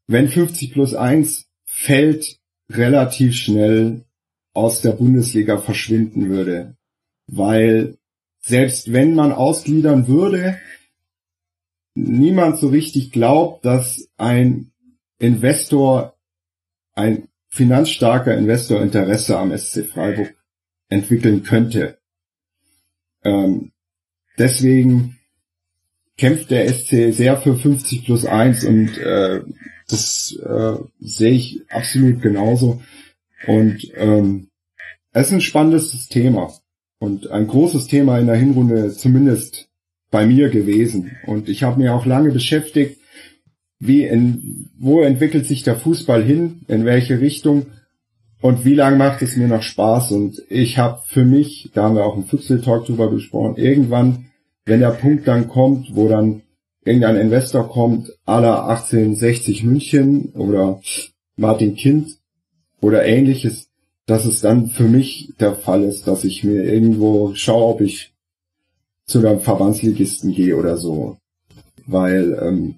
wenn 0.07 0.27
50 0.27 0.71
plus 0.71 0.95
1 0.95 1.47
fällt, 1.63 2.37
relativ 2.69 3.35
schnell 3.35 4.05
aus 4.53 4.81
der 4.81 4.91
Bundesliga 4.91 5.57
verschwinden 5.57 6.29
würde. 6.29 6.75
Weil 7.27 7.97
selbst 8.39 8.91
wenn 8.91 9.13
man 9.13 9.31
ausgliedern 9.31 10.07
würde, 10.07 10.57
niemand 11.93 12.57
so 12.57 12.67
richtig 12.69 13.11
glaubt, 13.11 13.65
dass 13.65 14.09
ein 14.17 14.71
Investor, 15.19 16.15
ein 16.93 17.27
finanzstarker 17.49 18.37
Investor 18.37 18.81
Interesse 18.81 19.37
am 19.37 19.55
SC 19.55 19.85
Freiburg 19.85 20.33
entwickeln 20.89 21.43
könnte. 21.43 21.97
Ähm, 23.23 23.71
deswegen 24.37 25.17
kämpft 26.17 26.51
der 26.51 26.71
SC 26.71 27.13
sehr 27.13 27.37
für 27.37 27.55
50 27.55 28.05
plus 28.05 28.25
1 28.25 28.63
und 28.65 28.97
äh, 28.97 29.41
das 29.87 30.37
äh, 30.43 30.75
sehe 30.99 31.31
ich 31.31 31.61
absolut 31.69 32.21
genauso. 32.21 32.81
Und 33.47 33.91
ähm, 33.95 34.49
es 35.13 35.27
ist 35.27 35.33
ein 35.33 35.41
spannendes 35.41 36.07
Thema 36.07 36.53
und 36.99 37.31
ein 37.31 37.47
großes 37.47 37.87
Thema 37.87 38.19
in 38.19 38.27
der 38.27 38.35
Hinrunde, 38.35 38.91
zumindest 38.91 39.70
bei 40.11 40.27
mir 40.27 40.49
gewesen. 40.49 41.11
Und 41.25 41.49
ich 41.49 41.63
habe 41.63 41.81
mir 41.81 41.95
auch 41.95 42.05
lange 42.05 42.31
beschäftigt, 42.31 42.99
wie 43.79 44.03
in, 44.03 44.69
wo 44.77 45.01
entwickelt 45.01 45.47
sich 45.47 45.63
der 45.63 45.75
Fußball 45.75 46.23
hin, 46.23 46.61
in 46.67 46.85
welche 46.85 47.19
Richtung 47.19 47.67
und 48.41 48.65
wie 48.65 48.75
lange 48.75 48.97
macht 48.97 49.21
es 49.21 49.37
mir 49.37 49.47
noch 49.47 49.63
Spaß. 49.63 50.11
Und 50.11 50.43
ich 50.49 50.77
habe 50.77 51.01
für 51.07 51.23
mich, 51.23 51.71
da 51.73 51.83
haben 51.83 51.95
wir 51.95 52.05
auch 52.05 52.17
im 52.17 52.25
Fuchsel-Talk 52.25 52.85
drüber 52.85 53.09
gesprochen, 53.09 53.55
irgendwann, 53.57 54.25
wenn 54.65 54.81
der 54.81 54.91
Punkt 54.91 55.27
dann 55.27 55.47
kommt, 55.47 55.95
wo 55.95 56.07
dann 56.07 56.43
irgendein 56.83 57.15
Investor 57.15 57.69
kommt, 57.69 58.11
aller 58.25 58.67
1860 58.67 59.63
München 59.63 60.33
oder 60.33 60.81
Martin 61.35 61.75
Kind 61.75 62.17
oder 62.81 63.05
ähnliches, 63.05 63.69
dass 64.05 64.25
es 64.25 64.41
dann 64.41 64.67
für 64.67 64.83
mich 64.83 65.33
der 65.39 65.55
Fall 65.55 65.83
ist, 65.83 66.07
dass 66.07 66.23
ich 66.23 66.43
mir 66.43 66.63
irgendwo 66.63 67.33
schaue, 67.35 67.75
ob 67.75 67.81
ich 67.81 68.10
zu 69.05 69.19
einem 69.19 69.41
Verbandsligisten 69.41 70.33
gehe 70.33 70.55
oder 70.55 70.77
so. 70.77 71.17
Weil 71.85 72.37
ähm, 72.41 72.75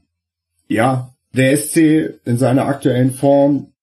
ja, 0.67 1.13
der 1.33 1.55
SC 1.57 2.19
in 2.25 2.37
seiner 2.37 2.65
aktuellen 2.65 3.13
Form, 3.13 3.73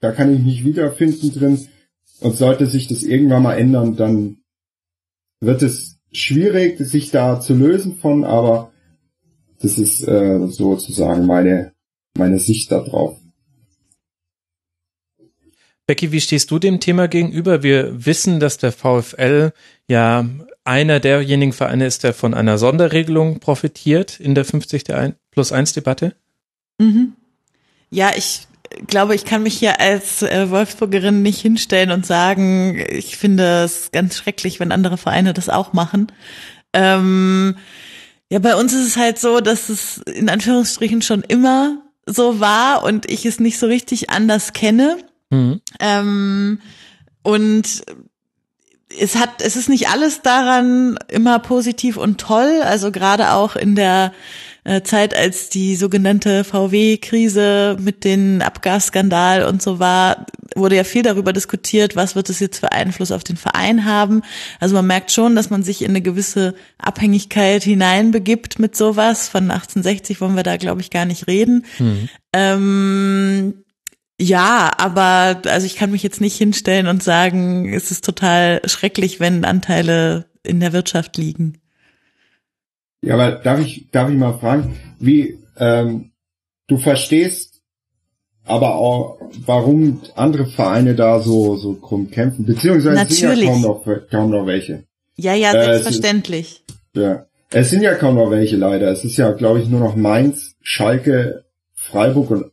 da 0.00 0.12
kann 0.12 0.34
ich 0.34 0.40
mich 0.40 0.64
wiederfinden 0.64 1.32
drin. 1.32 1.68
Und 2.20 2.36
sollte 2.36 2.66
sich 2.66 2.86
das 2.86 3.02
irgendwann 3.02 3.42
mal 3.42 3.56
ändern, 3.56 3.96
dann 3.96 4.38
wird 5.40 5.62
es 5.62 5.98
schwierig, 6.12 6.78
sich 6.78 7.10
da 7.10 7.40
zu 7.40 7.54
lösen 7.54 7.96
von, 7.96 8.24
aber 8.24 8.72
das 9.60 9.78
ist 9.78 10.06
äh, 10.06 10.46
sozusagen 10.46 11.26
meine, 11.26 11.72
meine 12.16 12.38
Sicht 12.38 12.70
darauf. 12.70 13.18
Becky, 15.86 16.12
wie 16.12 16.20
stehst 16.20 16.50
du 16.50 16.58
dem 16.58 16.80
Thema 16.80 17.08
gegenüber? 17.08 17.62
Wir 17.62 18.06
wissen, 18.06 18.40
dass 18.40 18.56
der 18.56 18.72
VfL 18.72 19.52
ja 19.86 20.26
einer 20.64 21.00
derjenigen 21.00 21.52
Vereine 21.52 21.86
ist, 21.86 22.04
der 22.04 22.14
von 22.14 22.34
einer 22.34 22.58
Sonderregelung 22.58 23.38
profitiert 23.38 24.18
in 24.18 24.34
der 24.34 24.44
50 24.44 24.84
plus 25.30 25.52
1 25.52 25.74
Debatte. 25.74 26.14
Mhm. 26.78 27.12
Ja, 27.90 28.12
ich 28.16 28.48
glaube, 28.86 29.14
ich 29.14 29.24
kann 29.24 29.42
mich 29.42 29.56
hier 29.56 29.80
als 29.80 30.22
äh, 30.22 30.50
Wolfsburgerin 30.50 31.22
nicht 31.22 31.40
hinstellen 31.40 31.90
und 31.90 32.06
sagen, 32.06 32.82
ich 32.88 33.16
finde 33.16 33.64
es 33.64 33.90
ganz 33.92 34.16
schrecklich, 34.16 34.58
wenn 34.58 34.72
andere 34.72 34.96
Vereine 34.96 35.34
das 35.34 35.48
auch 35.48 35.72
machen. 35.72 36.08
Ähm, 36.72 37.56
ja, 38.30 38.38
bei 38.38 38.56
uns 38.56 38.72
ist 38.72 38.86
es 38.86 38.96
halt 38.96 39.18
so, 39.18 39.40
dass 39.40 39.68
es 39.68 39.98
in 39.98 40.28
Anführungsstrichen 40.28 41.02
schon 41.02 41.22
immer 41.22 41.78
so 42.06 42.40
war 42.40 42.82
und 42.82 43.10
ich 43.10 43.26
es 43.26 43.38
nicht 43.38 43.58
so 43.58 43.66
richtig 43.66 44.10
anders 44.10 44.52
kenne. 44.52 44.98
Mhm. 45.30 45.60
Ähm, 45.78 46.60
und 47.22 47.84
es 48.88 49.16
hat, 49.16 49.42
es 49.42 49.56
ist 49.56 49.68
nicht 49.68 49.88
alles 49.88 50.22
daran 50.22 50.98
immer 51.08 51.38
positiv 51.38 51.96
und 51.96 52.20
toll. 52.20 52.60
Also 52.62 52.92
gerade 52.92 53.32
auch 53.32 53.56
in 53.56 53.74
der 53.74 54.12
äh, 54.64 54.82
Zeit, 54.82 55.14
als 55.14 55.50
die 55.50 55.76
sogenannte 55.76 56.42
VW-Krise 56.42 57.76
mit 57.80 58.04
den 58.04 58.40
Abgasskandal 58.40 59.44
und 59.44 59.62
so 59.62 59.78
war, 59.78 60.26
wurde 60.56 60.76
ja 60.76 60.84
viel 60.84 61.02
darüber 61.02 61.32
diskutiert, 61.32 61.96
was 61.96 62.16
wird 62.16 62.30
es 62.30 62.40
jetzt 62.40 62.60
für 62.60 62.72
Einfluss 62.72 63.12
auf 63.12 63.24
den 63.24 63.36
Verein 63.36 63.84
haben. 63.84 64.22
Also 64.60 64.74
man 64.74 64.86
merkt 64.86 65.12
schon, 65.12 65.36
dass 65.36 65.50
man 65.50 65.62
sich 65.62 65.82
in 65.82 65.90
eine 65.90 66.00
gewisse 66.00 66.54
Abhängigkeit 66.78 67.62
hineinbegibt 67.62 68.58
mit 68.58 68.76
sowas. 68.76 69.28
Von 69.28 69.50
1860 69.50 70.20
wollen 70.20 70.36
wir 70.36 70.42
da, 70.42 70.56
glaube 70.56 70.80
ich, 70.80 70.90
gar 70.90 71.04
nicht 71.04 71.26
reden. 71.26 71.66
Mhm. 71.78 72.08
Ähm, 72.32 73.63
ja, 74.20 74.70
aber 74.76 75.40
also 75.46 75.66
ich 75.66 75.76
kann 75.76 75.90
mich 75.90 76.02
jetzt 76.02 76.20
nicht 76.20 76.36
hinstellen 76.36 76.86
und 76.86 77.02
sagen, 77.02 77.72
es 77.72 77.90
ist 77.90 78.04
total 78.04 78.60
schrecklich, 78.66 79.18
wenn 79.20 79.44
Anteile 79.44 80.26
in 80.42 80.60
der 80.60 80.72
Wirtschaft 80.72 81.16
liegen. 81.16 81.58
Ja, 83.02 83.14
aber 83.14 83.32
darf 83.32 83.60
ich, 83.60 83.90
darf 83.90 84.08
ich 84.08 84.16
mal 84.16 84.38
fragen, 84.38 84.76
wie, 84.98 85.38
ähm, 85.58 86.12
du 86.66 86.78
verstehst 86.78 87.54
aber 88.46 88.74
auch, 88.76 89.18
warum 89.46 90.00
andere 90.16 90.46
Vereine 90.46 90.94
da 90.94 91.20
so, 91.20 91.56
so 91.56 91.74
krumm 91.74 92.10
kämpfen, 92.10 92.44
beziehungsweise 92.44 92.94
Natürlich. 92.94 93.20
sind 93.20 93.38
ja 93.40 93.52
kaum 93.52 93.62
noch, 93.62 94.10
kaum 94.10 94.30
noch 94.30 94.46
welche. 94.46 94.84
Ja, 95.16 95.34
ja, 95.34 95.52
selbstverständlich. 95.52 96.64
Äh, 96.68 96.72
es 96.72 96.76
ist, 96.76 97.02
ja. 97.02 97.26
Es 97.50 97.70
sind 97.70 97.82
ja 97.82 97.94
kaum 97.94 98.16
noch 98.16 98.30
welche 98.30 98.56
leider. 98.56 98.90
Es 98.90 99.04
ist 99.04 99.16
ja, 99.16 99.32
glaube 99.32 99.60
ich, 99.60 99.68
nur 99.68 99.80
noch 99.80 99.96
Mainz, 99.96 100.56
Schalke, 100.60 101.44
Freiburg 101.72 102.30
und 102.30 102.44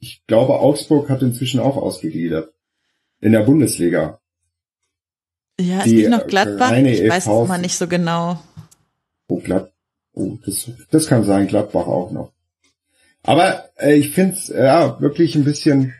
ich 0.00 0.24
glaube, 0.26 0.60
Augsburg 0.60 1.08
hat 1.08 1.22
inzwischen 1.22 1.60
auch 1.60 1.76
ausgegliedert. 1.76 2.52
In 3.20 3.32
der 3.32 3.42
Bundesliga. 3.42 4.20
Ja, 5.60 5.80
ist 5.80 5.92
nicht 5.92 6.08
noch 6.08 6.26
Gladbach? 6.26 6.72
Ich 6.72 7.08
weiß 7.08 7.26
es 7.26 7.48
mal 7.48 7.58
nicht 7.58 7.76
so 7.76 7.88
genau. 7.88 8.40
Oh, 9.26 9.40
Glad 9.40 9.72
oh 10.12 10.38
das, 10.44 10.70
das 10.90 11.06
kann 11.06 11.24
sein, 11.24 11.48
Gladbach 11.48 11.86
auch 11.86 12.12
noch. 12.12 12.32
Aber 13.22 13.68
äh, 13.76 13.94
ich 13.94 14.12
finde 14.12 14.34
es 14.34 14.50
äh, 14.50 14.64
ja, 14.64 15.00
wirklich 15.00 15.34
ein 15.34 15.44
bisschen. 15.44 15.94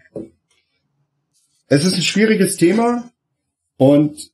Es 1.67 1.85
ist 1.85 1.97
ein 1.97 2.03
schwieriges 2.03 2.57
Thema 2.57 3.11
und 3.77 4.31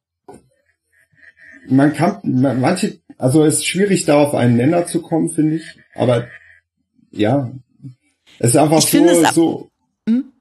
man 1.69 1.95
kann, 1.95 2.21
man, 2.23 2.61
manche, 2.61 3.01
also 3.19 3.45
es 3.45 3.57
ist 3.57 3.67
schwierig, 3.67 4.05
da 4.05 4.23
auf 4.23 4.35
einen 4.35 4.57
Nenner 4.57 4.87
zu 4.87 5.03
kommen, 5.03 5.31
finde 5.31 5.57
ich. 5.57 5.79
Aber 5.95 6.29
ja, 7.11 7.51
es 8.39 8.51
ist 8.51 8.57
einfach 8.57 8.79
ich 8.79 8.91
so, 8.91 9.25
so. 9.33 9.71
Hm? 10.09 10.33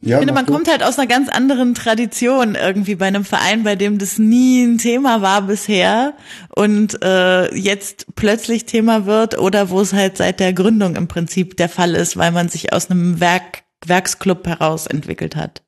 Ja, 0.00 0.16
ich 0.16 0.18
finde, 0.18 0.34
man 0.34 0.46
kommt 0.46 0.68
halt 0.68 0.82
aus 0.82 0.98
einer 0.98 1.08
ganz 1.08 1.28
anderen 1.28 1.74
Tradition 1.74 2.54
irgendwie 2.54 2.94
bei 2.94 3.06
einem 3.06 3.24
Verein, 3.24 3.64
bei 3.64 3.74
dem 3.74 3.98
das 3.98 4.18
nie 4.18 4.62
ein 4.62 4.78
Thema 4.78 5.22
war 5.22 5.42
bisher 5.42 6.14
und 6.54 7.02
äh, 7.02 7.52
jetzt 7.54 8.06
plötzlich 8.14 8.64
Thema 8.64 9.06
wird 9.06 9.38
oder 9.38 9.70
wo 9.70 9.80
es 9.80 9.92
halt 9.92 10.16
seit 10.16 10.38
der 10.38 10.52
Gründung 10.52 10.94
im 10.94 11.08
Prinzip 11.08 11.56
der 11.56 11.68
Fall 11.68 11.94
ist, 11.94 12.16
weil 12.16 12.30
man 12.30 12.48
sich 12.48 12.72
aus 12.72 12.90
einem 12.90 13.18
Werk, 13.18 13.64
Werksclub 13.84 14.46
heraus 14.46 14.86
entwickelt 14.86 15.34
hat. 15.34 15.62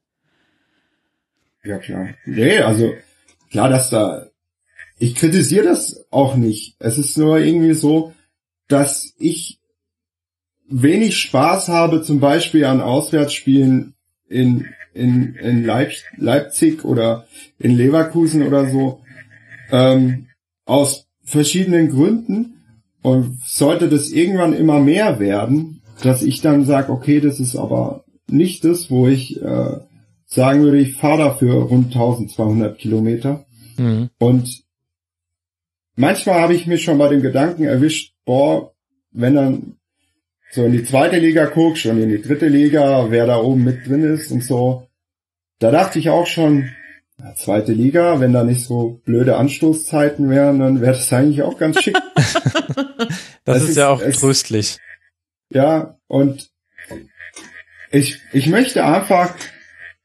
Ja, 1.64 1.78
klar. 1.78 2.10
Nee, 2.24 2.60
also 2.60 2.94
klar, 3.50 3.68
dass 3.68 3.90
da 3.90 4.30
ich 5.00 5.14
kritisiere 5.14 5.64
das 5.64 6.04
auch 6.10 6.36
nicht. 6.36 6.76
Es 6.78 6.98
ist 6.98 7.16
nur 7.16 7.38
irgendwie 7.38 7.72
so, 7.72 8.12
dass 8.68 9.14
ich 9.18 9.58
wenig 10.70 11.18
Spaß 11.18 11.68
habe, 11.68 12.02
zum 12.02 12.20
Beispiel 12.20 12.64
an 12.64 12.80
Auswärtsspielen 12.80 13.94
in, 14.28 14.66
in, 14.94 15.34
in 15.34 15.64
Leip 15.64 15.92
Leipzig 16.16 16.84
oder 16.84 17.26
in 17.58 17.76
Leverkusen 17.76 18.46
oder 18.46 18.70
so, 18.70 19.00
ähm, 19.70 20.28
aus 20.64 21.06
verschiedenen 21.24 21.90
Gründen. 21.90 22.56
Und 23.02 23.40
sollte 23.46 23.88
das 23.88 24.10
irgendwann 24.10 24.52
immer 24.52 24.78
mehr 24.78 25.18
werden, 25.20 25.80
dass 26.02 26.22
ich 26.22 26.42
dann 26.42 26.66
sage, 26.66 26.92
okay, 26.92 27.20
das 27.20 27.40
ist 27.40 27.56
aber 27.56 28.04
nicht 28.28 28.64
das, 28.64 28.90
wo 28.90 29.08
ich 29.08 29.40
äh, 29.40 29.78
sagen 30.26 30.62
würde, 30.62 30.78
ich 30.78 30.96
fahre 30.96 31.18
dafür 31.18 31.54
rund 31.54 31.86
1200 31.86 32.78
Kilometer. 32.78 33.46
Mhm. 33.78 34.10
Und 34.18 34.62
manchmal 35.96 36.40
habe 36.40 36.54
ich 36.54 36.66
mich 36.66 36.84
schon 36.84 36.98
bei 36.98 37.08
dem 37.08 37.22
Gedanken 37.22 37.64
erwischt, 37.64 38.14
boah, 38.26 38.72
wenn 39.12 39.34
dann 39.34 39.76
so 40.50 40.64
in 40.64 40.72
die 40.72 40.84
zweite 40.84 41.18
Liga 41.18 41.46
guckst 41.46 41.86
und 41.86 42.02
in 42.02 42.08
die 42.08 42.20
dritte 42.20 42.48
Liga, 42.48 43.10
wer 43.10 43.26
da 43.26 43.38
oben 43.38 43.64
mit 43.64 43.86
drin 43.86 44.02
ist 44.02 44.32
und 44.32 44.42
so. 44.42 44.88
Da 45.60 45.70
dachte 45.70 45.98
ich 45.98 46.10
auch 46.10 46.26
schon, 46.26 46.70
ja, 47.18 47.34
zweite 47.34 47.72
Liga, 47.72 48.18
wenn 48.18 48.32
da 48.32 48.44
nicht 48.44 48.64
so 48.64 49.00
blöde 49.04 49.36
Anstoßzeiten 49.36 50.28
wären, 50.28 50.58
dann 50.58 50.80
wäre 50.80 50.92
das 50.92 51.12
eigentlich 51.12 51.42
auch 51.42 51.58
ganz 51.58 51.80
schick. 51.80 51.96
das, 52.16 53.08
das, 53.44 53.62
ist 53.68 53.76
ja 53.76 53.88
auch 53.88 54.00
es, 54.00 54.18
tröstlich. 54.18 54.78
Ja, 55.50 55.98
und 56.08 56.50
ich, 57.92 58.20
ich 58.32 58.46
möchte 58.46 58.84
einfach, 58.84 59.34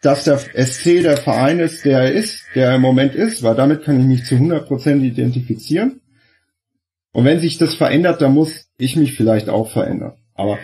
dass 0.01 0.25
der 0.25 0.37
SC 0.37 1.01
der 1.01 1.17
Verein 1.17 1.59
ist, 1.59 1.85
der 1.85 2.01
er 2.01 2.11
ist, 2.11 2.43
der 2.53 2.69
er 2.69 2.75
im 2.75 2.81
Moment 2.81 3.15
ist, 3.15 3.41
weil 3.41 3.55
damit 3.55 3.83
kann 3.83 3.99
ich 3.99 4.05
mich 4.05 4.25
zu 4.25 4.35
100% 4.35 5.01
identifizieren. 5.01 6.01
Und 7.13 7.25
wenn 7.25 7.39
sich 7.39 7.57
das 7.57 7.75
verändert, 7.75 8.21
dann 8.21 8.33
muss 8.33 8.67
ich 8.77 8.95
mich 8.95 9.15
vielleicht 9.15 9.49
auch 9.49 9.71
verändern. 9.71 10.17
Aber 10.35 10.59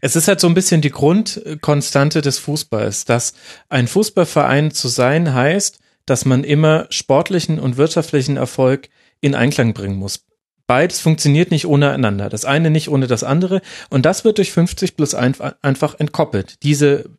es 0.00 0.16
ist 0.16 0.28
halt 0.28 0.40
so 0.40 0.46
ein 0.46 0.54
bisschen 0.54 0.80
die 0.80 0.90
Grundkonstante 0.90 2.20
des 2.20 2.38
Fußballs, 2.38 3.04
dass 3.04 3.34
ein 3.68 3.88
Fußballverein 3.88 4.70
zu 4.70 4.88
sein 4.88 5.32
heißt, 5.32 5.78
dass 6.04 6.24
man 6.24 6.44
immer 6.44 6.86
sportlichen 6.90 7.58
und 7.58 7.76
wirtschaftlichen 7.76 8.36
Erfolg 8.36 8.88
in 9.20 9.34
Einklang 9.34 9.74
bringen 9.74 9.96
muss. 9.96 10.24
Beides 10.66 11.00
funktioniert 11.00 11.50
nicht 11.50 11.66
ohne 11.66 11.90
einander. 11.92 12.28
Das 12.28 12.44
eine 12.44 12.70
nicht 12.70 12.88
ohne 12.88 13.06
das 13.06 13.22
andere. 13.22 13.62
Und 13.88 14.04
das 14.04 14.24
wird 14.24 14.38
durch 14.38 14.52
50 14.52 14.96
plus 14.96 15.14
einfach 15.14 15.98
entkoppelt. 15.98 16.62
Diese, 16.64 17.10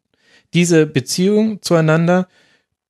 diese 0.53 0.85
Beziehung 0.85 1.61
zueinander 1.61 2.27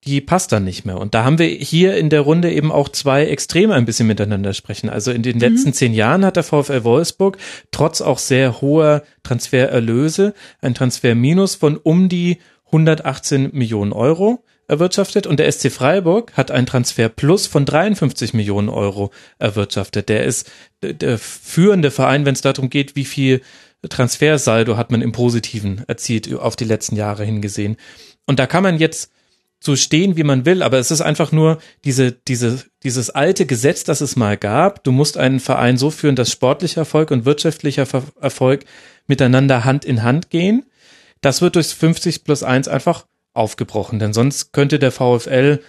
die 0.08 0.22
passt 0.22 0.54
dann 0.54 0.64
nicht 0.64 0.86
mehr. 0.86 0.98
Und 0.98 1.14
da 1.14 1.26
haben 1.26 1.38
wir 1.38 1.48
hier 1.48 1.98
in 1.98 2.10
der 2.10 2.22
Runde 2.22 2.52
eben 2.52 2.72
auch 2.72 2.90
zwei 2.90 3.26
Extreme 3.26 3.74
ein 3.76 3.86
bisschen 3.86 4.08
miteinander 4.08 4.54
sprechen. 4.54 4.90
Also 4.90 5.12
in 5.12 5.22
den 5.22 5.36
mhm. 5.36 5.42
letzten 5.42 5.74
zehn 5.74 5.94
Jahren 5.94 6.24
hat 6.24 6.38
der 6.38 6.44
VfL 6.44 6.86
Wolfsburg 6.86 7.38
trotz 7.72 8.00
auch 8.00 8.18
sehr 8.18 8.62
hoher 8.62 9.04
Transfererlöse 9.24 10.34
ein 10.62 10.74
Transferminus 10.74 11.56
von 11.56 11.76
um 11.76 12.08
die 12.08 12.38
118 12.68 13.50
Millionen 13.54 13.94
Euro. 13.94 14.44
erwirtschaftet 14.70 15.28
und 15.28 15.40
der 15.40 15.50
SC 15.50 15.72
Freiburg 15.72 16.34
hat 16.34 16.52
einen 16.52 16.66
Transfer 16.66 17.08
plus 17.08 17.48
von 17.48 17.66
53 17.66 18.34
Millionen 18.34 18.68
Euro 18.68 19.12
erwirtschaftet. 19.40 20.10
Der 20.10 20.24
ist 20.24 20.52
der 20.82 21.18
führende 21.18 21.92
Verein, 21.92 22.26
wenn 22.26 22.34
es 22.34 22.42
darum 22.42 22.70
geht, 22.70 22.96
wie 22.96 23.06
viel 23.06 23.42
Transfersaldo 23.88 24.76
hat 24.76 24.92
man 24.92 25.02
im 25.02 25.12
Positiven 25.12 25.84
erzielt 25.88 26.34
auf 26.34 26.56
die 26.56 26.66
letzten 26.66 26.96
Jahre 26.96 27.24
hingesehen. 27.24 27.78
Und 28.26 28.40
da 28.40 28.48
kann 28.48 28.64
man 28.64 28.78
jetzt 28.78 29.12
so 29.60 29.76
stehen, 29.76 30.18
wie 30.18 30.24
man 30.24 30.46
will, 30.46 30.62
aber 30.62 30.78
es 30.78 30.92
ist 30.92 31.02
einfach 31.02 31.32
nur 31.32 31.58
diese, 31.84 32.12
diese, 32.12 32.64
dieses 32.84 33.10
alte 33.10 33.46
Gesetz, 33.46 33.84
das 33.84 34.02
es 34.02 34.16
mal 34.16 34.38
gab. 34.38 34.84
Du 34.84 34.92
musst 34.92 35.18
einen 35.18 35.40
Verein 35.40 35.78
so 35.78 35.90
führen, 35.90 36.16
dass 36.16 36.32
sportlicher 36.32 36.82
Erfolg 36.82 37.12
und 37.12 37.26
wirtschaftlicher 37.26 37.88
Erfolg 38.22 38.66
miteinander 39.08 39.66
Hand 39.66 39.84
in 39.84 40.04
Hand 40.04 40.30
gehen. 40.30 40.66
Das 41.22 41.42
wird 41.42 41.56
durch 41.56 41.68
50 41.68 42.24
plus 42.24 42.44
1 42.44 42.68
einfach 42.68 43.08
aufgebrochen, 43.34 44.00
denn 44.00 44.14
sonst 44.14 44.54
könnte 44.54 44.80
der 44.80 44.92
VfL, 44.92 45.60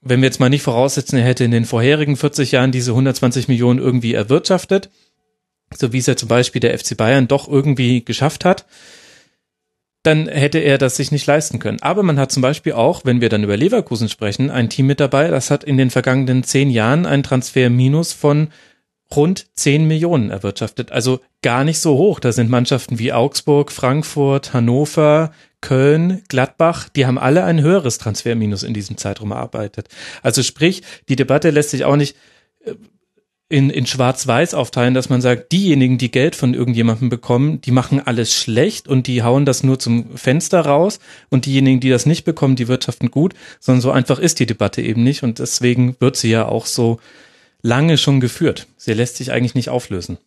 wenn 0.00 0.20
wir 0.20 0.26
jetzt 0.26 0.40
mal 0.40 0.48
nicht 0.48 0.62
voraussetzen, 0.62 1.18
er 1.18 1.24
hätte 1.24 1.44
in 1.44 1.50
den 1.50 1.64
vorherigen 1.64 2.16
40 2.16 2.52
Jahren 2.52 2.72
diese 2.72 2.92
120 2.92 3.48
Millionen 3.48 3.78
irgendwie 3.78 4.14
erwirtschaftet, 4.14 4.90
so 5.76 5.92
wie 5.92 5.98
es 5.98 6.06
ja 6.06 6.16
zum 6.16 6.28
Beispiel 6.28 6.60
der 6.60 6.78
FC 6.78 6.96
Bayern 6.96 7.28
doch 7.28 7.48
irgendwie 7.48 8.04
geschafft 8.04 8.44
hat, 8.44 8.66
dann 10.02 10.28
hätte 10.28 10.58
er 10.58 10.78
das 10.78 10.96
sich 10.96 11.12
nicht 11.12 11.26
leisten 11.26 11.58
können. 11.58 11.82
Aber 11.82 12.02
man 12.02 12.18
hat 12.18 12.32
zum 12.32 12.40
Beispiel 12.40 12.72
auch, 12.72 13.04
wenn 13.04 13.20
wir 13.20 13.28
dann 13.28 13.44
über 13.44 13.56
Leverkusen 13.56 14.08
sprechen, 14.08 14.50
ein 14.50 14.70
Team 14.70 14.86
mit 14.86 15.00
dabei, 15.00 15.28
das 15.28 15.50
hat 15.50 15.64
in 15.64 15.76
den 15.76 15.90
vergangenen 15.90 16.44
zehn 16.44 16.70
Jahren 16.70 17.04
ein 17.04 17.22
Transferminus 17.22 18.12
von 18.12 18.48
rund 19.14 19.46
10 19.54 19.86
Millionen 19.86 20.30
erwirtschaftet. 20.30 20.92
Also 20.92 21.20
gar 21.42 21.64
nicht 21.64 21.80
so 21.80 21.96
hoch. 21.96 22.20
Da 22.20 22.32
sind 22.32 22.50
Mannschaften 22.50 22.98
wie 22.98 23.12
Augsburg, 23.12 23.72
Frankfurt, 23.72 24.52
Hannover, 24.52 25.32
Köln, 25.60 26.22
Gladbach, 26.28 26.88
die 26.88 27.06
haben 27.06 27.18
alle 27.18 27.44
ein 27.44 27.60
höheres 27.60 27.98
Transferminus 27.98 28.62
in 28.62 28.74
diesem 28.74 28.96
Zeitraum 28.96 29.32
erarbeitet. 29.32 29.88
Also 30.22 30.42
sprich, 30.42 30.82
die 31.08 31.16
Debatte 31.16 31.50
lässt 31.50 31.70
sich 31.70 31.84
auch 31.84 31.96
nicht 31.96 32.16
äh, 32.64 32.74
in, 33.50 33.70
in 33.70 33.86
Schwarz-Weiß 33.86 34.52
aufteilen, 34.52 34.92
dass 34.92 35.08
man 35.08 35.22
sagt, 35.22 35.52
diejenigen, 35.52 35.96
die 35.96 36.10
Geld 36.10 36.36
von 36.36 36.52
irgendjemandem 36.52 37.08
bekommen, 37.08 37.60
die 37.62 37.70
machen 37.70 38.00
alles 38.04 38.34
schlecht 38.34 38.88
und 38.88 39.06
die 39.06 39.22
hauen 39.22 39.46
das 39.46 39.62
nur 39.62 39.78
zum 39.78 40.16
Fenster 40.16 40.60
raus 40.60 41.00
und 41.30 41.46
diejenigen, 41.46 41.80
die 41.80 41.88
das 41.88 42.04
nicht 42.04 42.24
bekommen, 42.24 42.56
die 42.56 42.68
wirtschaften 42.68 43.10
gut, 43.10 43.34
sondern 43.58 43.80
so 43.80 43.90
einfach 43.90 44.18
ist 44.18 44.40
die 44.40 44.46
Debatte 44.46 44.82
eben 44.82 45.02
nicht 45.02 45.22
und 45.22 45.38
deswegen 45.38 45.96
wird 45.98 46.16
sie 46.16 46.30
ja 46.30 46.46
auch 46.46 46.66
so 46.66 47.00
lange 47.62 47.96
schon 47.96 48.20
geführt. 48.20 48.66
Sie 48.76 48.92
lässt 48.92 49.16
sich 49.16 49.32
eigentlich 49.32 49.54
nicht 49.54 49.70
auflösen. 49.70 50.18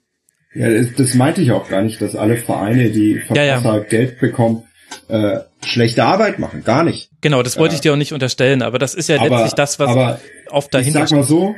Ja, 0.53 0.67
das 0.69 1.13
meinte 1.13 1.41
ich 1.41 1.51
auch 1.51 1.69
gar 1.69 1.83
nicht, 1.83 2.01
dass 2.01 2.15
alle 2.15 2.37
Vereine, 2.37 2.89
die 2.89 3.19
von 3.19 3.35
ja, 3.35 3.43
ja. 3.43 3.79
Geld 3.79 4.19
bekommen, 4.19 4.63
äh, 5.07 5.39
schlechte 5.63 6.03
Arbeit 6.03 6.39
machen. 6.39 6.63
Gar 6.63 6.83
nicht. 6.83 7.09
Genau, 7.21 7.43
das 7.43 7.57
wollte 7.57 7.75
ich 7.75 7.81
dir 7.81 7.93
auch 7.93 7.97
nicht 7.97 8.13
unterstellen, 8.13 8.61
aber 8.61 8.79
das 8.79 8.95
ist 8.95 9.07
ja 9.07 9.17
aber, 9.19 9.29
letztlich 9.29 9.53
das, 9.53 9.79
was 9.79 10.19
oft 10.49 10.73
dahinter 10.73 11.03
Ich 11.03 11.09
sag 11.09 11.17
mal 11.17 11.23
so, 11.23 11.55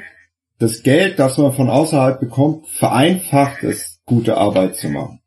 das 0.64 0.82
Geld, 0.82 1.20
das 1.20 1.38
man 1.38 1.52
von 1.52 1.70
außerhalb 1.70 2.22
bekommt, 2.22 2.68
vereinfacht 2.70 3.64
es, 3.64 4.00
gute 4.06 4.38
Arbeit 4.38 4.78
zu 4.78 4.88
machen. 4.88 5.20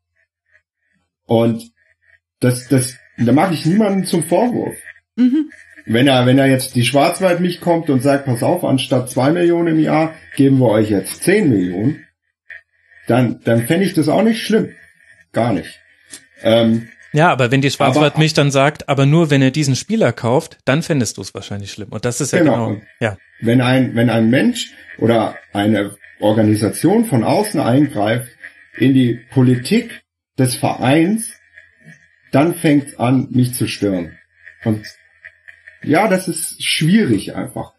Und 1.25 1.71
das, 2.39 2.67
das, 2.69 2.95
da 3.17 3.31
mache 3.33 3.53
ich 3.53 3.65
niemanden 3.65 4.05
zum 4.05 4.23
Vorwurf. 4.23 4.75
Mhm. 5.15 5.51
Wenn 5.85 6.07
er, 6.07 6.25
wenn 6.25 6.39
er 6.39 6.47
jetzt 6.47 6.75
die 6.75 6.83
Schwarzwald 6.83 7.39
mich 7.39 7.61
kommt 7.61 7.91
und 7.91 8.01
sagt, 8.01 8.25
pass 8.25 8.41
auf, 8.41 8.63
anstatt 8.63 9.11
zwei 9.11 9.31
Millionen 9.31 9.77
im 9.77 9.79
Jahr 9.79 10.15
geben 10.35 10.57
wir 10.57 10.69
euch 10.69 10.89
jetzt 10.89 11.21
zehn 11.21 11.49
Millionen, 11.49 12.03
dann, 13.05 13.39
dann 13.43 13.67
fände 13.67 13.85
ich 13.85 13.93
das 13.93 14.09
auch 14.09 14.23
nicht 14.23 14.41
schlimm. 14.41 14.73
Gar 15.33 15.53
nicht. 15.53 15.79
Ähm, 16.41 16.89
ja, 17.17 17.31
aber 17.31 17.49
wenn 17.49 17.61
die 17.61 17.71
Schwarzwald 17.71 18.19
mich 18.19 18.35
dann 18.35 18.51
sagt, 18.51 18.87
aber 18.89 19.07
nur 19.07 19.31
wenn 19.31 19.41
er 19.41 19.49
diesen 19.49 19.75
Spieler 19.75 20.13
kauft, 20.13 20.59
dann 20.65 20.83
fändest 20.83 21.17
du 21.17 21.21
es 21.21 21.33
wahrscheinlich 21.33 21.71
schlimm. 21.71 21.89
Und 21.89 22.05
das 22.05 22.21
ist 22.21 22.31
ja 22.31 22.37
genau, 22.37 22.67
genau 22.67 22.81
ja. 22.99 23.17
Wenn 23.41 23.59
ein, 23.59 23.95
wenn 23.95 24.11
ein 24.11 24.29
Mensch 24.29 24.71
oder 24.99 25.35
eine 25.51 25.97
Organisation 26.19 27.05
von 27.05 27.23
außen 27.23 27.59
eingreift 27.59 28.29
in 28.77 28.93
die 28.93 29.19
Politik 29.31 30.03
des 30.37 30.57
Vereins, 30.57 31.33
dann 32.31 32.53
fängt 32.53 32.99
an, 32.99 33.29
mich 33.31 33.55
zu 33.55 33.67
stören. 33.67 34.15
Und 34.63 34.85
ja, 35.81 36.07
das 36.07 36.27
ist 36.27 36.63
schwierig 36.63 37.35
einfach. 37.35 37.73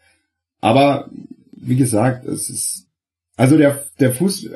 Aber 0.59 1.09
wie 1.53 1.77
gesagt, 1.77 2.25
es 2.25 2.49
ist 2.49 2.87
also 3.37 3.57
der 3.57 3.85
der 4.01 4.11
Fuß, 4.11 4.49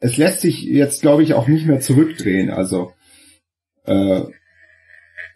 es 0.00 0.16
lässt 0.16 0.40
sich 0.40 0.62
jetzt 0.62 1.02
glaube 1.02 1.22
ich 1.22 1.34
auch 1.34 1.48
nicht 1.48 1.66
mehr 1.66 1.80
zurückdrehen. 1.80 2.48
Also 2.48 2.94
äh, 3.86 4.22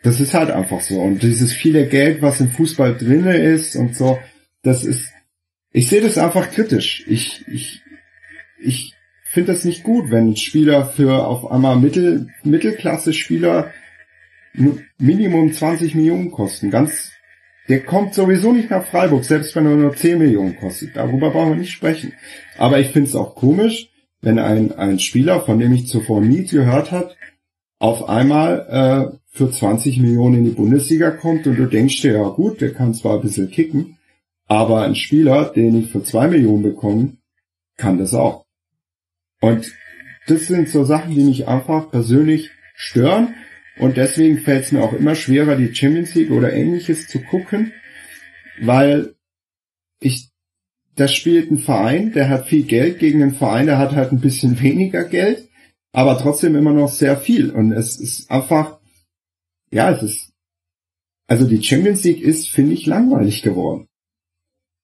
das 0.02 0.20
ist 0.20 0.35
halt 0.35 0.51
einfach 0.51 0.81
so. 0.81 1.01
Und 1.01 1.22
dieses 1.22 1.52
viele 1.52 1.86
Geld, 1.86 2.22
was 2.22 2.40
im 2.40 2.51
Fußball 2.51 2.97
drinne 2.97 3.36
ist 3.36 3.77
und 3.77 3.97
so, 3.97 4.18
das 4.62 4.85
ist, 4.85 5.12
ich 5.72 5.89
sehe 5.89 6.01
das 6.01 6.18
einfach 6.18 6.51
kritisch. 6.51 7.05
Ich, 7.06 7.44
ich, 7.48 7.82
ich 8.59 8.94
finde 9.24 9.52
das 9.52 9.64
nicht 9.64 9.82
gut, 9.82 10.10
wenn 10.10 10.36
Spieler 10.36 10.86
für 10.86 11.27
auf 11.27 11.51
einmal 11.51 11.77
Mittel, 11.77 12.28
Mittelklasse-Spieler 12.43 13.72
Minimum 14.98 15.52
20 15.52 15.94
Millionen 15.94 16.31
kosten. 16.31 16.70
Ganz, 16.70 17.12
der 17.68 17.81
kommt 17.85 18.14
sowieso 18.14 18.52
nicht 18.52 18.70
nach 18.70 18.85
Freiburg, 18.85 19.24
selbst 19.24 19.55
wenn 19.55 19.66
er 19.66 19.77
nur 19.77 19.94
10 19.94 20.18
Millionen 20.18 20.56
kostet. 20.56 20.97
Darüber 20.97 21.31
brauchen 21.31 21.51
wir 21.51 21.56
nicht 21.56 21.72
sprechen. 21.72 22.14
Aber 22.59 22.81
ich 22.81 22.89
finde 22.89 23.09
es 23.09 23.14
auch 23.14 23.36
komisch, 23.36 23.90
wenn 24.22 24.39
ein, 24.39 24.72
ein 24.72 24.98
Spieler, 24.98 25.40
von 25.43 25.59
dem 25.59 25.72
ich 25.72 25.86
zuvor 25.86 26.20
nie 26.20 26.44
gehört 26.44 26.90
hat, 26.90 27.16
auf 27.81 28.09
einmal 28.09 29.11
äh, 29.11 29.16
für 29.32 29.51
20 29.51 29.98
Millionen 29.98 30.36
in 30.36 30.44
die 30.44 30.51
Bundesliga 30.51 31.11
kommt 31.11 31.47
und 31.47 31.57
du 31.57 31.66
denkst 31.66 32.02
dir, 32.02 32.12
ja 32.12 32.28
gut, 32.28 32.61
der 32.61 32.74
kann 32.74 32.94
zwar 32.94 33.16
ein 33.16 33.23
bisschen 33.23 33.51
kicken, 33.51 33.97
aber 34.47 34.82
ein 34.82 34.94
Spieler, 34.94 35.47
den 35.47 35.81
ich 35.81 35.90
für 35.90 36.05
zwei 36.05 36.28
Millionen 36.28 36.62
bekomme, 36.62 37.16
kann 37.77 37.98
das 37.98 38.12
auch. 38.12 38.44
Und 39.40 39.73
das 40.27 40.47
sind 40.47 40.69
so 40.69 40.85
Sachen, 40.85 41.15
die 41.15 41.24
mich 41.24 41.48
einfach 41.48 41.90
persönlich 41.90 42.51
stören 42.74 43.35
und 43.78 43.97
deswegen 43.97 44.39
fällt 44.39 44.66
es 44.66 44.73
mir 44.73 44.82
auch 44.82 44.93
immer 44.93 45.15
schwerer, 45.15 45.57
die 45.57 45.74
Champions 45.74 46.15
League 46.15 46.31
oder 46.31 46.52
ähnliches 46.52 47.09
zu 47.09 47.20
gucken, 47.20 47.73
weil 48.61 49.15
ich, 50.01 50.28
das 50.97 51.15
spielt 51.15 51.51
ein 51.51 51.59
Verein, 51.59 52.12
der 52.12 52.28
hat 52.28 52.47
viel 52.47 52.65
Geld 52.65 52.98
gegen 52.98 53.23
einen 53.23 53.35
Verein, 53.35 53.66
der 53.66 53.78
hat 53.78 53.93
halt 53.93 54.12
ein 54.12 54.20
bisschen 54.20 54.61
weniger 54.61 55.05
Geld 55.05 55.49
aber 55.92 56.18
trotzdem 56.18 56.56
immer 56.56 56.72
noch 56.72 56.88
sehr 56.88 57.16
viel. 57.16 57.50
Und 57.50 57.72
es 57.72 57.98
ist 57.98 58.30
einfach, 58.30 58.78
ja, 59.70 59.90
es 59.90 60.02
ist, 60.02 60.32
also 61.26 61.46
die 61.46 61.62
Champions 61.62 62.04
League 62.04 62.20
ist, 62.20 62.48
finde 62.48 62.74
ich, 62.74 62.86
langweilig 62.86 63.42
geworden. 63.42 63.88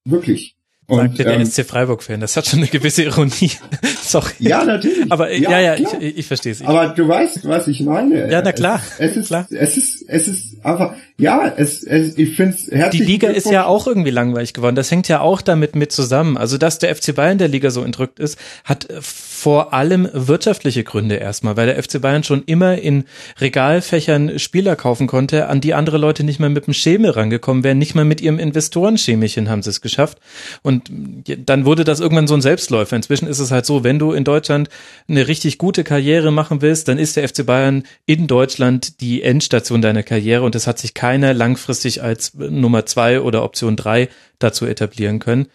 Wirklich. 0.05 0.57
Und, 0.89 0.99
Sagte 0.99 1.25
der 1.25 1.35
ähm, 1.35 1.45
SC 1.45 1.65
Freiburg-Fan, 1.65 2.21
das 2.21 2.37
hat 2.37 2.47
schon 2.47 2.61
eine 2.61 2.69
gewisse 2.69 3.03
Ironie. 3.03 3.51
Sorry. 4.03 4.35
Ja, 4.39 4.65
natürlich. 4.65 5.11
Aber 5.11 5.33
ja, 5.33 5.59
ja, 5.59 5.75
ja 5.75 5.99
ich, 6.01 6.19
ich 6.19 6.27
verstehe 6.27 6.53
es. 6.53 6.63
Aber 6.63 6.89
du 6.89 7.09
weißt, 7.09 7.47
was 7.49 7.67
ich 7.67 7.81
meine. 7.81 8.31
Ja, 8.31 8.41
na 8.41 8.53
klar. 8.53 8.81
Es, 8.99 9.11
es 9.11 9.17
ist, 9.17 9.27
klar. 9.27 9.47
es 9.51 9.77
ist, 9.77 9.96
es 10.07 10.29
ist 10.29 10.65
einfach, 10.65 10.95
ja, 11.19 11.53
es, 11.57 11.83
es 11.83 12.17
ich 12.17 12.37
finde 12.37 12.55
es 12.55 12.71
herzlich. 12.71 13.03
Die 13.03 13.11
Liga 13.11 13.29
ist 13.29 13.51
ja 13.51 13.67
auch 13.67 13.87
irgendwie 13.87 14.11
langweilig 14.11 14.55
geworden. 14.55 14.77
Das 14.77 14.91
hängt 14.91 15.09
ja 15.09 15.21
auch 15.21 15.43
damit 15.43 15.75
mit 15.75 15.93
zusammen. 15.93 16.37
Also, 16.37 16.59
dass 16.59 16.79
der 16.79 16.95
FC 16.95 17.15
Bayern 17.15 17.39
der 17.39 17.49
Liga 17.49 17.71
so 17.71 17.83
entrückt 17.83 18.21
ist, 18.21 18.39
hat 18.65 18.87
vor 19.01 19.75
allem 19.75 20.09
wirtschaftliche 20.13 20.85
Gründe 20.85 21.17
erstmal, 21.17 21.57
weil 21.57 21.67
der 21.67 21.83
FC 21.83 22.01
Bayern 22.01 22.23
schon 22.23 22.45
immer 22.45 22.79
in 22.79 23.05
Regalfächern 23.41 24.39
Spieler 24.39 24.77
kaufen 24.77 25.07
konnte, 25.07 25.49
an 25.49 25.61
die 25.61 25.75
andere 25.75 25.99
Leute 25.99 26.25
nicht 26.25 26.39
mal 26.39 26.51
mit 26.51 26.67
dem 26.67 26.75
Schemel 26.75 27.11
rangekommen 27.11 27.65
wären, 27.65 27.79
nicht 27.79 27.95
mal 27.95 28.05
mit 28.05 28.21
ihrem 28.21 28.39
Investorenschemelchen 28.39 29.49
haben 29.49 29.63
sie 29.63 29.71
es 29.71 29.81
geschafft. 29.81 30.19
Und 30.63 30.77
und 30.77 31.49
dann 31.49 31.65
wurde 31.65 31.85
das 31.85 32.01
irgendwann 32.01 32.27
so 32.27 32.35
ein 32.35 32.43
Selbstläufer. 32.43 32.97
Inzwischen 32.97 33.27
ist 33.27 33.39
es 33.39 33.51
halt 33.51 33.67
so, 33.67 33.85
wenn 33.85 33.99
du 33.99 34.13
in 34.13 34.25
Deutschland 34.25 34.69
eine 35.09 35.29
richtig 35.29 35.59
gute 35.59 35.85
Karriere 35.85 36.31
machen 36.31 36.63
willst, 36.63 36.89
dann 36.89 36.99
ist 36.99 37.17
der 37.17 37.29
FC 37.29 37.47
Bayern 37.47 37.85
in 38.05 38.27
Deutschland 38.27 39.01
die 39.01 39.23
Endstation 39.23 39.83
deiner 39.83 39.96
Karriere 40.03 40.43
und 40.43 40.55
es 40.55 40.67
hat 40.67 40.79
sich 40.79 40.95
keiner 40.95 41.35
langfristig 41.35 42.03
als 42.03 42.35
Nummer 42.35 42.87
zwei 42.87 43.21
oder 43.21 43.43
Option 43.43 43.77
drei 43.77 44.09
dazu 44.39 44.67
etablieren 44.67 45.19
können. 45.19 45.47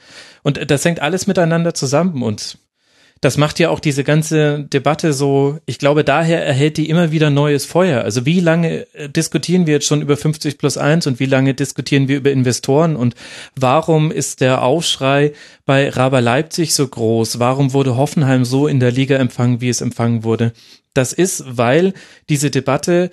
Und 0.44 0.72
das 0.72 0.86
hängt 0.86 1.02
alles 1.02 1.28
miteinander 1.28 1.74
zusammen 1.74 2.24
und 2.24 2.58
das 3.22 3.38
macht 3.38 3.60
ja 3.60 3.70
auch 3.70 3.80
diese 3.80 4.04
ganze 4.04 4.64
Debatte 4.64 5.14
so, 5.14 5.60
ich 5.68 5.78
glaube, 5.78 6.04
daher 6.04 6.44
erhält 6.44 6.78
die 6.78 6.90
immer 6.90 7.12
wieder 7.12 7.30
neues 7.30 7.66
Feuer. 7.66 8.02
Also 8.04 8.26
wie 8.26 8.40
lange 8.40 8.88
äh, 8.96 9.10
diskutieren 9.10 9.68
wir 9.68 9.76
jetzt 9.76 9.86
schon 9.86 10.02
über 10.02 10.18
50 10.18 10.58
plus 10.58 10.76
1 10.76 11.06
und 11.06 11.20
wie 11.20 11.28
lange 11.28 11.54
diskutieren 11.54 12.08
wir 12.08 12.18
über 12.18 12.32
Investoren 12.32 12.96
und 12.96 13.14
warum 13.56 14.12
ist 14.12 14.42
der 14.42 14.64
Aufschrei 14.64 15.34
bei 15.68 15.90
Raber 15.90 16.20
Leipzig 16.20 16.74
so 16.74 16.88
groß? 16.88 17.38
Warum 17.38 17.74
wurde 17.74 17.96
Hoffenheim 17.96 18.44
so 18.44 18.68
in 18.68 18.80
der 18.80 18.92
Liga 18.92 19.18
empfangen, 19.18 19.62
wie 19.62 19.70
es 19.70 19.82
empfangen 19.82 20.24
wurde? 20.24 20.52
Das 20.96 21.14
ist, 21.14 21.44
weil 21.46 21.94
diese 22.28 22.50
Debatte 22.50 23.12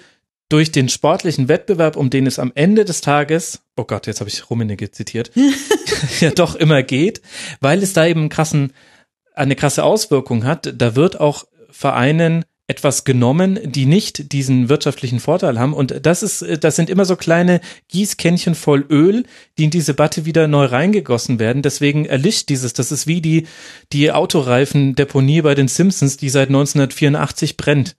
durch 0.48 0.72
den 0.72 0.88
sportlichen 0.88 1.48
Wettbewerb, 1.48 1.96
um 1.96 2.10
den 2.10 2.26
es 2.26 2.38
am 2.38 2.52
Ende 2.54 2.84
des 2.84 3.00
Tages, 3.00 3.60
oh 3.76 3.84
Gott, 3.84 4.06
jetzt 4.06 4.20
habe 4.20 4.30
ich 4.30 4.48
Rummenigge 4.48 4.90
zitiert, 4.90 5.30
ja 6.20 6.30
doch 6.30 6.54
immer 6.54 6.82
geht, 6.82 7.20
weil 7.60 7.82
es 7.82 7.92
da 7.92 8.06
eben 8.06 8.20
einen 8.20 8.28
krassen 8.28 8.72
eine 9.38 9.56
krasse 9.56 9.84
Auswirkung 9.84 10.44
hat. 10.44 10.74
Da 10.76 10.96
wird 10.96 11.20
auch 11.20 11.44
Vereinen 11.70 12.44
etwas 12.66 13.04
genommen, 13.04 13.58
die 13.64 13.86
nicht 13.86 14.32
diesen 14.32 14.68
wirtschaftlichen 14.68 15.20
Vorteil 15.20 15.58
haben. 15.58 15.72
Und 15.72 16.04
das 16.04 16.22
ist, 16.22 16.44
das 16.62 16.76
sind 16.76 16.90
immer 16.90 17.06
so 17.06 17.16
kleine 17.16 17.62
Gießkännchen 17.88 18.54
voll 18.54 18.84
Öl, 18.90 19.24
die 19.56 19.64
in 19.64 19.70
diese 19.70 19.94
Batte 19.94 20.26
wieder 20.26 20.48
neu 20.48 20.66
reingegossen 20.66 21.38
werden. 21.38 21.62
Deswegen 21.62 22.04
erlischt 22.04 22.50
dieses, 22.50 22.74
das 22.74 22.92
ist 22.92 23.06
wie 23.06 23.22
die, 23.22 23.46
die 23.92 24.12
Autoreifendeponie 24.12 25.40
bei 25.40 25.54
den 25.54 25.68
Simpsons, 25.68 26.18
die 26.18 26.28
seit 26.28 26.48
1984 26.48 27.56
brennt. 27.56 27.96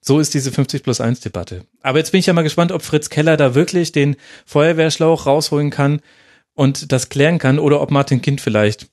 So 0.00 0.18
ist 0.18 0.32
diese 0.32 0.50
50 0.50 0.82
plus 0.82 1.00
1 1.00 1.20
Debatte. 1.20 1.64
Aber 1.82 1.98
jetzt 1.98 2.12
bin 2.12 2.20
ich 2.20 2.26
ja 2.26 2.32
mal 2.32 2.42
gespannt, 2.42 2.72
ob 2.72 2.82
Fritz 2.82 3.10
Keller 3.10 3.36
da 3.36 3.54
wirklich 3.54 3.92
den 3.92 4.16
Feuerwehrschlauch 4.46 5.26
rausholen 5.26 5.70
kann 5.70 6.00
und 6.54 6.92
das 6.92 7.08
klären 7.10 7.38
kann 7.38 7.58
oder 7.58 7.80
ob 7.80 7.90
Martin 7.90 8.22
Kind 8.22 8.40
vielleicht 8.40 8.88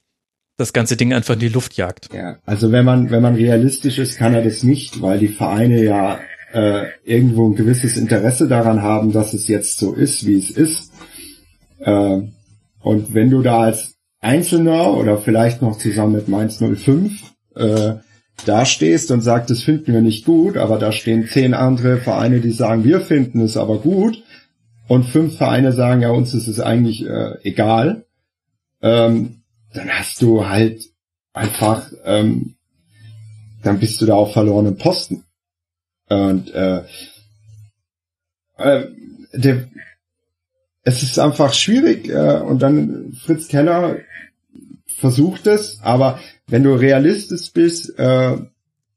das 0.58 0.74
ganze 0.74 0.98
Ding 0.98 1.14
einfach 1.14 1.36
in 1.36 1.40
die 1.40 1.50
Luft 1.50 1.78
jagt. 1.78 2.10
Ja, 2.14 2.38
also 2.46 2.72
wenn 2.72 2.84
man, 2.84 3.12
wenn 3.12 3.22
man 3.22 3.36
realistisch 3.36 4.00
ist, 4.00 4.18
kann 4.18 4.34
er 4.34 4.44
das 4.44 4.64
nicht, 4.64 5.02
weil 5.02 5.20
die 5.20 5.28
Vereine 5.28 5.84
ja 5.84 6.20
äh, 6.52 6.88
irgendwo 7.04 7.48
ein 7.48 7.56
gewisses 7.56 7.96
Interesse 7.96 8.48
daran 8.48 8.82
haben, 8.82 9.12
dass 9.12 9.34
es 9.34 9.48
jetzt 9.48 9.78
so 9.78 9.94
ist, 9.94 10.26
wie 10.26 10.38
es 10.38 10.50
ist. 10.50 10.92
Äh, 11.80 12.22
und 12.80 13.14
wenn 13.14 13.30
du 13.30 13.42
da 13.42 13.60
als 13.60 13.96
Einzelner 14.20 14.94
oder 14.96 15.18
vielleicht 15.18 15.62
noch 15.62 15.78
zusammen 15.78 16.14
mit 16.14 16.28
Mainz 16.28 16.58
05 16.58 17.12
äh, 17.56 17.96
da 18.46 18.66
stehst 18.66 19.12
und 19.12 19.22
sagst, 19.22 19.50
das 19.50 19.64
finden 19.64 19.94
wir 19.94 20.02
nicht 20.02 20.26
gut, 20.26 20.58
aber 20.58 20.78
da 20.78 20.92
stehen 20.92 21.28
zehn 21.28 21.54
andere 21.54 21.98
Vereine, 21.98 22.40
die 22.40 22.52
sagen, 22.52 22.84
wir 22.84 23.02
finden 23.02 23.42
es 23.42 23.58
aber 23.58 23.80
gut, 23.80 24.24
und 24.88 25.04
fünf 25.04 25.38
Vereine 25.38 25.74
sagen, 25.74 26.02
ja, 26.02 26.12
uns 26.12 26.34
ist 26.34 26.48
es 26.48 26.60
eigentlich 26.60 27.06
äh, 27.06 27.36
egal, 27.44 28.06
ähm, 28.82 29.42
dann 29.74 29.90
hast 29.90 30.22
du 30.22 30.48
halt 30.48 30.82
einfach, 31.34 31.92
ähm, 32.06 32.56
dann 33.64 33.80
bist 33.80 34.02
du 34.02 34.06
da 34.06 34.16
auf 34.16 34.34
verlorenen 34.34 34.78
Posten. 34.78 35.26
Und 36.10 36.54
äh, 36.54 36.84
äh, 38.58 38.88
der, 39.34 39.68
es 40.84 41.04
ist 41.04 41.20
einfach 41.20 41.54
schwierig 41.54 42.08
äh, 42.08 42.40
und 42.40 42.62
dann 42.62 43.14
Fritz 43.26 43.50
Keller 43.50 43.98
versucht 44.98 45.48
es, 45.48 45.80
aber 45.84 46.20
wenn 46.48 46.64
du 46.64 46.74
realistisch 46.74 47.54
bist, 47.54 47.98
äh, 48.00 48.38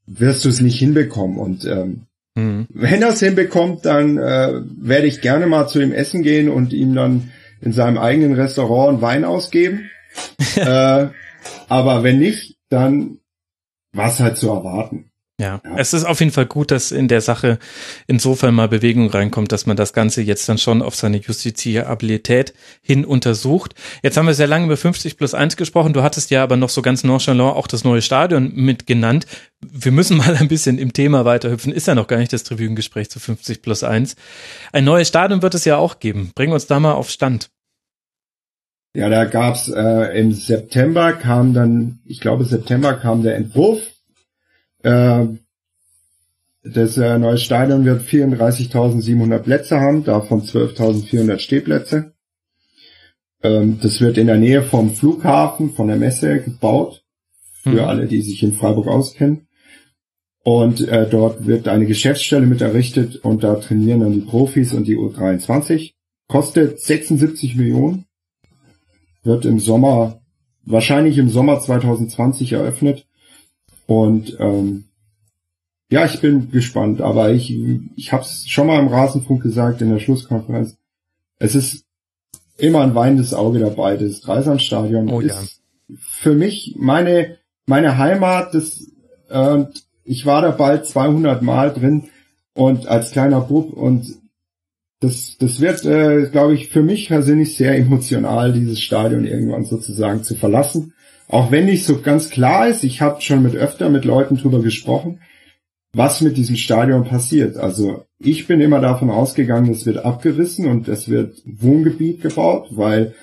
wirst 0.07 0.43
du 0.43 0.49
es 0.49 0.61
nicht 0.61 0.79
hinbekommen 0.79 1.37
und 1.37 1.65
ähm, 1.65 2.07
mhm. 2.35 2.67
wenn 2.69 3.01
er 3.01 3.09
es 3.09 3.19
hinbekommt, 3.19 3.85
dann 3.85 4.17
äh, 4.17 4.61
werde 4.79 5.07
ich 5.07 5.21
gerne 5.21 5.45
mal 5.45 5.67
zu 5.67 5.79
ihm 5.79 5.91
essen 5.91 6.23
gehen 6.23 6.49
und 6.49 6.73
ihm 6.73 6.95
dann 6.95 7.31
in 7.61 7.71
seinem 7.71 7.99
eigenen 7.99 8.33
Restaurant 8.33 8.89
einen 8.89 9.01
Wein 9.01 9.25
ausgeben. 9.25 9.91
äh, 10.55 11.07
aber 11.67 12.03
wenn 12.03 12.19
nicht, 12.19 12.57
dann 12.69 13.19
war 13.93 14.07
es 14.07 14.19
halt 14.19 14.37
zu 14.37 14.49
erwarten. 14.49 15.10
Ja. 15.41 15.59
ja, 15.65 15.75
es 15.75 15.93
ist 15.93 16.03
auf 16.03 16.19
jeden 16.19 16.31
Fall 16.31 16.45
gut, 16.45 16.69
dass 16.69 16.91
in 16.91 17.07
der 17.07 17.21
Sache 17.21 17.57
insofern 18.05 18.53
mal 18.53 18.67
Bewegung 18.67 19.09
reinkommt, 19.09 19.51
dass 19.51 19.65
man 19.65 19.75
das 19.75 19.91
Ganze 19.91 20.21
jetzt 20.21 20.47
dann 20.47 20.59
schon 20.59 20.83
auf 20.83 20.93
seine 20.93 21.17
Justiziabilität 21.17 22.53
hin 22.83 23.05
untersucht. 23.05 23.73
Jetzt 24.03 24.17
haben 24.17 24.27
wir 24.27 24.35
sehr 24.35 24.45
lange 24.45 24.65
über 24.65 24.77
50 24.77 25.17
plus 25.17 25.33
1 25.33 25.57
gesprochen. 25.57 25.93
Du 25.93 26.03
hattest 26.03 26.29
ja 26.29 26.43
aber 26.43 26.57
noch 26.57 26.69
so 26.69 26.83
ganz 26.83 27.03
nonchalant 27.03 27.55
auch 27.55 27.65
das 27.65 27.83
neue 27.83 28.03
Stadion 28.03 28.51
mit 28.53 28.85
genannt. 28.85 29.25
Wir 29.61 29.91
müssen 29.91 30.17
mal 30.17 30.35
ein 30.35 30.47
bisschen 30.47 30.77
im 30.77 30.93
Thema 30.93 31.25
weiterhüpfen. 31.25 31.73
Ist 31.73 31.87
ja 31.87 31.95
noch 31.95 32.07
gar 32.07 32.17
nicht 32.17 32.33
das 32.33 32.43
Tribünengespräch 32.43 33.09
zu 33.09 33.19
50 33.19 33.63
plus 33.63 33.83
1. 33.83 34.15
Ein 34.71 34.83
neues 34.83 35.07
Stadion 35.07 35.41
wird 35.41 35.55
es 35.55 35.65
ja 35.65 35.77
auch 35.77 35.99
geben. 35.99 36.33
Bring 36.35 36.51
uns 36.51 36.67
da 36.67 36.79
mal 36.79 36.93
auf 36.93 37.09
Stand. 37.09 37.49
Ja, 38.93 39.09
da 39.09 39.25
gab's 39.25 39.69
äh, 39.69 40.19
im 40.19 40.33
September 40.33 41.13
kam 41.13 41.55
dann, 41.55 41.99
ich 42.05 42.19
glaube 42.19 42.45
September 42.45 42.93
kam 42.93 43.23
der 43.23 43.37
Entwurf. 43.37 43.79
Äh, 44.83 45.27
das 46.63 46.97
äh, 46.97 47.17
neue 47.17 47.37
Stadion 47.37 47.85
wird 47.85 48.03
34.700 48.03 49.39
Plätze 49.39 49.79
haben, 49.79 50.03
davon 50.03 50.43
12.400 50.43 51.39
Stehplätze. 51.39 52.13
Ähm, 53.41 53.79
das 53.81 53.99
wird 53.99 54.17
in 54.17 54.27
der 54.27 54.37
Nähe 54.37 54.61
vom 54.61 54.93
Flughafen, 54.93 55.71
von 55.71 55.87
der 55.87 55.97
Messe 55.97 56.41
gebaut, 56.41 57.03
für 57.63 57.69
mhm. 57.71 57.79
alle, 57.79 58.07
die 58.07 58.21
sich 58.21 58.43
in 58.43 58.53
Freiburg 58.53 58.87
auskennen. 58.87 59.47
Und 60.43 60.87
äh, 60.87 61.07
dort 61.09 61.45
wird 61.45 61.67
eine 61.67 61.85
Geschäftsstelle 61.85 62.47
mit 62.47 62.61
errichtet 62.61 63.17
und 63.17 63.43
da 63.43 63.55
trainieren 63.55 63.99
dann 63.99 64.13
die 64.13 64.21
Profis 64.21 64.73
und 64.73 64.87
die 64.87 64.97
U23. 64.97 65.93
Kostet 66.27 66.79
76 66.79 67.55
Millionen 67.55 68.05
wird 69.23 69.45
im 69.45 69.59
Sommer, 69.59 70.21
wahrscheinlich 70.63 71.17
im 71.17 71.29
Sommer 71.29 71.59
2020 71.59 72.53
eröffnet. 72.53 73.05
Und 73.91 74.37
ähm, 74.39 74.85
ja, 75.89 76.05
ich 76.05 76.21
bin 76.21 76.49
gespannt, 76.49 77.01
aber 77.01 77.31
ich, 77.31 77.53
ich 77.97 78.13
habe 78.13 78.23
es 78.23 78.47
schon 78.47 78.67
mal 78.67 78.79
im 78.79 78.87
Rasenfunk 78.87 79.43
gesagt 79.43 79.81
in 79.81 79.89
der 79.89 79.99
Schlusskonferenz. 79.99 80.77
Es 81.39 81.55
ist 81.55 81.83
immer 82.57 82.83
ein 82.83 82.95
weinendes 82.95 83.33
Auge 83.33 83.59
dabei. 83.59 83.97
Das 83.97 84.21
Dreisamstadion 84.21 85.09
oh, 85.09 85.19
ist 85.19 85.59
ja. 85.89 85.95
für 85.99 86.33
mich 86.33 86.75
meine 86.79 87.35
meine 87.65 87.97
Heimat. 87.97 88.55
Das, 88.55 88.87
äh, 89.29 89.65
ich 90.05 90.25
war 90.25 90.41
da 90.41 90.51
bald 90.51 90.85
200 90.85 91.41
Mal 91.41 91.73
drin 91.73 92.05
und 92.53 92.87
als 92.87 93.11
kleiner 93.11 93.41
Bub 93.41 93.73
und 93.73 94.07
das, 95.01 95.35
das 95.37 95.59
wird, 95.59 95.83
äh, 95.83 96.29
glaube 96.29 96.53
ich, 96.53 96.69
für 96.69 96.81
mich 96.81 97.09
persönlich 97.09 97.57
sehr 97.57 97.75
emotional, 97.75 98.53
dieses 98.53 98.79
Stadion 98.79 99.25
irgendwann 99.25 99.65
sozusagen 99.65 100.23
zu 100.23 100.35
verlassen. 100.35 100.93
Auch 101.31 101.51
wenn 101.51 101.65
nicht 101.65 101.85
so 101.85 102.01
ganz 102.01 102.29
klar 102.29 102.67
ist, 102.67 102.83
ich 102.83 103.01
habe 103.01 103.21
schon 103.21 103.41
mit 103.41 103.55
öfter 103.55 103.89
mit 103.89 104.05
Leuten 104.05 104.37
drüber 104.37 104.61
gesprochen, 104.61 105.21
was 105.93 106.21
mit 106.21 106.37
diesem 106.37 106.55
Stadion 106.55 107.05
passiert. 107.05 107.57
Also 107.57 108.05
ich 108.19 108.47
bin 108.47 108.61
immer 108.61 108.79
davon 108.79 109.09
ausgegangen, 109.09 109.71
es 109.71 109.85
wird 109.85 110.05
abgerissen 110.05 110.67
und 110.67 110.87
es 110.87 111.09
wird 111.09 111.41
Wohngebiet 111.45 112.21
gebaut, 112.21 112.67
weil 112.71 113.15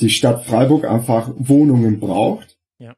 die 0.00 0.10
Stadt 0.10 0.44
Freiburg 0.44 0.84
einfach 0.84 1.32
Wohnungen 1.36 2.00
braucht. 2.00 2.56
Ja. 2.78 2.94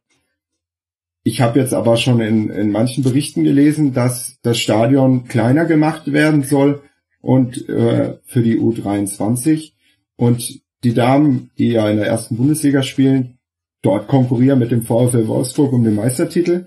Ich 1.24 1.40
habe 1.40 1.58
jetzt 1.58 1.74
aber 1.74 1.96
schon 1.96 2.20
in, 2.20 2.50
in 2.50 2.70
manchen 2.70 3.02
Berichten 3.02 3.44
gelesen, 3.44 3.92
dass 3.92 4.38
das 4.42 4.58
Stadion 4.58 5.24
kleiner 5.24 5.64
gemacht 5.64 6.12
werden 6.12 6.42
soll, 6.42 6.82
und 7.20 7.68
äh, 7.68 8.18
für 8.24 8.42
die 8.42 8.58
U23 8.58 9.72
und 10.16 10.62
die 10.84 10.94
Damen, 10.94 11.50
die 11.58 11.72
ja 11.72 11.90
in 11.90 11.96
der 11.96 12.06
ersten 12.06 12.36
Bundesliga 12.36 12.82
spielen, 12.82 13.37
dort 13.82 14.08
konkurrieren 14.08 14.58
mit 14.58 14.70
dem 14.70 14.82
VfL 14.82 15.28
Wolfsburg 15.28 15.72
um 15.72 15.84
den 15.84 15.94
Meistertitel, 15.94 16.66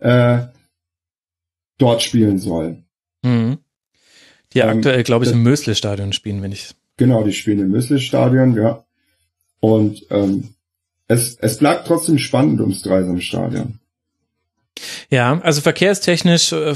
äh, 0.00 0.40
dort 1.78 2.02
spielen 2.02 2.38
sollen. 2.38 2.84
Mhm. 3.22 3.58
Die 4.52 4.60
ähm, 4.60 4.68
aktuell, 4.68 5.02
glaube 5.02 5.24
ich, 5.24 5.30
im 5.30 5.42
Mösle-Stadion 5.42 6.12
spielen, 6.12 6.42
wenn 6.42 6.52
ich. 6.52 6.74
Genau, 6.96 7.22
die 7.22 7.32
spielen 7.32 7.60
im 7.60 7.70
Mösle-Stadion, 7.70 8.56
ja. 8.56 8.84
Und 9.60 10.06
ähm, 10.10 10.54
es, 11.06 11.36
es 11.36 11.58
bleibt 11.58 11.86
trotzdem 11.86 12.18
spannend 12.18 12.60
ums 12.60 12.82
Dreisamstadion. 12.82 13.78
Ja, 15.10 15.40
also 15.40 15.60
verkehrstechnisch 15.60 16.52
äh, 16.52 16.74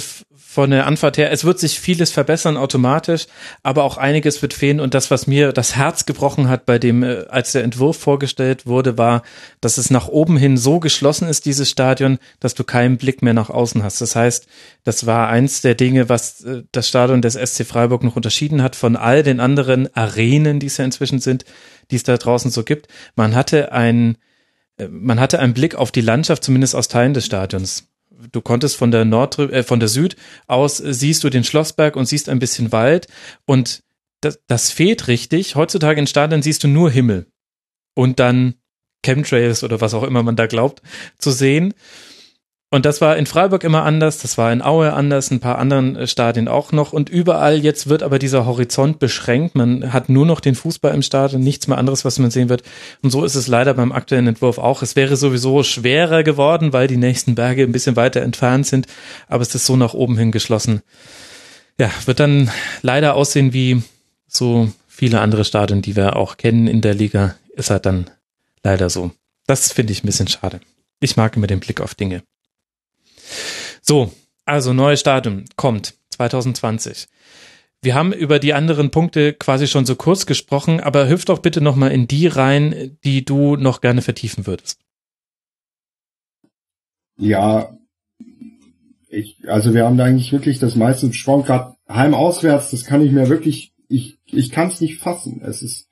von 0.55 0.71
der 0.71 0.87
Anfahrt 0.87 1.19
her, 1.19 1.33
es 1.33 1.43
wird 1.43 1.59
sich 1.59 1.81
vieles 1.81 2.13
verbessern 2.13 2.57
automatisch, 2.57 3.27
aber 3.65 3.83
auch 3.83 3.97
einiges 3.97 4.41
wird 4.41 4.55
fehlen 4.55 4.79
und 4.79 4.95
das, 4.95 5.11
was 5.11 5.27
mir 5.27 5.53
das 5.53 5.75
Herz 5.75 6.07
gebrochen 6.07 6.49
hat 6.49 6.65
bei 6.65 6.79
dem, 6.79 7.03
äh, 7.03 7.25
als 7.29 7.51
der 7.51 7.65
Entwurf 7.65 7.99
vorgestellt 7.99 8.65
wurde, 8.65 8.97
war, 8.97 9.25
dass 9.61 9.79
es 9.79 9.91
nach 9.91 10.07
oben 10.07 10.37
hin 10.37 10.57
so 10.57 10.79
geschlossen 10.79 11.27
ist, 11.27 11.45
dieses 11.45 11.69
Stadion, 11.71 12.19
dass 12.39 12.55
du 12.55 12.63
keinen 12.63 12.99
Blick 12.99 13.21
mehr 13.21 13.35
nach 13.35 13.51
außen 13.51 13.83
hast. 13.83 14.01
Das 14.01 14.15
heißt, 14.15 14.47
das 14.85 15.07
war 15.07 15.29
eins 15.29 15.61
der 15.61 15.75
Dinge, 15.75 16.09
was 16.09 16.43
äh, 16.43 16.63
das 16.71 16.87
Stadion 16.87 17.21
des 17.21 17.35
SC 17.35 17.67
Freiburg 17.67 18.05
noch 18.05 18.15
unterschieden 18.15 18.63
hat 18.63 18.77
von 18.77 18.95
all 18.95 19.25
den 19.25 19.41
anderen 19.41 19.93
Arenen, 19.97 20.61
die 20.61 20.69
es 20.69 20.77
ja 20.77 20.85
inzwischen 20.85 21.19
sind, 21.19 21.45
die 21.91 21.97
es 21.97 22.05
da 22.05 22.17
draußen 22.17 22.53
so 22.53 22.63
gibt. 22.63 22.87
Man 23.17 23.35
hatte 23.35 23.73
ein, 23.73 24.19
äh, 24.77 24.87
man 24.87 25.19
hatte 25.19 25.41
einen 25.41 25.53
Blick 25.53 25.75
auf 25.75 25.91
die 25.91 26.01
Landschaft, 26.01 26.45
zumindest 26.45 26.77
aus 26.77 26.87
Teilen 26.87 27.13
des 27.13 27.27
Stadions 27.27 27.89
du 28.33 28.41
konntest 28.41 28.77
von 28.77 28.91
der 28.91 29.05
Nord, 29.05 29.39
äh, 29.39 29.63
von 29.63 29.81
der 29.81 29.89
Süd 29.89 30.17
aus 30.47 30.81
äh, 30.81 30.93
siehst 30.93 31.25
du 31.25 31.31
den 31.31 31.45
Schlossberg 31.45 31.97
und 31.97 32.07
siehst 32.07 32.29
ein 32.29 32.39
bisschen 32.39 32.73
Wald 32.73 33.09
und 33.47 33.83
das, 34.21 34.41
das 34.47 34.71
fehlt 34.71 35.09
richtig. 35.09 35.55
Heutzutage 35.55 36.01
in 36.01 36.07
Stadien 36.07 36.43
siehst 36.43 36.65
du 36.65 36.69
nur 36.69 36.91
Himmel 36.91 37.27
und 37.95 38.19
dann 38.21 38.55
Chemtrails 39.05 39.63
oder 39.63 39.81
was 39.81 39.95
auch 39.95 40.03
immer 40.03 40.23
man 40.23 40.37
da 40.37 40.47
glaubt 40.47 40.83
zu 41.19 41.31
sehen. 41.31 41.75
Und 42.75 42.85
das 42.85 43.01
war 43.01 43.17
in 43.17 43.27
Freiburg 43.27 43.63
immer 43.63 43.85
anders, 43.85 44.19
das 44.19 44.37
war 44.37 44.53
in 44.53 44.61
Aue 44.61 44.95
anders, 44.95 45.31
ein 45.31 45.39
paar 45.39 45.59
anderen 45.59 45.95
äh, 45.95 46.09
Stadien 46.09 46.49
auch 46.49 46.73
noch. 46.73 46.93
Und 46.93 47.09
überall 47.09 47.63
jetzt 47.63 47.89
wird 47.89 48.03
aber 48.03 48.19
dieser 48.19 48.47
Horizont 48.47 48.99
beschränkt. 48.99 49.55
Man 49.55 49.93
hat 49.93 50.09
nur 50.09 50.27
noch 50.27 50.41
den 50.41 50.57
Fußball 50.57 50.93
im 50.93 51.03
Stadion, 51.03 51.41
nichts 51.41 51.69
mehr 51.69 51.79
anderes, 51.79 52.05
was 52.05 52.19
man 52.19 52.33
sehen 52.33 52.49
wird. 52.49 52.65
Und 53.01 53.11
so 53.11 53.25
ist 53.25 53.37
es 53.37 53.47
leider 53.47 53.75
beim 53.75 53.93
aktuellen 53.93 54.27
Entwurf 54.27 54.59
auch. 54.59 54.83
Es 54.83 54.97
wäre 54.97 55.15
sowieso 55.15 55.63
schwerer 55.63 56.25
geworden, 56.25 56.73
weil 56.73 56.89
die 56.89 56.97
nächsten 56.97 57.37
Berge 57.37 57.63
ein 57.63 57.71
bisschen 57.71 57.95
weiter 57.95 58.23
entfernt 58.23 58.67
sind. 58.67 58.89
Aber 59.29 59.43
es 59.43 59.55
ist 59.55 59.67
so 59.67 59.77
nach 59.77 59.95
oben 59.95 60.19
hin 60.19 60.33
geschlossen. 60.33 60.83
Ja, 61.79 61.93
wird 62.07 62.19
dann 62.19 62.51
leider 62.83 63.15
aussehen 63.15 63.53
wie 63.53 63.85
so 64.27 64.69
viele 64.89 65.21
andere 65.21 65.45
Stadien, 65.45 65.81
die 65.81 65.95
wir 65.95 66.17
auch 66.17 66.39
kennen 66.39 66.67
in 66.67 66.81
der 66.81 66.95
Liga. 66.95 67.37
Ist 67.55 67.71
halt 67.71 67.87
dann 67.87 68.11
leider 68.65 68.91
so. 68.91 69.13
Das 69.47 69.71
finde 69.71 69.93
ich 69.93 70.03
ein 70.03 70.07
bisschen 70.07 70.27
schade. 70.27 70.59
Ich 70.99 71.17
mag 71.17 71.37
immer 71.37 71.47
den 71.47 71.61
Blick 71.61 71.81
auf 71.81 71.95
Dinge. 71.95 72.25
So, 73.83 74.13
Also 74.47 74.73
neues 74.73 75.01
Stadion 75.01 75.45
kommt 75.57 75.95
2020. 76.11 77.07
Wir 77.83 77.95
haben 77.95 78.13
über 78.13 78.39
die 78.39 78.55
anderen 78.55 78.91
Punkte 78.91 79.35
quasi 79.35 79.67
schon 79.67 79.85
so 79.85 79.95
kurz 79.95 80.27
gesprochen, 80.27 80.81
aber 80.81 81.09
hüpf 81.09 81.25
doch 81.25 81.41
bitte 81.41 81.61
noch 81.61 81.77
mal 81.77 81.93
in 81.93 82.07
die 82.07 82.27
rein, 82.27 82.97
die 83.05 83.25
du 83.25 83.57
noch 83.57 83.81
gerne 83.81 84.01
vertiefen 84.01 84.47
würdest. 84.47 84.81
Ja, 87.19 87.77
ich, 89.09 89.37
also 89.47 89.75
wir 89.75 89.85
haben 89.85 89.97
da 89.97 90.05
eigentlich 90.05 90.33
wirklich 90.33 90.59
das 90.59 90.77
meiste 90.77 91.07
besprochen, 91.07 91.45
gerade 91.45 91.75
heim-auswärts, 91.89 92.71
das 92.71 92.85
kann 92.85 93.03
ich 93.03 93.13
mir 93.13 93.29
wirklich, 93.29 93.73
ich, 93.89 94.19
ich 94.27 94.51
kann 94.51 94.69
es 94.69 94.81
nicht 94.81 94.99
fassen. 94.99 95.43
Es 95.45 95.63
ist, 95.63 95.89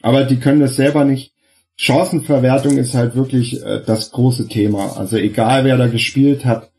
aber 0.00 0.24
die 0.24 0.38
können 0.38 0.60
das 0.60 0.76
selber 0.76 1.04
nicht. 1.04 1.34
Chancenverwertung 1.76 2.78
ist 2.78 2.94
halt 2.94 3.16
wirklich 3.16 3.62
äh, 3.62 3.82
das 3.84 4.12
große 4.12 4.48
Thema. 4.48 4.96
Also 4.96 5.16
egal 5.16 5.64
wer 5.64 5.76
da 5.76 5.88
gespielt 5.88 6.44
hat, 6.44 6.71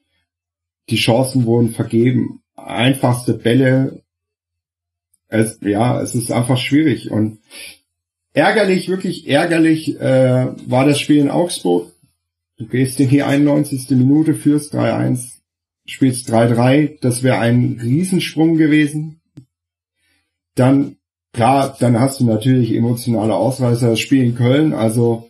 die 0.89 0.97
Chancen 0.97 1.45
wurden 1.45 1.71
vergeben. 1.71 2.41
Einfachste 2.55 3.33
Bälle, 3.33 4.03
es, 5.27 5.59
ja, 5.61 6.01
es 6.01 6.15
ist 6.15 6.31
einfach 6.31 6.57
schwierig 6.57 7.09
und 7.09 7.39
ärgerlich, 8.33 8.89
wirklich 8.89 9.27
ärgerlich 9.27 9.99
äh, 9.99 10.47
war 10.67 10.85
das 10.85 10.99
Spiel 10.99 11.17
in 11.17 11.31
Augsburg. 11.31 11.91
Du 12.57 12.67
gehst 12.67 12.99
in 12.99 13.09
die 13.09 13.23
91. 13.23 13.89
Minute, 13.91 14.35
führst 14.35 14.75
3-1, 14.75 15.39
spielst 15.85 16.31
3-3, 16.31 16.99
das 17.01 17.23
wäre 17.23 17.39
ein 17.39 17.79
Riesensprung 17.81 18.57
gewesen. 18.57 19.21
Dann, 20.55 20.97
klar, 21.33 21.75
dann 21.79 21.99
hast 21.99 22.19
du 22.19 22.25
natürlich 22.25 22.73
emotionale 22.73 23.33
Ausreißer, 23.33 23.89
das 23.89 23.99
Spiel 23.99 24.23
in 24.23 24.35
Köln, 24.35 24.73
also 24.73 25.29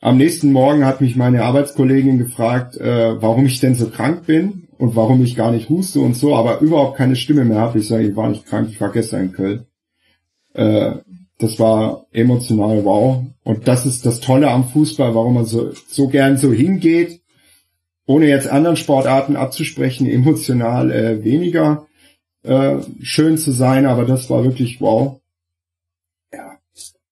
am 0.00 0.16
nächsten 0.16 0.52
Morgen 0.52 0.86
hat 0.86 1.00
mich 1.00 1.16
meine 1.16 1.44
Arbeitskollegin 1.44 2.18
gefragt, 2.18 2.76
äh, 2.76 3.20
warum 3.20 3.46
ich 3.46 3.60
denn 3.60 3.74
so 3.74 3.88
krank 3.88 4.26
bin 4.26 4.68
und 4.78 4.96
warum 4.96 5.22
ich 5.22 5.36
gar 5.36 5.52
nicht 5.52 5.68
huste 5.68 6.00
und 6.00 6.16
so, 6.16 6.34
aber 6.34 6.60
überhaupt 6.60 6.96
keine 6.96 7.16
Stimme 7.16 7.44
mehr 7.44 7.58
habe. 7.58 7.78
Ich 7.78 7.88
sage, 7.88 8.08
ich 8.08 8.16
war 8.16 8.28
nicht 8.28 8.46
krank, 8.46 8.68
ich 8.70 8.80
war 8.80 8.90
gestern 8.90 9.24
in 9.26 9.32
Köln. 9.32 9.66
Äh, 10.54 10.92
das 11.38 11.58
war 11.58 12.06
emotional 12.12 12.84
wow. 12.84 13.24
Und 13.44 13.68
das 13.68 13.86
ist 13.86 14.06
das 14.06 14.20
Tolle 14.20 14.50
am 14.50 14.68
Fußball, 14.68 15.14
warum 15.14 15.34
man 15.34 15.44
so, 15.44 15.72
so 15.88 16.08
gern 16.08 16.38
so 16.38 16.52
hingeht, 16.52 17.20
ohne 18.06 18.26
jetzt 18.26 18.48
anderen 18.48 18.76
Sportarten 18.76 19.36
abzusprechen, 19.36 20.06
emotional 20.06 20.90
äh, 20.90 21.24
weniger 21.24 21.86
äh, 22.42 22.76
schön 23.02 23.36
zu 23.36 23.52
sein, 23.52 23.86
aber 23.86 24.04
das 24.04 24.30
war 24.30 24.44
wirklich 24.44 24.80
wow. 24.80 25.19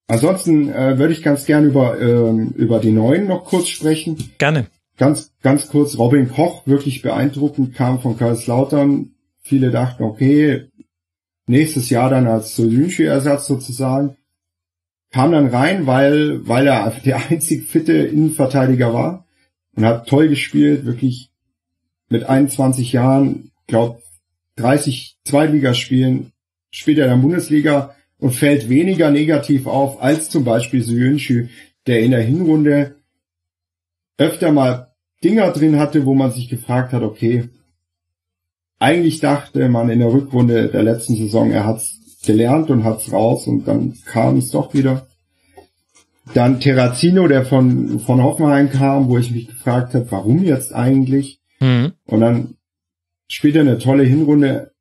Ansonsten 0.09 0.71
äh, 0.71 0.99
würde 0.99 1.13
ich 1.13 1.23
ganz 1.23 1.45
gern 1.45 1.67
über, 1.67 2.01
ähm, 2.01 2.53
über 2.57 2.81
die 2.81 2.93
Neuen 2.93 3.27
noch 3.27 3.45
kurz 3.45 3.69
sprechen. 3.69 4.17
Gerne. 4.39 4.67
Ganz, 4.97 5.33
ganz 5.43 5.69
kurz, 5.69 5.99
Robin 5.99 6.29
Koch, 6.31 6.67
wirklich 6.67 7.03
beeindruckend, 7.03 7.75
kam 7.75 8.01
von 8.01 8.17
Karlslautern. 8.17 9.13
Viele 9.43 9.71
dachten, 9.71 10.03
okay, 10.03 10.71
nächstes 11.47 11.91
Jahr 11.91 12.09
dann 12.09 12.27
als 12.27 12.57
Soyuncu-Ersatz 12.57 13.47
sozusagen. 13.47 14.17
Kam 15.13 15.33
dann 15.33 15.49
rein, 15.49 15.87
weil, 15.87 16.47
weil 16.49 16.67
er 16.67 16.91
der 17.05 17.31
einzig 17.31 17.67
fitte 17.67 17.93
Innenverteidiger 17.93 18.95
war 18.95 19.27
und 19.77 19.85
hat 19.85 20.09
toll 20.09 20.29
gespielt, 20.29 20.87
wirklich 20.87 21.31
mit 22.09 22.25
21 22.25 22.93
Jahren, 22.93 23.51
glaub 23.67 24.01
30 24.57 25.19
Zweitligaspielen, 25.25 26.33
spielt 26.71 26.99
er 26.99 27.05
in 27.05 27.11
der 27.11 27.19
Bundesliga 27.19 27.95
und 28.19 28.33
fällt 28.33 28.69
weniger 28.69 29.11
negativ 29.11 29.67
auf 29.67 30.03
als 30.03 30.29
zum 30.31 30.45
Beispiel 30.45 30.83
Soyuncu, 30.83 31.49
der 31.87 32.01
in 32.01 32.11
der 32.11 32.23
Hinrunde 32.23 32.97
öfter 34.17 34.53
mal 34.53 34.93
Dinger 35.23 35.51
drin 35.53 35.79
hatte, 35.79 36.05
wo 36.05 36.15
man 36.15 36.33
sich 36.33 36.49
gefragt 36.49 36.93
hat, 36.93 37.03
okay, 37.03 37.49
eigentlich 38.79 39.21
dachte 39.21 39.69
man 39.69 39.91
in 39.91 39.99
der 39.99 40.13
Rückrunde 40.13 40.69
der 40.69 40.83
letzten 40.83 41.17
Saison, 41.17 41.51
er 41.51 41.67
hat's 41.67 41.99
gelernt 42.25 42.71
und 42.71 42.85
hat's 42.85 43.13
raus 43.13 43.47
und 43.47 43.67
dann 43.67 43.95
kam 44.07 44.39
es 44.39 44.51
doch 44.51 44.75
wieder. 44.75 45.09
Dann 46.35 46.61
Terrazino, 46.61 47.27
der 47.27 47.45
von, 47.45 48.01
von 48.01 48.23
Hoffenheim 48.23 48.71
kam, 48.71 49.09
wo 49.09 49.19
ich 49.19 49.31
mich 49.31 49.49
gefragt 49.49 49.95
habe, 49.95 50.11
warum 50.11 50.45
jetzt 50.45 50.75
eigentlich? 50.75 51.41
Mhm. 51.61 51.93
Und 52.07 52.21
dann 52.21 52.55
spielt 53.29 53.57
er 53.57 53.63
eine 53.63 53.79
tolle 53.79 54.05
Hinrunde. 54.05 54.73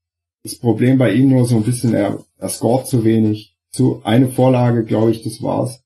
Das 0.44 0.60
Problem 0.60 0.98
bei 0.98 1.14
ihm 1.14 1.30
nur 1.30 1.46
so 1.46 1.56
ein 1.56 1.64
bisschen, 1.64 1.94
er, 1.94 2.20
er 2.38 2.50
scoret 2.50 2.88
zu 2.88 3.04
wenig. 3.04 3.56
So 3.70 4.02
eine 4.04 4.30
Vorlage, 4.30 4.84
glaube 4.84 5.12
ich, 5.12 5.24
das 5.24 5.42
war's. 5.42 5.84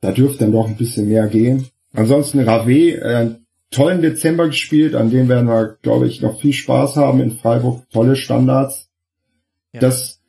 Da 0.00 0.12
dürfte 0.12 0.40
dann 0.40 0.52
doch 0.52 0.66
ein 0.66 0.76
bisschen 0.76 1.08
mehr 1.08 1.28
gehen. 1.28 1.66
Ansonsten 1.92 2.40
Rave, 2.40 3.00
äh, 3.00 3.34
tollen 3.70 4.02
Dezember 4.02 4.46
gespielt, 4.46 4.94
an 4.94 5.10
dem 5.10 5.28
werden 5.28 5.48
wir, 5.48 5.78
glaube 5.82 6.06
ich, 6.06 6.20
noch 6.20 6.40
viel 6.40 6.52
Spaß 6.52 6.96
haben 6.96 7.20
in 7.20 7.32
Freiburg. 7.32 7.88
Tolle 7.90 8.16
Standards. 8.16 8.90
Ja. 9.72 9.80
Das, 9.80 10.20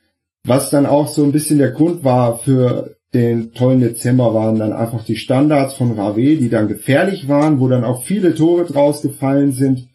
was 0.44 0.70
dann 0.70 0.86
auch 0.86 1.08
so 1.08 1.24
ein 1.24 1.32
bisschen 1.32 1.60
der 1.60 1.72
Grund 1.72 2.04
war 2.04 2.40
für 2.40 2.96
den 3.14 3.54
tollen 3.54 3.82
Dezember, 3.82 4.34
waren 4.34 4.58
dann 4.58 4.74
einfach 4.74 5.04
die 5.04 5.18
Standards 5.18 5.76
von 5.76 5.98
Rave, 6.00 6.38
die 6.38 6.50
dann 6.50 6.68
gefährlich 6.68 7.28
waren, 7.28 7.60
wo 7.60 7.68
dann 7.68 7.84
auch 7.84 8.04
viele 8.04 8.34
Tore 8.34 8.66
draus 8.66 9.02
gefallen 9.02 9.52
sind. 9.52 9.88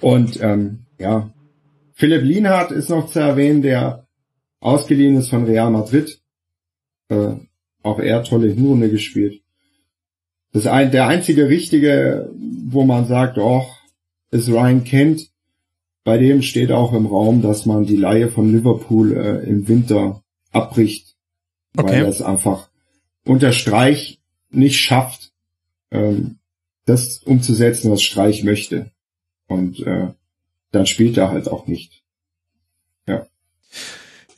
Und 0.00 0.40
ähm, 0.42 0.86
ja, 0.98 1.31
Philipp 2.02 2.24
Lienhardt 2.24 2.72
ist 2.72 2.90
noch 2.90 3.10
zu 3.12 3.20
erwähnen, 3.20 3.62
der 3.62 4.08
ausgeliehen 4.58 5.16
ist 5.18 5.28
von 5.28 5.44
Real 5.44 5.70
Madrid. 5.70 6.20
Äh, 7.08 7.34
auch 7.84 8.00
er 8.00 8.24
tolle 8.24 8.48
Hinrunde 8.48 8.90
gespielt. 8.90 9.40
Das 10.50 10.64
ist 10.64 10.68
ein, 10.68 10.90
der 10.90 11.06
einzige 11.06 11.48
richtige, 11.48 12.28
wo 12.66 12.82
man 12.82 13.06
sagt, 13.06 13.38
oh, 13.38 13.64
ist 14.32 14.48
Ryan 14.48 14.82
Kent. 14.82 15.30
Bei 16.02 16.18
dem 16.18 16.42
steht 16.42 16.72
auch 16.72 16.92
im 16.92 17.06
Raum, 17.06 17.40
dass 17.40 17.66
man 17.66 17.86
die 17.86 17.98
Laie 17.98 18.28
von 18.30 18.50
Liverpool 18.50 19.16
äh, 19.16 19.48
im 19.48 19.68
Winter 19.68 20.24
abbricht, 20.50 21.14
Okay. 21.76 21.86
weil 21.86 22.02
er 22.02 22.08
es 22.08 22.20
einfach 22.20 22.68
unter 23.24 23.52
Streich 23.52 24.18
nicht 24.50 24.80
schafft, 24.80 25.30
ähm, 25.92 26.40
das 26.84 27.18
umzusetzen, 27.18 27.92
was 27.92 28.02
Streich 28.02 28.42
möchte. 28.42 28.90
Und 29.46 29.78
äh, 29.86 30.08
dann 30.72 30.86
spielt 30.86 31.16
er 31.16 31.30
halt 31.30 31.48
auch 31.48 31.66
nicht. 31.66 32.02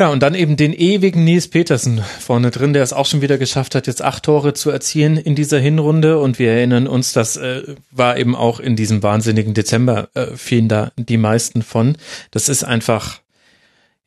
Ja, 0.00 0.08
und 0.08 0.24
dann 0.24 0.34
eben 0.34 0.56
den 0.56 0.72
ewigen 0.72 1.22
Nils 1.22 1.46
Petersen 1.46 2.02
vorne 2.18 2.50
drin, 2.50 2.72
der 2.72 2.82
es 2.82 2.92
auch 2.92 3.06
schon 3.06 3.22
wieder 3.22 3.38
geschafft 3.38 3.76
hat, 3.76 3.86
jetzt 3.86 4.02
acht 4.02 4.24
Tore 4.24 4.52
zu 4.52 4.70
erzielen 4.70 5.16
in 5.16 5.36
dieser 5.36 5.60
Hinrunde. 5.60 6.18
Und 6.18 6.40
wir 6.40 6.50
erinnern 6.50 6.88
uns, 6.88 7.12
das 7.12 7.36
äh, 7.36 7.62
war 7.92 8.18
eben 8.18 8.34
auch 8.34 8.58
in 8.58 8.74
diesem 8.74 9.04
wahnsinnigen 9.04 9.54
Dezember, 9.54 10.08
äh, 10.14 10.36
fielen 10.36 10.68
da 10.68 10.90
die 10.96 11.16
meisten 11.16 11.62
von. 11.62 11.96
Das 12.32 12.48
ist 12.48 12.64
einfach, 12.64 13.20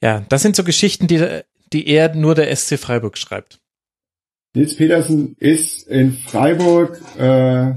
ja, 0.02 0.26
das 0.28 0.42
sind 0.42 0.58
so 0.58 0.66
Geschichten, 0.66 1.08
die, 1.08 1.26
die 1.72 1.88
eher 1.88 2.14
nur 2.14 2.36
der 2.36 2.54
SC 2.54 2.78
Freiburg 2.78 3.18
schreibt. 3.18 3.60
Nils 4.54 4.76
Petersen 4.76 5.38
ist 5.40 5.88
in 5.88 6.14
Freiburg 6.14 7.00
äh, 7.18 7.76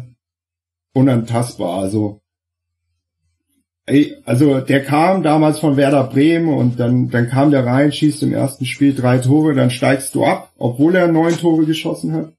unantastbar. 0.95 1.81
Also, 1.81 2.23
also 4.25 4.60
der 4.60 4.85
kam 4.85 5.23
damals 5.23 5.59
von 5.59 5.77
Werder 5.77 6.05
Bremen 6.05 6.55
und 6.55 6.78
dann, 6.78 7.10
dann 7.10 7.28
kam 7.28 7.51
der 7.51 7.67
rein, 7.67 7.93
schießt 7.93 8.23
im 8.23 8.33
ersten 8.33 8.65
Spiel 8.65 8.94
drei 8.94 9.19
Tore, 9.19 9.55
dann 9.55 9.70
steigst 9.70 10.15
du 10.15 10.25
ab, 10.25 10.52
obwohl 10.59 10.94
er 10.94 11.09
neun 11.09 11.36
Tore 11.36 11.67
geschossen 11.67 12.12
hat. 12.12 12.33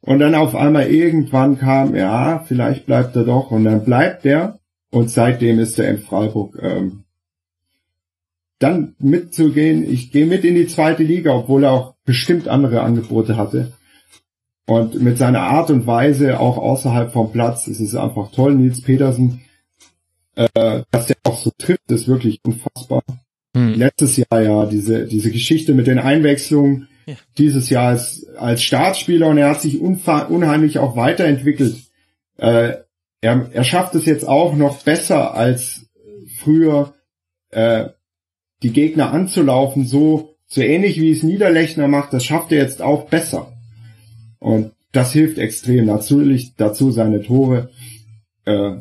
Und 0.00 0.18
dann 0.18 0.34
auf 0.34 0.54
einmal 0.54 0.88
irgendwann 0.88 1.58
kam, 1.58 1.94
ja, 1.96 2.44
vielleicht 2.46 2.86
bleibt 2.86 3.16
er 3.16 3.24
doch 3.24 3.50
und 3.50 3.64
dann 3.64 3.84
bleibt 3.84 4.26
er 4.26 4.58
und 4.90 5.10
seitdem 5.10 5.58
ist 5.58 5.78
er 5.78 5.90
in 5.90 5.98
Freiburg. 5.98 6.58
Ähm, 6.62 7.04
dann 8.58 8.94
mitzugehen, 8.98 9.90
ich 9.90 10.12
gehe 10.12 10.26
mit 10.26 10.44
in 10.44 10.54
die 10.54 10.66
zweite 10.66 11.02
Liga, 11.02 11.34
obwohl 11.34 11.64
er 11.64 11.72
auch 11.72 11.94
bestimmt 12.04 12.48
andere 12.48 12.82
Angebote 12.82 13.36
hatte. 13.36 13.72
Und 14.66 15.02
mit 15.02 15.18
seiner 15.18 15.42
Art 15.42 15.70
und 15.70 15.86
Weise 15.86 16.40
auch 16.40 16.56
außerhalb 16.56 17.12
vom 17.12 17.32
Platz, 17.32 17.66
es 17.66 17.80
ist 17.80 17.94
einfach 17.94 18.30
toll. 18.30 18.54
Nils 18.54 18.80
Petersen, 18.80 19.42
äh, 20.36 20.82
dass 20.90 21.06
der 21.06 21.16
auch 21.24 21.38
so 21.38 21.50
trifft, 21.56 21.90
ist 21.90 22.08
wirklich 22.08 22.40
unfassbar. 22.44 23.02
Hm. 23.56 23.74
Letztes 23.74 24.16
Jahr 24.16 24.42
ja 24.42 24.66
diese, 24.66 25.06
diese 25.06 25.30
Geschichte 25.30 25.74
mit 25.74 25.86
den 25.86 25.98
Einwechslungen, 25.98 26.88
Ja. 27.06 27.14
dieses 27.38 27.70
Jahr 27.70 27.88
als, 27.88 28.26
als 28.36 28.62
Startspieler 28.62 29.28
und 29.28 29.38
er 29.38 29.50
hat 29.50 29.62
sich 29.62 29.80
unheimlich 29.80 30.78
auch 30.78 30.96
weiterentwickelt. 30.96 31.76
Äh, 32.38 32.78
er, 33.20 33.50
er 33.52 33.64
schafft 33.64 33.94
es 33.94 34.06
jetzt 34.06 34.26
auch 34.26 34.54
noch 34.54 34.82
besser 34.82 35.34
als 35.34 35.86
früher, 36.38 36.94
äh, 37.50 37.88
die 38.62 38.72
Gegner 38.72 39.12
anzulaufen, 39.12 39.86
so, 39.86 40.36
so 40.46 40.60
ähnlich 40.60 41.00
wie 41.00 41.10
es 41.10 41.22
Niederlechner 41.22 41.88
macht, 41.88 42.12
das 42.12 42.24
schafft 42.24 42.52
er 42.52 42.58
jetzt 42.58 42.82
auch 42.82 43.06
besser. 43.08 43.52
Und 44.38 44.72
das 44.92 45.12
hilft 45.12 45.38
extrem. 45.38 45.86
Natürlich 45.86 46.54
dazu 46.56 46.90
seine 46.90 47.22
Tore. 47.22 47.70
Äh, 48.44 48.76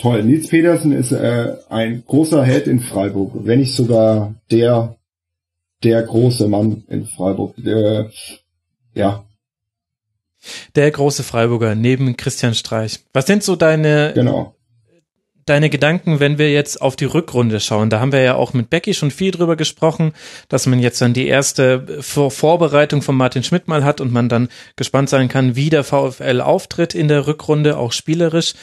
toll. 0.00 0.22
Nils 0.22 0.48
Petersen 0.48 0.92
ist 0.92 1.12
äh, 1.12 1.56
ein 1.68 2.02
großer 2.06 2.44
Held 2.44 2.66
in 2.66 2.80
Freiburg, 2.80 3.32
wenn 3.34 3.60
nicht 3.60 3.74
sogar 3.74 4.34
der 4.50 4.96
der 5.82 6.02
große 6.02 6.46
Mann 6.48 6.84
in 6.88 7.06
Freiburg. 7.06 7.56
Äh, 7.58 8.04
ja, 8.94 9.24
Der 10.74 10.90
große 10.90 11.22
Freiburger 11.22 11.74
neben 11.74 12.16
Christian 12.16 12.54
Streich. 12.54 13.00
Was 13.12 13.26
sind 13.26 13.42
so 13.42 13.56
deine, 13.56 14.12
genau. 14.14 14.54
deine 15.46 15.70
Gedanken, 15.70 16.20
wenn 16.20 16.38
wir 16.38 16.50
jetzt 16.50 16.80
auf 16.80 16.96
die 16.96 17.04
Rückrunde 17.04 17.60
schauen? 17.60 17.90
Da 17.90 18.00
haben 18.00 18.12
wir 18.12 18.22
ja 18.22 18.34
auch 18.34 18.52
mit 18.52 18.70
Becky 18.70 18.94
schon 18.94 19.10
viel 19.10 19.30
drüber 19.32 19.56
gesprochen, 19.56 20.12
dass 20.48 20.66
man 20.66 20.80
jetzt 20.80 21.00
dann 21.00 21.12
die 21.12 21.26
erste 21.26 22.02
Vor 22.02 22.30
Vorbereitung 22.30 23.02
von 23.02 23.16
Martin 23.16 23.42
Schmidt 23.42 23.68
mal 23.68 23.84
hat 23.84 24.00
und 24.00 24.12
man 24.12 24.28
dann 24.28 24.48
gespannt 24.76 25.10
sein 25.10 25.28
kann, 25.28 25.56
wie 25.56 25.70
der 25.70 25.84
VfL 25.84 26.40
auftritt 26.40 26.94
in 26.94 27.08
der 27.08 27.26
Rückrunde, 27.26 27.76
auch 27.76 27.92
spielerisch. 27.92 28.54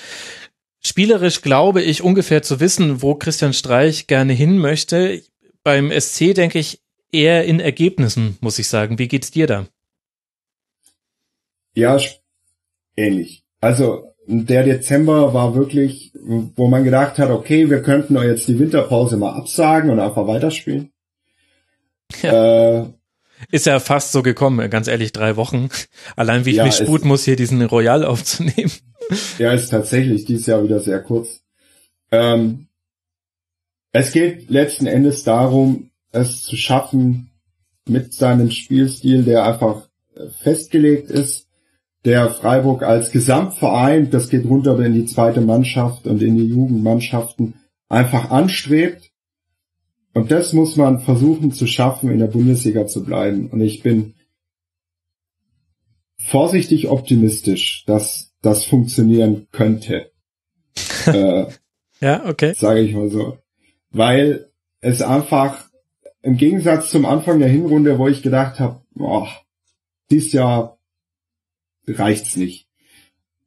Spielerisch 0.87 1.41
glaube 1.41 1.81
ich 1.81 2.01
ungefähr 2.01 2.41
zu 2.43 2.61
wissen, 2.61 3.01
wo 3.01 3.13
Christian 3.15 3.51
Streich 3.51 4.07
gerne 4.07 4.31
hin 4.31 4.57
möchte. 4.57 5.21
Beim 5.61 5.91
SC 5.91 6.33
denke 6.33 6.59
ich 6.59 6.81
eher 7.11 7.43
in 7.43 7.59
Ergebnissen, 7.59 8.37
muss 8.39 8.57
ich 8.57 8.69
sagen. 8.69 8.97
Wie 8.97 9.09
geht's 9.09 9.29
dir 9.29 9.47
da? 9.47 9.67
Ja, 11.73 11.99
ähnlich. 12.95 13.43
Also 13.59 14.13
der 14.27 14.63
Dezember 14.63 15.33
war 15.33 15.55
wirklich, 15.55 16.13
wo 16.55 16.69
man 16.69 16.85
gedacht 16.85 17.17
hat, 17.17 17.31
okay, 17.31 17.69
wir 17.69 17.81
könnten 17.81 18.15
jetzt 18.23 18.47
die 18.47 18.57
Winterpause 18.57 19.17
mal 19.17 19.33
absagen 19.33 19.89
und 19.89 19.99
einfach 19.99 20.25
weiterspielen. 20.25 20.93
Ja. 22.21 22.83
Äh, 22.83 22.85
ist 23.51 23.65
ja 23.65 23.81
fast 23.81 24.13
so 24.13 24.23
gekommen, 24.23 24.69
ganz 24.69 24.87
ehrlich, 24.87 25.11
drei 25.11 25.35
Wochen. 25.35 25.67
Allein 26.15 26.45
wie 26.45 26.51
ich 26.51 26.55
ja, 26.55 26.63
mich 26.63 26.75
sput 26.75 27.03
muss, 27.03 27.25
hier 27.25 27.35
diesen 27.35 27.61
Royal 27.61 28.05
aufzunehmen. 28.05 28.71
Ja, 29.37 29.53
ist 29.53 29.69
tatsächlich 29.69 30.25
dieses 30.25 30.47
Jahr 30.47 30.63
wieder 30.63 30.79
sehr 30.79 31.01
kurz. 31.01 31.41
Ähm, 32.11 32.67
es 33.91 34.11
geht 34.11 34.49
letzten 34.49 34.87
Endes 34.87 35.23
darum, 35.23 35.91
es 36.11 36.43
zu 36.43 36.55
schaffen, 36.55 37.31
mit 37.87 38.13
seinem 38.13 38.51
Spielstil, 38.51 39.23
der 39.23 39.45
einfach 39.45 39.87
äh, 40.15 40.27
festgelegt 40.27 41.09
ist, 41.09 41.47
der 42.05 42.29
Freiburg 42.29 42.83
als 42.83 43.11
Gesamtverein, 43.11 44.11
das 44.11 44.29
geht 44.29 44.45
runter 44.45 44.79
in 44.79 44.93
die 44.93 45.05
zweite 45.05 45.41
Mannschaft 45.41 46.07
und 46.07 46.21
in 46.21 46.37
die 46.37 46.45
Jugendmannschaften, 46.45 47.55
einfach 47.89 48.29
anstrebt. 48.29 49.11
Und 50.13 50.31
das 50.31 50.53
muss 50.53 50.75
man 50.77 51.01
versuchen 51.01 51.51
zu 51.51 51.67
schaffen, 51.67 52.09
in 52.09 52.19
der 52.19 52.27
Bundesliga 52.27 52.87
zu 52.87 53.03
bleiben. 53.03 53.49
Und 53.49 53.61
ich 53.61 53.83
bin 53.83 54.15
vorsichtig 56.17 56.87
optimistisch, 56.87 57.83
dass 57.85 58.26
das 58.47 58.65
funktionieren 58.65 59.47
könnte. 59.51 60.11
äh, 61.05 61.45
ja, 61.99 62.25
okay. 62.25 62.53
Sage 62.53 62.81
ich 62.81 62.95
mal 62.95 63.09
so. 63.09 63.37
Weil 63.91 64.49
es 64.81 65.01
einfach 65.01 65.65
im 66.21 66.37
Gegensatz 66.37 66.89
zum 66.89 67.05
Anfang 67.05 67.39
der 67.39 67.49
Hinrunde, 67.49 67.99
wo 67.99 68.07
ich 68.07 68.21
gedacht 68.21 68.59
habe, 68.59 68.81
boah, 68.93 69.27
dieses 70.09 70.33
Jahr 70.33 70.79
reicht's 71.87 72.35
nicht. 72.35 72.67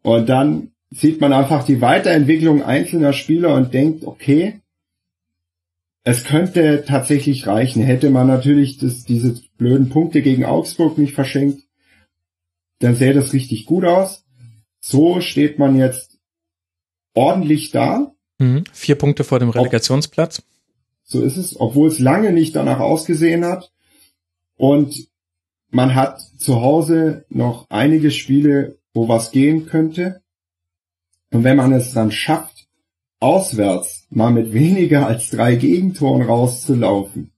Und 0.03 0.29
dann 0.29 0.73
sieht 0.91 1.21
man 1.21 1.33
einfach 1.33 1.65
die 1.65 1.81
Weiterentwicklung 1.81 2.63
einzelner 2.63 3.13
Spieler 3.13 3.55
und 3.55 3.73
denkt, 3.75 4.05
okay, 4.05 4.61
es 6.05 6.25
könnte 6.25 6.85
tatsächlich 6.87 7.47
reichen. 7.47 7.83
Hätte 7.83 8.11
man 8.11 8.27
natürlich 8.27 8.79
das, 8.79 9.05
diese 9.05 9.41
blöden 9.57 9.91
Punkte 9.91 10.23
gegen 10.23 10.45
Augsburg 10.45 10.99
nicht 10.99 11.15
verschenkt, 11.15 11.63
dann 12.79 12.95
sähe 12.95 13.13
das 13.13 13.33
richtig 13.33 13.67
gut 13.67 13.85
aus. 13.85 14.25
So 14.81 15.21
steht 15.21 15.59
man 15.59 15.77
jetzt 15.77 16.19
ordentlich 17.15 17.71
da. 17.71 18.13
Mhm. 18.39 18.65
Vier 18.73 18.97
Punkte 18.97 19.25
vor 19.25 19.39
dem 19.39 19.51
Relegationsplatz. 19.51 20.43
So 21.05 21.23
ist 21.23 21.37
es, 21.37 21.59
obwohl 21.59 21.89
es 21.89 21.99
lange 21.99 22.33
nicht 22.33 22.57
danach 22.57 22.81
ausgesehen 22.81 23.45
hat. 23.45 23.73
Und 24.57 25.09
man 25.71 25.95
hat 25.95 26.21
zu 26.21 26.61
Hause 26.61 27.25
noch 27.29 27.67
einige 27.69 28.11
Spiele, 28.11 28.79
wo 28.95 29.09
was 29.09 29.31
gehen 29.31 29.67
könnte. 29.67 30.23
Und 31.31 31.45
wenn 31.45 31.57
man 31.57 31.73
es 31.73 31.93
dann 31.93 32.11
schafft, 32.11 32.67
auswärts 33.21 34.07
mal 34.11 34.31
mit 34.31 34.53
weniger 34.53 35.07
als 35.07 35.31
drei 35.31 35.55
Gegentoren 35.55 36.23
rauszulaufen, 36.23 37.33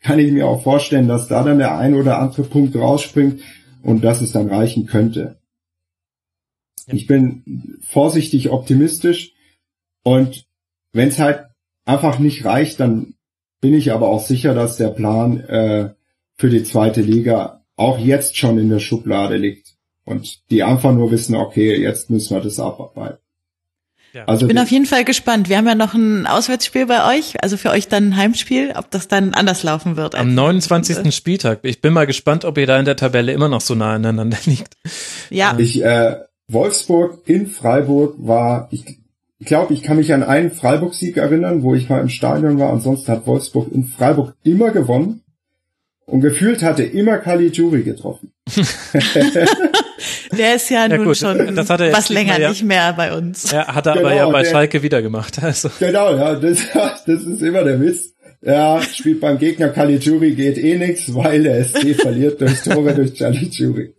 kann 0.00 0.18
ich 0.18 0.32
mir 0.32 0.48
auch 0.48 0.62
vorstellen, 0.62 1.08
dass 1.08 1.28
da 1.28 1.44
dann 1.44 1.58
der 1.58 1.78
ein 1.78 1.94
oder 1.94 2.18
andere 2.18 2.42
Punkt 2.42 2.74
rausspringt 2.74 3.40
und 3.82 4.02
dass 4.02 4.20
es 4.20 4.32
dann 4.32 4.48
reichen 4.48 4.86
könnte. 4.86 5.41
Ich 6.88 7.06
bin 7.06 7.78
vorsichtig 7.86 8.50
optimistisch 8.50 9.32
und 10.02 10.46
wenn 10.92 11.08
es 11.08 11.18
halt 11.18 11.44
einfach 11.84 12.18
nicht 12.18 12.44
reicht, 12.44 12.80
dann 12.80 13.14
bin 13.60 13.74
ich 13.74 13.92
aber 13.92 14.08
auch 14.08 14.24
sicher, 14.24 14.54
dass 14.54 14.76
der 14.76 14.88
Plan 14.88 15.40
äh, 15.40 15.90
für 16.36 16.50
die 16.50 16.64
zweite 16.64 17.00
Liga 17.00 17.64
auch 17.76 17.98
jetzt 17.98 18.36
schon 18.36 18.58
in 18.58 18.68
der 18.68 18.80
Schublade 18.80 19.36
liegt 19.36 19.74
und 20.04 20.50
die 20.50 20.62
einfach 20.62 20.92
nur 20.92 21.10
wissen, 21.10 21.34
okay, 21.34 21.80
jetzt 21.80 22.10
müssen 22.10 22.36
wir 22.36 22.42
das 22.42 22.58
abarbeiten. 22.58 23.18
Ja. 24.12 24.26
Also 24.26 24.44
ich 24.44 24.48
bin 24.48 24.58
auf 24.58 24.70
jeden 24.70 24.84
Fall 24.84 25.04
gespannt. 25.04 25.48
Wir 25.48 25.56
haben 25.56 25.66
ja 25.66 25.74
noch 25.74 25.94
ein 25.94 26.26
Auswärtsspiel 26.26 26.84
bei 26.84 27.16
euch, 27.16 27.42
also 27.42 27.56
für 27.56 27.70
euch 27.70 27.88
dann 27.88 28.10
ein 28.10 28.16
Heimspiel, 28.16 28.74
ob 28.76 28.90
das 28.90 29.08
dann 29.08 29.32
anders 29.32 29.62
laufen 29.62 29.96
wird. 29.96 30.14
Am 30.14 30.34
29. 30.34 31.14
Spieltag. 31.14 31.60
Ich 31.62 31.80
bin 31.80 31.94
mal 31.94 32.06
gespannt, 32.06 32.44
ob 32.44 32.58
ihr 32.58 32.66
da 32.66 32.78
in 32.78 32.84
der 32.84 32.96
Tabelle 32.96 33.32
immer 33.32 33.48
noch 33.48 33.62
so 33.62 33.74
nah 33.74 33.94
aneinander 33.94 34.36
liegt. 34.44 34.76
Ja. 35.30 35.56
Ich, 35.58 35.82
äh, 35.82 36.16
Wolfsburg 36.52 37.20
in 37.26 37.46
Freiburg 37.46 38.14
war, 38.18 38.68
ich 38.70 38.84
glaube, 39.44 39.74
ich 39.74 39.82
kann 39.82 39.96
mich 39.96 40.12
an 40.12 40.22
einen 40.22 40.50
Freiburg-Sieg 40.50 41.16
erinnern, 41.16 41.62
wo 41.62 41.74
ich 41.74 41.88
mal 41.88 42.00
im 42.00 42.08
Stadion 42.08 42.58
war. 42.58 42.72
Ansonsten 42.72 43.10
hat 43.10 43.26
Wolfsburg 43.26 43.72
in 43.72 43.84
Freiburg 43.84 44.34
immer 44.44 44.70
gewonnen. 44.70 45.22
Und 46.04 46.20
gefühlt 46.20 46.62
hatte 46.62 46.82
immer 46.82 47.18
Caligiuri 47.18 47.84
getroffen. 47.84 48.32
der 50.36 50.56
ist 50.56 50.68
ja, 50.68 50.86
ja 50.86 50.96
nun 50.96 51.06
gut. 51.06 51.16
schon 51.16 51.38
was 51.56 52.08
länger 52.08 52.40
ja, 52.40 52.48
nicht 52.50 52.64
mehr 52.64 52.92
bei 52.92 53.16
uns. 53.16 53.50
Ja, 53.50 53.72
hat 53.72 53.86
er 53.86 53.94
genau, 53.94 54.06
aber 54.08 54.16
ja 54.16 54.28
bei 54.28 54.42
der, 54.42 54.50
Schalke 54.50 54.82
wieder 54.82 55.00
gemacht. 55.00 55.42
Also. 55.42 55.70
Genau, 55.78 56.14
ja, 56.14 56.34
das, 56.34 56.58
das 57.06 57.22
ist 57.22 57.40
immer 57.42 57.62
der 57.64 57.80
Witz. 57.80 58.12
Ja, 58.42 58.82
spielt 58.82 59.20
beim 59.20 59.38
Gegner 59.38 59.68
Caligiuri 59.68 60.34
geht 60.34 60.58
eh 60.58 60.76
nix, 60.76 61.14
weil 61.14 61.44
der 61.44 61.64
SC 61.64 61.94
verliert 61.94 62.40
durch 62.40 62.60
Tore 62.62 62.94
durch 62.94 63.14
Caligiuri. 63.14 63.94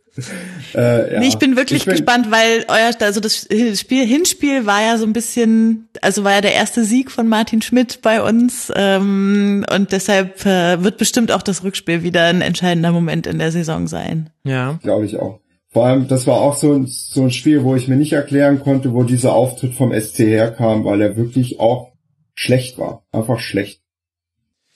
Äh, 0.76 1.14
ja. 1.14 1.20
nee, 1.20 1.28
ich 1.28 1.40
bin 1.40 1.56
wirklich 1.56 1.82
ich 1.82 1.86
bin, 1.86 1.94
gespannt, 1.94 2.30
weil 2.30 2.66
euer, 2.68 2.92
also 3.00 3.20
das 3.20 3.48
Spiel, 3.80 4.06
Hinspiel 4.06 4.66
war 4.68 4.82
ja 4.82 4.98
so 4.98 5.06
ein 5.06 5.14
bisschen, 5.14 5.90
also 6.02 6.24
war 6.24 6.34
ja 6.34 6.42
der 6.42 6.54
erste 6.54 6.86
Sieg 6.86 7.10
von 7.10 7.28
Martin 7.28 7.64
Schmidt 7.64 8.02
bei 8.04 8.22
uns 8.22 8.72
ähm, 8.76 9.66
und 9.74 9.92
deshalb 9.92 10.46
äh, 10.46 10.84
wird 10.84 10.98
bestimmt 10.98 11.32
auch 11.32 11.42
das 11.42 11.64
Rückspiel 11.64 12.04
wieder 12.04 12.26
ein 12.26 12.42
entscheidender 12.42 12.92
Moment 12.92 13.26
in 13.26 13.40
der 13.40 13.52
Saison 13.52 13.88
sein. 13.88 14.30
Ja. 14.44 14.80
Glaube 14.84 15.06
ich 15.06 15.18
auch. 15.18 15.40
Vor 15.70 15.88
allem, 15.88 16.08
das 16.08 16.28
war 16.28 16.40
auch 16.40 16.56
so 16.56 16.74
ein, 16.74 16.86
so 16.86 17.24
ein 17.24 17.32
Spiel, 17.32 17.64
wo 17.64 17.76
ich 17.76 17.88
mir 17.88 17.96
nicht 17.96 18.14
erklären 18.14 18.60
konnte, 18.60 18.94
wo 18.94 19.02
dieser 19.02 19.34
Auftritt 19.34 19.74
vom 19.74 19.92
SC 20.00 20.20
herkam, 20.20 20.86
weil 20.86 21.02
er 21.02 21.18
wirklich 21.18 21.60
auch 21.60 21.94
schlecht 22.36 22.78
war. 22.78 23.04
Einfach 23.12 23.40
schlecht. 23.40 23.82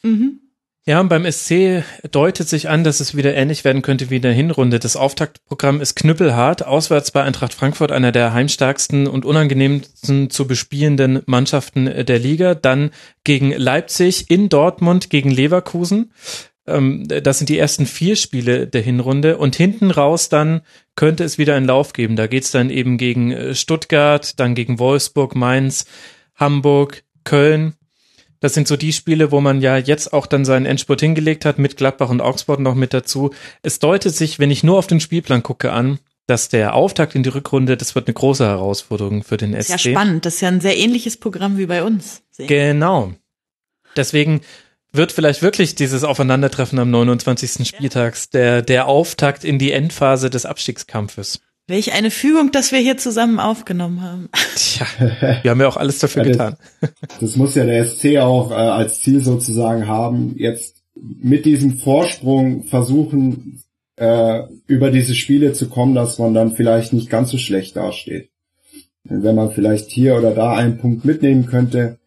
Mhm. 0.02 0.40
Ja, 0.88 1.02
und 1.02 1.10
beim 1.10 1.30
SC 1.30 1.84
deutet 2.12 2.48
sich 2.48 2.70
an, 2.70 2.86
dass 2.86 3.02
es 3.02 3.14
wieder 3.14 3.36
ähnlich 3.36 3.66
werden 3.66 3.82
könnte 3.82 4.10
wie 4.10 4.16
in 4.16 4.22
der 4.22 4.32
Hinrunde. 4.32 4.80
Das 4.80 4.96
Auftaktprogramm 4.96 5.82
ist 5.82 5.96
knüppelhart. 5.96 6.66
Auswärts 6.66 7.12
bei 7.12 7.24
Eintracht 7.24 7.54
Frankfurt, 7.54 7.92
einer 7.92 8.14
der 8.14 8.32
heimstärksten 8.32 9.06
und 9.06 9.26
unangenehmsten 9.26 10.30
zu 10.30 10.48
bespielenden 10.48 11.24
Mannschaften 11.26 12.06
der 12.06 12.20
Liga. 12.20 12.56
Dann 12.56 12.92
gegen 13.26 13.52
Leipzig, 13.52 14.32
in 14.32 14.48
Dortmund 14.48 15.10
gegen 15.10 15.30
Leverkusen. 15.30 16.14
Ähm, 16.66 17.06
das 17.06 17.40
sind 17.40 17.50
die 17.50 17.60
ersten 17.60 17.86
vier 17.86 18.16
Spiele 18.16 18.66
der 18.66 18.82
Hinrunde. 18.82 19.40
Und 19.40 19.58
hinten 19.58 19.92
raus 19.92 20.30
dann 20.30 20.62
könnte 20.96 21.26
es 21.26 21.38
wieder 21.38 21.56
einen 21.56 21.68
Lauf 21.68 21.92
geben. 21.92 22.16
Da 22.16 22.28
geht's 22.28 22.52
dann 22.52 22.70
eben 22.70 22.98
gegen 22.98 23.32
äh, 23.32 23.56
Stuttgart, 23.56 24.40
dann 24.40 24.56
gegen 24.56 24.80
Wolfsburg, 24.80 25.36
Mainz, 25.36 25.86
Hamburg, 26.38 27.04
Köln 27.26 27.74
das 28.40 28.54
sind 28.54 28.68
so 28.68 28.78
die 28.78 28.94
Spiele, 28.94 29.32
wo 29.32 29.42
man 29.42 29.62
ja 29.62 29.78
jetzt 29.78 30.14
auch 30.14 30.26
dann 30.28 30.46
seinen 30.46 30.66
Endspurt 30.66 31.02
hingelegt 31.02 31.46
hat, 31.46 31.60
mit 31.60 31.78
Gladbach 31.78 32.10
und 32.10 32.22
Augsburg 32.22 32.60
noch 32.60 32.76
mit 32.76 32.94
dazu. 32.94 33.32
Es 33.64 33.80
deutet 33.80 34.16
sich, 34.16 34.40
wenn 34.40 34.52
ich 34.52 34.64
nur 34.64 34.78
auf 34.78 34.88
den 34.88 35.00
Spielplan 35.00 35.44
gucke, 35.44 35.72
an, 35.72 36.00
dass 36.28 36.50
der 36.50 36.76
Auftakt 36.76 37.16
in 37.16 37.24
die 37.24 37.30
Rückrunde, 37.30 37.78
das 37.78 37.96
wird 37.96 38.08
eine 38.08 38.14
große 38.14 38.46
Herausforderung 38.46 39.24
für 39.24 39.38
den 39.38 39.60
SC. 39.60 39.70
Ja, 39.70 39.78
spannend. 39.78 40.26
Das 40.26 40.36
ist 40.36 40.42
ja 40.42 40.50
ein 40.50 40.62
sehr 40.62 40.78
ähnliches 40.78 41.18
Programm 41.18 41.58
wie 41.58 41.66
bei 41.66 41.84
uns. 41.84 42.22
Genau. 42.38 43.14
Deswegen 43.96 44.42
wird 44.92 45.12
vielleicht 45.12 45.42
wirklich 45.42 45.76
dieses 45.76 46.04
Aufeinandertreffen 46.04 46.80
am 46.80 46.92
29. 46.92 47.68
Spieltags 47.68 48.30
der, 48.30 48.62
der 48.62 48.88
Auftakt 48.88 49.44
in 49.44 49.58
die 49.58 49.72
Endphase 49.72 50.30
des 50.30 50.46
Abstiegskampfes. 50.46 51.42
Welch 51.70 51.94
eine 51.94 52.12
Fügung, 52.12 52.52
dass 52.54 52.72
wir 52.72 52.80
hier 52.80 52.98
zusammen 52.98 53.40
aufgenommen 53.40 54.02
haben. 54.02 54.30
Tja, 54.56 54.88
wir 55.42 55.52
haben 55.52 55.60
ja 55.60 55.68
auch 55.68 55.76
alles 55.76 56.00
dafür 56.00 56.24
ja, 56.26 56.32
getan. 56.32 56.58
Das 57.20 57.36
muss 57.36 57.56
ja 57.56 57.66
der 57.66 57.84
SC 57.84 58.18
auch 58.20 58.52
äh, 58.52 58.54
als 58.54 59.02
Ziel 59.02 59.22
sozusagen 59.22 59.86
haben, 59.88 60.36
jetzt 60.38 60.78
mit 60.96 61.46
diesem 61.46 61.78
Vorsprung 61.78 62.64
versuchen, 62.64 63.62
äh, 63.98 64.44
über 64.66 64.92
diese 64.92 65.14
Spiele 65.14 65.52
zu 65.52 65.68
kommen, 65.68 65.94
dass 65.94 66.20
man 66.20 66.34
dann 66.34 66.56
vielleicht 66.56 66.94
nicht 66.94 67.10
ganz 67.10 67.32
so 67.32 67.38
schlecht 67.38 67.76
dasteht. 67.76 68.30
Wenn 69.04 69.36
man 69.36 69.52
vielleicht 69.52 69.90
hier 69.92 70.16
oder 70.16 70.32
da 70.32 70.54
einen 70.54 70.78
Punkt 70.78 71.04
mitnehmen 71.04 71.48
könnte, 71.48 71.98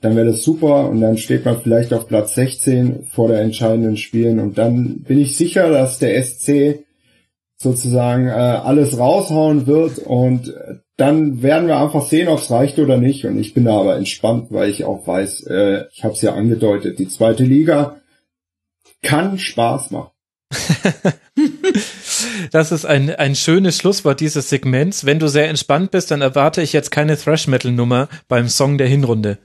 dann 0.00 0.16
wäre 0.16 0.26
das 0.26 0.42
super 0.42 0.88
und 0.88 1.00
dann 1.00 1.16
steht 1.16 1.44
man 1.44 1.60
vielleicht 1.60 1.92
auf 1.92 2.08
Platz 2.08 2.34
16 2.34 3.06
vor 3.10 3.28
der 3.28 3.40
entscheidenden 3.40 3.96
Spielen 3.96 4.38
und 4.38 4.58
dann 4.58 5.00
bin 5.00 5.18
ich 5.18 5.36
sicher, 5.36 5.70
dass 5.70 5.98
der 5.98 6.22
SC 6.22 6.84
sozusagen 7.60 8.28
äh, 8.28 8.30
alles 8.30 8.98
raushauen 8.98 9.66
wird 9.66 9.98
und 9.98 10.54
dann 10.96 11.42
werden 11.42 11.68
wir 11.68 11.78
einfach 11.78 12.06
sehen, 12.06 12.28
ob 12.28 12.40
es 12.40 12.50
reicht 12.50 12.78
oder 12.78 12.96
nicht. 12.96 13.24
Und 13.24 13.38
ich 13.38 13.54
bin 13.54 13.64
da 13.64 13.78
aber 13.78 13.96
entspannt, 13.96 14.48
weil 14.50 14.68
ich 14.68 14.84
auch 14.84 15.06
weiß, 15.06 15.46
äh, 15.46 15.84
ich 15.92 16.02
habe 16.04 16.14
es 16.14 16.22
ja 16.22 16.34
angedeutet, 16.34 16.98
die 16.98 17.08
zweite 17.08 17.44
Liga 17.44 18.00
kann 19.02 19.38
Spaß 19.38 19.92
machen. 19.92 20.10
das 22.52 22.72
ist 22.72 22.84
ein, 22.84 23.14
ein 23.14 23.36
schönes 23.36 23.76
Schlusswort 23.76 24.18
dieses 24.20 24.48
Segments. 24.48 25.04
Wenn 25.04 25.20
du 25.20 25.28
sehr 25.28 25.48
entspannt 25.48 25.92
bist, 25.92 26.10
dann 26.10 26.20
erwarte 26.20 26.62
ich 26.62 26.72
jetzt 26.72 26.90
keine 26.90 27.16
Thrash-Metal-Nummer 27.16 28.08
beim 28.26 28.48
Song 28.48 28.76
der 28.76 28.88
Hinrunde. 28.88 29.38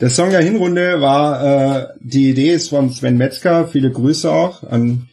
Der 0.00 0.10
Song 0.10 0.30
der 0.30 0.42
Hinrunde 0.42 1.00
war, 1.00 1.84
äh, 1.84 1.86
die 2.00 2.30
Idee 2.30 2.52
ist 2.52 2.70
von 2.70 2.90
Sven 2.90 3.16
Metzger, 3.16 3.68
viele 3.68 3.92
Grüße 3.92 4.30
auch 4.30 4.64
an, 4.64 5.08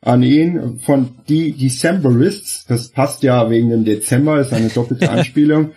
an 0.00 0.22
ihn, 0.22 0.80
von 0.80 1.10
die 1.28 1.52
Decemberists, 1.52 2.64
das 2.66 2.88
passt 2.88 3.22
ja 3.22 3.50
wegen 3.50 3.68
dem 3.68 3.84
Dezember, 3.84 4.40
ist 4.40 4.54
eine 4.54 4.70
doppelte 4.70 5.10
Anspielung, 5.10 5.72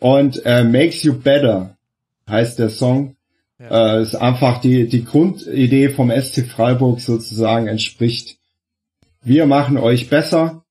und 0.00 0.44
äh, 0.44 0.64
Makes 0.64 1.02
You 1.02 1.14
Better 1.14 1.76
heißt 2.28 2.58
der 2.58 2.70
Song. 2.70 3.16
Ja. 3.58 3.98
Äh, 3.98 4.02
ist 4.02 4.14
einfach 4.14 4.60
die, 4.60 4.88
die 4.88 5.04
Grundidee 5.04 5.88
vom 5.88 6.10
SC 6.10 6.46
Freiburg 6.46 7.00
sozusagen 7.00 7.68
entspricht. 7.68 8.38
Wir 9.22 9.46
machen 9.46 9.78
euch 9.78 10.10
besser 10.10 10.64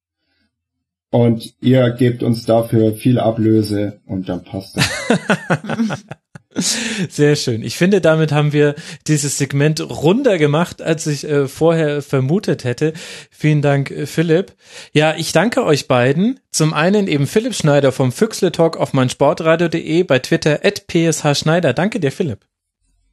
und 1.10 1.54
ihr 1.62 1.92
gebt 1.92 2.24
uns 2.24 2.46
dafür 2.46 2.94
viel 2.94 3.20
Ablöse 3.20 4.02
und 4.06 4.30
dann 4.30 4.44
passt 4.44 4.78
das. 4.78 6.06
Sehr 6.56 7.36
schön. 7.36 7.64
Ich 7.64 7.78
finde, 7.78 8.00
damit 8.00 8.32
haben 8.32 8.54
wir 8.54 8.76
dieses 9.08 9.38
Segment 9.38 9.82
runder 9.82 10.38
gemacht, 10.38 10.82
als 10.82 11.08
ich 11.08 11.24
äh, 11.28 11.48
vorher 11.48 12.02
vermutet 12.02 12.64
hätte. 12.64 12.94
Vielen 13.32 13.62
Dank, 13.62 13.90
äh, 13.90 14.06
Philipp. 14.06 14.54
Ja, 14.94 15.16
ich 15.16 15.32
danke 15.32 15.64
euch 15.66 15.88
beiden. 15.88 16.40
Zum 16.52 16.74
einen 16.74 17.08
eben 17.08 17.26
Philipp 17.26 17.56
Schneider 17.56 17.92
vom 17.92 18.12
Füchsle 18.12 18.52
Talk 18.52 18.78
auf 18.78 18.94
meinsportradio.de, 18.94 20.04
bei 20.04 20.20
Twitter 20.20 20.60
at 20.64 20.86
PSH 20.88 21.40
Schneider. 21.40 21.74
Danke 21.74 22.00
dir, 22.00 22.12
Philipp. 22.12 22.46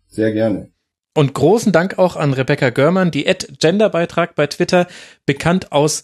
Sehr 0.09 0.33
gerne. 0.33 0.71
Und 1.17 1.35
großen 1.35 1.73
Dank 1.73 1.99
auch 1.99 2.17
an 2.17 2.35
Rebecca 2.35 2.71
Görmann, 2.71 3.11
die 3.11 3.27
at 3.29 3.59
Genderbeitrag 3.59 4.35
bei 4.35 4.47
Twitter, 4.47 4.87
bekannt 5.27 5.73
aus 5.73 6.03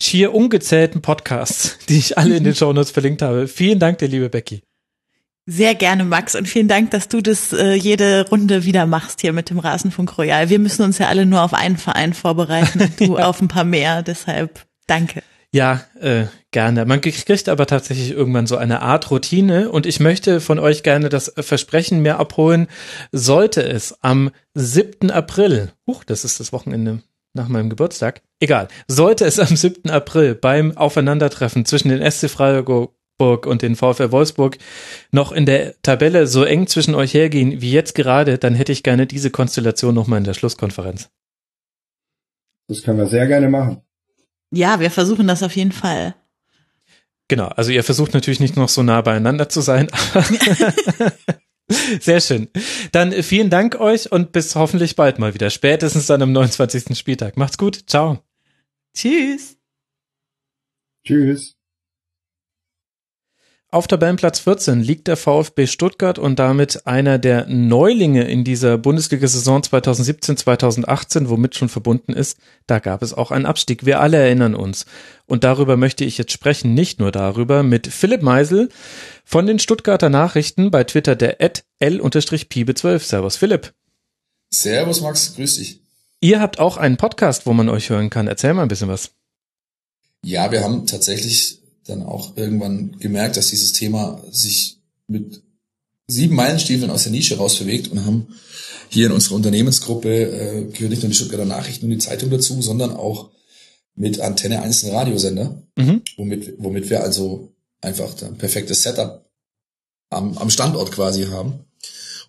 schier 0.00 0.34
ungezählten 0.34 1.02
Podcasts, 1.02 1.78
die 1.88 1.98
ich 1.98 2.18
alle 2.18 2.36
in 2.36 2.44
den 2.44 2.54
Shownotes 2.56 2.90
verlinkt 2.90 3.22
habe. 3.22 3.46
Vielen 3.46 3.78
Dank 3.78 3.98
dir, 3.98 4.08
liebe 4.08 4.30
Becky. 4.30 4.62
Sehr 5.46 5.74
gerne, 5.74 6.04
Max, 6.04 6.34
und 6.34 6.48
vielen 6.48 6.68
Dank, 6.68 6.90
dass 6.90 7.08
du 7.08 7.20
das 7.20 7.52
äh, 7.52 7.74
jede 7.74 8.26
Runde 8.30 8.64
wieder 8.64 8.86
machst 8.86 9.20
hier 9.20 9.34
mit 9.34 9.50
dem 9.50 9.58
Rasenfunk 9.58 10.16
Royal. 10.16 10.48
Wir 10.48 10.58
müssen 10.58 10.82
uns 10.82 10.96
ja 10.96 11.08
alle 11.08 11.26
nur 11.26 11.42
auf 11.42 11.52
einen 11.52 11.76
Verein 11.76 12.14
vorbereiten 12.14 12.80
und 12.80 12.98
du 13.00 13.18
ja. 13.18 13.26
auf 13.26 13.42
ein 13.42 13.48
paar 13.48 13.64
mehr. 13.64 14.02
Deshalb 14.02 14.64
danke. 14.86 15.22
Ja, 15.52 15.84
äh, 16.00 16.24
gerne. 16.50 16.86
Man 16.86 17.02
kriegt 17.02 17.48
aber 17.50 17.66
tatsächlich 17.66 18.10
irgendwann 18.10 18.46
so 18.46 18.56
eine 18.56 18.80
Art 18.80 19.10
Routine 19.10 19.70
und 19.70 19.84
ich 19.84 20.00
möchte 20.00 20.40
von 20.40 20.58
euch 20.58 20.82
gerne 20.82 21.10
das 21.10 21.32
Versprechen 21.38 22.00
mehr 22.00 22.18
abholen. 22.18 22.66
Sollte 23.12 23.62
es 23.62 24.02
am 24.02 24.30
7. 24.54 25.10
April, 25.10 25.72
huch, 25.86 26.04
das 26.04 26.24
ist 26.24 26.40
das 26.40 26.52
Wochenende 26.54 27.02
nach 27.34 27.48
meinem 27.48 27.68
Geburtstag, 27.68 28.22
egal, 28.40 28.68
sollte 28.88 29.26
es 29.26 29.38
am 29.38 29.54
7. 29.54 29.90
April 29.90 30.34
beim 30.34 30.76
Aufeinandertreffen 30.76 31.66
zwischen 31.66 31.90
den 31.90 32.10
SC 32.10 32.30
Freiburg 32.30 32.94
und 33.18 33.62
den 33.62 33.76
VfL 33.76 34.10
Wolfsburg 34.10 34.58
noch 35.10 35.32
in 35.32 35.46
der 35.46 35.80
Tabelle 35.82 36.26
so 36.26 36.44
eng 36.44 36.66
zwischen 36.66 36.94
euch 36.94 37.14
hergehen 37.14 37.60
wie 37.60 37.72
jetzt 37.72 37.94
gerade, 37.94 38.38
dann 38.38 38.54
hätte 38.54 38.72
ich 38.72 38.82
gerne 38.82 39.06
diese 39.06 39.30
Konstellation 39.30 39.94
nochmal 39.94 40.18
in 40.18 40.24
der 40.24 40.34
Schlusskonferenz. 40.34 41.10
Das 42.68 42.82
können 42.82 42.98
wir 42.98 43.06
sehr 43.06 43.26
gerne 43.26 43.48
machen. 43.48 43.82
Ja, 44.50 44.80
wir 44.80 44.90
versuchen 44.90 45.26
das 45.26 45.42
auf 45.42 45.54
jeden 45.56 45.72
Fall. 45.72 46.14
Genau, 47.28 47.46
also 47.48 47.70
ihr 47.70 47.84
versucht 47.84 48.14
natürlich 48.14 48.40
nicht 48.40 48.56
noch 48.56 48.68
so 48.68 48.82
nah 48.82 49.00
beieinander 49.00 49.48
zu 49.48 49.60
sein. 49.60 49.88
Sehr 52.00 52.20
schön. 52.20 52.48
Dann 52.92 53.12
vielen 53.22 53.48
Dank 53.48 53.80
euch 53.80 54.12
und 54.12 54.32
bis 54.32 54.54
hoffentlich 54.54 54.96
bald 54.96 55.18
mal 55.18 55.32
wieder. 55.32 55.48
Spätestens 55.48 56.06
dann 56.06 56.20
am 56.20 56.32
29. 56.32 56.96
Spieltag. 56.96 57.38
Macht's 57.38 57.56
gut. 57.56 57.84
Ciao. 57.86 58.22
Tschüss. 58.94 59.56
Tschüss. 61.06 61.53
Auf 63.74 63.88
Tabellenplatz 63.88 64.38
14 64.38 64.82
liegt 64.84 65.08
der 65.08 65.16
VfB 65.16 65.66
Stuttgart 65.66 66.20
und 66.20 66.38
damit 66.38 66.86
einer 66.86 67.18
der 67.18 67.48
Neulinge 67.48 68.22
in 68.22 68.44
dieser 68.44 68.78
Bundesliga-Saison 68.78 69.62
2017-2018, 69.62 71.28
womit 71.28 71.56
schon 71.56 71.68
verbunden 71.68 72.12
ist. 72.12 72.38
Da 72.68 72.78
gab 72.78 73.02
es 73.02 73.12
auch 73.12 73.32
einen 73.32 73.46
Abstieg. 73.46 73.84
Wir 73.84 73.98
alle 73.98 74.18
erinnern 74.18 74.54
uns. 74.54 74.86
Und 75.26 75.42
darüber 75.42 75.76
möchte 75.76 76.04
ich 76.04 76.18
jetzt 76.18 76.30
sprechen, 76.30 76.72
nicht 76.72 77.00
nur 77.00 77.10
darüber, 77.10 77.64
mit 77.64 77.88
Philipp 77.88 78.22
Meisel 78.22 78.68
von 79.24 79.44
den 79.48 79.58
Stuttgarter 79.58 80.08
Nachrichten 80.08 80.70
bei 80.70 80.84
Twitter 80.84 81.16
der 81.16 81.40
L-Piebe12. 81.40 83.00
Servus 83.00 83.36
Philipp. 83.36 83.74
Servus 84.50 85.00
Max, 85.00 85.34
grüß 85.34 85.56
dich. 85.56 85.80
Ihr 86.20 86.40
habt 86.40 86.60
auch 86.60 86.76
einen 86.76 86.96
Podcast, 86.96 87.44
wo 87.44 87.52
man 87.52 87.68
euch 87.68 87.90
hören 87.90 88.08
kann. 88.08 88.28
Erzähl 88.28 88.54
mal 88.54 88.62
ein 88.62 88.68
bisschen 88.68 88.88
was. 88.88 89.10
Ja, 90.22 90.52
wir 90.52 90.62
haben 90.62 90.86
tatsächlich 90.86 91.63
dann 91.86 92.02
auch 92.02 92.36
irgendwann 92.36 92.98
gemerkt, 92.98 93.36
dass 93.36 93.50
dieses 93.50 93.72
Thema 93.72 94.22
sich 94.30 94.78
mit 95.06 95.42
sieben 96.06 96.36
Meilenstiefeln 96.36 96.90
aus 96.90 97.04
der 97.04 97.12
Nische 97.12 97.36
rausbewegt 97.36 97.88
und 97.88 98.04
haben 98.04 98.28
hier 98.88 99.06
in 99.06 99.12
unserer 99.12 99.34
Unternehmensgruppe 99.36 100.08
äh, 100.08 100.64
gehört 100.72 100.90
nicht 100.90 101.02
nur 101.02 101.10
die 101.10 101.16
Stuttgarter 101.16 101.44
Nachrichten 101.44 101.86
und 101.86 101.90
die 101.90 101.98
Zeitung 101.98 102.30
dazu, 102.30 102.60
sondern 102.62 102.92
auch 102.92 103.30
mit 103.96 104.20
Antenne 104.20 104.62
einzelne 104.62 104.92
Radiosender, 104.92 105.62
mhm. 105.76 106.02
womit, 106.16 106.54
womit 106.58 106.90
wir 106.90 107.02
also 107.02 107.52
einfach 107.80 108.20
ein 108.22 108.38
perfektes 108.38 108.82
Setup 108.82 109.24
am, 110.10 110.36
am 110.38 110.50
Standort 110.50 110.92
quasi 110.92 111.26
haben. 111.26 111.64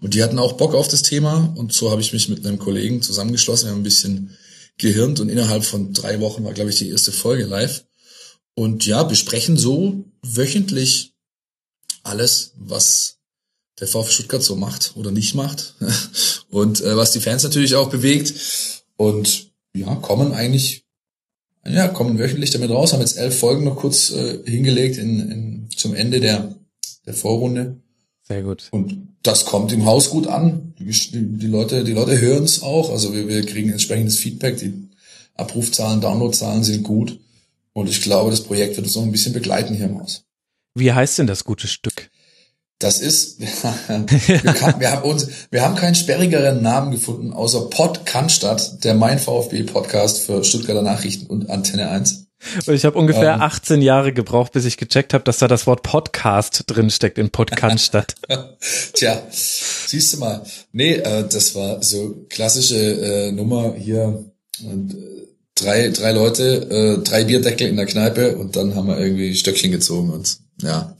Und 0.01 0.13
die 0.13 0.23
hatten 0.23 0.39
auch 0.39 0.53
Bock 0.53 0.75
auf 0.75 0.87
das 0.87 1.01
Thema 1.01 1.53
und 1.55 1.73
so 1.73 1.91
habe 1.91 2.01
ich 2.01 2.13
mich 2.13 2.29
mit 2.29 2.45
einem 2.45 2.59
Kollegen 2.59 3.01
zusammengeschlossen, 3.01 3.67
wir 3.67 3.71
haben 3.71 3.79
ein 3.79 3.83
bisschen 3.83 4.37
gehirnt 4.77 5.19
und 5.19 5.29
innerhalb 5.29 5.63
von 5.63 5.93
drei 5.93 6.19
Wochen 6.19 6.43
war, 6.43 6.53
glaube 6.53 6.69
ich, 6.69 6.77
die 6.77 6.89
erste 6.89 7.11
Folge 7.11 7.45
live. 7.45 7.85
Und 8.55 8.85
ja, 8.85 9.03
besprechen 9.03 9.57
so 9.57 10.05
wöchentlich 10.21 11.13
alles, 12.03 12.53
was 12.57 13.17
der 13.79 13.87
VfB 13.87 14.11
Stuttgart 14.11 14.43
so 14.43 14.55
macht 14.55 14.93
oder 14.95 15.11
nicht 15.11 15.35
macht 15.35 15.75
und 16.49 16.81
äh, 16.81 16.95
was 16.95 17.11
die 17.11 17.19
Fans 17.19 17.43
natürlich 17.43 17.75
auch 17.75 17.89
bewegt 17.89 18.33
und 18.95 19.51
ja, 19.73 19.95
kommen 19.95 20.31
eigentlich 20.31 20.85
ja, 21.67 21.87
kommen 21.87 22.19
wöchentlich 22.19 22.51
damit 22.51 22.69
raus, 22.69 22.93
haben 22.93 22.99
jetzt 22.99 23.17
elf 23.17 23.39
Folgen 23.39 23.63
noch 23.63 23.77
kurz 23.77 24.11
äh, 24.11 24.39
hingelegt 24.45 24.97
in, 24.97 25.31
in, 25.31 25.69
zum 25.75 25.95
Ende 25.95 26.19
der, 26.19 26.55
der 27.05 27.13
Vorrunde. 27.13 27.77
Sehr 28.21 28.43
gut. 28.43 28.67
Und 28.71 29.15
das 29.23 29.45
kommt 29.45 29.71
im 29.71 29.85
Haus 29.85 30.09
gut 30.09 30.27
an. 30.27 30.73
Die, 30.79 30.91
die 31.11 31.47
Leute, 31.47 31.83
die 31.83 31.93
Leute 31.93 32.19
hören 32.19 32.43
es 32.43 32.61
auch. 32.61 32.91
Also 32.91 33.13
wir, 33.13 33.27
wir 33.27 33.43
kriegen 33.45 33.71
entsprechendes 33.71 34.17
Feedback. 34.17 34.57
Die 34.57 34.73
Abrufzahlen, 35.35 36.01
Downloadzahlen 36.01 36.63
sind 36.63 36.83
gut. 36.83 37.19
Und 37.75 37.89
ich 37.89 38.01
glaube, 38.01 38.31
das 38.31 38.41
Projekt 38.41 38.77
wird 38.77 38.87
uns 38.87 38.95
noch 38.95 39.03
ein 39.03 39.11
bisschen 39.11 39.33
begleiten 39.33 39.75
hier 39.75 39.87
im 39.87 39.99
Haus. 39.99 40.23
Wie 40.75 40.93
heißt 40.93 41.19
denn 41.19 41.27
das 41.27 41.43
gute 41.43 41.67
Stück? 41.67 42.09
Das 42.79 42.99
ist, 42.99 43.39
wir, 43.39 44.53
kann, 44.53 44.79
wir, 44.79 44.91
haben 44.91 45.09
uns, 45.09 45.27
wir 45.51 45.61
haben 45.61 45.75
keinen 45.75 45.95
sperrigeren 45.95 46.61
Namen 46.61 46.91
gefunden, 46.91 47.33
außer 47.33 47.69
Pod 47.69 48.05
Cannstatt, 48.05 48.83
der 48.85 48.93
Mein 48.93 49.19
VfB 49.19 49.63
Podcast 49.63 50.21
für 50.21 50.43
Stuttgarter 50.45 50.83
Nachrichten 50.83 51.27
und 51.27 51.49
Antenne 51.49 51.89
1. 51.89 52.27
Und 52.65 52.73
ich 52.73 52.85
habe 52.85 52.97
ungefähr 52.97 53.33
ähm, 53.33 53.41
18 53.41 53.81
Jahre 53.81 54.13
gebraucht, 54.13 54.53
bis 54.53 54.63
ich 54.63 54.77
gecheckt 54.77 55.13
habe, 55.13 55.25
dass 55.25 55.39
da 55.39 55.47
das 55.49 55.67
Wort 55.67 55.83
Podcast 55.83 56.63
drin 56.67 56.89
steckt 56.89 57.17
in 57.17 57.29
Podcannstadt. 57.29 58.15
Tja, 58.93 59.21
siehst 59.31 60.13
du 60.13 60.19
mal. 60.19 60.43
Nee, 60.71 60.93
äh, 60.93 61.27
das 61.27 61.55
war 61.55 61.83
so 61.83 62.25
klassische 62.29 62.77
äh, 62.77 63.31
Nummer 63.33 63.73
hier. 63.75 64.31
Und, 64.63 64.93
äh, 64.93 65.24
drei, 65.55 65.89
drei 65.89 66.11
Leute, 66.11 66.43
äh, 66.69 67.03
drei 67.03 67.23
Bierdeckel 67.23 67.67
in 67.67 67.77
der 67.77 67.85
Kneipe 67.85 68.37
und 68.37 68.55
dann 68.55 68.75
haben 68.75 68.87
wir 68.87 68.99
irgendwie 68.99 69.33
Stöckchen 69.35 69.71
gezogen 69.71 70.11
und 70.11 70.37
ja. 70.61 70.95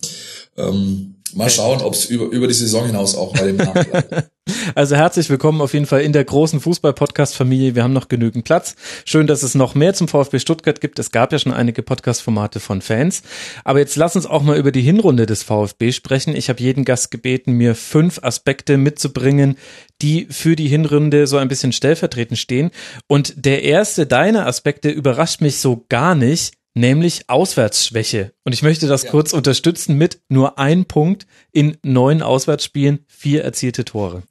Ähm, 0.58 1.15
Mal 1.36 1.50
schauen, 1.50 1.82
ob 1.82 1.94
es 1.94 2.06
über, 2.06 2.28
über 2.28 2.48
die 2.48 2.54
Saison 2.54 2.86
hinaus 2.86 3.14
auch 3.14 3.34
bei 3.34 3.48
dem 3.48 3.58
Namen 3.58 3.86
bleibt. 3.86 4.32
Also 4.76 4.96
herzlich 4.96 5.30
willkommen 5.30 5.60
auf 5.60 5.74
jeden 5.74 5.88
Fall 5.88 6.02
in 6.02 6.14
der 6.14 6.24
großen 6.24 6.60
Fußball-Podcast-Familie. 6.60 7.74
Wir 7.74 7.84
haben 7.84 7.94
noch 7.94 8.10
genügend 8.10 8.46
Platz. 8.46 8.76
Schön, 9.04 9.26
dass 9.26 9.42
es 9.42 9.56
noch 9.56 9.74
mehr 9.74 9.96
zum 9.96 10.08
VfB 10.08 10.38
Stuttgart 10.38 10.80
gibt. 10.80 11.00
Es 11.00 11.12
gab 11.12 11.32
ja 11.32 11.40
schon 11.40 11.52
einige 11.52 11.82
Podcast-Formate 11.82 12.60
von 12.60 12.82
Fans. 12.82 13.24
Aber 13.64 13.80
jetzt 13.80 13.96
lass 13.96 14.16
uns 14.16 14.28
auch 14.28 14.44
mal 14.44 14.58
über 14.58 14.72
die 14.72 14.82
Hinrunde 14.82 15.26
des 15.26 15.42
VfB 15.42 15.92
sprechen. 15.92 16.36
Ich 16.36 16.50
habe 16.50 16.62
jeden 16.62 16.86
Gast 16.86 17.10
gebeten, 17.10 17.54
mir 17.54 17.74
fünf 17.74 18.20
Aspekte 18.22 18.78
mitzubringen, 18.78 19.58
die 20.02 20.28
für 20.30 20.56
die 20.56 20.68
Hinrunde 20.68 21.26
so 21.26 21.38
ein 21.38 21.48
bisschen 21.48 21.72
stellvertretend 21.72 22.38
stehen. 22.38 22.70
Und 23.08 23.34
der 23.36 23.64
erste 23.64 24.06
deiner 24.06 24.46
Aspekte 24.46 24.90
überrascht 24.90 25.42
mich 25.42 25.58
so 25.58 25.86
gar 25.90 26.14
nicht 26.14 26.54
nämlich 26.76 27.30
Auswärtsschwäche. 27.30 28.34
Und 28.44 28.54
ich 28.54 28.62
möchte 28.62 28.88
das 28.88 29.04
ja. 29.04 29.10
kurz 29.10 29.34
unterstützen 29.34 29.98
mit 29.98 30.22
nur 30.30 30.60
ein 30.60 30.86
Punkt 30.86 31.26
in 31.52 31.78
neun 31.84 32.22
Auswärtsspielen, 32.22 33.00
vier 33.08 33.44
erzielte 33.44 33.86
Tore. 33.86 34.24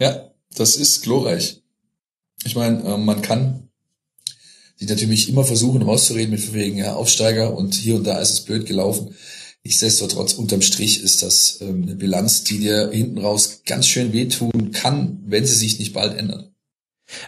Ja, 0.00 0.30
das 0.54 0.76
ist 0.76 1.02
glorreich. 1.02 1.62
Ich 2.44 2.56
meine, 2.56 2.82
äh, 2.82 2.96
man 2.96 3.20
kann 3.20 3.68
die 4.80 4.86
natürlich 4.86 5.28
immer 5.28 5.44
versuchen 5.44 5.82
rauszureden 5.82 6.30
mit 6.30 6.52
wegen 6.52 6.78
ja, 6.78 6.94
Aufsteiger 6.94 7.56
und 7.56 7.74
hier 7.74 7.96
und 7.96 8.04
da 8.04 8.18
ist 8.18 8.32
es 8.32 8.40
blöd 8.40 8.66
gelaufen. 8.66 9.14
Nichtsdestotrotz, 9.64 10.34
unterm 10.34 10.62
Strich 10.62 11.02
ist 11.02 11.22
das 11.22 11.58
ähm, 11.62 11.82
eine 11.82 11.94
Bilanz, 11.94 12.44
die 12.44 12.58
dir 12.58 12.90
hinten 12.90 13.18
raus 13.18 13.62
ganz 13.64 13.86
schön 13.86 14.12
wehtun 14.12 14.72
kann, 14.72 15.22
wenn 15.26 15.46
sie 15.46 15.54
sich 15.54 15.78
nicht 15.78 15.94
bald 15.94 16.18
ändert. 16.18 16.53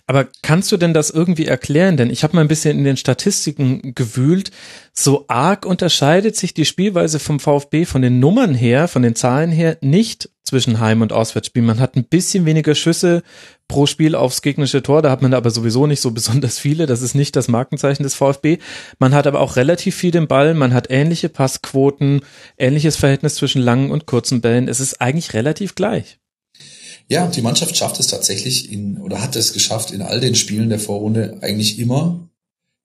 Aber 0.06 0.26
kannst 0.42 0.72
du 0.72 0.76
denn 0.76 0.94
das 0.94 1.10
irgendwie 1.10 1.46
erklären? 1.46 1.96
Denn 1.96 2.10
ich 2.10 2.22
habe 2.22 2.34
mal 2.34 2.42
ein 2.42 2.48
bisschen 2.48 2.78
in 2.78 2.84
den 2.84 2.96
Statistiken 2.96 3.94
gewühlt. 3.94 4.50
So 4.92 5.26
arg 5.28 5.66
unterscheidet 5.66 6.36
sich 6.36 6.54
die 6.54 6.64
Spielweise 6.64 7.18
vom 7.18 7.40
VfB 7.40 7.84
von 7.84 8.02
den 8.02 8.18
Nummern 8.18 8.54
her, 8.54 8.88
von 8.88 9.02
den 9.02 9.14
Zahlen 9.14 9.52
her, 9.52 9.76
nicht 9.80 10.30
zwischen 10.46 10.78
Heim- 10.80 11.02
und 11.02 11.12
Auswärtsspielen. 11.12 11.66
Man 11.66 11.80
hat 11.80 11.96
ein 11.96 12.04
bisschen 12.04 12.46
weniger 12.46 12.74
Schüsse 12.74 13.22
pro 13.68 13.86
Spiel 13.86 14.14
aufs 14.14 14.42
gegnerische 14.42 14.82
Tor, 14.82 15.02
da 15.02 15.10
hat 15.10 15.20
man 15.20 15.34
aber 15.34 15.50
sowieso 15.50 15.86
nicht 15.86 16.00
so 16.00 16.10
besonders 16.12 16.58
viele. 16.58 16.86
Das 16.86 17.02
ist 17.02 17.14
nicht 17.14 17.36
das 17.36 17.48
Markenzeichen 17.48 18.04
des 18.04 18.14
VfB. 18.14 18.58
Man 18.98 19.12
hat 19.12 19.26
aber 19.26 19.40
auch 19.40 19.56
relativ 19.56 19.96
viel 19.96 20.12
den 20.12 20.28
Ball, 20.28 20.54
man 20.54 20.72
hat 20.72 20.86
ähnliche 20.90 21.28
Passquoten, 21.28 22.20
ähnliches 22.56 22.96
Verhältnis 22.96 23.34
zwischen 23.34 23.60
langen 23.60 23.90
und 23.90 24.06
kurzen 24.06 24.40
Bällen. 24.40 24.68
Es 24.68 24.80
ist 24.80 25.00
eigentlich 25.00 25.34
relativ 25.34 25.74
gleich. 25.74 26.18
Ja, 27.08 27.26
die 27.28 27.42
Mannschaft 27.42 27.76
schafft 27.76 28.00
es 28.00 28.08
tatsächlich 28.08 28.72
in, 28.72 28.98
oder 28.98 29.22
hat 29.22 29.36
es 29.36 29.52
geschafft, 29.52 29.92
in 29.92 30.02
all 30.02 30.20
den 30.20 30.34
Spielen 30.34 30.68
der 30.68 30.80
Vorrunde 30.80 31.38
eigentlich 31.40 31.78
immer 31.78 32.28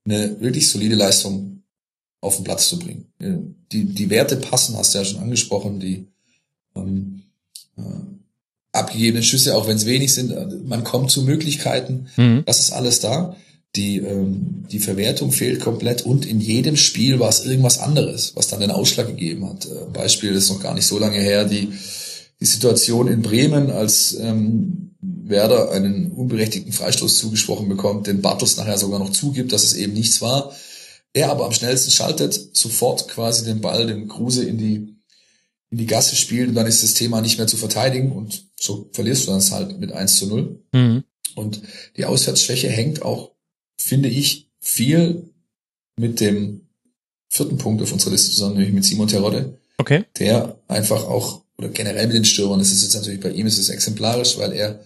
eine 0.05 0.39
wirklich 0.41 0.69
solide 0.69 0.95
Leistung 0.95 1.63
auf 2.21 2.35
den 2.35 2.43
Platz 2.43 2.69
zu 2.69 2.77
bringen. 2.77 3.07
Die, 3.71 3.85
die 3.85 4.09
Werte 4.09 4.37
passen, 4.37 4.77
hast 4.77 4.93
du 4.93 4.99
ja 4.99 5.05
schon 5.05 5.21
angesprochen, 5.21 5.79
die 5.79 6.07
ähm, 6.75 7.23
äh, 7.77 7.81
abgegebenen 8.71 9.23
Schüsse, 9.23 9.55
auch 9.55 9.67
wenn 9.67 9.75
es 9.75 9.85
wenig 9.85 10.13
sind, 10.13 10.67
man 10.67 10.83
kommt 10.83 11.11
zu 11.11 11.23
Möglichkeiten, 11.23 12.07
mhm. 12.15 12.43
das 12.45 12.59
ist 12.59 12.71
alles 12.71 12.99
da. 12.99 13.35
Die, 13.75 13.97
ähm, 13.99 14.65
die 14.69 14.79
Verwertung 14.79 15.31
fehlt 15.31 15.61
komplett 15.61 16.01
und 16.01 16.25
in 16.25 16.41
jedem 16.41 16.75
Spiel 16.75 17.19
war 17.19 17.29
es 17.29 17.45
irgendwas 17.45 17.79
anderes, 17.79 18.35
was 18.35 18.49
dann 18.49 18.59
den 18.59 18.71
Ausschlag 18.71 19.07
gegeben 19.07 19.49
hat. 19.49 19.65
Äh, 19.65 19.89
Beispiel 19.93 20.33
ist 20.33 20.49
noch 20.49 20.61
gar 20.61 20.73
nicht 20.73 20.85
so 20.85 20.99
lange 20.99 21.19
her, 21.19 21.45
die 21.45 21.69
die 22.41 22.47
Situation 22.47 23.07
in 23.07 23.21
Bremen, 23.21 23.69
als 23.69 24.17
ähm, 24.19 24.95
Werder 24.99 25.71
einen 25.71 26.11
unberechtigten 26.11 26.73
Freistoß 26.73 27.17
zugesprochen 27.19 27.69
bekommt, 27.69 28.07
den 28.07 28.21
Bartels 28.21 28.57
nachher 28.57 28.77
sogar 28.77 28.99
noch 28.99 29.11
zugibt, 29.11 29.51
dass 29.51 29.63
es 29.63 29.75
eben 29.75 29.93
nichts 29.93 30.21
war. 30.21 30.53
Er 31.13 31.29
aber 31.29 31.45
am 31.45 31.53
schnellsten 31.53 31.91
schaltet, 31.91 32.55
sofort 32.55 33.07
quasi 33.07 33.45
den 33.45 33.61
Ball, 33.61 33.85
den 33.85 34.07
Kruse 34.07 34.43
in 34.43 34.57
die, 34.57 34.95
in 35.69 35.77
die 35.77 35.85
Gasse 35.85 36.15
spielt 36.15 36.49
und 36.49 36.55
dann 36.55 36.67
ist 36.67 36.83
das 36.83 36.95
Thema 36.95 37.21
nicht 37.21 37.37
mehr 37.37 37.47
zu 37.47 37.57
verteidigen 37.57 38.11
und 38.11 38.45
so 38.59 38.89
verlierst 38.91 39.27
du 39.27 39.31
dann 39.31 39.51
halt 39.51 39.79
mit 39.79 39.91
1 39.91 40.17
zu 40.17 40.27
0. 40.27 40.59
Mhm. 40.73 41.03
Und 41.35 41.61
die 41.95 42.05
Auswärtsschwäche 42.05 42.69
hängt 42.69 43.03
auch, 43.03 43.31
finde 43.77 44.09
ich, 44.09 44.49
viel 44.59 45.29
mit 45.95 46.19
dem 46.19 46.67
vierten 47.29 47.57
Punkt 47.57 47.81
auf 47.81 47.93
unserer 47.93 48.11
Liste 48.11 48.31
zusammen, 48.31 48.55
nämlich 48.55 48.73
mit 48.73 48.85
Simon 48.85 49.07
Terodde. 49.07 49.57
Okay. 49.77 50.05
Der 50.19 50.59
einfach 50.67 51.05
auch 51.05 51.40
oder 51.61 51.69
generell 51.69 52.07
mit 52.07 52.15
den 52.15 52.25
Stürmern, 52.25 52.59
das 52.59 52.71
ist 52.71 52.81
jetzt 52.81 52.95
natürlich 52.95 53.19
bei 53.19 53.29
ihm 53.29 53.45
ist 53.45 53.59
es 53.59 53.69
exemplarisch, 53.69 54.37
weil 54.37 54.53
er 54.53 54.83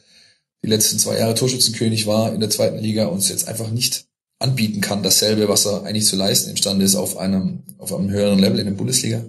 die 0.62 0.68
letzten 0.68 1.00
zwei 1.00 1.18
Jahre 1.18 1.36
Torschützenkönig 1.36 2.06
war 2.06 2.34
in 2.34 2.42
der 2.42 2.50
zweiten 2.50 2.80
Liga 2.80 3.06
und 3.06 3.20
es 3.20 3.30
jetzt 3.30 3.48
einfach 3.48 3.72
nicht 3.72 4.08
anbieten 4.40 4.82
kann, 4.82 5.04
dasselbe, 5.04 5.48
was 5.48 5.66
er 5.66 5.84
eigentlich 5.84 6.06
zu 6.06 6.18
leisten 6.18 6.50
imstande 6.50 6.84
ist 6.84 6.96
auf 6.96 7.18
einem, 7.18 7.64
auf 7.78 7.94
einem 7.94 8.10
höheren 8.10 8.40
Level 8.40 8.60
in 8.60 8.66
der 8.66 8.74
Bundesliga. 8.74 9.24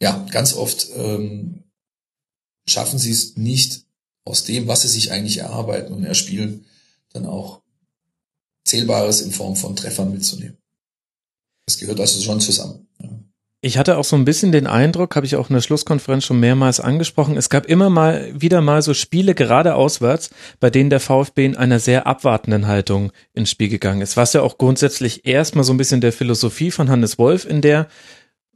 Ja, 0.00 0.26
ganz 0.30 0.52
oft 0.52 0.88
ähm, 0.94 1.64
schaffen 2.68 2.98
sie 2.98 3.12
es 3.12 3.36
nicht 3.36 3.86
aus 4.24 4.44
dem, 4.44 4.66
was 4.66 4.82
sie 4.82 4.88
sich 4.88 5.12
eigentlich 5.12 5.38
erarbeiten 5.38 5.94
und 5.94 6.04
erspielen, 6.04 6.66
dann 7.12 7.24
auch 7.24 7.62
Zählbares 8.64 9.22
in 9.22 9.30
Form 9.30 9.56
von 9.56 9.76
Treffern 9.76 10.12
mitzunehmen. 10.12 10.58
Das 11.64 11.78
gehört 11.78 12.00
also 12.00 12.20
schon 12.20 12.40
zusammen. 12.40 12.88
Ja. 13.00 13.08
Ich 13.66 13.78
hatte 13.78 13.98
auch 13.98 14.04
so 14.04 14.14
ein 14.14 14.24
bisschen 14.24 14.52
den 14.52 14.68
Eindruck, 14.68 15.16
habe 15.16 15.26
ich 15.26 15.34
auch 15.34 15.50
in 15.50 15.54
der 15.54 15.60
Schlusskonferenz 15.60 16.24
schon 16.24 16.38
mehrmals 16.38 16.78
angesprochen, 16.78 17.36
es 17.36 17.50
gab 17.50 17.66
immer 17.66 17.90
mal 17.90 18.30
wieder 18.32 18.60
mal 18.60 18.80
so 18.80 18.94
Spiele 18.94 19.34
gerade 19.34 19.74
auswärts, 19.74 20.30
bei 20.60 20.70
denen 20.70 20.88
der 20.88 21.00
VfB 21.00 21.46
in 21.46 21.56
einer 21.56 21.80
sehr 21.80 22.06
abwartenden 22.06 22.68
Haltung 22.68 23.10
ins 23.34 23.50
Spiel 23.50 23.68
gegangen 23.68 24.02
ist, 24.02 24.16
was 24.16 24.34
ja 24.34 24.42
auch 24.42 24.56
grundsätzlich 24.56 25.26
erstmal 25.26 25.64
so 25.64 25.72
ein 25.74 25.78
bisschen 25.78 26.00
der 26.00 26.12
Philosophie 26.12 26.70
von 26.70 26.88
Hannes 26.88 27.18
Wolf 27.18 27.44
in 27.44 27.60
der 27.60 27.88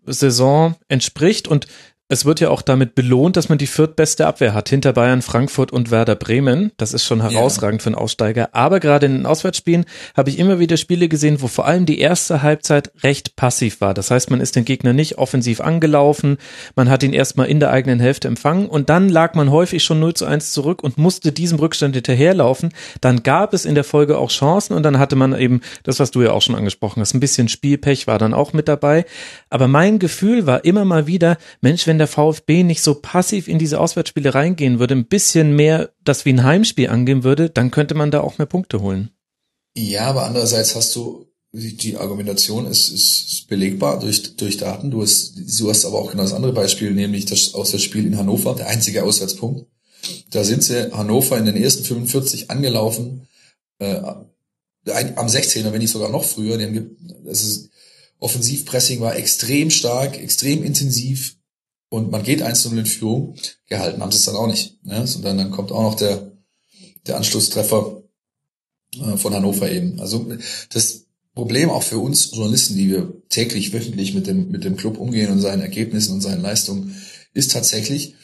Saison 0.06 0.76
entspricht. 0.86 1.48
Und 1.48 1.66
es 2.10 2.24
wird 2.24 2.40
ja 2.40 2.50
auch 2.50 2.60
damit 2.60 2.96
belohnt, 2.96 3.36
dass 3.36 3.48
man 3.48 3.58
die 3.58 3.68
viertbeste 3.68 4.26
Abwehr 4.26 4.52
hat, 4.52 4.68
hinter 4.68 4.92
Bayern, 4.92 5.22
Frankfurt 5.22 5.72
und 5.72 5.92
Werder 5.92 6.16
Bremen. 6.16 6.72
Das 6.76 6.92
ist 6.92 7.04
schon 7.04 7.22
herausragend 7.22 7.80
ja. 7.80 7.84
für 7.84 7.88
einen 7.90 7.94
Aussteiger. 7.94 8.48
Aber 8.52 8.80
gerade 8.80 9.06
in 9.06 9.12
den 9.12 9.26
Auswärtsspielen 9.26 9.84
habe 10.16 10.28
ich 10.28 10.40
immer 10.40 10.58
wieder 10.58 10.76
Spiele 10.76 11.08
gesehen, 11.08 11.40
wo 11.40 11.46
vor 11.46 11.66
allem 11.66 11.86
die 11.86 12.00
erste 12.00 12.42
Halbzeit 12.42 12.90
recht 13.04 13.36
passiv 13.36 13.80
war. 13.80 13.94
Das 13.94 14.10
heißt, 14.10 14.28
man 14.28 14.40
ist 14.40 14.56
den 14.56 14.64
Gegner 14.64 14.92
nicht 14.92 15.18
offensiv 15.18 15.60
angelaufen, 15.60 16.38
man 16.74 16.90
hat 16.90 17.04
ihn 17.04 17.12
erstmal 17.12 17.46
in 17.46 17.60
der 17.60 17.70
eigenen 17.70 18.00
Hälfte 18.00 18.26
empfangen 18.26 18.66
und 18.66 18.90
dann 18.90 19.08
lag 19.08 19.34
man 19.34 19.52
häufig 19.52 19.84
schon 19.84 20.00
0 20.00 20.14
zu 20.14 20.26
1 20.26 20.50
zurück 20.50 20.82
und 20.82 20.98
musste 20.98 21.30
diesem 21.30 21.60
Rückstand 21.60 21.94
hinterherlaufen. 21.94 22.70
Dann 23.00 23.22
gab 23.22 23.54
es 23.54 23.64
in 23.64 23.76
der 23.76 23.84
Folge 23.84 24.18
auch 24.18 24.30
Chancen 24.30 24.74
und 24.74 24.82
dann 24.82 24.98
hatte 24.98 25.14
man 25.14 25.38
eben 25.38 25.60
das, 25.84 26.00
was 26.00 26.10
du 26.10 26.22
ja 26.22 26.32
auch 26.32 26.42
schon 26.42 26.56
angesprochen 26.56 27.00
hast, 27.00 27.14
ein 27.14 27.20
bisschen 27.20 27.46
Spielpech 27.46 28.08
war 28.08 28.18
dann 28.18 28.34
auch 28.34 28.52
mit 28.52 28.66
dabei. 28.66 29.04
Aber 29.48 29.68
mein 29.68 30.00
Gefühl 30.00 30.48
war 30.48 30.64
immer 30.64 30.84
mal 30.84 31.06
wieder, 31.06 31.36
Mensch, 31.60 31.86
wenn 31.86 31.99
der 32.00 32.08
VfB 32.08 32.64
nicht 32.64 32.82
so 32.82 32.96
passiv 32.96 33.46
in 33.46 33.58
diese 33.58 33.78
Auswärtsspiele 33.78 34.34
reingehen 34.34 34.80
würde, 34.80 34.94
ein 34.94 35.06
bisschen 35.06 35.54
mehr 35.54 35.92
das 36.02 36.24
wie 36.24 36.32
ein 36.32 36.42
Heimspiel 36.42 36.88
angehen 36.88 37.22
würde, 37.22 37.48
dann 37.48 37.70
könnte 37.70 37.94
man 37.94 38.10
da 38.10 38.20
auch 38.20 38.38
mehr 38.38 38.46
Punkte 38.46 38.80
holen. 38.80 39.10
Ja, 39.76 40.06
aber 40.06 40.26
andererseits 40.26 40.74
hast 40.74 40.96
du 40.96 41.30
die 41.52 41.96
Argumentation 41.96 42.66
ist, 42.66 42.90
ist 42.90 43.48
belegbar 43.48 43.98
durch, 43.98 44.36
durch 44.36 44.56
Daten. 44.56 44.90
Du 44.90 45.02
hast, 45.02 45.34
du 45.36 45.68
hast 45.68 45.84
aber 45.84 45.98
auch 45.98 46.10
genau 46.10 46.22
das 46.22 46.32
andere 46.32 46.52
Beispiel, 46.52 46.92
nämlich 46.92 47.26
das 47.26 47.54
Auswärtsspiel 47.54 48.06
in 48.06 48.16
Hannover, 48.16 48.54
der 48.54 48.68
einzige 48.68 49.02
Auswärtspunkt. 49.02 49.66
Da 50.30 50.44
sind 50.44 50.62
sie 50.62 50.92
Hannover 50.92 51.38
in 51.38 51.46
den 51.46 51.56
ersten 51.56 51.84
45 51.84 52.50
angelaufen, 52.50 53.26
äh, 53.78 53.94
am 53.96 55.26
16er, 55.26 55.72
wenn 55.72 55.80
nicht 55.80 55.90
sogar 55.90 56.10
noch 56.10 56.24
früher. 56.24 56.58
Offensivpressing 58.20 59.00
war 59.00 59.16
extrem 59.16 59.70
stark, 59.70 60.18
extrem 60.18 60.62
intensiv 60.62 61.36
und 61.90 62.10
man 62.10 62.22
geht 62.22 62.42
1-0 62.42 62.78
in 62.78 62.86
Führung, 62.86 63.34
gehalten 63.68 64.00
haben 64.00 64.12
sie 64.12 64.18
es 64.18 64.24
dann 64.24 64.36
auch 64.36 64.46
nicht. 64.46 64.82
Ne? 64.84 65.06
Sondern 65.06 65.36
dann 65.36 65.50
kommt 65.50 65.72
auch 65.72 65.82
noch 65.82 65.96
der, 65.96 66.32
der 67.06 67.16
Anschlusstreffer 67.16 68.02
äh, 68.94 69.16
von 69.16 69.34
Hannover 69.34 69.70
eben. 69.70 70.00
Also 70.00 70.32
das 70.72 71.06
Problem 71.34 71.68
auch 71.68 71.82
für 71.82 71.98
uns 71.98 72.30
Journalisten, 72.30 72.76
die 72.76 72.90
wir 72.90 73.12
täglich, 73.28 73.72
wöchentlich 73.72 74.14
mit 74.14 74.28
dem, 74.28 74.50
mit 74.50 74.64
dem 74.64 74.76
Club 74.76 74.98
umgehen 74.98 75.32
und 75.32 75.40
seinen 75.40 75.62
Ergebnissen 75.62 76.14
und 76.14 76.20
seinen 76.20 76.42
Leistungen, 76.42 76.96
ist 77.34 77.52
tatsächlich, 77.52 78.14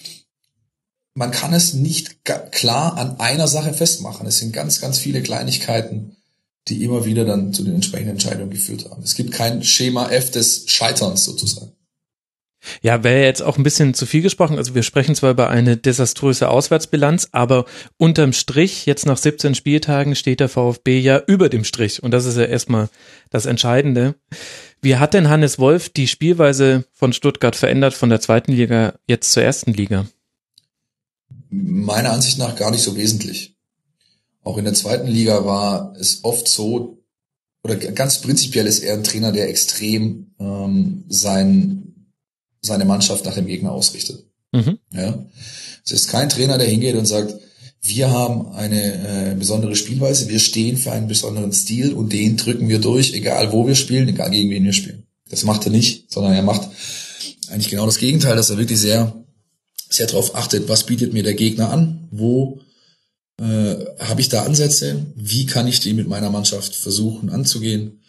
man 1.14 1.32
kann 1.32 1.52
es 1.52 1.74
nicht 1.74 2.24
klar 2.24 2.96
an 2.96 3.18
einer 3.18 3.48
Sache 3.48 3.72
festmachen. 3.72 4.26
Es 4.26 4.38
sind 4.38 4.52
ganz, 4.52 4.80
ganz 4.80 4.98
viele 4.98 5.22
Kleinigkeiten, 5.22 6.16
die 6.68 6.84
immer 6.84 7.04
wieder 7.04 7.24
dann 7.24 7.52
zu 7.52 7.64
den 7.64 7.74
entsprechenden 7.74 8.12
Entscheidungen 8.12 8.50
geführt 8.50 8.88
haben. 8.90 9.02
Es 9.02 9.14
gibt 9.14 9.32
kein 9.32 9.64
Schema 9.64 10.10
F 10.10 10.30
des 10.30 10.64
Scheiterns 10.68 11.24
sozusagen. 11.24 11.75
Ja, 12.82 13.04
wäre 13.04 13.24
jetzt 13.24 13.42
auch 13.42 13.56
ein 13.56 13.62
bisschen 13.62 13.94
zu 13.94 14.06
viel 14.06 14.22
gesprochen. 14.22 14.58
Also 14.58 14.74
wir 14.74 14.82
sprechen 14.82 15.14
zwar 15.14 15.30
über 15.30 15.50
eine 15.50 15.76
desaströse 15.76 16.48
Auswärtsbilanz, 16.48 17.28
aber 17.32 17.64
unterm 17.96 18.32
Strich, 18.32 18.86
jetzt 18.86 19.06
nach 19.06 19.16
17 19.16 19.54
Spieltagen, 19.54 20.14
steht 20.14 20.40
der 20.40 20.48
VfB 20.48 20.98
ja 20.98 21.22
über 21.26 21.48
dem 21.48 21.64
Strich. 21.64 22.02
Und 22.02 22.10
das 22.12 22.24
ist 22.24 22.36
ja 22.36 22.44
erstmal 22.44 22.88
das 23.30 23.46
Entscheidende. 23.46 24.14
Wie 24.82 24.96
hat 24.96 25.14
denn 25.14 25.28
Hannes 25.28 25.58
Wolf 25.58 25.88
die 25.88 26.06
Spielweise 26.06 26.84
von 26.92 27.12
Stuttgart 27.12 27.56
verändert 27.56 27.94
von 27.94 28.10
der 28.10 28.20
zweiten 28.20 28.52
Liga 28.52 28.94
jetzt 29.06 29.32
zur 29.32 29.42
ersten 29.42 29.72
Liga? 29.72 30.06
Meiner 31.50 32.12
Ansicht 32.12 32.38
nach 32.38 32.56
gar 32.56 32.70
nicht 32.70 32.82
so 32.82 32.96
wesentlich. 32.96 33.56
Auch 34.42 34.58
in 34.58 34.64
der 34.64 34.74
zweiten 34.74 35.08
Liga 35.08 35.44
war 35.44 35.94
es 35.98 36.22
oft 36.22 36.46
so, 36.46 37.02
oder 37.66 37.74
ganz 37.74 38.20
prinzipiell 38.20 38.68
ist 38.68 38.78
er 38.78 38.94
ein 38.94 39.02
Trainer, 39.02 39.32
der 39.32 39.48
extrem 39.48 40.28
ähm, 40.38 41.04
sein 41.08 41.95
seine 42.66 42.84
Mannschaft 42.84 43.24
nach 43.24 43.34
dem 43.34 43.46
Gegner 43.46 43.72
ausrichtet. 43.72 44.24
Mhm. 44.52 44.78
Ja. 44.92 45.26
Es 45.84 45.92
ist 45.92 46.08
kein 46.08 46.28
Trainer, 46.28 46.58
der 46.58 46.66
hingeht 46.66 46.96
und 46.96 47.06
sagt, 47.06 47.34
wir 47.82 48.10
haben 48.10 48.52
eine 48.52 49.32
äh, 49.32 49.34
besondere 49.36 49.76
Spielweise, 49.76 50.28
wir 50.28 50.40
stehen 50.40 50.76
für 50.76 50.92
einen 50.92 51.08
besonderen 51.08 51.52
Stil 51.52 51.92
und 51.92 52.12
den 52.12 52.36
drücken 52.36 52.68
wir 52.68 52.80
durch, 52.80 53.12
egal 53.12 53.52
wo 53.52 53.66
wir 53.66 53.76
spielen, 53.76 54.08
egal 54.08 54.30
gegen 54.30 54.50
wen 54.50 54.64
wir 54.64 54.72
spielen. 54.72 55.06
Das 55.30 55.44
macht 55.44 55.66
er 55.66 55.72
nicht, 55.72 56.12
sondern 56.12 56.32
er 56.32 56.42
macht 56.42 56.68
eigentlich 57.48 57.68
genau 57.68 57.86
das 57.86 57.98
Gegenteil, 57.98 58.36
dass 58.36 58.50
er 58.50 58.58
wirklich 58.58 58.80
sehr, 58.80 59.24
sehr 59.88 60.06
darauf 60.06 60.34
achtet, 60.34 60.68
was 60.68 60.84
bietet 60.84 61.12
mir 61.12 61.22
der 61.22 61.34
Gegner 61.34 61.70
an, 61.70 62.08
wo 62.10 62.60
äh, 63.38 63.76
habe 64.00 64.20
ich 64.20 64.28
da 64.28 64.44
Ansätze, 64.44 65.06
wie 65.14 65.46
kann 65.46 65.68
ich 65.68 65.80
die 65.80 65.94
mit 65.94 66.08
meiner 66.08 66.30
Mannschaft 66.30 66.74
versuchen 66.74 67.30
anzugehen. 67.30 68.02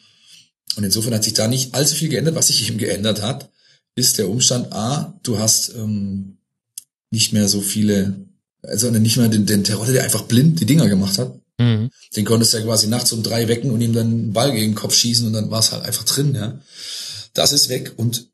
Und 0.75 0.83
insofern 0.83 1.13
hat 1.13 1.23
sich 1.23 1.33
da 1.33 1.47
nicht 1.47 1.73
allzu 1.73 1.95
viel 1.95 2.09
geändert. 2.09 2.35
Was 2.35 2.47
sich 2.47 2.67
eben 2.67 2.77
geändert 2.77 3.21
hat, 3.21 3.49
ist 3.97 4.17
der 4.17 4.29
Umstand, 4.29 4.71
A, 4.71 5.19
du 5.23 5.39
hast 5.39 5.73
ähm, 5.75 6.37
nicht 7.11 7.33
mehr 7.33 7.49
so 7.49 7.59
viele, 7.59 8.27
also 8.61 8.89
nicht 8.91 9.17
mehr 9.17 9.27
den, 9.27 9.45
den 9.45 9.65
Terror, 9.65 9.85
der 9.85 10.03
einfach 10.03 10.23
blind 10.23 10.61
die 10.61 10.65
Dinger 10.65 10.87
gemacht 10.87 11.17
hat, 11.17 11.37
Mhm. 11.57 11.89
Den 12.15 12.25
konntest 12.25 12.53
du 12.53 12.57
ja 12.57 12.63
quasi 12.63 12.87
nachts 12.87 13.11
um 13.11 13.23
drei 13.23 13.47
wecken 13.47 13.71
und 13.71 13.81
ihm 13.81 13.93
dann 13.93 14.07
einen 14.07 14.33
Ball 14.33 14.51
gegen 14.51 14.71
den 14.71 14.75
Kopf 14.75 14.95
schießen 14.95 15.25
und 15.27 15.33
dann 15.33 15.49
war 15.49 15.59
es 15.59 15.71
halt 15.71 15.83
einfach 15.83 16.03
drin, 16.03 16.35
ja. 16.35 16.59
Das 17.33 17.51
ist 17.51 17.69
weg 17.69 17.93
und 17.97 18.27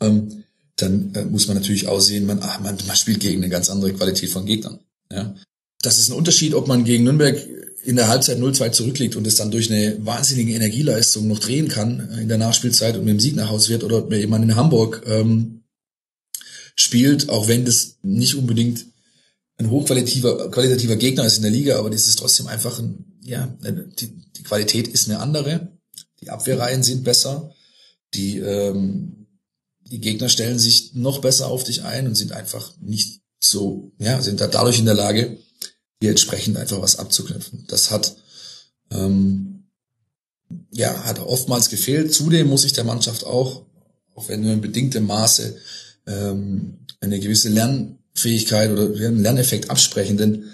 ähm, 0.00 0.44
dann 0.76 1.14
äh, 1.14 1.24
muss 1.24 1.46
man 1.46 1.56
natürlich 1.56 1.86
aussehen, 1.86 2.26
man, 2.26 2.40
ach, 2.42 2.60
man, 2.60 2.76
man 2.86 2.96
spielt 2.96 3.20
gegen 3.20 3.42
eine 3.42 3.50
ganz 3.50 3.70
andere 3.70 3.92
Qualität 3.92 4.30
von 4.30 4.46
Gegnern. 4.46 4.80
Ja. 5.10 5.34
Das 5.82 5.98
ist 5.98 6.08
ein 6.08 6.16
Unterschied, 6.16 6.54
ob 6.54 6.66
man 6.66 6.84
gegen 6.84 7.04
Nürnberg 7.04 7.36
in 7.84 7.96
der 7.96 8.08
Halbzeit 8.08 8.38
0-2 8.38 8.72
zurückliegt 8.72 9.16
und 9.16 9.26
es 9.26 9.36
dann 9.36 9.50
durch 9.50 9.70
eine 9.70 10.04
wahnsinnige 10.04 10.54
Energieleistung 10.54 11.28
noch 11.28 11.38
drehen 11.38 11.68
kann 11.68 12.18
in 12.20 12.28
der 12.28 12.38
Nachspielzeit 12.38 12.96
und 12.96 13.04
mit 13.04 13.12
dem 13.12 13.20
Sieg 13.20 13.36
nach 13.36 13.50
Hause 13.50 13.70
wird 13.70 13.84
oder 13.84 14.10
jemand 14.16 14.44
in 14.44 14.56
Hamburg 14.56 15.02
ähm, 15.06 15.64
spielt, 16.76 17.28
auch 17.28 17.48
wenn 17.48 17.64
das 17.64 17.96
nicht 18.02 18.34
unbedingt 18.34 18.86
ein 19.56 19.70
hochqualitativer 19.70 20.50
qualitativer 20.50 20.96
Gegner 20.96 21.24
ist 21.26 21.36
in 21.36 21.42
der 21.42 21.52
Liga, 21.52 21.78
aber 21.78 21.90
das 21.90 22.08
ist 22.08 22.18
trotzdem 22.18 22.48
einfach 22.48 22.78
ein, 22.78 23.04
ja, 23.22 23.56
die, 24.00 24.08
die 24.32 24.42
Qualität 24.42 24.88
ist 24.88 25.08
eine 25.08 25.20
andere, 25.20 25.68
die 26.20 26.30
Abwehrreihen 26.30 26.82
sind 26.82 27.04
besser, 27.04 27.54
die 28.14 28.38
ähm, 28.38 29.24
die 29.90 30.00
Gegner 30.00 30.28
stellen 30.28 30.58
sich 30.58 30.94
noch 30.94 31.20
besser 31.20 31.48
auf 31.48 31.64
dich 31.64 31.84
ein 31.84 32.06
und 32.06 32.14
sind 32.14 32.32
einfach 32.32 32.72
nicht 32.80 33.20
so, 33.38 33.92
ja, 33.98 34.20
sind 34.22 34.40
da 34.40 34.46
dadurch 34.46 34.78
in 34.78 34.86
der 34.86 34.94
Lage, 34.94 35.38
hier 36.04 36.10
entsprechend 36.10 36.58
einfach 36.58 36.82
was 36.82 36.98
abzuknüpfen. 36.98 37.64
Das 37.68 37.90
hat 37.90 38.14
ähm, 38.90 39.64
ja 40.70 41.04
hat 41.04 41.18
oftmals 41.18 41.70
gefehlt. 41.70 42.12
Zudem 42.12 42.48
muss 42.48 42.64
ich 42.64 42.74
der 42.74 42.84
Mannschaft 42.84 43.24
auch, 43.24 43.64
auch 44.14 44.28
wenn 44.28 44.42
nur 44.42 44.52
in 44.52 44.60
bedingtem 44.60 45.06
Maße, 45.06 45.56
ähm, 46.06 46.78
eine 47.00 47.18
gewisse 47.20 47.48
Lernfähigkeit 47.48 48.70
oder 48.70 48.84
einen 48.84 49.22
Lerneffekt 49.22 49.70
absprechen, 49.70 50.18
denn 50.18 50.44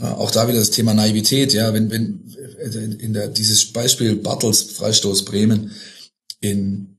äh, 0.00 0.04
auch 0.04 0.30
da 0.30 0.46
wieder 0.46 0.58
das 0.58 0.70
Thema 0.70 0.92
Naivität, 0.92 1.54
ja, 1.54 1.72
wenn, 1.72 1.90
wenn 1.90 2.34
äh, 2.58 3.02
in 3.02 3.14
der, 3.14 3.28
dieses 3.28 3.72
Beispiel 3.72 4.16
Bartels 4.16 4.62
Freistoß 4.62 5.24
Bremen 5.24 5.72
in 6.40 6.96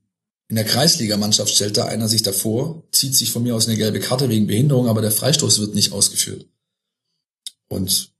in 0.49 0.55
der 0.55 0.63
Kreisligamannschaft 0.63 1.53
stellt 1.53 1.75
da 1.75 1.85
einer 1.85 2.07
sich 2.07 2.23
davor, 2.23 2.83
zieht 2.91 3.15
sich 3.15 3.31
von 3.31 3.43
mir 3.43 3.53
aus 3.53 3.67
eine 3.67 3.75
gelbe 3.75 3.99
Karte 3.99 4.29
wegen 4.29 4.47
Behinderung, 4.47 4.87
aber 4.87 5.01
der 5.01 5.11
Freistoß 5.11 5.59
wird 5.59 5.75
nicht 5.75 5.91
ausgeführt. 5.91 6.45
Und 7.67 8.11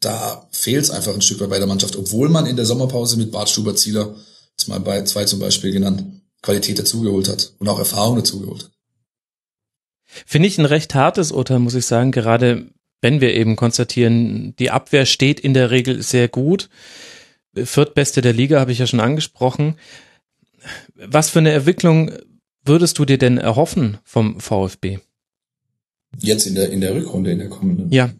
da 0.00 0.48
fehlt 0.50 0.84
es 0.84 0.90
einfach 0.90 1.14
ein 1.14 1.22
Stück 1.22 1.40
weit 1.40 1.50
bei 1.50 1.58
der 1.58 1.66
Mannschaft, 1.66 1.96
obwohl 1.96 2.28
man 2.28 2.46
in 2.46 2.56
der 2.56 2.64
Sommerpause 2.64 3.16
mit 3.16 3.32
Bart 3.32 3.48
Stuber 3.48 3.74
Zieler, 3.74 4.14
jetzt 4.50 4.68
mal 4.68 4.80
bei 4.80 5.02
zwei 5.02 5.24
zum 5.24 5.40
Beispiel 5.40 5.72
genannt, 5.72 6.22
Qualität 6.42 6.78
dazugeholt 6.78 7.28
hat 7.28 7.54
und 7.58 7.68
auch 7.68 7.78
Erfahrung 7.78 8.16
dazugeholt 8.16 8.64
hat. 8.64 8.70
Finde 10.26 10.48
ich 10.48 10.58
ein 10.58 10.64
recht 10.64 10.94
hartes 10.94 11.32
Urteil, 11.32 11.58
muss 11.58 11.74
ich 11.74 11.86
sagen, 11.86 12.12
gerade 12.12 12.68
wenn 13.00 13.20
wir 13.20 13.34
eben 13.34 13.56
konstatieren, 13.56 14.54
die 14.58 14.70
Abwehr 14.70 15.06
steht 15.06 15.40
in 15.40 15.54
der 15.54 15.70
Regel 15.70 16.02
sehr 16.02 16.28
gut. 16.28 16.68
Viertbeste 17.54 18.20
der 18.20 18.32
Liga 18.32 18.60
habe 18.60 18.72
ich 18.72 18.78
ja 18.78 18.86
schon 18.86 19.00
angesprochen. 19.00 19.76
Was 20.94 21.30
für 21.30 21.38
eine 21.38 21.52
Entwicklung 21.52 22.12
würdest 22.64 22.98
du 22.98 23.04
dir 23.04 23.18
denn 23.18 23.38
erhoffen 23.38 23.98
vom 24.04 24.40
VfB? 24.40 24.98
Jetzt 26.18 26.46
in 26.46 26.54
der, 26.54 26.70
in 26.70 26.80
der 26.80 26.94
Rückrunde, 26.94 27.30
in 27.30 27.38
der 27.38 27.48
kommenden? 27.48 27.90
Ja. 27.92 28.10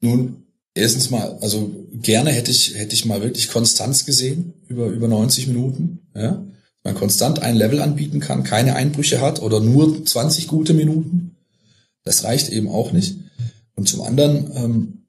Nun, 0.00 0.44
erstens 0.74 1.10
mal, 1.10 1.38
also 1.40 1.86
gerne 1.92 2.30
hätte 2.30 2.50
ich, 2.50 2.74
hätte 2.74 2.94
ich 2.94 3.04
mal 3.04 3.22
wirklich 3.22 3.48
Konstanz 3.48 4.04
gesehen 4.04 4.54
über, 4.68 4.86
über 4.86 5.08
90 5.08 5.48
Minuten, 5.48 6.00
ja. 6.14 6.44
Man 6.84 6.94
konstant 6.94 7.40
ein 7.42 7.56
Level 7.56 7.82
anbieten 7.82 8.20
kann, 8.20 8.44
keine 8.44 8.76
Einbrüche 8.76 9.20
hat 9.20 9.42
oder 9.42 9.60
nur 9.60 10.06
20 10.06 10.46
gute 10.46 10.74
Minuten. 10.74 11.36
Das 12.04 12.24
reicht 12.24 12.48
eben 12.50 12.68
auch 12.68 12.92
nicht. 12.92 13.18
Und 13.74 13.88
zum 13.88 14.00
anderen, 14.02 14.50
ähm, 14.54 15.06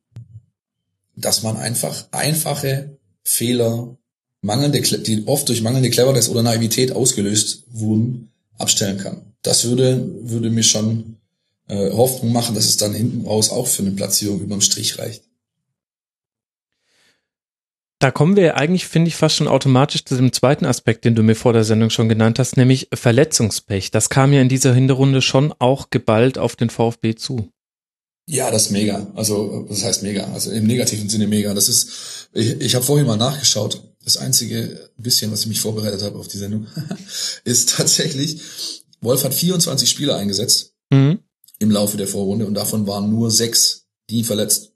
dass 1.15 1.43
man 1.43 1.57
einfach 1.57 2.07
einfache 2.11 2.97
Fehler, 3.23 3.97
mangelnde, 4.41 4.81
die 4.81 5.27
oft 5.27 5.47
durch 5.47 5.61
mangelnde 5.61 5.89
Cleverness 5.89 6.29
oder 6.29 6.43
Naivität 6.43 6.91
ausgelöst 6.91 7.65
wurden, 7.71 8.31
abstellen 8.57 8.97
kann. 8.97 9.33
Das 9.41 9.65
würde, 9.65 10.05
würde 10.21 10.49
mir 10.49 10.63
schon 10.63 11.18
äh, 11.69 11.91
Hoffnung 11.91 12.33
machen, 12.33 12.55
dass 12.55 12.65
es 12.65 12.77
dann 12.77 12.93
hinten 12.93 13.25
raus 13.25 13.51
auch 13.51 13.67
für 13.67 13.83
eine 13.83 13.91
Platzierung 13.91 14.41
überm 14.41 14.61
Strich 14.61 14.97
reicht. 14.97 15.23
Da 17.99 18.11
kommen 18.11 18.37
wir 18.37 18.55
eigentlich, 18.55 18.87
finde 18.87 19.09
ich, 19.09 19.15
fast 19.15 19.35
schon 19.35 19.49
automatisch 19.49 20.05
zu 20.05 20.15
dem 20.15 20.31
zweiten 20.31 20.65
Aspekt, 20.65 21.03
den 21.03 21.15
du 21.15 21.21
mir 21.21 21.35
vor 21.35 21.51
der 21.51 21.65
Sendung 21.65 21.89
schon 21.89 22.07
genannt 22.07 22.39
hast, 22.39 22.55
nämlich 22.55 22.87
Verletzungspech. 22.93 23.91
Das 23.91 24.09
kam 24.09 24.31
ja 24.31 24.41
in 24.41 24.47
dieser 24.47 24.73
Hinterrunde 24.73 25.21
schon 25.21 25.53
auch 25.59 25.89
geballt 25.89 26.37
auf 26.37 26.55
den 26.55 26.69
VfB 26.69 27.15
zu. 27.15 27.49
Ja, 28.25 28.51
das 28.51 28.67
ist 28.67 28.71
mega. 28.71 29.11
Also, 29.15 29.65
das 29.67 29.83
heißt 29.83 30.03
mega. 30.03 30.23
Also 30.33 30.51
im 30.51 30.65
negativen 30.65 31.09
Sinne 31.09 31.27
mega. 31.27 31.53
Das 31.53 31.67
ist, 31.67 32.29
ich, 32.31 32.61
ich 32.61 32.75
habe 32.75 32.85
vorhin 32.85 33.05
mal 33.05 33.17
nachgeschaut. 33.17 33.83
Das 34.03 34.15
einzige 34.15 34.89
bisschen, 34.97 35.31
was 35.31 35.41
ich 35.41 35.47
mich 35.47 35.59
vorbereitet 35.59 36.01
habe 36.01 36.17
auf 36.17 36.29
die 36.29 36.37
Sendung, 36.37 36.67
ist 37.43 37.75
tatsächlich, 37.75 38.41
Wolf 39.01 39.25
hat 39.25 39.33
24 39.33 39.89
Spieler 39.89 40.15
eingesetzt. 40.15 40.73
Mhm 40.89 41.19
im 41.59 41.71
Laufe 41.71 41.97
der 41.97 42.07
Vorrunde 42.07 42.45
und 42.45 42.53
davon 42.53 42.87
waren 42.87 43.09
nur 43.09 43.31
sechs, 43.31 43.87
die 44.09 44.23
verletzt. 44.23 44.73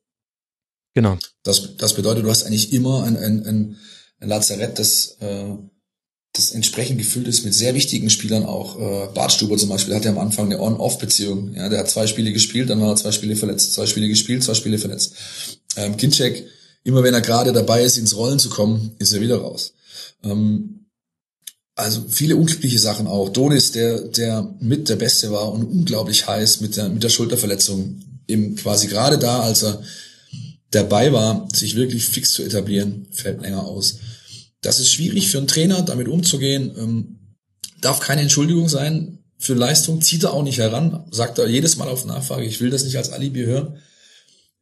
Genau. 0.94 1.18
Das, 1.44 1.78
das 1.78 1.94
bedeutet, 1.95 2.24
du 2.24 2.30
hast 2.30 2.44
eigentlich 2.44 2.74
immer 2.74 3.03
ein, 3.03 3.18
ein, 3.18 3.45
ein, 3.45 3.78
ein 4.20 4.30
Lazarett, 4.30 4.78
das, 4.78 5.18
äh, 5.22 5.56
das 6.34 6.52
entsprechend 6.52 7.00
gefüllt 7.00 7.28
ist 7.28 7.45
mit 7.45 7.53
sehr 7.53 7.74
wichtigen 7.74 8.10
Spielern 8.10 8.45
auch. 8.45 8.80
Äh, 8.80 9.08
Bartstuber 9.14 9.58
zum 9.58 9.70
Beispiel 9.70 9.95
hatte 9.95 10.10
am 10.10 10.20
Anfang 10.20 10.45
eine 10.45 10.62
On-Off-Beziehung. 10.62 11.53
Ja, 11.56 11.70
der 11.70 11.80
hat 11.80 11.90
zwei 11.90 12.06
Spiele 12.06 12.32
gespielt, 12.32 12.70
dann 12.70 12.82
war 12.82 12.90
er 12.90 12.95
zwei 12.95 13.12
Spiele 13.12 13.36
verletzt, 13.36 13.74
zwei 13.74 13.86
Spiele 13.86 14.08
gespielt, 14.08 14.44
zwei 14.44 14.53
Spiele 14.53 14.78
verletzt. 14.78 15.16
Ähm, 15.76 15.98
Kinczek, 15.98 16.48
immer 16.84 17.03
wenn 17.03 17.14
er 17.14 17.22
gerade 17.22 17.53
dabei 17.53 17.84
ist, 17.84 17.98
ins 17.98 18.16
Rollen 18.16 18.40
zu 18.40 18.50
kommen, 18.50 18.95
ist 19.00 19.14
er 19.14 19.22
wieder 19.22 19.38
raus. 19.38 19.74
Ähm, 20.24 20.83
also 21.76 22.06
viele 22.08 22.35
unglückliche 22.35 22.80
Sachen 22.80 23.08
auch. 23.08 23.30
Donis, 23.30 23.72
der, 23.72 24.00
der 24.02 24.56
mit 24.60 24.90
der 24.90 24.95
Beste 24.95 25.32
war 25.32 25.52
und 25.52 25.64
unglaublich 25.64 26.27
heiß 26.27 26.61
mit 26.61 26.77
der, 26.77 26.90
mit 26.90 27.03
der 27.03 27.10
Schulterverletzung. 27.10 28.00
Eben 28.27 28.56
quasi 28.56 28.88
gerade 28.88 29.18
da, 29.18 29.42
als 29.42 29.64
er 29.64 29.82
dabei 30.72 31.11
war, 31.14 31.48
sich 31.53 31.76
wirklich 31.76 32.06
fix 32.06 32.34
zu 32.34 32.43
etablieren, 32.43 33.08
fällt 33.11 33.42
länger 33.42 33.66
aus. 33.66 33.98
Das 34.61 34.80
ist 34.80 34.92
schwierig 34.92 35.30
für 35.30 35.40
einen 35.40 35.48
Trainer, 35.48 35.82
damit 35.82 36.08
umzugehen. 36.08 36.72
Ähm, 36.77 37.19
darf 37.82 38.00
keine 38.00 38.22
Entschuldigung 38.22 38.69
sein 38.69 39.19
für 39.38 39.56
Leistung, 39.56 40.02
zieht 40.02 40.24
er 40.24 40.34
auch 40.34 40.43
nicht 40.43 40.60
heran, 40.60 41.06
sagt 41.11 41.38
er 41.38 41.48
jedes 41.48 41.76
Mal 41.76 41.90
auf 41.90 42.06
Nachfrage, 42.06 42.45
ich 42.45 42.61
will 42.61 42.69
das 42.69 42.85
nicht 42.85 42.98
als 42.98 43.11
Alibi 43.11 43.43
hören. 43.43 43.77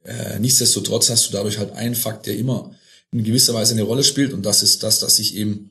Äh, 0.03 0.40
nichtsdestotrotz 0.40 1.09
hast 1.11 1.27
du 1.27 1.33
dadurch 1.33 1.59
halt 1.59 1.73
einen 1.73 1.93
Fakt, 1.93 2.25
der 2.25 2.35
immer 2.35 2.72
in 3.11 3.23
gewisser 3.23 3.53
Weise 3.53 3.73
eine 3.73 3.83
Rolle 3.83 4.03
spielt 4.03 4.33
und 4.33 4.43
das 4.43 4.64
ist 4.64 4.81
das, 4.81 4.99
dass 4.99 5.17
sich 5.17 5.35
eben 5.35 5.70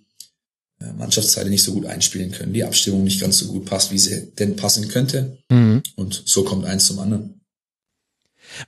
Mannschaftsteile 0.81 1.50
nicht 1.50 1.62
so 1.62 1.73
gut 1.73 1.86
einspielen 1.86 2.33
können, 2.33 2.52
die 2.52 2.65
Abstimmung 2.65 3.05
nicht 3.05 3.20
ganz 3.20 3.39
so 3.39 3.49
gut 3.49 3.67
passt, 3.67 3.92
wie 3.92 3.99
sie 3.99 4.33
denn 4.39 4.57
passen 4.57 4.89
könnte. 4.89 5.39
Mhm. 5.50 5.83
Und 5.97 6.23
so 6.25 6.44
kommt 6.44 6.65
eins 6.65 6.86
zum 6.86 6.99
anderen. 6.99 7.41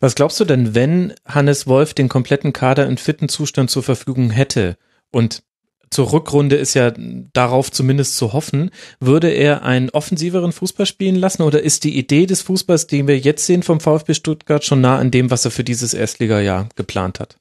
Was 0.01 0.15
glaubst 0.15 0.39
du 0.39 0.45
denn, 0.45 0.75
wenn 0.75 1.15
Hannes 1.27 1.67
Wolf 1.67 1.95
den 1.95 2.09
kompletten 2.09 2.53
Kader 2.53 2.87
in 2.87 2.99
fitten 2.99 3.29
Zustand 3.29 3.71
zur 3.71 3.83
Verfügung 3.83 4.31
hätte 4.31 4.77
und 5.11 5.43
zur 5.91 6.13
Rückrunde 6.13 6.57
ist 6.57 6.73
ja 6.73 6.93
darauf 7.35 7.71
zumindest 7.71 8.17
zu 8.17 8.33
hoffen, 8.33 8.71
würde 8.99 9.29
er 9.29 9.63
einen 9.63 9.91
offensiveren 9.91 10.53
Fußball 10.53 10.87
spielen 10.87 11.17
lassen 11.17 11.43
oder 11.43 11.63
ist 11.63 11.85
die 11.85 11.99
Idee 11.99 12.25
des 12.25 12.41
Fußballs, 12.41 12.87
den 12.87 13.07
wir 13.07 13.19
jetzt 13.19 13.45
sehen 13.45 13.63
vom 13.63 13.79
VfB 13.79 14.15
Stuttgart, 14.15 14.65
schon 14.65 14.81
nah 14.81 14.99
an 14.99 15.11
dem, 15.11 15.31
was 15.31 15.45
er 15.45 15.51
für 15.51 15.65
dieses 15.65 15.93
Erstligajahr 15.93 16.71
geplant 16.77 17.21
hat? 17.21 17.37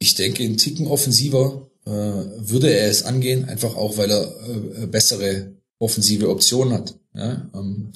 Ich 0.00 0.16
denke, 0.16 0.44
ein 0.44 0.58
Ticken 0.58 0.86
offensiver 0.86 1.66
äh, 1.86 1.90
würde 1.90 2.70
er 2.70 2.88
es 2.88 3.04
angehen, 3.04 3.44
einfach 3.44 3.76
auch, 3.76 3.96
weil 3.96 4.10
er 4.10 4.34
äh, 4.82 4.86
bessere 4.86 5.52
offensive 5.78 6.30
Optionen 6.30 6.74
hat. 6.74 6.94
Ja? 7.14 7.50
Ähm, 7.54 7.92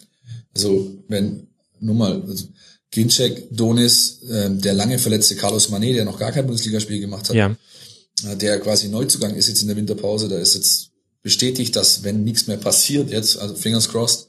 also 0.55 0.91
wenn 1.09 1.47
nur 1.81 1.95
mal 1.95 2.23
also 2.23 2.49
Ginczek, 2.91 3.49
Donis, 3.51 4.23
äh, 4.23 4.51
der 4.51 4.75
lange 4.75 4.99
verletzte 4.99 5.37
Carlos 5.37 5.69
Manet, 5.69 5.97
der 5.97 6.05
noch 6.05 6.19
gar 6.19 6.33
kein 6.33 6.47
Bundesligaspiel 6.47 7.01
gemacht 7.01 7.29
hat, 7.29 7.37
ja. 7.37 7.57
äh, 8.25 8.37
der 8.37 8.61
quasi 8.61 8.89
Neuzugang 8.89 9.35
ist 9.35 9.49
jetzt 9.49 9.63
in 9.63 9.69
der 9.69 9.77
Winterpause, 9.77 10.29
da 10.29 10.39
ist 10.39 10.55
jetzt 10.55 10.91
bestätigt, 11.23 11.77
dass 11.77 12.03
wenn 12.03 12.25
nichts 12.25 12.47
mehr 12.47 12.57
passiert 12.57 13.11
jetzt, 13.11 13.39
also 13.39 13.55
fingers 13.55 13.89
crossed, 13.89 14.29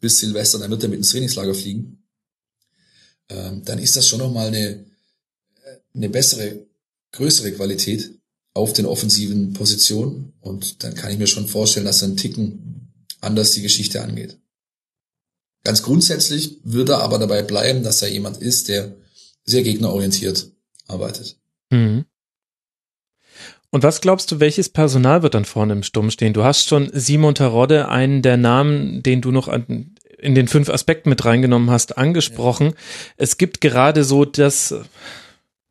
bis 0.00 0.18
Silvester, 0.18 0.58
dann 0.58 0.70
wird 0.70 0.82
er 0.82 0.88
mit 0.88 0.98
ins 0.98 1.10
Trainingslager 1.10 1.54
fliegen. 1.54 2.02
Ähm, 3.28 3.62
dann 3.64 3.78
ist 3.78 3.96
das 3.96 4.08
schon 4.08 4.18
nochmal 4.18 4.48
eine, 4.48 4.84
eine 5.94 6.08
bessere, 6.08 6.66
größere 7.12 7.52
Qualität 7.52 8.10
auf 8.54 8.72
den 8.72 8.86
offensiven 8.86 9.52
Positionen. 9.52 10.32
Und 10.40 10.84
dann 10.84 10.94
kann 10.94 11.10
ich 11.10 11.18
mir 11.18 11.26
schon 11.26 11.48
vorstellen, 11.48 11.86
dass 11.86 12.02
ein 12.02 12.16
Ticken 12.16 12.92
anders 13.20 13.52
die 13.52 13.62
Geschichte 13.62 14.02
angeht. 14.02 14.38
Ganz 15.64 15.82
grundsätzlich 15.82 16.58
würde 16.64 16.94
er 16.94 17.02
aber 17.02 17.18
dabei 17.18 17.42
bleiben, 17.42 17.82
dass 17.82 18.02
er 18.02 18.08
jemand 18.08 18.38
ist, 18.38 18.68
der 18.68 18.96
sehr 19.44 19.62
gegnerorientiert 19.62 20.50
arbeitet. 20.88 21.36
Mhm. 21.70 22.04
Und 23.70 23.82
was 23.82 24.02
glaubst 24.02 24.30
du, 24.30 24.38
welches 24.38 24.68
Personal 24.68 25.22
wird 25.22 25.34
dann 25.34 25.46
vorne 25.46 25.72
im 25.72 25.82
Sturm 25.82 26.10
stehen? 26.10 26.34
Du 26.34 26.44
hast 26.44 26.68
schon 26.68 26.90
Simon 26.92 27.34
Terodde, 27.34 27.88
einen 27.88 28.20
der 28.20 28.36
Namen, 28.36 29.02
den 29.02 29.22
du 29.22 29.30
noch 29.30 29.48
an, 29.48 29.94
in 30.18 30.34
den 30.34 30.46
fünf 30.46 30.68
Aspekten 30.68 31.08
mit 31.08 31.24
reingenommen 31.24 31.70
hast, 31.70 31.96
angesprochen. 31.96 32.74
Es 33.16 33.38
gibt 33.38 33.62
gerade 33.62 34.04
so 34.04 34.26
das, 34.26 34.74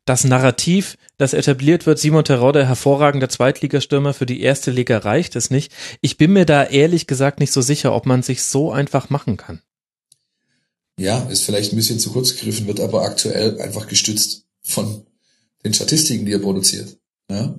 das 0.04 0.24
Narrativ, 0.24 0.98
das 1.16 1.32
etabliert 1.32 1.86
wird, 1.86 1.98
Simon 1.98 2.24
Terodde, 2.24 2.66
hervorragender 2.66 3.28
Zweitligastürmer 3.28 4.14
für 4.14 4.26
die 4.26 4.40
erste 4.40 4.70
Liga 4.70 4.98
reicht 4.98 5.36
es 5.36 5.50
nicht. 5.50 5.72
Ich 6.00 6.16
bin 6.16 6.32
mir 6.32 6.44
da 6.44 6.64
ehrlich 6.64 7.06
gesagt 7.06 7.38
nicht 7.38 7.52
so 7.52 7.60
sicher, 7.60 7.94
ob 7.94 8.06
man 8.06 8.22
sich 8.22 8.42
so 8.42 8.72
einfach 8.72 9.10
machen 9.10 9.36
kann. 9.36 9.62
Ja, 10.98 11.20
ist 11.30 11.44
vielleicht 11.44 11.72
ein 11.72 11.76
bisschen 11.76 11.98
zu 11.98 12.10
kurz 12.10 12.34
gegriffen, 12.34 12.66
wird 12.66 12.80
aber 12.80 13.02
aktuell 13.02 13.60
einfach 13.60 13.86
gestützt 13.86 14.44
von 14.62 15.06
den 15.64 15.72
Statistiken, 15.72 16.26
die 16.26 16.32
er 16.32 16.38
produziert. 16.40 16.96
Ja? 17.30 17.54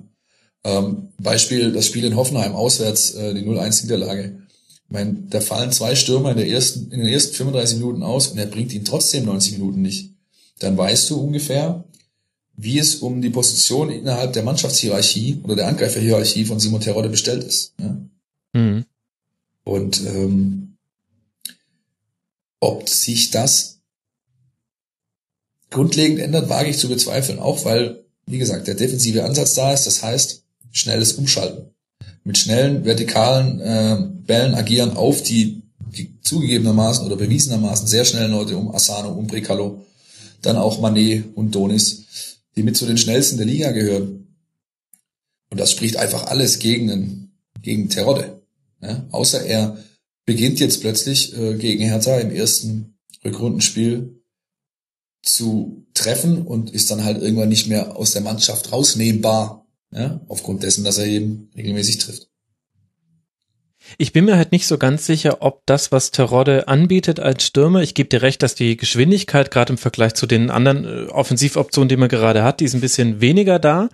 Ähm, 0.66 1.10
Beispiel 1.20 1.72
das 1.72 1.88
Spiel 1.88 2.06
in 2.06 2.16
Hoffenheim 2.16 2.54
auswärts, 2.54 3.12
äh, 3.16 3.34
die 3.34 3.46
0-1-Niederlage. 3.46 4.44
Ich 4.86 4.90
meine, 4.90 5.24
da 5.30 5.42
fallen 5.42 5.72
zwei 5.72 5.96
Stürmer 5.96 6.32
in, 6.32 6.38
der 6.38 6.48
ersten, 6.48 6.92
in 6.92 7.00
den 7.00 7.10
ersten 7.10 7.34
35 7.36 7.78
Minuten 7.78 8.04
aus 8.04 8.28
und 8.28 8.38
er 8.38 8.46
bringt 8.46 8.74
ihn 8.74 8.86
trotzdem 8.86 9.26
90 9.26 9.54
Minuten 9.54 9.82
nicht. 9.82 10.12
Dann 10.60 10.78
weißt 10.78 11.10
du 11.10 11.20
ungefähr, 11.20 11.84
wie 12.56 12.80
es 12.80 12.96
um 12.96 13.22
die 13.22 13.30
Position 13.30 13.90
innerhalb 13.90 14.34
der 14.34 14.44
Mannschaftshierarchie 14.44 15.42
oder 15.44 15.56
der 15.56 15.68
Angreiferhierarchie 15.68 16.46
von 16.46 16.60
Simon 16.60 16.82
Terodde 16.82 17.10
bestellt 17.10 17.44
ist. 17.44 17.74
Ja? 17.80 17.98
Mhm. 18.54 18.86
Und 19.64 20.02
ähm, 20.06 20.78
ob 22.60 22.88
sich 22.88 23.32
das 23.32 23.80
grundlegend 25.70 26.20
ändert, 26.20 26.50
wage 26.50 26.70
ich 26.70 26.78
zu 26.78 26.88
bezweifeln, 26.88 27.40
auch 27.40 27.66
weil, 27.66 28.06
wie 28.26 28.38
gesagt, 28.38 28.68
der 28.68 28.76
defensive 28.76 29.24
Ansatz 29.24 29.56
da 29.56 29.74
ist. 29.74 29.88
Das 29.88 30.04
heißt, 30.04 30.44
schnelles 30.72 31.14
Umschalten. 31.14 31.72
Mit 32.24 32.38
schnellen 32.38 32.86
vertikalen 32.86 33.60
äh, 33.60 33.98
Bällen 34.26 34.56
agieren 34.56 34.96
auf 34.96 35.24
die, 35.24 35.62
die 35.80 36.14
zugegebenermaßen 36.22 37.06
oder 37.06 37.16
bewiesenermaßen 37.16 37.88
sehr 37.88 38.06
schnellen 38.06 38.32
Leute 38.32 38.56
um 38.56 38.74
Asano, 38.74 39.12
um 39.12 39.28
Brekalo, 39.28 39.84
dann 40.42 40.58
auch 40.58 40.80
Manet 40.80 41.36
und 41.36 41.54
Donis, 41.54 42.04
die 42.56 42.64
mit 42.64 42.78
zu 42.78 42.86
den 42.86 42.98
schnellsten 42.98 43.38
der 43.38 43.46
Liga 43.46 43.72
gehören. 43.72 44.36
Und 45.50 45.60
das 45.60 45.72
spricht 45.72 45.98
einfach 45.98 46.26
alles 46.28 46.60
gegen, 46.60 46.90
einen, 46.90 47.38
gegen 47.62 47.90
Terodde. 47.90 48.42
Ja? 48.82 49.08
Außer 49.12 49.44
er 49.46 49.78
beginnt 50.26 50.60
jetzt 50.60 50.82
plötzlich 50.82 51.38
äh, 51.38 51.56
gegen 51.56 51.84
Hertha 51.84 52.20
im 52.20 52.32
ersten 52.32 52.98
Rückrundenspiel 53.24 54.22
zu 55.22 55.86
treffen 55.94 56.42
und 56.42 56.72
ist 56.72 56.92
dann 56.92 57.04
halt 57.04 57.22
irgendwann 57.22 57.50
nicht 57.50 57.68
mehr 57.68 57.96
aus 57.96 58.12
der 58.12 58.22
Mannschaft 58.22 58.72
rausnehmbar 58.72 59.66
ja, 59.92 60.22
aufgrund 60.28 60.64
dessen, 60.64 60.84
dass 60.84 60.98
er 60.98 61.06
eben 61.06 61.50
regelmäßig 61.56 62.00
trifft. 62.00 62.30
Ich 63.98 64.14
bin 64.14 64.26
mir 64.26 64.38
halt 64.38 64.52
nicht 64.52 64.68
so 64.68 64.78
ganz 64.78 65.06
sicher, 65.06 65.38
ob 65.42 65.66
das, 65.66 65.92
was 65.92 66.12
Terodde 66.12 66.68
anbietet 66.68 67.20
als 67.20 67.46
Stürmer, 67.46 67.82
ich 67.82 67.94
gebe 67.94 68.10
dir 68.10 68.22
recht, 68.22 68.42
dass 68.44 68.56
die 68.56 68.78
Geschwindigkeit 68.78 69.52
gerade 69.52 69.74
im 69.74 69.78
Vergleich 69.78 70.14
zu 70.14 70.26
den 70.26 70.50
anderen 70.50 70.86
äh, 70.86 71.10
Offensivoptionen, 71.10 71.90
die 71.90 71.98
man 71.98 72.10
gerade 72.10 72.44
hat, 72.44 72.60
die 72.60 72.66
ist 72.66 72.74
ein 72.74 72.82
bisschen 72.82 73.22
weniger 73.22 73.60
da. 73.60 73.90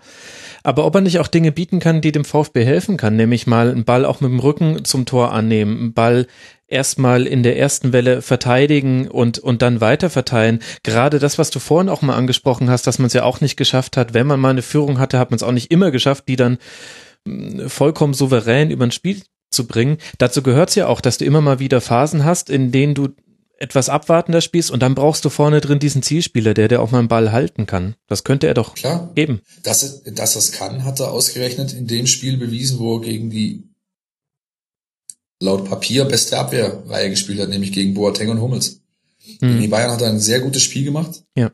Aber 0.64 0.86
ob 0.86 0.96
er 0.96 1.02
nicht 1.02 1.20
auch 1.20 1.28
Dinge 1.28 1.52
bieten 1.52 1.80
kann, 1.80 2.02
die 2.02 2.12
dem 2.12 2.26
VfB 2.26 2.66
helfen 2.66 2.98
kann, 2.98 3.16
nämlich 3.16 3.48
mal 3.48 3.72
einen 3.72 3.86
Ball 3.86 4.06
auch 4.06 4.20
mit 4.20 4.30
dem 4.30 4.40
Rücken 4.40 4.84
zum 4.84 5.06
Tor 5.06 5.32
annehmen, 5.32 5.78
einen 5.80 5.94
Ball 5.94 6.28
erstmal 6.68 7.26
in 7.26 7.44
der 7.44 7.58
ersten 7.58 7.94
Welle 7.94 8.22
verteidigen 8.22 9.08
und, 9.08 9.40
und 9.40 9.62
dann 9.62 9.82
weiter 9.82 10.10
verteilen. 10.10 10.60
Gerade 10.84 11.20
das, 11.20 11.38
was 11.38 11.50
du 11.50 11.60
vorhin 11.60 11.90
auch 11.90 12.02
mal 12.02 12.16
angesprochen 12.16 12.70
hast, 12.70 12.88
dass 12.88 13.00
man 13.00 13.08
es 13.08 13.14
ja 13.14 13.24
auch 13.24 13.42
nicht 13.42 13.58
geschafft 13.58 13.98
hat, 13.98 14.14
wenn 14.14 14.28
man 14.28 14.40
mal 14.40 14.50
eine 14.50 14.62
Führung 14.62 15.00
hatte, 15.00 15.18
hat 15.18 15.32
man 15.32 15.38
es 15.38 15.44
auch 15.44 15.52
nicht 15.52 15.72
immer 15.72 15.92
geschafft, 15.92 16.26
die 16.28 16.36
dann 16.36 16.58
mm, 17.26 17.68
vollkommen 17.68 18.14
souverän 18.14 18.70
über 18.70 18.86
ein 18.86 18.92
Spiel 18.92 19.22
zu 19.52 19.68
bringen. 19.68 19.98
Dazu 20.18 20.42
gehört 20.42 20.70
es 20.70 20.76
ja 20.76 20.88
auch, 20.88 21.02
dass 21.02 21.18
du 21.18 21.26
immer 21.26 21.42
mal 21.42 21.60
wieder 21.60 21.82
Phasen 21.82 22.26
hast, 22.26 22.50
in 22.50 22.72
denen 22.72 22.96
du 22.96 23.10
etwas 23.60 23.90
abwartender 23.90 24.40
spielst 24.42 24.72
und 24.72 24.82
dann 24.82 24.96
brauchst 24.96 25.26
du 25.26 25.30
vorne 25.30 25.60
drin 25.60 25.80
diesen 25.80 26.02
Zielspieler, 26.02 26.54
der 26.54 26.70
der 26.70 26.82
auch 26.82 26.92
mal 26.92 27.00
einen 27.00 27.10
Ball 27.10 27.32
halten 27.32 27.66
kann. 27.66 27.96
Das 28.08 28.24
könnte 28.24 28.48
er 28.48 28.54
doch 28.54 28.74
Klar. 28.74 29.12
geben. 29.16 29.42
Dass 29.64 29.84
er, 29.84 30.12
dass 30.12 30.36
er 30.36 30.40
es 30.40 30.52
kann, 30.54 30.86
hat 30.86 31.00
er 31.02 31.12
ausgerechnet 31.12 31.74
in 31.74 31.86
dem 31.86 32.08
Spiel 32.08 32.38
bewiesen, 32.38 32.80
wo 32.80 32.98
er 32.98 33.02
gegen 33.02 33.30
die 33.30 33.64
laut 35.42 35.66
Papier 35.66 36.06
beste 36.06 36.38
Abwehrreihe 36.38 37.10
gespielt 37.10 37.40
hat, 37.40 37.50
nämlich 37.50 37.74
gegen 37.74 37.94
Boateng 37.94 38.30
und 38.30 38.42
Hummels. 38.42 38.82
Gegen 39.40 39.62
die 39.62 39.68
Bayern 39.68 39.92
hat 39.92 40.02
er 40.02 40.10
ein 40.10 40.20
sehr 40.20 40.40
gutes 40.40 40.64
Spiel 40.64 40.86
gemacht. 40.86 41.24
Ja. 41.36 41.52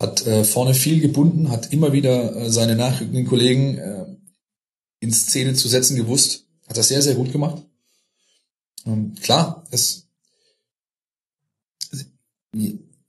Hat 0.00 0.26
äh, 0.26 0.44
vorne 0.44 0.74
viel 0.74 1.00
gebunden, 1.00 1.50
hat 1.50 1.72
immer 1.72 1.92
wieder 1.92 2.34
äh, 2.34 2.50
seine 2.50 2.76
nachrückenden 2.76 3.26
Kollegen 3.26 3.76
äh, 3.76 4.06
in 5.00 5.12
Szene 5.12 5.54
zu 5.54 5.68
setzen 5.68 5.96
gewusst. 5.96 6.46
Hat 6.70 6.76
das 6.76 6.86
sehr, 6.86 7.02
sehr 7.02 7.16
gut 7.16 7.32
gemacht. 7.32 7.62
Ähm, 8.86 9.14
klar, 9.20 9.64
es 9.72 10.06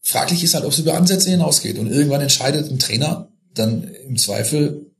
fraglich 0.02 0.44
ist 0.44 0.56
halt, 0.56 0.66
ob 0.66 0.72
es 0.72 0.80
über 0.80 0.96
Ansätze 0.96 1.30
hinausgeht. 1.30 1.78
Und 1.78 1.92
irgendwann 1.92 2.22
entscheidet 2.22 2.72
ein 2.72 2.80
Trainer 2.80 3.32
dann 3.54 3.84
im 3.84 4.18
Zweifel 4.18 4.92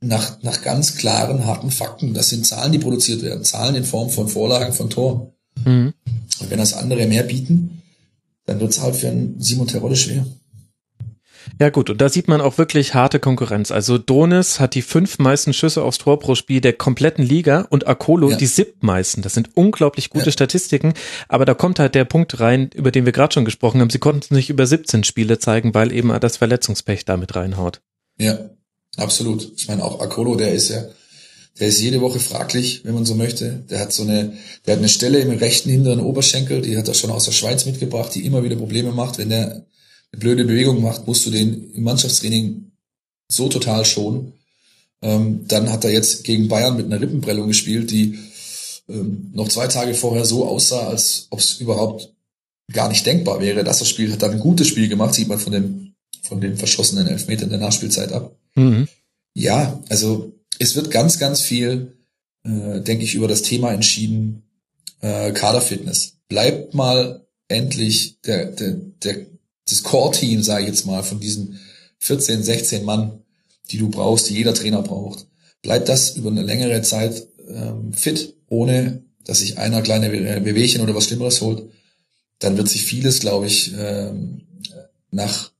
nach, 0.00 0.42
nach 0.42 0.62
ganz 0.62 0.96
klaren, 0.96 1.44
harten 1.44 1.70
Fakten. 1.70 2.14
Das 2.14 2.30
sind 2.30 2.46
Zahlen, 2.46 2.72
die 2.72 2.78
produziert 2.78 3.20
werden. 3.20 3.44
Zahlen 3.44 3.74
in 3.74 3.84
Form 3.84 4.08
von 4.08 4.28
Vorlagen, 4.28 4.72
von 4.72 4.88
Tor. 4.88 5.34
Mhm. 5.64 5.92
Und 6.40 6.50
wenn 6.50 6.58
das 6.58 6.72
andere 6.72 7.06
mehr 7.06 7.22
bieten, 7.22 7.82
dann 8.46 8.60
wird 8.60 8.70
es 8.70 8.80
halt 8.80 8.96
für 8.96 9.08
einen 9.08 9.40
Simon 9.42 9.66
Terodde 9.66 9.96
schwer. 9.96 10.26
Ja 11.60 11.70
gut, 11.70 11.90
und 11.90 12.00
da 12.00 12.08
sieht 12.08 12.28
man 12.28 12.40
auch 12.40 12.58
wirklich 12.58 12.94
harte 12.94 13.18
Konkurrenz. 13.18 13.70
Also 13.70 13.98
Donis 13.98 14.60
hat 14.60 14.74
die 14.74 14.82
fünf 14.82 15.18
meisten 15.18 15.52
Schüsse 15.52 15.82
aufs 15.82 15.98
Tor 15.98 16.18
pro 16.18 16.34
Spiel 16.34 16.60
der 16.60 16.72
kompletten 16.72 17.24
Liga 17.24 17.66
und 17.70 17.86
Akolo 17.86 18.30
ja. 18.30 18.36
die 18.36 18.46
siebtmeisten. 18.46 19.22
Das 19.22 19.34
sind 19.34 19.50
unglaublich 19.54 20.10
gute 20.10 20.26
ja. 20.26 20.32
Statistiken, 20.32 20.94
aber 21.28 21.44
da 21.44 21.54
kommt 21.54 21.78
halt 21.78 21.94
der 21.94 22.04
Punkt 22.04 22.40
rein, 22.40 22.70
über 22.74 22.90
den 22.90 23.04
wir 23.04 23.12
gerade 23.12 23.34
schon 23.34 23.44
gesprochen 23.44 23.80
haben. 23.80 23.90
Sie 23.90 23.98
konnten 23.98 24.20
es 24.22 24.30
nicht 24.30 24.50
über 24.50 24.66
17 24.66 25.04
Spiele 25.04 25.38
zeigen, 25.38 25.74
weil 25.74 25.92
eben 25.92 26.08
das 26.20 26.36
Verletzungspech 26.36 27.04
damit 27.04 27.36
reinhaut. 27.36 27.80
Ja, 28.18 28.50
absolut. 28.96 29.52
Ich 29.56 29.68
meine 29.68 29.84
auch 29.84 30.00
Akolo, 30.00 30.36
der 30.36 30.52
ist 30.52 30.68
ja 30.68 30.84
der 31.60 31.68
ist 31.68 31.80
jede 31.80 32.00
Woche 32.00 32.18
fraglich, 32.18 32.84
wenn 32.84 32.94
man 32.94 33.04
so 33.04 33.14
möchte. 33.14 33.64
Der 33.70 33.78
hat 33.78 33.92
so 33.92 34.02
eine, 34.02 34.36
der 34.66 34.74
hat 34.74 34.80
eine 34.80 34.88
Stelle 34.88 35.20
im 35.20 35.30
rechten 35.30 35.70
hinteren 35.70 36.00
Oberschenkel, 36.00 36.62
die 36.62 36.76
hat 36.76 36.88
er 36.88 36.94
schon 36.94 37.10
aus 37.10 37.26
der 37.26 37.32
Schweiz 37.32 37.64
mitgebracht, 37.64 38.12
die 38.14 38.26
immer 38.26 38.42
wieder 38.42 38.56
Probleme 38.56 38.90
macht, 38.90 39.18
wenn 39.18 39.28
der 39.28 39.64
eine 40.14 40.20
blöde 40.20 40.44
Bewegung 40.44 40.80
macht, 40.82 41.06
musst 41.06 41.26
du 41.26 41.30
den 41.30 41.72
im 41.72 41.82
Mannschaftstraining 41.82 42.70
so 43.28 43.48
total 43.48 43.84
schonen. 43.84 44.32
Ähm, 45.02 45.46
dann 45.48 45.70
hat 45.70 45.84
er 45.84 45.92
jetzt 45.92 46.24
gegen 46.24 46.48
Bayern 46.48 46.76
mit 46.76 46.86
einer 46.86 47.00
Rippenprellung 47.00 47.48
gespielt, 47.48 47.90
die 47.90 48.18
ähm, 48.88 49.30
noch 49.34 49.48
zwei 49.48 49.66
Tage 49.66 49.94
vorher 49.94 50.24
so 50.24 50.46
aussah, 50.46 50.88
als 50.88 51.26
ob 51.30 51.40
es 51.40 51.60
überhaupt 51.60 52.12
gar 52.72 52.88
nicht 52.88 53.04
denkbar 53.04 53.40
wäre, 53.40 53.64
dass 53.64 53.80
er 53.80 53.86
spielt. 53.86 54.12
Hat 54.12 54.22
dann 54.22 54.32
ein 54.32 54.40
gutes 54.40 54.68
Spiel 54.68 54.88
gemacht, 54.88 55.14
sieht 55.14 55.28
man 55.28 55.38
von 55.38 55.52
dem 55.52 55.94
von 56.22 56.40
dem 56.40 56.56
verschossenen 56.56 57.06
Elfmeter 57.06 57.44
in 57.44 57.50
der 57.50 57.58
Nachspielzeit 57.58 58.12
ab. 58.12 58.34
Mhm. 58.54 58.88
Ja, 59.34 59.82
also 59.90 60.32
es 60.58 60.74
wird 60.74 60.90
ganz, 60.90 61.18
ganz 61.18 61.42
viel, 61.42 61.98
äh, 62.44 62.80
denke 62.80 63.04
ich, 63.04 63.14
über 63.14 63.28
das 63.28 63.42
Thema 63.42 63.72
entschieden. 63.72 64.42
Äh, 65.00 65.32
Kaderfitness. 65.32 66.14
Bleibt 66.28 66.72
mal 66.72 67.26
endlich 67.48 68.20
der, 68.22 68.46
der, 68.46 68.72
der 69.02 69.26
das 69.68 69.82
Core-Team, 69.82 70.42
sage 70.42 70.62
ich 70.62 70.68
jetzt 70.68 70.86
mal, 70.86 71.02
von 71.02 71.20
diesen 71.20 71.58
14, 71.98 72.42
16 72.42 72.84
Mann, 72.84 73.22
die 73.70 73.78
du 73.78 73.88
brauchst, 73.88 74.28
die 74.28 74.34
jeder 74.34 74.54
Trainer 74.54 74.82
braucht, 74.82 75.26
bleibt 75.62 75.88
das 75.88 76.16
über 76.16 76.30
eine 76.30 76.42
längere 76.42 76.82
Zeit 76.82 77.26
ähm, 77.48 77.92
fit, 77.92 78.34
ohne 78.48 79.02
dass 79.24 79.38
sich 79.38 79.58
einer 79.58 79.80
kleine 79.82 80.10
Bewegchen 80.40 80.82
oder 80.82 80.94
was 80.94 81.06
Schlimmeres 81.06 81.40
holt, 81.40 81.70
dann 82.38 82.58
wird 82.58 82.68
sich 82.68 82.84
vieles, 82.84 83.20
glaube 83.20 83.46
ich, 83.46 83.72
ähm, 83.78 84.42
nach, 85.10 85.50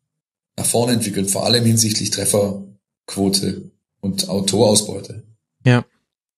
nach 0.57 0.67
vorne 0.67 0.93
entwickeln, 0.93 1.27
vor 1.27 1.47
allem 1.47 1.65
hinsichtlich 1.65 2.11
Trefferquote 2.11 3.71
und 4.01 4.29
Autorausbeute. 4.29 5.23
Ja. 5.65 5.87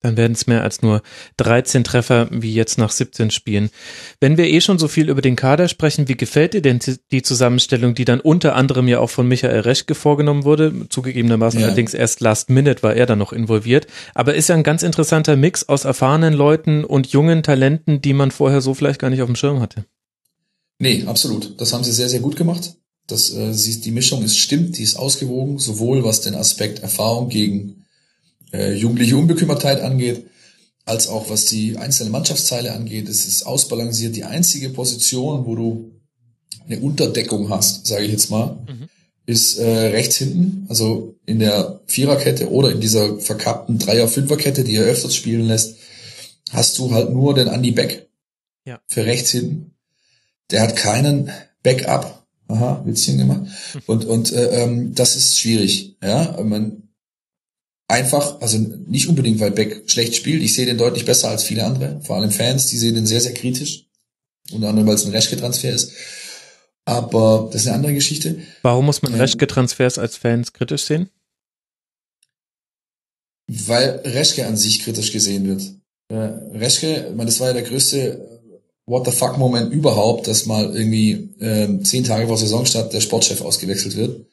Dann 0.06 0.16
werden 0.16 0.34
es 0.34 0.46
mehr 0.46 0.62
als 0.62 0.82
nur 0.82 1.02
13 1.38 1.82
Treffer 1.82 2.28
wie 2.30 2.54
jetzt 2.54 2.78
nach 2.78 2.92
17 2.92 3.32
Spielen. 3.32 3.70
Wenn 4.20 4.36
wir 4.36 4.46
eh 4.46 4.60
schon 4.60 4.78
so 4.78 4.86
viel 4.86 5.08
über 5.08 5.20
den 5.20 5.34
Kader 5.34 5.66
sprechen, 5.66 6.06
wie 6.06 6.16
gefällt 6.16 6.54
dir 6.54 6.62
denn 6.62 6.78
die 7.10 7.22
Zusammenstellung, 7.22 7.96
die 7.96 8.04
dann 8.04 8.20
unter 8.20 8.54
anderem 8.54 8.86
ja 8.86 9.00
auch 9.00 9.10
von 9.10 9.26
Michael 9.26 9.58
Reschke 9.60 9.96
vorgenommen 9.96 10.44
wurde? 10.44 10.88
Zugegebenermaßen 10.90 11.58
ja. 11.58 11.66
allerdings 11.66 11.92
erst 11.92 12.20
last 12.20 12.50
minute 12.50 12.84
war 12.84 12.94
er 12.94 13.06
da 13.06 13.16
noch 13.16 13.32
involviert. 13.32 13.88
Aber 14.14 14.34
ist 14.34 14.48
ja 14.48 14.54
ein 14.54 14.62
ganz 14.62 14.84
interessanter 14.84 15.34
Mix 15.34 15.68
aus 15.68 15.84
erfahrenen 15.84 16.34
Leuten 16.34 16.84
und 16.84 17.08
jungen 17.08 17.42
Talenten, 17.42 18.00
die 18.00 18.12
man 18.12 18.30
vorher 18.30 18.60
so 18.60 18.74
vielleicht 18.74 19.00
gar 19.00 19.10
nicht 19.10 19.22
auf 19.22 19.28
dem 19.28 19.34
Schirm 19.34 19.58
hatte. 19.58 19.86
Nee, 20.78 21.02
absolut. 21.06 21.60
Das 21.60 21.72
haben 21.72 21.82
sie 21.82 21.92
sehr, 21.92 22.08
sehr 22.08 22.20
gut 22.20 22.36
gemacht. 22.36 22.76
Das, 23.08 23.34
äh, 23.34 23.52
sie, 23.54 23.80
die 23.80 23.90
Mischung 23.90 24.22
ist 24.22 24.38
stimmt, 24.38 24.78
die 24.78 24.84
ist 24.84 24.94
ausgewogen, 24.94 25.58
sowohl 25.58 26.04
was 26.04 26.20
den 26.20 26.36
Aspekt 26.36 26.78
Erfahrung 26.78 27.28
gegen 27.28 27.85
äh, 28.52 28.72
jugendliche 28.74 29.16
Unbekümmertheit 29.16 29.80
angeht, 29.80 30.26
als 30.84 31.08
auch 31.08 31.30
was 31.30 31.46
die 31.46 31.76
einzelnen 31.76 32.12
Mannschaftsteile 32.12 32.72
angeht. 32.72 33.08
Es 33.08 33.26
ist 33.26 33.44
ausbalanciert. 33.44 34.14
Die 34.16 34.24
einzige 34.24 34.70
Position, 34.70 35.44
wo 35.44 35.56
du 35.56 35.92
eine 36.68 36.80
Unterdeckung 36.80 37.50
hast, 37.50 37.86
sage 37.86 38.04
ich 38.04 38.12
jetzt 38.12 38.30
mal, 38.30 38.58
mhm. 38.68 38.88
ist 39.26 39.58
äh, 39.58 39.66
rechts 39.66 40.16
hinten, 40.16 40.66
also 40.68 41.16
in 41.26 41.38
der 41.38 41.80
Viererkette 41.86 42.50
oder 42.50 42.70
in 42.70 42.80
dieser 42.80 43.18
verkappten 43.18 43.78
Dreier-Fünferkette, 43.78 44.64
die 44.64 44.76
er 44.76 44.84
öfters 44.84 45.14
spielen 45.14 45.46
lässt, 45.46 45.76
hast 46.50 46.78
du 46.78 46.92
halt 46.92 47.12
nur 47.12 47.34
den 47.34 47.48
Andy 47.48 47.72
Beck 47.72 48.08
ja. 48.64 48.80
für 48.86 49.04
rechts 49.04 49.30
hinten. 49.30 49.72
der 50.50 50.62
hat 50.62 50.76
keinen 50.76 51.30
Backup. 51.62 52.26
Aha, 52.48 52.82
Witzchen 52.84 53.18
gemacht. 53.18 53.40
Und, 53.86 54.04
und 54.04 54.32
äh, 54.32 54.62
ähm, 54.62 54.94
das 54.94 55.16
ist 55.16 55.36
schwierig. 55.36 55.96
Ja, 56.00 56.40
man 56.44 56.85
einfach, 57.88 58.40
also 58.40 58.58
nicht 58.58 59.08
unbedingt, 59.08 59.40
weil 59.40 59.50
Beck 59.50 59.90
schlecht 59.90 60.14
spielt. 60.14 60.42
Ich 60.42 60.54
sehe 60.54 60.66
den 60.66 60.78
deutlich 60.78 61.04
besser 61.04 61.28
als 61.28 61.44
viele 61.44 61.64
andere, 61.64 62.00
vor 62.02 62.16
allem 62.16 62.30
Fans, 62.30 62.66
die 62.66 62.78
sehen 62.78 62.94
den 62.94 63.06
sehr, 63.06 63.20
sehr 63.20 63.34
kritisch. 63.34 63.86
Unter 64.52 64.68
anderem, 64.68 64.86
weil 64.86 64.94
es 64.94 65.04
ein 65.04 65.12
Reschke-Transfer 65.12 65.70
ist. 65.70 65.92
Aber 66.84 67.48
das 67.50 67.62
ist 67.62 67.66
eine 67.66 67.76
andere 67.76 67.94
Geschichte. 67.94 68.38
Warum 68.62 68.86
muss 68.86 69.02
man 69.02 69.12
ähm, 69.12 69.20
Reschke-Transfers 69.20 69.98
als 69.98 70.16
Fans 70.16 70.52
kritisch 70.52 70.84
sehen? 70.84 71.10
Weil 73.48 74.02
Reschke 74.04 74.46
an 74.46 74.56
sich 74.56 74.80
kritisch 74.80 75.12
gesehen 75.12 75.46
wird. 75.46 75.62
Reschke, 76.08 77.08
ich 77.10 77.16
meine, 77.16 77.26
das 77.26 77.40
war 77.40 77.48
ja 77.48 77.54
der 77.54 77.62
größte 77.62 78.36
What 78.86 79.04
the 79.04 79.10
fuck 79.10 79.36
Moment 79.36 79.72
überhaupt, 79.72 80.28
dass 80.28 80.46
mal 80.46 80.72
irgendwie 80.76 81.34
äh, 81.40 81.82
zehn 81.82 82.04
Tage 82.04 82.28
vor 82.28 82.38
Saisonstart 82.38 82.92
der 82.92 83.00
Sportchef 83.00 83.40
ausgewechselt 83.40 83.96
wird. 83.96 84.26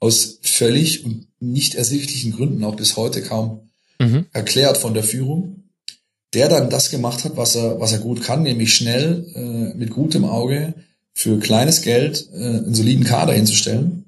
Aus 0.00 0.38
völlig 0.42 1.04
und 1.04 1.26
nicht 1.40 1.74
ersichtlichen 1.74 2.32
Gründen 2.32 2.64
auch 2.64 2.76
bis 2.76 2.96
heute 2.96 3.22
kaum 3.22 3.68
mhm. 3.98 4.26
erklärt 4.32 4.78
von 4.78 4.94
der 4.94 5.04
Führung. 5.04 5.64
Der 6.34 6.48
dann 6.48 6.68
das 6.68 6.90
gemacht 6.90 7.24
hat, 7.24 7.36
was 7.36 7.56
er, 7.56 7.80
was 7.80 7.92
er 7.92 8.00
gut 8.00 8.22
kann, 8.22 8.42
nämlich 8.42 8.74
schnell, 8.74 9.26
äh, 9.34 9.76
mit 9.76 9.90
gutem 9.90 10.24
Auge, 10.24 10.74
für 11.14 11.38
kleines 11.38 11.80
Geld 11.82 12.28
äh, 12.34 12.36
einen 12.36 12.74
soliden 12.74 13.04
Kader 13.04 13.32
hinzustellen. 13.32 14.04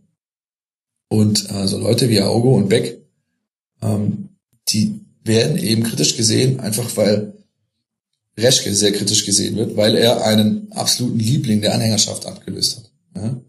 Und 1.08 1.50
also 1.50 1.78
Leute 1.78 2.08
wie 2.08 2.20
Augo 2.20 2.54
und 2.54 2.68
Beck, 2.68 3.00
ähm, 3.82 4.28
die 4.68 5.00
werden 5.24 5.56
eben 5.58 5.82
kritisch 5.82 6.16
gesehen, 6.16 6.60
einfach 6.60 6.96
weil 6.96 7.32
Reschke 8.38 8.74
sehr 8.74 8.92
kritisch 8.92 9.24
gesehen 9.26 9.56
wird, 9.56 9.76
weil 9.76 9.96
er 9.96 10.24
einen 10.24 10.70
absoluten 10.72 11.18
Liebling 11.18 11.60
der 11.60 11.74
Anhängerschaft 11.74 12.26
abgelöst 12.26 12.76
hat. 12.76 12.90
Ja? 13.16 13.40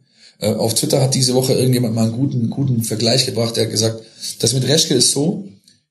Äh, 0.42 0.54
auf 0.54 0.74
Twitter 0.74 1.02
hat 1.02 1.16
diese 1.16 1.36
Woche 1.36 1.54
irgendjemand 1.54 1.96
mal 1.96 2.06
einen 2.06 2.14
guten, 2.14 2.50
guten 2.50 2.84
Vergleich 2.84 3.26
gebracht, 3.26 3.56
der 3.56 3.66
hat 3.66 3.72
gesagt, 3.72 4.04
das 4.40 4.54
mit 4.54 4.68
Reschke 4.68 4.96
ist 4.96 5.12
so, 5.12 5.48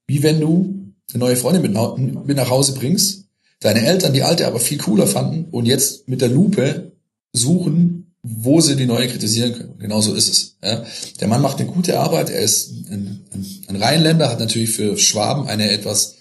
wie 0.07 0.23
wenn 0.23 0.41
du 0.41 0.93
eine 1.13 1.21
neue 1.21 1.37
Freundin 1.37 1.63
mit, 1.63 2.27
mit 2.27 2.37
nach 2.37 2.51
Hause 2.51 2.75
bringst, 2.75 3.25
deine 3.61 3.87
Eltern 3.87 4.13
die 4.13 4.23
alte 4.23 4.47
aber 4.47 4.61
viel 4.61 4.79
cooler 4.79 5.07
fanden 5.07 5.47
und 5.51 5.67
jetzt 5.67 6.09
mit 6.09 6.21
der 6.21 6.29
Lupe 6.29 6.93
suchen, 7.33 8.15
wo 8.23 8.61
sie 8.61 8.77
die 8.77 8.87
neue 8.87 9.09
kritisieren 9.09 9.55
können. 9.55 9.79
Genauso 9.79 10.15
ist 10.15 10.29
es. 10.29 10.57
Ja. 10.63 10.85
Der 11.21 11.29
Mann 11.29 11.41
macht 11.41 11.59
eine 11.59 11.71
gute 11.71 11.99
Arbeit, 11.99 12.29
er 12.29 12.41
ist 12.41 12.71
ein, 12.91 13.25
ein, 13.33 13.65
ein 13.69 13.77
Rheinländer, 13.77 14.29
hat 14.29 14.41
natürlich 14.41 14.71
für 14.71 14.99
Schwaben 14.99 15.47
eine 15.47 15.71
etwas 15.71 16.17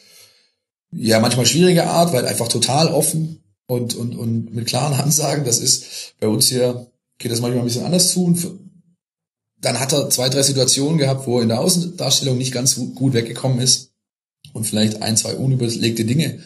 ja 0.92 1.20
manchmal 1.20 1.46
schwierige 1.46 1.86
Art, 1.86 2.14
weil 2.14 2.26
einfach 2.26 2.48
total 2.48 2.88
offen 2.88 3.44
und, 3.68 3.96
und, 3.96 4.16
und 4.16 4.54
mit 4.54 4.68
klaren 4.68 5.00
Ansagen. 5.00 5.46
Das 5.46 5.60
ist 5.60 6.14
bei 6.20 6.28
uns 6.28 6.48
hier 6.48 6.89
geht 7.20 7.32
das 7.32 7.42
manchmal 7.42 7.62
ein 7.62 7.66
bisschen 7.66 7.86
anders 7.86 8.12
zu. 8.12 8.26
Und 8.26 8.48
dann 9.62 9.80
hat 9.80 9.94
er 9.94 10.10
zwei, 10.10 10.30
drei 10.30 10.42
Situationen 10.42 10.98
gehabt, 10.98 11.28
wo 11.28 11.38
er 11.38 11.44
in 11.44 11.50
der 11.50 11.60
Außendarstellung 11.60 12.38
nicht 12.38 12.54
ganz 12.54 12.76
gut 12.96 13.14
weggekommen 13.14 13.60
ist 13.60 13.92
und 14.54 14.66
vielleicht 14.66 15.02
ein, 15.02 15.18
zwei 15.18 15.36
unüberlegte 15.36 16.06
Dinge 16.06 16.40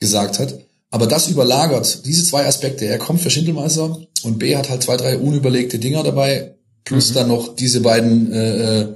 gesagt 0.00 0.38
hat. 0.38 0.58
Aber 0.90 1.06
das 1.06 1.28
überlagert 1.28 2.06
diese 2.06 2.24
zwei 2.24 2.46
Aspekte. 2.46 2.86
Er 2.86 2.98
kommt 2.98 3.20
für 3.20 3.30
Schindelmeister 3.30 3.98
und 4.22 4.38
B 4.38 4.56
hat 4.56 4.70
halt 4.70 4.82
zwei, 4.82 4.96
drei 4.96 5.18
unüberlegte 5.18 5.78
Dinger 5.78 6.02
dabei, 6.02 6.54
plus 6.84 7.10
mhm. 7.10 7.14
dann 7.14 7.28
noch 7.28 7.56
diese 7.56 7.80
beiden 7.80 8.32
äh, 8.32 8.80
äh, 8.80 8.88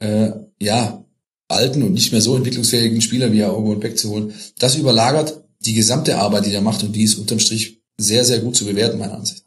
äh 0.00 0.32
ja 0.58 1.04
alten 1.48 1.82
und 1.82 1.92
nicht 1.92 2.12
mehr 2.12 2.20
so 2.20 2.34
entwicklungsfähigen 2.34 3.00
Spieler 3.02 3.32
wie 3.32 3.44
Augo 3.44 3.72
und 3.72 3.80
Beck 3.80 3.98
zu 3.98 4.10
holen. 4.10 4.34
Das 4.58 4.76
überlagert 4.76 5.44
die 5.60 5.74
gesamte 5.74 6.18
Arbeit, 6.18 6.46
die 6.46 6.54
er 6.54 6.60
macht 6.60 6.82
und 6.82 6.92
die 6.92 7.04
ist 7.04 7.16
unterm 7.16 7.38
Strich 7.38 7.82
sehr, 7.98 8.24
sehr 8.24 8.40
gut 8.40 8.56
zu 8.56 8.64
bewerten, 8.64 8.98
meiner 8.98 9.14
Ansicht. 9.14 9.45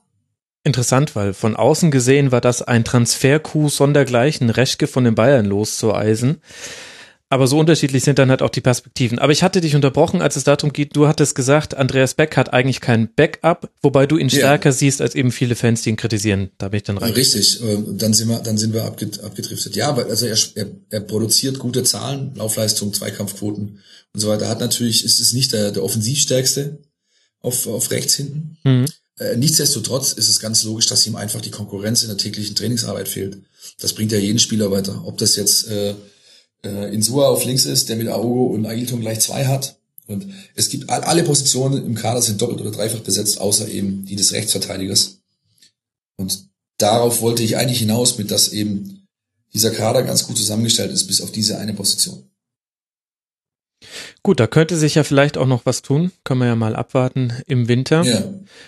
Interessant, 0.63 1.15
weil 1.15 1.33
von 1.33 1.55
außen 1.55 1.89
gesehen 1.89 2.31
war 2.31 2.41
das 2.41 2.61
ein 2.61 2.83
Transferkuh 2.83 3.69
sondergleichen, 3.69 4.49
Reschke 4.49 4.87
von 4.87 5.05
den 5.05 5.15
Bayern 5.15 5.45
loszueisen. 5.45 6.41
Aber 7.31 7.45
so 7.45 7.59
unterschiedlich 7.59 8.03
sind 8.03 8.17
dann 8.17 8.31
halt 8.31 8.41
auch 8.41 8.49
die 8.49 8.59
Perspektiven. 8.59 9.19
Aber 9.19 9.31
ich 9.31 9.43
hatte 9.43 9.61
dich 9.61 9.75
unterbrochen, 9.75 10.19
als 10.19 10.35
es 10.35 10.45
darum 10.45 10.73
geht, 10.73 10.95
du 10.95 11.07
hattest 11.07 11.35
gesagt, 11.35 11.75
Andreas 11.75 12.15
Beck 12.15 12.35
hat 12.35 12.51
eigentlich 12.53 12.81
kein 12.81 13.13
Backup, 13.13 13.69
wobei 13.83 14.07
du 14.07 14.17
ihn 14.17 14.31
stärker 14.31 14.69
ja. 14.69 14.73
siehst 14.73 14.99
als 14.99 15.13
eben 15.13 15.31
viele 15.31 15.55
Fans, 15.55 15.83
die 15.83 15.91
ihn 15.91 15.95
kritisieren. 15.95 16.49
Da 16.57 16.69
bin 16.69 16.77
ich 16.77 16.83
dann 16.83 16.97
rein. 16.97 17.13
Richtig, 17.13 17.61
dann 17.87 18.13
sind 18.13 18.29
wir, 18.29 18.39
dann 18.39 18.57
sind 18.57 18.73
wir 18.73 18.83
abgedriftet. 18.83 19.75
Ja, 19.75 19.95
weil 19.95 20.05
also 20.05 20.25
er, 20.25 20.37
er, 20.55 20.71
er 20.89 21.01
produziert 21.01 21.59
gute 21.59 21.83
Zahlen, 21.83 22.33
Laufleistung, 22.33 22.93
Zweikampfquoten 22.93 23.79
und 24.13 24.19
so 24.19 24.27
weiter. 24.27 24.49
Hat 24.49 24.59
natürlich, 24.59 25.05
ist 25.05 25.19
es 25.19 25.31
nicht 25.31 25.53
der, 25.53 25.71
der 25.71 25.83
offensivstärkste 25.83 26.79
auf, 27.41 27.67
auf 27.67 27.91
rechts 27.91 28.15
hinten. 28.15 28.57
Mhm. 28.63 28.85
Äh, 29.19 29.35
nichtsdestotrotz 29.35 30.13
ist 30.13 30.29
es 30.29 30.39
ganz 30.39 30.63
logisch, 30.63 30.87
dass 30.87 31.05
ihm 31.05 31.15
einfach 31.15 31.41
die 31.41 31.51
Konkurrenz 31.51 32.01
in 32.01 32.07
der 32.07 32.17
täglichen 32.17 32.55
Trainingsarbeit 32.55 33.07
fehlt. 33.07 33.37
Das 33.79 33.93
bringt 33.93 34.11
ja 34.11 34.17
jeden 34.17 34.39
Spieler 34.39 34.71
weiter. 34.71 35.03
Ob 35.05 35.17
das 35.17 35.35
jetzt 35.35 35.67
äh, 35.67 35.93
äh, 36.63 36.93
Insua 36.93 37.27
auf 37.27 37.43
links 37.45 37.65
ist, 37.65 37.89
der 37.89 37.97
mit 37.97 38.07
Aogo 38.07 38.47
und 38.47 38.65
Ailton 38.65 39.01
gleich 39.01 39.19
zwei 39.19 39.45
hat. 39.45 39.77
Und 40.07 40.25
es 40.55 40.69
gibt 40.69 40.89
alle 40.89 41.23
Positionen 41.23 41.85
im 41.85 41.93
Kader 41.93 42.21
sind 42.21 42.41
doppelt 42.41 42.61
oder 42.61 42.71
dreifach 42.71 43.01
besetzt, 43.01 43.39
außer 43.39 43.67
eben 43.67 44.05
die 44.05 44.15
des 44.15 44.31
Rechtsverteidigers. 44.31 45.19
Und 46.15 46.49
darauf 46.77 47.21
wollte 47.21 47.43
ich 47.43 47.57
eigentlich 47.57 47.79
hinaus, 47.79 48.17
mit 48.17 48.31
dass 48.31 48.49
eben 48.49 49.07
dieser 49.53 49.69
Kader 49.69 50.01
ganz 50.01 50.25
gut 50.25 50.37
zusammengestellt 50.37 50.91
ist, 50.91 51.05
bis 51.05 51.21
auf 51.21 51.31
diese 51.31 51.59
eine 51.59 51.73
Position. 51.73 52.23
Gut, 54.23 54.39
da 54.39 54.47
könnte 54.47 54.77
sich 54.77 54.95
ja 54.95 55.03
vielleicht 55.03 55.37
auch 55.37 55.45
noch 55.45 55.65
was 55.65 55.81
tun. 55.81 56.11
Können 56.23 56.41
wir 56.41 56.47
ja 56.47 56.55
mal 56.55 56.75
abwarten 56.75 57.33
im 57.45 57.67
Winter. 57.67 58.03
Ja, 58.03 58.23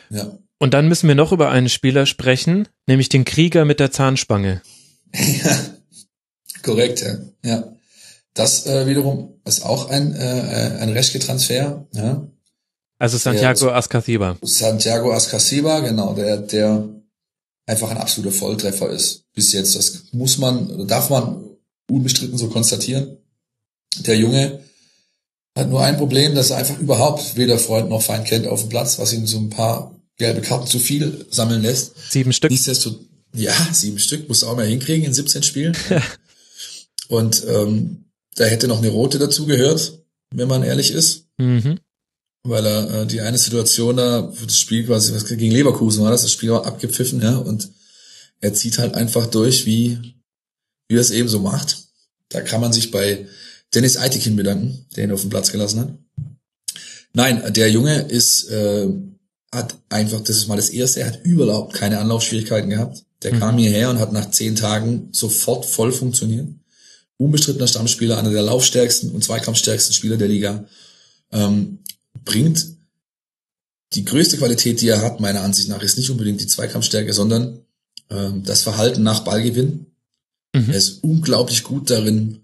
ja. 0.10 0.38
Und 0.58 0.74
dann 0.74 0.88
müssen 0.88 1.08
wir 1.08 1.16
noch 1.16 1.32
über 1.32 1.50
einen 1.50 1.70
Spieler 1.70 2.06
sprechen, 2.06 2.68
nämlich 2.86 3.10
den 3.10 3.26
Krieger 3.26 3.66
mit 3.66 3.80
der 3.80 3.92
Zahnspange. 3.92 4.62
ja, 5.14 5.58
korrekt, 6.62 7.02
ja. 7.02 7.18
ja. 7.44 7.74
Das 8.34 8.66
äh, 8.68 8.88
wiederum 8.88 9.42
ist 9.44 9.66
auch 9.66 9.90
ein, 9.90 10.16
äh, 10.16 10.78
ein 10.80 10.90
Reschke-Transfer. 10.90 11.86
Ja. 11.94 12.28
Also 12.98 13.18
Santiago 13.18 13.66
der, 13.66 13.76
Ascasiba. 13.76 14.38
Santiago 14.44 15.12
Ascasiba, 15.12 15.80
genau, 15.80 16.14
der, 16.14 16.38
der 16.38 16.88
einfach 17.66 17.90
ein 17.90 17.98
absoluter 17.98 18.32
Volltreffer 18.32 18.90
ist 18.90 19.24
bis 19.34 19.52
jetzt. 19.54 19.76
Das 19.76 20.04
muss 20.12 20.38
man, 20.38 20.88
darf 20.88 21.10
man 21.10 21.44
unbestritten 21.90 22.38
so 22.38 22.48
konstatieren. 22.50 23.18
Der 24.06 24.16
Junge 24.16 24.60
hat 25.58 25.70
nur 25.70 25.84
ein 25.84 25.98
Problem, 25.98 26.36
dass 26.36 26.50
er 26.50 26.58
einfach 26.58 26.80
überhaupt 26.80 27.36
weder 27.36 27.60
Freund 27.60 27.90
noch 27.90 28.02
Feind 28.02 28.26
kennt 28.26 28.48
auf 28.48 28.62
dem 28.62 28.70
Platz, 28.70 29.00
was 29.00 29.14
ihm 29.14 29.28
so 29.28 29.38
ein 29.38 29.50
paar 29.50 29.96
gelbe 30.18 30.42
Karten 30.42 30.68
zu 30.68 30.80
viel 30.80 31.26
sammeln 31.30 31.62
lässt. 31.62 31.94
Sieben 32.12 32.32
Stück. 32.32 32.52
Nichtsdestotrotz, 32.52 33.06
ja, 33.34 33.54
sieben 33.72 34.00
Stück 34.00 34.28
musst 34.28 34.44
du 34.44 34.48
auch 34.48 34.56
mal 34.56 34.68
hinkriegen 34.68 35.06
in 35.06 35.14
17 35.14 35.44
Spielen. 35.44 35.76
Und 37.08 37.46
ähm, 37.48 38.06
da 38.36 38.46
hätte 38.46 38.68
noch 38.68 38.80
eine 38.80 38.90
rote 38.90 39.20
dazu 39.20 39.46
gehört, 39.46 40.00
wenn 40.34 40.48
man 40.48 40.64
ehrlich 40.64 40.92
ist. 40.92 41.26
Mhm. 41.38 41.80
Weil 42.44 42.66
er 42.66 43.02
äh, 43.02 43.08
die 43.08 43.22
eine 43.22 43.38
Situation 43.38 43.98
da, 43.98 44.34
das 44.46 44.58
Spiel 44.58 44.86
quasi, 44.86 45.14
was 45.14 45.26
gegen 45.26 45.52
Leverkusen 45.52 46.04
war 46.04 46.12
das, 46.12 46.24
das 46.24 46.32
Spiel 46.32 46.52
war 46.52 46.66
abgepfiffen, 46.66 47.22
ja, 47.22 47.36
und 47.36 47.70
er 48.40 48.54
zieht 48.54 48.80
halt 48.80 48.96
einfach 48.96 49.28
durch, 49.28 49.66
wie, 49.66 50.16
wie 50.88 50.96
er 50.96 51.02
es 51.02 51.12
eben 51.12 51.30
so 51.30 51.40
macht. 51.40 51.78
Da 52.30 52.42
kann 52.42 52.62
man 52.62 52.74
sich 52.74 52.92
bei 52.92 53.28
Dennis 53.74 53.98
Eitekin 53.98 54.36
bedanken, 54.36 54.86
der 54.96 55.06
ihn 55.06 55.12
auf 55.12 55.22
den 55.22 55.30
Platz 55.30 55.52
gelassen 55.52 55.80
hat. 55.80 55.98
Nein, 57.14 57.54
der 57.54 57.70
Junge 57.70 58.02
ist, 58.02 58.50
äh, 58.50 58.88
hat 59.54 59.76
einfach, 59.90 60.22
das 60.22 60.38
ist 60.38 60.48
mal 60.48 60.56
das 60.56 60.70
erste, 60.70 61.02
er 61.02 61.08
hat 61.08 61.26
überhaupt 61.26 61.74
keine 61.74 62.00
Anlaufschwierigkeiten 62.00 62.70
gehabt. 62.70 63.04
Der 63.24 63.34
mhm. 63.34 63.40
kam 63.40 63.58
hierher 63.58 63.90
und 63.90 64.00
hat 64.00 64.14
nach 64.14 64.32
zehn 64.32 64.56
Tagen 64.56 65.10
sofort 65.12 65.66
voll 65.66 65.92
funktioniert. 65.92 66.48
Unbestrittener 67.18 67.68
Stammspieler, 67.68 68.18
einer 68.18 68.32
der 68.32 68.42
laufstärksten 68.42 69.12
und 69.12 69.24
zweikampfstärksten 69.24 69.94
Spieler 69.94 70.18
der 70.18 70.28
Liga. 70.28 70.66
Ähm, 71.32 71.80
bringt 72.26 72.66
die 73.94 74.06
größte 74.06 74.38
Qualität, 74.38 74.82
die 74.82 74.88
er 74.88 75.02
hat, 75.02 75.20
meiner 75.20 75.42
Ansicht 75.42 75.70
nach, 75.70 75.82
ist 75.82 75.98
nicht 75.98 76.10
unbedingt 76.10 76.42
die 76.42 76.48
Zweikampfstärke, 76.48 77.14
sondern 77.14 77.60
ähm, 78.10 78.44
das 78.44 78.64
Verhalten 78.64 79.04
nach 79.04 79.24
Ballgewinn. 79.24 79.88
Mhm. 80.56 80.70
Er 80.70 80.76
ist 80.76 81.04
unglaublich 81.04 81.64
gut 81.64 81.90
darin, 81.90 82.42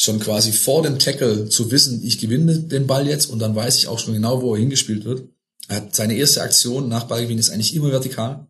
schon 0.00 0.18
quasi 0.18 0.50
vor 0.50 0.82
dem 0.82 0.98
Tackle 0.98 1.50
zu 1.50 1.70
wissen, 1.70 2.02
ich 2.02 2.18
gewinne 2.18 2.58
den 2.58 2.86
Ball 2.86 3.06
jetzt 3.06 3.26
und 3.26 3.38
dann 3.38 3.54
weiß 3.54 3.76
ich 3.76 3.86
auch 3.86 3.98
schon 3.98 4.14
genau, 4.14 4.40
wo 4.40 4.54
er 4.54 4.58
hingespielt 4.58 5.04
wird. 5.04 5.28
Er 5.68 5.76
hat 5.76 5.94
seine 5.94 6.14
erste 6.14 6.40
Aktion 6.40 6.88
nach 6.88 7.04
Ballgewinn 7.04 7.36
ist 7.36 7.50
eigentlich 7.50 7.74
immer 7.74 7.90
vertikal. 7.90 8.46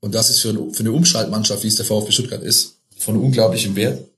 Und 0.00 0.14
das 0.14 0.30
ist 0.30 0.40
für 0.40 0.48
eine, 0.48 0.72
für 0.72 0.80
eine 0.80 0.92
Umschaltmannschaft, 0.92 1.62
wie 1.62 1.68
es 1.68 1.76
der 1.76 1.84
VfB 1.84 2.12
Stuttgart 2.12 2.42
ist, 2.42 2.78
von 2.96 3.18
unglaublichem 3.18 3.76
Wert. 3.76 4.08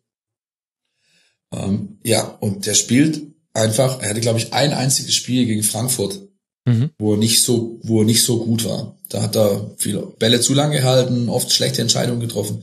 Ähm, 1.50 1.98
ja, 2.04 2.24
und 2.38 2.66
der 2.66 2.74
spielt 2.74 3.22
einfach, 3.52 4.00
er 4.00 4.10
hatte, 4.10 4.20
glaube 4.20 4.38
ich, 4.38 4.52
ein 4.52 4.72
einziges 4.72 5.16
Spiel 5.16 5.44
gegen 5.44 5.64
Frankfurt, 5.64 6.20
mhm. 6.66 6.90
wo 7.00 7.14
er 7.14 7.18
nicht 7.18 7.42
so, 7.42 7.80
wo 7.82 8.02
er 8.02 8.06
nicht 8.06 8.22
so 8.22 8.44
gut 8.44 8.64
war. 8.64 8.96
Da 9.08 9.22
hat 9.22 9.34
er 9.34 9.74
viele 9.76 10.02
Bälle 10.20 10.40
zu 10.40 10.54
lang 10.54 10.70
gehalten, 10.70 11.28
oft 11.28 11.50
schlechte 11.50 11.82
Entscheidungen 11.82 12.20
getroffen. 12.20 12.62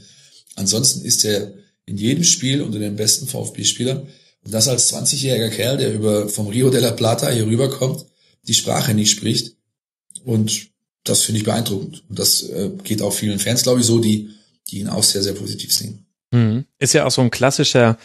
Ansonsten 0.55 1.03
ist 1.03 1.25
er 1.25 1.51
in 1.90 1.98
jedem 1.98 2.24
Spiel 2.24 2.61
unter 2.61 2.80
den 2.80 2.95
besten 2.95 3.27
VfB-Spielern. 3.27 4.08
Und 4.45 4.53
das 4.53 4.68
als 4.68 4.93
20-jähriger 4.93 5.50
Kerl, 5.50 5.77
der 5.77 5.93
über 5.93 6.30
vom 6.30 6.48
Rio 6.48 6.69
de 6.69 6.80
la 6.80 6.92
Plata 6.92 7.30
hier 7.30 7.45
rüberkommt, 7.45 8.06
die 8.48 8.53
Sprache 8.53 8.93
nicht 8.93 9.11
spricht 9.11 9.56
und 10.24 10.69
das 11.03 11.24
finde 11.24 11.40
ich 11.40 11.45
beeindruckend. 11.45 12.03
Und 12.09 12.19
das 12.19 12.43
äh, 12.43 12.69
geht 12.84 13.01
auch 13.01 13.11
vielen 13.11 13.40
Fans, 13.40 13.64
glaube 13.64 13.80
ich, 13.80 13.85
so, 13.85 14.00
die, 14.00 14.30
die 14.68 14.80
ihn 14.80 14.90
auch 14.90 15.03
sehr, 15.03 15.24
sehr 15.24 15.34
positiv 15.34 15.74
sehen. 15.74 16.06
Mhm. 16.32 16.66
Ist 16.77 16.93
ja 16.93 17.06
auch 17.06 17.11
so 17.11 17.22
ein 17.22 17.32
klassischer 17.32 17.98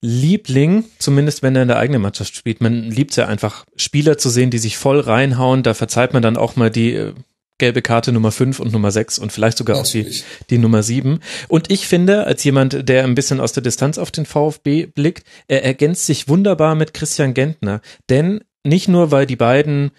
Liebling, 0.00 0.84
zumindest 0.98 1.42
wenn 1.42 1.56
er 1.56 1.62
in 1.62 1.68
der 1.68 1.78
eigenen 1.78 2.02
Mannschaft 2.02 2.36
spielt. 2.36 2.60
Man 2.60 2.90
liebt 2.90 3.12
es 3.12 3.16
ja 3.16 3.26
einfach, 3.26 3.64
Spieler 3.76 4.18
zu 4.18 4.28
sehen, 4.28 4.50
die 4.50 4.58
sich 4.58 4.76
voll 4.76 5.00
reinhauen. 5.00 5.62
Da 5.62 5.72
verzeiht 5.72 6.12
man 6.12 6.22
dann 6.22 6.36
auch 6.36 6.56
mal 6.56 6.70
die 6.70 6.92
äh, 6.92 7.14
gelbe 7.58 7.82
Karte 7.82 8.12
Nummer 8.12 8.32
5 8.32 8.60
und 8.60 8.72
Nummer 8.72 8.90
6 8.90 9.18
und 9.18 9.32
vielleicht 9.32 9.58
sogar 9.58 9.76
Natürlich. 9.76 10.22
auch 10.22 10.38
die, 10.40 10.44
die 10.50 10.58
Nummer 10.58 10.82
7. 10.82 11.20
Und 11.48 11.70
ich 11.70 11.86
finde, 11.86 12.24
als 12.24 12.42
jemand, 12.44 12.88
der 12.88 13.04
ein 13.04 13.14
bisschen 13.14 13.40
aus 13.40 13.52
der 13.52 13.62
Distanz 13.62 13.98
auf 13.98 14.10
den 14.10 14.26
VfB 14.26 14.86
blickt, 14.86 15.24
er 15.46 15.64
ergänzt 15.64 16.06
sich 16.06 16.28
wunderbar 16.28 16.74
mit 16.74 16.94
Christian 16.94 17.34
Gentner. 17.34 17.80
Denn 18.08 18.40
nicht 18.64 18.88
nur, 18.88 19.10
weil 19.10 19.26
die 19.26 19.36
beiden 19.36 19.92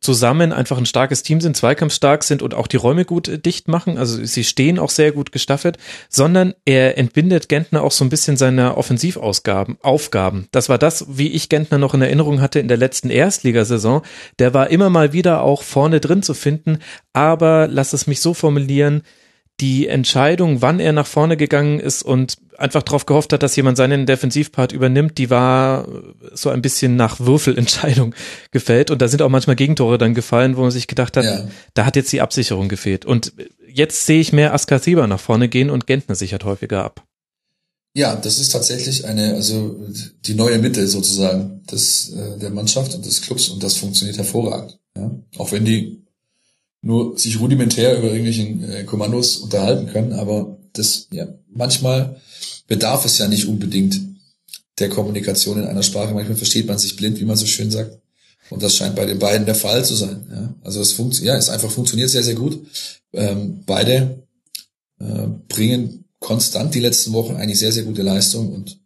zusammen 0.00 0.52
einfach 0.52 0.78
ein 0.78 0.86
starkes 0.86 1.22
Team 1.22 1.40
sind, 1.40 1.56
zweikampfstark 1.56 2.24
sind 2.24 2.42
und 2.42 2.54
auch 2.54 2.66
die 2.66 2.76
Räume 2.76 3.04
gut 3.04 3.28
äh, 3.28 3.38
dicht 3.38 3.68
machen. 3.68 3.98
Also 3.98 4.24
sie 4.24 4.44
stehen 4.44 4.78
auch 4.78 4.90
sehr 4.90 5.12
gut 5.12 5.32
gestaffelt, 5.32 5.78
sondern 6.08 6.54
er 6.64 6.96
entbindet 6.98 7.48
Gentner 7.48 7.82
auch 7.82 7.92
so 7.92 8.04
ein 8.04 8.08
bisschen 8.08 8.36
seiner 8.36 8.76
Offensivausgaben, 8.76 9.76
Aufgaben. 9.82 10.48
Das 10.52 10.68
war 10.68 10.78
das, 10.78 11.06
wie 11.08 11.28
ich 11.28 11.48
Gentner 11.48 11.78
noch 11.78 11.94
in 11.94 12.02
Erinnerung 12.02 12.40
hatte 12.40 12.60
in 12.60 12.68
der 12.68 12.76
letzten 12.76 13.10
Erstligasaison. 13.10 14.02
Der 14.38 14.54
war 14.54 14.70
immer 14.70 14.90
mal 14.90 15.12
wieder 15.12 15.42
auch 15.42 15.62
vorne 15.62 16.00
drin 16.00 16.22
zu 16.22 16.34
finden, 16.34 16.78
aber 17.12 17.68
lass 17.68 17.92
es 17.92 18.06
mich 18.06 18.20
so 18.20 18.34
formulieren, 18.34 19.02
die 19.60 19.86
Entscheidung, 19.86 20.62
wann 20.62 20.80
er 20.80 20.92
nach 20.92 21.06
vorne 21.06 21.36
gegangen 21.36 21.78
ist 21.78 22.02
und 22.02 22.36
einfach 22.58 22.82
darauf 22.82 23.06
gehofft 23.06 23.32
hat, 23.32 23.42
dass 23.42 23.56
jemand 23.56 23.76
seinen 23.76 24.06
Defensivpart 24.06 24.72
übernimmt, 24.72 25.18
die 25.18 25.30
war 25.30 25.86
so 26.32 26.50
ein 26.50 26.62
bisschen 26.62 26.96
nach 26.96 27.20
Würfelentscheidung 27.20 28.14
gefällt. 28.50 28.90
Und 28.90 29.00
da 29.00 29.08
sind 29.08 29.22
auch 29.22 29.28
manchmal 29.28 29.56
Gegentore 29.56 29.98
dann 29.98 30.14
gefallen, 30.14 30.56
wo 30.56 30.62
man 30.62 30.70
sich 30.70 30.86
gedacht 30.86 31.16
hat, 31.16 31.24
ja. 31.24 31.48
da 31.74 31.86
hat 31.86 31.96
jetzt 31.96 32.12
die 32.12 32.20
Absicherung 32.20 32.68
gefehlt. 32.68 33.04
Und 33.04 33.32
jetzt 33.68 34.06
sehe 34.06 34.20
ich 34.20 34.32
mehr 34.32 34.54
Askasiba 34.54 35.06
nach 35.06 35.20
vorne 35.20 35.48
gehen 35.48 35.70
und 35.70 35.86
Gentner 35.86 36.14
sichert 36.14 36.44
häufiger 36.44 36.84
ab. 36.84 37.04
Ja, 37.96 38.16
das 38.16 38.40
ist 38.40 38.50
tatsächlich 38.50 39.04
eine, 39.04 39.34
also 39.34 39.76
die 40.24 40.34
neue 40.34 40.58
Mitte 40.58 40.88
sozusagen 40.88 41.62
des, 41.70 42.12
äh, 42.12 42.38
der 42.38 42.50
Mannschaft 42.50 42.94
und 42.94 43.06
des 43.06 43.22
Clubs 43.22 43.48
und 43.48 43.62
das 43.62 43.76
funktioniert 43.76 44.18
hervorragend. 44.18 44.80
Ja? 44.96 45.12
Auch 45.38 45.52
wenn 45.52 45.64
die 45.64 46.03
nur 46.84 47.18
sich 47.18 47.40
rudimentär 47.40 47.96
über 47.96 48.08
irgendwelchen 48.08 48.70
äh, 48.70 48.84
Kommandos 48.84 49.38
unterhalten 49.38 49.86
können, 49.86 50.12
aber 50.12 50.58
das, 50.74 51.08
ja, 51.10 51.26
manchmal 51.50 52.20
bedarf 52.66 53.06
es 53.06 53.18
ja 53.18 53.26
nicht 53.26 53.46
unbedingt 53.46 54.00
der 54.78 54.90
Kommunikation 54.90 55.58
in 55.58 55.64
einer 55.64 55.82
Sprache. 55.82 56.12
Manchmal 56.12 56.36
versteht 56.36 56.66
man 56.66 56.78
sich 56.78 56.96
blind, 56.96 57.18
wie 57.20 57.24
man 57.24 57.36
so 57.36 57.46
schön 57.46 57.70
sagt. 57.70 57.98
Und 58.50 58.62
das 58.62 58.76
scheint 58.76 58.96
bei 58.96 59.06
den 59.06 59.18
beiden 59.18 59.46
der 59.46 59.54
Fall 59.54 59.84
zu 59.84 59.94
sein. 59.94 60.26
Ja? 60.30 60.54
Also 60.62 60.80
es 60.82 60.92
funktioniert, 60.92 61.34
ja, 61.34 61.38
es 61.38 61.48
einfach 61.48 61.70
funktioniert 61.70 62.10
sehr, 62.10 62.22
sehr 62.22 62.34
gut. 62.34 62.66
Ähm, 63.14 63.62
beide 63.64 64.22
äh, 65.00 65.28
bringen 65.48 66.04
konstant 66.18 66.74
die 66.74 66.80
letzten 66.80 67.12
Wochen 67.12 67.36
eigentlich 67.36 67.58
sehr, 67.58 67.72
sehr 67.72 67.84
gute 67.84 68.02
Leistung 68.02 68.52
und 68.52 68.78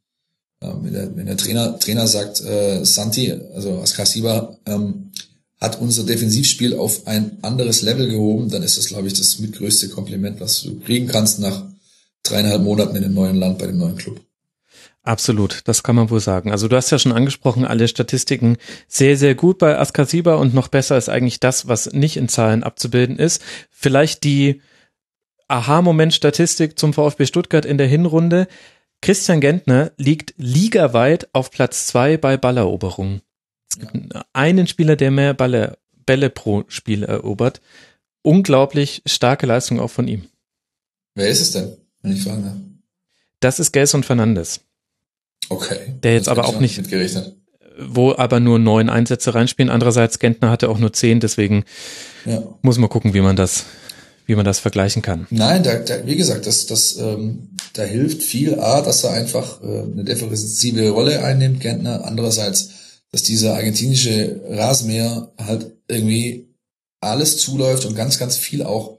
ähm, 0.61 0.79
wenn, 0.83 0.93
der, 0.93 1.17
wenn 1.17 1.27
der 1.27 1.37
Trainer, 1.37 1.79
Trainer 1.79 2.07
sagt, 2.07 2.41
äh, 2.43 2.85
Santi, 2.85 3.33
also 3.55 3.81
Askasiba, 3.81 4.57
ähm, 4.67 5.11
hat 5.61 5.81
unser 5.81 6.05
Defensivspiel 6.05 6.75
auf 6.75 7.07
ein 7.07 7.39
anderes 7.43 7.83
Level 7.83 8.09
gehoben, 8.09 8.49
dann 8.49 8.63
ist 8.63 8.79
das, 8.79 8.87
glaube 8.87 9.09
ich, 9.09 9.15
das 9.15 9.39
mitgrößte 9.41 9.89
Kompliment, 9.89 10.41
was 10.41 10.63
du 10.63 10.79
kriegen 10.81 11.09
kannst 11.09 11.41
nach 11.41 11.65
dreieinhalb 12.23 12.63
Monaten 12.63 12.97
in 12.97 13.03
dem 13.03 13.15
neuen 13.15 13.37
Land 13.37 13.59
bei 13.59 13.67
dem 13.67 13.79
neuen 13.79 13.97
Club. 13.97 14.21
Absolut, 15.03 15.63
das 15.65 15.83
kann 15.83 15.97
man 15.97 16.11
wohl 16.11 16.21
sagen. 16.21 16.51
Also 16.53 16.69
du 16.69 16.77
hast 16.77 16.91
ja 16.91 16.99
schon 16.99 17.13
angesprochen, 17.13 17.65
alle 17.65 17.89
Statistiken 17.89 18.59
sehr, 18.89 19.17
sehr 19.17 19.35
gut 19.35 19.59
bei 19.59 19.79
Askasiba 19.79 20.35
und 20.35 20.55
noch 20.55 20.69
besser 20.69 20.99
ist 20.99 21.09
eigentlich 21.09 21.41
das, 21.41 21.67
was 21.67 21.93
nicht 21.93 22.19
in 22.19 22.29
Zahlen 22.29 22.63
abzubilden 22.63 23.19
ist. 23.19 23.43
Vielleicht 23.71 24.23
die 24.23 24.61
Aha-Moment-Statistik 25.49 26.79
zum 26.79 26.93
VfB 26.93 27.25
Stuttgart 27.25 27.65
in 27.65 27.79
der 27.79 27.87
Hinrunde. 27.87 28.49
Christian 29.01 29.41
Gentner 29.41 29.93
liegt 29.97 30.35
ligaweit 30.37 31.29
auf 31.33 31.51
Platz 31.51 31.87
zwei 31.87 32.19
bei 32.19 32.37
Balleroberungen. 32.37 33.23
Es 33.79 33.93
gibt 33.93 34.15
ja. 34.15 34.25
einen 34.33 34.67
Spieler, 34.67 34.97
der 34.97 35.11
mehr 35.11 35.35
Balle, 35.35 35.79
Bälle 36.07 36.31
pro 36.31 36.65
Spiel 36.69 37.05
erobert. 37.05 37.61
Unglaublich 38.23 39.03
starke 39.07 39.47
Leistung 39.47 39.81
auch 39.81 39.91
von 39.91 40.09
ihm. 40.09 40.25
Wer 41.15 41.29
ist 41.29 41.41
es 41.41 41.53
denn, 41.53 41.77
wenn 42.03 42.13
ich 42.13 42.23
fragen 42.23 42.45
darf? 42.45 42.55
Das 43.41 43.61
ist 43.61 43.73
Gelson 43.73 44.03
Fernandes. 44.03 44.61
Okay. 45.49 45.79
Der 46.03 46.15
jetzt 46.15 46.29
aber 46.29 46.47
auch 46.47 46.61
nicht, 46.61 46.83
wo 47.79 48.13
aber 48.15 48.41
nur 48.41 48.59
neun 48.59 48.91
Einsätze 48.91 49.35
reinspielen. 49.35 49.71
Andererseits 49.71 50.19
Gentner 50.19 50.51
hatte 50.51 50.69
auch 50.69 50.79
nur 50.79 50.93
zehn, 50.93 51.21
deswegen 51.21 51.65
ja. 52.25 52.43
muss 52.63 52.79
man 52.79 52.89
gucken, 52.89 53.15
wie 53.15 53.21
man 53.21 53.37
das, 53.37 53.65
wie 54.27 54.35
man 54.35 54.45
das 54.45 54.59
vergleichen 54.59 55.01
kann. 55.01 55.27
Nein, 55.31 55.63
da, 55.63 55.79
da, 55.79 56.05
wie 56.05 56.17
gesagt, 56.17 56.47
das, 56.47 56.67
das, 56.67 56.97
ähm, 56.99 57.51
da 57.73 57.83
hilft 57.83 58.23
viel 58.23 58.59
A, 58.59 58.83
dass 58.83 59.05
er 59.05 59.13
einfach 59.13 59.63
äh, 59.63 59.83
eine 59.83 60.05
defensive 60.05 60.91
Rolle 60.91 61.23
einnimmt, 61.23 61.61
Gentner. 61.61 62.05
Andererseits 62.05 62.71
dass 63.11 63.23
dieser 63.23 63.55
argentinische 63.55 64.41
Rasenmäher 64.49 65.33
halt 65.39 65.77
irgendwie 65.89 66.49
alles 67.01 67.39
zuläuft 67.39 67.85
und 67.87 67.95
ganz, 67.95 68.19
ganz 68.19 68.37
viel 68.37 68.63
auch 68.63 68.99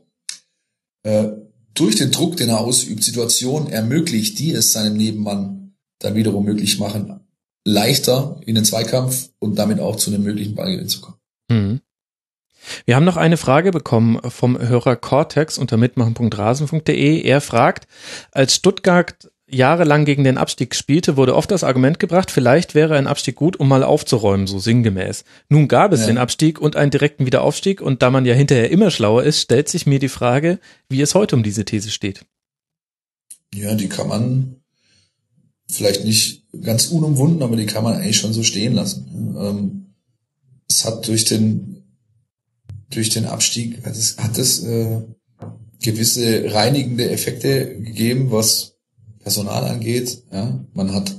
äh, 1.04 1.30
durch 1.74 1.96
den 1.96 2.12
Druck, 2.12 2.38
den 2.38 2.50
er 2.50 2.60
ausübt, 2.60 3.04
Situationen 3.04 3.70
ermöglicht, 3.70 4.40
die 4.40 4.52
es 4.52 4.74
seinem 4.74 4.98
Nebenmann 4.98 5.76
dann 6.00 6.16
wiederum 6.16 6.46
möglich 6.46 6.80
machen, 6.80 7.20
leichter 7.66 8.40
in 8.46 8.56
den 8.56 8.66
Zweikampf 8.66 9.30
und 9.40 9.56
damit 9.56 9.80
auch 9.80 9.96
zu 9.96 10.12
einem 10.12 10.24
möglichen 10.24 10.56
Ballgewinn 10.56 10.90
zu 10.90 11.02
kommen. 11.02 11.18
Mhm. 11.50 11.82
Wir 12.86 12.96
haben 12.96 13.06
noch 13.06 13.18
eine 13.18 13.38
Frage 13.38 13.72
bekommen 13.72 14.20
vom 14.30 14.60
Hörer 14.60 14.96
Cortex 14.96 15.58
unter 15.58 15.78
mitmachen.rasen.de. 15.78 17.22
Er 17.22 17.42
fragt, 17.42 17.88
als 18.32 18.56
Stuttgart 18.56 19.29
jahrelang 19.52 20.06
gegen 20.06 20.24
den 20.24 20.38
Abstieg 20.38 20.76
spielte, 20.76 21.18
wurde 21.18 21.36
oft 21.36 21.52
das 21.52 21.64
Argument 21.64 22.00
gebracht, 22.00 22.32
vielleicht 22.32 22.76
wäre 22.76 22.96
ein 22.96 23.08
Abstieg 23.08 23.36
gut, 23.36 23.60
um 23.60 23.68
mal 23.68 23.84
aufzuräumen, 23.84 24.48
so 24.48 24.60
sinngemäß. 24.60 25.24
Nun 25.50 25.68
gab 25.68 25.94
es 25.94 26.02
ja. 26.02 26.08
den 26.08 26.18
Abstieg 26.18 26.60
und 26.60 26.76
einen 26.76 26.92
direkten 26.92 27.26
Wiederaufstieg 27.26 27.82
und 27.82 28.02
da 28.02 28.10
man 28.10 28.26
ja 28.26 28.34
hinterher 28.34 28.72
immer 28.72 28.92
schlauer 28.92 29.24
ist, 29.24 29.42
stellt 29.42 29.70
sich 29.70 29.86
mir 29.86 30.00
die 30.00 30.10
Frage, 30.10 30.60
wie 30.88 31.02
es 31.02 31.16
heute 31.16 31.36
um 31.36 31.44
diese 31.44 31.66
These 31.66 31.92
steht. 31.92 32.26
Ja, 33.54 33.76
die 33.76 33.90
kann 33.90 34.08
man 34.08 34.56
vielleicht 35.68 36.04
nicht 36.04 36.44
ganz 36.62 36.88
unumwunden, 36.88 37.44
aber 37.44 37.56
die 37.56 37.66
kann 37.66 37.84
man 37.84 37.96
eigentlich 37.96 38.18
schon 38.18 38.34
so 38.34 38.44
stehen 38.44 38.74
lassen. 38.74 39.36
Ähm, 39.40 39.86
es 40.68 40.86
hat 40.86 41.08
durch 41.08 41.26
den 41.26 41.80
durch 42.90 43.10
den 43.10 43.26
Abstieg 43.26 43.86
hat 43.86 43.96
es, 43.96 44.18
hat 44.18 44.38
es 44.38 44.64
äh, 44.64 45.02
gewisse 45.82 46.52
reinigende 46.54 47.10
Effekte 47.10 47.80
gegeben, 47.80 48.32
was 48.32 48.79
Personal 49.20 49.66
angeht. 49.66 50.24
Ja, 50.32 50.60
man 50.74 50.94
hat 50.94 51.16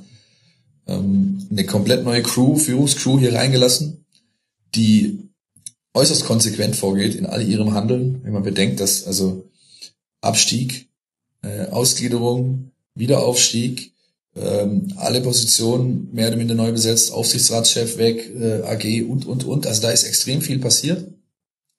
ähm, 0.87 1.47
eine 1.51 1.65
komplett 1.67 2.05
neue 2.05 2.23
Crew, 2.23 2.57
Führungscrew 2.57 3.19
hier 3.19 3.35
reingelassen, 3.35 4.05
die 4.75 5.31
äußerst 5.95 6.25
konsequent 6.25 6.77
vorgeht 6.77 7.15
in 7.15 7.27
all 7.27 7.43
ihrem 7.43 7.75
Handeln, 7.75 8.21
wenn 8.23 8.33
man 8.33 8.43
bedenkt, 8.43 8.81
dass 8.81 9.07
also 9.07 9.51
Abstieg, 10.21 10.89
äh, 11.43 11.67
Ausgliederung, 11.67 12.73
Wiederaufstieg, 12.95 13.93
ähm, 14.37 14.93
alle 14.97 15.21
Positionen 15.21 16.09
mehr 16.13 16.29
oder 16.29 16.37
minder 16.37 16.55
neu 16.55 16.73
besetzt, 16.73 17.13
Aufsichtsratschef 17.13 17.97
weg, 17.99 18.31
äh, 18.35 18.63
AG 18.63 19.03
und, 19.09 19.27
und, 19.27 19.45
und. 19.45 19.67
Also 19.67 19.83
da 19.83 19.91
ist 19.91 20.05
extrem 20.05 20.41
viel 20.41 20.59
passiert. 20.59 21.13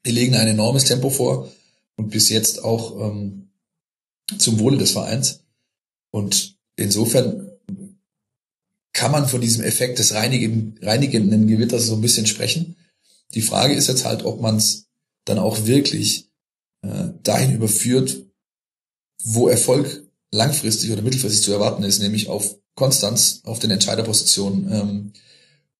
Die 0.05 0.11
legen 0.11 0.35
ein 0.35 0.47
enormes 0.47 0.85
Tempo 0.85 1.09
vor 1.09 1.49
und 1.95 2.09
bis 2.09 2.29
jetzt 2.29 2.63
auch 2.63 2.99
ähm, 2.99 3.49
zum 4.37 4.59
Wohle 4.59 4.77
des 4.77 4.91
Vereins. 4.91 5.43
Und 6.11 6.57
insofern 6.75 7.49
kann 8.93 9.11
man 9.11 9.27
von 9.27 9.41
diesem 9.41 9.63
Effekt 9.63 9.99
des 9.99 10.13
reinigen, 10.13 10.77
reinigenden 10.81 11.47
Gewitters 11.47 11.87
so 11.87 11.95
ein 11.95 12.01
bisschen 12.01 12.27
sprechen. 12.27 12.75
Die 13.33 13.41
Frage 13.41 13.73
ist 13.73 13.87
jetzt 13.87 14.05
halt, 14.05 14.25
ob 14.25 14.41
man 14.41 14.57
es 14.57 14.87
dann 15.25 15.39
auch 15.39 15.65
wirklich 15.65 16.29
äh, 16.81 17.09
dahin 17.23 17.55
überführt, 17.55 18.25
wo 19.23 19.47
Erfolg 19.47 20.03
langfristig 20.31 20.91
oder 20.91 21.01
mittelfristig 21.01 21.43
zu 21.43 21.53
erwarten 21.53 21.83
ist, 21.83 22.01
nämlich 22.01 22.27
auf 22.27 22.57
Konstanz, 22.75 23.41
auf 23.43 23.59
den 23.59 23.71
Entscheiderpositionen, 23.71 24.71
ähm, 24.71 25.13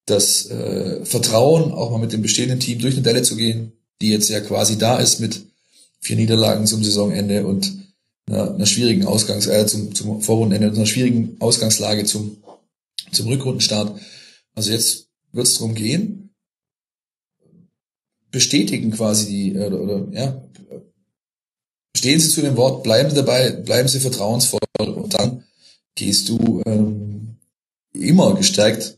das 0.06 0.46
äh, 0.48 1.06
Vertrauen, 1.06 1.72
auch 1.72 1.92
mal 1.92 2.00
mit 2.00 2.12
dem 2.12 2.22
bestehenden 2.22 2.60
Team 2.60 2.80
durch 2.80 2.96
eine 2.96 3.04
Delle 3.04 3.24
zu 3.24 3.36
gehen, 3.36 3.74
die 4.02 4.10
jetzt 4.10 4.30
ja 4.30 4.40
quasi 4.42 4.78
da 4.78 4.98
ist 4.98 5.20
mit 5.20 5.46
vier 6.00 6.16
Niederlagen 6.16 6.66
zum 6.66 6.84
Saisonende 6.84 7.46
und 7.46 7.81
einer, 8.28 8.56
einer 8.56 8.66
schwierigen 8.66 9.06
Ausgangs, 9.06 9.48
äh, 9.48 9.66
zum, 9.66 9.94
zum 9.94 10.22
Vorrundenende, 10.22 10.76
einer 10.76 10.86
schwierigen 10.86 11.38
Ausgangslage 11.40 12.06
zum, 12.06 12.44
zum 13.12 13.28
Rückrundenstart. 13.28 14.00
Also 14.56 14.72
jetzt 14.72 15.08
wird 15.32 15.48
es 15.48 15.58
darum 15.58 15.76
gehen, 15.76 16.34
bestätigen 18.32 18.92
quasi 18.92 19.28
die, 19.28 19.56
äh, 19.56 19.72
oder, 19.72 20.08
ja, 20.12 20.44
stehen 21.96 22.20
Sie 22.20 22.30
zu 22.30 22.42
dem 22.42 22.58
Wort, 22.58 22.84
bleiben 22.84 23.10
Sie 23.10 23.16
dabei, 23.16 23.52
bleiben 23.52 23.88
Sie 23.88 24.00
vertrauensvoll 24.00 24.60
und 24.80 25.14
dann 25.14 25.44
gehst 25.96 26.30
du 26.30 26.62
ähm, 26.66 27.38
immer 27.94 28.36
gestärkt 28.36 28.98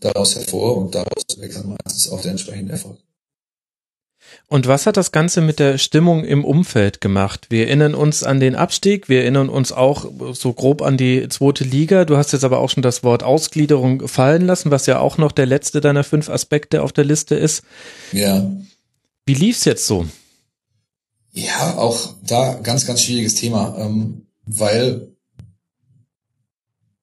daraus 0.00 0.36
hervor 0.36 0.76
und 0.76 0.94
daraus 0.94 1.24
wächst 1.38 1.58
dann 1.58 1.76
meistens 1.84 2.10
auch 2.10 2.20
der 2.20 2.32
entsprechende 2.32 2.72
Erfolg. 2.72 2.98
Und 4.46 4.66
was 4.66 4.86
hat 4.86 4.96
das 4.96 5.10
Ganze 5.10 5.40
mit 5.40 5.58
der 5.58 5.78
Stimmung 5.78 6.24
im 6.24 6.44
Umfeld 6.44 7.00
gemacht? 7.00 7.46
Wir 7.50 7.66
erinnern 7.66 7.94
uns 7.94 8.22
an 8.22 8.40
den 8.40 8.54
Abstieg, 8.54 9.08
wir 9.08 9.22
erinnern 9.22 9.48
uns 9.48 9.72
auch 9.72 10.06
so 10.32 10.52
grob 10.52 10.82
an 10.82 10.96
die 10.96 11.28
zweite 11.28 11.64
Liga. 11.64 12.04
Du 12.04 12.16
hast 12.16 12.32
jetzt 12.32 12.44
aber 12.44 12.58
auch 12.58 12.70
schon 12.70 12.82
das 12.82 13.02
Wort 13.02 13.22
Ausgliederung 13.22 14.06
fallen 14.06 14.46
lassen, 14.46 14.70
was 14.70 14.86
ja 14.86 14.98
auch 14.98 15.18
noch 15.18 15.32
der 15.32 15.46
letzte 15.46 15.80
deiner 15.80 16.04
fünf 16.04 16.28
Aspekte 16.28 16.82
auf 16.82 16.92
der 16.92 17.04
Liste 17.04 17.34
ist. 17.34 17.62
Ja. 18.12 18.50
Wie 19.26 19.34
lief's 19.34 19.64
jetzt 19.64 19.86
so? 19.86 20.06
Ja, 21.32 21.76
auch 21.76 22.14
da 22.22 22.54
ganz, 22.54 22.86
ganz 22.86 23.02
schwieriges 23.02 23.34
Thema, 23.34 23.76
ähm, 23.78 24.26
weil 24.44 25.08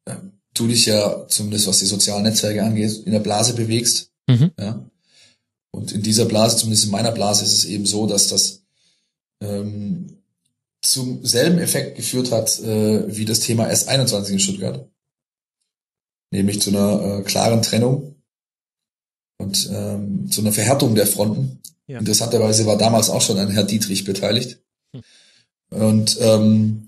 äh, 0.06 0.16
du 0.54 0.68
dich 0.68 0.86
ja 0.86 1.28
zumindest 1.28 1.68
was 1.68 1.80
die 1.80 1.86
sozialen 1.86 2.24
Netzwerke 2.24 2.64
angeht, 2.64 3.02
in 3.06 3.12
der 3.12 3.20
Blase 3.20 3.54
bewegst. 3.54 4.12
Mhm. 4.28 4.52
Ja. 4.58 4.86
Und 5.72 5.92
in 5.92 6.02
dieser 6.02 6.26
Blase, 6.26 6.58
zumindest 6.58 6.86
in 6.86 6.92
meiner 6.92 7.12
Blase, 7.12 7.44
ist 7.44 7.54
es 7.54 7.66
eben 7.66 7.86
so, 7.86 8.06
dass 8.08 8.28
das 8.28 8.64
ähm, 9.42 10.22
zum 10.82 11.26
selben 11.26 11.60
Effekt 11.60 11.96
geführt 11.96 12.32
hat 12.32 12.60
äh, 12.60 13.16
wie 13.16 13.26
das 13.26 13.40
Thema 13.40 13.70
S21 13.70 14.30
in 14.30 14.40
Stuttgart. 14.40 14.90
Nämlich 16.32 16.62
zu 16.62 16.70
einer 16.70 17.20
äh, 17.20 17.22
klaren 17.24 17.62
Trennung 17.62 18.16
und 19.38 19.70
ähm, 19.72 20.30
zu 20.32 20.42
einer 20.42 20.52
Verhärtung 20.52 20.96
der 20.96 21.08
Fronten. 21.08 21.60
Ja. 21.88 22.00
Interessanterweise 22.00 22.66
war 22.66 22.78
damals 22.78 23.10
auch 23.10 23.22
schon 23.22 23.38
ein 23.38 23.50
Herr 23.50 23.64
Dietrich 23.64 24.06
beteiligt. 24.06 24.60
Und 25.70 26.18
ähm, 26.20 26.88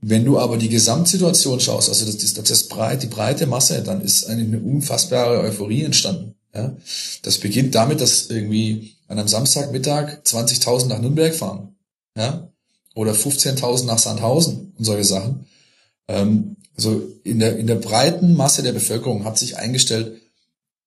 wenn 0.00 0.24
du 0.24 0.38
aber 0.38 0.58
die 0.58 0.68
Gesamtsituation 0.68 1.60
schaust, 1.60 1.88
also 1.88 2.04
das, 2.04 2.34
das, 2.34 2.44
das 2.44 2.68
breit, 2.68 3.02
die 3.02 3.06
breite 3.06 3.46
Masse, 3.46 3.82
dann 3.82 4.02
ist 4.02 4.26
eine 4.26 4.58
unfassbare 4.58 5.40
Euphorie 5.40 5.84
entstanden. 5.84 6.34
Ja? 6.54 6.76
Das 7.22 7.38
beginnt 7.38 7.74
damit, 7.74 8.00
dass 8.00 8.30
irgendwie 8.30 8.94
an 9.08 9.18
einem 9.18 9.28
Samstagmittag 9.28 10.22
20.000 10.24 10.86
nach 10.86 11.00
Nürnberg 11.00 11.34
fahren. 11.34 11.76
Ja? 12.16 12.48
Oder 12.94 13.12
15.000 13.12 13.86
nach 13.86 13.98
Sandhausen 13.98 14.72
und 14.76 14.84
solche 14.84 15.04
Sachen. 15.04 15.46
Ähm, 16.08 16.56
also 16.76 17.02
in 17.22 17.38
der, 17.38 17.56
in 17.58 17.66
der 17.66 17.76
breiten 17.76 18.34
Masse 18.34 18.62
der 18.62 18.72
Bevölkerung 18.72 19.24
hat 19.24 19.38
sich 19.38 19.56
eingestellt, 19.56 20.20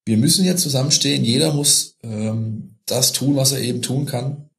wir 0.06 0.18
müssen 0.18 0.46
jetzt 0.46 0.64
zusammenstehen, 0.64 1.26
jeder 1.26 1.54
muss 1.54 1.98
ähm, 2.02 2.78
das 2.86 3.12
tun, 3.12 3.36
was 3.36 3.52
er 3.52 3.60
eben 3.60 3.82
tun 3.82 4.06
kann. 4.06 4.50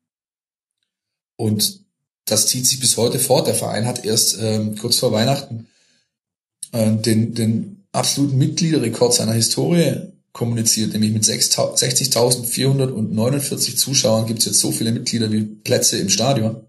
Und 1.36 1.80
das 2.26 2.46
zieht 2.48 2.66
sich 2.66 2.80
bis 2.80 2.96
heute 2.98 3.18
fort. 3.18 3.46
Der 3.46 3.54
Verein 3.54 3.86
hat 3.86 4.04
erst 4.04 4.36
ähm, 4.38 4.76
kurz 4.76 4.98
vor 4.98 5.12
Weihnachten 5.12 5.68
äh, 6.72 6.92
den, 6.92 7.34
den 7.34 7.86
absoluten 7.92 8.36
Mitgliederrekord 8.36 9.14
seiner 9.14 9.32
Historie 9.32 10.12
kommuniziert, 10.38 10.92
nämlich 10.92 11.12
mit 11.12 11.24
60.449 11.24 13.76
Zuschauern 13.76 14.26
gibt 14.26 14.38
es 14.38 14.44
jetzt 14.46 14.60
so 14.60 14.70
viele 14.70 14.92
Mitglieder 14.92 15.32
wie 15.32 15.42
Plätze 15.42 15.98
im 15.98 16.08
Stadion. 16.08 16.68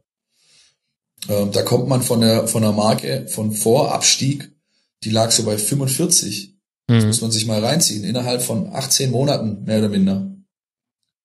Ähm, 1.30 1.52
da 1.52 1.62
kommt 1.62 1.88
man 1.88 2.02
von 2.02 2.22
der, 2.22 2.48
von 2.48 2.64
der 2.64 2.72
Marke 2.72 3.28
von 3.28 3.52
Vorabstieg, 3.52 4.50
die 5.04 5.12
lag 5.12 5.30
so 5.32 5.44
bei 5.44 5.60
45. 5.60 6.56
Das 6.88 7.04
Mhm. 7.04 7.10
muss 7.10 7.22
man 7.22 7.30
sich 7.32 7.46
mal 7.46 7.64
reinziehen. 7.64 8.04
Innerhalb 8.04 8.42
von 8.42 8.74
18 8.74 9.12
Monaten, 9.12 9.64
mehr 9.66 9.78
oder 9.78 9.90
minder. 9.90 10.36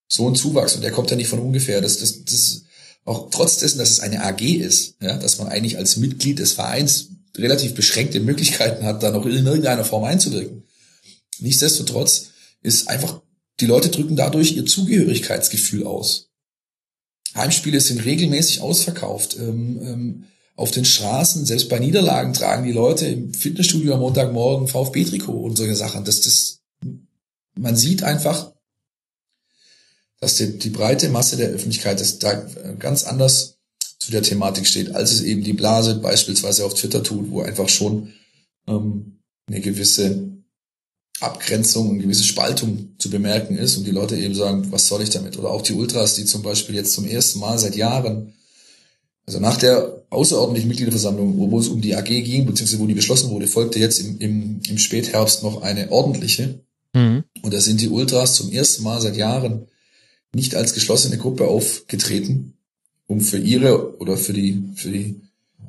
So 0.06 0.28
ein 0.28 0.34
Zuwachs. 0.34 0.76
Und 0.76 0.82
der 0.82 0.92
kommt 0.92 1.10
ja 1.10 1.16
nicht 1.16 1.28
von 1.28 1.38
ungefähr. 1.38 1.80
Das, 1.80 1.96
das, 1.98 2.26
das, 2.26 2.64
auch 3.06 3.30
trotz 3.30 3.56
dessen, 3.58 3.78
dass 3.78 3.90
es 3.90 4.00
eine 4.00 4.22
AG 4.22 4.42
ist, 4.42 4.96
ja, 5.00 5.16
dass 5.16 5.38
man 5.38 5.48
eigentlich 5.48 5.78
als 5.78 5.96
Mitglied 5.96 6.38
des 6.38 6.52
Vereins 6.52 7.08
relativ 7.38 7.72
beschränkte 7.74 8.20
Möglichkeiten 8.20 8.84
hat, 8.84 9.02
da 9.02 9.10
noch 9.10 9.24
in 9.24 9.46
irgendeiner 9.46 9.86
Form 9.86 10.04
einzuwirken. 10.04 10.64
Nichtsdestotrotz 11.38 12.33
ist 12.64 12.88
einfach, 12.88 13.22
die 13.60 13.66
Leute 13.66 13.90
drücken 13.90 14.16
dadurch 14.16 14.56
ihr 14.56 14.66
Zugehörigkeitsgefühl 14.66 15.86
aus. 15.86 16.30
Heimspiele 17.36 17.80
sind 17.80 18.04
regelmäßig 18.04 18.60
ausverkauft. 18.60 19.36
Ähm, 19.38 19.80
ähm, 19.82 20.24
auf 20.56 20.70
den 20.70 20.84
Straßen, 20.84 21.44
selbst 21.46 21.68
bei 21.68 21.78
Niederlagen 21.78 22.32
tragen 22.32 22.64
die 22.64 22.72
Leute 22.72 23.06
im 23.06 23.34
Fitnessstudio 23.34 23.94
am 23.94 24.00
Montagmorgen 24.00 24.68
VfB-Trikot 24.68 25.32
und 25.32 25.56
solche 25.56 25.74
Sachen. 25.74 26.04
Das, 26.04 26.20
das, 26.20 26.60
man 27.56 27.76
sieht 27.76 28.02
einfach, 28.04 28.52
dass 30.20 30.36
die, 30.36 30.58
die 30.58 30.70
breite 30.70 31.08
Masse 31.10 31.36
der 31.36 31.50
Öffentlichkeit 31.50 32.00
das 32.00 32.18
da 32.18 32.32
äh, 32.32 32.76
ganz 32.78 33.04
anders 33.04 33.58
zu 33.98 34.12
der 34.12 34.22
Thematik 34.22 34.66
steht, 34.66 34.94
als 34.94 35.12
es 35.12 35.22
eben 35.22 35.42
die 35.42 35.52
Blase 35.54 35.96
beispielsweise 35.96 36.64
auf 36.64 36.74
Twitter 36.74 37.02
tut, 37.02 37.30
wo 37.30 37.42
einfach 37.42 37.68
schon 37.68 38.12
ähm, 38.68 39.18
eine 39.48 39.60
gewisse 39.60 40.33
Abgrenzung, 41.20 41.90
eine 41.90 42.02
gewisse 42.02 42.24
Spaltung 42.24 42.90
zu 42.98 43.08
bemerken 43.08 43.56
ist 43.56 43.76
und 43.76 43.86
die 43.86 43.92
Leute 43.92 44.16
eben 44.16 44.34
sagen, 44.34 44.66
was 44.70 44.88
soll 44.88 45.02
ich 45.02 45.10
damit? 45.10 45.38
Oder 45.38 45.50
auch 45.50 45.62
die 45.62 45.74
Ultras, 45.74 46.14
die 46.14 46.24
zum 46.24 46.42
Beispiel 46.42 46.74
jetzt 46.74 46.92
zum 46.92 47.06
ersten 47.06 47.38
Mal 47.38 47.58
seit 47.58 47.76
Jahren, 47.76 48.32
also 49.26 49.40
nach 49.40 49.56
der 49.56 50.02
außerordentlichen 50.10 50.68
Mitgliederversammlung, 50.68 51.38
wo 51.38 51.58
es 51.58 51.68
um 51.68 51.80
die 51.80 51.94
AG 51.94 52.04
ging, 52.04 52.46
beziehungsweise 52.46 52.80
wo 52.80 52.86
die 52.86 52.94
beschlossen 52.94 53.30
wurde, 53.30 53.46
folgte 53.46 53.78
jetzt 53.78 53.98
im, 54.00 54.18
im, 54.18 54.60
im 54.68 54.78
Spätherbst 54.78 55.42
noch 55.42 55.62
eine 55.62 55.90
ordentliche. 55.90 56.60
Mhm. 56.92 57.24
Und 57.42 57.54
da 57.54 57.60
sind 57.60 57.80
die 57.80 57.88
Ultras 57.88 58.34
zum 58.34 58.50
ersten 58.50 58.82
Mal 58.82 59.00
seit 59.00 59.16
Jahren 59.16 59.66
nicht 60.34 60.54
als 60.56 60.74
geschlossene 60.74 61.16
Gruppe 61.16 61.46
aufgetreten, 61.46 62.54
um 63.06 63.20
für 63.20 63.38
ihre 63.38 63.98
oder 63.98 64.16
für 64.16 64.32
die, 64.32 64.62
für 64.74 64.90
die 64.90 65.20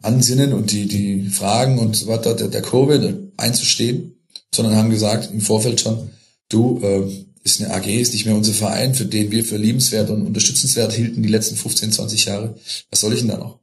Ansinnen 0.01 0.53
und 0.53 0.71
die, 0.71 0.87
die 0.87 1.29
Fragen 1.29 1.79
und 1.79 1.95
so 1.95 2.07
weiter 2.07 2.33
der, 2.33 2.47
der 2.47 2.61
Kurve 2.61 3.31
einzustehen, 3.37 4.15
sondern 4.55 4.75
haben 4.75 4.89
gesagt 4.89 5.31
im 5.31 5.41
Vorfeld 5.41 5.81
schon, 5.81 6.09
du, 6.49 6.79
äh, 6.81 7.25
ist 7.43 7.61
eine 7.61 7.73
AG, 7.73 7.87
ist 7.87 8.13
nicht 8.13 8.25
mehr 8.25 8.35
unser 8.35 8.53
Verein, 8.53 8.95
für 8.95 9.05
den 9.05 9.31
wir 9.31 9.45
für 9.45 9.57
liebenswert 9.57 10.09
und 10.09 10.25
unterstützenswert 10.25 10.93
hielten 10.93 11.21
die 11.21 11.29
letzten 11.29 11.55
15, 11.55 11.91
20 11.91 12.25
Jahre. 12.25 12.55
Was 12.89 13.01
soll 13.01 13.13
ich 13.13 13.19
denn 13.19 13.29
da 13.29 13.37
noch? 13.37 13.59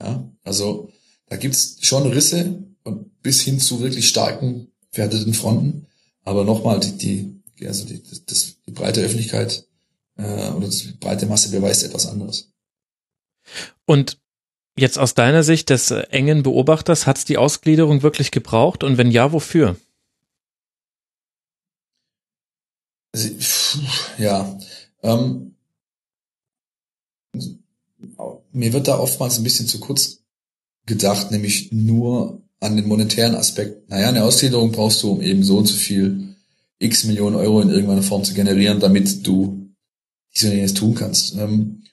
Ja, 0.00 0.30
also 0.44 0.90
da 1.26 1.36
gibt's 1.36 1.78
schon 1.80 2.06
Risse 2.06 2.62
und 2.84 3.20
bis 3.22 3.42
hin 3.42 3.58
zu 3.58 3.80
wirklich 3.80 4.08
starken, 4.08 4.68
verhärteten 4.92 5.34
Fronten. 5.34 5.86
Aber 6.22 6.44
nochmal, 6.44 6.78
die, 6.78 6.92
die, 7.56 7.66
also 7.66 7.84
die, 7.84 8.00
das, 8.26 8.56
die 8.66 8.70
breite 8.70 9.00
Öffentlichkeit 9.00 9.66
äh, 10.16 10.50
oder 10.50 10.68
die 10.68 10.92
breite 11.00 11.26
Masse 11.26 11.50
beweist 11.50 11.82
etwas 11.82 12.06
anderes. 12.06 12.52
Und 13.86 14.18
jetzt 14.76 14.98
aus 14.98 15.14
deiner 15.14 15.42
Sicht 15.42 15.70
des 15.70 15.90
äh, 15.90 16.02
engen 16.10 16.44
Beobachters, 16.44 17.06
hat's 17.06 17.24
die 17.24 17.38
Ausgliederung 17.38 18.02
wirklich 18.02 18.30
gebraucht? 18.30 18.84
Und 18.84 18.98
wenn 18.98 19.10
ja, 19.10 19.32
wofür? 19.32 19.76
Also, 23.12 23.28
pff, 23.28 23.78
Ja, 24.18 24.58
ähm, 25.02 25.54
mir 28.52 28.72
wird 28.72 28.88
da 28.88 28.98
oftmals 28.98 29.38
ein 29.38 29.44
bisschen 29.44 29.66
zu 29.66 29.80
kurz 29.80 30.18
gedacht, 30.86 31.30
nämlich 31.30 31.72
nur 31.72 32.42
an 32.60 32.76
den 32.76 32.88
monetären 32.88 33.34
Aspekt. 33.34 33.88
Naja, 33.88 34.08
eine 34.08 34.24
Ausgliederung 34.24 34.72
brauchst 34.72 35.02
du, 35.02 35.12
um 35.12 35.22
eben 35.22 35.42
so 35.42 35.58
und 35.58 35.66
so 35.66 35.76
viel 35.76 36.36
x 36.78 37.04
Millionen 37.04 37.36
Euro 37.36 37.60
in 37.60 37.70
irgendeiner 37.70 38.02
Form 38.02 38.24
zu 38.24 38.34
generieren, 38.34 38.80
damit 38.80 39.26
du 39.26 39.70
dies 40.34 40.44
und 40.44 40.74
tun 40.76 40.94
kannst. 40.94 41.34
Ähm, 41.34 41.84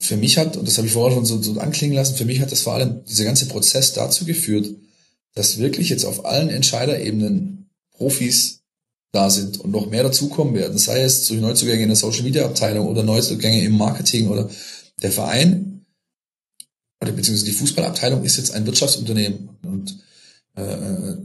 für 0.00 0.16
mich 0.16 0.36
hat, 0.38 0.56
und 0.56 0.68
das 0.68 0.76
habe 0.76 0.86
ich 0.86 0.92
vorher 0.92 1.16
schon 1.16 1.24
so, 1.24 1.40
so 1.40 1.58
anklingen 1.58 1.96
lassen, 1.96 2.16
für 2.16 2.24
mich 2.24 2.40
hat 2.40 2.52
das 2.52 2.62
vor 2.62 2.74
allem 2.74 3.04
dieser 3.04 3.24
ganze 3.24 3.46
Prozess 3.46 3.92
dazu 3.92 4.24
geführt, 4.24 4.68
dass 5.34 5.58
wirklich 5.58 5.88
jetzt 5.88 6.04
auf 6.04 6.24
allen 6.24 6.48
Entscheiderebenen 6.48 7.70
Profis 7.92 8.63
da 9.14 9.30
sind 9.30 9.60
und 9.60 9.70
noch 9.70 9.88
mehr 9.88 10.02
dazukommen 10.02 10.54
werden, 10.54 10.76
sei 10.76 11.02
es 11.02 11.26
durch 11.28 11.40
Neuzugänge 11.40 11.82
in 11.82 11.88
der 11.88 11.96
Social 11.96 12.22
Media 12.22 12.44
Abteilung 12.44 12.88
oder 12.88 13.02
Neuzugänge 13.02 13.62
im 13.64 13.76
Marketing 13.76 14.28
oder 14.28 14.50
der 15.02 15.12
Verein 15.12 15.86
oder 17.00 17.12
beziehungsweise 17.12 17.50
die 17.50 17.56
Fußballabteilung 17.56 18.24
ist 18.24 18.36
jetzt 18.36 18.52
ein 18.52 18.66
Wirtschaftsunternehmen 18.66 19.50
und 19.62 19.98
äh, 20.56 21.16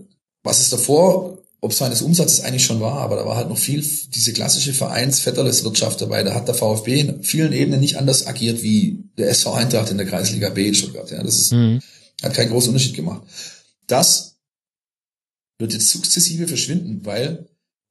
was 0.43 0.59
es 0.61 0.69
davor, 0.69 1.38
ob 1.61 1.74
seines 1.74 2.01
Umsatzes 2.01 2.42
eigentlich 2.42 2.64
schon 2.64 2.80
war, 2.80 3.00
aber 3.00 3.18
da 3.18 3.26
war 3.26 3.35
halt 3.35 3.50
noch 3.50 3.58
viel 3.58 3.85
diese 4.14 4.32
klassische 4.34 4.74
Vereins-Vetterles-Wirtschaft 4.74 6.00
dabei. 6.00 6.24
Da 6.24 6.34
hat 6.34 6.48
der 6.48 6.56
VfB 6.56 7.00
in 7.01 7.24
vielen 7.24 7.51
Ebenen 7.51 7.82
nicht 7.82 7.98
anders 7.98 8.27
agiert 8.27 8.64
wie 8.64 9.03
der 9.18 9.30
SV 9.30 9.53
Eintracht 9.53 9.92
in 9.92 9.98
der 9.98 10.08
Kreisliga 10.08 10.50
B 10.50 10.68
in 10.69 10.76
Stuttgart. 10.76 11.11
Ja, 11.11 11.22
das 11.22 11.38
ist, 11.38 11.51
Mhm. 11.51 11.82
hat 12.24 12.34
keinen 12.34 12.51
großen 12.51 12.69
Unterschied 12.69 12.95
gemacht. 12.95 13.24
Das 13.88 14.38
wird 15.59 15.74
jetzt 15.74 15.90
sukzessive 15.90 16.48
verschwinden, 16.48 17.01
weil 17.06 17.50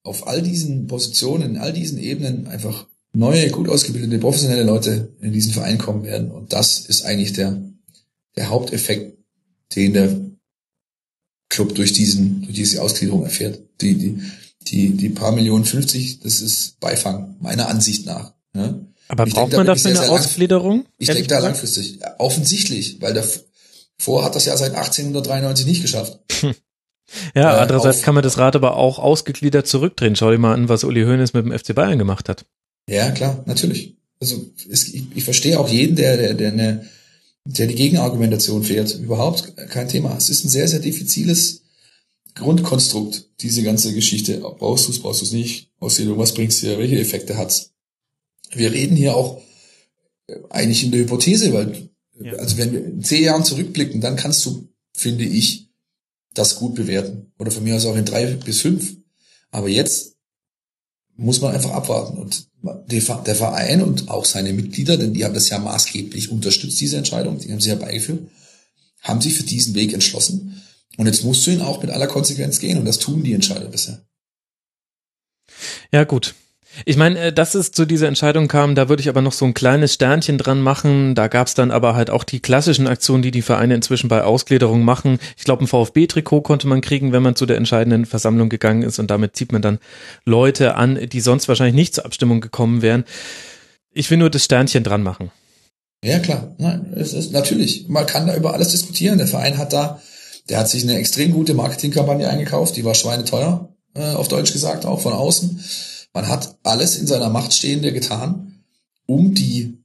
auf 0.09 0.27
all 0.27 0.43
diesen 0.43 0.87
Positionen, 0.87 1.51
in 1.51 1.59
all 1.59 1.73
diesen 1.73 1.99
Ebenen 1.99 2.47
einfach 2.47 2.87
neue, 3.12 3.51
gut 3.51 3.69
ausgebildete, 3.69 4.19
professionelle 4.19 4.65
Leute 4.65 5.12
in 5.20 5.33
diesen 5.33 5.53
Verein 5.53 5.78
kommen 5.78 6.05
werden. 6.05 6.31
Und 6.31 6.53
das 6.53 6.81
ist 6.81 7.05
eigentlich 7.05 7.33
der, 7.33 7.61
der 8.37 8.51
Haupteffekt, 8.51 9.19
den 9.75 9.93
der 9.93 10.20
Club 11.49 11.75
durch 11.75 11.93
diesen, 11.93 12.43
durch 12.43 12.55
diese 12.55 12.83
Ausgliederung 12.83 13.25
erfährt. 13.25 13.61
Die, 13.81 13.97
die, 13.97 14.23
die, 14.62 14.91
die 14.91 15.09
paar 15.09 15.33
Millionen 15.33 15.65
50, 15.65 16.20
das 16.20 16.41
ist 16.41 16.78
Beifang, 16.81 17.37
meiner 17.41 17.69
Ansicht 17.69 18.07
nach. 18.07 18.33
Ja? 18.55 18.78
Aber 19.09 19.27
Ich 19.27 19.33
braucht 19.33 19.53
denke, 19.53 19.57
man 19.57 19.67
dafür 19.67 19.91
eine 19.91 20.11
Ausgliederung? 20.11 20.85
Ich 20.99 21.09
denke 21.09 21.27
da 21.27 21.39
langfristig. 21.39 21.99
Ja, 22.01 22.15
offensichtlich, 22.19 23.01
weil 23.01 23.15
davor 23.15 24.25
hat 24.25 24.35
das 24.35 24.45
ja 24.45 24.57
seit 24.57 24.75
1893 24.75 25.67
nicht 25.67 25.83
geschafft. 25.83 26.19
Ja, 27.35 27.57
äh, 27.57 27.61
andererseits 27.61 28.03
kann 28.03 28.15
man 28.15 28.23
das 28.23 28.39
Rad 28.39 28.57
aber 28.57 28.77
auch 28.77 28.99
ausgegliedert 28.99 29.67
zurückdrehen. 29.67 30.17
Schau 30.17 30.31
dir 30.31 30.39
mal 30.39 30.55
an, 30.55 30.69
was 30.69 30.85
Uli 30.85 31.03
Hoeneß 31.03 31.33
mit 31.33 31.45
dem 31.45 31.59
FC 31.59 31.75
Bayern 31.75 31.99
gemacht 31.99 32.28
hat. 32.28 32.45
Ja, 32.89 33.11
klar, 33.11 33.43
natürlich. 33.47 33.97
Also 34.20 34.51
es, 34.70 34.89
ich, 34.89 35.05
ich 35.15 35.25
verstehe 35.25 35.59
auch 35.59 35.69
jeden, 35.69 35.97
der, 35.97 36.17
der, 36.17 36.35
der, 36.35 36.53
eine, 36.53 36.87
der 37.45 37.67
die 37.67 37.75
Gegenargumentation 37.75 38.62
fährt. 38.62 38.95
Überhaupt 38.99 39.57
kein 39.70 39.89
Thema. 39.89 40.17
Es 40.17 40.28
ist 40.28 40.45
ein 40.45 40.49
sehr, 40.49 40.69
sehr 40.69 40.81
diffiziles 40.81 41.62
Grundkonstrukt, 42.35 43.28
diese 43.41 43.62
ganze 43.62 43.93
Geschichte. 43.95 44.39
Brauchst 44.39 44.89
du 44.89 44.93
es, 44.93 45.01
brauchst 45.01 45.20
du 45.20 45.27
es 45.27 45.33
nicht? 45.33 45.70
Aussehen, 45.81 46.17
was 46.17 46.35
bringt's 46.35 46.61
dir? 46.61 46.78
Welche 46.78 46.99
Effekte 46.99 47.37
hat's? 47.37 47.73
Wir 48.53 48.73
reden 48.73 48.97
hier 48.97 49.17
auch 49.17 49.43
äh, 50.27 50.37
eigentlich 50.51 50.85
in 50.85 50.93
der 50.93 51.01
Hypothese, 51.01 51.53
weil, 51.53 51.89
ja. 52.20 52.33
also 52.35 52.57
wenn 52.59 52.73
wir 52.73 52.85
in 52.85 53.05
zehn 53.05 53.25
Jahren 53.25 53.45
zurückblicken, 53.45 54.01
dann 54.01 54.17
kannst 54.17 54.45
du, 54.47 54.69
finde 54.95 55.25
ich, 55.25 55.67
das 56.34 56.57
gut 56.57 56.74
bewerten. 56.74 57.32
Oder 57.39 57.50
von 57.50 57.65
mir 57.65 57.76
aus 57.76 57.86
auch 57.86 57.97
in 57.97 58.05
drei 58.05 58.26
bis 58.26 58.60
fünf. 58.60 58.97
Aber 59.50 59.68
jetzt 59.68 60.16
muss 61.16 61.40
man 61.40 61.55
einfach 61.55 61.73
abwarten. 61.73 62.18
Und 62.18 62.48
der 62.62 63.34
Verein 63.34 63.82
und 63.82 64.08
auch 64.08 64.24
seine 64.24 64.52
Mitglieder, 64.52 64.97
denn 64.97 65.15
die 65.15 65.24
haben 65.24 65.34
das 65.34 65.48
ja 65.48 65.58
maßgeblich 65.58 66.31
unterstützt, 66.31 66.81
diese 66.81 66.97
Entscheidung, 66.97 67.39
die 67.39 67.52
haben 67.52 67.60
sie 67.60 67.70
herbeigeführt, 67.70 68.28
haben 69.02 69.20
sich 69.20 69.34
für 69.34 69.44
diesen 69.44 69.74
Weg 69.74 69.92
entschlossen. 69.92 70.62
Und 70.97 71.07
jetzt 71.07 71.24
musst 71.24 71.47
du 71.47 71.52
ihn 71.52 71.60
auch 71.60 71.81
mit 71.81 71.90
aller 71.90 72.08
Konsequenz 72.08 72.58
gehen. 72.58 72.78
Und 72.78 72.84
das 72.84 72.98
tun 72.98 73.23
die 73.23 73.32
Entscheider 73.32 73.66
bisher. 73.66 74.05
Ja, 75.92 76.05
gut. 76.05 76.34
Ich 76.84 76.97
meine, 76.97 77.18
äh, 77.18 77.32
dass 77.32 77.55
es 77.55 77.73
zu 77.73 77.84
dieser 77.84 78.08
Entscheidung 78.08 78.48
kam, 78.48 78.74
da 78.74 78.89
würde 78.89 79.00
ich 79.00 79.08
aber 79.08 79.23
noch 79.23 79.32
so 79.32 79.44
ein 79.44 79.55
kleines 79.55 79.94
Sternchen 79.94 80.39
dran 80.39 80.60
machen. 80.60 81.15
Da 81.15 81.28
gab 81.28 81.47
es 81.47 81.55
dann 81.55 81.70
aber 81.70 81.94
halt 81.94 82.10
auch 82.10 82.24
die 82.24 82.40
klassischen 82.40 82.86
Aktionen, 82.86 83.23
die 83.23 83.31
die 83.31 83.42
Vereine 83.42 83.74
inzwischen 83.74 84.08
bei 84.08 84.23
Ausgliederung 84.23 84.84
machen. 84.84 85.18
Ich 85.36 85.44
glaube, 85.44 85.65
ein 85.65 85.66
VfB-Trikot 85.66 86.42
konnte 86.42 86.66
man 86.66 86.81
kriegen, 86.81 87.12
wenn 87.12 87.23
man 87.23 87.36
zu 87.36 87.47
der 87.47 87.57
entscheidenden 87.57 88.07
Versammlung 88.07 88.48
gegangen 88.48 88.82
ist 88.82 88.98
und 88.98 89.10
damit 89.10 89.36
zieht 89.36 89.52
man 89.52 89.62
dann 89.62 89.78
Leute 90.24 90.74
an, 90.74 90.98
die 91.08 91.20
sonst 91.20 91.48
wahrscheinlich 91.48 91.74
nicht 91.74 91.94
zur 91.94 92.05
Abstimmung 92.05 92.40
gekommen 92.40 92.82
wären. 92.82 93.05
Ich 93.92 94.10
will 94.10 94.18
nur 94.18 94.31
das 94.31 94.44
Sternchen 94.44 94.84
dran 94.84 95.02
machen. 95.02 95.31
Ja, 96.05 96.20
klar. 96.20 96.55
Nein, 96.58 96.92
es 96.94 97.12
ist 97.12 97.32
natürlich. 97.32 97.89
Man 97.89 98.07
kann 98.07 98.26
da 98.26 98.36
über 98.36 98.55
alles 98.55 98.70
diskutieren. 98.70 99.18
Der 99.18 99.26
Verein 99.26 99.58
hat 99.58 99.73
da, 99.73 100.00
der 100.48 100.58
hat 100.58 100.68
sich 100.68 100.84
eine 100.84 100.97
extrem 100.97 101.32
gute 101.32 101.55
Marketingkampagne 101.55 102.28
eingekauft. 102.28 102.76
Die 102.76 102.84
war 102.84 102.94
schweineteuer, 102.94 103.68
äh, 103.94 104.12
auf 104.12 104.28
Deutsch 104.28 104.52
gesagt, 104.52 104.86
auch 104.86 105.00
von 105.00 105.12
außen 105.12 105.60
man 106.12 106.28
hat 106.28 106.59
alles 106.62 106.97
in 106.97 107.07
seiner 107.07 107.28
Macht 107.28 107.53
Stehende 107.53 107.93
getan, 107.93 108.65
um 109.07 109.35
die 109.35 109.78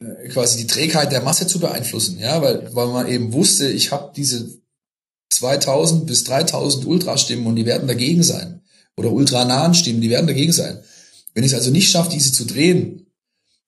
äh, 0.00 0.28
quasi 0.28 0.58
die 0.58 0.66
Trägheit 0.66 1.12
der 1.12 1.22
Masse 1.22 1.46
zu 1.46 1.60
beeinflussen, 1.60 2.18
ja, 2.18 2.40
weil, 2.42 2.74
weil 2.74 2.88
man 2.88 3.06
eben 3.06 3.32
wusste, 3.32 3.68
ich 3.68 3.92
habe 3.92 4.12
diese 4.16 4.60
2000 5.30 6.06
bis 6.06 6.24
3000 6.24 6.86
Ultrastimmen 6.86 7.46
und 7.46 7.56
die 7.56 7.66
werden 7.66 7.88
dagegen 7.88 8.22
sein 8.22 8.62
oder 8.96 9.12
ultranahen 9.12 9.74
Stimmen, 9.74 10.00
die 10.00 10.10
werden 10.10 10.26
dagegen 10.26 10.52
sein. 10.52 10.80
Wenn 11.34 11.44
ich 11.44 11.52
es 11.52 11.58
also 11.58 11.70
nicht 11.70 11.90
schaffe, 11.90 12.10
diese 12.10 12.32
zu 12.32 12.44
drehen, 12.44 13.06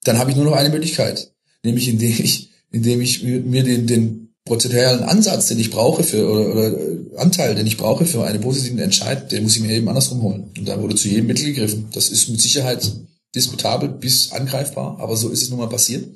dann 0.05 0.19
habe 0.19 0.31
ich 0.31 0.36
nur 0.36 0.44
noch 0.44 0.57
eine 0.57 0.70
Möglichkeit, 0.70 1.33
nämlich 1.62 1.89
indem 1.89 2.11
ich, 2.11 2.51
indem 2.70 3.01
ich 3.01 3.23
mir 3.23 3.62
den, 3.62 3.86
den 3.86 4.22
prozentualen 4.44 5.04
Ansatz, 5.04 5.46
den 5.46 5.60
ich 5.60 5.70
brauche 5.70 6.02
für 6.02 6.28
oder, 6.28 6.52
oder 6.52 6.78
äh, 6.78 7.16
Anteil, 7.16 7.54
den 7.54 7.66
ich 7.66 7.76
brauche 7.76 8.04
für 8.04 8.24
einen 8.24 8.40
positiven 8.40 8.78
Entscheid, 8.78 9.30
den 9.30 9.44
muss 9.44 9.56
ich 9.56 9.62
mir 9.62 9.72
eben 9.72 9.88
andersrum 9.88 10.22
holen. 10.22 10.50
Und 10.58 10.66
da 10.66 10.80
wurde 10.80 10.96
zu 10.96 11.08
jedem 11.08 11.26
Mittel 11.26 11.46
gegriffen. 11.46 11.88
Das 11.92 12.08
ist 12.10 12.28
mit 12.28 12.40
Sicherheit 12.40 12.90
diskutabel 13.34 13.88
bis 13.88 14.32
angreifbar, 14.32 14.98
aber 14.98 15.16
so 15.16 15.30
ist 15.30 15.42
es 15.42 15.50
nun 15.50 15.58
mal 15.58 15.68
passiert. 15.68 16.06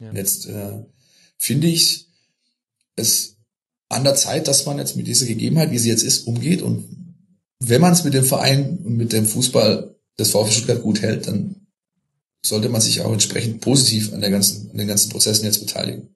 Ja. 0.00 0.10
Und 0.10 0.16
jetzt 0.16 0.46
äh, 0.46 0.82
finde 1.36 1.68
ich 1.68 2.08
es 2.96 3.36
an 3.88 4.04
der 4.04 4.14
Zeit, 4.14 4.48
dass 4.48 4.66
man 4.66 4.78
jetzt 4.78 4.96
mit 4.96 5.06
dieser 5.06 5.26
Gegebenheit, 5.26 5.70
wie 5.70 5.78
sie 5.78 5.90
jetzt 5.90 6.02
ist, 6.02 6.26
umgeht. 6.26 6.62
Und 6.62 6.84
wenn 7.60 7.80
man 7.80 7.92
es 7.92 8.02
mit 8.02 8.14
dem 8.14 8.24
Verein 8.24 8.78
und 8.82 8.96
mit 8.96 9.12
dem 9.12 9.26
Fußball 9.26 9.94
des 10.18 10.30
VfB 10.30 10.52
Stuttgart 10.52 10.82
gut 10.82 11.02
hält, 11.02 11.26
dann 11.26 11.66
sollte 12.44 12.68
man 12.68 12.80
sich 12.80 13.00
auch 13.02 13.12
entsprechend 13.12 13.60
positiv 13.60 14.12
an 14.12 14.20
der 14.20 14.30
ganzen, 14.30 14.70
an 14.70 14.78
den 14.78 14.88
ganzen 14.88 15.10
Prozessen 15.10 15.44
jetzt 15.44 15.60
beteiligen. 15.60 16.13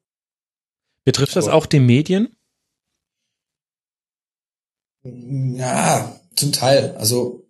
Betrifft 1.08 1.36
das 1.36 1.48
auch 1.48 1.64
die 1.64 1.80
Medien? 1.80 2.28
Ja, 5.02 6.20
zum 6.36 6.52
Teil. 6.52 6.94
Also 6.98 7.48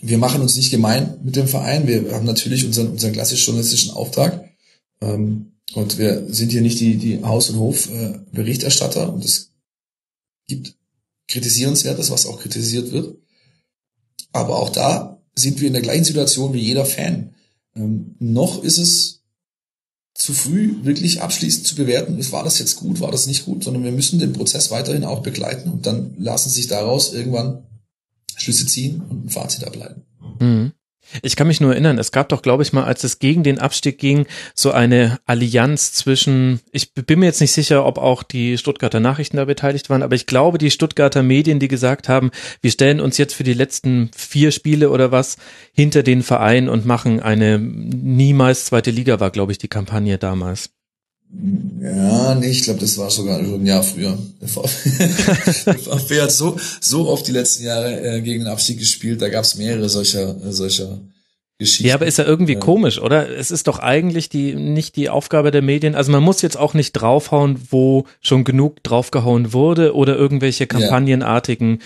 wir 0.00 0.18
machen 0.18 0.40
uns 0.40 0.54
nicht 0.54 0.70
gemein 0.70 1.18
mit 1.24 1.34
dem 1.34 1.48
Verein. 1.48 1.88
Wir 1.88 2.12
haben 2.12 2.26
natürlich 2.26 2.64
unseren, 2.64 2.92
unseren 2.92 3.12
klassisch 3.12 3.44
journalistischen 3.44 3.90
Auftrag. 3.90 4.52
Ähm, 5.00 5.54
und 5.74 5.98
wir 5.98 6.32
sind 6.32 6.52
hier 6.52 6.60
nicht 6.60 6.78
die, 6.78 6.96
die 6.96 7.24
Haus- 7.24 7.50
und 7.50 7.58
Hof-Berichterstatter. 7.58 9.12
und 9.12 9.24
es 9.24 9.52
gibt 10.46 10.76
Kritisierenswertes, 11.26 12.12
was 12.12 12.26
auch 12.26 12.38
kritisiert 12.38 12.92
wird. 12.92 13.18
Aber 14.30 14.60
auch 14.60 14.70
da 14.70 15.20
sind 15.34 15.60
wir 15.60 15.66
in 15.66 15.72
der 15.72 15.82
gleichen 15.82 16.04
Situation 16.04 16.52
wie 16.52 16.60
jeder 16.60 16.86
Fan. 16.86 17.34
Ähm, 17.74 18.14
noch 18.20 18.62
ist 18.62 18.78
es 18.78 19.15
zu 20.16 20.32
früh 20.32 20.76
wirklich 20.82 21.20
abschließend 21.20 21.66
zu 21.66 21.74
bewerten, 21.74 22.18
war 22.32 22.42
das 22.42 22.58
jetzt 22.58 22.76
gut, 22.76 23.00
war 23.00 23.10
das 23.10 23.26
nicht 23.26 23.44
gut, 23.44 23.64
sondern 23.64 23.84
wir 23.84 23.92
müssen 23.92 24.18
den 24.18 24.32
Prozess 24.32 24.70
weiterhin 24.70 25.04
auch 25.04 25.22
begleiten 25.22 25.70
und 25.70 25.86
dann 25.86 26.14
lassen 26.18 26.48
sich 26.48 26.68
daraus 26.68 27.12
irgendwann 27.12 27.64
Schlüsse 28.36 28.66
ziehen 28.66 29.02
und 29.08 29.26
ein 29.26 29.28
Fazit 29.28 29.64
ableiten. 29.64 30.02
Mhm. 30.40 30.72
Ich 31.22 31.36
kann 31.36 31.46
mich 31.46 31.60
nur 31.60 31.72
erinnern, 31.72 31.98
es 31.98 32.12
gab 32.12 32.28
doch, 32.28 32.42
glaube 32.42 32.62
ich 32.62 32.72
mal, 32.72 32.84
als 32.84 33.04
es 33.04 33.18
gegen 33.18 33.42
den 33.42 33.58
Abstieg 33.58 33.98
ging, 33.98 34.26
so 34.54 34.70
eine 34.70 35.18
Allianz 35.26 35.92
zwischen, 35.92 36.60
ich 36.72 36.92
bin 36.94 37.20
mir 37.20 37.26
jetzt 37.26 37.40
nicht 37.40 37.52
sicher, 37.52 37.86
ob 37.86 37.98
auch 37.98 38.22
die 38.22 38.58
Stuttgarter 38.58 39.00
Nachrichten 39.00 39.36
da 39.36 39.44
beteiligt 39.44 39.90
waren, 39.90 40.02
aber 40.02 40.14
ich 40.14 40.26
glaube, 40.26 40.58
die 40.58 40.70
Stuttgarter 40.70 41.22
Medien, 41.22 41.58
die 41.58 41.68
gesagt 41.68 42.08
haben, 42.08 42.30
wir 42.60 42.70
stellen 42.70 43.00
uns 43.00 43.18
jetzt 43.18 43.34
für 43.34 43.44
die 43.44 43.54
letzten 43.54 44.10
vier 44.16 44.50
Spiele 44.50 44.90
oder 44.90 45.12
was 45.12 45.36
hinter 45.72 46.02
den 46.02 46.22
Verein 46.22 46.68
und 46.68 46.86
machen 46.86 47.20
eine 47.20 47.58
niemals 47.58 48.66
zweite 48.66 48.90
Liga, 48.90 49.20
war, 49.20 49.30
glaube 49.30 49.52
ich, 49.52 49.58
die 49.58 49.68
Kampagne 49.68 50.18
damals. 50.18 50.75
Ja, 51.80 52.34
nee, 52.34 52.48
ich 52.48 52.62
glaube, 52.62 52.80
das 52.80 52.96
war 52.98 53.10
sogar 53.10 53.42
schon 53.44 53.62
ein 53.62 53.66
Jahr 53.66 53.82
früher. 53.82 54.16
Der 54.40 54.48
VfB, 54.48 54.90
der 55.66 55.78
VfB 55.78 56.20
hat 56.20 56.32
so, 56.32 56.56
so 56.80 57.08
oft 57.08 57.26
die 57.26 57.32
letzten 57.32 57.64
Jahre 57.64 58.00
äh, 58.00 58.20
gegen 58.20 58.44
den 58.44 58.48
Abstieg 58.48 58.78
gespielt, 58.78 59.20
da 59.20 59.28
gab 59.28 59.44
es 59.44 59.56
mehrere 59.56 59.88
solcher, 59.88 60.36
solcher 60.52 61.00
Geschichten. 61.58 61.86
Ja, 61.86 61.94
aber 61.94 62.04
ist 62.04 62.18
ja 62.18 62.24
irgendwie 62.24 62.52
ja. 62.52 62.58
komisch, 62.58 63.00
oder? 63.00 63.30
Es 63.30 63.50
ist 63.50 63.66
doch 63.66 63.78
eigentlich 63.78 64.28
die 64.28 64.54
nicht 64.54 64.94
die 64.96 65.08
Aufgabe 65.08 65.50
der 65.50 65.62
Medien. 65.62 65.94
Also 65.94 66.12
man 66.12 66.22
muss 66.22 66.42
jetzt 66.42 66.58
auch 66.58 66.74
nicht 66.74 66.92
draufhauen, 66.92 67.58
wo 67.70 68.04
schon 68.20 68.44
genug 68.44 68.82
draufgehauen 68.82 69.54
wurde 69.54 69.94
oder 69.94 70.16
irgendwelche 70.16 70.66
kampagnenartigen 70.66 71.78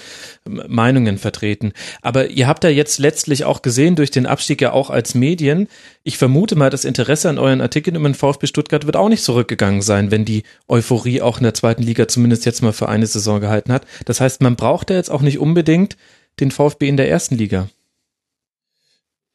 ja. 0.49 0.65
Meinungen 0.67 1.19
vertreten. 1.19 1.73
Aber 2.03 2.31
ihr 2.31 2.49
habt 2.49 2.65
ja 2.65 2.71
jetzt 2.71 2.99
letztlich 2.99 3.45
auch 3.45 3.63
gesehen 3.63 3.95
durch 3.95 4.11
den 4.11 4.27
Abstieg 4.27 4.61
ja 4.61 4.73
auch 4.73 4.91
als 4.91 5.15
Medien. 5.15 5.69
Ich 6.03 6.19
vermute 6.19 6.57
mal, 6.57 6.71
das 6.71 6.85
Interesse 6.85 7.29
an 7.29 7.39
euren 7.39 7.61
Artikeln 7.61 7.95
im 7.95 8.15
VfB 8.15 8.49
Stuttgart 8.49 8.87
wird 8.87 8.97
auch 8.97 9.09
nicht 9.09 9.23
zurückgegangen 9.23 9.83
sein, 9.83 10.11
wenn 10.11 10.25
die 10.25 10.43
Euphorie 10.67 11.23
auch 11.23 11.39
in 11.39 11.45
der 11.45 11.55
zweiten 11.55 11.85
Liga 11.85 12.09
zumindest 12.09 12.45
jetzt 12.45 12.63
mal 12.63 12.73
für 12.73 12.89
eine 12.89 13.07
Saison 13.07 13.41
gehalten 13.41 13.73
hat. 13.73 13.87
Das 14.05 14.21
heißt, 14.21 14.43
man 14.43 14.57
braucht 14.57 14.91
ja 14.91 14.97
jetzt 14.97 15.13
auch 15.13 15.23
nicht 15.23 15.39
unbedingt 15.39 15.97
den 16.41 16.51
VfB 16.51 16.89
in 16.89 16.97
der 16.97 17.09
ersten 17.09 17.37
Liga. 17.37 17.69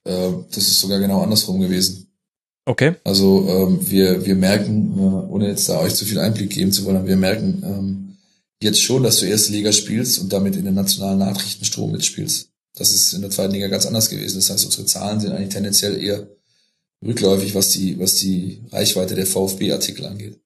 Äh, 0.05 0.31
das 0.51 0.67
ist 0.67 0.79
sogar 0.79 0.99
genau 0.99 1.21
andersrum 1.21 1.59
gewesen. 1.59 2.07
Okay. 2.65 2.95
Also 3.03 3.47
ähm, 3.47 3.79
wir, 3.89 4.25
wir 4.25 4.35
merken, 4.35 4.97
äh, 4.97 5.31
ohne 5.31 5.49
jetzt 5.49 5.69
da 5.69 5.79
euch 5.79 5.93
zu 5.93 6.05
viel 6.05 6.19
Einblick 6.19 6.49
geben 6.49 6.71
zu 6.71 6.85
wollen, 6.85 7.05
wir 7.05 7.15
merken 7.15 7.61
ähm, 7.63 8.17
jetzt 8.61 8.81
schon, 8.81 9.03
dass 9.03 9.19
du 9.19 9.27
erste 9.27 9.51
Liga 9.51 9.71
spielst 9.71 10.19
und 10.19 10.33
damit 10.33 10.55
in 10.55 10.65
den 10.65 10.73
nationalen 10.73 11.19
Nachrichtenstrom 11.19 11.91
mitspielst. 11.91 12.49
Das 12.75 12.91
ist 12.91 13.13
in 13.13 13.21
der 13.21 13.29
zweiten 13.29 13.53
Liga 13.53 13.67
ganz 13.67 13.85
anders 13.85 14.09
gewesen. 14.09 14.37
Das 14.37 14.49
heißt, 14.49 14.65
unsere 14.65 14.85
Zahlen 14.85 15.19
sind 15.19 15.31
eigentlich 15.31 15.49
tendenziell 15.49 16.01
eher 16.01 16.27
rückläufig, 17.05 17.53
was 17.53 17.69
die, 17.69 17.99
was 17.99 18.15
die 18.15 18.63
Reichweite 18.71 19.15
der 19.15 19.27
VfB-Artikel 19.27 20.05
angeht. 20.05 20.39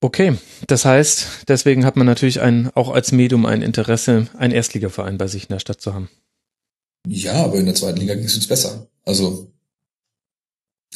Okay, 0.00 0.36
das 0.66 0.84
heißt, 0.84 1.26
deswegen 1.48 1.84
hat 1.84 1.96
man 1.96 2.06
natürlich 2.06 2.40
ein, 2.40 2.70
auch 2.74 2.90
als 2.90 3.12
Medium 3.12 3.46
ein 3.46 3.62
Interesse, 3.62 4.28
einen 4.36 4.52
Erstligaverein 4.52 5.16
bei 5.16 5.26
sich 5.26 5.44
in 5.44 5.54
der 5.54 5.58
Stadt 5.58 5.80
zu 5.80 5.94
haben. 5.94 6.10
Ja, 7.06 7.44
aber 7.44 7.58
in 7.58 7.66
der 7.66 7.74
zweiten 7.74 8.00
Liga 8.00 8.14
ging 8.14 8.24
es 8.24 8.34
uns 8.34 8.46
besser. 8.46 8.88
Also 9.04 9.52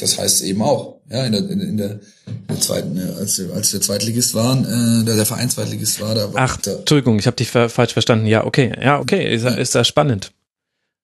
das 0.00 0.18
heißt 0.18 0.42
eben 0.42 0.62
auch, 0.62 1.00
ja, 1.10 1.24
in 1.26 1.32
der, 1.32 1.50
in, 1.50 1.60
in 1.60 1.76
der, 1.76 2.00
in 2.26 2.46
der 2.48 2.60
zweiten, 2.60 2.98
als, 2.98 3.40
als 3.52 3.70
der 3.72 3.80
Zweitligist 3.80 4.34
waren, 4.34 4.64
äh, 4.64 5.04
der, 5.04 5.16
der 5.16 5.26
Verein 5.26 5.50
Zweitligist 5.50 6.00
war, 6.00 6.14
da 6.14 6.30
Ach, 6.34 6.56
da, 6.58 6.76
Entschuldigung, 6.76 7.18
ich 7.18 7.26
habe 7.26 7.36
dich 7.36 7.50
falsch 7.50 7.92
verstanden. 7.92 8.26
Ja, 8.26 8.44
okay, 8.44 8.72
ja, 8.80 8.98
okay, 9.00 9.32
ist, 9.34 9.44
ist 9.44 9.74
das 9.74 9.88
spannend. 9.88 10.32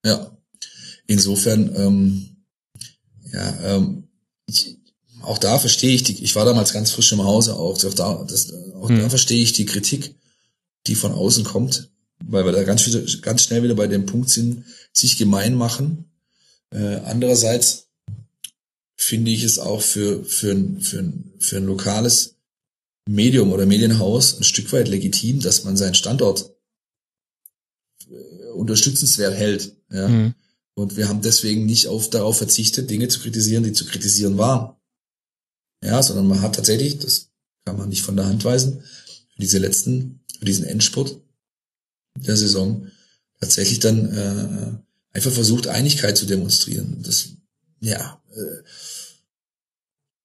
Ja, 0.05 0.31
insofern, 1.07 1.75
ähm, 1.76 2.36
ja, 3.33 3.76
ähm, 3.76 4.05
ich, 4.47 4.78
auch 5.23 5.39
da 5.39 5.59
verstehe 5.59 5.94
ich 5.94 6.05
die, 6.05 6.23
ich 6.23 6.36
war 6.36 6.44
damals 6.44 6.73
ganz 6.73 6.93
frisch 6.93 7.12
im 7.12 7.25
Hause 7.25 7.55
auch, 7.55 7.85
auch 7.85 7.94
da, 7.94 8.25
das, 8.28 8.52
auch 8.75 8.89
hm. 8.89 9.01
da 9.01 9.09
verstehe 9.09 9.43
ich 9.43 9.52
die 9.52 9.67
Kritik, 9.67 10.15
die 10.86 10.94
von 10.94 11.12
außen 11.12 11.44
kommt 11.44 11.91
weil 12.25 12.44
wir 12.44 12.52
da 12.52 12.62
ganz, 12.65 12.89
ganz 13.23 13.43
schnell 13.43 13.62
wieder 13.62 13.75
bei 13.75 13.86
dem 13.86 14.07
Punkt 14.07 14.31
sind, 14.31 14.65
sich 14.97 15.18
gemein 15.18 15.55
machen. 15.55 16.10
Äh, 16.70 16.97
andererseits 17.05 17.89
finde 18.97 19.31
ich 19.31 19.42
es 19.42 19.58
auch 19.58 19.83
für, 19.83 20.25
für, 20.25 20.52
ein, 20.52 20.81
für, 20.81 20.99
ein, 20.99 21.34
für 21.39 21.58
ein 21.58 21.66
lokales 21.66 22.36
Medium 23.08 23.52
oder 23.52 23.66
Medienhaus 23.66 24.39
ein 24.39 24.44
Stück 24.44 24.73
weit 24.73 24.89
legitim, 24.89 25.41
dass 25.41 25.65
man 25.65 25.76
seinen 25.76 25.94
Standort 25.94 26.52
äh, 28.10 28.50
unterstützenswert 28.55 29.34
hält. 29.34 29.76
Ja? 29.91 30.08
Mhm. 30.08 30.34
Und 30.75 30.97
wir 30.97 31.08
haben 31.08 31.23
deswegen 31.23 31.66
nicht 31.66 31.86
auf, 31.86 32.10
darauf 32.10 32.39
verzichtet, 32.39 32.91
Dinge 32.91 33.08
zu 33.08 33.20
kritisieren, 33.20 33.65
die 33.65 33.73
zu 33.73 33.86
kritisieren 33.86 34.36
waren. 34.39 34.76
Ja, 35.84 36.02
sondern 36.02 36.26
man 36.26 36.41
hat 36.41 36.57
tatsächlich, 36.57 36.99
das 36.99 37.31
kann 37.65 37.76
man 37.76 37.89
nicht 37.89 38.02
von 38.02 38.16
der 38.16 38.26
Hand 38.26 38.44
weisen, 38.44 38.83
für 38.83 39.41
diese 39.41 39.58
letzten, 39.58 40.20
für 40.39 40.44
diesen 40.44 40.65
Endspurt 40.65 41.20
der 42.16 42.36
Saison 42.36 42.89
tatsächlich 43.41 43.81
dann 43.81 44.13
äh, 44.13 45.17
einfach 45.17 45.33
versucht, 45.33 45.69
Einigkeit 45.69 46.17
zu 46.17 46.27
demonstrieren. 46.27 47.03
Das, 47.03 47.29
ja, 47.81 48.21
äh, 48.35 48.63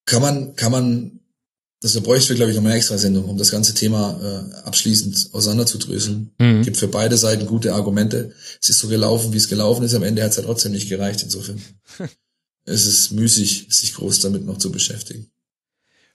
kann 0.06 0.22
man, 0.22 0.56
kann 0.56 0.72
man, 0.72 1.20
das 1.82 2.00
bräuchte 2.02 2.30
wir, 2.30 2.36
glaube 2.36 2.52
ich, 2.52 2.58
noch 2.58 2.66
eine 2.66 2.76
extra 2.76 2.98
Sendung, 2.98 3.26
um 3.26 3.38
das 3.38 3.52
ganze 3.52 3.74
Thema 3.74 4.20
äh, 4.22 4.56
abschließend 4.66 5.30
auseinanderzudröseln. 5.32 6.32
Mhm. 6.38 6.64
Gibt 6.64 6.78
für 6.78 6.88
beide 6.88 7.18
Seiten 7.18 7.46
gute 7.48 7.74
Argumente. 7.74 8.34
Es 8.62 8.70
ist 8.70 8.80
so 8.80 8.88
gelaufen, 8.88 9.34
wie 9.34 9.38
es 9.38 9.48
gelaufen 9.48 9.84
ist. 9.84 9.94
Am 9.94 10.04
Ende 10.04 10.24
hat 10.24 10.32
es 10.32 10.38
ja 10.38 10.44
trotzdem 10.44 10.74
nicht 10.74 10.90
gereicht. 10.90 11.24
Insofern 11.24 11.62
es 12.66 12.86
ist 12.86 13.12
müßig, 13.12 13.68
sich 13.70 13.94
groß 13.94 14.20
damit 14.20 14.46
noch 14.46 14.58
zu 14.58 14.72
beschäftigen. 14.72 15.32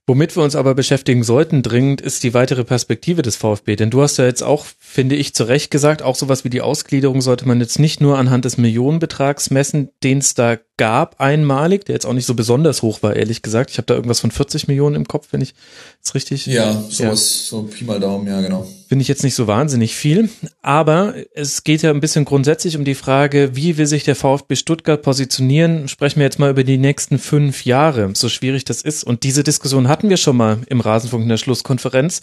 Womit 0.09 0.37
wir 0.37 0.45
uns 0.45 0.55
aber 0.55 0.77
beschäftigen 0.77 1.25
sollten 1.25 1.63
dringend, 1.63 2.01
ist 2.01 2.23
die 2.23 2.33
weitere 2.33 2.63
Perspektive 2.63 3.23
des 3.23 3.35
VfB. 3.35 3.75
Denn 3.75 3.91
du 3.91 4.03
hast 4.03 4.19
ja 4.19 4.25
jetzt 4.25 4.43
auch, 4.43 4.65
finde 4.79 5.17
ich, 5.17 5.35
zu 5.35 5.45
Recht 5.45 5.73
gesagt, 5.73 6.01
auch 6.03 6.15
sowas 6.15 6.45
wie 6.45 6.51
die 6.51 6.61
Ausgliederung 6.61 7.21
sollte 7.21 7.49
man 7.49 7.61
jetzt 7.61 7.81
nicht 7.81 8.01
nur 8.01 8.17
anhand 8.17 8.45
des 8.45 8.57
Millionenbetrags 8.57 9.51
messen, 9.51 9.91
den 10.05 10.19
es 10.19 10.35
da 10.35 10.59
gab, 10.77 11.21
einmalig, 11.21 11.85
der 11.87 11.95
jetzt 11.95 12.07
auch 12.07 12.13
nicht 12.13 12.27
so 12.27 12.35
besonders 12.35 12.83
hoch 12.83 13.03
war, 13.03 13.17
ehrlich 13.17 13.43
gesagt. 13.43 13.71
Ich 13.71 13.79
habe 13.79 13.87
da 13.87 13.95
irgendwas 13.95 14.21
von 14.21 14.31
40 14.31 14.69
Millionen 14.69 14.95
im 14.95 15.09
Kopf, 15.09 15.29
wenn 15.31 15.41
ich 15.41 15.55
es 16.03 16.15
richtig. 16.15 16.47
Ja, 16.47 16.73
sowas, 16.73 16.99
ja. 16.99 17.17
so 17.17 17.63
Pi 17.63 17.85
mal 17.85 17.99
Daumen, 17.99 18.27
ja, 18.27 18.41
genau. 18.41 18.67
Finde 18.89 19.03
ich 19.03 19.09
jetzt 19.09 19.25
nicht 19.25 19.35
so 19.35 19.47
wahnsinnig 19.47 19.95
viel. 19.95 20.29
Aber 20.63 21.15
es 21.35 21.65
geht 21.65 21.83
ja 21.83 21.91
ein 21.91 22.01
bisschen 22.01 22.25
grundsätzlich 22.25 22.77
um 22.77 22.85
die 22.85 22.95
Frage, 22.95 23.57
wie 23.57 23.79
will 23.79 23.87
sich 23.87 24.05
der 24.05 24.17
VfB 24.17 24.57
Stuttgart 24.57 25.01
positionieren? 25.01 25.89
Sprechen 25.89 26.21
wir 26.21 26.25
jetzt 26.25 26.39
mal 26.39 26.51
über 26.51 26.65
die 26.65 26.79
nächsten 26.79 27.19
fünf 27.19 27.65
Jahre, 27.65 28.11
so 28.15 28.29
schwierig 28.29 28.65
das 28.65 28.83
ist. 28.83 29.05
Und 29.05 29.23
diese 29.23 29.43
Diskussion 29.43 29.89
hatten 29.89 30.11
wir 30.11 30.19
schon 30.19 30.37
mal 30.37 30.59
im 30.69 30.81
Rasenfunk 30.81 31.23
in 31.23 31.29
der 31.29 31.39
Schlusskonferenz. 31.39 32.21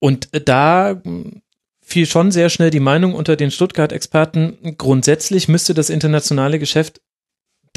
Und 0.00 0.28
da 0.46 1.02
fiel 1.80 2.06
schon 2.06 2.30
sehr 2.30 2.50
schnell 2.50 2.70
die 2.70 2.80
Meinung 2.80 3.14
unter 3.14 3.34
den 3.34 3.50
Stuttgart-Experten, 3.50 4.76
grundsätzlich 4.76 5.48
müsste 5.48 5.72
das 5.72 5.88
internationale 5.88 6.58
Geschäft 6.58 7.00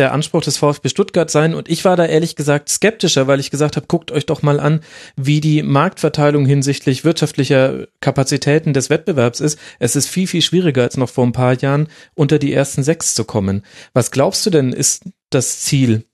der 0.02 0.14
Anspruch 0.14 0.42
des 0.42 0.58
VfB 0.58 0.90
Stuttgart 0.90 1.30
sein. 1.30 1.54
Und 1.54 1.70
ich 1.70 1.86
war 1.86 1.96
da 1.96 2.06
ehrlich 2.06 2.36
gesagt 2.36 2.70
skeptischer, 2.70 3.28
weil 3.28 3.40
ich 3.40 3.52
gesagt 3.52 3.76
habe, 3.76 3.86
guckt 3.86 4.12
euch 4.12 4.26
doch 4.26 4.42
mal 4.42 4.60
an, 4.60 4.82
wie 5.16 5.40
die 5.40 5.62
Marktverteilung 5.62 6.48
hinsichtlich 6.48 7.06
wirtschaftlicher 7.06 7.88
Kapazitäten 8.00 8.74
des 8.74 8.90
Wettbewerbs 8.90 9.40
ist. 9.40 9.60
Es 9.78 9.96
ist 9.96 10.08
viel, 10.08 10.26
viel 10.26 10.42
schwieriger 10.42 10.82
als 10.82 10.98
noch 10.98 11.10
vor 11.10 11.24
ein 11.24 11.34
paar 11.34 11.56
Jahren, 11.62 11.88
unter 12.16 12.40
die 12.40 12.52
ersten 12.52 12.84
sechs 12.84 13.14
zu 13.14 13.24
kommen. 13.24 13.64
Was 13.94 14.10
glaubst 14.10 14.44
du 14.46 14.50
denn, 14.50 14.74
ist 14.74 15.04
das 15.30 15.60
Ziel 15.60 16.06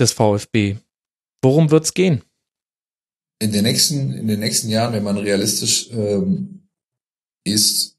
des 0.00 0.12
VfB? 0.12 0.76
Worum 1.42 1.72
wird's 1.72 1.94
gehen? 1.94 2.22
In 3.40 3.50
den 3.50 3.64
nächsten, 3.64 4.12
in 4.12 4.28
den 4.28 4.38
nächsten 4.38 4.68
Jahren, 4.68 4.94
wenn 4.94 5.02
man 5.02 5.18
realistisch 5.18 5.90
ähm, 5.90 6.68
ist, 7.44 7.98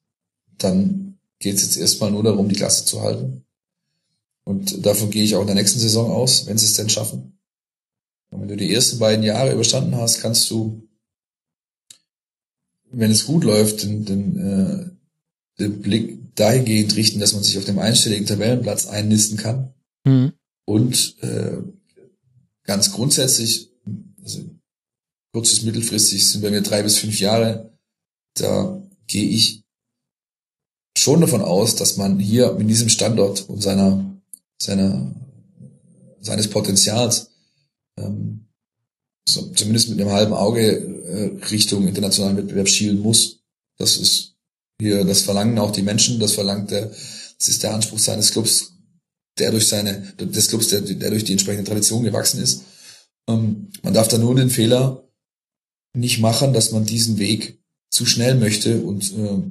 dann 0.57 1.19
geht 1.39 1.55
es 1.55 1.63
jetzt 1.63 1.77
erstmal 1.77 2.11
nur 2.11 2.23
darum, 2.23 2.47
die 2.47 2.55
Klasse 2.55 2.85
zu 2.85 3.01
halten. 3.01 3.42
Und 4.45 4.85
davon 4.85 5.09
gehe 5.09 5.23
ich 5.23 5.35
auch 5.35 5.41
in 5.41 5.47
der 5.47 5.55
nächsten 5.55 5.79
Saison 5.79 6.11
aus, 6.11 6.45
wenn 6.47 6.57
sie 6.57 6.65
es 6.65 6.73
denn 6.73 6.89
schaffen. 6.89 7.39
Und 8.29 8.41
wenn 8.41 8.47
du 8.47 8.57
die 8.57 8.73
ersten 8.73 8.99
beiden 8.99 9.23
Jahre 9.23 9.53
überstanden 9.53 9.95
hast, 9.95 10.19
kannst 10.19 10.49
du, 10.49 10.87
wenn 12.91 13.11
es 13.11 13.25
gut 13.25 13.43
läuft, 13.43 13.83
den, 13.83 14.05
den, 14.05 14.37
äh, 14.37 14.89
den 15.59 15.81
Blick 15.81 16.35
dahingehend 16.35 16.95
richten, 16.95 17.19
dass 17.19 17.33
man 17.33 17.43
sich 17.43 17.57
auf 17.57 17.65
dem 17.65 17.79
einstelligen 17.79 18.25
Tabellenplatz 18.25 18.87
einnisten 18.87 19.37
kann. 19.37 19.73
Mhm. 20.03 20.33
Und 20.65 21.21
äh, 21.21 21.57
ganz 22.63 22.91
grundsätzlich, 22.91 23.69
also 24.21 24.43
kurzes, 25.31 25.63
mittelfristig 25.63 26.29
sind 26.29 26.41
bei 26.41 26.51
mir 26.51 26.61
drei 26.61 26.83
bis 26.83 26.97
fünf 26.97 27.19
Jahre, 27.19 27.77
da 28.35 28.81
gehe 29.07 29.29
ich 29.29 29.63
schon 30.97 31.21
davon 31.21 31.41
aus, 31.41 31.75
dass 31.75 31.97
man 31.97 32.19
hier 32.19 32.53
mit 32.53 32.69
diesem 32.69 32.89
Standort 32.89 33.47
und 33.49 33.61
seiner 33.61 34.12
seiner, 34.63 35.13
seines 36.19 36.49
Potenzials, 36.49 37.31
ähm, 37.97 38.47
so, 39.27 39.51
zumindest 39.51 39.89
mit 39.89 40.01
einem 40.01 40.11
halben 40.11 40.33
Auge 40.33 40.61
äh, 40.61 41.45
Richtung 41.47 41.87
internationalen 41.87 42.37
Wettbewerb 42.37 42.67
schielen 42.67 42.99
muss. 42.99 43.39
Das 43.77 43.97
ist 43.97 44.35
hier, 44.79 45.05
das 45.05 45.21
verlangen 45.21 45.59
auch 45.59 45.71
die 45.71 45.81
Menschen, 45.81 46.19
das 46.19 46.33
verlangt 46.33 46.71
der, 46.71 46.87
das 46.87 47.47
ist 47.47 47.63
der 47.63 47.73
Anspruch 47.73 47.99
seines 47.99 48.31
Clubs, 48.31 48.73
der 49.37 49.51
durch 49.51 49.67
seine, 49.67 50.13
des 50.17 50.49
Clubs, 50.49 50.69
der, 50.69 50.81
der 50.81 51.09
durch 51.09 51.23
die 51.23 51.33
entsprechende 51.33 51.69
Tradition 51.69 52.03
gewachsen 52.03 52.41
ist. 52.41 52.63
Ähm, 53.27 53.69
man 53.81 53.93
darf 53.93 54.07
da 54.07 54.17
nur 54.17 54.35
den 54.35 54.49
Fehler 54.49 55.07
nicht 55.95 56.19
machen, 56.19 56.53
dass 56.53 56.71
man 56.71 56.85
diesen 56.85 57.17
Weg 57.17 57.59
zu 57.89 58.05
schnell 58.05 58.35
möchte 58.35 58.81
und 58.81 59.13
äh, 59.13 59.41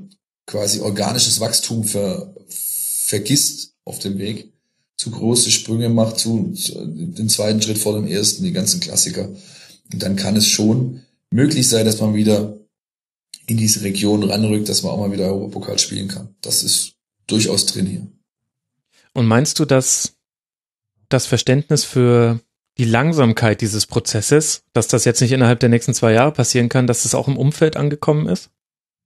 quasi 0.46 0.80
organisches 0.80 1.40
Wachstum 1.40 1.84
ver, 1.84 2.34
vergisst 2.48 3.74
auf 3.84 3.98
dem 4.00 4.18
Weg 4.18 4.51
zu 4.96 5.10
große 5.10 5.50
Sprünge 5.50 5.88
macht, 5.88 6.18
zu, 6.18 6.52
zu 6.52 6.86
den 6.86 7.28
zweiten 7.28 7.60
Schritt 7.60 7.78
vor 7.78 7.94
dem 7.94 8.06
ersten, 8.06 8.44
die 8.44 8.52
ganzen 8.52 8.80
Klassiker. 8.80 9.28
Und 9.92 10.02
dann 10.02 10.16
kann 10.16 10.36
es 10.36 10.46
schon 10.46 11.02
möglich 11.30 11.68
sein, 11.68 11.84
dass 11.84 12.00
man 12.00 12.14
wieder 12.14 12.58
in 13.46 13.56
diese 13.56 13.82
Region 13.82 14.22
ranrückt, 14.22 14.68
dass 14.68 14.82
man 14.82 14.92
auch 14.92 14.98
mal 14.98 15.12
wieder 15.12 15.26
Europapokal 15.26 15.78
spielen 15.78 16.08
kann. 16.08 16.34
Das 16.40 16.62
ist 16.62 16.94
durchaus 17.26 17.66
drin 17.66 17.86
hier. 17.86 18.06
Und 19.14 19.26
meinst 19.26 19.58
du, 19.58 19.64
dass 19.64 20.14
das 21.08 21.26
Verständnis 21.26 21.84
für 21.84 22.40
die 22.78 22.84
Langsamkeit 22.84 23.60
dieses 23.60 23.86
Prozesses, 23.86 24.62
dass 24.72 24.88
das 24.88 25.04
jetzt 25.04 25.20
nicht 25.20 25.32
innerhalb 25.32 25.60
der 25.60 25.68
nächsten 25.68 25.92
zwei 25.92 26.12
Jahre 26.12 26.32
passieren 26.32 26.68
kann, 26.68 26.86
dass 26.86 27.02
das 27.02 27.14
auch 27.14 27.28
im 27.28 27.36
Umfeld 27.36 27.76
angekommen 27.76 28.28
ist? 28.28 28.50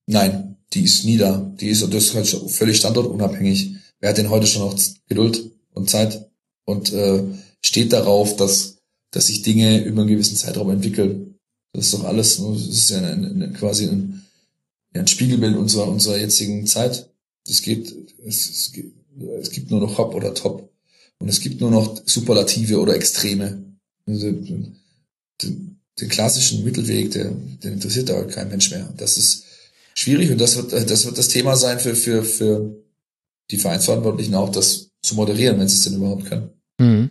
Nein, 0.07 0.57
die 0.73 0.83
ist 0.83 1.05
nie 1.05 1.17
da. 1.17 1.53
Die 1.61 1.69
ist, 1.69 1.83
das 1.83 2.05
ist 2.05 2.15
halt 2.15 2.51
völlig 2.53 2.77
standortunabhängig. 2.77 3.75
Wer 3.99 4.11
hat 4.11 4.19
denn 4.19 4.31
heute 4.31 4.47
schon 4.47 4.63
noch 4.63 4.79
Geduld? 5.09 5.51
Und 5.77 5.91
Zeit 5.91 6.29
und 6.65 6.93
äh, 6.93 7.23
steht 7.63 7.93
darauf, 7.93 8.35
dass, 8.37 8.79
dass 9.13 9.29
sich 9.29 9.43
Dinge 9.43 9.85
über 9.85 10.01
einen 10.01 10.11
gewissen 10.11 10.37
Zeitraum 10.37 10.71
entwickeln. 10.71 11.39
Das 11.73 11.87
ist 11.87 11.95
doch 11.95 12.05
alles, 12.05 12.39
das 12.39 12.67
ist 12.67 12.91
ja 12.91 12.99
ein, 12.99 13.43
ein, 13.43 13.53
quasi 13.53 13.87
ein, 13.87 14.25
ein 14.95 15.07
Spiegelbild 15.07 15.57
unserer, 15.57 15.89
unserer 15.89 16.19
jetzigen 16.19 16.67
Zeit. 16.67 17.11
Es 17.47 17.63
geht, 17.63 17.95
es, 18.27 18.49
es, 18.49 18.73
gibt, 18.73 18.97
es 19.41 19.51
gibt 19.51 19.71
nur 19.71 19.81
noch 19.81 19.99
Hop 19.99 20.15
oder 20.15 20.35
Top. 20.35 20.73
Und 21.19 21.29
es 21.29 21.41
gibt 21.41 21.61
nur 21.61 21.71
noch 21.71 22.03
Superlative 22.07 22.81
oder 22.81 22.95
Extreme. 22.95 23.63
Also, 24.07 24.33
den, 24.33 24.77
den 25.43 26.09
klassischen 26.09 26.65
Mittelweg, 26.65 27.11
der, 27.11 27.31
den 27.31 27.75
interessiert 27.75 28.09
da 28.09 28.23
kein 28.25 28.49
Mensch 28.49 28.71
mehr. 28.71 28.93
Das 28.97 29.17
ist 29.17 29.45
schwierig 29.95 30.31
und 30.31 30.39
das 30.41 30.57
wird, 30.57 30.73
das 30.73 31.05
wird 31.05 31.19
das 31.19 31.29
Thema 31.29 31.57
sein 31.57 31.79
für, 31.79 31.95
für, 31.95 32.23
für 32.23 32.77
die 33.51 33.59
Vereinsverantwortlichen 33.59 34.35
auch, 34.35 34.51
das 34.51 34.86
zu 35.03 35.15
moderieren, 35.15 35.59
wenn 35.59 35.69
sie 35.69 35.77
es 35.77 35.85
denn 35.85 35.95
überhaupt 35.95 36.27
können. 36.27 36.51
Mhm. 36.79 37.11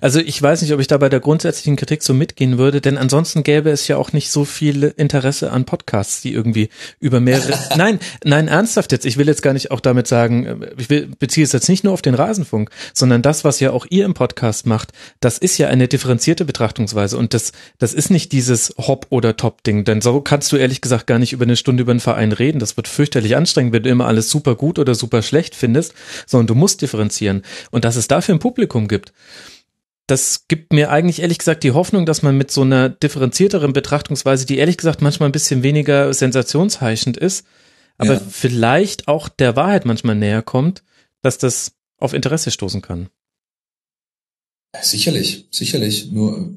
Also 0.00 0.20
ich 0.20 0.40
weiß 0.40 0.62
nicht, 0.62 0.72
ob 0.72 0.80
ich 0.80 0.86
da 0.86 0.98
bei 0.98 1.08
der 1.08 1.20
grundsätzlichen 1.20 1.76
Kritik 1.76 2.02
so 2.02 2.14
mitgehen 2.14 2.58
würde, 2.58 2.80
denn 2.80 2.98
ansonsten 2.98 3.42
gäbe 3.42 3.70
es 3.70 3.88
ja 3.88 3.96
auch 3.96 4.12
nicht 4.12 4.30
so 4.30 4.44
viel 4.44 4.94
Interesse 4.96 5.52
an 5.52 5.64
Podcasts, 5.64 6.20
die 6.20 6.32
irgendwie 6.32 6.68
über 7.00 7.20
mehrere. 7.20 7.58
nein, 7.76 8.00
nein, 8.24 8.48
ernsthaft 8.48 8.92
jetzt. 8.92 9.06
Ich 9.06 9.16
will 9.16 9.26
jetzt 9.26 9.42
gar 9.42 9.52
nicht 9.52 9.70
auch 9.70 9.80
damit 9.80 10.06
sagen, 10.06 10.66
ich 10.76 10.90
will, 10.90 11.08
beziehe 11.18 11.44
es 11.44 11.52
jetzt 11.52 11.68
nicht 11.68 11.84
nur 11.84 11.92
auf 11.92 12.02
den 12.02 12.14
Rasenfunk, 12.14 12.70
sondern 12.92 13.22
das, 13.22 13.44
was 13.44 13.60
ja 13.60 13.70
auch 13.70 13.86
ihr 13.88 14.04
im 14.04 14.14
Podcast 14.14 14.66
macht, 14.66 14.92
das 15.20 15.38
ist 15.38 15.58
ja 15.58 15.68
eine 15.68 15.88
differenzierte 15.88 16.44
Betrachtungsweise 16.44 17.16
und 17.16 17.34
das, 17.34 17.52
das 17.78 17.94
ist 17.94 18.10
nicht 18.10 18.32
dieses 18.32 18.74
Hop- 18.78 19.06
oder 19.10 19.36
Top-Ding, 19.36 19.84
denn 19.84 20.00
so 20.00 20.20
kannst 20.20 20.52
du 20.52 20.56
ehrlich 20.56 20.80
gesagt 20.80 21.06
gar 21.06 21.18
nicht 21.18 21.32
über 21.32 21.44
eine 21.44 21.56
Stunde 21.56 21.82
über 21.82 21.92
einen 21.92 22.00
Verein 22.00 22.32
reden. 22.32 22.58
Das 22.58 22.76
wird 22.76 22.88
fürchterlich 22.88 23.36
anstrengend, 23.36 23.72
wenn 23.72 23.82
du 23.82 23.90
immer 23.90 24.06
alles 24.06 24.30
super 24.30 24.54
gut 24.54 24.78
oder 24.78 24.94
super 24.94 25.22
schlecht 25.22 25.54
findest, 25.54 25.94
sondern 26.26 26.48
du 26.48 26.54
musst 26.54 26.82
differenzieren 26.82 27.42
und 27.70 27.84
dass 27.84 27.96
es 27.96 28.08
dafür 28.08 28.34
ein 28.34 28.40
Publikum 28.40 28.88
gibt 28.88 29.12
das 30.06 30.46
gibt 30.48 30.72
mir 30.72 30.90
eigentlich 30.90 31.20
ehrlich 31.20 31.38
gesagt 31.38 31.64
die 31.64 31.72
Hoffnung, 31.72 32.06
dass 32.06 32.22
man 32.22 32.36
mit 32.36 32.50
so 32.50 32.62
einer 32.62 32.88
differenzierteren 32.88 33.72
Betrachtungsweise, 33.72 34.46
die 34.46 34.58
ehrlich 34.58 34.76
gesagt 34.76 35.02
manchmal 35.02 35.28
ein 35.28 35.32
bisschen 35.32 35.62
weniger 35.62 36.14
sensationsheischend 36.14 37.16
ist, 37.16 37.44
aber 37.98 38.14
ja. 38.14 38.20
vielleicht 38.20 39.08
auch 39.08 39.28
der 39.28 39.56
Wahrheit 39.56 39.84
manchmal 39.84 40.14
näher 40.14 40.42
kommt, 40.42 40.84
dass 41.22 41.38
das 41.38 41.72
auf 41.98 42.12
Interesse 42.12 42.50
stoßen 42.50 42.82
kann. 42.82 43.08
Sicherlich, 44.80 45.48
sicherlich. 45.50 46.10
Nur, 46.12 46.56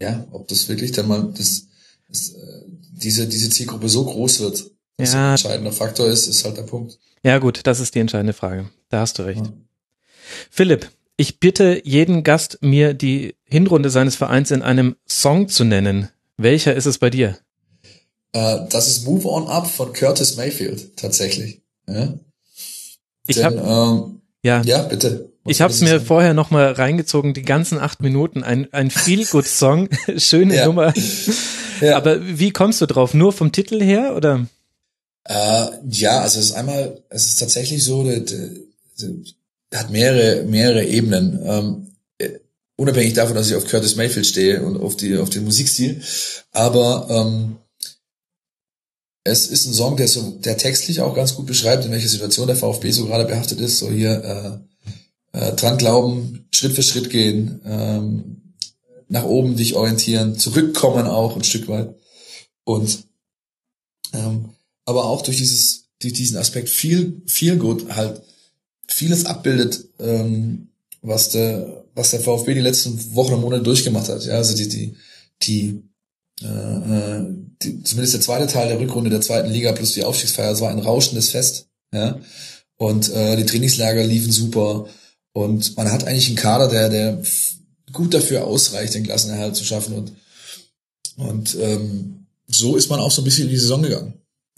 ja, 0.00 0.26
ob 0.30 0.48
das 0.48 0.68
wirklich 0.68 0.92
dann 0.92 1.06
mal 1.06 1.32
das, 1.36 1.68
das 2.08 2.30
äh, 2.30 2.62
diese, 2.66 3.28
diese 3.28 3.50
Zielgruppe 3.50 3.88
so 3.88 4.04
groß 4.06 4.40
wird, 4.40 4.70
dass 4.96 5.12
ja. 5.12 5.26
ein 5.26 5.30
entscheidender 5.32 5.72
Faktor 5.72 6.08
ist, 6.08 6.26
ist 6.26 6.44
halt 6.44 6.56
der 6.56 6.62
Punkt. 6.62 6.98
Ja, 7.22 7.38
gut, 7.38 7.60
das 7.64 7.80
ist 7.80 7.94
die 7.94 8.00
entscheidende 8.00 8.32
Frage. 8.32 8.70
Da 8.88 9.00
hast 9.00 9.18
du 9.18 9.24
recht. 9.24 9.44
Ja. 9.44 9.52
Philipp, 10.50 10.90
ich 11.16 11.40
bitte 11.40 11.80
jeden 11.84 12.22
Gast, 12.24 12.58
mir 12.60 12.94
die 12.94 13.34
Hinrunde 13.44 13.90
seines 13.90 14.16
Vereins 14.16 14.50
in 14.50 14.62
einem 14.62 14.96
Song 15.08 15.48
zu 15.48 15.64
nennen. 15.64 16.08
Welcher 16.36 16.74
ist 16.74 16.86
es 16.86 16.98
bei 16.98 17.10
dir? 17.10 17.38
Uh, 18.36 18.66
das 18.68 18.88
ist 18.88 19.04
Move 19.06 19.26
On 19.28 19.46
Up 19.48 19.66
von 19.66 19.92
Curtis 19.94 20.36
Mayfield, 20.36 20.96
tatsächlich. 20.96 21.62
Ja? 21.88 22.14
Ich 23.26 23.42
habe 23.42 23.56
ähm, 23.56 24.20
Ja. 24.42 24.62
Ja, 24.62 24.82
bitte. 24.82 25.32
Was 25.44 25.52
Ich 25.52 25.60
habe 25.62 25.72
es 25.72 25.80
mir 25.80 25.88
sagen? 25.90 26.04
vorher 26.04 26.34
noch 26.34 26.50
mal 26.50 26.72
reingezogen, 26.72 27.32
die 27.32 27.42
ganzen 27.42 27.78
acht 27.78 28.02
Minuten, 28.02 28.42
ein, 28.42 28.70
ein 28.72 28.90
Feel-Good-Song, 28.90 29.88
schöne 30.18 30.56
Ja. 30.56 30.66
Nummer. 30.66 30.92
Ja. 31.80 31.96
Aber 31.96 32.20
wie 32.38 32.50
kommst 32.50 32.80
du 32.82 32.86
drauf? 32.86 33.14
Nur 33.14 33.32
vom 33.32 33.52
Titel 33.52 33.80
her 33.82 34.14
oder? 34.16 34.46
Äh, 35.24 35.66
ja, 35.88 36.20
also 36.20 36.38
es 36.38 36.46
ist 36.46 36.52
einmal, 36.52 37.02
es 37.08 37.26
ist 37.26 37.36
tatsächlich 37.40 37.82
so, 37.82 38.04
der, 38.04 38.20
der 38.20 38.50
hat 39.74 39.90
mehrere, 39.90 40.44
mehrere 40.44 40.84
Ebenen. 40.84 41.40
Ähm, 41.44 41.92
äh, 42.18 42.38
unabhängig 42.76 43.14
davon, 43.14 43.34
dass 43.34 43.48
ich 43.48 43.56
auf 43.56 43.66
Curtis 43.66 43.96
Mayfield 43.96 44.26
stehe 44.26 44.62
und 44.62 44.76
auf 44.76 44.96
die, 44.96 45.16
auf 45.16 45.30
den 45.30 45.44
Musikstil. 45.44 46.02
Aber 46.52 47.06
ähm, 47.10 47.56
es 49.24 49.48
ist 49.48 49.66
ein 49.66 49.74
Song, 49.74 49.96
der 49.96 50.08
so, 50.08 50.38
der 50.38 50.56
textlich 50.56 51.00
auch 51.00 51.14
ganz 51.14 51.34
gut 51.34 51.46
beschreibt, 51.46 51.84
in 51.84 51.90
welcher 51.90 52.08
Situation 52.08 52.46
der 52.46 52.56
VfB 52.56 52.90
so 52.92 53.06
gerade 53.06 53.24
behaftet 53.24 53.60
ist. 53.60 53.78
So 53.78 53.90
hier 53.90 54.62
äh, 55.32 55.38
äh, 55.38 55.52
dran 55.54 55.78
glauben, 55.78 56.48
Schritt 56.52 56.72
für 56.72 56.82
Schritt 56.82 57.10
gehen, 57.10 57.60
ähm, 57.64 58.54
nach 59.08 59.24
oben 59.24 59.56
dich 59.56 59.74
orientieren, 59.74 60.38
zurückkommen 60.38 61.06
auch 61.06 61.36
ein 61.36 61.44
Stück 61.44 61.68
weit. 61.68 61.94
Und 62.64 63.04
ähm, 64.12 64.50
aber 64.84 65.04
auch 65.04 65.22
durch 65.22 65.36
dieses, 65.36 65.88
diesen 66.00 66.36
Aspekt 66.36 66.68
viel, 66.68 67.22
viel 67.26 67.56
gut 67.56 67.94
halt 67.94 68.22
vieles 68.88 69.26
abbildet, 69.26 69.84
ähm, 69.98 70.68
was 71.02 71.30
der, 71.30 71.84
was 71.94 72.10
der 72.10 72.20
VfB 72.20 72.54
die 72.54 72.60
letzten 72.60 73.14
Wochen 73.14 73.34
und 73.34 73.40
Monate 73.40 73.62
durchgemacht 73.62 74.08
hat. 74.08 74.24
Ja, 74.24 74.34
also 74.34 74.56
die, 74.56 74.68
die, 74.68 74.96
die, 75.42 75.82
äh, 76.42 76.46
äh, 76.46 77.24
die, 77.62 77.82
zumindest 77.82 78.14
der 78.14 78.20
zweite 78.20 78.46
Teil 78.46 78.68
der 78.68 78.80
Rückrunde 78.80 79.10
der 79.10 79.20
zweiten 79.20 79.50
Liga 79.50 79.72
plus 79.72 79.92
die 79.92 80.04
Aufstiegsfeier, 80.04 80.52
es 80.52 80.60
war 80.60 80.70
ein 80.70 80.78
rauschendes 80.78 81.30
Fest. 81.30 81.68
Ja, 81.92 82.20
und 82.76 83.08
äh, 83.10 83.36
die 83.36 83.46
Trainingslager 83.46 84.04
liefen 84.04 84.32
super 84.32 84.86
und 85.32 85.76
man 85.76 85.90
hat 85.90 86.04
eigentlich 86.04 86.26
einen 86.26 86.36
Kader, 86.36 86.68
der, 86.68 86.88
der 86.88 87.22
gut 87.92 88.12
dafür 88.12 88.44
ausreicht, 88.44 88.94
den 88.94 89.04
Klassenerhalt 89.04 89.56
zu 89.56 89.64
schaffen 89.64 89.94
und 89.94 90.12
und 91.16 91.56
ähm, 91.60 92.26
so 92.46 92.76
ist 92.76 92.90
man 92.90 93.00
auch 93.00 93.10
so 93.10 93.22
ein 93.22 93.24
bisschen 93.24 93.44
in 93.44 93.50
die 93.50 93.58
Saison 93.58 93.82
gegangen. 93.82 94.14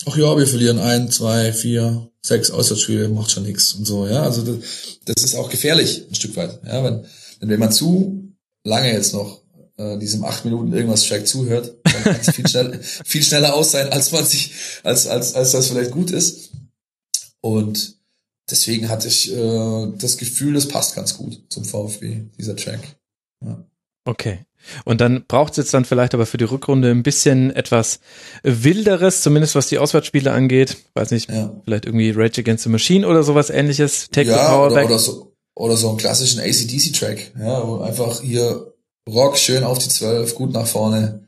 Ach 0.08 0.16
ja, 0.16 0.38
wir 0.38 0.46
verlieren 0.46 0.78
ein, 0.78 1.10
zwei, 1.10 1.52
vier, 1.52 2.10
sechs 2.22 2.50
Auswärtsspiele, 2.50 3.10
macht 3.10 3.30
schon 3.30 3.42
nichts 3.42 3.74
und 3.74 3.84
so, 3.84 4.06
ja. 4.06 4.22
Also 4.22 4.40
das, 4.42 4.64
das 5.04 5.22
ist 5.22 5.34
auch 5.34 5.50
gefährlich, 5.50 6.06
ein 6.08 6.14
Stück 6.14 6.34
weit. 6.36 6.60
Ja, 6.64 6.82
wenn, 6.82 7.04
denn 7.42 7.50
wenn 7.50 7.60
man 7.60 7.72
zu 7.72 8.34
lange 8.64 8.90
jetzt 8.90 9.12
noch 9.12 9.42
äh, 9.76 9.98
diesem 9.98 10.24
acht 10.24 10.46
Minuten 10.46 10.72
irgendwas 10.72 11.04
Track 11.04 11.26
zuhört, 11.26 11.76
dann 11.84 12.02
kann 12.04 12.20
es 12.22 12.34
viel, 12.34 12.48
schnell, 12.48 12.80
viel 12.82 13.22
schneller 13.22 13.54
aus 13.54 13.72
sein, 13.72 13.92
als 13.92 14.10
man 14.10 14.24
sich, 14.24 14.52
als, 14.82 15.06
als, 15.06 15.34
als 15.34 15.52
das 15.52 15.68
vielleicht 15.68 15.90
gut 15.90 16.10
ist. 16.10 16.52
Und 17.42 17.98
deswegen 18.48 18.88
hatte 18.88 19.08
ich 19.08 19.30
äh, 19.30 19.92
das 19.98 20.16
Gefühl, 20.16 20.54
das 20.54 20.68
passt 20.68 20.94
ganz 20.94 21.18
gut 21.18 21.42
zum 21.50 21.66
VfB, 21.66 22.22
dieser 22.38 22.56
Track. 22.56 22.80
Ja. 23.44 23.62
Okay. 24.06 24.46
Und 24.84 25.00
dann 25.00 25.24
braucht 25.26 25.52
es 25.52 25.56
jetzt 25.58 25.74
dann 25.74 25.84
vielleicht 25.84 26.14
aber 26.14 26.26
für 26.26 26.36
die 26.38 26.44
Rückrunde 26.44 26.90
ein 26.90 27.02
bisschen 27.02 27.50
etwas 27.54 28.00
Wilderes, 28.42 29.22
zumindest 29.22 29.54
was 29.54 29.68
die 29.68 29.78
Auswärtsspiele 29.78 30.30
angeht. 30.32 30.76
Weiß 30.94 31.10
nicht, 31.10 31.30
Ja. 31.30 31.52
vielleicht 31.64 31.86
irgendwie 31.86 32.10
Rage 32.10 32.40
Against 32.40 32.64
the 32.64 32.70
Machine 32.70 33.06
oder 33.06 33.22
sowas 33.22 33.50
ähnliches. 33.50 34.08
Take 34.10 34.26
the 34.28 34.32
ja, 34.36 34.48
Power 34.48 34.66
oder, 34.66 34.74
Back. 34.74 34.86
oder 34.86 34.98
so 34.98 35.32
oder 35.54 35.76
so 35.76 35.88
einen 35.88 35.98
klassischen 35.98 36.40
ACDC-Track, 36.40 37.32
ja, 37.40 37.66
wo 37.66 37.78
einfach 37.80 38.20
hier 38.22 38.74
Rock 39.08 39.36
schön 39.38 39.64
auf 39.64 39.78
die 39.78 39.88
Zwölf, 39.88 40.34
gut 40.36 40.52
nach 40.52 40.66
vorne 40.66 41.26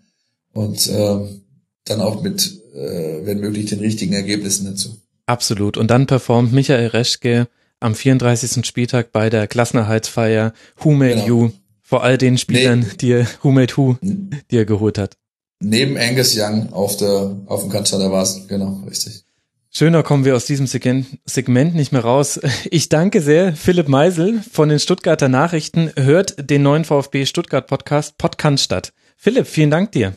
und 0.53 0.89
ähm, 0.93 1.43
dann 1.85 2.01
auch 2.01 2.23
mit, 2.23 2.61
äh, 2.75 3.27
wenn 3.27 3.41
möglich, 3.41 3.67
den 3.67 3.81
richtigen 3.81 4.13
Ergebnissen 4.13 4.67
dazu. 4.67 4.99
Absolut. 5.27 5.77
Und 5.77 5.91
dann 5.91 6.07
performt 6.07 6.53
Michael 6.53 6.89
Reschke 6.89 7.49
am 7.81 7.95
34. 7.97 8.65
Spieltag 8.67 9.11
bei 9.13 9.31
der 9.31 9.49
Klassenerhaltsfeier 9.49 10.53
Who 10.83 10.91
Made 10.93 11.15
Genau. 11.15 11.27
You 11.27 11.51
vor 11.91 12.05
all 12.05 12.17
den 12.19 12.39
Spielern, 12.39 12.87
die 13.01 13.11
er, 13.11 13.27
Who 13.43 13.51
Made 13.51 13.77
Who, 13.77 13.97
die 14.01 14.57
er 14.57 14.65
geholt 14.65 14.97
hat. 14.97 15.17
Neben 15.59 15.99
Angus 15.99 16.39
Young 16.39 16.73
auf 16.73 16.97
der 16.97 17.37
auf 17.47 17.63
dem 17.63 17.69
Cannstatter 17.69 18.13
Vase, 18.13 18.47
genau, 18.47 18.85
richtig. 18.89 19.25
Schöner 19.73 20.05
kommen 20.05 20.25
wir 20.25 20.37
aus 20.37 20.47
diesem 20.47 20.69
Segment, 20.69 21.19
Segment 21.27 21.75
nicht 21.75 21.91
mehr 21.91 22.05
raus. 22.05 22.39
Ich 22.71 22.91
danke 22.91 23.21
sehr, 23.21 23.57
Philipp 23.57 23.89
Meisel 23.89 24.41
von 24.41 24.69
den 24.69 24.79
Stuttgarter 24.79 25.29
Nachrichten. 25.29 25.91
Hört 25.97 26.49
den 26.49 26.63
neuen 26.63 26.85
VfB 26.85 27.27
Stuttgart 27.27 27.67
Podcast 27.67 28.17
Podcast 28.19 28.63
statt. 28.63 28.93
Philipp, 29.17 29.49
vielen 29.49 29.73
Dank 29.73 29.91
dir. 29.91 30.15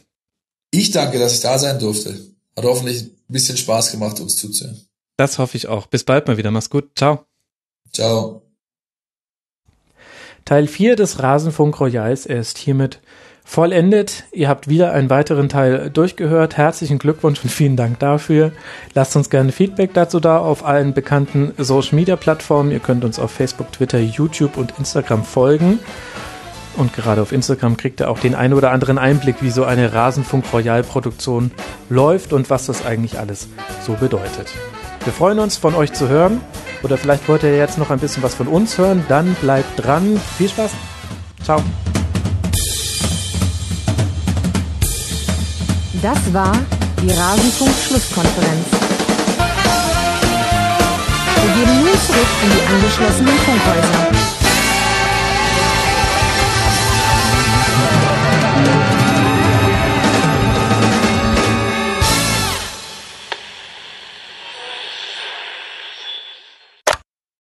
Ich 0.70 0.92
danke, 0.92 1.18
dass 1.18 1.34
ich 1.34 1.42
da 1.42 1.58
sein 1.58 1.80
durfte. 1.80 2.14
Hat 2.56 2.66
hoffentlich 2.66 3.02
ein 3.02 3.12
bisschen 3.30 3.58
Spaß 3.58 3.92
gemacht, 3.92 4.20
uns 4.20 4.36
zuzuhören. 4.36 4.80
Das 5.18 5.40
hoffe 5.40 5.58
ich 5.58 5.68
auch. 5.68 5.88
Bis 5.88 6.04
bald 6.04 6.28
mal 6.28 6.38
wieder. 6.38 6.52
Mach's 6.52 6.70
gut. 6.70 6.92
Ciao. 6.96 7.26
Ciao. 7.92 8.44
Teil 10.46 10.68
4 10.68 10.98
des 10.98 11.24
Rasenfunk 11.24 11.80
Royals 11.80 12.26
ist 12.26 12.58
hiermit 12.58 13.00
vollendet. 13.46 14.26
Ihr 14.34 14.50
habt 14.50 14.68
wieder 14.68 14.92
einen 14.92 15.10
weiteren 15.10 15.48
Teil 15.48 15.90
durchgehört. 15.90 16.58
Herzlichen 16.58 17.00
Glückwunsch 17.00 17.42
und 17.44 17.50
vielen 17.50 17.78
Dank 17.78 18.00
dafür. 18.00 18.52
Lasst 18.94 19.16
uns 19.16 19.30
gerne 19.30 19.54
Feedback 19.54 19.94
dazu 19.94 20.20
da 20.20 20.40
auf 20.40 20.66
allen 20.66 20.94
bekannten 20.94 21.54
Social 21.58 21.96
Media 21.96 22.18
Plattformen. 22.18 22.72
Ihr 22.72 22.80
könnt 22.80 23.06
uns 23.06 23.20
auf 23.20 23.32
Facebook, 23.32 23.72
Twitter, 23.72 24.00
YouTube 24.00 24.58
und 24.58 24.74
Instagram 24.78 25.24
folgen. 25.24 25.80
Und 26.76 26.94
gerade 26.94 27.22
auf 27.22 27.32
Instagram 27.32 27.78
kriegt 27.78 28.02
ihr 28.02 28.10
auch 28.10 28.20
den 28.20 28.36
einen 28.36 28.54
oder 28.54 28.72
anderen 28.72 28.98
Einblick, 28.98 29.38
wie 29.42 29.52
so 29.52 29.64
eine 29.64 29.94
Rasenfunk 29.94 30.52
Royal 30.52 30.84
Produktion 30.84 31.52
läuft 31.90 32.34
und 32.34 32.50
was 32.50 32.66
das 32.66 32.86
eigentlich 32.86 33.20
alles 33.20 33.48
so 33.86 33.94
bedeutet. 33.94 34.48
Wir 35.06 35.12
freuen 35.12 35.40
uns, 35.40 35.58
von 35.58 35.76
euch 35.76 35.92
zu 35.92 36.08
hören. 36.08 36.40
Oder 36.82 36.98
vielleicht 36.98 37.28
wollt 37.28 37.44
ihr 37.44 37.56
jetzt 37.56 37.78
noch 37.78 37.90
ein 37.90 38.00
bisschen 38.00 38.24
was 38.24 38.36
von 38.36 38.48
uns 38.48 38.78
hören. 38.78 39.06
Dann 39.10 39.34
bleibt 39.36 39.84
dran. 39.84 40.20
Viel 40.38 40.50
Spaß. 40.50 40.72
Ciao. 41.44 41.62
Das 46.02 46.34
war 46.34 46.54
die 47.02 47.12
Rasenfunk-Schlusskonferenz. 47.12 48.66
Wir 51.42 51.54
gehen 51.54 51.80
nun 51.80 52.00
zurück 52.08 52.28
in 52.44 52.50
die 52.50 52.74
angeschlossenen 52.74 53.38
Funkhäuser. 53.40 54.33